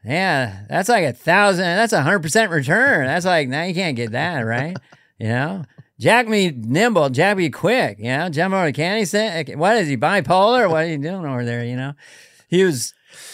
Yeah, 0.05 0.65
that's 0.69 0.89
like 0.89 1.05
a 1.05 1.13
thousand. 1.13 1.65
That's 1.65 1.93
a 1.93 2.03
hundred 2.03 2.23
percent 2.23 2.51
return. 2.51 3.07
That's 3.07 3.25
like 3.25 3.49
now 3.49 3.63
you 3.63 3.75
can't 3.75 3.97
get 3.97 4.11
that, 4.11 4.41
right? 4.41 4.77
you 5.19 5.29
know, 5.29 5.65
Jack 5.99 6.27
me 6.29 6.51
nimble, 6.51 7.09
Jack 7.11 7.37
me 7.37 7.51
quick. 7.51 7.99
You 7.99 8.05
know, 8.07 8.29
jump 8.29 8.55
over 8.55 8.67
the 8.67 8.73
candy 8.73 9.05
set. 9.05 9.57
What 9.57 9.77
is 9.77 9.89
he 9.89 9.97
bipolar? 9.97 10.69
What 10.69 10.85
are 10.85 10.89
you 10.89 10.99
doing 10.99 11.25
over 11.25 11.45
there? 11.45 11.65
You 11.65 11.77
know, 11.77 11.93
he 12.49 12.65
was 12.65 12.93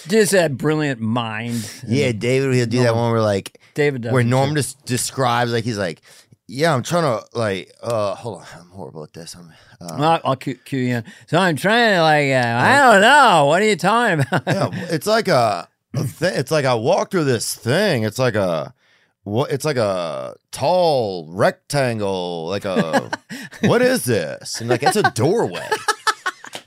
just 0.08 0.34
a 0.34 0.48
brilliant 0.48 1.00
mind. 1.00 1.70
Yeah, 1.86 2.12
David, 2.12 2.54
he'll 2.54 2.66
do 2.66 2.82
that 2.82 2.94
one 2.94 3.12
where 3.12 3.22
like 3.22 3.60
David 3.74 4.02
does 4.02 4.12
where 4.12 4.24
Norm 4.24 4.54
just 4.54 4.84
describes 4.84 5.52
like 5.52 5.64
he's 5.64 5.78
like, 5.78 6.02
yeah, 6.46 6.74
I'm 6.74 6.82
trying 6.82 7.04
to 7.04 7.24
like, 7.38 7.72
uh, 7.82 8.14
hold 8.14 8.40
on, 8.40 8.46
I'm 8.58 8.70
horrible 8.70 9.04
at 9.04 9.12
this. 9.12 9.34
I'm, 9.36 9.52
uh, 9.80 9.94
I'll, 9.94 10.20
I'll 10.24 10.36
cue, 10.36 10.56
cue 10.56 10.80
you 10.80 10.96
in. 10.96 11.04
So 11.28 11.38
I'm 11.38 11.56
trying 11.56 11.94
to 11.94 12.02
like, 12.02 12.30
uh, 12.30 12.58
I 12.58 12.92
don't 12.92 13.00
know. 13.00 13.46
What 13.46 13.62
are 13.62 13.66
you 13.66 13.76
talking 13.76 14.20
about? 14.20 14.42
yeah, 14.46 14.68
it's 14.90 15.06
like 15.06 15.28
a, 15.28 15.68
a 15.94 16.04
thing. 16.04 16.32
It's 16.34 16.50
like 16.50 16.64
I 16.64 16.74
walk 16.74 17.10
through 17.12 17.24
this 17.24 17.54
thing. 17.54 18.02
It's 18.02 18.18
like 18.18 18.34
a, 18.34 18.74
what? 19.24 19.50
It's 19.50 19.64
like 19.64 19.76
a 19.76 20.34
tall 20.52 21.28
rectangle. 21.30 22.46
Like 22.48 22.64
a, 22.64 23.10
what 23.62 23.82
is 23.82 24.04
this? 24.04 24.60
And 24.60 24.68
like 24.70 24.82
it's 24.82 24.96
a 24.96 25.10
doorway. 25.12 25.68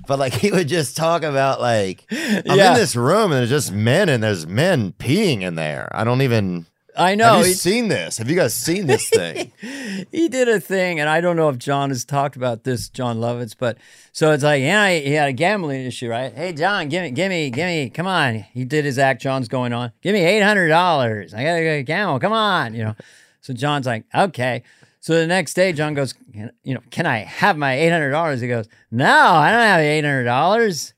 But 0.08 0.20
like 0.20 0.34
he 0.34 0.52
would 0.52 0.68
just 0.68 0.98
talk 0.98 1.24
about 1.24 1.62
like 1.62 2.06
I'm 2.12 2.44
Yeah. 2.58 2.72
in 2.72 2.78
this 2.78 2.96
room 2.96 3.32
and 3.32 3.34
there's 3.34 3.50
just 3.50 3.72
men 3.72 4.10
and 4.10 4.22
there's 4.22 4.46
men 4.46 4.92
peeing 5.00 5.42
in 5.42 5.56
there. 5.56 5.90
I 5.94 6.04
don't 6.04 6.22
even. 6.22 6.66
I 6.96 7.16
know. 7.16 7.38
have 7.38 7.48
you 7.48 7.54
seen 7.54 7.88
this? 7.88 8.18
Have 8.18 8.30
you 8.30 8.36
guys 8.36 8.54
seen 8.54 8.88
this 8.88 9.10
thing? 9.10 9.52
he 10.12 10.30
did 10.30 10.48
a 10.48 10.60
thing, 10.60 11.00
and 11.00 11.10
I 11.10 11.22
don't 11.22 11.36
know 11.36 11.50
if 11.50 11.58
John 11.58 11.90
has 11.90 12.06
talked 12.06 12.36
about 12.36 12.64
this, 12.64 12.90
John 12.90 13.18
Lovitz, 13.18 13.56
but 13.58 13.78
so 14.12 14.32
it's 14.32 14.44
like, 14.44 14.62
yeah, 14.62 14.90
he 14.92 15.14
had 15.14 15.30
a 15.30 15.34
gambling 15.34 15.86
issue, 15.86 16.10
right? 16.10 16.34
Hey, 16.34 16.54
John, 16.54 16.90
give 16.90 17.04
me, 17.04 17.12
give 17.12 17.30
me, 17.30 17.50
give 17.50 17.66
me, 17.66 17.90
come 17.90 18.08
on. 18.08 18.36
He 18.54 18.66
did 18.66 18.86
his 18.86 19.00
act. 19.00 19.22
John's 19.22 19.48
going 19.48 19.74
on. 19.74 19.92
Give 20.02 20.14
me 20.14 20.22
eight 20.22 20.42
hundred 20.42 20.68
dollars. 20.68 21.34
I 21.34 21.44
gotta 21.44 21.64
go 21.64 21.84
gamble. 21.84 22.20
Come 22.20 22.34
on, 22.34 22.74
you 22.76 22.84
know. 22.84 22.96
So 23.42 23.54
John's 23.54 23.86
like, 23.86 24.06
okay. 24.14 24.64
So 25.00 25.16
the 25.16 25.28
next 25.28 25.56
day, 25.56 25.74
John 25.74 25.94
goes, 25.96 26.14
"Can- 26.14 26.52
you 26.64 26.74
know, 26.76 26.82
can 26.90 27.06
I 27.06 27.18
have 27.20 27.58
my 27.58 27.74
eight 27.78 27.90
hundred 27.90 28.12
dollars? 28.12 28.40
He 28.40 28.48
goes, 28.48 28.68
no, 28.90 29.06
I 29.06 29.52
don't 29.52 29.60
have 29.60 29.82
eight 29.82 30.06
hundred 30.06 30.24
dollars. 30.26 30.94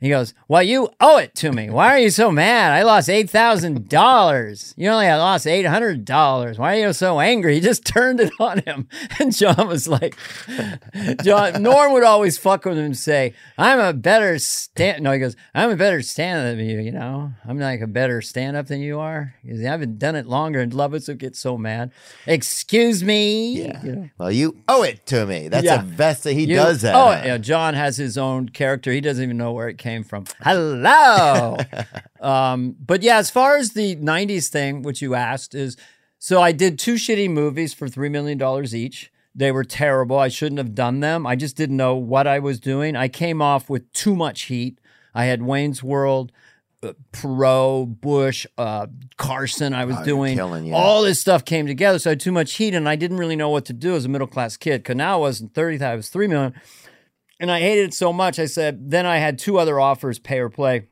He 0.00 0.08
goes, 0.08 0.32
Well, 0.48 0.62
you 0.62 0.88
owe 1.00 1.18
it 1.18 1.34
to 1.36 1.52
me. 1.52 1.68
Why 1.70 1.88
are 1.94 1.98
you 1.98 2.10
so 2.10 2.30
mad? 2.30 2.72
I 2.72 2.82
lost 2.82 3.08
$8,000. 3.08 4.74
You 4.76 4.88
only 4.88 5.06
lost 5.08 5.46
$800. 5.46 6.58
Why 6.58 6.76
are 6.76 6.86
you 6.86 6.92
so 6.92 7.20
angry? 7.20 7.54
He 7.54 7.60
just 7.60 7.84
turned 7.86 8.20
it 8.20 8.32
on 8.40 8.60
him. 8.60 8.88
And 9.18 9.34
John 9.36 9.68
was 9.68 9.86
like, 9.88 10.16
John, 11.22 11.62
Norm 11.62 11.92
would 11.92 12.02
always 12.04 12.38
fuck 12.38 12.64
with 12.64 12.78
him 12.78 12.84
and 12.86 12.96
say, 12.96 13.34
I'm 13.58 13.78
a 13.78 13.92
better 13.92 14.38
stand. 14.38 15.02
No, 15.02 15.12
he 15.12 15.18
goes, 15.18 15.36
I'm 15.54 15.70
a 15.70 15.76
better 15.76 16.00
stand 16.02 16.48
up 16.48 16.56
than 16.56 16.66
you, 16.66 16.80
you 16.80 16.92
know? 16.92 17.32
I'm 17.46 17.58
like 17.58 17.80
a 17.80 17.86
better 17.86 18.22
stand 18.22 18.56
up 18.56 18.66
than 18.68 18.80
you 18.80 18.98
are. 18.98 19.34
Goes, 19.46 19.60
I 19.60 19.64
haven't 19.64 19.98
done 19.98 20.16
it 20.16 20.26
longer. 20.26 20.60
And 20.60 20.72
Lovitz 20.72 21.08
would 21.08 21.18
get 21.18 21.36
so 21.36 21.58
mad. 21.58 21.92
Excuse 22.26 23.04
me. 23.04 23.62
Yeah. 23.64 23.82
You 23.84 23.92
know? 23.96 24.10
Well, 24.18 24.30
you 24.32 24.56
owe 24.68 24.82
it 24.82 25.04
to 25.06 25.26
me. 25.26 25.48
That's 25.48 25.64
Yeah. 25.64 25.80
a 25.80 25.84
best 25.84 26.24
that 26.24 26.32
he 26.32 26.44
You- 26.44 26.56
does 26.56 26.82
that. 26.82 26.94
Oh, 26.94 27.10
yeah. 27.10 27.36
John 27.38 27.74
has 27.74 27.96
his 27.96 28.16
own 28.16 28.48
character. 28.48 28.90
He 28.92 29.00
doesn't 29.00 29.22
even 29.22 29.36
know 29.36 29.52
where 29.52 29.68
it 29.68 29.76
came 29.78 29.89
from. 30.04 30.24
Hello. 30.42 31.56
um, 32.20 32.76
but 32.84 33.02
yeah, 33.02 33.18
as 33.18 33.30
far 33.30 33.56
as 33.56 33.70
the 33.72 33.96
90s 33.96 34.48
thing, 34.48 34.82
which 34.82 35.02
you 35.02 35.14
asked, 35.14 35.54
is 35.54 35.76
so 36.18 36.40
I 36.40 36.52
did 36.52 36.78
two 36.78 36.94
shitty 36.94 37.30
movies 37.30 37.72
for 37.74 37.88
$3 37.88 38.10
million 38.10 38.40
each. 38.74 39.10
They 39.34 39.52
were 39.52 39.64
terrible. 39.64 40.18
I 40.18 40.28
shouldn't 40.28 40.58
have 40.58 40.74
done 40.74 41.00
them. 41.00 41.26
I 41.26 41.36
just 41.36 41.56
didn't 41.56 41.76
know 41.76 41.94
what 41.94 42.26
I 42.26 42.38
was 42.40 42.58
doing. 42.60 42.96
I 42.96 43.08
came 43.08 43.40
off 43.40 43.70
with 43.70 43.90
too 43.92 44.14
much 44.16 44.42
heat. 44.42 44.78
I 45.14 45.24
had 45.26 45.42
Wayne's 45.42 45.82
World, 45.82 46.32
uh, 46.82 46.92
Perot, 47.12 48.00
Bush, 48.00 48.46
uh, 48.58 48.86
Carson. 49.16 49.72
I 49.72 49.84
was 49.84 49.96
Oh, 49.98 50.04
doing 50.04 50.36
killing, 50.36 50.74
all 50.74 51.02
this 51.02 51.20
stuff 51.20 51.44
came 51.44 51.66
together. 51.66 51.98
So 51.98 52.10
I 52.10 52.12
had 52.12 52.20
too 52.20 52.32
much 52.32 52.54
heat, 52.54 52.74
and 52.74 52.88
I 52.88 52.96
didn't 52.96 53.18
really 53.18 53.36
know 53.36 53.50
what 53.50 53.64
to 53.66 53.72
do 53.72 53.94
as 53.94 54.04
a 54.04 54.08
middle 54.08 54.26
class 54.26 54.56
kid. 54.56 54.82
Because 54.82 54.96
now 54.96 55.14
I 55.14 55.18
wasn't 55.18 55.54
thirty; 55.54 55.82
I 55.82 55.94
was 55.94 56.08
three 56.08 56.26
million, 56.26 56.54
and 57.40 57.50
I 57.50 57.60
hated 57.60 57.86
it 57.88 57.94
so 57.94 58.12
much. 58.12 58.38
I 58.38 58.46
said. 58.46 58.90
Then 58.90 59.06
I 59.06 59.16
had 59.18 59.38
two 59.38 59.58
other 59.58 59.80
offers, 59.80 60.18
pay 60.20 60.38
or 60.38 60.48
play. 60.50 60.86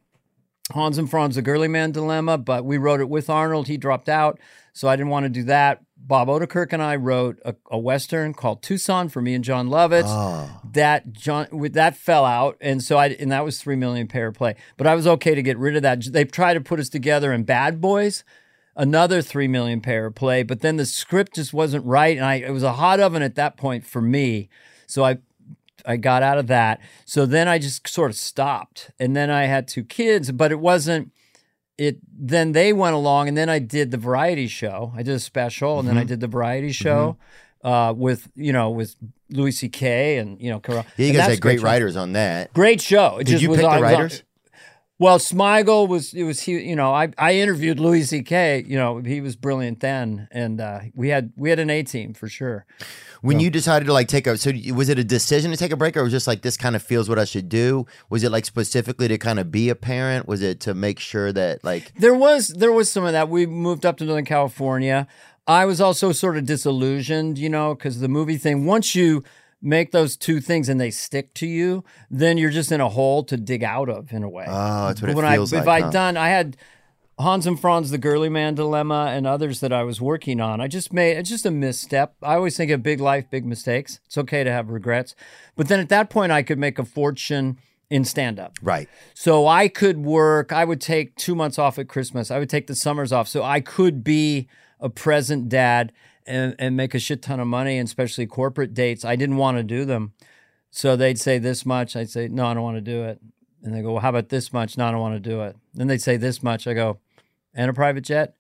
Hans 0.73 0.99
and 0.99 1.09
Franz, 1.09 1.37
the 1.37 1.43
Girly 1.43 1.69
Man 1.69 1.93
Dilemma, 1.93 2.37
but 2.37 2.65
we 2.65 2.77
wrote 2.77 3.01
it 3.01 3.09
with 3.09 3.31
Arnold. 3.31 3.69
He 3.69 3.79
dropped 3.79 4.09
out, 4.09 4.39
so 4.75 4.87
I 4.87 4.97
didn't 4.97 5.09
want 5.09 5.25
to 5.25 5.31
do 5.31 5.45
that. 5.45 5.81
Bob 5.97 6.29
Odenkirk 6.29 6.73
and 6.75 6.83
I 6.83 6.97
wrote 6.97 7.39
a, 7.45 7.55
a 7.71 7.79
western 7.79 8.35
called 8.35 8.63
Tucson 8.63 9.09
for 9.09 9.23
me 9.23 9.33
and 9.35 9.43
John 9.43 9.69
Lovitz 9.69 10.05
Oh. 10.07 10.61
that 10.73 11.13
John 11.13 11.47
with 11.53 11.73
that 11.73 11.97
fell 11.97 12.25
out, 12.27 12.57
and 12.61 12.83
so 12.83 12.99
I 12.99 13.07
and 13.09 13.33
that 13.33 13.45
was 13.47 13.59
three 13.61 13.77
million 13.77 14.09
pair 14.09 14.31
play. 14.31 14.57
But 14.77 14.87
I 14.87 14.95
was 14.95 15.07
okay 15.07 15.35
to 15.35 15.43
get 15.43 15.57
rid 15.57 15.75
of 15.75 15.83
that. 15.83 16.05
They 16.13 16.25
tried 16.27 16.55
to 16.55 16.61
put 16.61 16.81
us 16.81 16.91
together 16.91 17.33
in 17.33 17.45
Bad 17.45 17.81
Boys, 17.81 18.23
another 18.77 19.23
three 19.23 19.49
million 19.49 19.81
pair 19.81 20.11
play, 20.11 20.43
but 20.43 20.61
then 20.61 20.77
the 20.77 20.87
script 20.87 21.37
just 21.37 21.55
wasn't 21.55 21.85
right, 21.87 22.17
and 22.17 22.27
I 22.27 22.35
it 22.37 22.51
was 22.53 22.63
a 22.63 22.75
hot 22.75 23.01
oven 23.01 23.23
at 23.23 23.37
that 23.37 23.57
point 23.57 23.87
for 23.87 24.03
me. 24.03 24.51
So 24.87 25.03
I 25.05 25.19
I 25.89 25.97
got 25.97 26.23
out 26.23 26.39
of 26.39 26.47
that. 26.49 26.81
So 27.05 27.27
then 27.27 27.49
I 27.49 27.59
just 27.59 27.89
sort 27.89 28.11
of 28.11 28.17
stopped, 28.17 28.91
and 29.01 29.17
then 29.17 29.31
I 29.31 29.45
had 29.47 29.67
two 29.67 29.83
kids, 29.85 30.31
but 30.31 30.53
it 30.53 30.61
wasn't. 30.61 31.11
It 31.79 31.99
then 32.13 32.53
they 32.53 32.73
went 32.73 32.95
along, 32.95 33.29
and 33.29 33.37
then 33.37 33.49
I 33.49 33.59
did 33.59 33.91
the 33.91 33.97
variety 33.97 34.49
show. 34.49 34.93
I 34.97 35.03
did 35.03 35.15
a 35.15 35.21
special, 35.21 35.79
and 35.79 35.89
then 35.89 35.97
I 35.97 36.01
Mm-hmm. 36.01 36.09
did 36.09 36.21
the 36.21 36.27
variety 36.27 36.73
show 36.73 37.17
uh, 37.65 37.95
with 37.97 38.29
you 38.35 38.53
know 38.53 38.71
with 38.71 38.97
Louis 39.31 39.53
C.K. 39.53 40.19
and 40.19 40.41
you 40.43 40.51
know 40.51 40.61
Carell. 40.61 40.85
Yeah, 40.97 41.07
you 41.07 41.09
And 41.11 41.17
guys 41.19 41.29
had 41.31 41.41
great 41.41 41.61
show. 41.61 41.65
writers 41.67 41.97
on 41.97 42.13
that. 42.15 42.53
Great 42.53 42.81
show. 42.81 43.19
It 43.19 43.25
Did 43.27 43.33
just 43.33 43.43
you 43.43 43.51
was 43.51 43.61
pick 43.61 43.71
the 43.71 43.81
writers? 43.81 44.23
Well, 45.01 45.19
Smigel 45.19 45.87
was 45.87 46.13
it 46.13 46.25
was 46.25 46.41
he 46.41 46.59
you 46.61 46.75
know 46.75 46.93
I 46.93 47.11
I 47.17 47.35
interviewed 47.35 47.79
Louis 47.79 48.05
C.K. 48.05 48.65
You 48.67 48.77
know 48.77 48.99
he 48.99 49.21
was 49.21 49.37
brilliant 49.37 49.81
then, 49.81 50.29
and 50.31 50.61
uh, 50.61 50.81
we 50.95 51.09
had 51.11 51.33
we 51.37 51.51
had 51.51 51.59
an 51.59 51.71
A 51.71 51.83
team 51.83 52.15
for 52.15 52.29
sure. 52.29 52.67
When 53.21 53.41
you 53.41 53.51
decided 53.51 53.87
to 53.87 53.93
like 53.93 54.09
take 54.09 54.27
a, 54.27 54.37
so 54.37 54.53
was 54.75 54.89
it 54.89 54.99
a 54.99 55.05
decision 55.05 55.51
to 55.51 55.57
take 55.57 55.73
a 55.73 55.77
break, 55.77 55.97
or 55.97 56.03
was 56.03 56.13
it 56.13 56.17
just 56.17 56.27
like 56.27 56.43
this 56.43 56.57
kind 56.57 56.77
of 56.77 56.83
feels 56.83 57.09
what 57.09 57.19
I 57.19 57.25
should 57.25 57.49
do? 57.49 57.87
Was 58.11 58.23
it 58.25 58.31
like 58.31 58.45
specifically 58.45 59.09
to 59.09 59.19
kind 59.19 59.39
of 59.39 59.51
be 59.51 59.69
a 59.69 59.75
parent? 59.75 60.27
Was 60.27 60.43
it 60.43 60.61
to 60.61 60.75
make 60.75 60.99
sure 60.99 61.33
that 61.33 61.63
like 61.65 61.93
There 61.99 62.15
was 62.15 62.49
there 62.49 62.73
was 62.73 62.91
some 62.91 63.05
of 63.05 63.13
that. 63.13 63.29
We 63.29 63.47
moved 63.47 63.87
up 63.87 63.99
to 63.99 64.05
Northern 64.05 64.25
California. 64.25 65.07
I 65.47 65.65
was 65.65 65.81
also 65.81 66.13
sort 66.13 66.37
of 66.37 66.45
disillusioned, 66.45 67.39
you 67.39 67.49
know, 67.49 67.75
because 67.75 68.01
the 68.01 68.09
movie 68.09 68.37
thing. 68.37 68.67
Once 68.67 68.95
you 68.95 69.25
make 69.61 69.93
those 69.93 70.17
two 70.17 70.41
things 70.41 70.69
and 70.69 70.81
they 70.81 70.91
stick 70.91 71.35
to 71.35 71.47
you, 71.47 71.85
then 72.11 72.39
you're 72.39 72.51
just 72.51 72.71
in 72.71 72.81
a 72.81 72.89
hole 72.89 73.25
to 73.25 73.37
dig 73.37 73.65
out 73.65 73.89
of 73.89 74.13
in 74.13 74.23
a 74.23 74.29
way. 74.29 74.47
oh, 74.49 74.89
that's 74.89 75.03
what 75.03 75.11
it 75.11 75.17
when 75.17 75.31
feels 75.31 75.53
I 75.53 75.57
like? 75.57 75.63
if 75.63 75.69
I'd 75.69 75.83
huh? 75.85 75.91
done, 75.91 76.17
I 76.17 76.29
had 76.29 76.57
Hans 77.19 77.47
and 77.47 77.61
Franz, 77.61 77.91
the 77.91 77.99
Girly 77.99 78.29
Man 78.29 78.55
Dilemma, 78.55 79.07
and 79.13 79.27
others 79.27 79.59
that 79.61 79.73
I 79.73 79.83
was 79.83 80.01
working 80.01 80.41
on. 80.41 80.61
I 80.61 80.69
just 80.69 80.93
made 80.93 81.17
it's 81.17 81.29
just 81.29 81.45
a 81.47 81.51
misstep. 81.51 82.15
I 82.23 82.35
always 82.35 82.57
think 82.57 82.71
of 82.71 82.83
big 82.83 83.01
life, 83.01 83.29
big 83.31 83.45
mistakes. 83.45 83.99
It's 84.07 84.17
okay 84.19 84.45
to 84.45 84.53
have 84.53 84.69
regrets, 84.69 85.17
but 85.57 85.69
then 85.69 85.81
at 85.81 85.89
that 85.89 86.11
point, 86.11 86.31
I 86.31 86.43
could 86.43 86.59
make 86.59 86.79
a 86.79 86.85
fortune 86.85 87.59
in 87.91 88.05
stand 88.05 88.39
up. 88.39 88.57
right? 88.63 88.89
So 89.15 89.47
I 89.47 89.69
could 89.69 90.05
work, 90.05 90.53
I 90.53 90.65
would 90.65 90.81
take 90.81 91.17
two 91.17 91.35
months 91.35 91.59
off 91.59 91.79
at 91.79 91.89
Christmas. 91.89 92.31
I 92.31 92.39
would 92.39 92.51
take 92.51 92.67
the 92.67 92.75
summers 92.75 93.13
off. 93.13 93.29
So 93.29 93.43
I 93.43 93.61
could 93.61 94.05
be 94.05 94.47
a 94.79 94.91
present 94.91 95.49
dad 95.49 95.93
and, 96.29 96.55
and 96.59 96.77
make 96.77 96.95
a 96.95 96.99
shit 96.99 97.23
ton 97.23 97.41
of 97.41 97.47
money, 97.47 97.79
and 97.79 97.89
especially 97.89 98.27
corporate 98.27 98.75
dates. 98.75 99.05
I 99.05 99.17
didn't 99.17 99.37
want 99.37 99.57
to 99.57 99.63
do 99.63 99.85
them. 99.85 100.13
So 100.71 100.95
they'd 100.95 101.19
say 101.19 101.39
this 101.39 101.65
much. 101.65 101.97
I'd 101.97 102.11
say, 102.11 102.29
no, 102.29 102.47
I 102.47 102.55
don't 102.55 102.63
want 102.63 102.77
to 102.77 102.83
do 102.83 103.05
it. 103.05 103.21
And 103.63 103.75
they 103.75 103.83
go, 103.83 103.93
well, 103.93 104.03
how 104.03 104.11
about 104.11 104.29
this 104.29 104.53
much? 104.53 104.77
No, 104.77 104.87
I 104.87 104.93
don't 104.93 105.01
want 105.01 105.23
to 105.23 105.31
do 105.31 105.41
it. 105.43 105.57
Then 105.75 105.87
they'd 105.89 106.03
say 106.03 106.17
this 106.17 106.43
much. 106.43 106.67
I 106.67 106.75
go, 106.75 106.99
and 107.55 107.71
a 107.71 107.75
private 107.75 108.05
jet? 108.05 108.35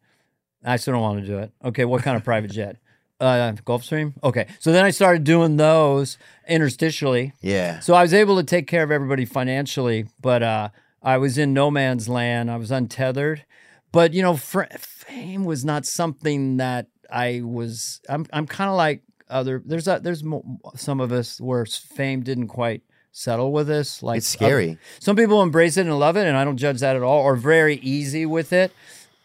I 0.64 0.76
still 0.76 0.92
don't 0.92 1.02
want 1.02 1.20
to 1.20 1.26
do 1.26 1.38
it. 1.38 1.52
Okay, 1.64 1.84
what 1.84 2.02
kind 2.02 2.16
of 2.16 2.24
private 2.24 2.50
jet? 2.50 2.76
Uh, 3.20 3.50
Gulfstream? 3.66 4.12
Okay. 4.22 4.46
So 4.60 4.70
then 4.70 4.84
I 4.84 4.90
started 4.90 5.24
doing 5.24 5.56
those 5.56 6.18
interstitially. 6.48 7.32
Yeah. 7.40 7.80
So 7.80 7.94
I 7.94 8.02
was 8.02 8.14
able 8.14 8.36
to 8.36 8.44
take 8.44 8.68
care 8.68 8.84
of 8.84 8.92
everybody 8.92 9.24
financially, 9.24 10.06
but 10.22 10.44
uh, 10.44 10.68
I 11.02 11.18
was 11.18 11.36
in 11.36 11.52
no 11.52 11.68
man's 11.68 12.08
land. 12.08 12.48
I 12.48 12.56
was 12.58 12.70
untethered. 12.70 13.44
But 13.90 14.12
you 14.12 14.22
know, 14.22 14.36
fr- 14.36 14.70
fame 14.78 15.44
was 15.44 15.64
not 15.64 15.84
something 15.84 16.58
that 16.58 16.86
I 17.10 17.40
was. 17.44 18.00
I'm. 18.08 18.26
I'm 18.32 18.46
kind 18.46 18.70
of 18.70 18.76
like 18.76 19.02
other 19.30 19.62
there's 19.64 19.86
a, 19.88 20.00
there's 20.02 20.24
mo- 20.24 20.58
some 20.76 21.00
of 21.00 21.12
us 21.12 21.40
where 21.40 21.64
fame 21.66 22.22
didn't 22.22 22.48
quite 22.48 22.82
settle 23.12 23.52
with 23.52 23.68
us. 23.70 24.02
Like 24.02 24.18
It's 24.18 24.28
scary. 24.28 24.70
other- 24.70 24.78
some 25.00 25.16
people 25.16 25.42
embrace 25.42 25.76
it 25.76 25.86
and 25.86 25.98
love 25.98 26.16
it, 26.16 26.26
and 26.26 26.36
I 26.36 26.44
don't 26.44 26.56
judge 26.56 26.80
that 26.80 26.96
at 26.96 27.02
all. 27.02 27.22
Or 27.22 27.36
very 27.36 27.76
easy 27.76 28.26
with 28.26 28.52
it. 28.52 28.72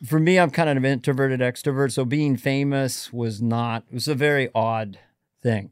For 0.06 0.20
me, 0.20 0.38
I'm 0.38 0.50
kind 0.50 0.70
of 0.70 0.78
an 0.78 0.86
introverted 0.86 1.40
extrovert, 1.40 1.94
so 1.94 2.04
being 2.04 2.36
famous 2.36 3.14
was 3.14 3.42
not. 3.42 3.84
It 3.90 3.94
was 3.94 4.08
a 4.10 4.16
very 4.16 4.50
odd 4.54 5.00
thing. 5.42 5.72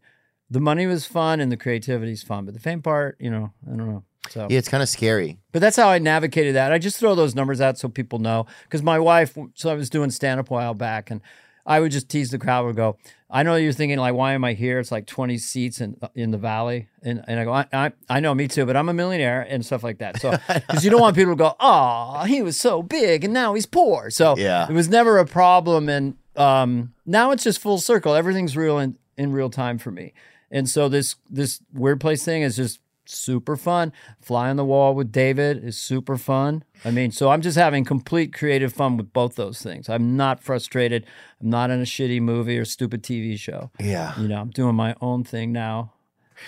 The 0.49 0.59
money 0.61 0.85
was 0.87 1.05
fun 1.05 1.39
and 1.41 1.51
the 1.51 1.57
creativity's 1.57 2.23
fun, 2.23 2.45
but 2.45 2.53
the 2.53 2.59
fame 2.59 2.81
part, 2.81 3.17
you 3.19 3.29
know, 3.29 3.51
I 3.65 3.75
don't 3.75 3.89
know. 3.89 4.03
So 4.29 4.47
Yeah, 4.49 4.57
it's 4.59 4.69
kind 4.69 4.83
of 4.83 4.87
scary. 4.87 5.39
but 5.51 5.59
that's 5.59 5.75
how 5.75 5.89
I 5.89 5.97
navigated 5.99 6.55
that. 6.55 6.71
I 6.71 6.77
just 6.77 6.97
throw 6.97 7.15
those 7.15 7.35
numbers 7.35 7.59
out 7.59 7.77
so 7.77 7.89
people 7.89 8.19
know. 8.19 8.45
Because 8.63 8.81
my 8.83 8.99
wife, 8.99 9.37
so 9.55 9.69
I 9.69 9.73
was 9.73 9.89
doing 9.89 10.11
stand 10.11 10.39
up 10.39 10.49
a 10.49 10.53
while 10.53 10.73
back, 10.73 11.09
and 11.11 11.19
I 11.65 11.79
would 11.79 11.91
just 11.91 12.09
tease 12.09 12.31
the 12.31 12.37
crowd. 12.39 12.65
Would 12.65 12.75
go, 12.75 12.97
I 13.29 13.43
know 13.43 13.55
you're 13.55 13.71
thinking 13.73 13.97
like, 13.99 14.13
why 14.13 14.33
am 14.33 14.43
I 14.43 14.53
here? 14.53 14.79
It's 14.79 14.91
like 14.91 15.05
20 15.07 15.37
seats 15.37 15.79
in 15.81 15.97
in 16.15 16.31
the 16.31 16.37
valley, 16.37 16.87
and 17.03 17.23
and 17.27 17.39
I 17.39 17.43
go, 17.45 17.53
I 17.53 17.65
I, 17.73 17.91
I 18.09 18.19
know, 18.19 18.33
me 18.33 18.47
too, 18.47 18.65
but 18.65 18.75
I'm 18.77 18.89
a 18.89 18.93
millionaire 18.93 19.41
and 19.47 19.65
stuff 19.65 19.83
like 19.83 19.99
that. 19.99 20.19
So 20.21 20.31
because 20.53 20.83
you 20.83 20.89
don't 20.91 21.01
want 21.01 21.15
people 21.15 21.33
to 21.33 21.37
go, 21.37 21.55
oh, 21.59 22.23
he 22.25 22.41
was 22.41 22.59
so 22.59 22.81
big 22.83 23.23
and 23.23 23.33
now 23.33 23.53
he's 23.53 23.65
poor. 23.65 24.09
So 24.09 24.35
Yeah. 24.37 24.67
it 24.69 24.73
was 24.73 24.89
never 24.89 25.17
a 25.17 25.25
problem, 25.25 25.87
and 25.89 26.15
um, 26.35 26.93
now 27.05 27.31
it's 27.31 27.43
just 27.43 27.59
full 27.59 27.77
circle. 27.77 28.13
Everything's 28.15 28.55
real 28.57 28.79
in 28.79 28.97
in 29.17 29.31
real 29.31 29.49
time 29.49 29.77
for 29.77 29.91
me, 29.91 30.13
and 30.49 30.67
so 30.69 30.89
this 30.89 31.15
this 31.29 31.61
weird 31.73 31.99
place 32.01 32.23
thing 32.25 32.41
is 32.41 32.55
just 32.55 32.79
super 33.15 33.55
fun. 33.55 33.91
Fly 34.21 34.49
on 34.49 34.55
the 34.55 34.65
wall 34.65 34.93
with 34.95 35.11
David 35.11 35.63
is 35.63 35.77
super 35.77 36.17
fun. 36.17 36.63
I 36.83 36.91
mean, 36.91 37.11
so 37.11 37.29
I'm 37.29 37.41
just 37.41 37.57
having 37.57 37.85
complete 37.85 38.33
creative 38.33 38.73
fun 38.73 38.97
with 38.97 39.13
both 39.13 39.35
those 39.35 39.61
things. 39.61 39.89
I'm 39.89 40.15
not 40.17 40.43
frustrated. 40.43 41.05
I'm 41.41 41.49
not 41.49 41.69
in 41.69 41.79
a 41.81 41.85
shitty 41.85 42.21
movie 42.21 42.57
or 42.57 42.65
stupid 42.65 43.03
TV 43.03 43.37
show. 43.37 43.71
Yeah. 43.79 44.19
You 44.19 44.27
know, 44.27 44.39
I'm 44.41 44.49
doing 44.49 44.75
my 44.75 44.95
own 45.01 45.23
thing 45.23 45.51
now. 45.51 45.93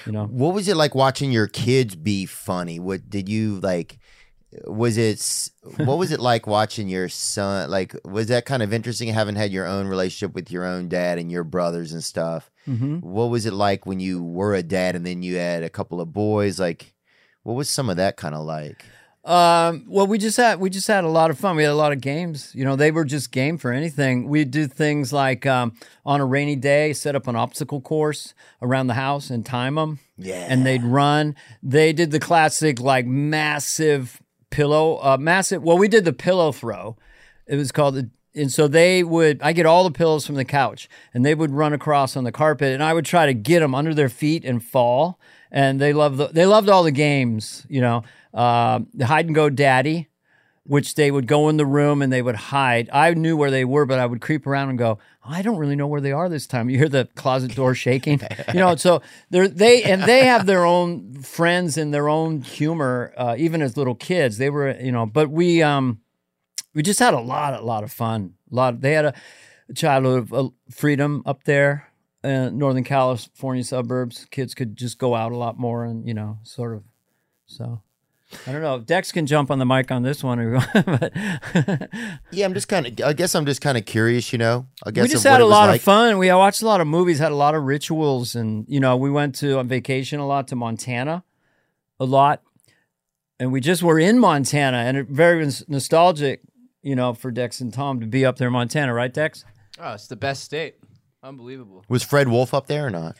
You 0.05 0.11
know, 0.11 0.25
What 0.25 0.55
was 0.55 0.67
it 0.67 0.75
like 0.75 0.95
watching 0.95 1.31
your 1.31 1.47
kids 1.47 1.95
be 1.95 2.25
funny? 2.25 2.79
What 2.79 3.09
did 3.09 3.29
you 3.29 3.59
like? 3.59 3.99
Was 4.65 4.97
it 4.97 5.49
what 5.85 5.97
was 5.97 6.11
it 6.11 6.19
like 6.19 6.47
watching 6.47 6.87
your 6.89 7.09
son? 7.09 7.69
Like, 7.69 7.95
was 8.05 8.27
that 8.27 8.45
kind 8.45 8.61
of 8.63 8.73
interesting 8.73 9.09
having 9.09 9.35
had 9.35 9.51
your 9.51 9.65
own 9.67 9.87
relationship 9.87 10.35
with 10.35 10.51
your 10.51 10.65
own 10.65 10.89
dad 10.89 11.17
and 11.17 11.31
your 11.31 11.43
brothers 11.43 11.91
and 11.93 12.03
stuff? 12.03 12.49
hmm 12.65 12.97
What 12.99 13.25
was 13.29 13.45
it 13.45 13.53
like 13.53 13.85
when 13.85 13.99
you 13.99 14.23
were 14.23 14.53
a 14.55 14.63
dad 14.63 14.95
and 14.95 15.05
then 15.05 15.23
you 15.23 15.37
had 15.37 15.63
a 15.63 15.69
couple 15.69 15.99
of 16.01 16.13
boys? 16.13 16.59
Like, 16.59 16.93
what 17.43 17.53
was 17.53 17.69
some 17.69 17.89
of 17.89 17.97
that 17.97 18.15
kind 18.17 18.35
of 18.35 18.45
like? 18.45 18.85
Um, 19.25 19.85
well, 19.87 20.05
we 20.05 20.17
just 20.17 20.35
had 20.35 20.59
we 20.59 20.69
just 20.69 20.87
had 20.87 21.05
a 21.05 21.09
lot 21.09 21.31
of 21.31 21.39
fun. 21.39 21.55
We 21.55 21.63
had 21.63 21.71
a 21.71 21.75
lot 21.75 21.93
of 21.93 22.01
games. 22.01 22.51
You 22.53 22.65
know, 22.65 22.75
they 22.75 22.91
were 22.91 23.05
just 23.05 23.31
game 23.31 23.57
for 23.57 23.71
anything. 23.71 24.27
We 24.27 24.43
do 24.43 24.67
things 24.67 25.13
like 25.13 25.45
um, 25.45 25.77
on 26.05 26.19
a 26.19 26.25
rainy 26.25 26.57
day, 26.57 26.91
set 26.91 27.15
up 27.15 27.25
an 27.27 27.35
obstacle 27.37 27.79
course 27.79 28.33
around 28.61 28.87
the 28.87 28.95
house 28.95 29.29
and 29.29 29.45
time 29.45 29.75
them. 29.75 29.99
Yeah. 30.17 30.45
and 30.49 30.65
they'd 30.65 30.83
run. 30.83 31.35
They 31.63 31.93
did 31.93 32.11
the 32.11 32.19
classic 32.19 32.81
like 32.81 33.05
massive 33.05 34.21
pillow, 34.53 34.99
uh, 35.01 35.17
massive. 35.17 35.63
Well, 35.63 35.79
we 35.79 35.87
did 35.87 36.05
the 36.05 36.13
pillow 36.13 36.51
throw. 36.51 36.95
It 37.47 37.55
was 37.55 37.71
called 37.71 37.95
the. 37.95 38.09
And 38.35 38.51
so 38.51 38.67
they 38.67 39.03
would, 39.03 39.41
I 39.43 39.53
get 39.53 39.67
all 39.67 39.83
the 39.83 39.91
pillows 39.91 40.25
from 40.25 40.35
the 40.35 40.45
couch, 40.45 40.89
and 41.13 41.23
they 41.23 41.35
would 41.35 41.51
run 41.51 41.71
across 41.71 42.17
on 42.17 42.23
the 42.23 42.31
carpet, 42.31 42.73
and 42.73 42.81
I 42.81 42.91
would 42.91 43.05
try 43.05 43.27
to 43.27 43.33
get 43.33 43.59
them 43.59 43.75
under 43.75 43.93
their 43.93 44.09
feet 44.09 44.43
and 44.43 44.63
fall. 44.63 45.19
And 45.51 45.79
they 45.79 45.93
loved, 45.93 46.17
the, 46.17 46.27
they 46.27 46.47
loved 46.47 46.67
all 46.67 46.83
the 46.83 46.91
games, 46.91 47.63
you 47.69 47.79
know, 47.79 48.03
uh, 48.33 48.79
the 48.95 49.05
hide 49.05 49.27
and 49.27 49.35
go 49.35 49.51
daddy, 49.51 50.07
which 50.65 50.95
they 50.95 51.11
would 51.11 51.27
go 51.27 51.49
in 51.49 51.57
the 51.57 51.65
room 51.65 52.01
and 52.01 52.11
they 52.11 52.21
would 52.21 52.35
hide. 52.35 52.89
I 52.93 53.13
knew 53.13 53.35
where 53.35 53.51
they 53.51 53.65
were, 53.65 53.85
but 53.85 53.99
I 53.99 54.05
would 54.05 54.21
creep 54.21 54.47
around 54.47 54.69
and 54.69 54.77
go, 54.77 54.97
I 55.23 55.41
don't 55.41 55.57
really 55.57 55.75
know 55.75 55.87
where 55.87 55.99
they 56.01 56.13
are 56.13 56.29
this 56.29 56.47
time. 56.47 56.69
You 56.69 56.77
hear 56.77 56.89
the 56.89 57.09
closet 57.15 57.53
door 57.55 57.75
shaking, 57.75 58.21
you 58.53 58.59
know. 58.59 58.75
So 58.75 59.01
they're 59.29 59.47
they 59.47 59.83
and 59.83 60.03
they 60.03 60.25
have 60.25 60.45
their 60.45 60.65
own 60.65 61.13
friends 61.15 61.77
and 61.77 61.93
their 61.93 62.07
own 62.07 62.41
humor, 62.41 63.13
uh, 63.17 63.35
even 63.37 63.61
as 63.61 63.77
little 63.77 63.95
kids. 63.95 64.37
They 64.37 64.49
were, 64.49 64.77
you 64.79 64.91
know, 64.91 65.05
but 65.05 65.29
we 65.29 65.61
um 65.61 65.99
we 66.73 66.81
just 66.81 66.99
had 66.99 67.13
a 67.13 67.19
lot, 67.19 67.53
a 67.53 67.61
lot 67.61 67.83
of 67.83 67.91
fun. 67.91 68.33
A 68.51 68.55
lot. 68.55 68.81
They 68.81 68.93
had 68.93 69.05
a 69.05 69.13
childhood 69.75 70.23
of 70.23 70.33
uh, 70.33 70.49
freedom 70.71 71.23
up 71.25 71.43
there, 71.43 71.89
uh, 72.23 72.49
Northern 72.49 72.83
California 72.83 73.63
suburbs. 73.63 74.25
Kids 74.31 74.53
could 74.53 74.75
just 74.75 74.97
go 74.97 75.15
out 75.15 75.31
a 75.31 75.37
lot 75.37 75.59
more, 75.59 75.85
and 75.85 76.07
you 76.07 76.13
know, 76.13 76.39
sort 76.43 76.75
of. 76.75 76.83
So, 77.45 77.82
I 78.47 78.51
don't 78.51 78.61
know. 78.61 78.79
Dex 78.79 79.11
can 79.11 79.25
jump 79.25 79.49
on 79.51 79.59
the 79.59 79.65
mic 79.65 79.91
on 79.91 80.03
this 80.03 80.23
one, 80.23 80.39
or- 80.39 80.59
but 80.73 81.13
Yeah, 82.31 82.45
I'm 82.45 82.53
just 82.53 82.67
kind 82.67 82.87
of. 82.87 83.05
I 83.05 83.13
guess 83.13 83.35
I'm 83.35 83.45
just 83.45 83.61
kind 83.61 83.77
of 83.77 83.85
curious. 83.85 84.31
You 84.33 84.39
know, 84.39 84.67
I 84.85 84.91
guess 84.91 85.03
we 85.03 85.09
just 85.09 85.23
had 85.23 85.41
a 85.41 85.45
lot 85.45 85.67
like. 85.69 85.79
of 85.79 85.83
fun. 85.83 86.17
We 86.17 86.31
watched 86.31 86.61
a 86.61 86.65
lot 86.65 86.81
of 86.81 86.87
movies, 86.87 87.19
had 87.19 87.31
a 87.31 87.35
lot 87.35 87.55
of 87.55 87.63
rituals, 87.63 88.35
and 88.35 88.65
you 88.67 88.79
know, 88.79 88.97
we 88.97 89.09
went 89.09 89.35
to 89.35 89.59
on 89.59 89.67
vacation 89.67 90.19
a 90.19 90.27
lot 90.27 90.47
to 90.49 90.55
Montana, 90.55 91.23
a 91.99 92.05
lot, 92.05 92.41
and 93.39 93.51
we 93.51 93.59
just 93.61 93.83
were 93.83 93.99
in 93.99 94.19
Montana, 94.19 94.77
and 94.77 94.97
it 94.97 95.07
very 95.07 95.45
nostalgic, 95.67 96.41
you 96.81 96.95
know, 96.95 97.13
for 97.13 97.31
Dex 97.31 97.59
and 97.61 97.73
Tom 97.73 97.99
to 97.99 98.05
be 98.07 98.25
up 98.25 98.37
there 98.37 98.47
in 98.47 98.53
Montana, 98.53 98.93
right, 98.93 99.13
Dex? 99.13 99.45
Oh, 99.79 99.93
it's 99.93 100.07
the 100.07 100.15
best 100.15 100.43
state. 100.43 100.75
Unbelievable. 101.23 101.83
Was 101.87 102.03
Fred 102.03 102.27
Wolf 102.27 102.53
up 102.53 102.67
there 102.67 102.85
or 102.85 102.89
not? 102.89 103.17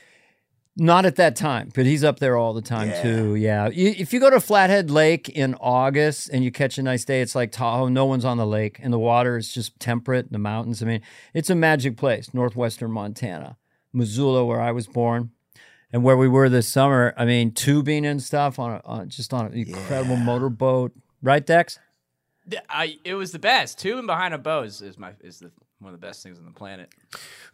Not 0.76 1.06
at 1.06 1.14
that 1.16 1.36
time, 1.36 1.70
but 1.72 1.86
he's 1.86 2.02
up 2.02 2.18
there 2.18 2.36
all 2.36 2.52
the 2.52 2.60
time 2.60 2.92
too. 3.00 3.36
Yeah. 3.36 3.68
If 3.72 4.12
you 4.12 4.18
go 4.18 4.28
to 4.28 4.40
Flathead 4.40 4.90
Lake 4.90 5.28
in 5.28 5.54
August 5.60 6.30
and 6.30 6.42
you 6.42 6.50
catch 6.50 6.78
a 6.78 6.82
nice 6.82 7.04
day, 7.04 7.20
it's 7.20 7.36
like 7.36 7.52
Tahoe. 7.52 7.86
No 7.88 8.06
one's 8.06 8.24
on 8.24 8.38
the 8.38 8.46
lake, 8.46 8.80
and 8.82 8.92
the 8.92 8.98
water 8.98 9.36
is 9.36 9.54
just 9.54 9.78
temperate. 9.78 10.32
The 10.32 10.38
mountains. 10.38 10.82
I 10.82 10.86
mean, 10.86 11.00
it's 11.32 11.48
a 11.48 11.54
magic 11.54 11.96
place. 11.96 12.34
Northwestern 12.34 12.90
Montana, 12.90 13.56
Missoula, 13.92 14.44
where 14.44 14.60
I 14.60 14.72
was 14.72 14.88
born, 14.88 15.30
and 15.92 16.02
where 16.02 16.16
we 16.16 16.26
were 16.26 16.48
this 16.48 16.66
summer. 16.66 17.14
I 17.16 17.24
mean, 17.24 17.52
tubing 17.52 18.04
and 18.04 18.20
stuff 18.20 18.58
on, 18.58 18.72
a, 18.72 18.80
on 18.84 19.08
just 19.10 19.32
on 19.32 19.46
an 19.46 19.52
incredible 19.52 20.16
motorboat. 20.16 20.90
Right, 21.22 21.46
Dex? 21.46 21.78
I 22.68 22.98
it 23.04 23.14
was 23.14 23.30
the 23.30 23.38
best. 23.38 23.78
Tubing 23.78 24.06
behind 24.06 24.34
a 24.34 24.38
bow 24.38 24.62
is, 24.62 24.82
is 24.82 24.98
my 24.98 25.12
is 25.20 25.38
the 25.38 25.52
one 25.84 25.92
of 25.92 26.00
the 26.00 26.06
best 26.06 26.22
things 26.22 26.38
on 26.38 26.46
the 26.46 26.50
planet. 26.50 26.88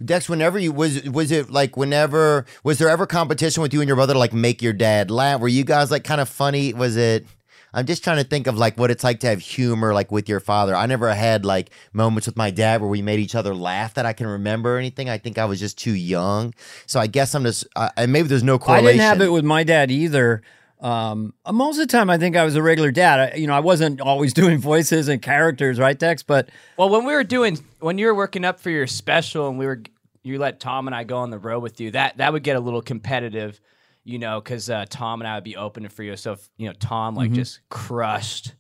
Dex, 0.02 0.28
whenever 0.28 0.59
you 0.59 0.73
was 0.73 1.02
was 1.02 1.32
it 1.32 1.51
like 1.51 1.77
whenever 1.77 2.47
was 2.62 2.78
there 2.78 2.89
ever 2.89 3.07
competition 3.07 3.61
with 3.62 3.74
you 3.74 3.81
and 3.81 3.89
your 3.89 3.97
brother 3.97 4.12
to 4.12 4.19
like 4.19 4.32
make 4.32 4.62
your 4.62 4.73
dad 4.73 5.11
laugh? 5.11 5.40
Were 5.40 5.48
you 5.48 5.65
guys 5.65 5.90
like 5.90 6.05
kind 6.05 6.20
of 6.20 6.28
funny? 6.28 6.73
Was 6.73 6.97
it? 6.97 7.27
I'm 7.73 7.86
just 7.86 8.02
trying 8.02 8.16
to 8.16 8.24
think 8.24 8.47
of 8.47 8.57
like 8.57 8.78
what 8.78 8.90
it's 8.90 9.05
like 9.05 9.20
to 9.20 9.28
have 9.28 9.40
humor 9.40 9.94
like 9.94 10.11
with 10.11 10.28
your 10.28 10.40
father. 10.40 10.74
I 10.74 10.86
never 10.86 11.12
had 11.12 11.44
like 11.44 11.70
moments 11.93 12.27
with 12.27 12.36
my 12.36 12.51
dad 12.51 12.81
where 12.81 12.90
we 12.90 13.02
made 13.02 13.20
each 13.20 13.35
other 13.35 13.55
laugh 13.55 13.94
that 13.94 14.07
I 14.07 14.12
can 14.12 14.27
remember 14.27 14.77
or 14.77 14.78
anything. 14.78 15.09
I 15.09 15.19
think 15.19 15.39
I 15.39 15.44
was 15.44 15.61
just 15.61 15.78
too 15.78 15.94
young, 15.94 16.55
so 16.86 17.01
I 17.01 17.09
guess 17.09 17.35
I'm 17.35 17.44
just 17.44 17.66
uh, 17.77 17.90
and 17.97 18.12
maybe 18.12 18.28
there's 18.28 18.43
no 18.44 18.59
correlation. 18.59 18.89
I 18.89 18.93
didn't 18.93 19.20
have 19.20 19.20
it 19.20 19.32
with 19.32 19.44
my 19.44 19.65
dad 19.65 19.90
either. 19.90 20.43
Um, 20.81 21.35
most 21.51 21.78
of 21.78 21.86
the 21.86 21.93
time, 21.93 22.09
I 22.09 22.16
think 22.16 22.36
I 22.36 22.44
was 22.44 22.57
a 22.57 22.62
regular 22.62 22.90
dad. 22.90 23.35
I, 23.35 23.36
you 23.36 23.47
know, 23.47 23.55
I 23.55 23.61
wasn't 23.61 24.01
always 24.01 24.32
doing 24.35 24.59
voices 24.59 25.09
and 25.09 25.20
characters, 25.20 25.78
right, 25.78 25.98
Dex? 25.98 26.23
But 26.23 26.48
Well, 26.77 26.89
when 26.89 27.05
we 27.05 27.12
were 27.12 27.24
doing 27.24 27.59
when 27.81 27.98
you 27.98 28.07
were 28.07 28.15
working 28.15 28.44
up 28.44 28.61
for 28.61 28.70
your 28.70 28.86
special 28.86 29.48
and 29.48 29.59
we 29.59 29.66
were 29.66 29.82
you 30.23 30.39
let 30.39 30.61
Tom 30.61 30.86
and 30.86 30.94
I 30.94 31.05
go 31.05 31.19
on 31.19 31.31
the 31.31 31.39
road 31.39 31.61
with 31.61 31.81
you, 31.81 31.90
that 31.93 32.19
that 32.19 32.32
would 32.32 32.43
get 32.43 32.57
a 32.57 32.61
little 32.61 32.82
competitive, 32.82 33.61
you 34.05 34.19
know, 34.19 34.40
because 34.40 34.69
uh, 34.70 34.86
Tom 34.89 35.20
and 35.20 35.28
I 35.28 35.36
would 35.36 35.44
be 35.44 35.57
opening 35.57 35.90
for 35.90 36.02
you. 36.02 36.16
So 36.16 36.32
if 36.32 36.48
you 36.57 36.66
know 36.66 36.74
Tom 36.74 37.15
like 37.15 37.32
just 37.32 37.61
crushed, 37.69 38.55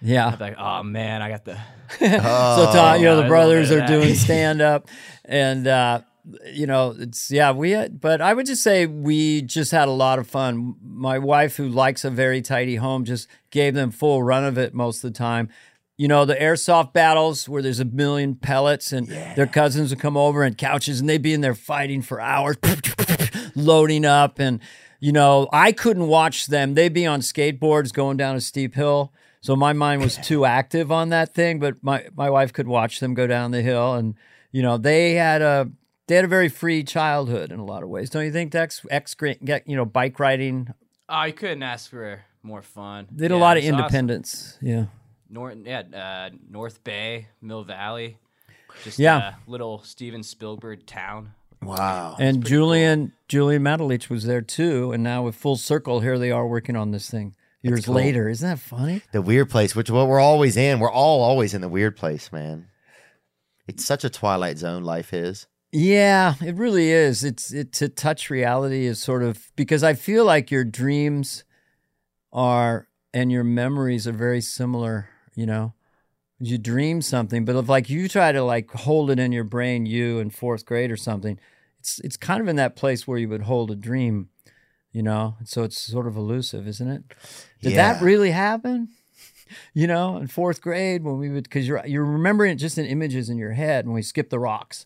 yeah, 0.00 0.28
I'd 0.28 0.38
be 0.38 0.44
like, 0.44 0.58
oh 0.58 0.82
man, 0.82 1.22
I 1.22 1.28
got 1.28 1.44
the 1.44 1.58
so 1.98 2.70
Tom, 2.72 2.98
you 3.00 3.06
know, 3.06 3.20
the 3.20 3.28
brothers 3.28 3.70
are 3.70 3.86
doing 3.86 4.14
stand 4.14 4.60
up, 4.60 4.88
and 5.24 5.66
uh, 5.66 6.00
you 6.52 6.66
know, 6.66 6.94
it's 6.98 7.30
yeah, 7.30 7.52
we. 7.52 7.70
Had, 7.70 8.00
but 8.00 8.20
I 8.20 8.34
would 8.34 8.46
just 8.46 8.62
say 8.62 8.86
we 8.86 9.42
just 9.42 9.70
had 9.70 9.88
a 9.88 9.92
lot 9.92 10.18
of 10.18 10.26
fun. 10.26 10.74
My 10.82 11.18
wife, 11.18 11.56
who 11.56 11.68
likes 11.68 12.04
a 12.04 12.10
very 12.10 12.42
tidy 12.42 12.76
home, 12.76 13.04
just 13.04 13.28
gave 13.50 13.74
them 13.74 13.90
full 13.90 14.22
run 14.22 14.44
of 14.44 14.58
it 14.58 14.74
most 14.74 15.04
of 15.04 15.12
the 15.12 15.18
time. 15.18 15.48
You 15.96 16.08
know, 16.08 16.24
the 16.24 16.34
airsoft 16.34 16.92
battles 16.92 17.48
where 17.48 17.62
there's 17.62 17.80
a 17.80 17.84
million 17.84 18.34
pellets 18.34 18.92
and 18.92 19.08
their 19.08 19.46
cousins 19.46 19.90
would 19.90 20.00
come 20.00 20.16
over 20.16 20.42
and 20.42 20.58
couches 20.58 21.00
and 21.00 21.08
they'd 21.08 21.22
be 21.22 21.32
in 21.32 21.40
there 21.40 21.54
fighting 21.54 22.02
for 22.02 22.20
hours, 22.20 22.56
loading 23.54 24.04
up. 24.04 24.38
And, 24.38 24.60
you 25.00 25.12
know, 25.12 25.48
I 25.54 25.72
couldn't 25.72 26.08
watch 26.08 26.48
them. 26.48 26.74
They'd 26.74 26.92
be 26.92 27.06
on 27.06 27.20
skateboards 27.20 27.94
going 27.94 28.18
down 28.18 28.36
a 28.36 28.42
steep 28.42 28.74
hill. 28.74 29.14
So 29.40 29.56
my 29.56 29.72
mind 29.72 30.02
was 30.02 30.18
too 30.18 30.44
active 30.58 30.92
on 30.92 31.08
that 31.10 31.32
thing, 31.32 31.60
but 31.60 31.82
my, 31.82 32.06
my 32.14 32.28
wife 32.28 32.52
could 32.52 32.68
watch 32.68 33.00
them 33.00 33.14
go 33.14 33.26
down 33.26 33.52
the 33.52 33.62
hill. 33.62 33.94
And, 33.94 34.16
you 34.52 34.60
know, 34.60 34.76
they 34.76 35.14
had 35.14 35.40
a, 35.40 35.70
they 36.08 36.16
had 36.16 36.24
a 36.24 36.28
very 36.28 36.48
free 36.48 36.82
childhood 36.84 37.50
in 37.52 37.58
a 37.58 37.64
lot 37.64 37.82
of 37.82 37.88
ways. 37.88 38.10
Don't 38.10 38.24
you 38.24 38.32
think, 38.32 38.50
Dex? 38.52 38.84
Ex, 38.90 39.14
get, 39.14 39.66
you 39.68 39.76
know, 39.76 39.84
bike 39.84 40.18
riding. 40.20 40.68
oh, 41.08 41.24
you 41.24 41.32
couldn't 41.32 41.62
ask 41.62 41.90
for 41.90 42.20
more 42.42 42.62
fun. 42.62 43.06
They 43.10 43.24
had 43.24 43.32
Yeah, 43.32 43.38
a 43.38 43.40
lot 43.40 43.56
of 43.56 43.62
it's 43.64 43.72
awesome. 43.72 43.80
independence. 43.84 44.58
Yeah. 44.62 44.86
North, 45.28 45.56
yeah, 45.64 45.80
uh, 45.80 46.30
North 46.48 46.84
Bay, 46.84 47.28
Mill 47.42 47.64
Valley, 47.64 48.18
just 48.84 48.98
Yeah. 48.98 49.34
a 49.46 49.50
little 49.50 49.82
Steven 49.82 50.22
Spielberg 50.22 50.86
town. 50.86 51.32
Wow. 51.62 52.14
And 52.20 52.44
Julian 52.44 53.12
Julian 53.28 53.62
Matulich 53.64 54.08
was 54.08 54.24
there 54.24 54.42
too, 54.42 54.92
and 54.92 55.02
now 55.02 55.22
with 55.24 55.34
full 55.34 55.56
circle, 55.56 55.98
here 56.00 56.18
they 56.18 56.30
are 56.30 56.46
working 56.46 56.76
on 56.76 56.92
this 56.92 57.10
thing 57.10 57.34
years 57.62 57.86
cool. 57.86 57.94
later. 57.94 58.28
Isn't 58.28 58.48
that 58.48 58.60
funny? 58.60 59.02
The 59.10 59.22
weird 59.22 59.50
place, 59.50 59.74
which 59.74 59.90
what 59.90 60.06
we're 60.06 60.20
always 60.20 60.56
in. 60.56 60.78
We're 60.78 60.92
all 60.92 61.22
always 61.22 61.54
in 61.54 61.62
the 61.62 61.68
weird 61.68 61.96
place, 61.96 62.30
man. 62.30 62.68
It's 63.66 63.84
such 63.84 64.04
a 64.04 64.10
Twilight 64.10 64.58
Zone 64.58 64.84
life 64.84 65.12
is. 65.12 65.48
Yeah, 65.72 66.34
it 66.44 66.54
really 66.54 66.90
is. 66.90 67.24
It's 67.24 67.52
it 67.52 67.72
to 67.74 67.88
touch 67.88 68.30
reality 68.30 68.86
is 68.86 69.00
sort 69.02 69.22
of 69.22 69.50
because 69.56 69.82
I 69.82 69.94
feel 69.94 70.24
like 70.24 70.50
your 70.50 70.64
dreams 70.64 71.44
are 72.32 72.88
and 73.12 73.32
your 73.32 73.44
memories 73.44 74.06
are 74.06 74.12
very 74.12 74.40
similar, 74.40 75.08
you 75.34 75.46
know. 75.46 75.74
You 76.38 76.58
dream 76.58 77.00
something, 77.00 77.46
but 77.46 77.56
if 77.56 77.68
like 77.68 77.88
you 77.88 78.08
try 78.08 78.30
to 78.30 78.42
like 78.42 78.70
hold 78.70 79.10
it 79.10 79.18
in 79.18 79.32
your 79.32 79.44
brain, 79.44 79.86
you 79.86 80.18
in 80.18 80.30
fourth 80.30 80.66
grade 80.66 80.90
or 80.90 80.96
something, 80.96 81.38
it's 81.78 81.98
it's 82.00 82.16
kind 82.16 82.40
of 82.42 82.48
in 82.48 82.56
that 82.56 82.76
place 82.76 83.06
where 83.06 83.18
you 83.18 83.28
would 83.30 83.42
hold 83.42 83.70
a 83.70 83.76
dream, 83.76 84.28
you 84.92 85.02
know. 85.02 85.36
So 85.44 85.62
it's 85.62 85.80
sort 85.80 86.06
of 86.06 86.16
elusive, 86.16 86.68
isn't 86.68 86.88
it? 86.88 87.02
Did 87.62 87.72
that 87.76 88.02
really 88.02 88.30
happen? 88.30 88.88
You 89.74 89.86
know, 89.86 90.16
in 90.16 90.26
fourth 90.26 90.60
grade 90.60 91.04
when 91.04 91.18
we 91.18 91.28
would, 91.28 91.44
because 91.44 91.68
you're 91.68 91.80
you're 91.86 92.04
remembering 92.04 92.50
it 92.50 92.56
just 92.56 92.78
in 92.78 92.84
images 92.84 93.30
in 93.30 93.38
your 93.38 93.52
head 93.52 93.86
when 93.86 93.94
we 93.94 94.02
skip 94.02 94.28
the 94.28 94.40
rocks, 94.40 94.84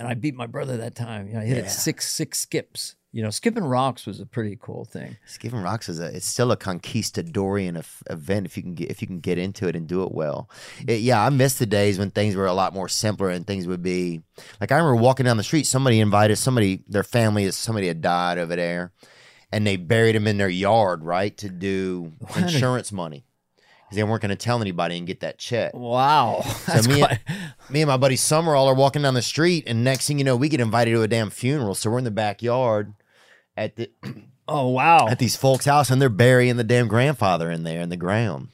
and 0.00 0.08
I 0.08 0.14
beat 0.14 0.34
my 0.34 0.46
brother 0.46 0.76
that 0.78 0.96
time. 0.96 1.28
You 1.28 1.34
know, 1.34 1.40
I 1.40 1.44
hit 1.44 1.56
Yeah. 1.58 1.64
it 1.64 1.70
six 1.70 2.12
six 2.12 2.40
skips. 2.40 2.96
You 3.12 3.24
know, 3.24 3.30
skipping 3.30 3.64
rocks 3.64 4.06
was 4.06 4.20
a 4.20 4.26
pretty 4.26 4.56
cool 4.60 4.84
thing. 4.84 5.16
Skipping 5.26 5.62
rocks 5.62 5.88
is 5.88 5.98
a 6.00 6.06
it's 6.16 6.26
still 6.26 6.52
a 6.52 6.56
conquistadorian 6.56 7.76
of, 7.76 8.02
event 8.08 8.46
if 8.46 8.56
you 8.56 8.62
can 8.62 8.74
get 8.74 8.90
if 8.90 9.00
you 9.02 9.06
can 9.08 9.18
get 9.20 9.36
into 9.38 9.66
it 9.68 9.76
and 9.76 9.86
do 9.86 10.02
it 10.04 10.12
well. 10.12 10.48
It- 10.86 11.00
yeah, 11.00 11.24
I 11.24 11.28
miss 11.30 11.54
the 11.58 11.66
days 11.66 11.98
when 11.98 12.10
things 12.10 12.36
were 12.36 12.46
a 12.46 12.52
lot 12.52 12.72
more 12.74 12.88
simpler 12.88 13.28
and 13.30 13.46
things 13.46 13.66
would 13.66 13.82
be 13.82 14.22
like 14.60 14.72
I 14.72 14.76
remember 14.76 14.96
walking 14.96 15.26
down 15.26 15.36
the 15.36 15.42
street. 15.42 15.66
Somebody 15.66 16.00
invited 16.00 16.36
somebody 16.36 16.82
their 16.88 17.04
family 17.04 17.44
is 17.44 17.56
somebody 17.56 17.88
had 17.88 18.00
died 18.00 18.38
over 18.38 18.54
there, 18.56 18.92
and 19.52 19.66
they 19.66 19.76
buried 19.76 20.14
him 20.14 20.26
in 20.26 20.38
their 20.38 20.48
yard 20.48 21.04
right 21.04 21.36
to 21.38 21.48
do 21.48 22.12
a- 22.36 22.42
insurance 22.42 22.92
money 22.92 23.24
because 23.90 23.96
they 23.96 24.04
weren't 24.04 24.22
going 24.22 24.30
to 24.30 24.36
tell 24.36 24.60
anybody 24.60 24.96
and 24.96 25.04
get 25.04 25.18
that 25.18 25.36
check. 25.36 25.74
Wow, 25.74 26.42
that's 26.66 26.86
me, 26.86 26.98
quite, 26.98 27.18
me 27.68 27.82
and 27.82 27.88
my 27.88 27.96
buddy 27.96 28.14
Summerall 28.14 28.68
are 28.68 28.74
walking 28.74 29.02
down 29.02 29.14
the 29.14 29.22
street, 29.22 29.64
and 29.66 29.82
next 29.82 30.06
thing 30.06 30.18
you 30.18 30.24
know, 30.24 30.36
we 30.36 30.48
get 30.48 30.60
invited 30.60 30.92
to 30.92 31.02
a 31.02 31.08
damn 31.08 31.28
funeral. 31.28 31.74
So 31.74 31.90
we're 31.90 31.98
in 31.98 32.04
the 32.04 32.12
backyard 32.12 32.94
at 33.56 33.74
the 33.74 33.90
oh 34.48 34.68
wow. 34.68 35.08
at 35.08 35.18
these 35.18 35.34
folks' 35.34 35.64
house, 35.64 35.90
and 35.90 36.00
they're 36.00 36.08
burying 36.08 36.56
the 36.56 36.62
damn 36.62 36.86
grandfather 36.86 37.50
in 37.50 37.64
there 37.64 37.80
in 37.80 37.88
the 37.88 37.96
ground. 37.96 38.50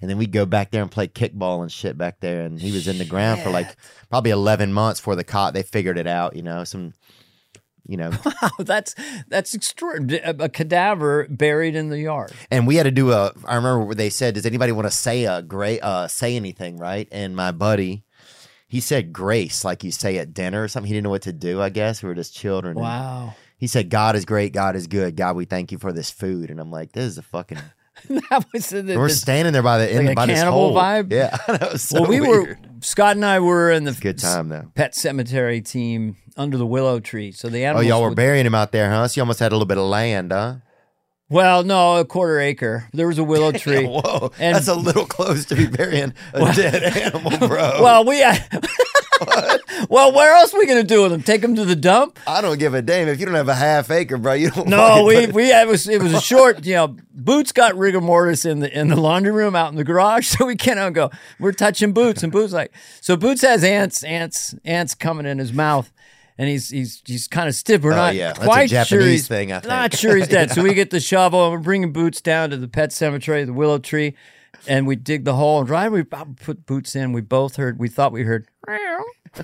And 0.00 0.10
then 0.10 0.18
we 0.18 0.26
go 0.26 0.46
back 0.46 0.72
there 0.72 0.82
and 0.82 0.90
play 0.90 1.06
kickball 1.06 1.62
and 1.62 1.70
shit 1.70 1.96
back 1.96 2.18
there, 2.18 2.42
and 2.42 2.60
he 2.60 2.72
was 2.72 2.88
in 2.88 2.98
the 2.98 3.04
ground 3.04 3.40
for 3.40 3.50
like 3.50 3.76
probably 4.10 4.32
eleven 4.32 4.72
months 4.72 4.98
before 4.98 5.14
the 5.14 5.22
cop 5.22 5.54
they 5.54 5.62
figured 5.62 5.96
it 5.96 6.08
out. 6.08 6.34
You 6.34 6.42
know, 6.42 6.64
some, 6.64 6.92
you 7.86 7.96
know, 7.96 8.10
Wow, 8.24 8.50
that's 8.58 8.94
that's 9.28 9.54
extraordinary. 9.54 10.22
A, 10.22 10.30
a 10.44 10.48
cadaver 10.48 11.26
buried 11.28 11.74
in 11.74 11.88
the 11.88 11.98
yard. 11.98 12.32
and 12.50 12.66
we 12.66 12.76
had 12.76 12.84
to 12.84 12.90
do 12.90 13.12
a. 13.12 13.32
I 13.44 13.56
remember 13.56 13.84
where 13.84 13.94
they 13.94 14.10
said, 14.10 14.34
"Does 14.34 14.46
anybody 14.46 14.72
want 14.72 14.86
to 14.86 14.90
say 14.90 15.24
a 15.24 15.42
great 15.42 15.80
uh 15.80 16.08
say 16.08 16.36
anything?" 16.36 16.76
Right, 16.78 17.08
and 17.12 17.34
my 17.36 17.52
buddy. 17.52 18.04
He 18.68 18.80
said 18.80 19.12
grace, 19.12 19.66
like 19.66 19.84
you 19.84 19.90
say 19.90 20.16
at 20.16 20.32
dinner 20.32 20.62
or 20.62 20.68
something. 20.68 20.88
He 20.88 20.94
didn't 20.94 21.04
know 21.04 21.10
what 21.10 21.22
to 21.22 21.32
do, 21.34 21.60
I 21.60 21.68
guess. 21.68 22.02
We 22.02 22.08
were 22.08 22.14
just 22.14 22.34
children. 22.34 22.78
Wow, 22.78 23.34
He 23.58 23.66
said, 23.66 23.90
God 23.90 24.16
is 24.16 24.24
great. 24.24 24.54
God 24.54 24.76
is 24.76 24.86
good. 24.86 25.14
God, 25.14 25.36
we 25.36 25.44
thank 25.44 25.72
you 25.72 25.76
for 25.76 25.92
this 25.92 26.10
food. 26.10 26.50
And 26.50 26.58
I'm 26.58 26.70
like, 26.70 26.92
this 26.92 27.04
is 27.04 27.18
a 27.18 27.22
fucking. 27.22 27.58
that 28.30 28.44
was 28.52 28.68
the, 28.70 28.78
And 28.78 28.88
we're 28.96 29.08
standing 29.08 29.52
there 29.52 29.62
by 29.62 29.78
the 29.78 29.92
end 29.92 30.06
like 30.06 30.16
by 30.16 30.26
this 30.26 30.38
cannibal 30.38 30.72
hole. 30.72 30.74
vibe? 30.76 31.12
Yeah. 31.12 31.36
that 31.48 31.72
was 31.72 31.82
so 31.82 32.00
well, 32.02 32.10
we 32.10 32.20
weird. 32.20 32.48
were 32.48 32.58
Scott 32.80 33.16
and 33.16 33.24
I 33.24 33.40
were 33.40 33.70
in 33.70 33.84
the 33.84 33.92
Good 33.92 34.18
time, 34.18 34.48
though. 34.48 34.70
pet 34.74 34.94
cemetery 34.94 35.60
team 35.60 36.16
under 36.36 36.56
the 36.56 36.66
willow 36.66 36.98
tree. 37.00 37.32
So 37.32 37.48
the 37.48 37.64
Oh, 37.66 37.80
y'all 37.80 38.02
were 38.02 38.08
would- 38.08 38.16
burying 38.16 38.46
him 38.46 38.54
out 38.54 38.72
there, 38.72 38.90
huh? 38.90 39.06
So 39.08 39.18
you 39.18 39.22
almost 39.22 39.40
had 39.40 39.52
a 39.52 39.54
little 39.54 39.66
bit 39.66 39.78
of 39.78 39.84
land, 39.84 40.32
huh? 40.32 40.56
well, 41.28 41.62
no, 41.64 41.96
a 41.98 42.04
quarter 42.04 42.38
acre. 42.40 42.88
There 42.92 43.06
was 43.06 43.18
a 43.18 43.24
willow 43.24 43.52
tree. 43.64 43.84
Whoa. 43.86 44.32
And- 44.38 44.54
that's 44.56 44.68
a 44.68 44.74
little 44.74 45.06
close 45.06 45.44
to 45.46 45.54
be 45.56 45.66
burying 45.66 46.12
a 46.34 46.52
dead 46.54 46.82
animal, 46.96 47.38
bro. 47.48 47.82
Well, 47.82 48.04
we. 48.04 48.22
well, 49.90 50.12
where 50.12 50.34
else 50.36 50.52
are 50.54 50.58
we 50.58 50.66
gonna 50.66 50.82
do 50.82 51.02
with 51.02 51.12
them? 51.12 51.22
Take 51.22 51.40
them 51.42 51.54
to 51.56 51.64
the 51.64 51.76
dump? 51.76 52.18
I 52.26 52.40
don't 52.40 52.58
give 52.58 52.74
a 52.74 52.82
damn. 52.82 53.08
If 53.08 53.20
you 53.20 53.26
don't 53.26 53.34
have 53.34 53.48
a 53.48 53.54
half 53.54 53.90
acre, 53.90 54.18
bro, 54.18 54.32
you 54.34 54.50
don't. 54.50 54.68
No, 54.68 55.04
we 55.04 55.26
we 55.26 55.52
it 55.52 55.66
was 55.66 55.88
it 55.88 56.02
was 56.02 56.12
a 56.14 56.20
short. 56.32 56.64
You 56.64 56.74
know, 56.74 56.96
Boots 57.14 57.52
got 57.52 57.76
rigor 57.76 58.00
mortis 58.00 58.44
in 58.44 58.60
the 58.60 58.78
in 58.78 58.88
the 58.88 58.96
laundry 58.96 59.32
room 59.32 59.54
out 59.56 59.70
in 59.70 59.76
the 59.76 59.84
garage, 59.84 60.26
so 60.36 60.46
we 60.46 60.56
cannot 60.56 60.92
go. 60.92 61.10
We're 61.38 61.52
touching 61.52 61.92
Boots, 61.92 62.22
and 62.22 62.32
Boots 62.32 62.52
like 62.52 62.72
so. 63.00 63.16
Boots 63.16 63.42
has 63.42 63.64
ants, 63.64 64.02
ants, 64.02 64.54
ants 64.64 64.94
coming 64.94 65.26
in 65.26 65.38
his 65.38 65.52
mouth, 65.52 65.92
and 66.38 66.48
he's 66.48 66.68
he's 66.70 67.02
he's 67.04 67.28
kind 67.28 67.48
of 67.48 67.54
stiff. 67.54 67.82
We're 67.82 67.92
Oh, 67.92 67.96
not 67.96 68.14
yeah. 68.14 68.32
Quite 68.32 68.70
sure 68.86 69.00
he's 69.00 69.28
thing, 69.28 69.52
I 69.52 69.60
think. 69.60 69.68
not 69.68 69.94
sure 69.94 70.16
he's 70.16 70.28
dead. 70.28 70.50
So 70.50 70.62
we 70.62 70.74
get 70.74 70.90
the 70.90 71.00
shovel 71.00 71.44
and 71.44 71.52
we're 71.52 71.58
bringing 71.58 71.92
Boots 71.92 72.20
down 72.20 72.50
to 72.50 72.56
the 72.56 72.68
pet 72.68 72.92
cemetery, 72.92 73.44
the 73.44 73.52
willow 73.52 73.78
tree, 73.78 74.14
and 74.66 74.86
we 74.86 74.96
dig 74.96 75.24
the 75.24 75.34
hole. 75.34 75.60
And 75.60 75.68
right, 75.70 75.90
we 75.92 76.02
put 76.04 76.66
Boots 76.66 76.96
in. 76.96 77.12
We 77.12 77.20
both 77.20 77.56
heard. 77.56 77.78
We 77.78 77.88
thought 77.88 78.12
we 78.12 78.22
heard. 78.22 78.46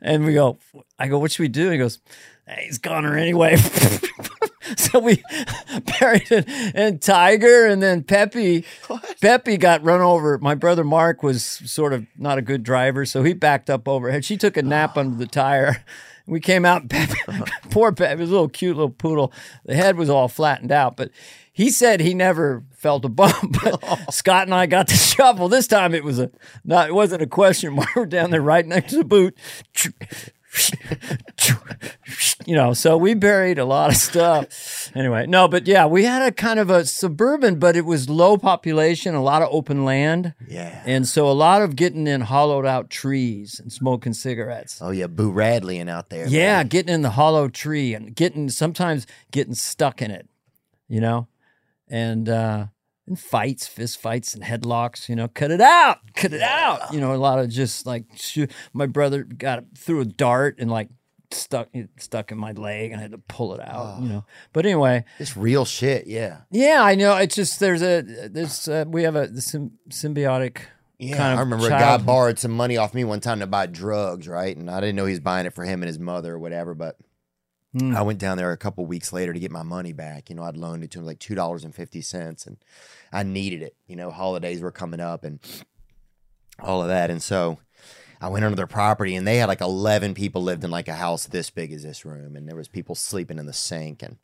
And 0.00 0.24
we 0.24 0.34
go, 0.34 0.58
I 0.98 1.08
go, 1.08 1.18
what 1.18 1.32
should 1.32 1.42
we 1.42 1.48
do? 1.48 1.70
He 1.70 1.78
goes, 1.78 1.98
hey, 2.46 2.70
gone. 2.82 3.04
goner 3.04 3.16
anyway. 3.16 3.56
so 4.76 4.98
we 4.98 5.22
buried 5.98 6.30
it. 6.30 6.44
And 6.74 7.00
Tiger 7.00 7.66
and 7.66 7.82
then 7.82 8.02
Peppy, 8.02 8.64
Peppy 9.20 9.56
got 9.56 9.82
run 9.82 10.00
over. 10.00 10.38
My 10.38 10.54
brother 10.54 10.84
Mark 10.84 11.22
was 11.22 11.42
sort 11.44 11.92
of 11.92 12.06
not 12.18 12.38
a 12.38 12.42
good 12.42 12.62
driver, 12.62 13.04
so 13.04 13.22
he 13.22 13.32
backed 13.32 13.70
up 13.70 13.88
overhead. 13.88 14.24
She 14.24 14.36
took 14.36 14.56
a 14.56 14.62
nap 14.62 14.96
under 14.96 15.16
the 15.16 15.26
tire. 15.26 15.84
We 16.26 16.38
came 16.38 16.64
out, 16.64 16.88
Peppy, 16.88 17.18
poor 17.70 17.92
Peppy, 17.92 18.20
was 18.20 18.30
a 18.30 18.32
little 18.32 18.48
cute 18.48 18.76
little 18.76 18.90
poodle. 18.90 19.32
The 19.64 19.74
head 19.74 19.96
was 19.96 20.08
all 20.08 20.28
flattened 20.28 20.70
out, 20.70 20.96
but 20.96 21.10
he 21.52 21.70
said 21.70 22.00
he 22.00 22.14
never 22.14 22.64
felt 22.72 23.04
a 23.04 23.08
bump. 23.08 23.56
But 23.62 24.12
Scott 24.12 24.46
and 24.46 24.54
I 24.54 24.66
got 24.66 24.88
the 24.88 24.94
shovel. 24.94 25.48
This 25.48 25.66
time 25.66 25.94
it 25.94 26.04
was 26.04 26.18
a 26.18 26.30
not. 26.64 26.88
It 26.88 26.94
wasn't 26.94 27.22
a 27.22 27.26
question 27.26 27.72
mark. 27.76 27.94
We're 27.94 28.06
down 28.06 28.30
there 28.30 28.42
right 28.42 28.66
next 28.66 28.90
to 28.92 28.98
the 28.98 29.04
boot. 29.04 29.36
You 32.44 32.54
know, 32.56 32.74
so 32.74 32.96
we 32.96 33.14
buried 33.14 33.58
a 33.58 33.64
lot 33.64 33.90
of 33.90 33.96
stuff. 33.96 34.90
Anyway, 34.94 35.26
no, 35.26 35.48
but 35.48 35.66
yeah, 35.66 35.86
we 35.86 36.04
had 36.04 36.22
a 36.22 36.32
kind 36.32 36.58
of 36.58 36.68
a 36.70 36.84
suburban, 36.84 37.58
but 37.58 37.76
it 37.76 37.86
was 37.86 38.10
low 38.10 38.36
population, 38.36 39.14
a 39.14 39.22
lot 39.22 39.42
of 39.42 39.48
open 39.50 39.84
land. 39.84 40.34
Yeah. 40.46 40.82
And 40.84 41.06
so 41.06 41.30
a 41.30 41.32
lot 41.32 41.62
of 41.62 41.76
getting 41.76 42.06
in 42.06 42.22
hollowed 42.22 42.66
out 42.66 42.90
trees 42.90 43.60
and 43.60 43.72
smoking 43.72 44.12
cigarettes. 44.12 44.78
Oh, 44.82 44.90
yeah. 44.90 45.06
Boo 45.06 45.32
Radleying 45.32 45.88
out 45.88 46.10
there. 46.10 46.26
Yeah, 46.26 46.58
man. 46.58 46.68
getting 46.68 46.94
in 46.94 47.02
the 47.02 47.10
hollow 47.10 47.48
tree 47.48 47.94
and 47.94 48.14
getting 48.14 48.48
sometimes 48.50 49.06
getting 49.30 49.54
stuck 49.54 50.02
in 50.02 50.10
it, 50.10 50.28
you 50.88 51.00
know, 51.00 51.28
and 51.92 52.28
uh, 52.28 52.66
and 53.06 53.20
fights, 53.20 53.66
fist 53.68 54.00
fights, 54.00 54.34
and 54.34 54.42
headlocks. 54.42 55.08
You 55.08 55.14
know, 55.14 55.28
cut 55.28 55.50
it 55.52 55.60
out, 55.60 55.98
cut 56.16 56.32
it 56.32 56.42
out. 56.42 56.92
You 56.92 57.00
know, 57.00 57.14
a 57.14 57.16
lot 57.16 57.38
of 57.38 57.48
just 57.50 57.86
like 57.86 58.06
shoot. 58.16 58.50
My 58.72 58.86
brother 58.86 59.22
got 59.22 59.64
threw 59.76 60.00
a 60.00 60.04
dart 60.04 60.56
and 60.58 60.70
like 60.70 60.88
stuck 61.30 61.68
stuck 61.98 62.32
in 62.32 62.38
my 62.38 62.52
leg, 62.52 62.90
and 62.90 62.98
I 62.98 63.02
had 63.02 63.12
to 63.12 63.18
pull 63.18 63.54
it 63.54 63.60
out. 63.60 64.00
You 64.00 64.08
know, 64.08 64.24
but 64.52 64.64
anyway, 64.66 65.04
It's 65.18 65.36
real 65.36 65.64
shit. 65.64 66.06
Yeah. 66.06 66.38
yeah, 66.50 66.82
I 66.82 66.94
know. 66.94 67.16
It's 67.16 67.34
just 67.36 67.60
there's 67.60 67.82
a 67.82 68.00
there's 68.02 68.66
uh, 68.66 68.84
we 68.88 69.02
have 69.04 69.16
a 69.16 69.40
sym- 69.40 69.78
symbiotic. 69.90 70.58
Yeah, 70.98 71.16
kind 71.16 71.32
of 71.32 71.38
I 71.38 71.42
remember 71.42 71.66
a 71.66 71.70
guy 71.70 71.96
borrowed 71.98 72.38
some 72.38 72.52
money 72.52 72.76
off 72.76 72.94
me 72.94 73.02
one 73.02 73.18
time 73.20 73.40
to 73.40 73.46
buy 73.48 73.66
drugs, 73.66 74.28
right? 74.28 74.56
And 74.56 74.70
I 74.70 74.78
didn't 74.80 74.94
know 74.94 75.04
he 75.04 75.10
was 75.12 75.20
buying 75.20 75.46
it 75.46 75.52
for 75.54 75.64
him 75.64 75.82
and 75.82 75.88
his 75.88 75.98
mother 75.98 76.34
or 76.34 76.38
whatever, 76.38 76.74
but 76.74 76.96
Hmm. 77.76 77.96
I 77.96 78.02
went 78.02 78.18
down 78.18 78.36
there 78.36 78.52
a 78.52 78.56
couple 78.56 78.84
weeks 78.84 79.12
later 79.12 79.32
to 79.32 79.40
get 79.40 79.50
my 79.50 79.62
money 79.62 79.92
back. 79.92 80.28
You 80.28 80.36
know, 80.36 80.42
I'd 80.42 80.56
loaned 80.56 80.84
it 80.84 80.90
to 80.92 80.98
him 80.98 81.06
like 81.06 81.18
two 81.18 81.34
dollars 81.34 81.64
and 81.64 81.74
fifty 81.74 82.02
cents, 82.02 82.46
and 82.46 82.58
I 83.12 83.22
needed 83.22 83.62
it. 83.62 83.76
You 83.86 83.96
know, 83.96 84.10
holidays 84.10 84.60
were 84.60 84.72
coming 84.72 85.00
up 85.00 85.24
and 85.24 85.40
all 86.60 86.82
of 86.82 86.88
that, 86.88 87.10
and 87.10 87.22
so 87.22 87.58
I 88.20 88.28
went 88.28 88.44
onto 88.44 88.56
their 88.56 88.66
property, 88.66 89.16
and 89.16 89.26
they 89.26 89.38
had 89.38 89.48
like 89.48 89.62
eleven 89.62 90.12
people 90.12 90.42
lived 90.42 90.64
in 90.64 90.70
like 90.70 90.88
a 90.88 90.94
house 90.94 91.26
this 91.26 91.48
big 91.48 91.72
as 91.72 91.82
this 91.82 92.04
room, 92.04 92.36
and 92.36 92.46
there 92.46 92.56
was 92.56 92.68
people 92.68 92.94
sleeping 92.94 93.38
in 93.38 93.46
the 93.46 93.54
sink, 93.54 94.02
and 94.02 94.18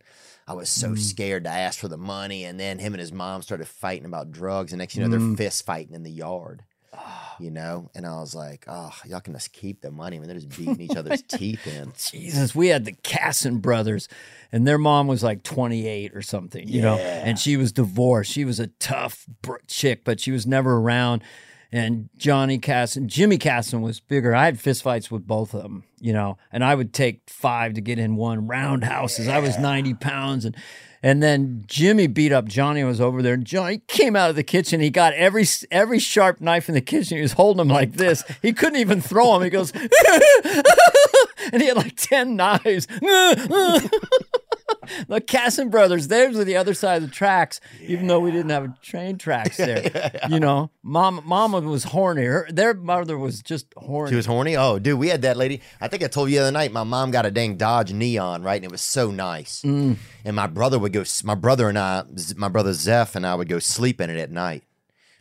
I 0.46 0.52
was 0.52 0.68
so 0.68 0.90
hmm. 0.90 0.96
scared 0.96 1.44
to 1.44 1.50
ask 1.50 1.78
for 1.78 1.88
the 1.88 1.96
money, 1.96 2.44
and 2.44 2.60
then 2.60 2.78
him 2.78 2.92
and 2.92 3.00
his 3.00 3.12
mom 3.12 3.40
started 3.40 3.66
fighting 3.66 4.06
about 4.06 4.30
drugs, 4.30 4.72
and 4.72 4.78
next 4.78 4.94
you 4.94 5.02
know 5.02 5.08
they're 5.08 5.18
hmm. 5.18 5.34
fist 5.36 5.64
fighting 5.64 5.94
in 5.94 6.02
the 6.02 6.10
yard. 6.10 6.64
Ah. 6.92 7.27
You 7.40 7.50
know, 7.50 7.90
and 7.94 8.06
I 8.06 8.20
was 8.20 8.34
like, 8.34 8.64
"Oh, 8.66 8.92
y'all 9.06 9.20
can 9.20 9.32
just 9.32 9.52
keep 9.52 9.80
the 9.80 9.90
money." 9.90 10.16
I 10.16 10.20
mean, 10.20 10.28
they're 10.28 10.38
just 10.38 10.56
beating 10.56 10.80
each 10.80 10.96
other's 10.96 11.22
teeth 11.22 11.66
in. 11.66 11.92
Jesus, 11.96 12.54
we 12.54 12.68
had 12.68 12.84
the 12.84 12.92
Casson 12.92 13.58
brothers, 13.58 14.08
and 14.52 14.66
their 14.66 14.78
mom 14.78 15.06
was 15.06 15.22
like 15.22 15.42
28 15.42 16.14
or 16.14 16.22
something, 16.22 16.68
you 16.68 16.82
know, 16.82 16.96
and 16.96 17.38
she 17.38 17.56
was 17.56 17.72
divorced. 17.72 18.32
She 18.32 18.44
was 18.44 18.60
a 18.60 18.66
tough 18.66 19.26
br- 19.42 19.56
chick, 19.66 20.04
but 20.04 20.20
she 20.20 20.30
was 20.30 20.46
never 20.46 20.76
around. 20.76 21.22
And 21.70 22.08
Johnny 22.16 22.56
Casson, 22.58 23.08
Jimmy 23.08 23.36
Casson 23.36 23.82
was 23.82 24.00
bigger. 24.00 24.34
I 24.34 24.46
had 24.46 24.56
fistfights 24.56 25.10
with 25.10 25.26
both 25.26 25.52
of 25.52 25.62
them, 25.62 25.84
you 26.00 26.14
know, 26.14 26.38
and 26.50 26.64
I 26.64 26.74
would 26.74 26.94
take 26.94 27.28
five 27.28 27.74
to 27.74 27.82
get 27.82 27.98
in 27.98 28.16
one 28.16 28.46
roundhouses. 28.46 29.28
I 29.28 29.38
was 29.40 29.58
90 29.58 29.92
pounds. 29.94 30.46
And 30.46 30.56
and 31.02 31.22
then 31.22 31.64
Jimmy 31.66 32.06
beat 32.06 32.32
up 32.32 32.46
Johnny 32.46 32.84
was 32.84 33.00
over 33.00 33.22
there. 33.22 33.36
Johnny 33.36 33.82
came 33.86 34.16
out 34.16 34.30
of 34.30 34.36
the 34.36 34.42
kitchen. 34.42 34.80
He 34.80 34.90
got 34.90 35.14
every 35.14 35.44
every 35.70 35.98
sharp 35.98 36.40
knife 36.40 36.68
in 36.68 36.74
the 36.74 36.80
kitchen. 36.80 37.16
He 37.16 37.22
was 37.22 37.32
holding 37.32 37.58
them 37.58 37.68
like 37.68 37.92
this. 37.92 38.24
He 38.42 38.52
couldn't 38.52 38.80
even 38.80 39.00
throw 39.00 39.34
them. 39.34 39.42
He 39.42 39.50
goes, 39.50 39.72
and 41.52 41.62
he 41.62 41.68
had 41.68 41.76
like 41.76 41.96
10 41.96 42.36
knives. 42.36 42.86
the 45.08 45.20
Casson 45.20 45.68
brothers, 45.70 46.08
theirs 46.08 46.36
were 46.36 46.44
the 46.44 46.56
other 46.56 46.74
side 46.74 47.02
of 47.02 47.08
the 47.08 47.14
tracks, 47.14 47.60
even 47.82 48.06
though 48.06 48.20
we 48.20 48.30
didn't 48.30 48.50
have 48.50 48.80
train 48.80 49.18
tracks 49.18 49.56
there. 49.58 50.18
You 50.28 50.40
know, 50.40 50.70
mom, 50.82 51.22
mama 51.24 51.60
was 51.60 51.84
horny. 51.84 52.24
Her, 52.24 52.46
their 52.50 52.74
mother 52.74 53.16
was 53.18 53.42
just 53.42 53.66
horny. 53.76 54.10
She 54.10 54.16
was 54.16 54.26
horny. 54.26 54.56
Oh, 54.56 54.78
dude, 54.78 54.98
we 54.98 55.08
had 55.08 55.22
that 55.22 55.36
lady. 55.36 55.60
I 55.80 55.88
think 55.88 56.02
I 56.02 56.08
told 56.08 56.30
you 56.30 56.36
the 56.36 56.42
other 56.42 56.52
night. 56.52 56.72
My 56.72 56.84
mom 56.84 57.10
got 57.10 57.26
a 57.26 57.30
dang 57.30 57.56
Dodge 57.56 57.92
Neon, 57.92 58.42
right, 58.42 58.56
and 58.56 58.64
it 58.64 58.70
was 58.70 58.80
so 58.82 59.10
nice. 59.10 59.62
Mm. 59.62 59.96
And 60.24 60.36
my 60.36 60.46
brother 60.46 60.78
would 60.78 60.92
go. 60.92 61.04
My 61.24 61.34
brother 61.34 61.68
and 61.68 61.78
I, 61.78 62.04
my 62.36 62.48
brother 62.48 62.72
Zeph 62.72 63.14
and 63.16 63.26
I 63.26 63.34
would 63.34 63.48
go 63.48 63.58
sleep 63.58 64.00
in 64.00 64.10
it 64.10 64.18
at 64.18 64.30
night. 64.30 64.64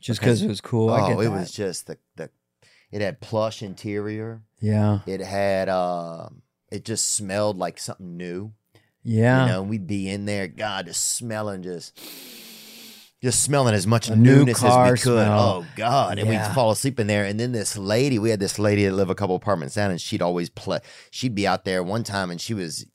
just 0.01 0.19
because 0.19 0.41
it 0.41 0.47
was 0.47 0.61
cool. 0.61 0.89
I 0.89 1.13
oh, 1.13 1.19
it 1.21 1.29
was 1.29 1.51
just 1.51 1.87
the 1.87 1.97
the. 2.15 2.29
It 2.89 3.01
had 3.01 3.19
plush 3.19 3.61
interior. 3.61 4.43
yeah, 4.61 4.99
It 5.05 5.19
had. 5.19 5.67
uh 5.69 6.29
It 6.71 6.85
just 6.85 7.11
smelled 7.11 7.57
like 7.57 7.79
something 7.79 8.15
new. 8.17 8.53
Yeah. 9.07 9.45
You 9.45 9.51
know, 9.51 9.63
we'd 9.63 9.87
be 9.87 10.09
in 10.09 10.25
there, 10.25 10.47
God, 10.47 10.85
just 10.87 11.15
smelling, 11.15 11.63
just 11.63 11.97
just 13.23 13.41
smelling 13.41 13.73
as 13.73 13.87
much 13.87 14.09
A 14.09 14.15
new 14.15 14.35
newness 14.45 14.63
as 14.63 14.75
we 14.77 14.89
could. 14.91 14.99
smell. 15.25 15.39
Oh 15.39 15.65
God! 15.75 16.19
And 16.19 16.29
Yeah. 16.29 16.47
we'd 16.47 16.53
fall 16.53 16.69
asleep 16.71 16.99
in 16.99 17.07
there. 17.07 17.25
And 17.25 17.39
then 17.39 17.51
this 17.51 17.75
lady, 17.77 18.19
we 18.19 18.29
had 18.29 18.39
this 18.39 18.59
lady 18.59 18.85
that 18.85 18.93
lived 18.93 19.09
a 19.09 19.15
couple 19.15 19.35
apartments 19.35 19.75
down, 19.75 19.89
and 19.91 19.99
she'd 19.99 20.21
always 20.21 20.49
play. 20.49 20.79
She'd 21.09 21.33
be 21.35 21.47
out 21.47 21.65
there 21.65 21.81
one 21.81 22.03
time, 22.03 22.29
and 22.29 22.39
she 22.39 22.53
was 22.53 22.85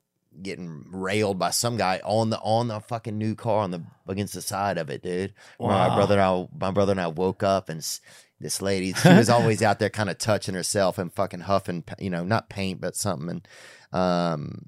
getting 0.43 0.85
railed 0.91 1.39
by 1.39 1.51
some 1.51 1.77
guy 1.77 2.01
on 2.05 2.31
the 2.31 2.39
on 2.41 2.69
the 2.69 2.81
fucking 2.81 3.19
new 3.19 3.35
car 3.35 3.59
on 3.65 3.71
the 3.71 3.83
against 4.09 4.35
the 4.35 4.43
side 4.43 4.79
of 4.79 4.91
it, 4.91 5.03
dude. 5.03 5.35
Where 5.59 5.71
My 5.71 5.95
brother 5.95 6.15
and 6.15 6.23
I, 6.23 6.49
my 6.59 6.71
brother 6.71 6.93
and 6.93 7.01
I 7.01 7.09
woke 7.09 7.43
up, 7.43 7.69
and 7.69 7.79
this 8.41 8.63
lady, 8.63 8.93
she 8.93 9.09
was 9.09 9.29
always 9.37 9.61
out 9.63 9.79
there, 9.81 9.91
kind 9.91 10.09
of 10.09 10.19
touching 10.19 10.55
herself 10.55 10.99
and 10.99 11.13
fucking 11.13 11.41
huffing, 11.41 11.83
you 11.99 12.11
know, 12.11 12.23
not 12.25 12.49
paint, 12.49 12.81
but 12.81 12.95
something. 12.97 13.43
And 13.93 14.01
um, 14.01 14.67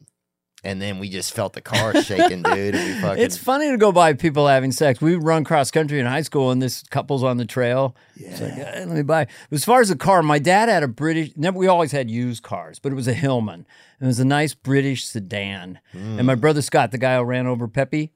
and 0.65 0.81
then 0.81 0.99
we 0.99 1.09
just 1.09 1.33
felt 1.35 1.53
the 1.53 1.61
car 1.61 2.01
shaking, 2.03 2.43
dude. 2.43 2.75
Fucking, 3.01 3.23
It's 3.23 3.37
funny 3.37 3.71
to 3.71 3.77
go 3.77 3.93
by 3.93 4.13
people 4.15 4.47
having 4.49 4.73
sex. 4.73 5.01
We 5.01 5.15
run 5.17 5.45
cross 5.45 5.71
country 5.71 6.01
in 6.01 6.07
high 6.07 6.23
school, 6.23 6.51
and 6.51 6.61
this 6.63 6.83
couple's 6.85 7.23
on 7.23 7.37
the 7.37 7.45
trail. 7.45 7.95
It's 8.17 8.41
like, 8.41 8.53
"Eh, 8.53 8.85
let 8.87 8.89
me 8.89 9.03
buy. 9.03 9.27
As 9.51 9.65
far 9.65 9.81
as 9.81 9.89
the 9.91 9.97
car, 9.97 10.23
my 10.23 10.39
dad 10.39 10.69
had 10.69 10.83
a 10.83 10.89
British. 10.89 11.33
Never, 11.37 11.59
we 11.59 11.67
always 11.67 11.93
had 11.93 12.11
used 12.11 12.43
cars, 12.43 12.79
but 12.79 12.93
it 12.93 12.95
was 12.95 13.07
a 13.09 13.15
Hillman. 13.15 13.67
It 14.01 14.07
was 14.07 14.21
a 14.21 14.25
nice 14.25 14.55
British 14.55 15.07
sedan. 15.07 15.79
And 15.93 16.27
my 16.27 16.35
brother 16.35 16.63
Scott, 16.63 16.91
the 16.91 16.99
guy 16.99 17.17
who 17.17 17.23
ran 17.25 17.47
over 17.47 17.69
Peppy, 17.69 18.13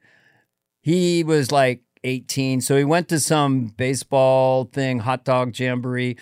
he 0.81 1.23
was 1.25 1.51
like 1.53 1.83
18, 2.05 2.61
so 2.61 2.77
he 2.77 2.85
went 2.85 3.09
to 3.09 3.19
some 3.20 3.66
baseball 3.66 4.65
thing, 4.65 5.01
hot 5.01 5.25
dog 5.25 5.59
jamboree, 5.59 6.16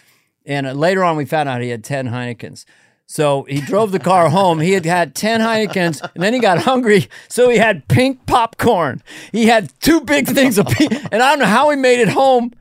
and 0.44 0.66
uh, 0.66 0.73
later 0.73 1.05
on 1.05 1.16
we 1.16 1.24
found 1.24 1.48
out 1.48 1.61
he 1.61 1.69
had 1.69 1.85
10 1.85 2.09
Heinekens. 2.09 2.65
So 3.06 3.44
he 3.44 3.60
drove 3.60 3.92
the 3.92 4.00
car 4.00 4.28
home. 4.28 4.58
He 4.58 4.72
had 4.72 4.84
had 4.84 5.14
10 5.14 5.40
Heinekens 5.40 6.02
and 6.14 6.22
then 6.22 6.34
he 6.34 6.40
got 6.40 6.58
hungry. 6.58 7.08
So 7.28 7.48
he 7.48 7.56
had 7.56 7.86
pink 7.88 8.26
popcorn. 8.26 9.02
He 9.30 9.46
had 9.46 9.72
two 9.80 10.00
big 10.00 10.26
things 10.26 10.58
of 10.58 10.66
pink. 10.66 10.92
And 11.12 11.22
I 11.22 11.30
don't 11.30 11.38
know 11.38 11.46
how 11.46 11.70
he 11.70 11.76
made 11.76 12.00
it 12.00 12.08
home, 12.08 12.52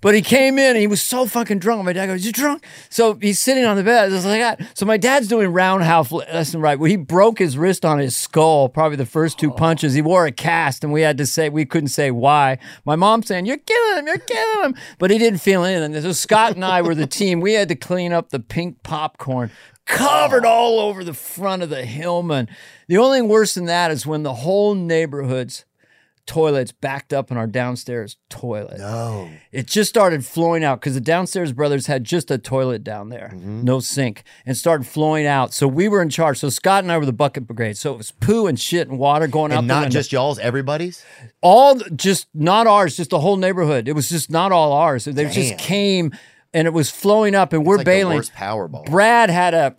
but 0.00 0.14
he 0.14 0.20
came 0.20 0.58
in 0.58 0.70
and 0.70 0.78
he 0.78 0.86
was 0.86 1.00
so 1.00 1.26
fucking 1.26 1.58
drunk. 1.58 1.84
My 1.84 1.94
dad 1.94 2.06
goes, 2.06 2.24
You 2.24 2.32
drunk? 2.32 2.64
So 2.90 3.14
he's 3.14 3.38
sitting 3.38 3.64
on 3.64 3.76
the 3.76 3.82
bed. 3.82 4.10
Just 4.10 4.26
like 4.26 4.40
that. 4.40 4.60
So 4.76 4.84
my 4.84 4.98
dad's 4.98 5.26
doing 5.26 5.48
roundhouse 5.48 6.12
left 6.12 6.52
and 6.52 6.62
right. 6.62 6.78
Well, 6.78 6.90
he 6.90 6.96
broke 6.96 7.38
his 7.38 7.56
wrist 7.56 7.84
on 7.84 7.98
his 7.98 8.14
skull, 8.14 8.68
probably 8.68 8.96
the 8.96 9.06
first 9.06 9.38
two 9.38 9.50
punches. 9.50 9.94
He 9.94 10.02
wore 10.02 10.26
a 10.26 10.32
cast 10.32 10.84
and 10.84 10.92
we 10.92 11.00
had 11.00 11.16
to 11.18 11.26
say, 11.26 11.48
we 11.48 11.64
couldn't 11.64 11.88
say 11.88 12.10
why. 12.10 12.58
My 12.84 12.94
mom 12.94 13.22
saying, 13.22 13.46
You're 13.46 13.56
killing 13.56 13.98
him, 14.00 14.06
you're 14.06 14.18
killing 14.18 14.64
him. 14.66 14.74
But 14.98 15.10
he 15.10 15.18
didn't 15.18 15.40
feel 15.40 15.64
anything. 15.64 16.00
So 16.02 16.12
Scott 16.12 16.54
and 16.54 16.64
I 16.64 16.82
were 16.82 16.94
the 16.94 17.06
team. 17.06 17.40
We 17.40 17.54
had 17.54 17.68
to 17.68 17.74
clean 17.74 18.12
up 18.12 18.28
the 18.28 18.40
pink 18.40 18.82
popcorn 18.82 19.50
covered 19.88 20.44
all 20.44 20.78
over 20.78 21.02
the 21.02 21.14
front 21.14 21.62
of 21.62 21.70
the 21.70 21.84
Hillman. 21.84 22.48
The 22.86 22.98
only 22.98 23.18
thing 23.20 23.28
worse 23.28 23.54
than 23.54 23.64
that 23.66 23.90
is 23.90 24.06
when 24.06 24.22
the 24.22 24.34
whole 24.34 24.74
neighborhood's 24.74 25.64
toilets 26.26 26.72
backed 26.72 27.14
up 27.14 27.30
in 27.30 27.38
our 27.38 27.46
downstairs 27.46 28.18
toilet. 28.28 28.78
oh, 28.82 29.30
It 29.50 29.66
just 29.66 29.88
started 29.88 30.26
flowing 30.26 30.62
out 30.62 30.78
because 30.78 30.92
the 30.92 31.00
downstairs 31.00 31.54
brothers 31.54 31.86
had 31.86 32.04
just 32.04 32.30
a 32.30 32.36
toilet 32.36 32.84
down 32.84 33.08
there, 33.08 33.30
Mm-hmm. 33.34 33.62
no 33.64 33.80
sink, 33.80 34.24
and 34.44 34.54
started 34.54 34.86
flowing 34.86 35.24
out. 35.24 35.54
So 35.54 35.66
we 35.66 35.88
were 35.88 36.02
in 36.02 36.10
charge. 36.10 36.36
So 36.38 36.50
Scott 36.50 36.84
and 36.84 36.92
I 36.92 36.98
were 36.98 37.06
the 37.06 37.14
bucket 37.14 37.46
brigade. 37.46 37.78
So 37.78 37.94
it 37.94 37.96
was 37.96 38.10
poo 38.10 38.46
and 38.46 38.60
shit 38.60 38.88
and 38.88 38.98
water 38.98 39.26
going 39.26 39.52
out 39.52 39.60
and 39.60 39.70
the 39.70 39.80
not 39.80 39.90
just 39.90 40.12
y'all's, 40.12 40.38
everybody's. 40.38 41.02
all 41.40 41.76
just 41.96 42.26
not 42.34 42.66
ours, 42.66 42.94
just 42.98 43.08
the 43.08 43.20
whole 43.20 43.38
neighborhood. 43.38 43.88
It 43.88 43.94
was 43.94 44.10
just 44.10 44.30
not 44.30 44.52
all 44.52 44.72
ours. 44.74 45.06
They 45.06 45.12
Damn. 45.24 45.32
just 45.32 45.56
came 45.56 46.12
and 46.58 46.66
it 46.66 46.72
was 46.72 46.90
flowing 46.90 47.34
up, 47.34 47.52
and 47.52 47.64
we're 47.64 47.74
It's 47.76 47.78
like 47.80 47.84
the 47.86 47.90
bailing. 47.90 48.20
Powerball. 48.22 48.84
Brad 48.86 49.30
had 49.30 49.54
a 49.54 49.74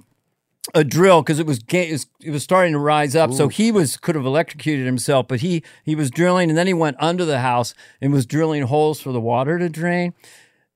a 0.76 0.84
drill 0.84 1.22
because 1.24 1.40
it 1.40 1.48
was 1.48 1.60
it 1.72 2.06
was- 2.32 2.44
starting 2.44 2.74
to 2.74 2.80
rise 2.80 3.16
up, 3.16 3.34
so 3.34 3.48
he 3.48 3.72
was 3.72 3.98
could 3.98 4.16
have 4.16 4.26
electrocuted 4.26 4.86
himself, 4.86 5.28
but 5.28 5.40
he 5.42 5.64
he 5.84 5.96
was 5.96 6.12
drilling, 6.12 6.50
and 6.50 6.58
then 6.58 6.68
he 6.68 6.74
went 6.74 6.96
under 7.00 7.26
the 7.26 7.40
house 7.40 7.74
and 8.02 8.14
was 8.14 8.26
drilling 8.26 8.64
holes 8.64 9.02
for 9.02 9.12
the 9.12 9.20
water 9.22 9.58
to 9.60 9.68
drain. 9.70 10.14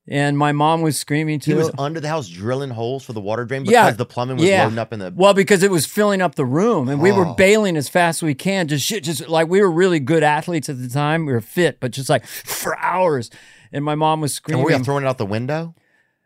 And 0.06 0.36
my 0.36 0.52
mom 0.52 0.82
was 0.82 0.98
screaming 0.98 1.40
too. 1.40 1.52
He 1.52 1.56
was 1.56 1.70
under 1.78 1.98
the 1.98 2.08
house 2.08 2.28
drilling 2.28 2.68
holes 2.70 3.04
for 3.06 3.14
the 3.14 3.22
water 3.22 3.46
drain 3.46 3.62
because 3.62 3.72
yeah, 3.72 3.90
the 3.92 4.04
plumbing 4.04 4.36
was 4.36 4.44
yeah. 4.46 4.64
loading 4.64 4.78
up 4.78 4.92
in 4.92 4.98
the. 4.98 5.10
well 5.16 5.32
because 5.32 5.62
it 5.62 5.70
was 5.70 5.86
filling 5.86 6.20
up 6.20 6.34
the 6.34 6.44
room, 6.44 6.88
and 6.90 7.00
we 7.00 7.10
were 7.12 7.26
Oh. 7.28 7.34
bailing 7.34 7.76
as 7.76 7.88
fast 7.88 8.18
as 8.18 8.22
we 8.26 8.34
can. 8.34 8.68
Just 8.68 8.84
shit, 8.84 9.02
just 9.04 9.28
like 9.28 9.48
we 9.48 9.60
were 9.62 9.70
really 9.70 10.00
good 10.00 10.22
athletes 10.22 10.68
at 10.68 10.78
the 10.78 10.88
time. 10.88 11.24
We 11.24 11.32
were 11.32 11.40
fit, 11.40 11.78
but 11.80 11.92
just 11.92 12.10
like 12.10 12.26
for 12.26 12.76
hours. 12.80 13.30
And 13.72 13.82
my 13.84 13.94
mom 13.94 14.20
was 14.20 14.32
And 14.32 14.36
screaming. 14.36 14.64
were 14.64 14.72
you 14.72 14.78
throwing 14.80 15.04
it 15.04 15.08
out 15.08 15.18
the 15.18 15.24
window? 15.26 15.74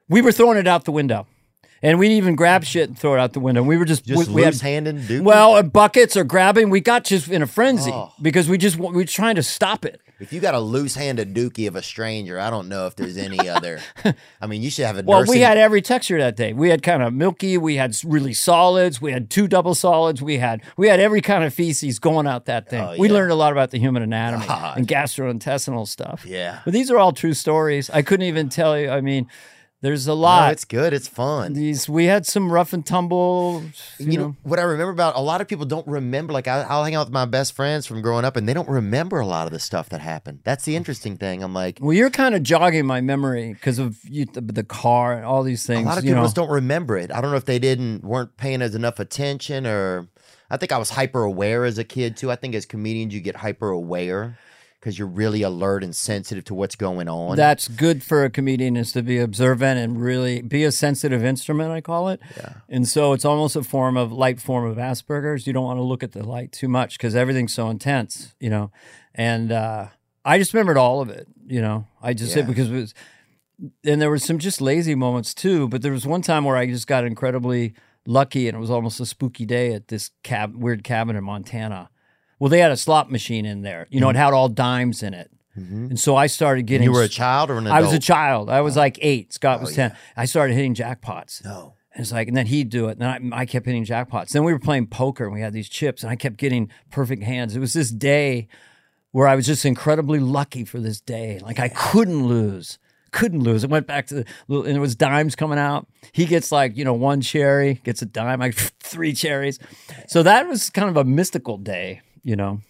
We 0.09 0.22
were 0.22 0.32
throwing 0.32 0.59
it 0.59 0.66
out 0.66 0.85
the 0.85 0.93
window, 0.93 1.26
and 1.82 1.98
we'd 1.98 2.12
even 2.16 2.35
grab 2.35 2.64
shit 2.64 2.89
and 2.89 2.98
throw 2.98 3.14
it 3.14 3.20
out 3.20 3.32
the 3.32 3.40
window. 3.40 3.62
We 3.62 3.76
were 3.76 3.85
just, 3.85 4.05
Just 4.05 4.28
we, 4.28 4.35
we 4.36 4.43
had 4.43 4.55
loose 4.55 4.60
handing, 4.60 5.01
dude. 5.06 5.24
Well, 5.24 5.55
uh, 5.55 5.62
buckets 5.62 6.16
or 6.16 6.24
grabbing, 6.24 6.70
we 6.70 6.80
got 6.80 7.05
just 7.05 7.28
in 7.28 7.43
a 7.43 7.47
frenzy 7.47 7.90
Oh. 7.93 8.12
because 8.20 8.48
we 8.48 8.59
just 8.59 8.76
we 8.76 8.89
were 8.89 9.05
trying 9.05 9.36
to 9.36 9.43
stop 9.43 9.85
it. 9.85 10.01
if 10.20 10.32
you 10.32 10.40
got 10.40 10.52
a 10.55 10.59
loose 10.59 10.97
handed 10.97 11.32
dookie 11.32 11.68
of 11.68 11.76
a 11.76 11.82
stranger, 11.82 12.40
I 12.40 12.51
don't 12.51 12.68
know 12.68 12.89
if 12.89 12.97
there's 12.97 13.16
any 13.16 13.48
other. 13.56 13.78
I 14.40 14.47
mean, 14.48 14.62
you 14.62 14.70
should 14.70 14.86
have 14.86 14.98
a 14.98 15.02
Well, 15.05 15.20
nursing. 15.20 15.35
we 15.36 15.40
had 15.43 15.56
every 15.59 15.80
texture 15.80 16.18
that 16.18 16.35
day. 16.35 16.52
We 16.52 16.70
had 16.70 16.82
kind 16.82 17.05
of 17.05 17.14
milky, 17.14 17.56
we 17.56 17.76
had 17.76 17.94
really 18.05 18.35
solids, 18.35 19.01
we 19.01 19.12
had 19.12 19.30
two 19.30 19.47
double 19.47 19.76
solids, 19.76 20.20
we 20.20 20.39
had 20.39 20.62
we 20.76 20.89
had 20.89 20.98
every 20.98 21.20
kind 21.20 21.44
of 21.44 21.55
feces 21.55 22.01
going 22.01 22.26
out 22.26 22.47
that 22.47 22.68
thing. 22.68 22.80
Oh, 22.82 22.97
We 22.98 23.09
learned 23.09 23.30
a 23.30 23.36
lot 23.36 23.52
about 23.52 23.70
the 23.70 23.78
human 23.78 24.02
anatomy 24.02 24.47
God. 24.48 24.78
and 24.78 24.89
gastrointestinal 24.89 25.86
stuff. 25.86 26.24
Yeah. 26.26 26.59
But 26.64 26.72
these 26.74 26.90
are 26.90 26.98
all 26.98 27.12
true 27.12 27.35
stories. 27.35 27.89
I 27.90 28.02
couldn't 28.02 28.26
even 28.26 28.48
tell 28.48 28.76
you. 28.76 28.90
I 28.90 29.01
mean, 29.01 29.28
there's 29.81 30.07
a 30.07 30.11
No, 30.11 30.17
lot. 30.17 30.53
it's 30.53 30.65
good. 30.65 30.93
It's 30.93 31.07
fun. 31.07 31.53
these 31.53 31.89
we 31.89 32.07
had 32.07 32.27
some 32.27 32.51
rough 32.53 32.73
and 32.73 32.85
tumble. 32.85 33.63
You, 33.99 34.07
you 34.13 34.19
know, 34.19 34.27
know 34.29 34.37
what 34.43 34.59
I 34.59 34.63
remember 34.63 34.91
about 34.91 35.15
a 35.17 35.21
lot 35.21 35.41
of 35.41 35.47
people 35.49 35.67
don't 35.67 35.87
remember. 35.87 36.33
Like 36.33 36.49
I, 36.49 36.63
I'll 36.63 36.83
hang 36.85 36.95
out 36.97 37.07
with 37.07 37.13
my 37.13 37.25
best 37.27 37.55
friends 37.55 37.87
from 37.87 38.03
growing 38.03 38.25
up, 38.25 38.37
and 38.37 38.49
they 38.49 38.55
don't 38.55 38.69
remember 38.69 39.21
a 39.21 39.27
lot 39.27 39.47
of 39.47 39.53
the 39.53 39.61
stuff 39.61 39.89
that 39.91 40.01
happened. 40.01 40.41
That's 40.45 40.65
the 40.65 40.75
interesting 40.77 41.17
thing. 41.17 41.43
I'm 41.43 41.55
like, 41.55 41.79
Well, 41.81 41.93
you're 41.93 42.11
kind 42.11 42.35
of 42.35 42.43
jogging 42.43 42.87
my 42.87 43.01
memory 43.01 43.53
because 43.53 43.79
of 43.79 43.99
you, 44.05 44.25
the, 44.27 44.41
the 44.41 44.65
car 44.65 45.13
and 45.15 45.25
all 45.25 45.43
these 45.43 45.65
things. 45.67 45.83
a 45.85 45.89
lot 45.89 45.99
of 45.99 46.05
people 46.05 46.17
know. 46.17 46.25
just 46.25 46.37
don't 46.37 46.51
remember 46.51 46.97
it. 46.97 47.13
I 47.13 47.21
don't 47.21 47.31
know 47.31 47.37
if 47.37 47.45
they 47.45 47.59
didn't 47.59 48.03
weren't 48.05 48.37
paying 48.37 48.63
as 48.63 48.75
enough 48.75 48.99
attention, 48.99 49.67
or 49.67 50.09
I 50.51 50.57
think 50.57 50.73
I 50.73 50.79
was 50.79 50.91
hyper 50.91 51.23
aware 51.23 51.65
as 51.65 51.79
a 51.79 51.85
kid 51.85 52.17
too. 52.17 52.31
I 52.31 52.37
think 52.37 52.55
as 52.55 52.67
comedians 52.67 53.15
you 53.15 53.21
get 53.21 53.37
hyper 53.37 53.69
aware 53.71 54.39
because 54.81 54.99
you're 54.99 55.09
really 55.09 55.43
alert 55.43 55.83
and 55.83 55.95
sensitive 55.95 56.45
to 56.45 56.55
what's 56.55 56.77
going 56.77 57.09
on. 57.09 57.37
That's 57.37 57.67
good 57.69 58.03
for 58.03 58.25
a 58.25 58.31
comedian 58.31 58.77
is 58.77 58.93
to 58.93 59.03
be 59.03 59.19
observant 59.19 59.79
and 59.81 60.01
really 60.01 60.41
be 60.41 60.63
a 60.65 60.71
sensitive 60.73 61.25
instrument, 61.25 61.73
I 61.73 61.81
call 61.81 62.09
it. 62.11 62.21
Yeah. 62.37 62.55
And 62.69 62.87
so 62.87 63.13
it's 63.13 63.25
almost 63.25 63.57
a 63.57 63.63
form 63.63 63.97
of 63.97 64.13
light 64.13 64.41
form 64.41 64.65
of 64.71 64.77
Asperger's. 64.77 65.47
You 65.47 65.53
don't 65.53 65.65
want 65.65 65.79
to 65.79 65.83
look 65.83 66.03
at 66.03 66.13
the 66.13 66.23
light 66.25 66.53
too 66.53 66.69
much 66.69 66.97
because 66.97 67.17
everything's 67.17 67.53
so 67.55 67.69
intense, 67.71 68.35
you 68.39 68.51
know. 68.51 68.71
And 69.15 69.51
uh, 69.51 69.89
I 70.25 70.39
just 70.39 70.55
remembered 70.55 70.77
all 70.77 71.01
of 71.01 71.09
it, 71.11 71.27
you 71.47 71.61
know. 71.61 71.87
I 72.01 72.15
just 72.15 72.31
Yeah. 72.31 72.43
said 72.43 72.47
because 72.47 72.71
it 72.71 72.75
was, 72.75 72.95
and 73.85 74.01
there 74.01 74.11
were 74.11 74.19
some 74.19 74.39
just 74.39 74.61
lazy 74.61 74.95
moments 74.95 75.35
too. 75.35 75.67
But 75.69 75.83
there 75.83 75.93
was 75.93 76.07
one 76.07 76.23
time 76.23 76.45
where 76.45 76.57
I 76.57 76.67
just 76.67 76.87
got 76.87 77.05
incredibly 77.05 77.75
lucky, 78.07 78.47
and 78.49 78.57
it 78.57 78.61
was 78.61 78.71
almost 78.71 79.01
a 79.01 79.07
spooky 79.07 79.45
day 79.45 79.75
at 79.75 79.89
this 79.89 80.13
cab 80.23 80.55
weird 80.55 80.85
cabin 80.85 81.17
in 81.17 81.25
Montana. 81.25 81.91
Well, 82.39 82.48
they 82.48 82.60
had 82.60 82.70
a 82.70 82.77
slot 82.77 83.10
machine 83.10 83.44
in 83.47 83.62
there. 83.62 83.86
You 83.90 84.01
know, 84.01 84.09
it 84.10 84.16
had 84.16 84.32
all 84.32 84.48
dimes 84.48 85.02
in 85.02 85.15
it. 85.15 85.31
And 85.55 85.98
so 85.98 86.15
I 86.15 86.28
started 86.28 86.66
getting. 86.66 86.86
Mm-hmm. 86.86 86.94
you 86.94 86.98
were 87.01 87.05
a 87.05 87.09
child 87.09 87.51
or 87.51 87.59
an 87.59 87.66
adult? 87.66 87.77
I 87.77 87.81
was 87.82 87.93
a 87.93 87.98
child. 87.98 88.48
I 88.48 88.60
was 88.60 88.77
like 88.77 88.97
eight. 89.02 89.32
Scott 89.32 89.59
Oh, 89.59 89.62
was 89.62 89.74
ten. 89.74 89.97
I 90.16 90.24
started 90.24 90.55
hitting 90.55 90.73
jackpots. 90.73 91.44
No. 91.44 91.74
And 91.93 92.02
it's 92.02 92.12
like, 92.12 92.28
and 92.28 92.36
then 92.36 92.47
he'd 92.47 92.69
do 92.70 92.86
it. 92.86 92.93
And 92.93 93.01
then 93.01 93.32
I, 93.32 93.40
I 93.40 93.44
kept 93.44 93.66
hitting 93.66 93.85
jackpots. 93.85 94.28
Then 94.31 94.44
we 94.44 94.52
were 94.52 94.60
playing 94.60 94.86
poker 94.86 95.24
and 95.24 95.32
we 95.35 95.40
had 95.40 95.52
these 95.52 95.69
chips 95.69 96.05
and 96.05 96.12
I 96.12 96.15
kept 96.16 96.36
getting 96.36 96.70
perfect 96.93 97.24
hands. 97.24 97.56
It 97.56 97.59
was 97.59 97.73
this 97.73 97.90
day 97.90 98.47
where 99.10 99.27
I 99.27 99.35
was 99.35 99.47
just 99.47 99.65
incredibly 99.65 100.20
lucky 100.20 100.65
for 100.65 100.78
this 100.78 101.01
day. 101.01 101.40
Like 101.43 101.59
I 101.59 101.70
couldn't 101.70 102.24
lose. 102.28 102.78
Couldn't 103.10 103.40
lose. 103.43 103.65
It 103.65 103.70
went 103.70 103.89
back 103.89 104.06
to 104.09 104.15
the 104.15 104.24
little, 104.47 104.65
and 104.65 104.77
it 104.77 104.81
was 104.81 104.94
dimes 104.94 105.35
coming 105.35 105.59
out. 105.59 105.89
He 106.12 106.24
gets 106.27 106.52
like, 106.52 106.77
you 106.77 106.85
know, 106.85 106.93
one 106.94 107.20
cherry, 107.20 107.81
gets 107.82 108.01
a 108.01 108.06
dime, 108.06 108.39
like 108.39 108.55
three 108.81 109.12
cherries. 109.12 109.59
So 110.06 110.23
that 110.23 110.47
was 110.47 110.70
kind 110.70 110.89
of 110.89 110.97
a 110.97 111.05
mystical 111.05 111.56
day, 111.56 112.02
you 112.24 112.36
know. 112.36 112.61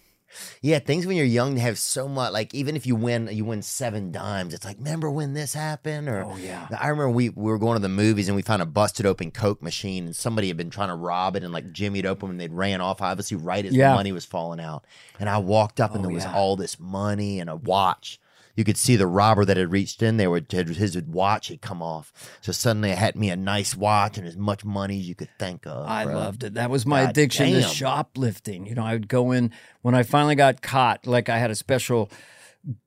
Yeah, 0.61 0.77
things 0.77 1.07
when 1.07 1.17
you're 1.17 1.25
young 1.25 1.57
have 1.57 1.79
so 1.79 2.07
much. 2.07 2.31
Like 2.33 2.53
even 2.53 2.75
if 2.75 2.85
you 2.85 2.95
win, 2.95 3.27
you 3.31 3.45
win 3.45 3.63
seven 3.63 4.11
dimes. 4.11 4.53
It's 4.53 4.63
like, 4.63 4.77
remember 4.77 5.09
when 5.09 5.33
this 5.33 5.55
happened? 5.55 6.07
Or 6.07 6.23
Oh, 6.23 6.35
yeah. 6.37 6.67
I 6.79 6.89
remember 6.89 7.09
we, 7.09 7.29
we 7.29 7.45
were 7.49 7.57
going 7.57 7.77
to 7.77 7.81
the 7.81 7.89
movies 7.89 8.27
and 8.29 8.35
we 8.35 8.43
found 8.43 8.61
a 8.61 8.67
busted 8.67 9.07
open 9.07 9.31
Coke 9.31 9.63
machine 9.63 10.05
and 10.05 10.15
somebody 10.15 10.47
had 10.47 10.55
been 10.55 10.69
trying 10.69 10.89
to 10.89 10.95
rob 10.95 11.35
it 11.35 11.43
and 11.43 11.51
like 11.51 11.71
jimmied 11.73 12.05
open 12.05 12.29
and 12.29 12.39
they'd 12.39 12.53
ran 12.53 12.79
off 12.79 13.01
obviously 13.01 13.37
right 13.37 13.65
as 13.65 13.73
Yeah. 13.75 13.89
the 13.89 13.95
money 13.95 14.11
was 14.11 14.23
falling 14.23 14.59
out. 14.59 14.85
And 15.19 15.27
I 15.27 15.39
walked 15.39 15.79
up 15.81 15.95
and 15.95 16.01
Oh, 16.01 16.07
there 16.07 16.13
was 16.13 16.25
yeah. 16.25 16.35
all 16.35 16.55
this 16.55 16.79
money 16.79 17.39
and 17.39 17.49
a 17.49 17.55
watch. 17.55 18.19
You 18.59 18.65
could 18.65 18.75
see 18.75 18.97
the 18.97 19.07
robber 19.07 19.45
that 19.45 19.55
had 19.55 19.71
reached 19.71 20.03
in 20.03 20.17
there 20.17 20.29
would 20.29 20.51
his 20.51 20.97
watch 21.03 21.47
had 21.47 21.61
come 21.61 21.81
off. 21.81 22.11
So 22.41 22.51
suddenly 22.51 22.91
I 22.91 22.95
had 22.95 23.15
me 23.15 23.29
a 23.29 23.37
nice 23.37 23.73
watch 23.73 24.17
and 24.17 24.27
as 24.27 24.35
much 24.35 24.65
money 24.65 24.99
as 24.99 25.07
you 25.07 25.15
could 25.15 25.29
think 25.39 25.65
of. 25.65 25.87
I 25.87 26.03
bro. 26.03 26.15
loved 26.15 26.43
it. 26.43 26.55
That 26.55 26.69
was 26.69 26.85
my 26.85 27.03
God 27.03 27.11
addiction 27.11 27.53
to 27.53 27.61
shoplifting. 27.61 28.65
You 28.65 28.75
know, 28.75 28.83
I 28.83 28.91
would 28.91 29.07
go 29.07 29.31
in 29.31 29.53
when 29.81 29.95
I 29.95 30.03
finally 30.03 30.35
got 30.35 30.61
caught. 30.61 31.07
Like 31.07 31.29
I 31.29 31.37
had 31.37 31.51
a 31.51 31.55
special 31.55 32.11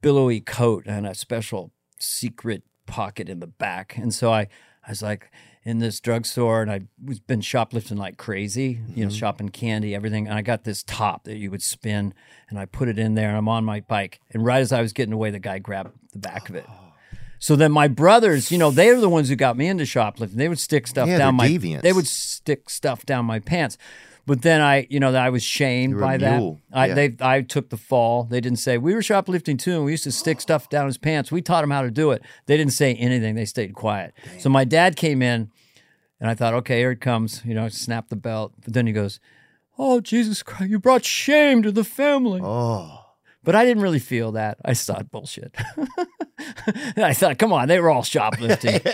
billowy 0.02 0.42
coat 0.42 0.84
and 0.86 1.06
a 1.06 1.14
special 1.14 1.72
secret 1.98 2.64
pocket 2.84 3.30
in 3.30 3.40
the 3.40 3.46
back, 3.46 3.96
and 3.96 4.12
so 4.12 4.30
I, 4.30 4.48
I 4.86 4.90
was 4.90 5.00
like 5.00 5.30
in 5.64 5.78
this 5.78 6.00
drugstore, 6.00 6.60
and 6.62 6.70
I 6.70 6.80
was 7.04 7.20
been 7.20 7.40
shoplifting 7.40 7.96
like 7.96 8.16
crazy. 8.16 8.80
You 8.94 9.04
know, 9.04 9.08
Mm-hmm. 9.10 9.16
shopping 9.16 9.48
candy, 9.50 9.94
everything. 9.94 10.26
And 10.26 10.36
I 10.36 10.42
got 10.42 10.64
this 10.64 10.82
top 10.82 11.24
that 11.24 11.36
you 11.36 11.50
would 11.50 11.62
spin, 11.62 12.14
and 12.48 12.58
I 12.58 12.64
put 12.66 12.88
it 12.88 12.98
in 12.98 13.14
there, 13.14 13.28
and 13.28 13.36
I'm 13.38 13.48
on 13.48 13.64
my 13.64 13.80
bike, 13.80 14.20
and 14.32 14.44
right 14.44 14.60
as 14.60 14.72
I 14.72 14.80
was 14.82 14.92
getting 14.92 15.12
away, 15.14 15.30
the 15.30 15.38
guy 15.38 15.58
grabbed 15.58 15.92
the 16.12 16.18
back 16.18 16.48
of 16.48 16.56
it. 16.56 16.66
So 17.38 17.56
then 17.56 17.72
my 17.72 17.88
brothers, 17.88 18.52
you 18.52 18.58
know, 18.58 18.70
they 18.70 18.92
were 18.94 19.00
the 19.00 19.08
ones 19.08 19.28
who 19.28 19.34
got 19.34 19.56
me 19.56 19.66
into 19.66 19.84
shoplifting. 19.84 20.38
They 20.38 20.48
would 20.48 20.60
stick 20.60 20.86
stuff 20.86 21.08
Yeah, 21.08 21.18
down 21.18 21.34
my 21.34 21.48
deviants. 21.48 21.80
they 21.82 21.92
would 21.92 22.06
stick 22.06 22.70
stuff 22.70 23.04
down 23.04 23.24
my 23.24 23.40
pants. 23.40 23.76
But 24.24 24.42
then 24.42 24.60
I, 24.60 24.86
you 24.88 25.00
know, 25.00 25.12
I 25.14 25.30
was 25.30 25.42
shamed 25.42 25.92
You 25.92 25.96
were 25.96 26.02
a 26.02 26.06
by 26.06 26.16
that. 26.18 26.56
I 26.72 26.86
Yeah. 26.86 26.94
they 26.94 27.16
I 27.20 27.40
took 27.42 27.70
the 27.70 27.76
fall. 27.76 28.24
They 28.24 28.40
didn't 28.40 28.58
say 28.60 28.78
we 28.78 28.94
were 28.94 29.02
shoplifting 29.02 29.56
too, 29.56 29.76
and 29.76 29.84
we 29.84 29.90
used 29.90 30.04
to 30.04 30.12
stick 30.12 30.40
stuff 30.40 30.68
down 30.68 30.86
his 30.86 30.98
pants. 30.98 31.32
We 31.32 31.42
taught 31.42 31.64
him 31.64 31.70
how 31.70 31.82
to 31.82 31.90
do 31.90 32.12
it. 32.12 32.22
They 32.46 32.56
didn't 32.56 32.72
say 32.72 32.94
anything. 32.94 33.34
They 33.34 33.44
stayed 33.44 33.74
quiet. 33.74 34.14
So 34.38 34.48
my 34.48 34.64
dad 34.64 34.94
came 34.96 35.22
in, 35.22 35.50
and 36.20 36.30
I 36.30 36.34
thought, 36.34 36.54
okay, 36.54 36.78
here 36.78 36.92
it 36.92 37.00
comes. 37.00 37.42
You 37.44 37.54
know, 37.54 37.68
snap 37.68 38.08
the 38.10 38.16
belt. 38.16 38.52
But 38.64 38.74
then 38.74 38.86
he 38.86 38.92
goes, 38.92 39.18
"Oh 39.76 40.00
Jesus 40.00 40.42
Christ, 40.44 40.70
you 40.70 40.78
brought 40.78 41.04
shame 41.04 41.62
to 41.64 41.72
the 41.72 41.84
family." 41.84 42.40
Oh. 42.42 43.00
But 43.44 43.56
I 43.56 43.64
didn't 43.64 43.82
really 43.82 43.98
feel 43.98 44.30
that. 44.32 44.58
I 44.64 44.72
thought 44.74 45.10
bullshit. 45.10 45.52
I 46.96 47.12
thought, 47.12 47.38
come 47.38 47.52
on, 47.52 47.66
they 47.66 47.80
were 47.80 47.90
all 47.90 48.04
shoplifting. 48.04 48.80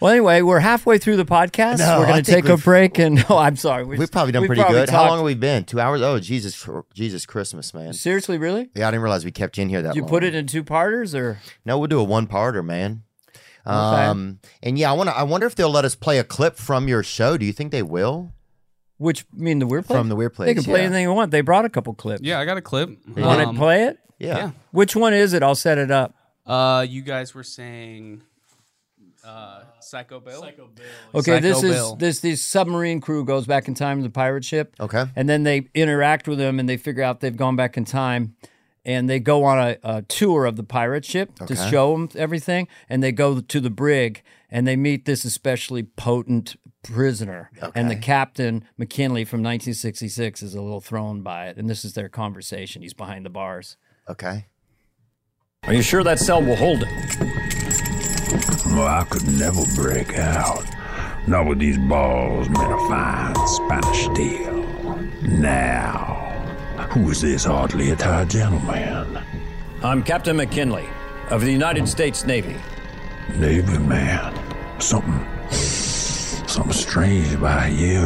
Well, 0.00 0.10
anyway, 0.12 0.42
we're 0.42 0.60
halfway 0.60 0.98
through 0.98 1.16
the 1.16 1.24
podcast. 1.24 1.78
No, 1.78 2.00
we're 2.00 2.06
going 2.06 2.22
to 2.22 2.30
take 2.30 2.44
a 2.46 2.58
break, 2.58 2.98
and 2.98 3.14
no, 3.28 3.38
I'm 3.38 3.56
sorry. 3.56 3.84
We've 3.84 4.10
probably 4.10 4.32
done 4.32 4.46
pretty 4.46 4.60
probably 4.60 4.80
good. 4.80 4.90
How 4.90 5.06
long 5.08 5.18
have 5.18 5.24
we 5.24 5.34
been? 5.34 5.64
Two 5.64 5.80
hours? 5.80 6.02
Oh, 6.02 6.18
Jesus, 6.18 6.68
Jesus 6.92 7.24
Christmas, 7.24 7.72
man. 7.72 7.94
Seriously, 7.94 8.36
really? 8.36 8.68
Yeah, 8.74 8.88
I 8.88 8.90
didn't 8.90 9.02
realize 9.02 9.24
we 9.24 9.30
kept 9.30 9.56
you 9.56 9.62
in 9.62 9.70
here 9.70 9.80
that 9.80 9.90
Did 9.94 9.96
you 9.96 10.02
long. 10.02 10.10
put 10.10 10.22
it 10.24 10.34
in 10.34 10.46
two 10.46 10.62
parters, 10.62 11.14
or 11.14 11.38
No, 11.64 11.78
we'll 11.78 11.88
do 11.88 11.98
a 11.98 12.04
one-parter, 12.04 12.62
man. 12.64 13.04
Um, 13.64 14.38
and 14.62 14.78
yeah, 14.78 14.90
I 14.90 14.94
want 14.94 15.08
to. 15.10 15.16
I 15.16 15.24
wonder 15.24 15.46
if 15.46 15.54
they'll 15.56 15.70
let 15.70 15.84
us 15.84 15.96
play 15.96 16.18
a 16.18 16.24
clip 16.24 16.56
from 16.56 16.86
your 16.86 17.02
show. 17.02 17.36
Do 17.36 17.44
you 17.44 17.52
think 17.52 17.72
they 17.72 17.82
will? 17.82 18.32
which 18.98 19.26
I 19.34 19.42
mean 19.42 19.58
the 19.58 19.66
weird 19.66 19.84
place? 19.86 19.98
From 19.98 20.08
the 20.08 20.16
Weird 20.16 20.34
place. 20.34 20.46
They 20.46 20.54
can 20.54 20.64
play 20.64 20.80
yeah. 20.80 20.86
anything 20.86 21.04
they 21.04 21.12
want. 21.12 21.30
They 21.30 21.40
brought 21.42 21.64
a 21.64 21.68
couple 21.68 21.92
clips. 21.94 22.22
Yeah, 22.22 22.38
I 22.40 22.44
got 22.44 22.56
a 22.56 22.62
clip. 22.62 22.90
Want 23.08 23.40
Um, 23.40 23.54
to 23.54 23.58
play 23.60 23.84
it? 23.84 23.98
Yeah. 24.18 24.36
Yeah. 24.36 24.50
Which 24.70 24.94
one 24.96 25.12
is 25.14 25.32
it? 25.32 25.42
I'll 25.42 25.54
set 25.54 25.78
it 25.78 25.90
up. 25.90 26.14
Uh, 26.46 26.86
you 26.88 27.02
guys 27.02 27.34
were 27.34 27.42
saying 27.42 28.22
uh, 29.24 29.62
Psycho 29.86 30.20
Bill. 30.20 30.40
Psycho 30.40 30.68
Bill. 30.74 31.20
Okay, 31.20 31.40
this 31.40 31.62
is 31.62 31.94
this 31.98 32.20
this 32.20 32.42
submarine 32.42 33.00
crew 33.00 33.24
goes 33.24 33.46
back 33.46 33.68
in 33.68 33.74
time 33.74 33.98
to 33.98 34.02
the 34.02 34.10
pirate 34.10 34.44
ship. 34.44 34.74
Okay. 34.80 35.04
and 35.14 35.28
then 35.28 35.44
they 35.44 35.68
interact 35.74 36.26
with 36.26 36.38
them 36.38 36.58
and 36.58 36.68
they 36.68 36.76
figure 36.76 37.02
out 37.02 37.20
they've 37.20 37.36
gone 37.36 37.56
back 37.56 37.76
in 37.76 37.84
time 37.84 38.34
and 38.84 39.08
they 39.10 39.18
go 39.18 39.44
on 39.44 39.58
a, 39.58 39.76
a 39.82 40.02
tour 40.02 40.44
of 40.44 40.56
the 40.56 40.62
pirate 40.62 41.04
ship 41.04 41.34
to 41.36 41.44
Okay. 41.44 41.70
show 41.70 41.92
them 41.92 42.08
everything 42.16 42.68
and 42.88 43.02
they 43.02 43.12
go 43.12 43.40
to 43.40 43.60
the 43.60 43.70
brig 43.70 44.22
and 44.50 44.66
they 44.66 44.76
meet 44.76 45.04
this 45.04 45.24
especially 45.24 45.82
potent 45.84 46.56
prisoner 46.82 47.50
and 47.74 47.88
the 47.90 47.94
Okay. 47.94 48.02
captain 48.02 48.64
mckinley 48.78 49.24
from 49.24 49.40
1966 49.42 50.42
is 50.42 50.54
a 50.54 50.60
little 50.62 50.80
thrown 50.80 51.22
by 51.22 51.46
it 51.48 51.56
and 51.56 51.68
this 51.68 51.84
is 51.84 51.94
their 51.94 52.08
conversation 52.08 52.82
he's 52.82 52.94
behind 52.94 53.24
the 53.24 53.30
bars 53.30 53.76
Okay. 54.08 54.46
Are 55.64 55.74
you 55.74 55.82
sure 55.82 56.04
that 56.04 56.20
cell 56.20 56.40
will 56.40 56.54
hold 56.56 56.84
it? 56.84 57.45
Well, 58.76 58.88
I 58.88 59.04
could 59.04 59.26
never 59.26 59.62
break 59.74 60.18
out. 60.18 60.66
Not 61.26 61.46
with 61.46 61.60
these 61.60 61.78
balls 61.78 62.46
made 62.50 62.70
of 62.70 62.88
fine 62.90 63.34
Spanish 63.46 64.04
steel. 64.04 64.64
Now, 65.22 66.30
who 66.90 67.10
is 67.10 67.22
this 67.22 67.46
oddly 67.46 67.92
attired 67.92 68.28
gentleman? 68.28 69.18
I'm 69.82 70.02
Captain 70.02 70.36
McKinley 70.36 70.86
of 71.30 71.40
the 71.40 71.50
United 71.50 71.88
States 71.88 72.26
Navy. 72.26 72.54
Navy 73.36 73.78
man. 73.78 74.34
Something. 74.78 75.26
Something 75.50 76.74
strange 76.74 77.32
about 77.32 77.72
you. 77.72 78.02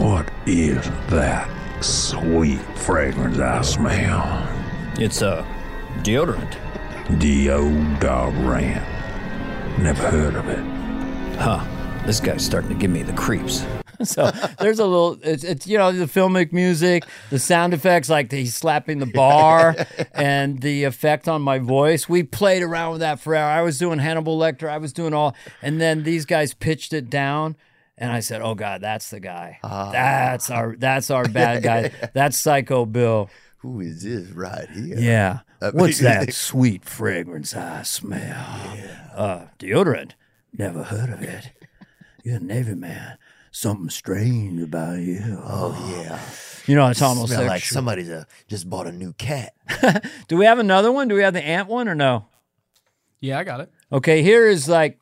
What 0.00 0.30
is 0.46 0.88
that 1.08 1.50
sweet 1.82 2.60
fragrance 2.76 3.40
I 3.40 3.62
smell? 3.62 4.48
It's 4.96 5.22
a 5.22 5.44
deodorant. 6.04 6.56
Deodorant. 7.18 8.93
Never 9.84 10.10
heard 10.10 10.34
of 10.34 10.48
it. 10.48 11.38
Huh. 11.38 11.62
This 12.06 12.18
guy's 12.18 12.42
starting 12.42 12.70
to 12.70 12.74
give 12.74 12.90
me 12.90 13.02
the 13.02 13.12
creeps. 13.12 13.66
so 14.02 14.30
there's 14.58 14.78
a 14.78 14.86
little 14.86 15.18
it's, 15.20 15.44
it's 15.44 15.66
you 15.66 15.76
know 15.76 15.92
the 15.92 16.06
filmic 16.06 16.54
music 16.54 17.04
the 17.28 17.38
sound 17.38 17.74
effects 17.74 18.08
like 18.08 18.32
he's 18.32 18.54
slapping 18.54 18.98
the 18.98 19.04
bar 19.04 19.76
and 20.14 20.62
the 20.62 20.84
effect 20.84 21.28
on 21.28 21.42
my 21.42 21.58
voice. 21.58 22.08
We 22.08 22.22
played 22.22 22.62
around 22.62 22.92
with 22.92 23.00
that 23.00 23.20
forever 23.20 23.44
i 23.46 23.60
was 23.60 23.78
doing 23.78 23.98
hannibal 23.98 24.38
lecter. 24.38 24.70
I 24.70 24.78
was 24.78 24.94
doing 24.94 25.12
all 25.12 25.36
and 25.60 25.78
then 25.78 26.02
these 26.02 26.24
guys 26.24 26.54
pitched 26.54 26.94
it 26.94 27.10
down 27.10 27.54
and 27.98 28.10
i 28.10 28.20
said 28.20 28.40
oh 28.40 28.54
god 28.54 28.80
that's 28.80 29.10
the 29.10 29.20
guy. 29.20 29.58
That's 29.62 30.48
our 30.50 30.76
that's 30.78 31.10
our 31.10 31.28
bad 31.28 31.62
guy. 31.62 31.90
That's 32.14 32.40
psycho 32.40 32.86
bill. 32.86 33.28
Who 33.58 33.80
is 33.80 34.02
this 34.02 34.30
right 34.30 34.70
here? 34.70 34.98
yeah. 34.98 35.40
Uh, 35.40 35.43
what's 35.72 35.98
that 36.00 36.32
sweet 36.32 36.84
fragrance 36.84 37.54
i 37.54 37.82
smell 37.82 38.76
uh 39.14 39.46
deodorant 39.58 40.12
never 40.56 40.84
heard 40.84 41.10
of 41.10 41.22
it 41.22 41.52
you're 42.22 42.36
a 42.36 42.40
navy 42.40 42.74
man 42.74 43.16
something 43.50 43.88
strange 43.90 44.60
about 44.60 44.98
you 44.98 45.38
Oh 45.44 45.96
yeah. 46.02 46.18
You 46.66 46.74
know, 46.76 46.86
it's 46.86 47.02
almost 47.02 47.28
Smell 47.28 47.42
like. 47.42 47.50
like 47.50 47.62
somebody's 47.62 48.08
uh, 48.08 48.24
just 48.48 48.70
bought 48.70 48.86
a 48.86 48.92
new 48.92 49.12
cat. 49.12 49.52
Do 50.28 50.38
we 50.38 50.46
have 50.46 50.58
another 50.58 50.90
one? 50.90 51.08
Do 51.08 51.14
we 51.14 51.20
have 51.20 51.34
the 51.34 51.44
ant 51.44 51.68
one 51.68 51.88
or 51.88 51.94
no? 51.94 52.24
Yeah, 53.20 53.38
I 53.38 53.44
got 53.44 53.60
it. 53.60 53.70
Okay, 53.92 54.22
here 54.22 54.48
is 54.48 54.66
like 54.66 54.98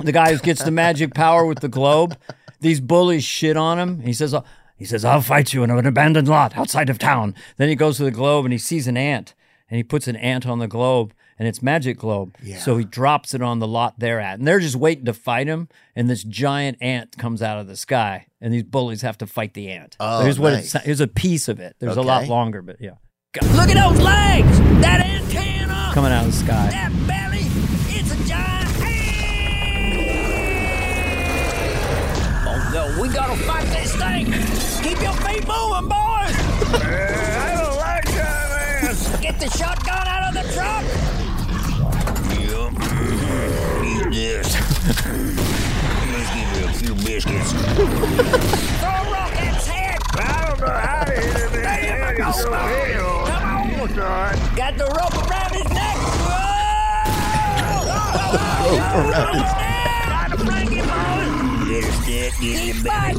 the 0.00 0.12
guy 0.12 0.34
who 0.34 0.38
gets 0.38 0.62
the 0.62 0.70
magic 0.70 1.14
power 1.14 1.46
with 1.46 1.60
the 1.60 1.68
globe. 1.68 2.18
These 2.60 2.80
bullies 2.80 3.24
shit 3.24 3.56
on 3.56 3.78
him. 3.78 4.00
He 4.00 4.12
says, 4.12 4.34
"Oh," 4.34 4.44
"He 4.76 4.84
says 4.84 5.02
I'll 5.02 5.22
fight 5.22 5.54
you 5.54 5.62
in 5.62 5.70
an 5.70 5.86
abandoned 5.86 6.28
lot 6.28 6.58
outside 6.58 6.90
of 6.90 6.98
town." 6.98 7.34
Then 7.56 7.70
he 7.70 7.74
goes 7.74 7.96
to 7.96 8.04
the 8.04 8.10
globe 8.10 8.44
and 8.44 8.52
he 8.52 8.58
sees 8.58 8.86
an 8.86 8.98
ant, 8.98 9.32
and 9.72 9.78
he 9.78 9.82
puts 9.82 10.06
an 10.06 10.16
ant 10.16 10.46
on 10.46 10.58
the 10.58 10.68
globe, 10.68 11.14
and 11.38 11.48
it's 11.48 11.62
magic 11.62 11.96
globe. 11.96 12.36
So 12.58 12.76
he 12.76 12.84
drops 12.84 13.32
it 13.32 13.40
on 13.40 13.58
the 13.58 13.66
lot 13.66 13.98
they're 13.98 14.20
at, 14.20 14.38
and 14.38 14.46
they're 14.46 14.60
just 14.60 14.76
waiting 14.76 15.06
to 15.06 15.14
fight 15.14 15.46
him. 15.46 15.70
And 15.96 16.10
this 16.10 16.22
giant 16.24 16.76
ant 16.82 17.16
comes 17.16 17.40
out 17.40 17.58
of 17.58 17.68
the 17.68 17.76
sky, 17.76 18.26
and 18.38 18.52
these 18.52 18.64
bullies 18.64 19.00
have 19.00 19.16
to 19.16 19.26
fight 19.26 19.54
the 19.54 19.70
ant. 19.70 19.96
Oh, 19.98 20.24
here's 20.24 20.38
what 20.38 20.52
nice. 20.52 20.74
it's. 20.74 20.84
Here's 20.84 21.00
a 21.00 21.06
piece 21.08 21.48
of 21.48 21.58
it. 21.58 21.76
There's 21.78 21.96
a 21.96 22.02
lot 22.02 22.28
longer, 22.28 22.60
but 22.60 22.82
yeah, 22.82 22.96
Look 23.54 23.70
at 23.70 23.88
those 23.88 23.98
legs! 23.98 24.60
That 24.82 25.00
antenna! 25.00 25.90
coming 25.94 26.12
out 26.12 26.26
of 26.26 26.32
the 26.32 26.36
sky. 26.36 26.68
That 26.70 26.92
belly! 27.06 27.46
It's 27.96 28.12
a 28.12 28.28
giant 28.28 28.78
ant! 28.82 30.06
Oh 32.46 32.70
no, 32.74 33.00
we 33.00 33.08
gotta 33.08 33.42
fight 33.44 33.68
this 33.68 33.96
thing! 33.96 34.26
Keep 34.82 35.00
your 35.00 35.14
feet 35.14 35.48
moving, 35.48 35.88
boys! 35.88 37.28
Get 39.20 39.38
the 39.38 39.48
shotgun 39.50 40.06
out 40.06 40.28
of 40.28 40.34
the 40.34 40.42
truck! 40.52 40.84
Yep. 42.38 42.72
Eat 43.84 44.04
this. 44.12 44.48
Let's 46.12 46.30
give 46.34 46.48
you 46.56 46.64
a 46.64 46.72
few 46.72 46.94
biscuits. 46.94 47.52
Throw 47.52 48.88
a 48.88 49.10
rock 49.10 49.32
at 49.36 49.54
its 49.54 49.66
head! 49.66 49.98
I 50.14 50.20
don't 50.48 50.60
know 50.60 50.68
how 50.68 51.04
to 51.04 51.12
hit 51.12 51.22
him. 51.36 51.52
You 52.12 52.24
go. 52.24 52.30
Come 53.26 54.02
on. 54.02 54.34
Got 54.56 54.72
the 54.78 54.86
rope 54.86 55.16
around 55.28 55.52
his 55.52 55.68
neck. 55.70 55.96
Rope 58.62 58.94
around 58.94 59.34
his 59.34 59.52
neck. 59.52 59.88
Trying 60.06 60.30
to 60.30 60.36
break 60.44 60.70
him, 60.70 60.86
boys. 60.86 61.68
Get 61.68 61.82
his 61.84 61.98
dick, 62.06 62.32
get 62.40 62.58
him 62.74 62.82
back. 62.82 63.14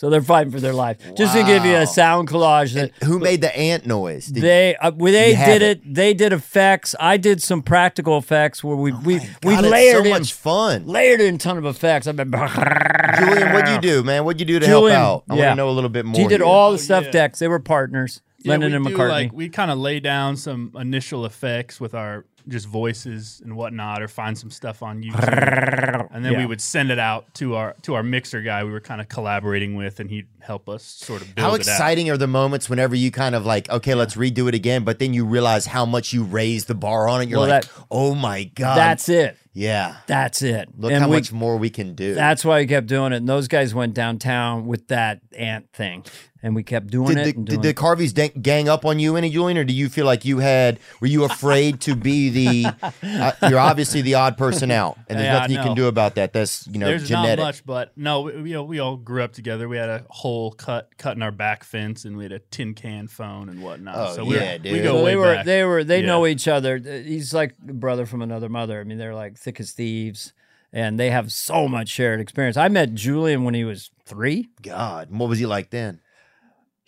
So 0.00 0.08
they're 0.08 0.22
fighting 0.22 0.50
for 0.50 0.60
their 0.60 0.72
life. 0.72 0.96
Just 1.14 1.34
to 1.36 1.44
give 1.44 1.62
you 1.66 1.74
a 1.74 1.86
sound 1.86 2.26
collage 2.26 2.72
that 2.72 2.90
Who 3.04 3.18
made 3.18 3.42
the 3.42 3.54
ant 3.54 3.84
noise? 3.84 4.28
Did- 4.28 4.42
they 4.42 4.74
uh, 4.76 4.92
well, 4.96 5.12
they 5.12 5.34
did 5.34 5.60
it? 5.60 5.82
it. 5.84 5.94
They 5.94 6.14
did 6.14 6.32
effects. 6.32 6.94
I 6.98 7.18
did 7.18 7.42
some 7.42 7.60
practical 7.60 8.16
effects 8.16 8.64
where 8.64 8.76
we 8.76 8.92
we 8.92 9.18
we 9.18 9.18
Oh 9.18 9.28
God, 9.42 9.64
it's 9.64 9.70
layered 9.70 9.96
so 9.98 10.04
in 10.04 10.10
much 10.10 10.32
fun. 10.32 10.86
layered 10.86 11.20
in 11.20 11.34
a 11.34 11.38
ton 11.38 11.58
of 11.58 11.66
effects. 11.66 12.06
I've 12.06 12.16
been 12.16 12.30
Julian, 12.30 13.52
what'd 13.52 13.68
you 13.68 13.78
do, 13.78 14.02
man? 14.02 14.24
What'd 14.24 14.40
you 14.40 14.46
do 14.46 14.58
to 14.58 14.64
Julian, 14.64 14.98
help 14.98 15.24
out? 15.28 15.34
I 15.34 15.36
yeah. 15.36 15.48
want 15.48 15.52
to 15.52 15.56
know 15.56 15.68
a 15.68 15.76
little 15.76 15.90
bit 15.90 16.06
more. 16.06 16.18
He 16.18 16.26
did 16.26 16.40
here. 16.40 16.48
all 16.48 16.72
the 16.72 16.78
stuff 16.78 17.04
yeah. 17.04 17.10
Dex. 17.10 17.38
They 17.38 17.48
were 17.48 17.58
partners. 17.58 18.22
Yeah, 18.42 18.52
Lennon 18.52 18.70
we 18.82 18.88
and 18.90 18.96
McCartney. 18.96 19.08
Like, 19.10 19.32
we 19.32 19.48
kind 19.48 19.70
of 19.70 19.78
lay 19.78 20.00
down 20.00 20.36
some 20.36 20.72
initial 20.78 21.26
effects 21.26 21.78
with 21.80 21.94
our 21.94 22.24
just 22.48 22.66
voices 22.66 23.42
and 23.44 23.54
whatnot, 23.54 24.00
or 24.00 24.08
find 24.08 24.36
some 24.36 24.50
stuff 24.50 24.82
on 24.82 25.02
YouTube, 25.02 26.08
and 26.10 26.24
then 26.24 26.32
Yeah. 26.32 26.38
we 26.38 26.46
would 26.46 26.60
send 26.62 26.90
it 26.90 26.98
out 26.98 27.32
to 27.34 27.54
our 27.54 27.74
to 27.82 27.94
our 27.94 28.02
mixer 28.02 28.40
guy. 28.40 28.64
We 28.64 28.70
were 28.70 28.80
kind 28.80 29.00
of 29.00 29.08
collaborating 29.10 29.74
with, 29.76 30.00
and 30.00 30.08
he'd 30.10 30.26
help 30.40 30.66
us 30.68 30.82
sort 30.82 31.20
of 31.20 31.34
build 31.34 31.44
How 31.44 31.50
it 31.50 31.54
out. 31.56 31.60
exciting 31.60 32.08
are 32.10 32.16
the 32.16 32.26
moments 32.26 32.70
whenever 32.70 32.94
you 32.94 33.10
kind 33.10 33.34
of 33.34 33.44
like, 33.44 33.68
okay, 33.68 33.94
let's 33.94 34.14
redo 34.16 34.48
it 34.48 34.54
again, 34.54 34.84
but 34.84 34.98
then 34.98 35.12
you 35.12 35.26
realize 35.26 35.66
how 35.66 35.84
much 35.84 36.14
you 36.14 36.22
raised 36.24 36.66
the 36.66 36.74
bar 36.74 37.08
on 37.08 37.20
it. 37.20 37.28
You're 37.28 37.40
Well, 37.40 37.48
like, 37.48 37.64
that- 37.64 37.84
oh 37.90 38.14
my 38.14 38.44
god, 38.44 38.76
That's 38.76 39.10
it. 39.10 39.36
yeah. 39.52 39.96
That's 40.06 40.40
it. 40.40 40.70
Look 40.78 40.92
And 40.92 41.02
how 41.02 41.10
we- 41.10 41.16
much 41.16 41.30
more 41.32 41.58
we 41.58 41.68
can 41.68 41.94
do. 41.94 42.14
That's 42.14 42.42
why 42.42 42.60
we 42.60 42.66
kept 42.66 42.86
doing 42.86 43.12
it. 43.12 43.16
And 43.16 43.28
those 43.28 43.48
guys 43.48 43.74
went 43.74 43.92
downtown 43.92 44.66
with 44.66 44.88
that 44.88 45.20
ant 45.36 45.66
thing, 45.74 46.04
and 46.42 46.54
we 46.54 46.62
kept 46.62 46.86
doing 46.88 47.14
did 47.14 47.18
it. 47.18 47.24
the, 47.24 47.30
and 47.36 47.46
did 47.46 47.50
doing 47.52 47.62
the 47.62 47.68
it. 47.70 47.76
Carveys 47.76 48.12
da- 48.14 48.28
gang 48.40 48.68
up 48.68 48.84
on 48.84 48.98
you 48.98 49.16
any, 49.16 49.30
Julian, 49.30 49.58
or 49.58 49.64
do 49.64 49.72
you 49.74 49.88
feel 49.88 50.06
like 50.06 50.24
you 50.24 50.38
had? 50.38 50.78
Were 51.00 51.06
you 51.06 51.24
afraid 51.24 51.80
to 51.82 51.94
be 51.94 52.30
the? 52.30 52.72
uh, 53.02 53.32
you're 53.48 53.58
obviously 53.58 54.00
the 54.02 54.14
odd 54.14 54.36
person 54.38 54.70
out, 54.70 54.96
and 55.08 55.18
there's 55.18 55.26
Yeah, 55.26 55.38
nothing 55.40 55.56
you 55.56 55.62
can 55.62 55.74
do 55.74 55.86
about 55.86 56.14
that. 56.16 56.32
That's 56.32 56.66
you 56.66 56.78
know 56.78 56.86
There's 56.86 57.06
genetic. 57.08 57.38
not 57.38 57.44
much, 57.46 57.66
but 57.66 57.92
no, 57.96 58.22
we, 58.22 58.40
we, 58.42 58.56
we 58.58 58.78
all 58.78 58.96
grew 58.96 59.22
up 59.22 59.32
together. 59.32 59.68
We 59.68 59.76
had 59.76 59.88
a 59.88 60.04
hole 60.10 60.52
cut 60.52 60.96
cut 60.98 61.16
in 61.16 61.22
our 61.22 61.32
back 61.32 61.64
fence, 61.64 62.04
and 62.04 62.16
we 62.16 62.24
had 62.24 62.32
a 62.32 62.38
tin 62.38 62.74
can 62.74 63.06
phone 63.08 63.48
and 63.48 63.62
whatnot. 63.62 63.94
Oh, 63.96 64.14
so 64.16 64.24
we're- 64.24 64.40
yeah, 64.44 64.52
we 64.54 64.58
dude. 64.70 64.82
go 64.82 64.96
So 64.98 65.04
way 65.04 65.10
they 65.12 65.16
were 65.16 65.34
back. 65.34 65.44
they 65.46 65.64
were 65.64 65.84
they 65.84 66.00
Yeah. 66.00 66.06
know 66.06 66.26
each 66.26 66.48
other. 66.48 66.78
He's 66.78 67.34
like 67.34 67.54
a 67.68 67.72
brother 67.72 68.06
from 68.06 68.22
another 68.22 68.48
mother. 68.48 68.80
I 68.80 68.84
mean, 68.84 68.98
they're 68.98 69.14
like 69.14 69.36
thick 69.36 69.60
as 69.60 69.72
thieves, 69.72 70.32
and 70.72 70.98
they 70.98 71.10
have 71.10 71.32
so 71.32 71.68
much 71.68 71.88
shared 71.88 72.20
experience. 72.20 72.56
I 72.56 72.68
met 72.68 72.94
Julian 72.94 73.44
when 73.44 73.54
he 73.54 73.64
was 73.64 73.90
three. 74.06 74.48
God, 74.62 75.10
what 75.10 75.28
was 75.28 75.38
he 75.38 75.46
like 75.46 75.70
then? 75.70 76.00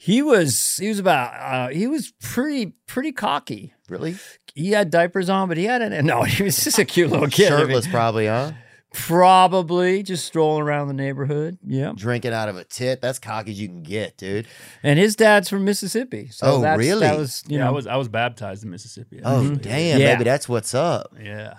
He 0.05 0.21
was 0.21 0.79
he 0.79 0.89
was 0.89 0.99
about 0.99 1.33
uh, 1.35 1.69
he 1.73 1.87
was 1.87 2.13
pretty 2.21 2.75
pretty 2.89 3.13
cocky. 3.13 3.73
Really 3.89 4.17
He 4.55 4.73
had 4.73 4.91
diapers 4.91 5.29
on, 5.29 5.47
but 5.47 5.57
he 5.57 5.65
had 5.65 5.81
an 5.81 6.05
no. 6.05 6.23
He 6.25 6.43
was 6.43 6.63
just 6.65 6.79
a 6.81 6.85
cute 6.85 7.11
little 7.11 7.29
kid. 7.29 7.53
I 7.53 7.57
mean, 7.59 7.67
shirtless, 7.67 7.87
probably, 7.87 8.27
huh? 8.27 8.51
probably 8.95 10.03
just 10.03 10.27
strolling 10.27 10.63
around 10.63 10.89
the 10.89 10.95
neighborhood. 10.95 11.57
Yeah, 11.65 11.93
Drinking 11.95 12.33
out 12.33 12.49
of 12.49 12.57
a 12.57 12.65
tit. 12.65 13.01
That's 13.01 13.19
cocky 13.19 13.53
as 13.53 13.61
you 13.61 13.69
can 13.69 13.83
get, 13.85 14.17
dude. 14.17 14.47
and 14.83 14.99
his 14.99 15.15
dad's 15.17 15.49
from 15.49 15.65
Mississippi. 15.65 16.29
So 16.31 16.47
Oh, 16.47 16.61
that's, 16.63 16.79
really? 16.79 17.01
That 17.07 17.17
was 17.17 17.45
you 17.47 17.59
yeah, 17.59 17.65
know 17.65 17.69
I 17.69 17.73
was 17.73 17.87
I 17.87 17.97
was 17.97 18.09
baptized 18.09 18.65
in 18.65 18.71
Mississippi. 18.71 19.21
Oh 19.25 19.41
actually. 19.43 19.57
damn, 19.59 20.01
Yeah. 20.01 20.13
maybe 20.15 20.25
that's 20.25 20.49
what's 20.49 20.75
up. 20.75 21.15
yeah. 21.23 21.55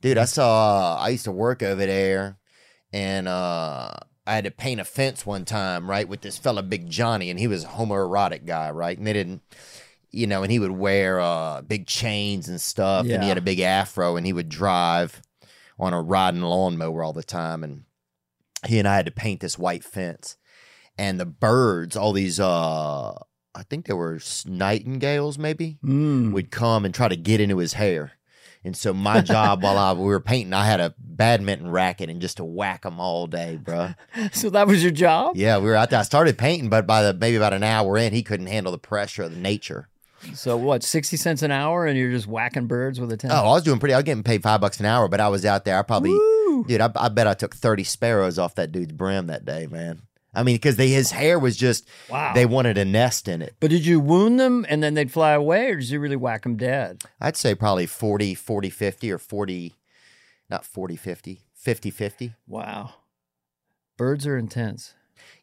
Dude, 0.00 0.18
I 0.18 0.24
saw. 0.24 0.96
I 0.98 1.08
used 1.10 1.24
to 1.24 1.32
work 1.32 1.62
over 1.62 1.84
there, 1.86 2.36
and 2.92 3.26
uh, 3.28 3.92
I 4.26 4.34
had 4.34 4.44
to 4.44 4.50
paint 4.50 4.80
a 4.80 4.84
fence 4.84 5.26
one 5.26 5.44
time, 5.44 5.90
right, 5.90 6.08
with 6.08 6.20
this 6.20 6.38
fella, 6.38 6.62
Big 6.62 6.88
Johnny, 6.88 7.28
and 7.30 7.40
he 7.40 7.48
was 7.48 7.64
a 7.64 7.68
homoerotic 7.68 8.44
guy, 8.46 8.70
right, 8.70 8.96
and 8.96 9.06
they 9.06 9.12
didn't, 9.12 9.42
you 10.10 10.26
know, 10.26 10.42
and 10.42 10.52
he 10.52 10.58
would 10.58 10.70
wear 10.70 11.20
uh 11.20 11.62
big 11.62 11.86
chains 11.86 12.48
and 12.48 12.60
stuff, 12.60 13.06
and 13.14 13.22
he 13.22 13.28
had 13.28 13.38
a 13.38 13.42
big 13.42 13.60
afro, 13.60 14.16
and 14.16 14.24
he 14.26 14.32
would 14.32 14.48
drive 14.48 15.22
on 15.78 15.92
a 15.92 16.00
riding 16.00 16.42
lawnmower 16.42 17.02
all 17.02 17.12
the 17.12 17.24
time, 17.24 17.64
and 17.64 17.84
he 18.66 18.78
and 18.78 18.86
I 18.86 18.94
had 18.94 19.06
to 19.06 19.12
paint 19.12 19.40
this 19.40 19.58
white 19.58 19.82
fence, 19.82 20.36
and 20.96 21.18
the 21.18 21.26
birds, 21.26 21.96
all 21.96 22.12
these, 22.12 22.38
uh, 22.38 23.12
I 23.54 23.62
think 23.68 23.86
they 23.86 23.94
were 23.94 24.20
nightingales, 24.46 25.36
maybe 25.36 25.78
Mm. 25.84 26.32
would 26.32 26.50
come 26.52 26.84
and 26.84 26.94
try 26.94 27.08
to 27.08 27.16
get 27.16 27.40
into 27.40 27.58
his 27.58 27.72
hair. 27.72 28.12
And 28.64 28.76
so 28.76 28.94
my 28.94 29.20
job 29.20 29.62
while 29.62 29.76
I 29.76 29.92
we 29.92 30.04
were 30.04 30.20
painting, 30.20 30.52
I 30.52 30.64
had 30.64 30.78
a 30.80 30.94
badminton 30.98 31.70
racket 31.70 32.08
and 32.10 32.20
just 32.20 32.36
to 32.36 32.44
whack 32.44 32.82
them 32.82 33.00
all 33.00 33.26
day, 33.26 33.56
bro. 33.56 33.94
So 34.32 34.50
that 34.50 34.66
was 34.68 34.82
your 34.82 34.92
job. 34.92 35.36
Yeah, 35.36 35.58
we 35.58 35.64
were 35.66 35.74
out 35.74 35.90
there. 35.90 35.98
I 35.98 36.02
started 36.02 36.38
painting, 36.38 36.68
but 36.68 36.86
by 36.86 37.02
the 37.02 37.12
maybe 37.12 37.36
about 37.36 37.52
an 37.52 37.64
hour 37.64 37.96
in, 37.96 38.12
he 38.12 38.22
couldn't 38.22 38.46
handle 38.46 38.70
the 38.72 38.78
pressure 38.78 39.24
of 39.24 39.34
the 39.34 39.40
nature. 39.40 39.88
So 40.34 40.56
what? 40.56 40.84
Sixty 40.84 41.16
cents 41.16 41.42
an 41.42 41.50
hour, 41.50 41.86
and 41.86 41.98
you're 41.98 42.12
just 42.12 42.28
whacking 42.28 42.66
birds 42.68 43.00
with 43.00 43.10
a 43.10 43.16
ten. 43.16 43.32
Oh, 43.32 43.34
I 43.36 43.42
was 43.48 43.64
doing 43.64 43.80
pretty. 43.80 43.94
I 43.94 43.98
was 43.98 44.04
getting 44.04 44.22
paid 44.22 44.42
five 44.42 44.60
bucks 44.60 44.78
an 44.78 44.86
hour, 44.86 45.08
but 45.08 45.20
I 45.20 45.28
was 45.28 45.44
out 45.44 45.64
there. 45.64 45.76
I 45.78 45.82
probably, 45.82 46.12
dude, 46.68 46.80
I, 46.80 46.90
I 46.94 47.08
bet 47.08 47.26
I 47.26 47.34
took 47.34 47.56
thirty 47.56 47.82
sparrows 47.82 48.38
off 48.38 48.54
that 48.54 48.70
dude's 48.70 48.92
brim 48.92 49.26
that 49.26 49.44
day, 49.44 49.66
man. 49.66 50.02
I 50.34 50.42
mean, 50.42 50.56
because 50.56 50.76
his 50.78 51.10
hair 51.10 51.38
was 51.38 51.56
just, 51.56 51.86
Wow. 52.08 52.32
they 52.34 52.46
wanted 52.46 52.78
a 52.78 52.84
nest 52.84 53.28
in 53.28 53.42
it. 53.42 53.54
But 53.60 53.70
did 53.70 53.84
you 53.84 54.00
wound 54.00 54.40
them 54.40 54.64
and 54.68 54.82
then 54.82 54.94
they'd 54.94 55.12
fly 55.12 55.32
away, 55.32 55.70
or 55.70 55.76
did 55.76 55.90
you 55.90 56.00
really 56.00 56.16
whack 56.16 56.42
them 56.44 56.56
dead? 56.56 57.02
I'd 57.20 57.36
say 57.36 57.54
probably 57.54 57.86
40, 57.86 58.34
40, 58.34 58.70
50 58.70 59.12
or 59.12 59.18
40, 59.18 59.74
not 60.48 60.64
40, 60.64 60.96
50, 60.96 61.40
50, 61.54 61.90
50. 61.90 62.32
Wow. 62.46 62.94
Birds 63.98 64.26
are 64.26 64.38
intense. 64.38 64.94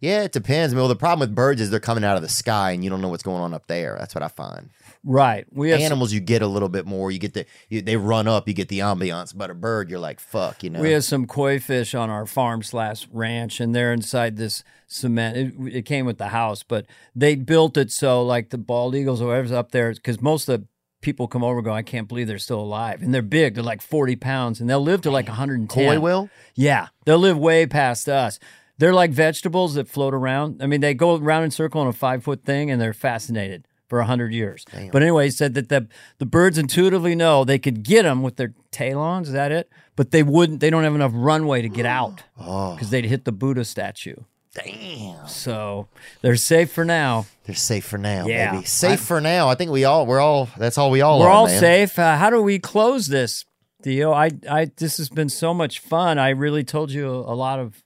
Yeah, 0.02 0.24
it 0.24 0.32
depends. 0.32 0.74
I 0.74 0.78
Well, 0.78 0.88
the 0.88 0.95
problem 0.95 1.20
with 1.20 1.36
birds 1.36 1.61
is 1.61 1.70
they're 1.70 1.80
coming 1.80 2.03
out 2.03 2.16
of 2.16 2.22
the 2.22 2.30
sky 2.30 2.72
and 2.72 2.84
you 2.84 2.90
don't 2.90 3.02
know 3.02 3.10
what's 3.10 3.24
going 3.24 3.41
on 3.41 3.53
up 3.53 3.68
there. 3.68 3.95
That's 3.99 4.16
what 4.16 4.24
I 4.24 4.28
find. 4.28 4.70
Right. 5.03 5.45
We 5.51 5.69
have 5.69 5.80
some, 5.80 5.85
Animals, 5.85 6.11
you 6.11 6.19
get 6.19 6.41
a 6.41 6.47
little 6.47 6.67
bit 6.67 6.85
more. 6.85 7.09
You 7.09 7.19
get 7.19 7.34
the 7.34 7.45
you, 7.69 7.81
they 7.81 7.95
run 7.95 8.27
up, 8.27 8.47
you 8.47 8.53
get 8.53 8.67
the 8.67 8.80
ambiance. 8.80 9.35
But 9.35 9.49
a 9.49 9.53
bird, 9.53 9.89
you're 9.89 9.99
like, 9.99 10.19
fuck, 10.19 10.63
you 10.63 10.69
know. 10.69 10.81
we 10.81 10.91
have 10.91 11.05
some 11.05 11.26
koi 11.26 11.59
fish 11.59 11.95
on 11.95 12.09
our 12.09 12.26
farm 12.26 12.63
slash 12.63 13.07
ranch, 13.11 13.59
and 13.59 13.73
they're 13.73 13.93
inside 13.93 14.35
this 14.35 14.63
cement. 14.88 15.38
It, 15.38 15.77
it 15.77 15.81
came 15.84 16.05
with 16.05 16.17
the 16.17 16.30
house, 16.30 16.63
but 16.63 16.85
they 17.15 17.35
built 17.35 17.77
it 17.77 17.91
so 17.91 18.23
like 18.23 18.49
the 18.49 18.57
bald 18.57 18.93
eagles 18.93 19.21
or 19.21 19.27
whatever's 19.27 19.53
up 19.53 19.71
there, 19.71 19.93
because 19.93 20.21
most 20.21 20.49
of 20.49 20.61
the 20.61 20.67
people 21.01 21.30
come 21.30 21.45
over 21.45 21.59
and 21.59 21.65
go, 21.65 21.71
I 21.71 21.81
can't 21.81 22.09
believe 22.09 22.27
they're 22.27 22.38
still 22.38 22.59
alive, 22.59 23.01
and 23.01 23.13
they're 23.13 23.21
big. 23.21 23.55
They're 23.55 23.63
like 23.63 23.81
forty 23.81 24.17
pounds, 24.17 24.59
and 24.59 24.69
they'll 24.69 24.81
live 24.81 25.01
to 25.03 25.11
like 25.11 25.27
110. 25.27 25.67
Koi 25.67 25.99
will. 25.99 26.30
Yeah, 26.55 26.88
they'll 27.05 27.19
live 27.19 27.38
way 27.38 27.65
past 27.65 28.09
us. 28.09 28.38
They're 28.77 28.93
like 28.93 29.11
vegetables 29.11 29.76
that 29.76 29.88
float 29.88 30.13
around. 30.13 30.61
I 30.61 30.67
mean, 30.67 30.81
they 30.81 30.93
go 30.93 31.15
around 31.15 31.43
in 31.43 31.51
circle 31.51 31.80
on 31.81 31.88
a 31.88 31.93
five 31.93 32.23
foot 32.23 32.43
thing, 32.43 32.69
and 32.69 32.81
they're 32.81 32.93
fascinated 32.93 33.65
for 33.90 33.99
a 33.99 34.06
hundred 34.06 34.32
years. 34.34 34.64
But 34.91 35.02
anyway, 35.02 35.26
he 35.26 35.32
said 35.32 35.53
that 35.56 35.68
the 35.70 35.88
the 36.20 36.26
birds 36.26 36.57
intuitively 36.57 37.16
know 37.16 37.44
they 37.44 37.60
could 37.60 37.84
get 37.84 38.03
them 38.03 38.22
with 38.24 38.38
their 38.38 38.53
tail 38.72 38.99
on. 38.99 39.24
Is 39.24 39.32
that 39.34 39.52
it? 39.52 39.70
But 39.98 40.11
they 40.11 40.24
wouldn't. 40.24 40.61
They 40.61 40.70
don't 40.70 40.84
have 40.86 40.95
enough 40.95 41.11
runway 41.14 41.61
to 41.61 41.70
get 41.70 41.86
out 41.99 42.24
because 42.38 42.90
they'd 42.90 43.06
hit 43.06 43.26
the 43.26 43.32
Buddha 43.34 43.66
statue. 43.66 44.16
Damn, 44.56 45.28
So 45.28 45.88
they're 46.22 46.36
safe 46.36 46.72
for 46.72 46.84
now. 46.84 47.28
they're 47.45 47.53
safe 47.56 47.86
for 47.86 47.98
now, 47.99 48.26
Yeah. 48.26 48.52
baby. 48.53 48.66
Safe 48.66 48.99
for 48.99 49.22
now. 49.22 49.48
I 49.48 49.53
think 49.56 49.70
we 49.72 49.86
all 49.86 50.06
we're 50.07 50.20
all. 50.20 50.49
That's 50.57 50.78
all 50.78 50.90
we 50.90 51.02
all 51.02 51.20
We're 51.20 51.28
are. 51.28 51.32
all 51.32 51.45
man. 51.48 51.60
safe. 51.60 51.99
Uh, 51.99 52.18
how 52.18 52.30
do 52.32 52.41
we 52.41 52.57
close 52.57 53.07
this, 53.07 53.45
Theo? 53.84 54.11
I, 54.11 54.32
I, 54.49 54.72
this 54.78 54.98
has 54.98 55.10
been 55.10 55.30
so 55.30 55.53
much 55.53 55.80
fun. 55.80 56.18
I 56.18 56.30
really 56.30 56.64
told 56.64 56.91
you 56.91 57.07
a, 57.10 57.34
a 57.34 57.36
lot 57.36 57.60
of 57.60 57.84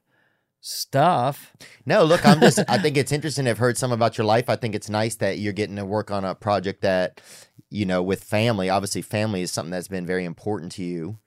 stuff. 0.63 1.53
No, 1.85 2.03
look, 2.05 2.25
I'm 2.25 2.39
just. 2.39 2.59
I 2.67 2.77
think 2.79 2.97
it's 2.97 3.11
interesting. 3.11 3.47
I've 3.47 3.57
heard 3.57 3.77
some 3.77 3.91
about 3.91 4.17
your 4.17 4.25
life. 4.25 4.49
I 4.49 4.55
think 4.55 4.73
it's 4.73 4.89
nice 4.89 5.15
that 5.15 5.37
you're 5.37 5.53
getting 5.53 5.75
to 5.75 5.85
work 5.85 6.09
on 6.09 6.25
a 6.25 6.33
project 6.33 6.81
that, 6.81 7.21
you 7.69 7.85
know, 7.85 8.01
with 8.01 8.23
family. 8.23 8.69
Obviously, 8.69 9.01
family 9.01 9.41
is 9.41 9.51
something 9.51 9.71
that's 9.71 9.89
been 9.89 10.05
very 10.05 10.25
important 10.25 10.71
to 10.73 10.83
you, 10.83 11.19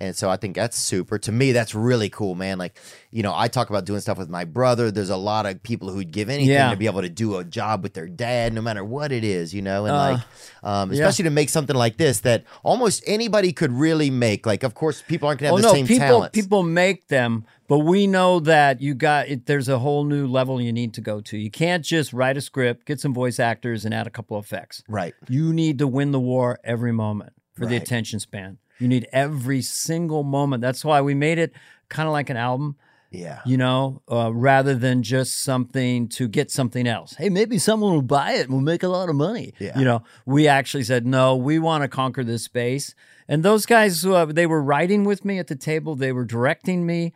and 0.00 0.14
so 0.16 0.28
I 0.30 0.36
think 0.36 0.56
that's 0.56 0.78
super. 0.78 1.18
To 1.18 1.32
me, 1.32 1.52
that's 1.52 1.74
really 1.74 2.08
cool, 2.10 2.34
man. 2.34 2.58
Like, 2.58 2.76
you 3.10 3.22
know, 3.22 3.32
I 3.34 3.48
talk 3.48 3.70
about 3.70 3.84
doing 3.84 4.00
stuff 4.00 4.18
with 4.18 4.28
my 4.28 4.44
brother. 4.44 4.90
There's 4.90 5.10
a 5.10 5.16
lot 5.16 5.46
of 5.46 5.62
people 5.62 5.90
who'd 5.90 6.10
give 6.10 6.28
anything 6.28 6.52
Yeah. 6.52 6.70
to 6.70 6.76
be 6.76 6.86
able 6.86 7.02
to 7.02 7.08
do 7.08 7.36
a 7.38 7.44
job 7.44 7.82
with 7.82 7.94
their 7.94 8.08
dad, 8.08 8.52
no 8.52 8.60
matter 8.62 8.84
what 8.84 9.12
it 9.12 9.24
is, 9.24 9.54
you 9.54 9.62
know, 9.62 9.86
and 9.86 9.94
Uh, 9.94 9.98
like, 9.98 10.20
um, 10.62 10.92
yeah. 10.92 11.00
especially 11.02 11.24
to 11.24 11.30
make 11.30 11.48
something 11.48 11.76
like 11.76 11.96
this 11.96 12.20
that 12.20 12.44
almost 12.62 13.02
anybody 13.06 13.52
could 13.52 13.72
really 13.72 14.10
make. 14.10 14.46
Like, 14.46 14.62
of 14.62 14.74
course, 14.74 15.02
people 15.06 15.28
aren't 15.28 15.40
gonna 15.40 15.48
have 15.48 15.54
oh 15.54 15.58
the 15.58 15.62
no, 15.68 15.72
same 15.74 15.86
people 15.86 16.06
talents. 16.06 16.34
people 16.34 16.62
make 16.62 17.08
them, 17.08 17.44
but 17.68 17.78
we 17.80 18.06
know 18.06 18.40
that 18.40 18.80
you 18.80 18.94
got 18.94 19.28
it, 19.28 19.46
there's 19.46 19.68
a 19.68 19.78
whole 19.78 20.04
new 20.04 20.26
level 20.26 20.60
you 20.60 20.72
need 20.72 20.92
to 20.94 21.00
go 21.00 21.20
to. 21.20 21.36
You 21.38 21.50
can't 21.50 21.84
just 21.84 22.12
write 22.12 22.36
a 22.36 22.40
script, 22.40 22.84
get 22.86 23.00
some 23.00 23.14
voice 23.14 23.38
actors, 23.38 23.84
and 23.84 23.94
add 23.94 24.06
a 24.06 24.10
couple 24.10 24.36
of 24.36 24.44
effects. 24.44 24.82
right. 24.88 25.14
You 25.28 25.52
need 25.52 25.78
to 25.78 25.86
win 25.86 26.10
the 26.12 26.20
war 26.20 26.58
every 26.64 26.92
moment 26.92 27.32
for 27.54 27.66
the 27.66 27.76
attention 27.76 28.18
span. 28.20 28.58
You 28.78 28.88
need 28.88 29.06
every 29.12 29.62
single 29.62 30.22
moment. 30.24 30.60
That's 30.62 30.84
why 30.84 31.00
we 31.00 31.14
made 31.14 31.38
it 31.38 31.52
kind 31.88 32.06
of 32.08 32.12
like 32.12 32.30
an 32.30 32.36
album, 32.36 32.76
Yeah. 33.10 33.40
you 33.46 33.56
know, 33.56 34.02
uh, 34.10 34.32
rather 34.34 34.74
than 34.74 35.02
just 35.02 35.42
something 35.42 36.08
to 36.08 36.26
get 36.28 36.50
something 36.50 36.86
else. 36.88 37.14
Hey, 37.14 37.28
maybe 37.28 37.58
someone 37.58 37.92
will 37.92 38.02
buy 38.02 38.32
it 38.32 38.42
and 38.46 38.50
we'll 38.50 38.60
make 38.62 38.82
a 38.82 38.88
lot 38.88 39.08
of 39.08 39.14
money. 39.14 39.54
Yeah. 39.60 39.78
You 39.78 39.84
know, 39.84 40.02
we 40.26 40.48
actually 40.48 40.84
said, 40.84 41.06
no, 41.06 41.36
we 41.36 41.58
want 41.58 41.82
to 41.82 41.88
conquer 41.88 42.24
this 42.24 42.42
space. 42.44 42.94
And 43.28 43.42
those 43.42 43.64
guys, 43.66 44.04
uh, 44.04 44.26
they 44.26 44.46
were 44.46 44.62
writing 44.62 45.04
with 45.04 45.24
me 45.24 45.38
at 45.38 45.46
the 45.46 45.56
table, 45.56 45.94
they 45.94 46.12
were 46.12 46.24
directing 46.24 46.84
me. 46.84 47.12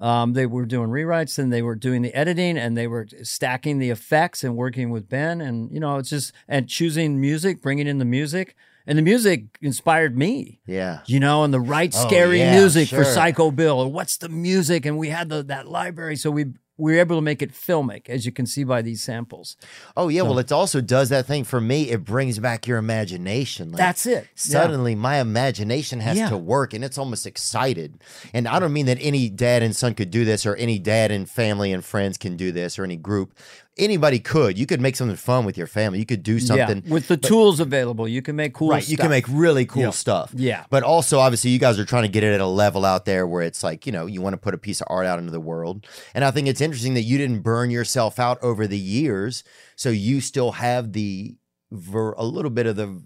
Um, 0.00 0.34
they 0.34 0.46
were 0.46 0.64
doing 0.64 0.90
rewrites 0.90 1.40
and 1.40 1.52
they 1.52 1.60
were 1.60 1.74
doing 1.74 2.02
the 2.02 2.14
editing 2.14 2.56
and 2.56 2.76
they 2.78 2.86
were 2.86 3.08
stacking 3.24 3.78
the 3.80 3.90
effects 3.90 4.44
and 4.44 4.54
working 4.56 4.90
with 4.90 5.08
Ben 5.08 5.40
and 5.40 5.72
you 5.72 5.80
know 5.80 5.96
it's 5.96 6.10
just 6.10 6.32
and 6.46 6.68
choosing 6.68 7.20
music, 7.20 7.60
bringing 7.60 7.88
in 7.88 7.98
the 7.98 8.04
music 8.04 8.54
and 8.88 8.98
the 8.98 9.02
music 9.02 9.44
inspired 9.62 10.16
me. 10.18 10.58
Yeah. 10.66 11.00
You 11.06 11.20
know, 11.20 11.44
and 11.44 11.54
the 11.54 11.60
right 11.60 11.94
Oh, 11.96 12.06
scary 12.08 12.38
yeah, 12.40 12.58
music 12.58 12.88
for. 12.88 13.04
Psycho 13.04 13.50
Bill. 13.52 13.82
And 13.82 13.92
what's 13.92 14.16
the 14.16 14.28
music? 14.28 14.84
And 14.86 14.98
we 14.98 15.10
had 15.10 15.28
the, 15.28 15.42
that 15.44 15.68
library, 15.68 16.16
so 16.16 16.30
we 16.32 16.46
we 16.80 16.92
were 16.92 17.00
able 17.00 17.16
to 17.16 17.20
make 17.22 17.42
it 17.42 17.52
filmic, 17.52 18.08
as 18.08 18.24
you 18.24 18.30
can 18.30 18.46
see 18.46 18.62
by 18.62 18.80
these 18.82 19.02
samples. 19.02 19.56
Oh 19.96 20.06
yeah, 20.08 20.22
well 20.22 20.38
it 20.38 20.52
also 20.52 20.80
does 20.80 21.08
that 21.08 21.26
thing 21.26 21.42
for 21.42 21.60
me. 21.60 21.90
It 21.90 22.04
brings 22.04 22.38
back 22.38 22.68
your 22.68 22.78
imagination. 22.78 23.72
Like, 23.72 23.78
That's 23.78 24.06
it. 24.06 24.22
Yeah. 24.24 24.28
Suddenly, 24.36 24.94
my 24.94 25.18
imagination 25.18 25.98
has 25.98 26.16
Yeah. 26.16 26.28
to 26.30 26.36
work, 26.36 26.74
and 26.74 26.84
it's 26.84 26.96
almost 26.96 27.26
excited. 27.26 28.00
And 28.32 28.46
I 28.46 28.60
don't 28.60 28.72
mean 28.72 28.86
that 28.86 28.98
any 29.00 29.28
dad 29.28 29.64
and 29.64 29.74
son 29.74 29.94
could 29.94 30.12
do 30.12 30.24
this, 30.24 30.46
or 30.46 30.54
any 30.54 30.78
dad 30.78 31.10
and 31.10 31.28
family 31.28 31.72
and 31.72 31.84
friends 31.84 32.16
can 32.16 32.36
do 32.36 32.52
this, 32.52 32.78
or 32.78 32.84
any 32.84 32.96
group. 32.96 33.36
Anybody 33.78 34.18
could. 34.18 34.58
You 34.58 34.66
could 34.66 34.80
make 34.80 34.96
something 34.96 35.16
fun 35.16 35.44
with 35.44 35.56
your 35.56 35.66
family. 35.66 35.98
You 35.98 36.06
could 36.06 36.22
do 36.22 36.38
something. 36.40 36.82
Yeah, 36.84 36.92
with 36.92 37.08
the 37.08 37.16
tools 37.16 37.60
available, 37.60 38.08
you 38.08 38.22
can 38.22 38.36
make 38.36 38.54
cool. 38.54 38.70
Right, 38.70 38.88
you 38.88 38.96
can 38.96 39.10
make 39.10 39.24
really 39.28 39.64
cool 39.66 39.82
Yeah. 39.82 39.90
stuff. 39.90 40.32
Yeah. 40.34 40.64
But 40.70 40.82
also, 40.82 41.18
obviously, 41.18 41.50
you 41.50 41.58
guys 41.58 41.78
are 41.78 41.84
trying 41.84 42.02
to 42.02 42.08
get 42.08 42.24
it 42.24 42.34
at 42.34 42.40
a 42.40 42.46
level 42.46 42.84
out 42.84 43.04
there 43.04 43.26
where 43.26 43.42
it's 43.42 43.62
like, 43.62 43.86
you 43.86 43.92
know, 43.92 44.06
you 44.06 44.20
want 44.20 44.34
to 44.34 44.38
put 44.38 44.54
a 44.54 44.58
piece 44.58 44.80
of 44.80 44.88
art 44.90 45.06
out 45.06 45.18
into 45.18 45.30
the 45.30 45.40
world. 45.40 45.86
And 46.14 46.24
I 46.24 46.30
think 46.30 46.48
it's 46.48 46.60
interesting 46.60 46.94
that 46.94 47.02
you 47.02 47.18
didn't 47.18 47.40
burn 47.40 47.70
yourself 47.70 48.18
out 48.18 48.42
over 48.42 48.66
the 48.66 48.78
years. 48.78 49.44
So 49.76 49.90
you 49.90 50.20
still 50.20 50.52
have 50.52 50.92
the, 50.92 51.36
ver- 51.70 52.12
a 52.14 52.24
little 52.24 52.50
bit 52.50 52.66
of 52.66 52.76
the 52.76 53.02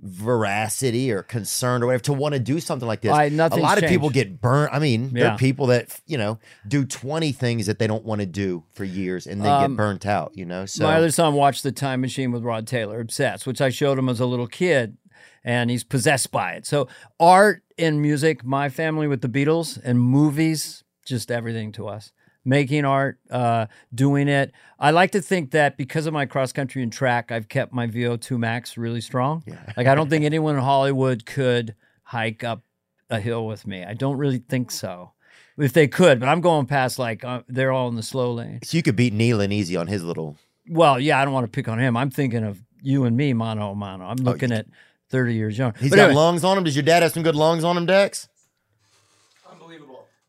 veracity 0.00 1.10
or 1.10 1.22
concern 1.22 1.82
or 1.82 1.86
whatever 1.86 2.02
to 2.04 2.12
want 2.12 2.34
to 2.34 2.38
do 2.38 2.60
something 2.60 2.86
like 2.86 3.00
this. 3.00 3.12
I- 3.12 3.28
a 3.56 3.56
lot 3.62 3.78
of 3.78 3.82
people 3.90 4.10
get 4.10 4.40
burnt. 4.40 4.72
I 4.72 4.78
mean, 4.78 5.10
there 5.12 5.24
are 5.32 5.38
people 5.38 5.66
that, 5.68 6.00
you 6.06 6.18
know, 6.18 6.38
do 6.66 6.84
20 6.84 7.32
things 7.32 7.66
that 7.66 7.78
they 7.78 7.86
don't 7.86 8.04
want 8.04 8.20
to 8.20 8.26
do 8.26 8.64
for 8.74 8.84
years 8.84 9.26
and 9.26 9.42
they 9.44 9.48
Um, 9.48 9.72
get 9.72 9.76
burnt 9.76 10.06
out, 10.06 10.32
you 10.34 10.44
know? 10.44 10.66
So 10.66 10.84
My 10.84 10.96
other 10.96 11.10
son 11.10 11.34
watched 11.34 11.62
The 11.62 11.72
Time 11.72 12.00
Machine 12.00 12.30
with 12.32 12.42
Rod 12.44 12.66
Taylor, 12.66 13.00
obsessed, 13.00 13.46
which 13.46 13.60
I 13.60 13.70
showed 13.70 13.98
him 13.98 14.08
as 14.08 14.20
a 14.20 14.26
little 14.26 14.46
kid, 14.46 14.96
and 15.44 15.70
he's 15.70 15.84
possessed 15.84 16.30
by 16.30 16.52
it. 16.52 16.66
So, 16.66 16.88
art 17.18 17.62
and 17.78 18.02
music, 18.02 18.44
my 18.44 18.68
family 18.68 19.06
with 19.08 19.20
the 19.22 19.28
Beatles, 19.28 19.78
and 19.82 20.00
movies, 20.00 20.84
just 21.06 21.30
everything 21.30 21.72
to 21.72 21.88
us. 21.88 22.12
Making 22.48 22.84
art, 22.86 23.18
uh, 23.30 23.66
doing 23.94 24.26
it. 24.28 24.52
I 24.78 24.90
like 24.90 25.10
to 25.12 25.20
think 25.20 25.50
that 25.50 25.76
because 25.76 26.06
of 26.06 26.14
my 26.14 26.24
cross 26.24 26.50
country 26.52 26.82
and 26.82 26.90
track, 26.90 27.30
I've 27.30 27.48
kept 27.48 27.72
my 27.74 27.86
VO2 27.86 28.38
max 28.38 28.78
really 28.78 29.02
strong. 29.02 29.42
Like, 29.76 29.86
I 29.86 29.94
don't 29.94 30.08
think 30.08 30.24
anyone 30.24 30.54
in 30.56 30.62
Hollywood 30.62 31.26
could 31.26 31.74
hike 32.04 32.42
up 32.44 32.62
a 33.10 33.20
hill 33.20 33.46
with 33.46 33.66
me. 33.66 33.84
I 33.84 33.92
don't 33.92 34.16
really 34.16 34.38
think 34.38 34.70
so. 34.70 35.12
If 35.58 35.72
they 35.72 35.88
could, 35.88 36.20
but 36.20 36.28
I'm 36.28 36.40
going 36.40 36.66
past 36.66 36.98
like 36.98 37.24
uh, 37.24 37.42
they're 37.48 37.72
all 37.72 37.88
in 37.88 37.96
the 37.96 38.02
slow 38.02 38.32
lane. 38.32 38.60
so 38.62 38.76
you 38.76 38.82
could 38.82 38.94
beat 38.96 39.12
Nealon 39.12 39.52
easy 39.52 39.76
on 39.76 39.88
his 39.88 40.04
little 40.04 40.36
Well, 40.70 41.00
yeah, 41.00 41.20
I 41.20 41.24
don't 41.24 41.34
want 41.34 41.44
to 41.44 41.50
pick 41.50 41.68
on 41.68 41.78
him. 41.80 41.96
I'm 41.96 42.10
thinking 42.10 42.44
of 42.44 42.62
you 42.80 43.04
and 43.04 43.16
me, 43.16 43.32
mano 43.32 43.72
a 43.72 43.74
mano. 43.74 44.04
I'm 44.06 44.18
looking 44.18 44.52
at 44.52 44.66
30 45.10 45.34
years 45.34 45.58
younger. 45.58 45.76
He's 45.80 45.90
But 45.90 45.96
got 45.96 46.02
anyway, 46.10 46.14
lungs 46.22 46.44
on 46.44 46.56
him. 46.56 46.62
Does 46.64 46.76
your 46.76 46.84
dad 46.84 47.02
have 47.02 47.12
some 47.12 47.24
good 47.24 47.34
lungs 47.34 47.64
on 47.64 47.76
him, 47.76 47.86
Dex? 47.86 48.28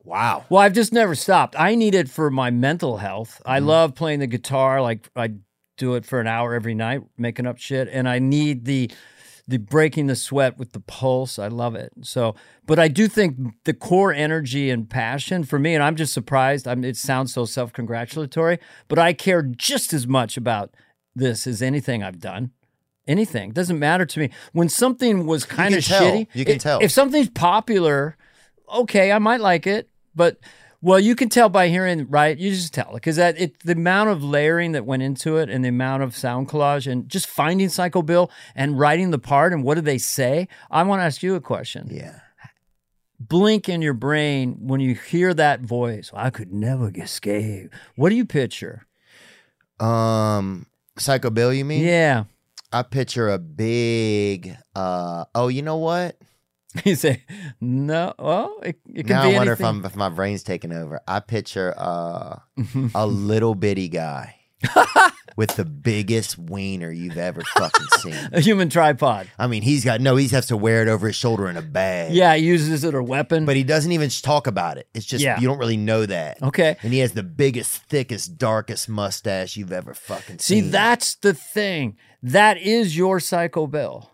Wow. 0.10 0.46
well, 0.50 0.62
I've 0.62 0.74
just 0.74 0.92
never 0.92 1.14
stopped. 1.16 1.56
I 1.60 1.76
need 1.76 1.94
it 1.96 2.10
for 2.10 2.30
my 2.32 2.50
mental 2.52 2.98
health. 2.98 3.42
I 3.46 3.60
Mm-hmm. 3.60 3.68
love 3.68 3.96
playing 3.96 4.20
the 4.20 4.28
guitar. 4.28 4.82
Like 4.82 5.10
I 5.16 5.34
do 5.78 5.96
it 5.96 6.06
for 6.06 6.20
an 6.20 6.28
hour 6.28 6.54
every 6.54 6.74
night, 6.74 7.02
making 7.18 7.46
up 7.46 7.58
shit, 7.60 7.88
and 7.92 8.08
I 8.10 8.20
need 8.20 8.66
the 8.66 8.92
the 9.48 9.58
breaking 9.58 10.06
the 10.08 10.16
sweat 10.16 10.60
with 10.60 10.74
the 10.74 10.80
pulse. 10.80 11.40
I 11.40 11.48
love 11.48 11.74
it. 11.76 11.92
So, 12.04 12.36
but 12.68 12.78
I 12.78 12.88
do 12.88 13.08
think 13.08 13.36
the 13.64 13.74
core 13.74 14.14
energy 14.14 14.70
and 14.70 14.88
passion 14.90 15.44
for 15.44 15.58
me, 15.58 15.74
and 15.74 15.84
I'm 15.84 15.96
just 15.96 16.14
surprised. 16.14 16.68
I'm, 16.68 16.84
it 16.84 16.98
sounds 16.98 17.34
so 17.34 17.46
self 17.46 17.72
congratulatory, 17.74 18.60
but 18.88 19.00
I 19.00 19.14
care 19.14 19.42
just 19.42 19.92
as 19.94 20.06
much 20.08 20.38
about 20.38 20.74
this 21.16 21.48
as 21.48 21.62
anything 21.64 22.04
I've 22.04 22.20
done. 22.20 22.52
Anything 23.08 23.52
doesn't 23.52 23.80
matter 23.80 24.06
to 24.06 24.20
me. 24.20 24.30
When 24.54 24.70
something 24.70 25.26
was 25.26 25.46
kind 25.46 25.74
of 25.74 25.84
shitty, 25.84 26.28
You 26.34 26.46
can 26.46 26.56
i- 26.56 26.58
tell. 26.60 26.80
If 26.80 26.92
something's 26.92 27.30
popular, 27.30 28.16
okay, 28.72 29.12
I 29.12 29.18
might 29.18 29.40
like 29.42 29.66
it, 29.66 29.90
but 30.20 30.38
well, 30.82 31.00
you 31.00 31.16
can 31.16 31.30
tell 31.30 31.48
by 31.48 31.70
hearing, 31.70 32.10
right? 32.10 32.38
You 32.38 32.52
just 32.52 32.74
tell 32.74 32.92
because 32.94 33.16
that 33.16 33.40
it 33.40 33.58
the 33.62 33.72
amount 33.72 34.10
of 34.10 34.22
layering 34.22 34.74
that 34.74 34.86
went 34.86 35.02
into 35.02 35.38
it 35.38 35.50
and 35.50 35.64
the 35.64 35.70
amount 35.70 36.04
of 36.04 36.14
sound 36.16 36.50
collage 36.50 36.92
and 36.92 37.08
just 37.08 37.26
finding 37.26 37.70
Psycho 37.70 38.02
Bill 38.02 38.30
and 38.54 38.78
writing 38.78 39.12
the 39.12 39.18
part 39.18 39.54
and 39.54 39.64
what 39.64 39.76
do 39.76 39.82
they 39.82 39.98
say? 39.98 40.50
I 40.70 40.84
want 40.84 41.00
to 41.00 41.06
ask 41.06 41.24
you 41.24 41.36
a 41.36 41.42
question. 41.42 41.88
Yeah. 41.90 42.20
Blink 43.18 43.70
in 43.70 43.82
your 43.82 43.94
brain 43.94 44.58
when 44.60 44.82
you 44.82 44.94
hear 44.94 45.34
that 45.34 45.62
voice. 45.62 46.12
I 46.14 46.32
could 46.32 46.52
never 46.52 46.92
escape. 46.94 47.72
What 47.96 48.10
do 48.10 48.16
you 48.16 48.26
picture? 48.26 48.86
Um, 49.80 50.66
Psycho 50.98 51.30
Bill, 51.30 51.54
you 51.54 51.64
mean? 51.64 51.84
Yeah. 51.84 52.26
I 52.74 52.84
picture 52.84 53.30
a 53.30 53.40
big. 53.40 54.56
uh 54.76 55.26
Oh, 55.34 55.48
you 55.48 55.62
know 55.62 55.78
what? 55.78 56.18
You 56.86 56.96
say 56.96 57.24
no. 57.60 58.14
Well, 58.20 58.60
it, 58.62 58.80
it 58.94 59.08
can 59.08 59.16
Now 59.16 59.28
be 59.28 59.34
I 59.34 59.38
wonder 59.38 59.54
if. 59.54 59.64
I'm 59.64 59.84
if 59.86 59.96
my 59.96 60.10
brain's 60.10 60.44
taking 60.44 60.72
over. 60.72 61.02
I 61.08 61.20
picture 61.20 61.74
uh 61.78 62.40
a 62.96 63.08
little 63.08 63.56
bitty 63.56 63.90
guy 63.90 64.36
with 65.36 65.56
the 65.56 65.66
biggest 65.66 66.38
wiener 66.38 66.92
you've 66.92 67.18
ever 67.18 67.42
fucking 67.58 67.88
seen. 68.00 68.30
a 68.34 68.40
human 68.40 68.70
tripod. 68.70 69.28
I 69.40 69.48
mean, 69.48 69.64
he's 69.64 69.84
got 69.84 70.00
no. 70.00 70.16
He 70.16 70.28
has 70.28 70.48
to 70.48 70.58
wear 70.58 70.84
it 70.84 70.88
over 70.90 71.08
his 71.08 71.16
shoulder 71.16 71.50
in 71.50 71.58
a 71.58 71.62
bag. 71.64 72.14
Yeah, 72.14 72.36
he 72.36 72.46
uses 72.46 72.84
it 72.84 72.94
a 72.94 73.02
weapon. 73.02 73.46
But 73.46 73.56
he 73.56 73.64
doesn't 73.64 73.92
even 73.92 74.10
talk 74.10 74.46
about 74.48 74.78
it. 74.78 74.88
It's 74.94 75.06
just 75.08 75.24
Yeah. 75.24 75.40
you 75.40 75.48
don't 75.48 75.58
really 75.60 75.78
know 75.78 76.06
that. 76.06 76.44
okay. 76.44 76.78
And 76.84 76.94
he 76.94 77.00
has 77.00 77.14
the 77.14 77.24
biggest, 77.24 77.72
thickest, 77.84 78.38
darkest 78.38 78.88
mustache 78.90 79.58
you've 79.58 79.72
ever 79.72 79.94
fucking 79.96 80.38
seen. 80.38 80.58
See, 80.58 80.62
seen. 80.62 80.72
that's 80.72 81.16
the 81.16 81.34
thing. 81.34 81.98
That 82.22 82.58
is 82.60 82.96
your 82.96 83.20
Psycho 83.20 83.66
Bill. 83.66 84.12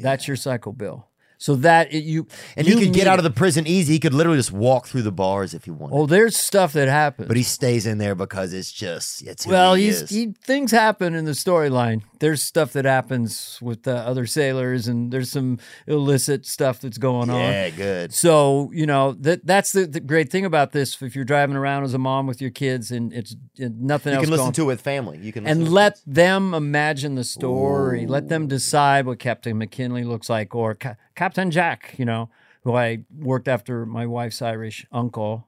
That's 0.00 0.28
your 0.28 0.36
Psycho 0.36 0.70
Bill. 0.70 1.07
So 1.40 1.54
that 1.54 1.92
it, 1.94 2.02
you 2.02 2.26
and 2.56 2.66
you 2.66 2.76
he 2.76 2.86
could 2.86 2.94
get 2.94 3.06
out 3.06 3.18
of 3.18 3.24
the 3.24 3.30
prison 3.30 3.64
easy. 3.66 3.92
He 3.92 4.00
could 4.00 4.12
literally 4.12 4.38
just 4.38 4.50
walk 4.50 4.88
through 4.88 5.02
the 5.02 5.12
bars 5.12 5.54
if 5.54 5.64
he 5.64 5.70
wanted. 5.70 5.94
Oh, 5.94 6.04
there's 6.06 6.36
stuff 6.36 6.72
that 6.72 6.88
happens. 6.88 7.28
but 7.28 7.36
he 7.36 7.44
stays 7.44 7.86
in 7.86 7.98
there 7.98 8.16
because 8.16 8.52
it's 8.52 8.72
just 8.72 9.22
it's 9.22 9.46
well, 9.46 9.74
he 9.74 9.84
he's 9.84 10.10
he, 10.10 10.34
things 10.42 10.72
happen 10.72 11.14
in 11.14 11.24
the 11.26 11.32
storyline. 11.32 12.02
There's 12.20 12.42
stuff 12.42 12.72
that 12.72 12.84
happens 12.84 13.58
with 13.62 13.82
the 13.84 13.96
other 13.96 14.26
sailors, 14.26 14.88
and 14.88 15.12
there's 15.12 15.30
some 15.30 15.58
illicit 15.86 16.46
stuff 16.46 16.80
that's 16.80 16.98
going 16.98 17.30
on. 17.30 17.40
yeah, 17.40 17.70
good. 17.70 18.12
So 18.14 18.70
you 18.72 18.86
know 18.86 19.12
that 19.20 19.46
that's 19.46 19.72
the, 19.72 19.86
the 19.86 20.00
great 20.00 20.30
thing 20.30 20.44
about 20.44 20.72
this. 20.72 21.00
If 21.00 21.14
you're 21.14 21.24
driving 21.24 21.56
around 21.56 21.84
as 21.84 21.94
a 21.94 21.98
mom 21.98 22.26
with 22.26 22.40
your 22.40 22.50
kids, 22.50 22.90
and 22.90 23.12
it's 23.12 23.36
and 23.58 23.82
nothing 23.82 24.12
You 24.12 24.18
else 24.18 24.22
You 24.22 24.26
can 24.26 24.30
listen 24.32 24.44
going, 24.46 24.52
to 24.54 24.62
it 24.62 24.66
with 24.66 24.80
family. 24.80 25.18
You 25.18 25.32
can 25.32 25.44
listen 25.44 25.62
and 25.62 25.72
let 25.72 25.94
it. 25.94 26.02
them 26.06 26.54
imagine 26.54 27.14
the 27.14 27.24
story. 27.24 28.06
Let 28.06 28.28
them 28.28 28.46
decide 28.46 29.06
what 29.06 29.18
Captain 29.18 29.56
McKinley 29.58 30.04
looks 30.04 30.28
like, 30.28 30.54
or 30.54 30.74
Ca- 30.74 30.96
Captain 31.14 31.50
Jack. 31.50 31.94
You 31.98 32.04
know, 32.04 32.30
who 32.64 32.74
I 32.74 33.04
worked 33.16 33.48
after 33.48 33.86
my 33.86 34.06
wife's 34.06 34.42
Irish 34.42 34.86
uncle. 34.92 35.46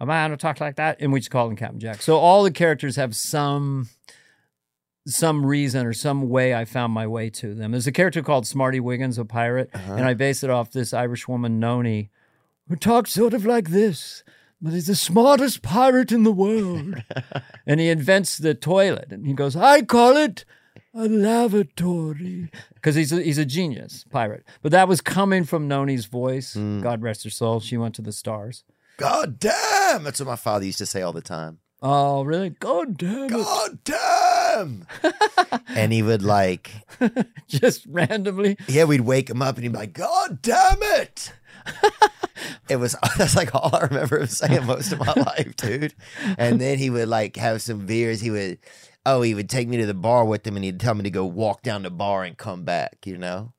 A 0.00 0.06
man 0.06 0.30
who 0.30 0.36
talks 0.36 0.60
like 0.60 0.74
that, 0.76 0.96
and 1.00 1.12
we 1.12 1.20
just 1.20 1.30
call 1.30 1.48
him 1.48 1.54
Captain 1.54 1.78
Jack. 1.78 2.02
So 2.02 2.16
all 2.16 2.42
the 2.42 2.50
characters 2.50 2.96
have 2.96 3.14
some 3.14 3.88
some 5.06 5.44
reason 5.44 5.86
or 5.86 5.92
some 5.92 6.28
way 6.28 6.54
I 6.54 6.64
found 6.64 6.92
my 6.92 7.06
way 7.06 7.30
to 7.30 7.54
them. 7.54 7.72
There's 7.72 7.86
a 7.86 7.92
character 7.92 8.22
called 8.22 8.46
Smarty 8.46 8.80
Wiggins, 8.80 9.18
a 9.18 9.24
pirate, 9.24 9.70
uh-huh. 9.74 9.94
and 9.94 10.04
I 10.04 10.14
base 10.14 10.42
it 10.42 10.50
off 10.50 10.70
this 10.70 10.92
Irish 10.92 11.26
woman 11.26 11.58
Noni, 11.58 12.10
who 12.68 12.76
talks 12.76 13.12
sort 13.12 13.34
of 13.34 13.44
like 13.44 13.70
this. 13.70 14.22
But 14.60 14.74
he's 14.74 14.86
the 14.86 14.94
smartest 14.94 15.62
pirate 15.62 16.12
in 16.12 16.22
the 16.22 16.30
world. 16.30 16.94
and 17.66 17.80
he 17.80 17.88
invents 17.88 18.38
the 18.38 18.54
toilet. 18.54 19.10
And 19.10 19.26
he 19.26 19.32
goes, 19.32 19.56
I 19.56 19.82
call 19.82 20.16
it 20.16 20.44
a 20.94 21.08
lavatory. 21.08 22.48
Because 22.74 22.94
he's 22.94 23.12
a, 23.12 23.20
he's 23.20 23.38
a 23.38 23.44
genius 23.44 24.04
pirate. 24.08 24.44
But 24.62 24.70
that 24.70 24.86
was 24.86 25.00
coming 25.00 25.42
from 25.42 25.66
Noni's 25.66 26.04
voice. 26.04 26.54
Hmm. 26.54 26.80
God 26.80 27.02
rest 27.02 27.24
her 27.24 27.30
soul. 27.30 27.58
She 27.58 27.76
went 27.76 27.96
to 27.96 28.02
the 28.02 28.12
stars. 28.12 28.62
God 28.98 29.40
damn! 29.40 30.04
That's 30.04 30.20
what 30.20 30.28
my 30.28 30.36
father 30.36 30.64
used 30.64 30.78
to 30.78 30.86
say 30.86 31.02
all 31.02 31.12
the 31.12 31.22
time. 31.22 31.58
Oh, 31.80 32.22
really? 32.22 32.50
God 32.50 32.96
damn 32.96 33.24
it. 33.24 33.30
God 33.30 33.78
damn! 33.82 33.96
And 35.68 35.92
he 35.92 36.02
would 36.02 36.22
like, 36.22 36.70
Just 37.48 37.86
randomly. 37.86 38.56
yeah, 38.68 38.84
we'd 38.84 39.02
wake 39.02 39.30
him 39.30 39.42
up 39.42 39.56
and 39.56 39.64
he'd 39.64 39.72
be 39.72 39.78
like, 39.78 39.92
God 39.92 40.40
damn 40.42 40.82
it! 40.82 41.32
it 42.68 42.76
was 42.76 42.96
that's 43.18 43.36
like 43.36 43.54
all 43.54 43.74
I 43.74 43.82
remember 43.82 44.18
him 44.20 44.26
saying 44.26 44.66
most 44.66 44.92
of 44.92 44.98
my 45.00 45.12
life, 45.16 45.56
dude. 45.56 45.94
And 46.38 46.60
then 46.60 46.78
he 46.78 46.90
would 46.90 47.08
like 47.08 47.36
have 47.36 47.62
some 47.62 47.86
beers. 47.86 48.20
He 48.20 48.30
would, 48.30 48.58
oh, 49.06 49.22
he 49.22 49.34
would 49.34 49.48
take 49.48 49.68
me 49.68 49.76
to 49.78 49.86
the 49.86 49.94
bar 49.94 50.24
with 50.24 50.46
him 50.46 50.56
and 50.56 50.64
he'd 50.64 50.80
tell 50.80 50.94
me 50.94 51.04
to 51.04 51.10
go 51.10 51.24
walk 51.24 51.62
down 51.62 51.82
the 51.82 51.90
bar 51.90 52.24
and 52.24 52.36
come 52.36 52.64
back, 52.64 52.98
you 53.04 53.16
know? 53.16 53.52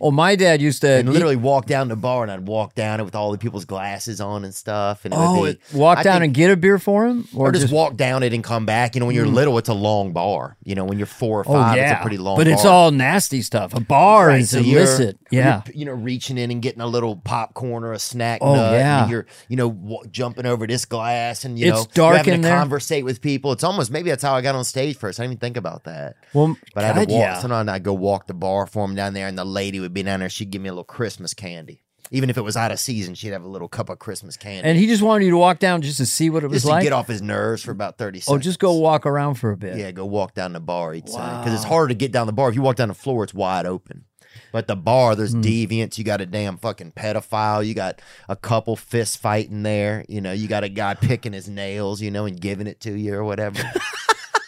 Oh, 0.00 0.12
my 0.12 0.36
dad 0.36 0.62
used 0.62 0.82
to 0.82 0.88
And 0.88 1.12
literally 1.12 1.34
walk 1.34 1.66
down 1.66 1.88
the 1.88 1.96
bar 1.96 2.22
and 2.22 2.30
I'd 2.30 2.46
walk 2.46 2.76
down 2.76 3.00
it 3.00 3.02
with 3.02 3.16
all 3.16 3.32
the 3.32 3.38
people's 3.38 3.64
glasses 3.64 4.20
on 4.20 4.44
and 4.44 4.54
stuff. 4.54 5.04
And 5.04 5.12
Oh, 5.12 5.44
be, 5.46 5.58
walk 5.74 5.98
I 5.98 6.02
down 6.04 6.20
think- 6.20 6.24
and 6.26 6.34
get 6.34 6.50
a 6.52 6.56
beer 6.56 6.78
for 6.78 7.04
him, 7.06 7.26
or 7.34 7.50
just, 7.50 7.72
walk 7.72 7.96
down 7.96 8.22
it 8.22 8.32
and 8.32 8.44
come 8.44 8.64
back. 8.64 8.94
You 8.94 9.00
know, 9.00 9.06
when 9.06 9.16
you're 9.16 9.26
mm. 9.26 9.34
little, 9.34 9.58
it's 9.58 9.68
a 9.68 9.74
long 9.74 10.12
bar. 10.12 10.56
You 10.62 10.76
know, 10.76 10.84
when 10.84 10.98
you're 10.98 11.06
four 11.08 11.40
or 11.40 11.44
Oh 11.48 11.52
five, 11.52 11.76
yeah, 11.76 11.90
it's 11.94 12.00
a 12.00 12.02
pretty 12.02 12.16
long 12.18 12.36
bar. 12.36 12.44
but 12.44 12.50
bar. 12.50 12.54
it's 12.54 12.64
all 12.64 12.92
nasty 12.92 13.42
stuff. 13.42 13.74
A 13.74 13.80
bar 13.80 14.28
Right, 14.28 14.40
is 14.42 14.50
so 14.50 14.58
illicit. 14.60 15.18
Yeah. 15.32 15.62
you're, 15.74 15.86
know, 15.86 16.00
reaching 16.00 16.38
in 16.38 16.52
and 16.52 16.62
getting 16.62 16.80
a 16.80 16.86
little 16.86 17.16
popcorn 17.16 17.82
or 17.82 17.92
a 17.92 17.98
snack. 17.98 18.38
Oh, 18.40 18.54
nut, 18.54 18.72
yeah. 18.74 19.02
and 19.02 19.10
you're, 19.10 19.26
you 19.48 19.56
know, 19.56 19.70
w- 19.70 20.02
jumping 20.12 20.46
over 20.46 20.66
this 20.68 20.84
glass, 20.84 21.44
and 21.44 21.58
you 21.58 21.66
It's 21.72 21.76
know, 21.76 21.86
dark 21.94 22.16
having 22.18 22.34
in 22.34 22.42
to 22.42 22.48
there. 22.48 22.56
conversate 22.56 23.04
with 23.04 23.20
people. 23.20 23.50
It's 23.50 23.64
almost 23.64 23.90
maybe 23.90 24.10
that's 24.10 24.22
how 24.22 24.34
I 24.34 24.42
got 24.42 24.54
on 24.54 24.62
stage 24.64 24.96
first. 24.96 25.18
I 25.18 25.24
didn't 25.24 25.32
even 25.32 25.40
think 25.40 25.56
about 25.56 25.84
that. 25.84 26.14
Well, 26.32 26.56
But 26.74 26.84
I 26.84 26.86
had 26.88 26.96
God, 26.96 27.08
to 27.08 27.14
walk. 27.14 27.20
yeah. 27.20 27.38
Sometimes 27.40 27.68
I'd 27.68 27.82
go 27.82 27.94
walk 27.94 28.28
the 28.28 28.34
bar 28.34 28.66
for 28.66 28.84
him 28.84 28.94
down 28.94 29.12
there, 29.14 29.26
and 29.26 29.36
the 29.36 29.44
lady 29.58 29.80
would 29.80 29.92
be 29.94 30.02
down 30.02 30.20
there. 30.20 30.28
She'd 30.28 30.50
give 30.50 30.62
me 30.62 30.68
a 30.68 30.72
little 30.72 30.84
Christmas 30.84 31.34
candy. 31.34 31.82
Even 32.10 32.30
if 32.30 32.38
it 32.38 32.42
was 32.42 32.56
out 32.56 32.70
of 32.72 32.78
season, 32.80 33.14
she'd 33.14 33.32
have 33.32 33.42
a 33.44 33.48
little 33.48 33.68
cup 33.68 33.90
of 33.90 33.98
Christmas 33.98 34.36
candy. 34.36 34.66
And 34.66 34.78
he 34.78 34.86
just 34.86 35.02
wanted 35.02 35.26
you 35.26 35.32
to 35.32 35.36
walk 35.36 35.58
down 35.58 35.82
just 35.82 35.98
to 35.98 36.06
see 36.06 36.30
what 36.30 36.42
it 36.42 36.46
was 36.46 36.56
just 36.62 36.66
to 36.66 36.72
like. 36.72 36.82
get 36.82 36.92
off 36.94 37.06
his 37.06 37.20
nerves 37.20 37.62
for 37.62 37.70
about 37.70 37.98
30 37.98 38.20
seconds. 38.20 38.34
oh, 38.34 38.38
just 38.42 38.58
go 38.58 38.72
walk 38.72 39.04
around 39.04 39.34
for 39.34 39.50
a 39.50 39.56
bit. 39.58 39.76
Yeah, 39.76 39.90
go 39.90 40.06
walk 40.06 40.32
down 40.34 40.54
the 40.54 40.60
bar, 40.60 40.94
he'd 40.94 41.08
say. 41.08 41.18
Because 41.18 41.52
it's 41.52 41.64
harder 41.64 41.88
to 41.88 41.94
get 41.94 42.10
down 42.12 42.26
the 42.26 42.32
bar. 42.32 42.48
If 42.48 42.54
you 42.54 42.62
walk 42.62 42.76
down 42.76 42.88
the 42.88 42.94
floor, 42.94 43.24
it's 43.24 43.34
wide 43.34 43.66
open. 43.66 44.04
But 44.52 44.68
the 44.68 44.76
bar, 44.76 45.16
there's 45.16 45.32
Hmm. 45.34 45.42
deviants. 45.42 45.98
You 45.98 46.04
got 46.04 46.22
a 46.22 46.26
damn 46.26 46.56
fucking 46.56 46.92
pedophile. 46.92 47.66
You 47.66 47.74
got 47.74 48.00
a 48.28 48.36
couple 48.36 48.74
fist 48.76 49.18
fighting 49.18 49.62
there. 49.62 50.04
You 50.08 50.22
know, 50.22 50.32
you 50.32 50.48
got 50.48 50.64
a 50.64 50.70
guy 50.70 50.94
picking 50.94 51.34
his 51.34 51.48
nails, 51.48 52.00
you 52.00 52.10
know, 52.10 52.24
and 52.24 52.40
giving 52.40 52.66
it 52.68 52.80
to 52.82 52.92
you 52.98 53.14
or 53.16 53.24
whatever. 53.24 53.60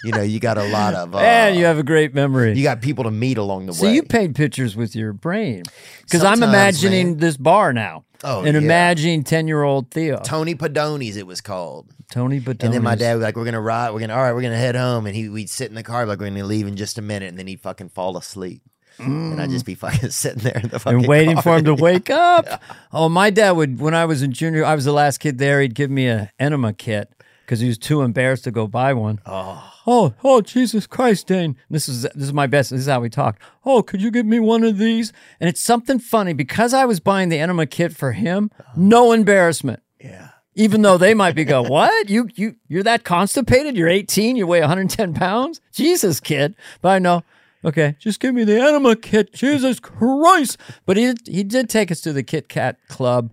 you 0.05 0.13
know, 0.13 0.23
you 0.23 0.41
got 0.41 0.59
a 0.59 0.65
lot 0.65 0.95
of. 0.95 1.15
Uh, 1.15 1.19
and 1.19 1.57
you 1.57 1.65
have 1.65 1.79
a 1.79 1.83
great 1.83 2.15
memory. 2.15 2.55
you 2.57 2.63
got 2.63 2.81
people 2.81 3.05
to 3.05 3.11
meet 3.11 3.39
along 3.39 3.67
the 3.67 3.75
so 3.75 3.85
way. 3.85 3.89
So 3.91 3.95
you 3.95 4.03
paint 4.03 4.37
pictures 4.37 4.77
with 4.77 4.95
your 4.97 5.13
brain 5.13 5.63
because 6.03 6.25
I'm 6.25 6.43
imagining 6.43 7.09
man. 7.11 7.19
this 7.19 7.37
bar 7.37 7.73
now. 7.73 8.05
Oh, 8.23 8.45
and 8.45 8.55
yeah. 8.55 8.61
imagining 8.61 9.25
ten 9.25 9.49
year 9.49 9.63
old 9.63 9.91
Theo, 9.91 10.19
Tony 10.23 10.55
Padoni's, 10.55 11.17
it 11.17 11.27
was 11.27 11.41
called. 11.41 11.91
Tony 12.11 12.41
Batonis. 12.41 12.65
And 12.65 12.75
then 12.75 12.83
my 12.83 12.95
dad 12.97 13.15
was 13.15 13.23
like, 13.23 13.37
"We're 13.37 13.45
gonna 13.45 13.61
ride. 13.61 13.93
We're 13.93 14.01
gonna 14.01 14.15
all 14.15 14.21
right. 14.23 14.33
We're 14.35 14.43
gonna 14.43 14.57
head 14.59 14.75
home." 14.75 15.07
And 15.07 15.15
he 15.15 15.29
we'd 15.29 15.49
sit 15.49 15.69
in 15.71 15.75
the 15.75 15.83
car 15.83 16.05
like, 16.07 16.19
"We're 16.19 16.29
gonna 16.29 16.45
leave 16.45 16.67
in 16.67 16.77
just 16.77 16.99
a 16.99 17.03
minute," 17.03 17.29
and 17.29 17.39
then 17.39 17.47
he'd 17.47 17.61
fucking 17.61 17.91
fall 17.91 18.17
asleep, 18.19 18.63
and 18.99 19.41
I'd 19.41 19.49
just 19.51 19.65
be 19.65 19.75
fucking 19.75 20.11
sitting 20.11 20.43
there 20.43 20.59
in 20.63 20.69
the 20.71 20.79
fucking 20.81 20.99
and 20.99 21.09
waiting 21.09 21.35
car. 21.35 21.43
for 21.43 21.57
him 21.59 21.65
to 21.67 21.75
wake 21.75 22.11
up. 22.11 22.63
Oh, 22.93 23.09
my 23.09 23.31
dad 23.31 23.53
would 23.53 23.79
when 23.81 23.95
I 23.95 24.05
was 24.07 24.23
in 24.23 24.33
junior. 24.33 24.65
I 24.65 24.75
was 24.75 24.85
the 24.85 24.93
last 24.93 25.19
kid 25.19 25.39
there. 25.39 25.61
He'd 25.63 25.75
give 25.75 25.91
me 25.91 26.09
an 26.09 26.31
enema 26.39 26.73
kit 26.73 27.11
because 27.47 27.61
he 27.61 27.69
was 27.69 27.79
too 27.79 28.03
embarrassed 28.03 28.45
to 28.45 28.51
go 28.51 28.67
buy 28.67 28.93
one. 28.93 29.21
Oh, 29.25 29.73
oh, 29.91 30.15
oh, 30.23 30.41
Jesus 30.41 30.87
Christ, 30.87 31.27
Dane! 31.27 31.57
This 31.69 31.89
is 31.89 32.03
this 32.03 32.25
is 32.25 32.33
my 32.33 32.47
best. 32.47 32.71
This 32.71 32.81
is 32.83 32.87
how 32.87 33.01
we 33.01 33.11
talked. 33.11 33.43
Oh, 33.65 33.83
could 33.83 34.01
you 34.01 34.11
give 34.11 34.27
me 34.27 34.39
one 34.41 34.63
of 34.65 34.79
these? 34.79 35.13
And 35.41 35.49
it's 35.49 35.61
something 35.61 35.99
funny 35.99 36.33
because 36.33 36.73
I 36.73 36.85
was 36.85 37.01
buying 37.01 37.29
the 37.29 37.39
enema 37.39 37.67
kit 37.67 37.95
for 37.97 38.13
him. 38.13 38.51
Uh-huh. 38.59 38.73
No 38.77 39.13
embarrassment. 39.13 39.83
Yeah. 40.01 40.29
Even 40.55 40.83
though 40.83 40.99
they 40.99 41.15
might 41.15 41.35
be 41.35 41.45
go, 41.45 41.63
what? 41.63 42.09
You 42.11 42.29
you 42.35 42.57
you're 42.69 42.83
that 42.83 43.05
constipated? 43.05 43.77
You're 43.77 43.89
18. 43.89 44.37
You 44.37 44.47
weigh 44.47 44.61
110 44.61 45.15
pounds? 45.15 45.61
Jesus, 45.73 46.21
kid. 46.21 46.55
But 46.81 46.89
I 46.91 46.99
know. 46.99 47.23
Okay, 47.65 47.95
just 47.99 48.21
give 48.21 48.35
me 48.35 48.45
the 48.45 48.59
enema 48.59 48.97
kit. 48.97 49.35
Jesus 49.35 49.79
Christ! 49.81 50.57
But 50.87 50.97
he 50.97 51.15
he 51.27 51.43
did 51.45 51.69
take 51.69 51.91
us 51.91 52.01
to 52.03 52.13
the 52.13 52.23
Kit 52.23 52.49
Kat 52.49 52.79
Club 52.89 53.33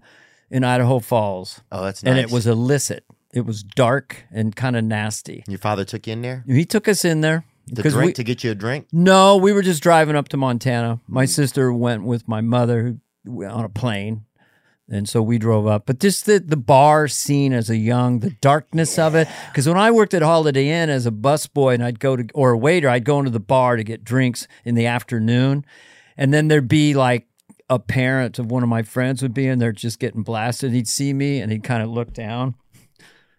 in 0.51 0.63
Idaho 0.65 0.99
Falls, 0.99 1.61
Oh, 1.71 1.83
that's 1.83 2.03
nice. 2.03 2.11
and 2.11 2.19
it 2.19 2.29
was 2.31 2.45
illicit. 2.47 3.03
It 3.33 3.45
was 3.45 3.63
dark 3.63 4.23
and 4.31 4.55
kind 4.55 4.75
of 4.75 4.83
nasty. 4.83 5.43
Your 5.47 5.59
father 5.59 5.83
took 5.83 6.07
you 6.07 6.13
in 6.13 6.21
there 6.21 6.43
He 6.47 6.65
took 6.65 6.87
us 6.87 7.03
in 7.03 7.21
there 7.21 7.43
the 7.67 7.83
drink 7.83 8.07
we 8.07 8.13
to 8.13 8.23
get 8.23 8.43
you 8.43 8.51
a 8.51 8.55
drink. 8.55 8.87
no, 8.91 9.37
we 9.37 9.51
were 9.51 9.61
just 9.61 9.83
driving 9.83 10.15
up 10.15 10.29
to 10.29 10.37
Montana. 10.37 11.01
My 11.07 11.25
sister 11.25 11.71
went 11.73 12.03
with 12.03 12.27
my 12.27 12.41
mother 12.41 12.97
on 13.27 13.65
a 13.65 13.69
plane. 13.69 14.23
And 14.89 15.09
so 15.09 15.21
we 15.21 15.37
drove 15.37 15.67
up. 15.67 15.85
But 15.85 15.99
just 15.99 16.25
the, 16.25 16.39
the 16.39 16.55
bar 16.55 17.09
scene 17.09 17.51
as 17.51 17.69
a 17.69 17.75
young, 17.75 18.19
the 18.19 18.29
darkness 18.29 18.97
of 18.97 19.15
it. 19.15 19.27
Because 19.47 19.67
when 19.67 19.77
I 19.77 19.91
worked 19.91 20.13
at 20.13 20.21
Holiday 20.21 20.69
Inn 20.69 20.89
as 20.89 21.05
a 21.05 21.11
busboy 21.11 21.73
and 21.73 21.83
I'd 21.83 21.99
go 21.99 22.15
to, 22.15 22.25
or 22.33 22.51
a 22.51 22.57
waiter, 22.57 22.87
I'd 22.87 23.03
go 23.03 23.19
into 23.19 23.31
the 23.31 23.41
bar 23.41 23.75
to 23.75 23.83
get 23.83 24.05
drinks 24.05 24.47
in 24.63 24.75
the 24.75 24.85
afternoon. 24.85 25.65
And 26.15 26.33
then 26.33 26.47
there'd 26.47 26.69
be 26.69 26.93
like 26.93 27.27
a 27.69 27.79
parent 27.79 28.39
of 28.39 28.49
one 28.49 28.63
of 28.63 28.69
my 28.69 28.81
friends 28.81 29.21
would 29.21 29.33
be 29.33 29.47
in 29.47 29.59
there 29.59 29.73
just 29.73 29.99
getting 29.99 30.23
blasted. 30.23 30.71
He'd 30.71 30.87
see 30.87 31.11
me 31.11 31.41
and 31.41 31.51
he'd 31.51 31.63
kind 31.63 31.83
of 31.83 31.89
look 31.89 32.13
down. 32.13 32.55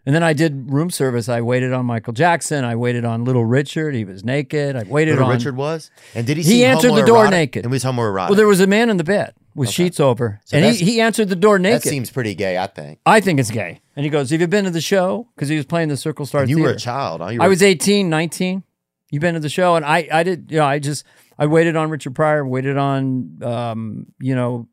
And 0.07 0.15
then 0.15 0.23
I 0.23 0.33
did 0.33 0.71
room 0.73 0.91
service. 0.91 1.29
I 1.29 1.41
waited 1.43 1.73
on 1.73 1.85
Michael 1.85 2.15
Jackson. 2.15 2.65
I 2.65 2.77
waited 2.77 3.05
on 3.05 3.25
Little 3.25 3.45
Richard. 3.45 3.95
He 3.95 4.05
was 4.05 4.25
naked. 4.25 4.75
I 4.75 4.85
waited 4.85 5.13
Little 5.13 5.27
on 5.27 5.35
Richard 5.35 5.57
was, 5.57 5.91
and 6.15 6.27
did 6.27 6.39
he? 6.39 6.43
He 6.43 6.65
answered 6.65 6.95
the 6.95 7.05
door 7.05 7.29
naked. 7.31 7.65
And 7.65 7.71
was 7.71 7.85
homoerotic. 7.85 8.29
Well, 8.29 8.35
there 8.37 8.47
was 8.47 8.61
a 8.61 8.67
man 8.67 8.89
in 8.89 8.97
the 8.97 9.05
bed 9.05 9.35
with 9.55 9.69
sheets 9.71 10.01
over, 10.01 10.41
and 10.53 10.65
he, 10.65 10.73
he 10.85 11.01
answered 11.01 11.29
the 11.29 11.37
door 11.37 11.59
naked. 11.59 11.83
that 11.83 11.89
seems 11.89 12.11
pretty 12.11 12.35
gay, 12.35 12.57
I 12.57 12.69
think. 12.69 13.01
I 13.05 13.21
think 13.21 13.39
it's 13.41 13.51
gay. 13.51 13.81
And 13.97 14.05
he 14.05 14.11
goes, 14.11 14.31
Have 14.31 14.41
you 14.41 14.47
been 14.47 14.65
to 14.65 14.71
the 14.71 14.81
show? 14.81 15.29
Because 15.35 15.49
he 15.49 15.57
was 15.57 15.67
playing 15.67 15.89
the 15.89 15.97
Circle 15.97 16.25
Star 16.25 16.43
And 16.43 16.51
you 16.51 16.57
Theater. 16.57 16.71
were 16.71 16.75
a 16.77 16.79
child. 16.81 17.21
Huh? 17.21 17.29
You 17.29 17.43
I 17.43 17.49
was 17.49 17.63
18, 17.63 18.09
19. 18.09 18.63
You've 19.11 19.21
been 19.21 19.35
to 19.35 19.41
the 19.41 19.49
show? 19.49 19.75
And 19.75 19.85
I, 19.85 20.09
I 20.13 20.23
did, 20.23 20.51
you 20.51 20.59
know, 20.59 20.65
I 20.67 20.79
just, 20.79 21.05
I 21.39 21.47
waited 21.47 21.77
on 21.77 21.91
Richard 21.91 22.15
Pryor, 22.15 22.47
waited 22.47 22.77
on, 22.77 23.39
um, 23.43 24.07
you 24.21 24.35
know, 24.35 24.69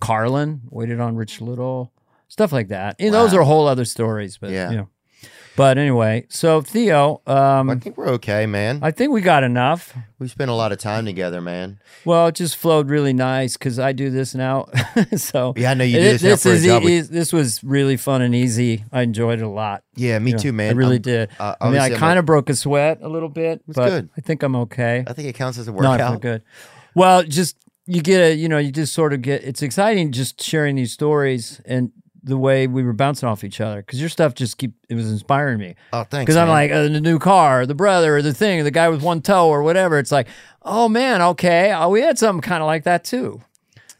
Carlin, 0.00 0.62
waited 0.70 1.00
on 1.00 1.16
Rich 1.16 1.40
Little, 1.40 1.92
stuff 2.32 2.50
like 2.50 2.68
that. 2.68 2.96
And 2.98 3.12
those 3.12 3.34
are 3.34 3.42
whole 3.42 3.66
other 3.68 3.84
stories, 3.84 4.38
but, 4.40 4.50
Yeah. 4.50 4.70
you 4.70 4.76
know. 4.78 4.88
But 5.54 5.76
anyway, 5.76 6.24
so 6.30 6.62
Theo, 6.62 7.20
I 7.26 7.58
um, 7.58 7.78
think 7.78 7.98
we're 7.98 8.08
okay, 8.12 8.46
man. 8.46 8.78
I 8.80 8.90
think 8.90 9.12
we 9.12 9.20
got 9.20 9.44
enough. 9.44 9.94
we 10.18 10.26
spent 10.28 10.50
a 10.50 10.54
lot 10.54 10.72
of 10.72 10.78
time 10.78 11.04
together, 11.04 11.42
man. 11.42 11.78
Well, 12.06 12.28
it 12.28 12.36
just 12.36 12.56
flowed 12.56 12.88
really 12.88 13.12
nice 13.12 13.58
because 13.58 13.78
I 13.78 13.92
do 13.92 14.08
this 14.08 14.34
now. 14.34 14.68
so 15.16 15.52
Yeah, 15.54 15.72
I 15.72 15.74
know 15.74 15.84
you 15.84 15.98
do 15.98 16.16
this 16.16 16.46
a 16.46 16.50
is 16.52 16.64
job. 16.64 16.82
e- 16.84 17.00
this 17.00 17.34
was 17.34 17.62
really 17.62 17.98
fun 17.98 18.22
and 18.22 18.34
easy. 18.34 18.86
I 18.92 19.02
enjoyed 19.02 19.40
it 19.40 19.44
a 19.44 19.48
lot. 19.48 19.82
Yeah, 19.94 20.18
me 20.20 20.30
You 20.30 20.36
know, 20.38 20.42
too, 20.42 20.52
man. 20.54 20.70
I 20.70 20.72
really 20.72 20.94
I'm- 20.94 21.02
did. 21.02 21.28
uh, 21.38 21.54
I 21.60 21.68
mean, 21.68 21.80
I 21.80 21.90
kind 21.90 22.18
of 22.18 22.24
broke 22.24 22.48
a 22.48 22.54
sweat 22.56 23.00
a 23.02 23.08
little 23.10 23.28
bit, 23.28 23.60
but 23.68 23.88
good. 23.90 24.08
I 24.16 24.22
think 24.22 24.42
I'm 24.42 24.56
okay. 24.56 25.04
I 25.06 25.12
think 25.12 25.28
it 25.28 25.34
counts 25.34 25.58
as 25.58 25.68
a 25.68 25.72
I 25.72 25.74
workout. 25.74 26.22
good. 26.22 26.42
Well, 26.94 27.24
just 27.24 27.56
you 27.84 28.00
get 28.00 28.20
a, 28.22 28.34
you 28.34 28.48
know, 28.48 28.56
you 28.58 28.72
just 28.72 28.94
sort 28.94 29.12
of 29.12 29.20
get. 29.20 29.44
It's 29.44 29.60
exciting 29.60 30.12
just 30.12 30.40
sharing 30.42 30.76
these 30.76 30.92
stories 30.94 31.60
and 31.66 31.90
the 32.22 32.38
way 32.38 32.66
we 32.66 32.82
were 32.82 32.92
bouncing 32.92 33.28
off 33.28 33.44
each 33.44 33.60
other 33.60 33.82
because 33.82 34.00
your 34.00 34.08
stuff 34.08 34.34
just 34.34 34.58
keep. 34.58 34.74
It 34.88 34.94
was 34.94 35.10
inspiring 35.10 35.58
me. 35.58 35.74
Oh, 35.92 36.04
thanks. 36.04 36.24
Because 36.24 36.36
I'm 36.36 36.48
man. 36.48 36.54
like 36.54 36.70
uh, 36.70 36.82
the 36.82 37.00
new 37.00 37.18
car, 37.18 37.66
the 37.66 37.74
brother, 37.74 38.16
or 38.16 38.22
the 38.22 38.34
thing, 38.34 38.60
or 38.60 38.62
the 38.62 38.70
guy 38.70 38.88
with 38.88 39.02
one 39.02 39.22
toe, 39.22 39.48
or 39.48 39.62
whatever. 39.62 39.98
It's 39.98 40.12
like, 40.12 40.28
oh 40.62 40.88
man, 40.88 41.22
okay, 41.22 41.72
oh, 41.72 41.88
we 41.88 42.00
had 42.00 42.18
something 42.18 42.42
kind 42.42 42.62
of 42.62 42.66
like 42.66 42.84
that 42.84 43.04
too. 43.04 43.42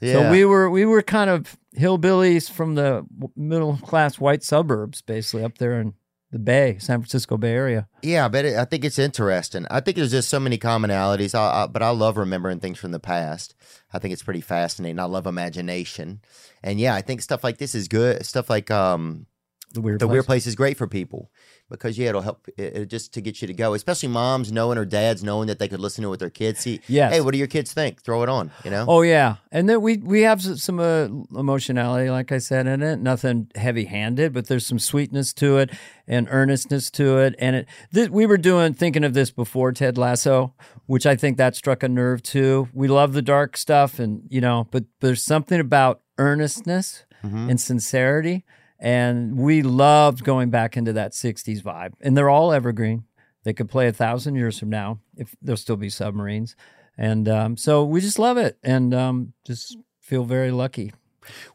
yeah. 0.00 0.12
So 0.12 0.30
we 0.30 0.44
were 0.44 0.70
we 0.70 0.84
were 0.84 1.02
kind 1.02 1.30
of 1.30 1.56
hillbillies 1.76 2.50
from 2.50 2.74
the 2.74 3.04
middle 3.36 3.76
class 3.78 4.18
white 4.18 4.42
suburbs, 4.42 5.00
basically 5.02 5.44
up 5.44 5.58
there 5.58 5.80
in 5.80 5.94
the 6.32 6.38
Bay, 6.38 6.78
San 6.78 7.00
Francisco 7.00 7.36
Bay 7.36 7.52
Area. 7.52 7.86
Yeah, 8.02 8.28
but 8.28 8.46
it, 8.46 8.56
I 8.56 8.64
think 8.64 8.84
it's 8.84 8.98
interesting. 8.98 9.66
I 9.70 9.80
think 9.80 9.98
there's 9.98 10.10
just 10.10 10.30
so 10.30 10.40
many 10.40 10.58
commonalities. 10.58 11.34
I, 11.34 11.64
I, 11.64 11.66
but 11.66 11.82
I 11.82 11.90
love 11.90 12.16
remembering 12.16 12.58
things 12.58 12.78
from 12.78 12.90
the 12.90 12.98
past. 12.98 13.54
I 13.92 13.98
think 13.98 14.12
it's 14.12 14.22
pretty 14.22 14.40
fascinating. 14.40 14.98
I 14.98 15.04
love 15.04 15.26
imagination, 15.26 16.20
and 16.62 16.80
yeah, 16.80 16.94
I 16.94 17.02
think 17.02 17.22
stuff 17.22 17.44
like 17.44 17.58
this 17.58 17.74
is 17.74 17.88
good. 17.88 18.24
Stuff 18.24 18.48
like 18.48 18.70
um, 18.70 19.26
The 19.72 19.80
weird, 19.80 20.00
the 20.00 20.06
place. 20.06 20.12
weird 20.12 20.26
place 20.26 20.46
is 20.46 20.54
great 20.54 20.76
for 20.76 20.86
people 20.86 21.30
because 21.72 21.98
yeah, 21.98 22.10
it'll 22.10 22.20
help 22.22 22.46
it, 22.56 22.76
it 22.76 22.86
just 22.86 23.12
to 23.14 23.20
get 23.20 23.42
you 23.42 23.48
to 23.48 23.54
go. 23.54 23.74
Especially 23.74 24.08
moms 24.08 24.52
knowing 24.52 24.78
or 24.78 24.84
dads 24.84 25.24
knowing 25.24 25.48
that 25.48 25.58
they 25.58 25.66
could 25.66 25.80
listen 25.80 26.02
to 26.02 26.08
it 26.08 26.10
with 26.12 26.20
their 26.20 26.30
kids. 26.30 26.60
See, 26.60 26.80
Yes. 26.86 27.12
hey, 27.14 27.20
what 27.20 27.32
do 27.32 27.38
your 27.38 27.48
kids 27.48 27.72
think? 27.72 28.00
Throw 28.02 28.22
it 28.22 28.28
on. 28.28 28.52
You 28.64 28.70
know. 28.70 28.84
Oh 28.86 29.02
yeah, 29.02 29.36
and 29.50 29.68
then 29.68 29.80
we 29.82 29.96
we 29.96 30.20
have 30.22 30.40
some 30.40 30.78
uh, 30.78 31.08
emotionality, 31.36 32.08
like 32.10 32.30
I 32.30 32.38
said, 32.38 32.66
in 32.68 32.82
it. 32.82 33.00
Nothing 33.00 33.50
heavy 33.56 33.86
handed, 33.86 34.32
but 34.32 34.46
there's 34.46 34.64
some 34.66 34.78
sweetness 34.78 35.32
to 35.34 35.58
it 35.58 35.70
and 36.06 36.28
earnestness 36.30 36.90
to 36.92 37.18
it. 37.18 37.34
And 37.38 37.56
it 37.56 37.68
th- 37.92 38.10
we 38.10 38.26
were 38.26 38.38
doing 38.38 38.74
thinking 38.74 39.02
of 39.04 39.14
this 39.14 39.30
before 39.32 39.72
Ted 39.72 39.98
Lasso, 39.98 40.54
which 40.86 41.06
I 41.06 41.16
think 41.16 41.38
that 41.38 41.56
struck 41.56 41.82
a 41.82 41.88
nerve 41.88 42.22
too. 42.22 42.68
We 42.72 42.86
love 42.88 43.12
the 43.14 43.22
dark 43.22 43.56
stuff, 43.56 43.98
and 43.98 44.22
you 44.28 44.40
know, 44.40 44.68
but 44.70 44.84
there's 45.00 45.22
something 45.22 45.58
about 45.60 46.00
earnestness 46.18 47.04
and 47.24 47.60
sincerity, 47.60 48.44
and 48.82 49.38
we 49.38 49.62
loved 49.62 50.24
going 50.24 50.50
back 50.50 50.76
into 50.76 50.92
that 50.92 51.12
'60s 51.12 51.62
vibe. 51.62 51.92
And 52.02 52.14
they're 52.16 52.28
all 52.28 52.52
evergreen. 52.52 53.04
They 53.44 53.52
could 53.54 53.70
play 53.70 53.88
a 53.88 53.92
thousand 53.92 54.34
years 54.34 54.58
from 54.58 54.68
now 54.68 54.98
if 55.16 55.34
there'll 55.40 55.56
still 55.56 55.76
be 55.76 55.88
submarines. 55.88 56.54
And 56.98 57.28
um, 57.28 57.56
so 57.56 57.84
we 57.84 58.00
just 58.00 58.18
love 58.18 58.36
it 58.36 58.58
and 58.62 58.92
um, 58.92 59.32
just 59.46 59.78
feel 60.00 60.24
very 60.24 60.50
lucky. 60.50 60.92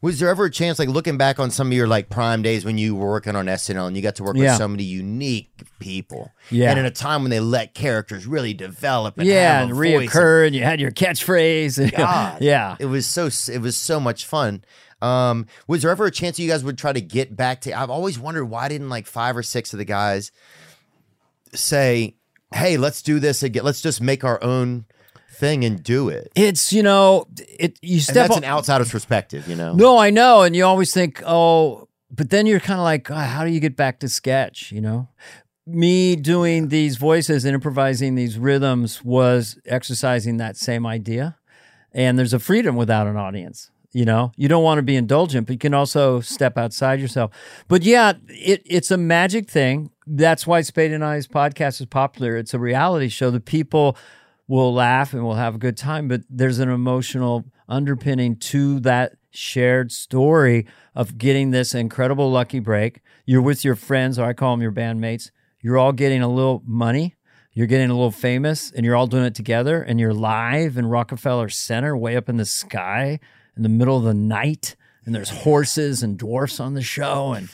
Was 0.00 0.18
there 0.18 0.30
ever 0.30 0.46
a 0.46 0.50
chance, 0.50 0.78
like 0.78 0.88
looking 0.88 1.18
back 1.18 1.38
on 1.38 1.50
some 1.50 1.66
of 1.66 1.72
your 1.74 1.86
like 1.86 2.08
prime 2.08 2.40
days 2.40 2.64
when 2.64 2.78
you 2.78 2.96
were 2.96 3.06
working 3.08 3.36
on 3.36 3.44
SNL 3.46 3.86
and 3.86 3.94
you 3.96 4.02
got 4.02 4.14
to 4.16 4.22
work 4.24 4.34
Yeah. 4.36 4.52
with 4.52 4.58
so 4.58 4.66
many 4.66 4.82
unique 4.82 5.50
people, 5.78 6.32
Yeah. 6.50 6.70
and 6.70 6.78
in 6.78 6.86
a 6.86 6.90
time 6.90 7.22
when 7.22 7.30
they 7.30 7.40
let 7.40 7.74
characters 7.74 8.26
really 8.26 8.54
develop 8.54 9.18
and 9.18 9.26
yeah, 9.26 9.60
have 9.60 9.68
and 9.68 9.78
reoccur, 9.78 10.46
and 10.46 10.56
you 10.56 10.62
had 10.62 10.80
your 10.80 10.90
catchphrase. 10.90 11.90
God. 11.96 12.40
yeah. 12.40 12.76
It 12.78 12.86
was 12.86 13.06
so 13.06 13.26
it 13.52 13.60
was 13.60 13.76
so 13.76 14.00
much 14.00 14.24
fun. 14.24 14.64
Um, 15.00 15.46
was 15.66 15.82
there 15.82 15.90
ever 15.90 16.06
a 16.06 16.10
chance 16.10 16.38
you 16.38 16.48
guys 16.48 16.64
would 16.64 16.76
try 16.78 16.92
to 16.92 17.00
get 17.00 17.36
back 17.36 17.60
to? 17.62 17.72
I've 17.78 17.90
always 17.90 18.18
wondered 18.18 18.46
why 18.46 18.68
didn't 18.68 18.88
like 18.88 19.06
five 19.06 19.36
or 19.36 19.42
six 19.42 19.72
of 19.72 19.78
the 19.78 19.84
guys 19.84 20.32
say, 21.54 22.14
"Hey, 22.52 22.76
let's 22.76 23.02
do 23.02 23.18
this 23.18 23.42
again. 23.42 23.64
Let's 23.64 23.80
just 23.80 24.00
make 24.00 24.24
our 24.24 24.42
own 24.42 24.86
thing 25.32 25.64
and 25.64 25.82
do 25.82 26.08
it." 26.08 26.32
It's, 26.34 26.72
you 26.72 26.82
know, 26.82 27.26
it 27.58 27.78
you 27.82 27.94
And 27.96 28.02
step 28.02 28.14
that's 28.14 28.36
on- 28.36 28.44
an 28.44 28.50
outsider's 28.50 28.90
perspective, 28.90 29.48
you 29.48 29.56
know. 29.56 29.72
No, 29.74 29.98
I 29.98 30.10
know. 30.10 30.42
And 30.42 30.54
you 30.56 30.64
always 30.64 30.92
think, 30.92 31.22
oh, 31.26 31.88
but 32.10 32.30
then 32.30 32.46
you're 32.46 32.60
kind 32.60 32.80
of 32.80 32.84
like, 32.84 33.04
"God, 33.04 33.28
how 33.28 33.44
do 33.44 33.50
you 33.50 33.60
get 33.60 33.76
back 33.76 34.00
to 34.00 34.08
sketch? 34.08 34.72
You 34.72 34.80
know, 34.80 35.08
me 35.66 36.16
doing 36.16 36.68
these 36.68 36.96
voices 36.96 37.44
and 37.44 37.54
improvising 37.54 38.14
these 38.14 38.38
rhythms 38.38 39.04
was 39.04 39.58
exercising 39.66 40.38
that 40.38 40.56
same 40.56 40.86
idea. 40.86 41.36
And 41.92 42.18
there's 42.18 42.32
a 42.34 42.38
freedom 42.38 42.76
without 42.76 43.06
an 43.06 43.16
audience. 43.16 43.70
You 43.92 44.04
know, 44.04 44.32
you 44.36 44.48
don't 44.48 44.62
want 44.62 44.78
to 44.78 44.82
be 44.82 44.96
indulgent, 44.96 45.46
but 45.46 45.54
you 45.54 45.58
can 45.58 45.72
also 45.72 46.20
step 46.20 46.58
outside 46.58 47.00
yourself. 47.00 47.30
But 47.68 47.82
yeah, 47.82 48.12
it, 48.28 48.62
it's 48.66 48.90
a 48.90 48.98
magic 48.98 49.48
thing. 49.50 49.90
That's 50.06 50.46
why 50.46 50.60
Spade 50.60 50.92
and 50.92 51.04
I's 51.04 51.26
podcast 51.26 51.80
is 51.80 51.86
popular. 51.86 52.36
It's 52.36 52.52
a 52.52 52.58
reality 52.58 53.08
show. 53.08 53.30
The 53.30 53.40
people 53.40 53.96
will 54.46 54.72
laugh 54.74 55.14
and 55.14 55.22
will 55.22 55.34
have 55.34 55.54
a 55.54 55.58
good 55.58 55.76
time, 55.76 56.08
but 56.08 56.22
there's 56.28 56.58
an 56.58 56.68
emotional 56.68 57.44
underpinning 57.68 58.36
to 58.36 58.80
that 58.80 59.14
shared 59.30 59.92
story 59.92 60.66
of 60.94 61.18
getting 61.18 61.50
this 61.50 61.74
incredible 61.74 62.30
lucky 62.30 62.58
break. 62.58 63.00
You're 63.24 63.42
with 63.42 63.64
your 63.64 63.74
friends, 63.74 64.18
or 64.18 64.24
I 64.24 64.32
call 64.32 64.54
them 64.54 64.62
your 64.62 64.72
bandmates. 64.72 65.30
You're 65.60 65.78
all 65.78 65.92
getting 65.92 66.22
a 66.22 66.28
little 66.28 66.62
money. 66.66 67.14
You're 67.52 67.66
getting 67.66 67.90
a 67.90 67.94
little 67.94 68.10
famous, 68.10 68.70
and 68.70 68.86
you're 68.86 68.96
all 68.96 69.06
doing 69.06 69.24
it 69.24 69.34
together. 69.34 69.82
And 69.82 69.98
you're 69.98 70.14
live 70.14 70.76
in 70.76 70.86
Rockefeller 70.86 71.48
Center, 71.48 71.96
way 71.96 72.16
up 72.16 72.28
in 72.28 72.36
the 72.36 72.44
sky, 72.44 73.20
in 73.58 73.62
the 73.62 73.68
middle 73.68 73.98
of 73.98 74.04
the 74.04 74.14
night. 74.14 74.74
And 75.04 75.14
there's 75.14 75.28
horses 75.30 76.02
and 76.02 76.16
dwarfs 76.18 76.60
on 76.60 76.72
the 76.74 76.82
show, 76.82 77.32
and 77.32 77.48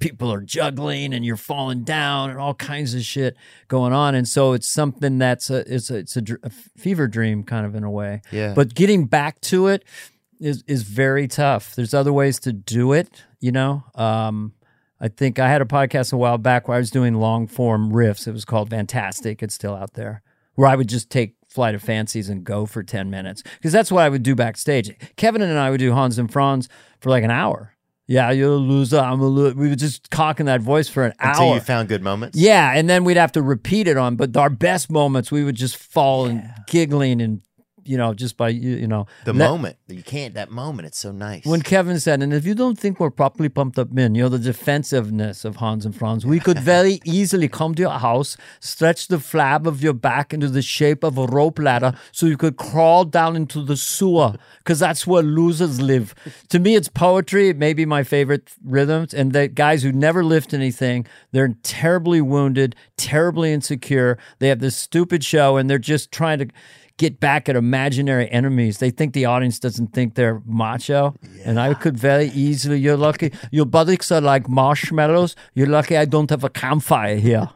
people 0.00 0.32
are 0.32 0.40
juggling 0.40 1.12
and 1.12 1.24
you're 1.24 1.36
falling 1.36 1.82
down 1.82 2.30
and 2.30 2.38
all 2.38 2.54
kinds 2.54 2.94
of 2.94 3.02
shit 3.02 3.36
going 3.66 3.92
on 3.92 4.14
and 4.14 4.28
so 4.28 4.52
it's 4.52 4.68
something 4.68 5.18
that's 5.18 5.50
a 5.50 5.74
it's 5.74 5.90
a, 5.90 5.96
it's 5.96 6.16
a, 6.16 6.22
a 6.44 6.50
fever 6.50 7.08
dream 7.08 7.42
kind 7.42 7.66
of 7.66 7.74
in 7.74 7.82
a 7.82 7.90
way 7.90 8.22
Yeah. 8.30 8.54
but 8.54 8.76
getting 8.76 9.06
back 9.06 9.40
to 9.42 9.66
it 9.66 9.84
is 10.38 10.62
is 10.68 10.82
very 10.84 11.26
tough 11.26 11.74
there's 11.74 11.94
other 11.94 12.12
ways 12.12 12.38
to 12.40 12.52
do 12.52 12.92
it 12.92 13.24
you 13.40 13.50
know 13.50 13.82
um 13.96 14.52
I 15.00 15.08
think 15.08 15.40
I 15.40 15.48
had 15.48 15.62
a 15.62 15.64
podcast 15.64 16.12
a 16.12 16.16
while 16.16 16.38
back 16.38 16.68
where 16.68 16.76
I 16.76 16.78
was 16.80 16.90
doing 16.92 17.14
long 17.14 17.46
form 17.48 17.92
riffs. 17.92 18.26
It 18.26 18.32
was 18.32 18.44
called 18.44 18.70
Fantastic. 18.70 19.44
It's 19.44 19.54
still 19.54 19.74
out 19.76 19.94
there. 19.94 20.22
Where 20.56 20.66
I 20.68 20.74
would 20.74 20.88
just 20.88 21.08
take 21.08 21.36
Flight 21.58 21.74
of 21.74 21.82
Fancies 21.82 22.28
and 22.28 22.44
go 22.44 22.66
for 22.66 22.84
10 22.84 23.10
minutes. 23.10 23.42
Because 23.56 23.72
that's 23.72 23.90
what 23.90 24.04
I 24.04 24.08
would 24.08 24.22
do 24.22 24.36
backstage. 24.36 24.94
Kevin 25.16 25.42
and 25.42 25.58
I 25.58 25.70
would 25.70 25.80
do 25.80 25.90
Hans 25.92 26.16
and 26.16 26.32
Franz 26.32 26.68
for 27.00 27.10
like 27.10 27.24
an 27.24 27.32
hour. 27.32 27.74
Yeah, 28.06 28.30
you're 28.30 28.52
a 28.52 28.54
loser. 28.54 29.00
I'm 29.00 29.20
a 29.20 29.26
loser. 29.26 29.56
We 29.56 29.68
were 29.68 29.74
just 29.74 30.08
cocking 30.12 30.46
that 30.46 30.60
voice 30.60 30.88
for 30.88 31.06
an 31.06 31.14
Until 31.18 31.48
hour. 31.48 31.54
you 31.56 31.60
found 31.60 31.88
good 31.88 32.00
moments. 32.04 32.38
Yeah, 32.38 32.70
and 32.72 32.88
then 32.88 33.02
we'd 33.02 33.16
have 33.16 33.32
to 33.32 33.42
repeat 33.42 33.88
it 33.88 33.96
on. 33.96 34.14
But 34.14 34.36
our 34.36 34.50
best 34.50 34.88
moments, 34.88 35.32
we 35.32 35.42
would 35.42 35.56
just 35.56 35.76
fall 35.76 36.26
and 36.26 36.48
giggling 36.68 37.20
and 37.20 37.42
you 37.88 37.96
know 37.96 38.14
just 38.14 38.36
by 38.36 38.48
you 38.50 38.76
you 38.76 38.86
know 38.86 39.06
The 39.24 39.32
let- 39.32 39.48
moment. 39.50 39.76
You 39.88 40.02
can't, 40.02 40.34
that 40.34 40.50
moment, 40.50 40.86
it's 40.86 40.98
so 40.98 41.12
nice. 41.12 41.46
When 41.46 41.62
Kevin 41.62 41.98
said, 41.98 42.22
and 42.22 42.34
if 42.34 42.44
you 42.44 42.54
don't 42.54 42.78
think 42.78 43.00
we're 43.00 43.10
properly 43.10 43.48
pumped 43.48 43.78
up 43.78 43.90
men, 43.90 44.14
you 44.14 44.22
know, 44.24 44.28
the 44.28 44.38
defensiveness 44.38 45.46
of 45.46 45.56
Hans 45.56 45.86
and 45.86 45.96
Franz, 45.96 46.26
we 46.26 46.38
could 46.40 46.58
very 46.74 47.00
easily 47.06 47.48
come 47.48 47.74
to 47.74 47.82
your 47.82 47.98
house, 47.98 48.36
stretch 48.60 49.08
the 49.08 49.16
flab 49.16 49.66
of 49.66 49.82
your 49.82 49.94
back 49.94 50.34
into 50.34 50.48
the 50.48 50.60
shape 50.60 51.02
of 51.02 51.16
a 51.16 51.24
rope 51.26 51.58
ladder 51.58 51.94
so 52.12 52.26
you 52.26 52.36
could 52.36 52.56
crawl 52.58 53.04
down 53.06 53.34
into 53.34 53.64
the 53.64 53.78
sewer, 53.78 54.34
because 54.58 54.78
that's 54.78 55.06
where 55.06 55.22
losers 55.22 55.80
live. 55.80 56.14
To 56.50 56.58
me, 56.58 56.74
it's 56.76 56.88
poetry. 56.88 57.48
It 57.48 57.56
may 57.56 57.72
be 57.72 57.86
my 57.86 58.02
favorite 58.02 58.52
rhythms. 58.62 59.14
And 59.14 59.32
the 59.32 59.48
guys 59.48 59.82
who 59.82 59.90
never 59.90 60.22
lift 60.22 60.52
anything, 60.52 61.06
they're 61.32 61.54
terribly 61.62 62.20
wounded, 62.20 62.76
terribly 62.98 63.54
insecure. 63.54 64.18
They 64.38 64.48
have 64.48 64.60
this 64.60 64.76
stupid 64.76 65.24
show, 65.24 65.56
and 65.56 65.70
they're 65.70 65.78
just 65.78 66.12
trying 66.12 66.40
to 66.40 66.48
get 66.98 67.20
back 67.20 67.48
at 67.48 67.56
imaginary 67.56 68.30
enemies. 68.30 68.78
They 68.78 68.90
think 68.90 69.14
the 69.14 69.24
audience 69.24 69.58
doesn't 69.58 69.94
think 69.94 70.14
they're 70.14 70.42
macho. 70.44 71.14
And 71.44 71.58
I 71.58 71.72
could 71.74 71.96
very 71.96 72.26
easily, 72.34 72.78
you're 72.78 72.96
lucky, 72.96 73.32
your 73.50 73.64
buttocks 73.64 74.12
are 74.12 74.20
like 74.20 74.48
marshmallows. 74.48 75.34
You're 75.54 75.68
lucky 75.68 75.96
I 75.96 76.04
don't 76.04 76.28
have 76.28 76.44
a 76.44 76.50
campfire 76.50 77.16
here. 77.16 77.48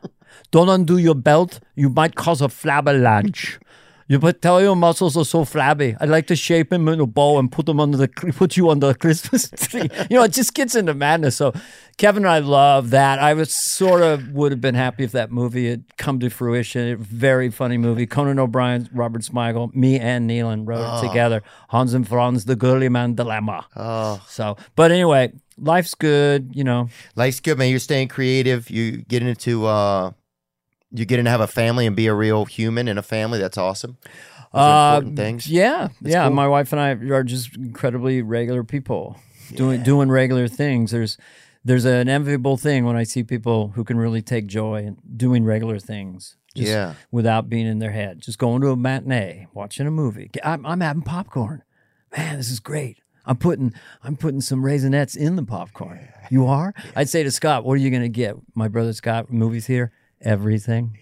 don't 0.50 0.68
undo 0.68 0.96
your 0.96 1.14
belt. 1.14 1.60
You 1.74 1.90
might 1.90 2.14
cause 2.14 2.40
a 2.40 2.46
flabberlanche. 2.48 3.58
You 4.12 4.18
but 4.18 4.42
tell 4.42 4.60
your 4.60 4.76
muscles 4.76 5.16
are 5.16 5.24
so 5.24 5.46
flabby. 5.46 5.96
I'd 5.98 6.10
like 6.10 6.26
to 6.26 6.36
shape 6.36 6.68
them 6.68 6.86
in 6.86 7.00
a 7.00 7.06
bow 7.06 7.38
and 7.38 7.50
put 7.50 7.64
them 7.64 7.80
under 7.80 7.96
the 7.96 8.08
put 8.36 8.58
you 8.58 8.68
under 8.68 8.88
the 8.88 8.94
Christmas 8.94 9.48
tree. 9.56 9.88
you 10.10 10.18
know, 10.18 10.24
it 10.24 10.32
just 10.32 10.52
gets 10.52 10.74
into 10.74 10.92
madness. 10.92 11.36
So 11.36 11.54
Kevin 11.96 12.24
and 12.24 12.30
I 12.30 12.40
love 12.40 12.90
that. 12.90 13.20
I 13.20 13.32
was 13.32 13.54
sort 13.54 14.02
of 14.02 14.28
would 14.32 14.52
have 14.52 14.60
been 14.60 14.74
happy 14.74 15.02
if 15.04 15.12
that 15.12 15.30
movie 15.32 15.70
had 15.70 15.96
come 15.96 16.20
to 16.20 16.28
fruition. 16.28 16.92
A 16.92 16.96
very 16.96 17.48
funny 17.50 17.78
movie. 17.78 18.06
Conan 18.06 18.38
O'Brien, 18.38 18.86
Robert 18.92 19.22
Smigel, 19.22 19.74
me 19.74 19.98
and 19.98 20.28
Nealon 20.28 20.68
wrote 20.68 20.98
it 20.98 21.08
together. 21.08 21.42
Hans 21.70 21.94
and 21.94 22.06
Franz, 22.06 22.44
the 22.44 22.54
girly 22.54 22.90
man 22.90 23.14
dilemma. 23.14 23.64
oh, 23.76 24.22
So, 24.28 24.58
but 24.76 24.90
anyway, 24.92 25.32
life's 25.56 25.94
good. 25.94 26.50
You 26.52 26.64
know, 26.64 26.90
life's 27.16 27.40
good, 27.40 27.56
man. 27.56 27.70
You're 27.70 27.78
staying 27.78 28.08
creative. 28.08 28.68
You 28.68 28.98
get 28.98 29.22
into, 29.22 29.64
uh, 29.64 30.10
you 30.92 31.04
get 31.04 31.22
to 31.22 31.30
have 31.30 31.40
a 31.40 31.46
family 31.46 31.86
and 31.86 31.96
be 31.96 32.06
a 32.06 32.14
real 32.14 32.44
human 32.44 32.88
in 32.88 32.98
a 32.98 33.02
family. 33.02 33.38
That's 33.38 33.58
awesome. 33.58 33.96
Those 34.52 34.60
are 34.62 34.96
important 34.96 35.18
Uh, 35.18 35.22
things. 35.22 35.48
Yeah, 35.48 35.88
yeah. 36.02 36.26
cool. 36.26 36.34
My 36.34 36.46
wife 36.48 36.72
and 36.72 36.80
I 36.80 36.90
are 37.14 37.22
just 37.24 37.56
incredibly 37.56 38.20
regular 38.22 38.62
people 38.64 39.16
doing 39.54 39.82
doing 39.82 40.10
regular 40.10 40.48
things. 40.48 40.90
There's 40.90 41.16
there's 41.64 41.84
an 41.84 42.08
enviable 42.08 42.56
thing 42.56 42.84
when 42.84 42.96
I 42.96 43.04
see 43.04 43.22
people 43.22 43.68
who 43.76 43.84
can 43.84 43.96
really 43.96 44.20
take 44.22 44.46
joy 44.46 44.82
in 44.84 44.96
doing 45.16 45.44
regular 45.44 45.78
things. 45.78 46.36
Just 46.54 46.68
Yeah. 46.68 46.94
without 47.10 47.48
being 47.48 47.66
in 47.66 47.78
their 47.78 47.92
head. 47.92 48.20
Just 48.20 48.38
going 48.38 48.60
to 48.60 48.68
a 48.70 48.76
matinee, 48.76 49.46
watching 49.54 49.86
a 49.86 49.90
movie. 49.90 50.30
I'm, 50.44 50.66
I'm 50.66 50.80
having 50.82 51.00
popcorn. 51.00 51.62
Man, 52.14 52.36
this 52.36 52.50
is 52.50 52.60
great. 52.60 52.98
I'm 53.24 53.36
putting 53.36 53.72
I'm 54.04 54.16
putting 54.16 54.42
some 54.42 54.62
raisinets 54.62 55.16
in 55.16 55.36
the 55.36 55.44
popcorn. 55.44 56.08
You 56.30 56.44
are? 56.46 56.74
I'd 56.94 57.08
say 57.08 57.22
to 57.22 57.30
Scott, 57.30 57.64
what 57.64 57.74
are 57.74 57.76
you 57.80 57.88
going 57.88 58.02
to 58.02 58.08
get? 58.10 58.34
My 58.54 58.68
brother 58.68 58.92
Scott, 58.92 59.32
movies 59.32 59.66
here, 59.66 59.92
everything. 60.22 60.98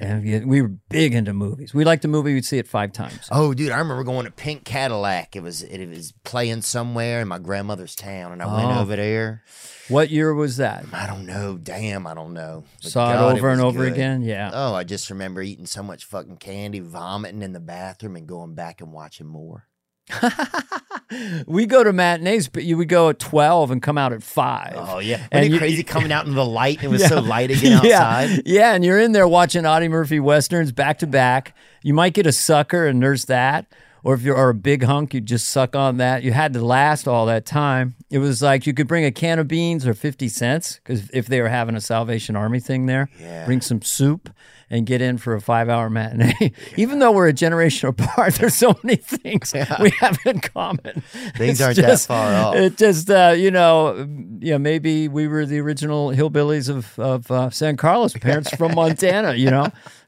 and 0.00 0.22
we- 0.24 0.40
we 0.44 0.62
were 0.62 0.68
big 0.88 1.14
into 1.14 1.32
movies. 1.32 1.72
We 1.74 1.84
liked 1.84 2.04
a 2.04 2.08
movie, 2.08 2.34
we'd 2.34 2.44
see 2.44 2.58
it 2.58 2.66
five 2.68 2.92
times. 2.92 3.28
Oh, 3.30 3.54
dude, 3.54 3.70
I 3.70 3.78
remember 3.78 4.04
going 4.04 4.24
to 4.26 4.30
Pink 4.32 4.64
Cadillac. 4.64 5.36
It 5.36 5.42
was 5.42 5.62
it 5.62 5.86
was 5.88 6.12
playing 6.24 6.62
somewhere 6.62 7.20
in 7.20 7.28
my 7.28 7.38
grandmother's 7.38 7.94
town, 7.94 8.32
and 8.32 8.42
I 8.42 8.46
went 8.46 8.68
Oh. 8.76 8.80
over 8.80 8.96
there. 8.96 9.42
What 9.88 10.10
year 10.10 10.34
was 10.34 10.56
that? 10.56 10.84
I 10.92 11.06
don't 11.06 11.26
know. 11.26 11.56
Damn, 11.58 12.06
I 12.06 12.14
don't 12.14 12.32
know. 12.32 12.64
But 12.82 12.90
Saw 12.92 13.12
God, 13.12 13.34
it 13.34 13.38
over 13.38 13.50
and 13.50 13.60
over 13.60 13.84
good. 13.84 13.92
again. 13.92 14.22
Yeah. 14.22 14.50
Oh, 14.52 14.74
I 14.74 14.82
just 14.84 15.10
remember 15.10 15.42
eating 15.42 15.66
so 15.66 15.82
much 15.82 16.04
fucking 16.04 16.38
candy, 16.38 16.80
vomiting 16.80 17.42
in 17.42 17.52
the 17.52 17.60
bathroom, 17.60 18.16
and 18.16 18.26
going 18.26 18.54
back 18.54 18.80
and 18.80 18.92
watching 18.92 19.26
more. 19.28 19.66
we 21.46 21.66
go 21.66 21.82
to 21.84 21.92
matinees, 21.92 22.48
but 22.48 22.64
you 22.64 22.76
would 22.76 22.88
go 22.88 23.08
at 23.10 23.18
twelve 23.18 23.70
and 23.70 23.80
come 23.82 23.98
out 23.98 24.12
at 24.12 24.22
five. 24.22 24.74
Oh 24.76 24.98
yeah, 24.98 25.26
And 25.30 25.52
you- 25.52 25.58
crazy 25.58 25.82
coming 25.82 26.12
out 26.12 26.26
in 26.26 26.34
the 26.34 26.44
light. 26.44 26.82
It 26.82 26.88
was 26.88 27.02
Yeah. 27.02 27.08
so 27.08 27.20
light 27.20 27.50
again 27.50 27.80
Yeah. 27.84 27.96
outside. 28.02 28.42
Yeah, 28.46 28.72
and 28.74 28.84
you're 28.84 28.98
in 29.00 29.12
there 29.12 29.28
watching 29.28 29.66
Audie 29.66 29.88
Murphy 29.88 30.20
westerns 30.20 30.72
back 30.72 30.98
to 31.00 31.06
back. 31.06 31.54
You 31.82 31.94
might 31.94 32.14
get 32.14 32.26
a 32.26 32.32
sucker 32.32 32.86
and 32.86 32.98
nurse 33.00 33.24
that, 33.26 33.66
or 34.06 34.14
if 34.14 34.22
you're 34.22 34.50
a 34.50 34.54
big 34.54 34.84
hunk, 34.84 35.14
you 35.14 35.20
just 35.20 35.48
suck 35.48 35.74
on 35.74 35.96
that. 35.96 36.22
You 36.22 36.32
had 36.32 36.52
to 36.52 36.64
last 36.64 37.08
all 37.08 37.26
that 37.26 37.44
time. 37.44 37.96
It 38.08 38.18
was 38.18 38.40
like 38.40 38.64
you 38.64 38.72
could 38.72 38.86
bring 38.86 39.04
a 39.04 39.10
can 39.10 39.40
of 39.40 39.48
beans 39.48 39.84
or 39.84 39.94
fifty 39.94 40.28
cents 40.28 40.76
because 40.76 41.10
if 41.10 41.26
they 41.26 41.40
were 41.40 41.48
having 41.48 41.74
a 41.74 41.80
Salvation 41.80 42.36
Army 42.36 42.60
thing 42.60 42.86
there, 42.86 43.10
bring 43.46 43.60
some 43.60 43.82
soup 43.82 44.30
and 44.70 44.86
get 44.86 45.00
in 45.00 45.18
for 45.18 45.34
a 45.34 45.40
five 45.40 45.68
hour 45.68 45.90
matinee. 45.90 46.52
Even 46.76 47.00
though 47.00 47.10
we're 47.10 47.26
a 47.26 47.32
generation 47.32 47.88
apart, 47.98 48.34
there's 48.34 48.54
so 48.54 48.78
many 48.84 48.94
things 48.94 49.52
we 49.80 49.90
have 49.90 50.18
in 50.24 50.38
common. 50.38 51.02
Things 51.36 51.60
It's 51.60 51.60
aren't 51.60 51.76
that 51.78 52.00
far 52.00 52.32
off. 52.32 52.54
It 52.54 52.76
just, 52.76 53.10
uh, 53.10 53.34
you 53.36 53.50
know, 53.50 54.08
yeah, 54.38 54.58
maybe 54.58 55.08
we 55.08 55.26
were 55.26 55.46
the 55.46 55.58
original 55.58 56.10
hillbillies 56.10 56.68
of 56.68 56.96
of 56.98 57.28
uh, 57.30 57.50
San 57.50 57.76
Carlos. 57.76 58.12
Parents 58.12 58.54
from 58.54 58.74
Montana, 58.76 59.34
you 59.34 59.50
know, 59.50 59.66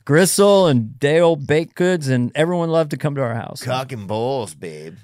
Gristle 0.08 0.66
and 0.68 0.98
day 0.98 1.20
old 1.20 1.46
baked 1.46 1.74
goods, 1.74 2.08
and 2.08 2.32
everyone 2.34 2.70
loved 2.70 2.92
to 2.92 2.96
come 2.96 3.14
to 3.16 3.20
our 3.20 3.34
house. 3.34 3.62
Cock 3.62 3.92
and 3.92 4.08
balls, 4.08 4.54
babe. 4.54 4.96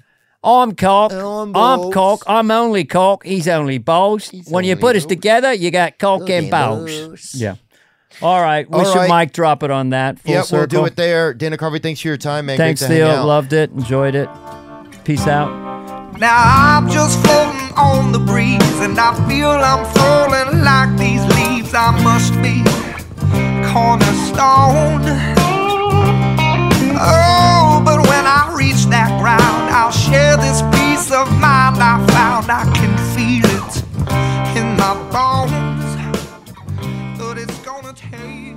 I'm 0.43 0.73
cock. 0.73 1.13
I'm 1.13 1.55
I'm 1.55 1.91
cock. 1.91 2.23
I'm 2.25 2.49
only 2.49 2.85
cock. 2.85 3.23
He's 3.23 3.47
only 3.47 3.77
balls. 3.77 4.31
when 4.49 4.63
you 4.65 4.71
only 4.71 4.81
put 4.81 4.95
us 4.95 5.05
together, 5.05 5.53
you 5.53 5.69
got 5.69 5.99
cock 5.99 6.23
Okay, 6.23 6.39
and 6.39 6.49
balls. 6.49 6.89
balls. 7.01 7.35
Yeah. 7.35 7.57
All 8.23 8.41
right. 8.41 8.67
We 8.67 8.79
All 8.79 8.85
should 8.85 8.97
right. 8.97 9.25
mic 9.27 9.31
drop 9.31 9.61
it 9.61 9.69
on 9.69 9.91
that. 9.91 10.17
Full 10.17 10.31
Yep, 10.33 10.45
we'll 10.51 10.65
do 10.65 10.85
it 10.85 10.95
there. 10.95 11.35
Dana 11.35 11.57
Carvey, 11.57 11.83
thanks 11.83 12.01
for 12.01 12.07
your 12.07 12.17
time, 12.17 12.47
man. 12.47 12.57
Thanks, 12.57 12.81
Great 12.81 12.97
to 12.97 13.05
hang 13.05 13.13
Theo. 13.17 13.25
Loved 13.27 13.53
it. 13.53 13.69
Enjoyed 13.73 14.15
it. 14.15 14.27
Peace 15.03 15.27
out. 15.27 16.19
Now 16.19 16.33
I'm 16.35 16.89
just 16.89 17.19
floating 17.23 17.77
on 17.77 18.11
the 18.11 18.17
breeze, 18.17 18.79
and 18.79 18.97
I 18.99 19.13
feel 19.29 19.51
I'm 19.51 19.85
falling 19.93 20.63
like 20.63 20.97
these 20.97 21.23
leaves. 21.37 21.75
I 21.75 21.91
must 22.01 22.33
be 22.41 22.63
cornerstone. 23.75 25.03
Oh, 26.97 27.81
but 27.83 27.99
when 28.07 28.25
I 28.25 28.55
reach 28.57 28.85
that 28.85 29.19
ground, 29.19 29.69
I'll 29.69 29.91
share 29.91 30.37
this 30.37 30.61
peace 30.71 31.11
of 31.11 31.29
mind 31.41 31.83
I 31.83 31.99
found. 32.07 32.49
I 32.49 32.63
can 32.73 32.95
feel 33.13 33.43
it 33.43 33.83
in 34.55 34.77
my 34.77 34.93
bones, 35.11 35.87
but 37.19 37.37
it's 37.37 37.59
gonna 37.65 37.91
take. 37.91 38.55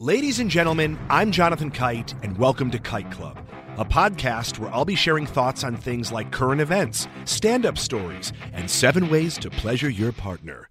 Ladies 0.00 0.40
and 0.40 0.50
gentlemen, 0.50 0.98
I'm 1.08 1.30
Jonathan 1.30 1.70
Kite, 1.70 2.14
and 2.24 2.36
welcome 2.36 2.72
to 2.72 2.80
Kite 2.80 3.12
Club, 3.12 3.38
a 3.76 3.84
podcast 3.84 4.58
where 4.58 4.74
I'll 4.74 4.84
be 4.84 4.96
sharing 4.96 5.24
thoughts 5.24 5.62
on 5.62 5.76
things 5.76 6.10
like 6.10 6.32
current 6.32 6.60
events, 6.60 7.06
stand 7.26 7.64
up 7.64 7.78
stories, 7.78 8.32
and 8.52 8.68
seven 8.68 9.08
ways 9.08 9.38
to 9.38 9.50
pleasure 9.50 9.88
your 9.88 10.10
partner. 10.10 10.69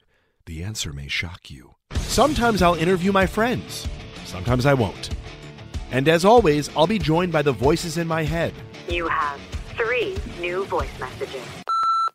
The 0.50 0.64
answer 0.64 0.92
may 0.92 1.08
shock 1.08 1.52
you. 1.52 1.76
Sometimes 1.92 2.64
I'll 2.64 2.74
interview 2.74 3.12
my 3.12 3.28
friends, 3.28 3.88
sometimes 4.26 4.66
I 4.66 4.74
won't. 4.74 5.12
And 5.92 6.08
as 6.08 6.26
always, 6.26 6.76
I'll 6.76 6.88
be 6.88 6.98
joined 6.98 7.32
by 7.32 7.44
the 7.44 7.52
voices 7.52 8.00
in 8.00 8.08
my 8.08 8.24
head. 8.24 8.56
You 8.88 9.08
have 9.08 9.40
three 9.78 10.18
new 10.40 10.66
voice 10.66 10.90
messages. 11.00 11.44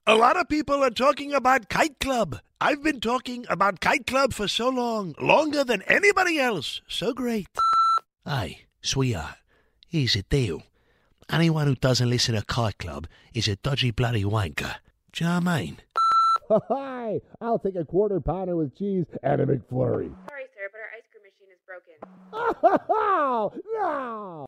A 0.09 0.17
lot 0.17 0.37
of 0.37 0.49
people 0.49 0.83
are 0.83 0.91
talking 0.91 1.33
about 1.33 1.69
Kite 1.69 2.01
Club. 2.01 2.41
I've 2.61 2.83
been 2.83 2.99
talking 2.99 3.47
about 3.49 3.79
Kite 3.79 4.05
Club 4.05 4.33
for 4.33 4.49
so 4.49 4.69
long, 4.69 5.15
longer 5.21 5.63
than 5.63 5.83
anybody 5.83 6.41
else. 6.41 6.81
So 6.89 7.13
great. 7.13 7.47
Hi, 8.27 8.63
sweetheart. 8.83 9.37
Here's 9.87 10.15
the 10.15 10.25
deal. 10.25 10.65
Anyone 11.31 11.69
who 11.69 11.77
doesn't 11.77 12.11
listen 12.11 12.35
to 12.35 12.43
Kite 12.43 12.79
Club 12.79 13.07
is 13.33 13.47
a 13.47 13.55
dodgy 13.55 13.93
bloody 13.93 14.25
wanker. 14.25 14.75
Do 15.13 15.23
you 15.23 15.31
know 15.31 15.39
what 15.39 15.47
I 15.47 15.61
mean? 15.61 15.77
Hi, 16.69 17.21
I'll 17.41 17.59
take 17.59 17.77
a 17.77 17.85
quarter 17.85 18.21
pounder 18.21 18.57
with 18.57 18.77
cheese 18.77 19.07
and 19.23 19.41
a 19.41 19.47
McFlurry. 19.47 20.13
Sorry, 20.29 20.47
sir, 20.55 20.69
but 20.71 20.81
our 20.81 20.91
ice 20.97 21.05
cream 21.11 21.23
machine 21.25 21.51
is 21.53 21.61
broken. 21.67 21.97
no! 23.75 24.47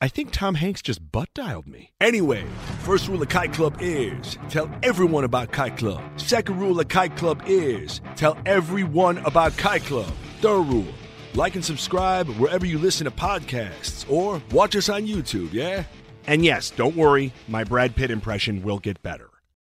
I 0.00 0.08
think 0.08 0.32
Tom 0.32 0.56
Hanks 0.56 0.82
just 0.82 1.12
butt 1.12 1.28
dialed 1.32 1.66
me. 1.66 1.92
Anyway, 2.00 2.44
first 2.80 3.06
rule 3.06 3.22
of 3.22 3.28
Kite 3.28 3.52
Club 3.52 3.76
is 3.80 4.36
tell 4.48 4.68
everyone 4.82 5.24
about 5.24 5.52
Kite 5.52 5.76
Club. 5.76 6.02
Second 6.16 6.58
rule 6.58 6.80
of 6.80 6.88
Kite 6.88 7.16
Club 7.16 7.42
is 7.46 8.00
tell 8.16 8.36
everyone 8.44 9.18
about 9.18 9.56
Kite 9.56 9.84
Club. 9.84 10.12
Third 10.40 10.62
rule 10.62 10.92
like 11.34 11.54
and 11.54 11.64
subscribe 11.64 12.28
wherever 12.36 12.66
you 12.66 12.78
listen 12.78 13.04
to 13.04 13.10
podcasts 13.10 14.10
or 14.10 14.42
watch 14.50 14.76
us 14.76 14.88
on 14.88 15.06
YouTube, 15.06 15.52
yeah? 15.52 15.84
And 16.26 16.44
yes, 16.44 16.70
don't 16.70 16.96
worry, 16.96 17.32
my 17.48 17.64
Brad 17.64 17.96
Pitt 17.96 18.10
impression 18.10 18.62
will 18.62 18.78
get 18.78 19.02
better. 19.02 19.31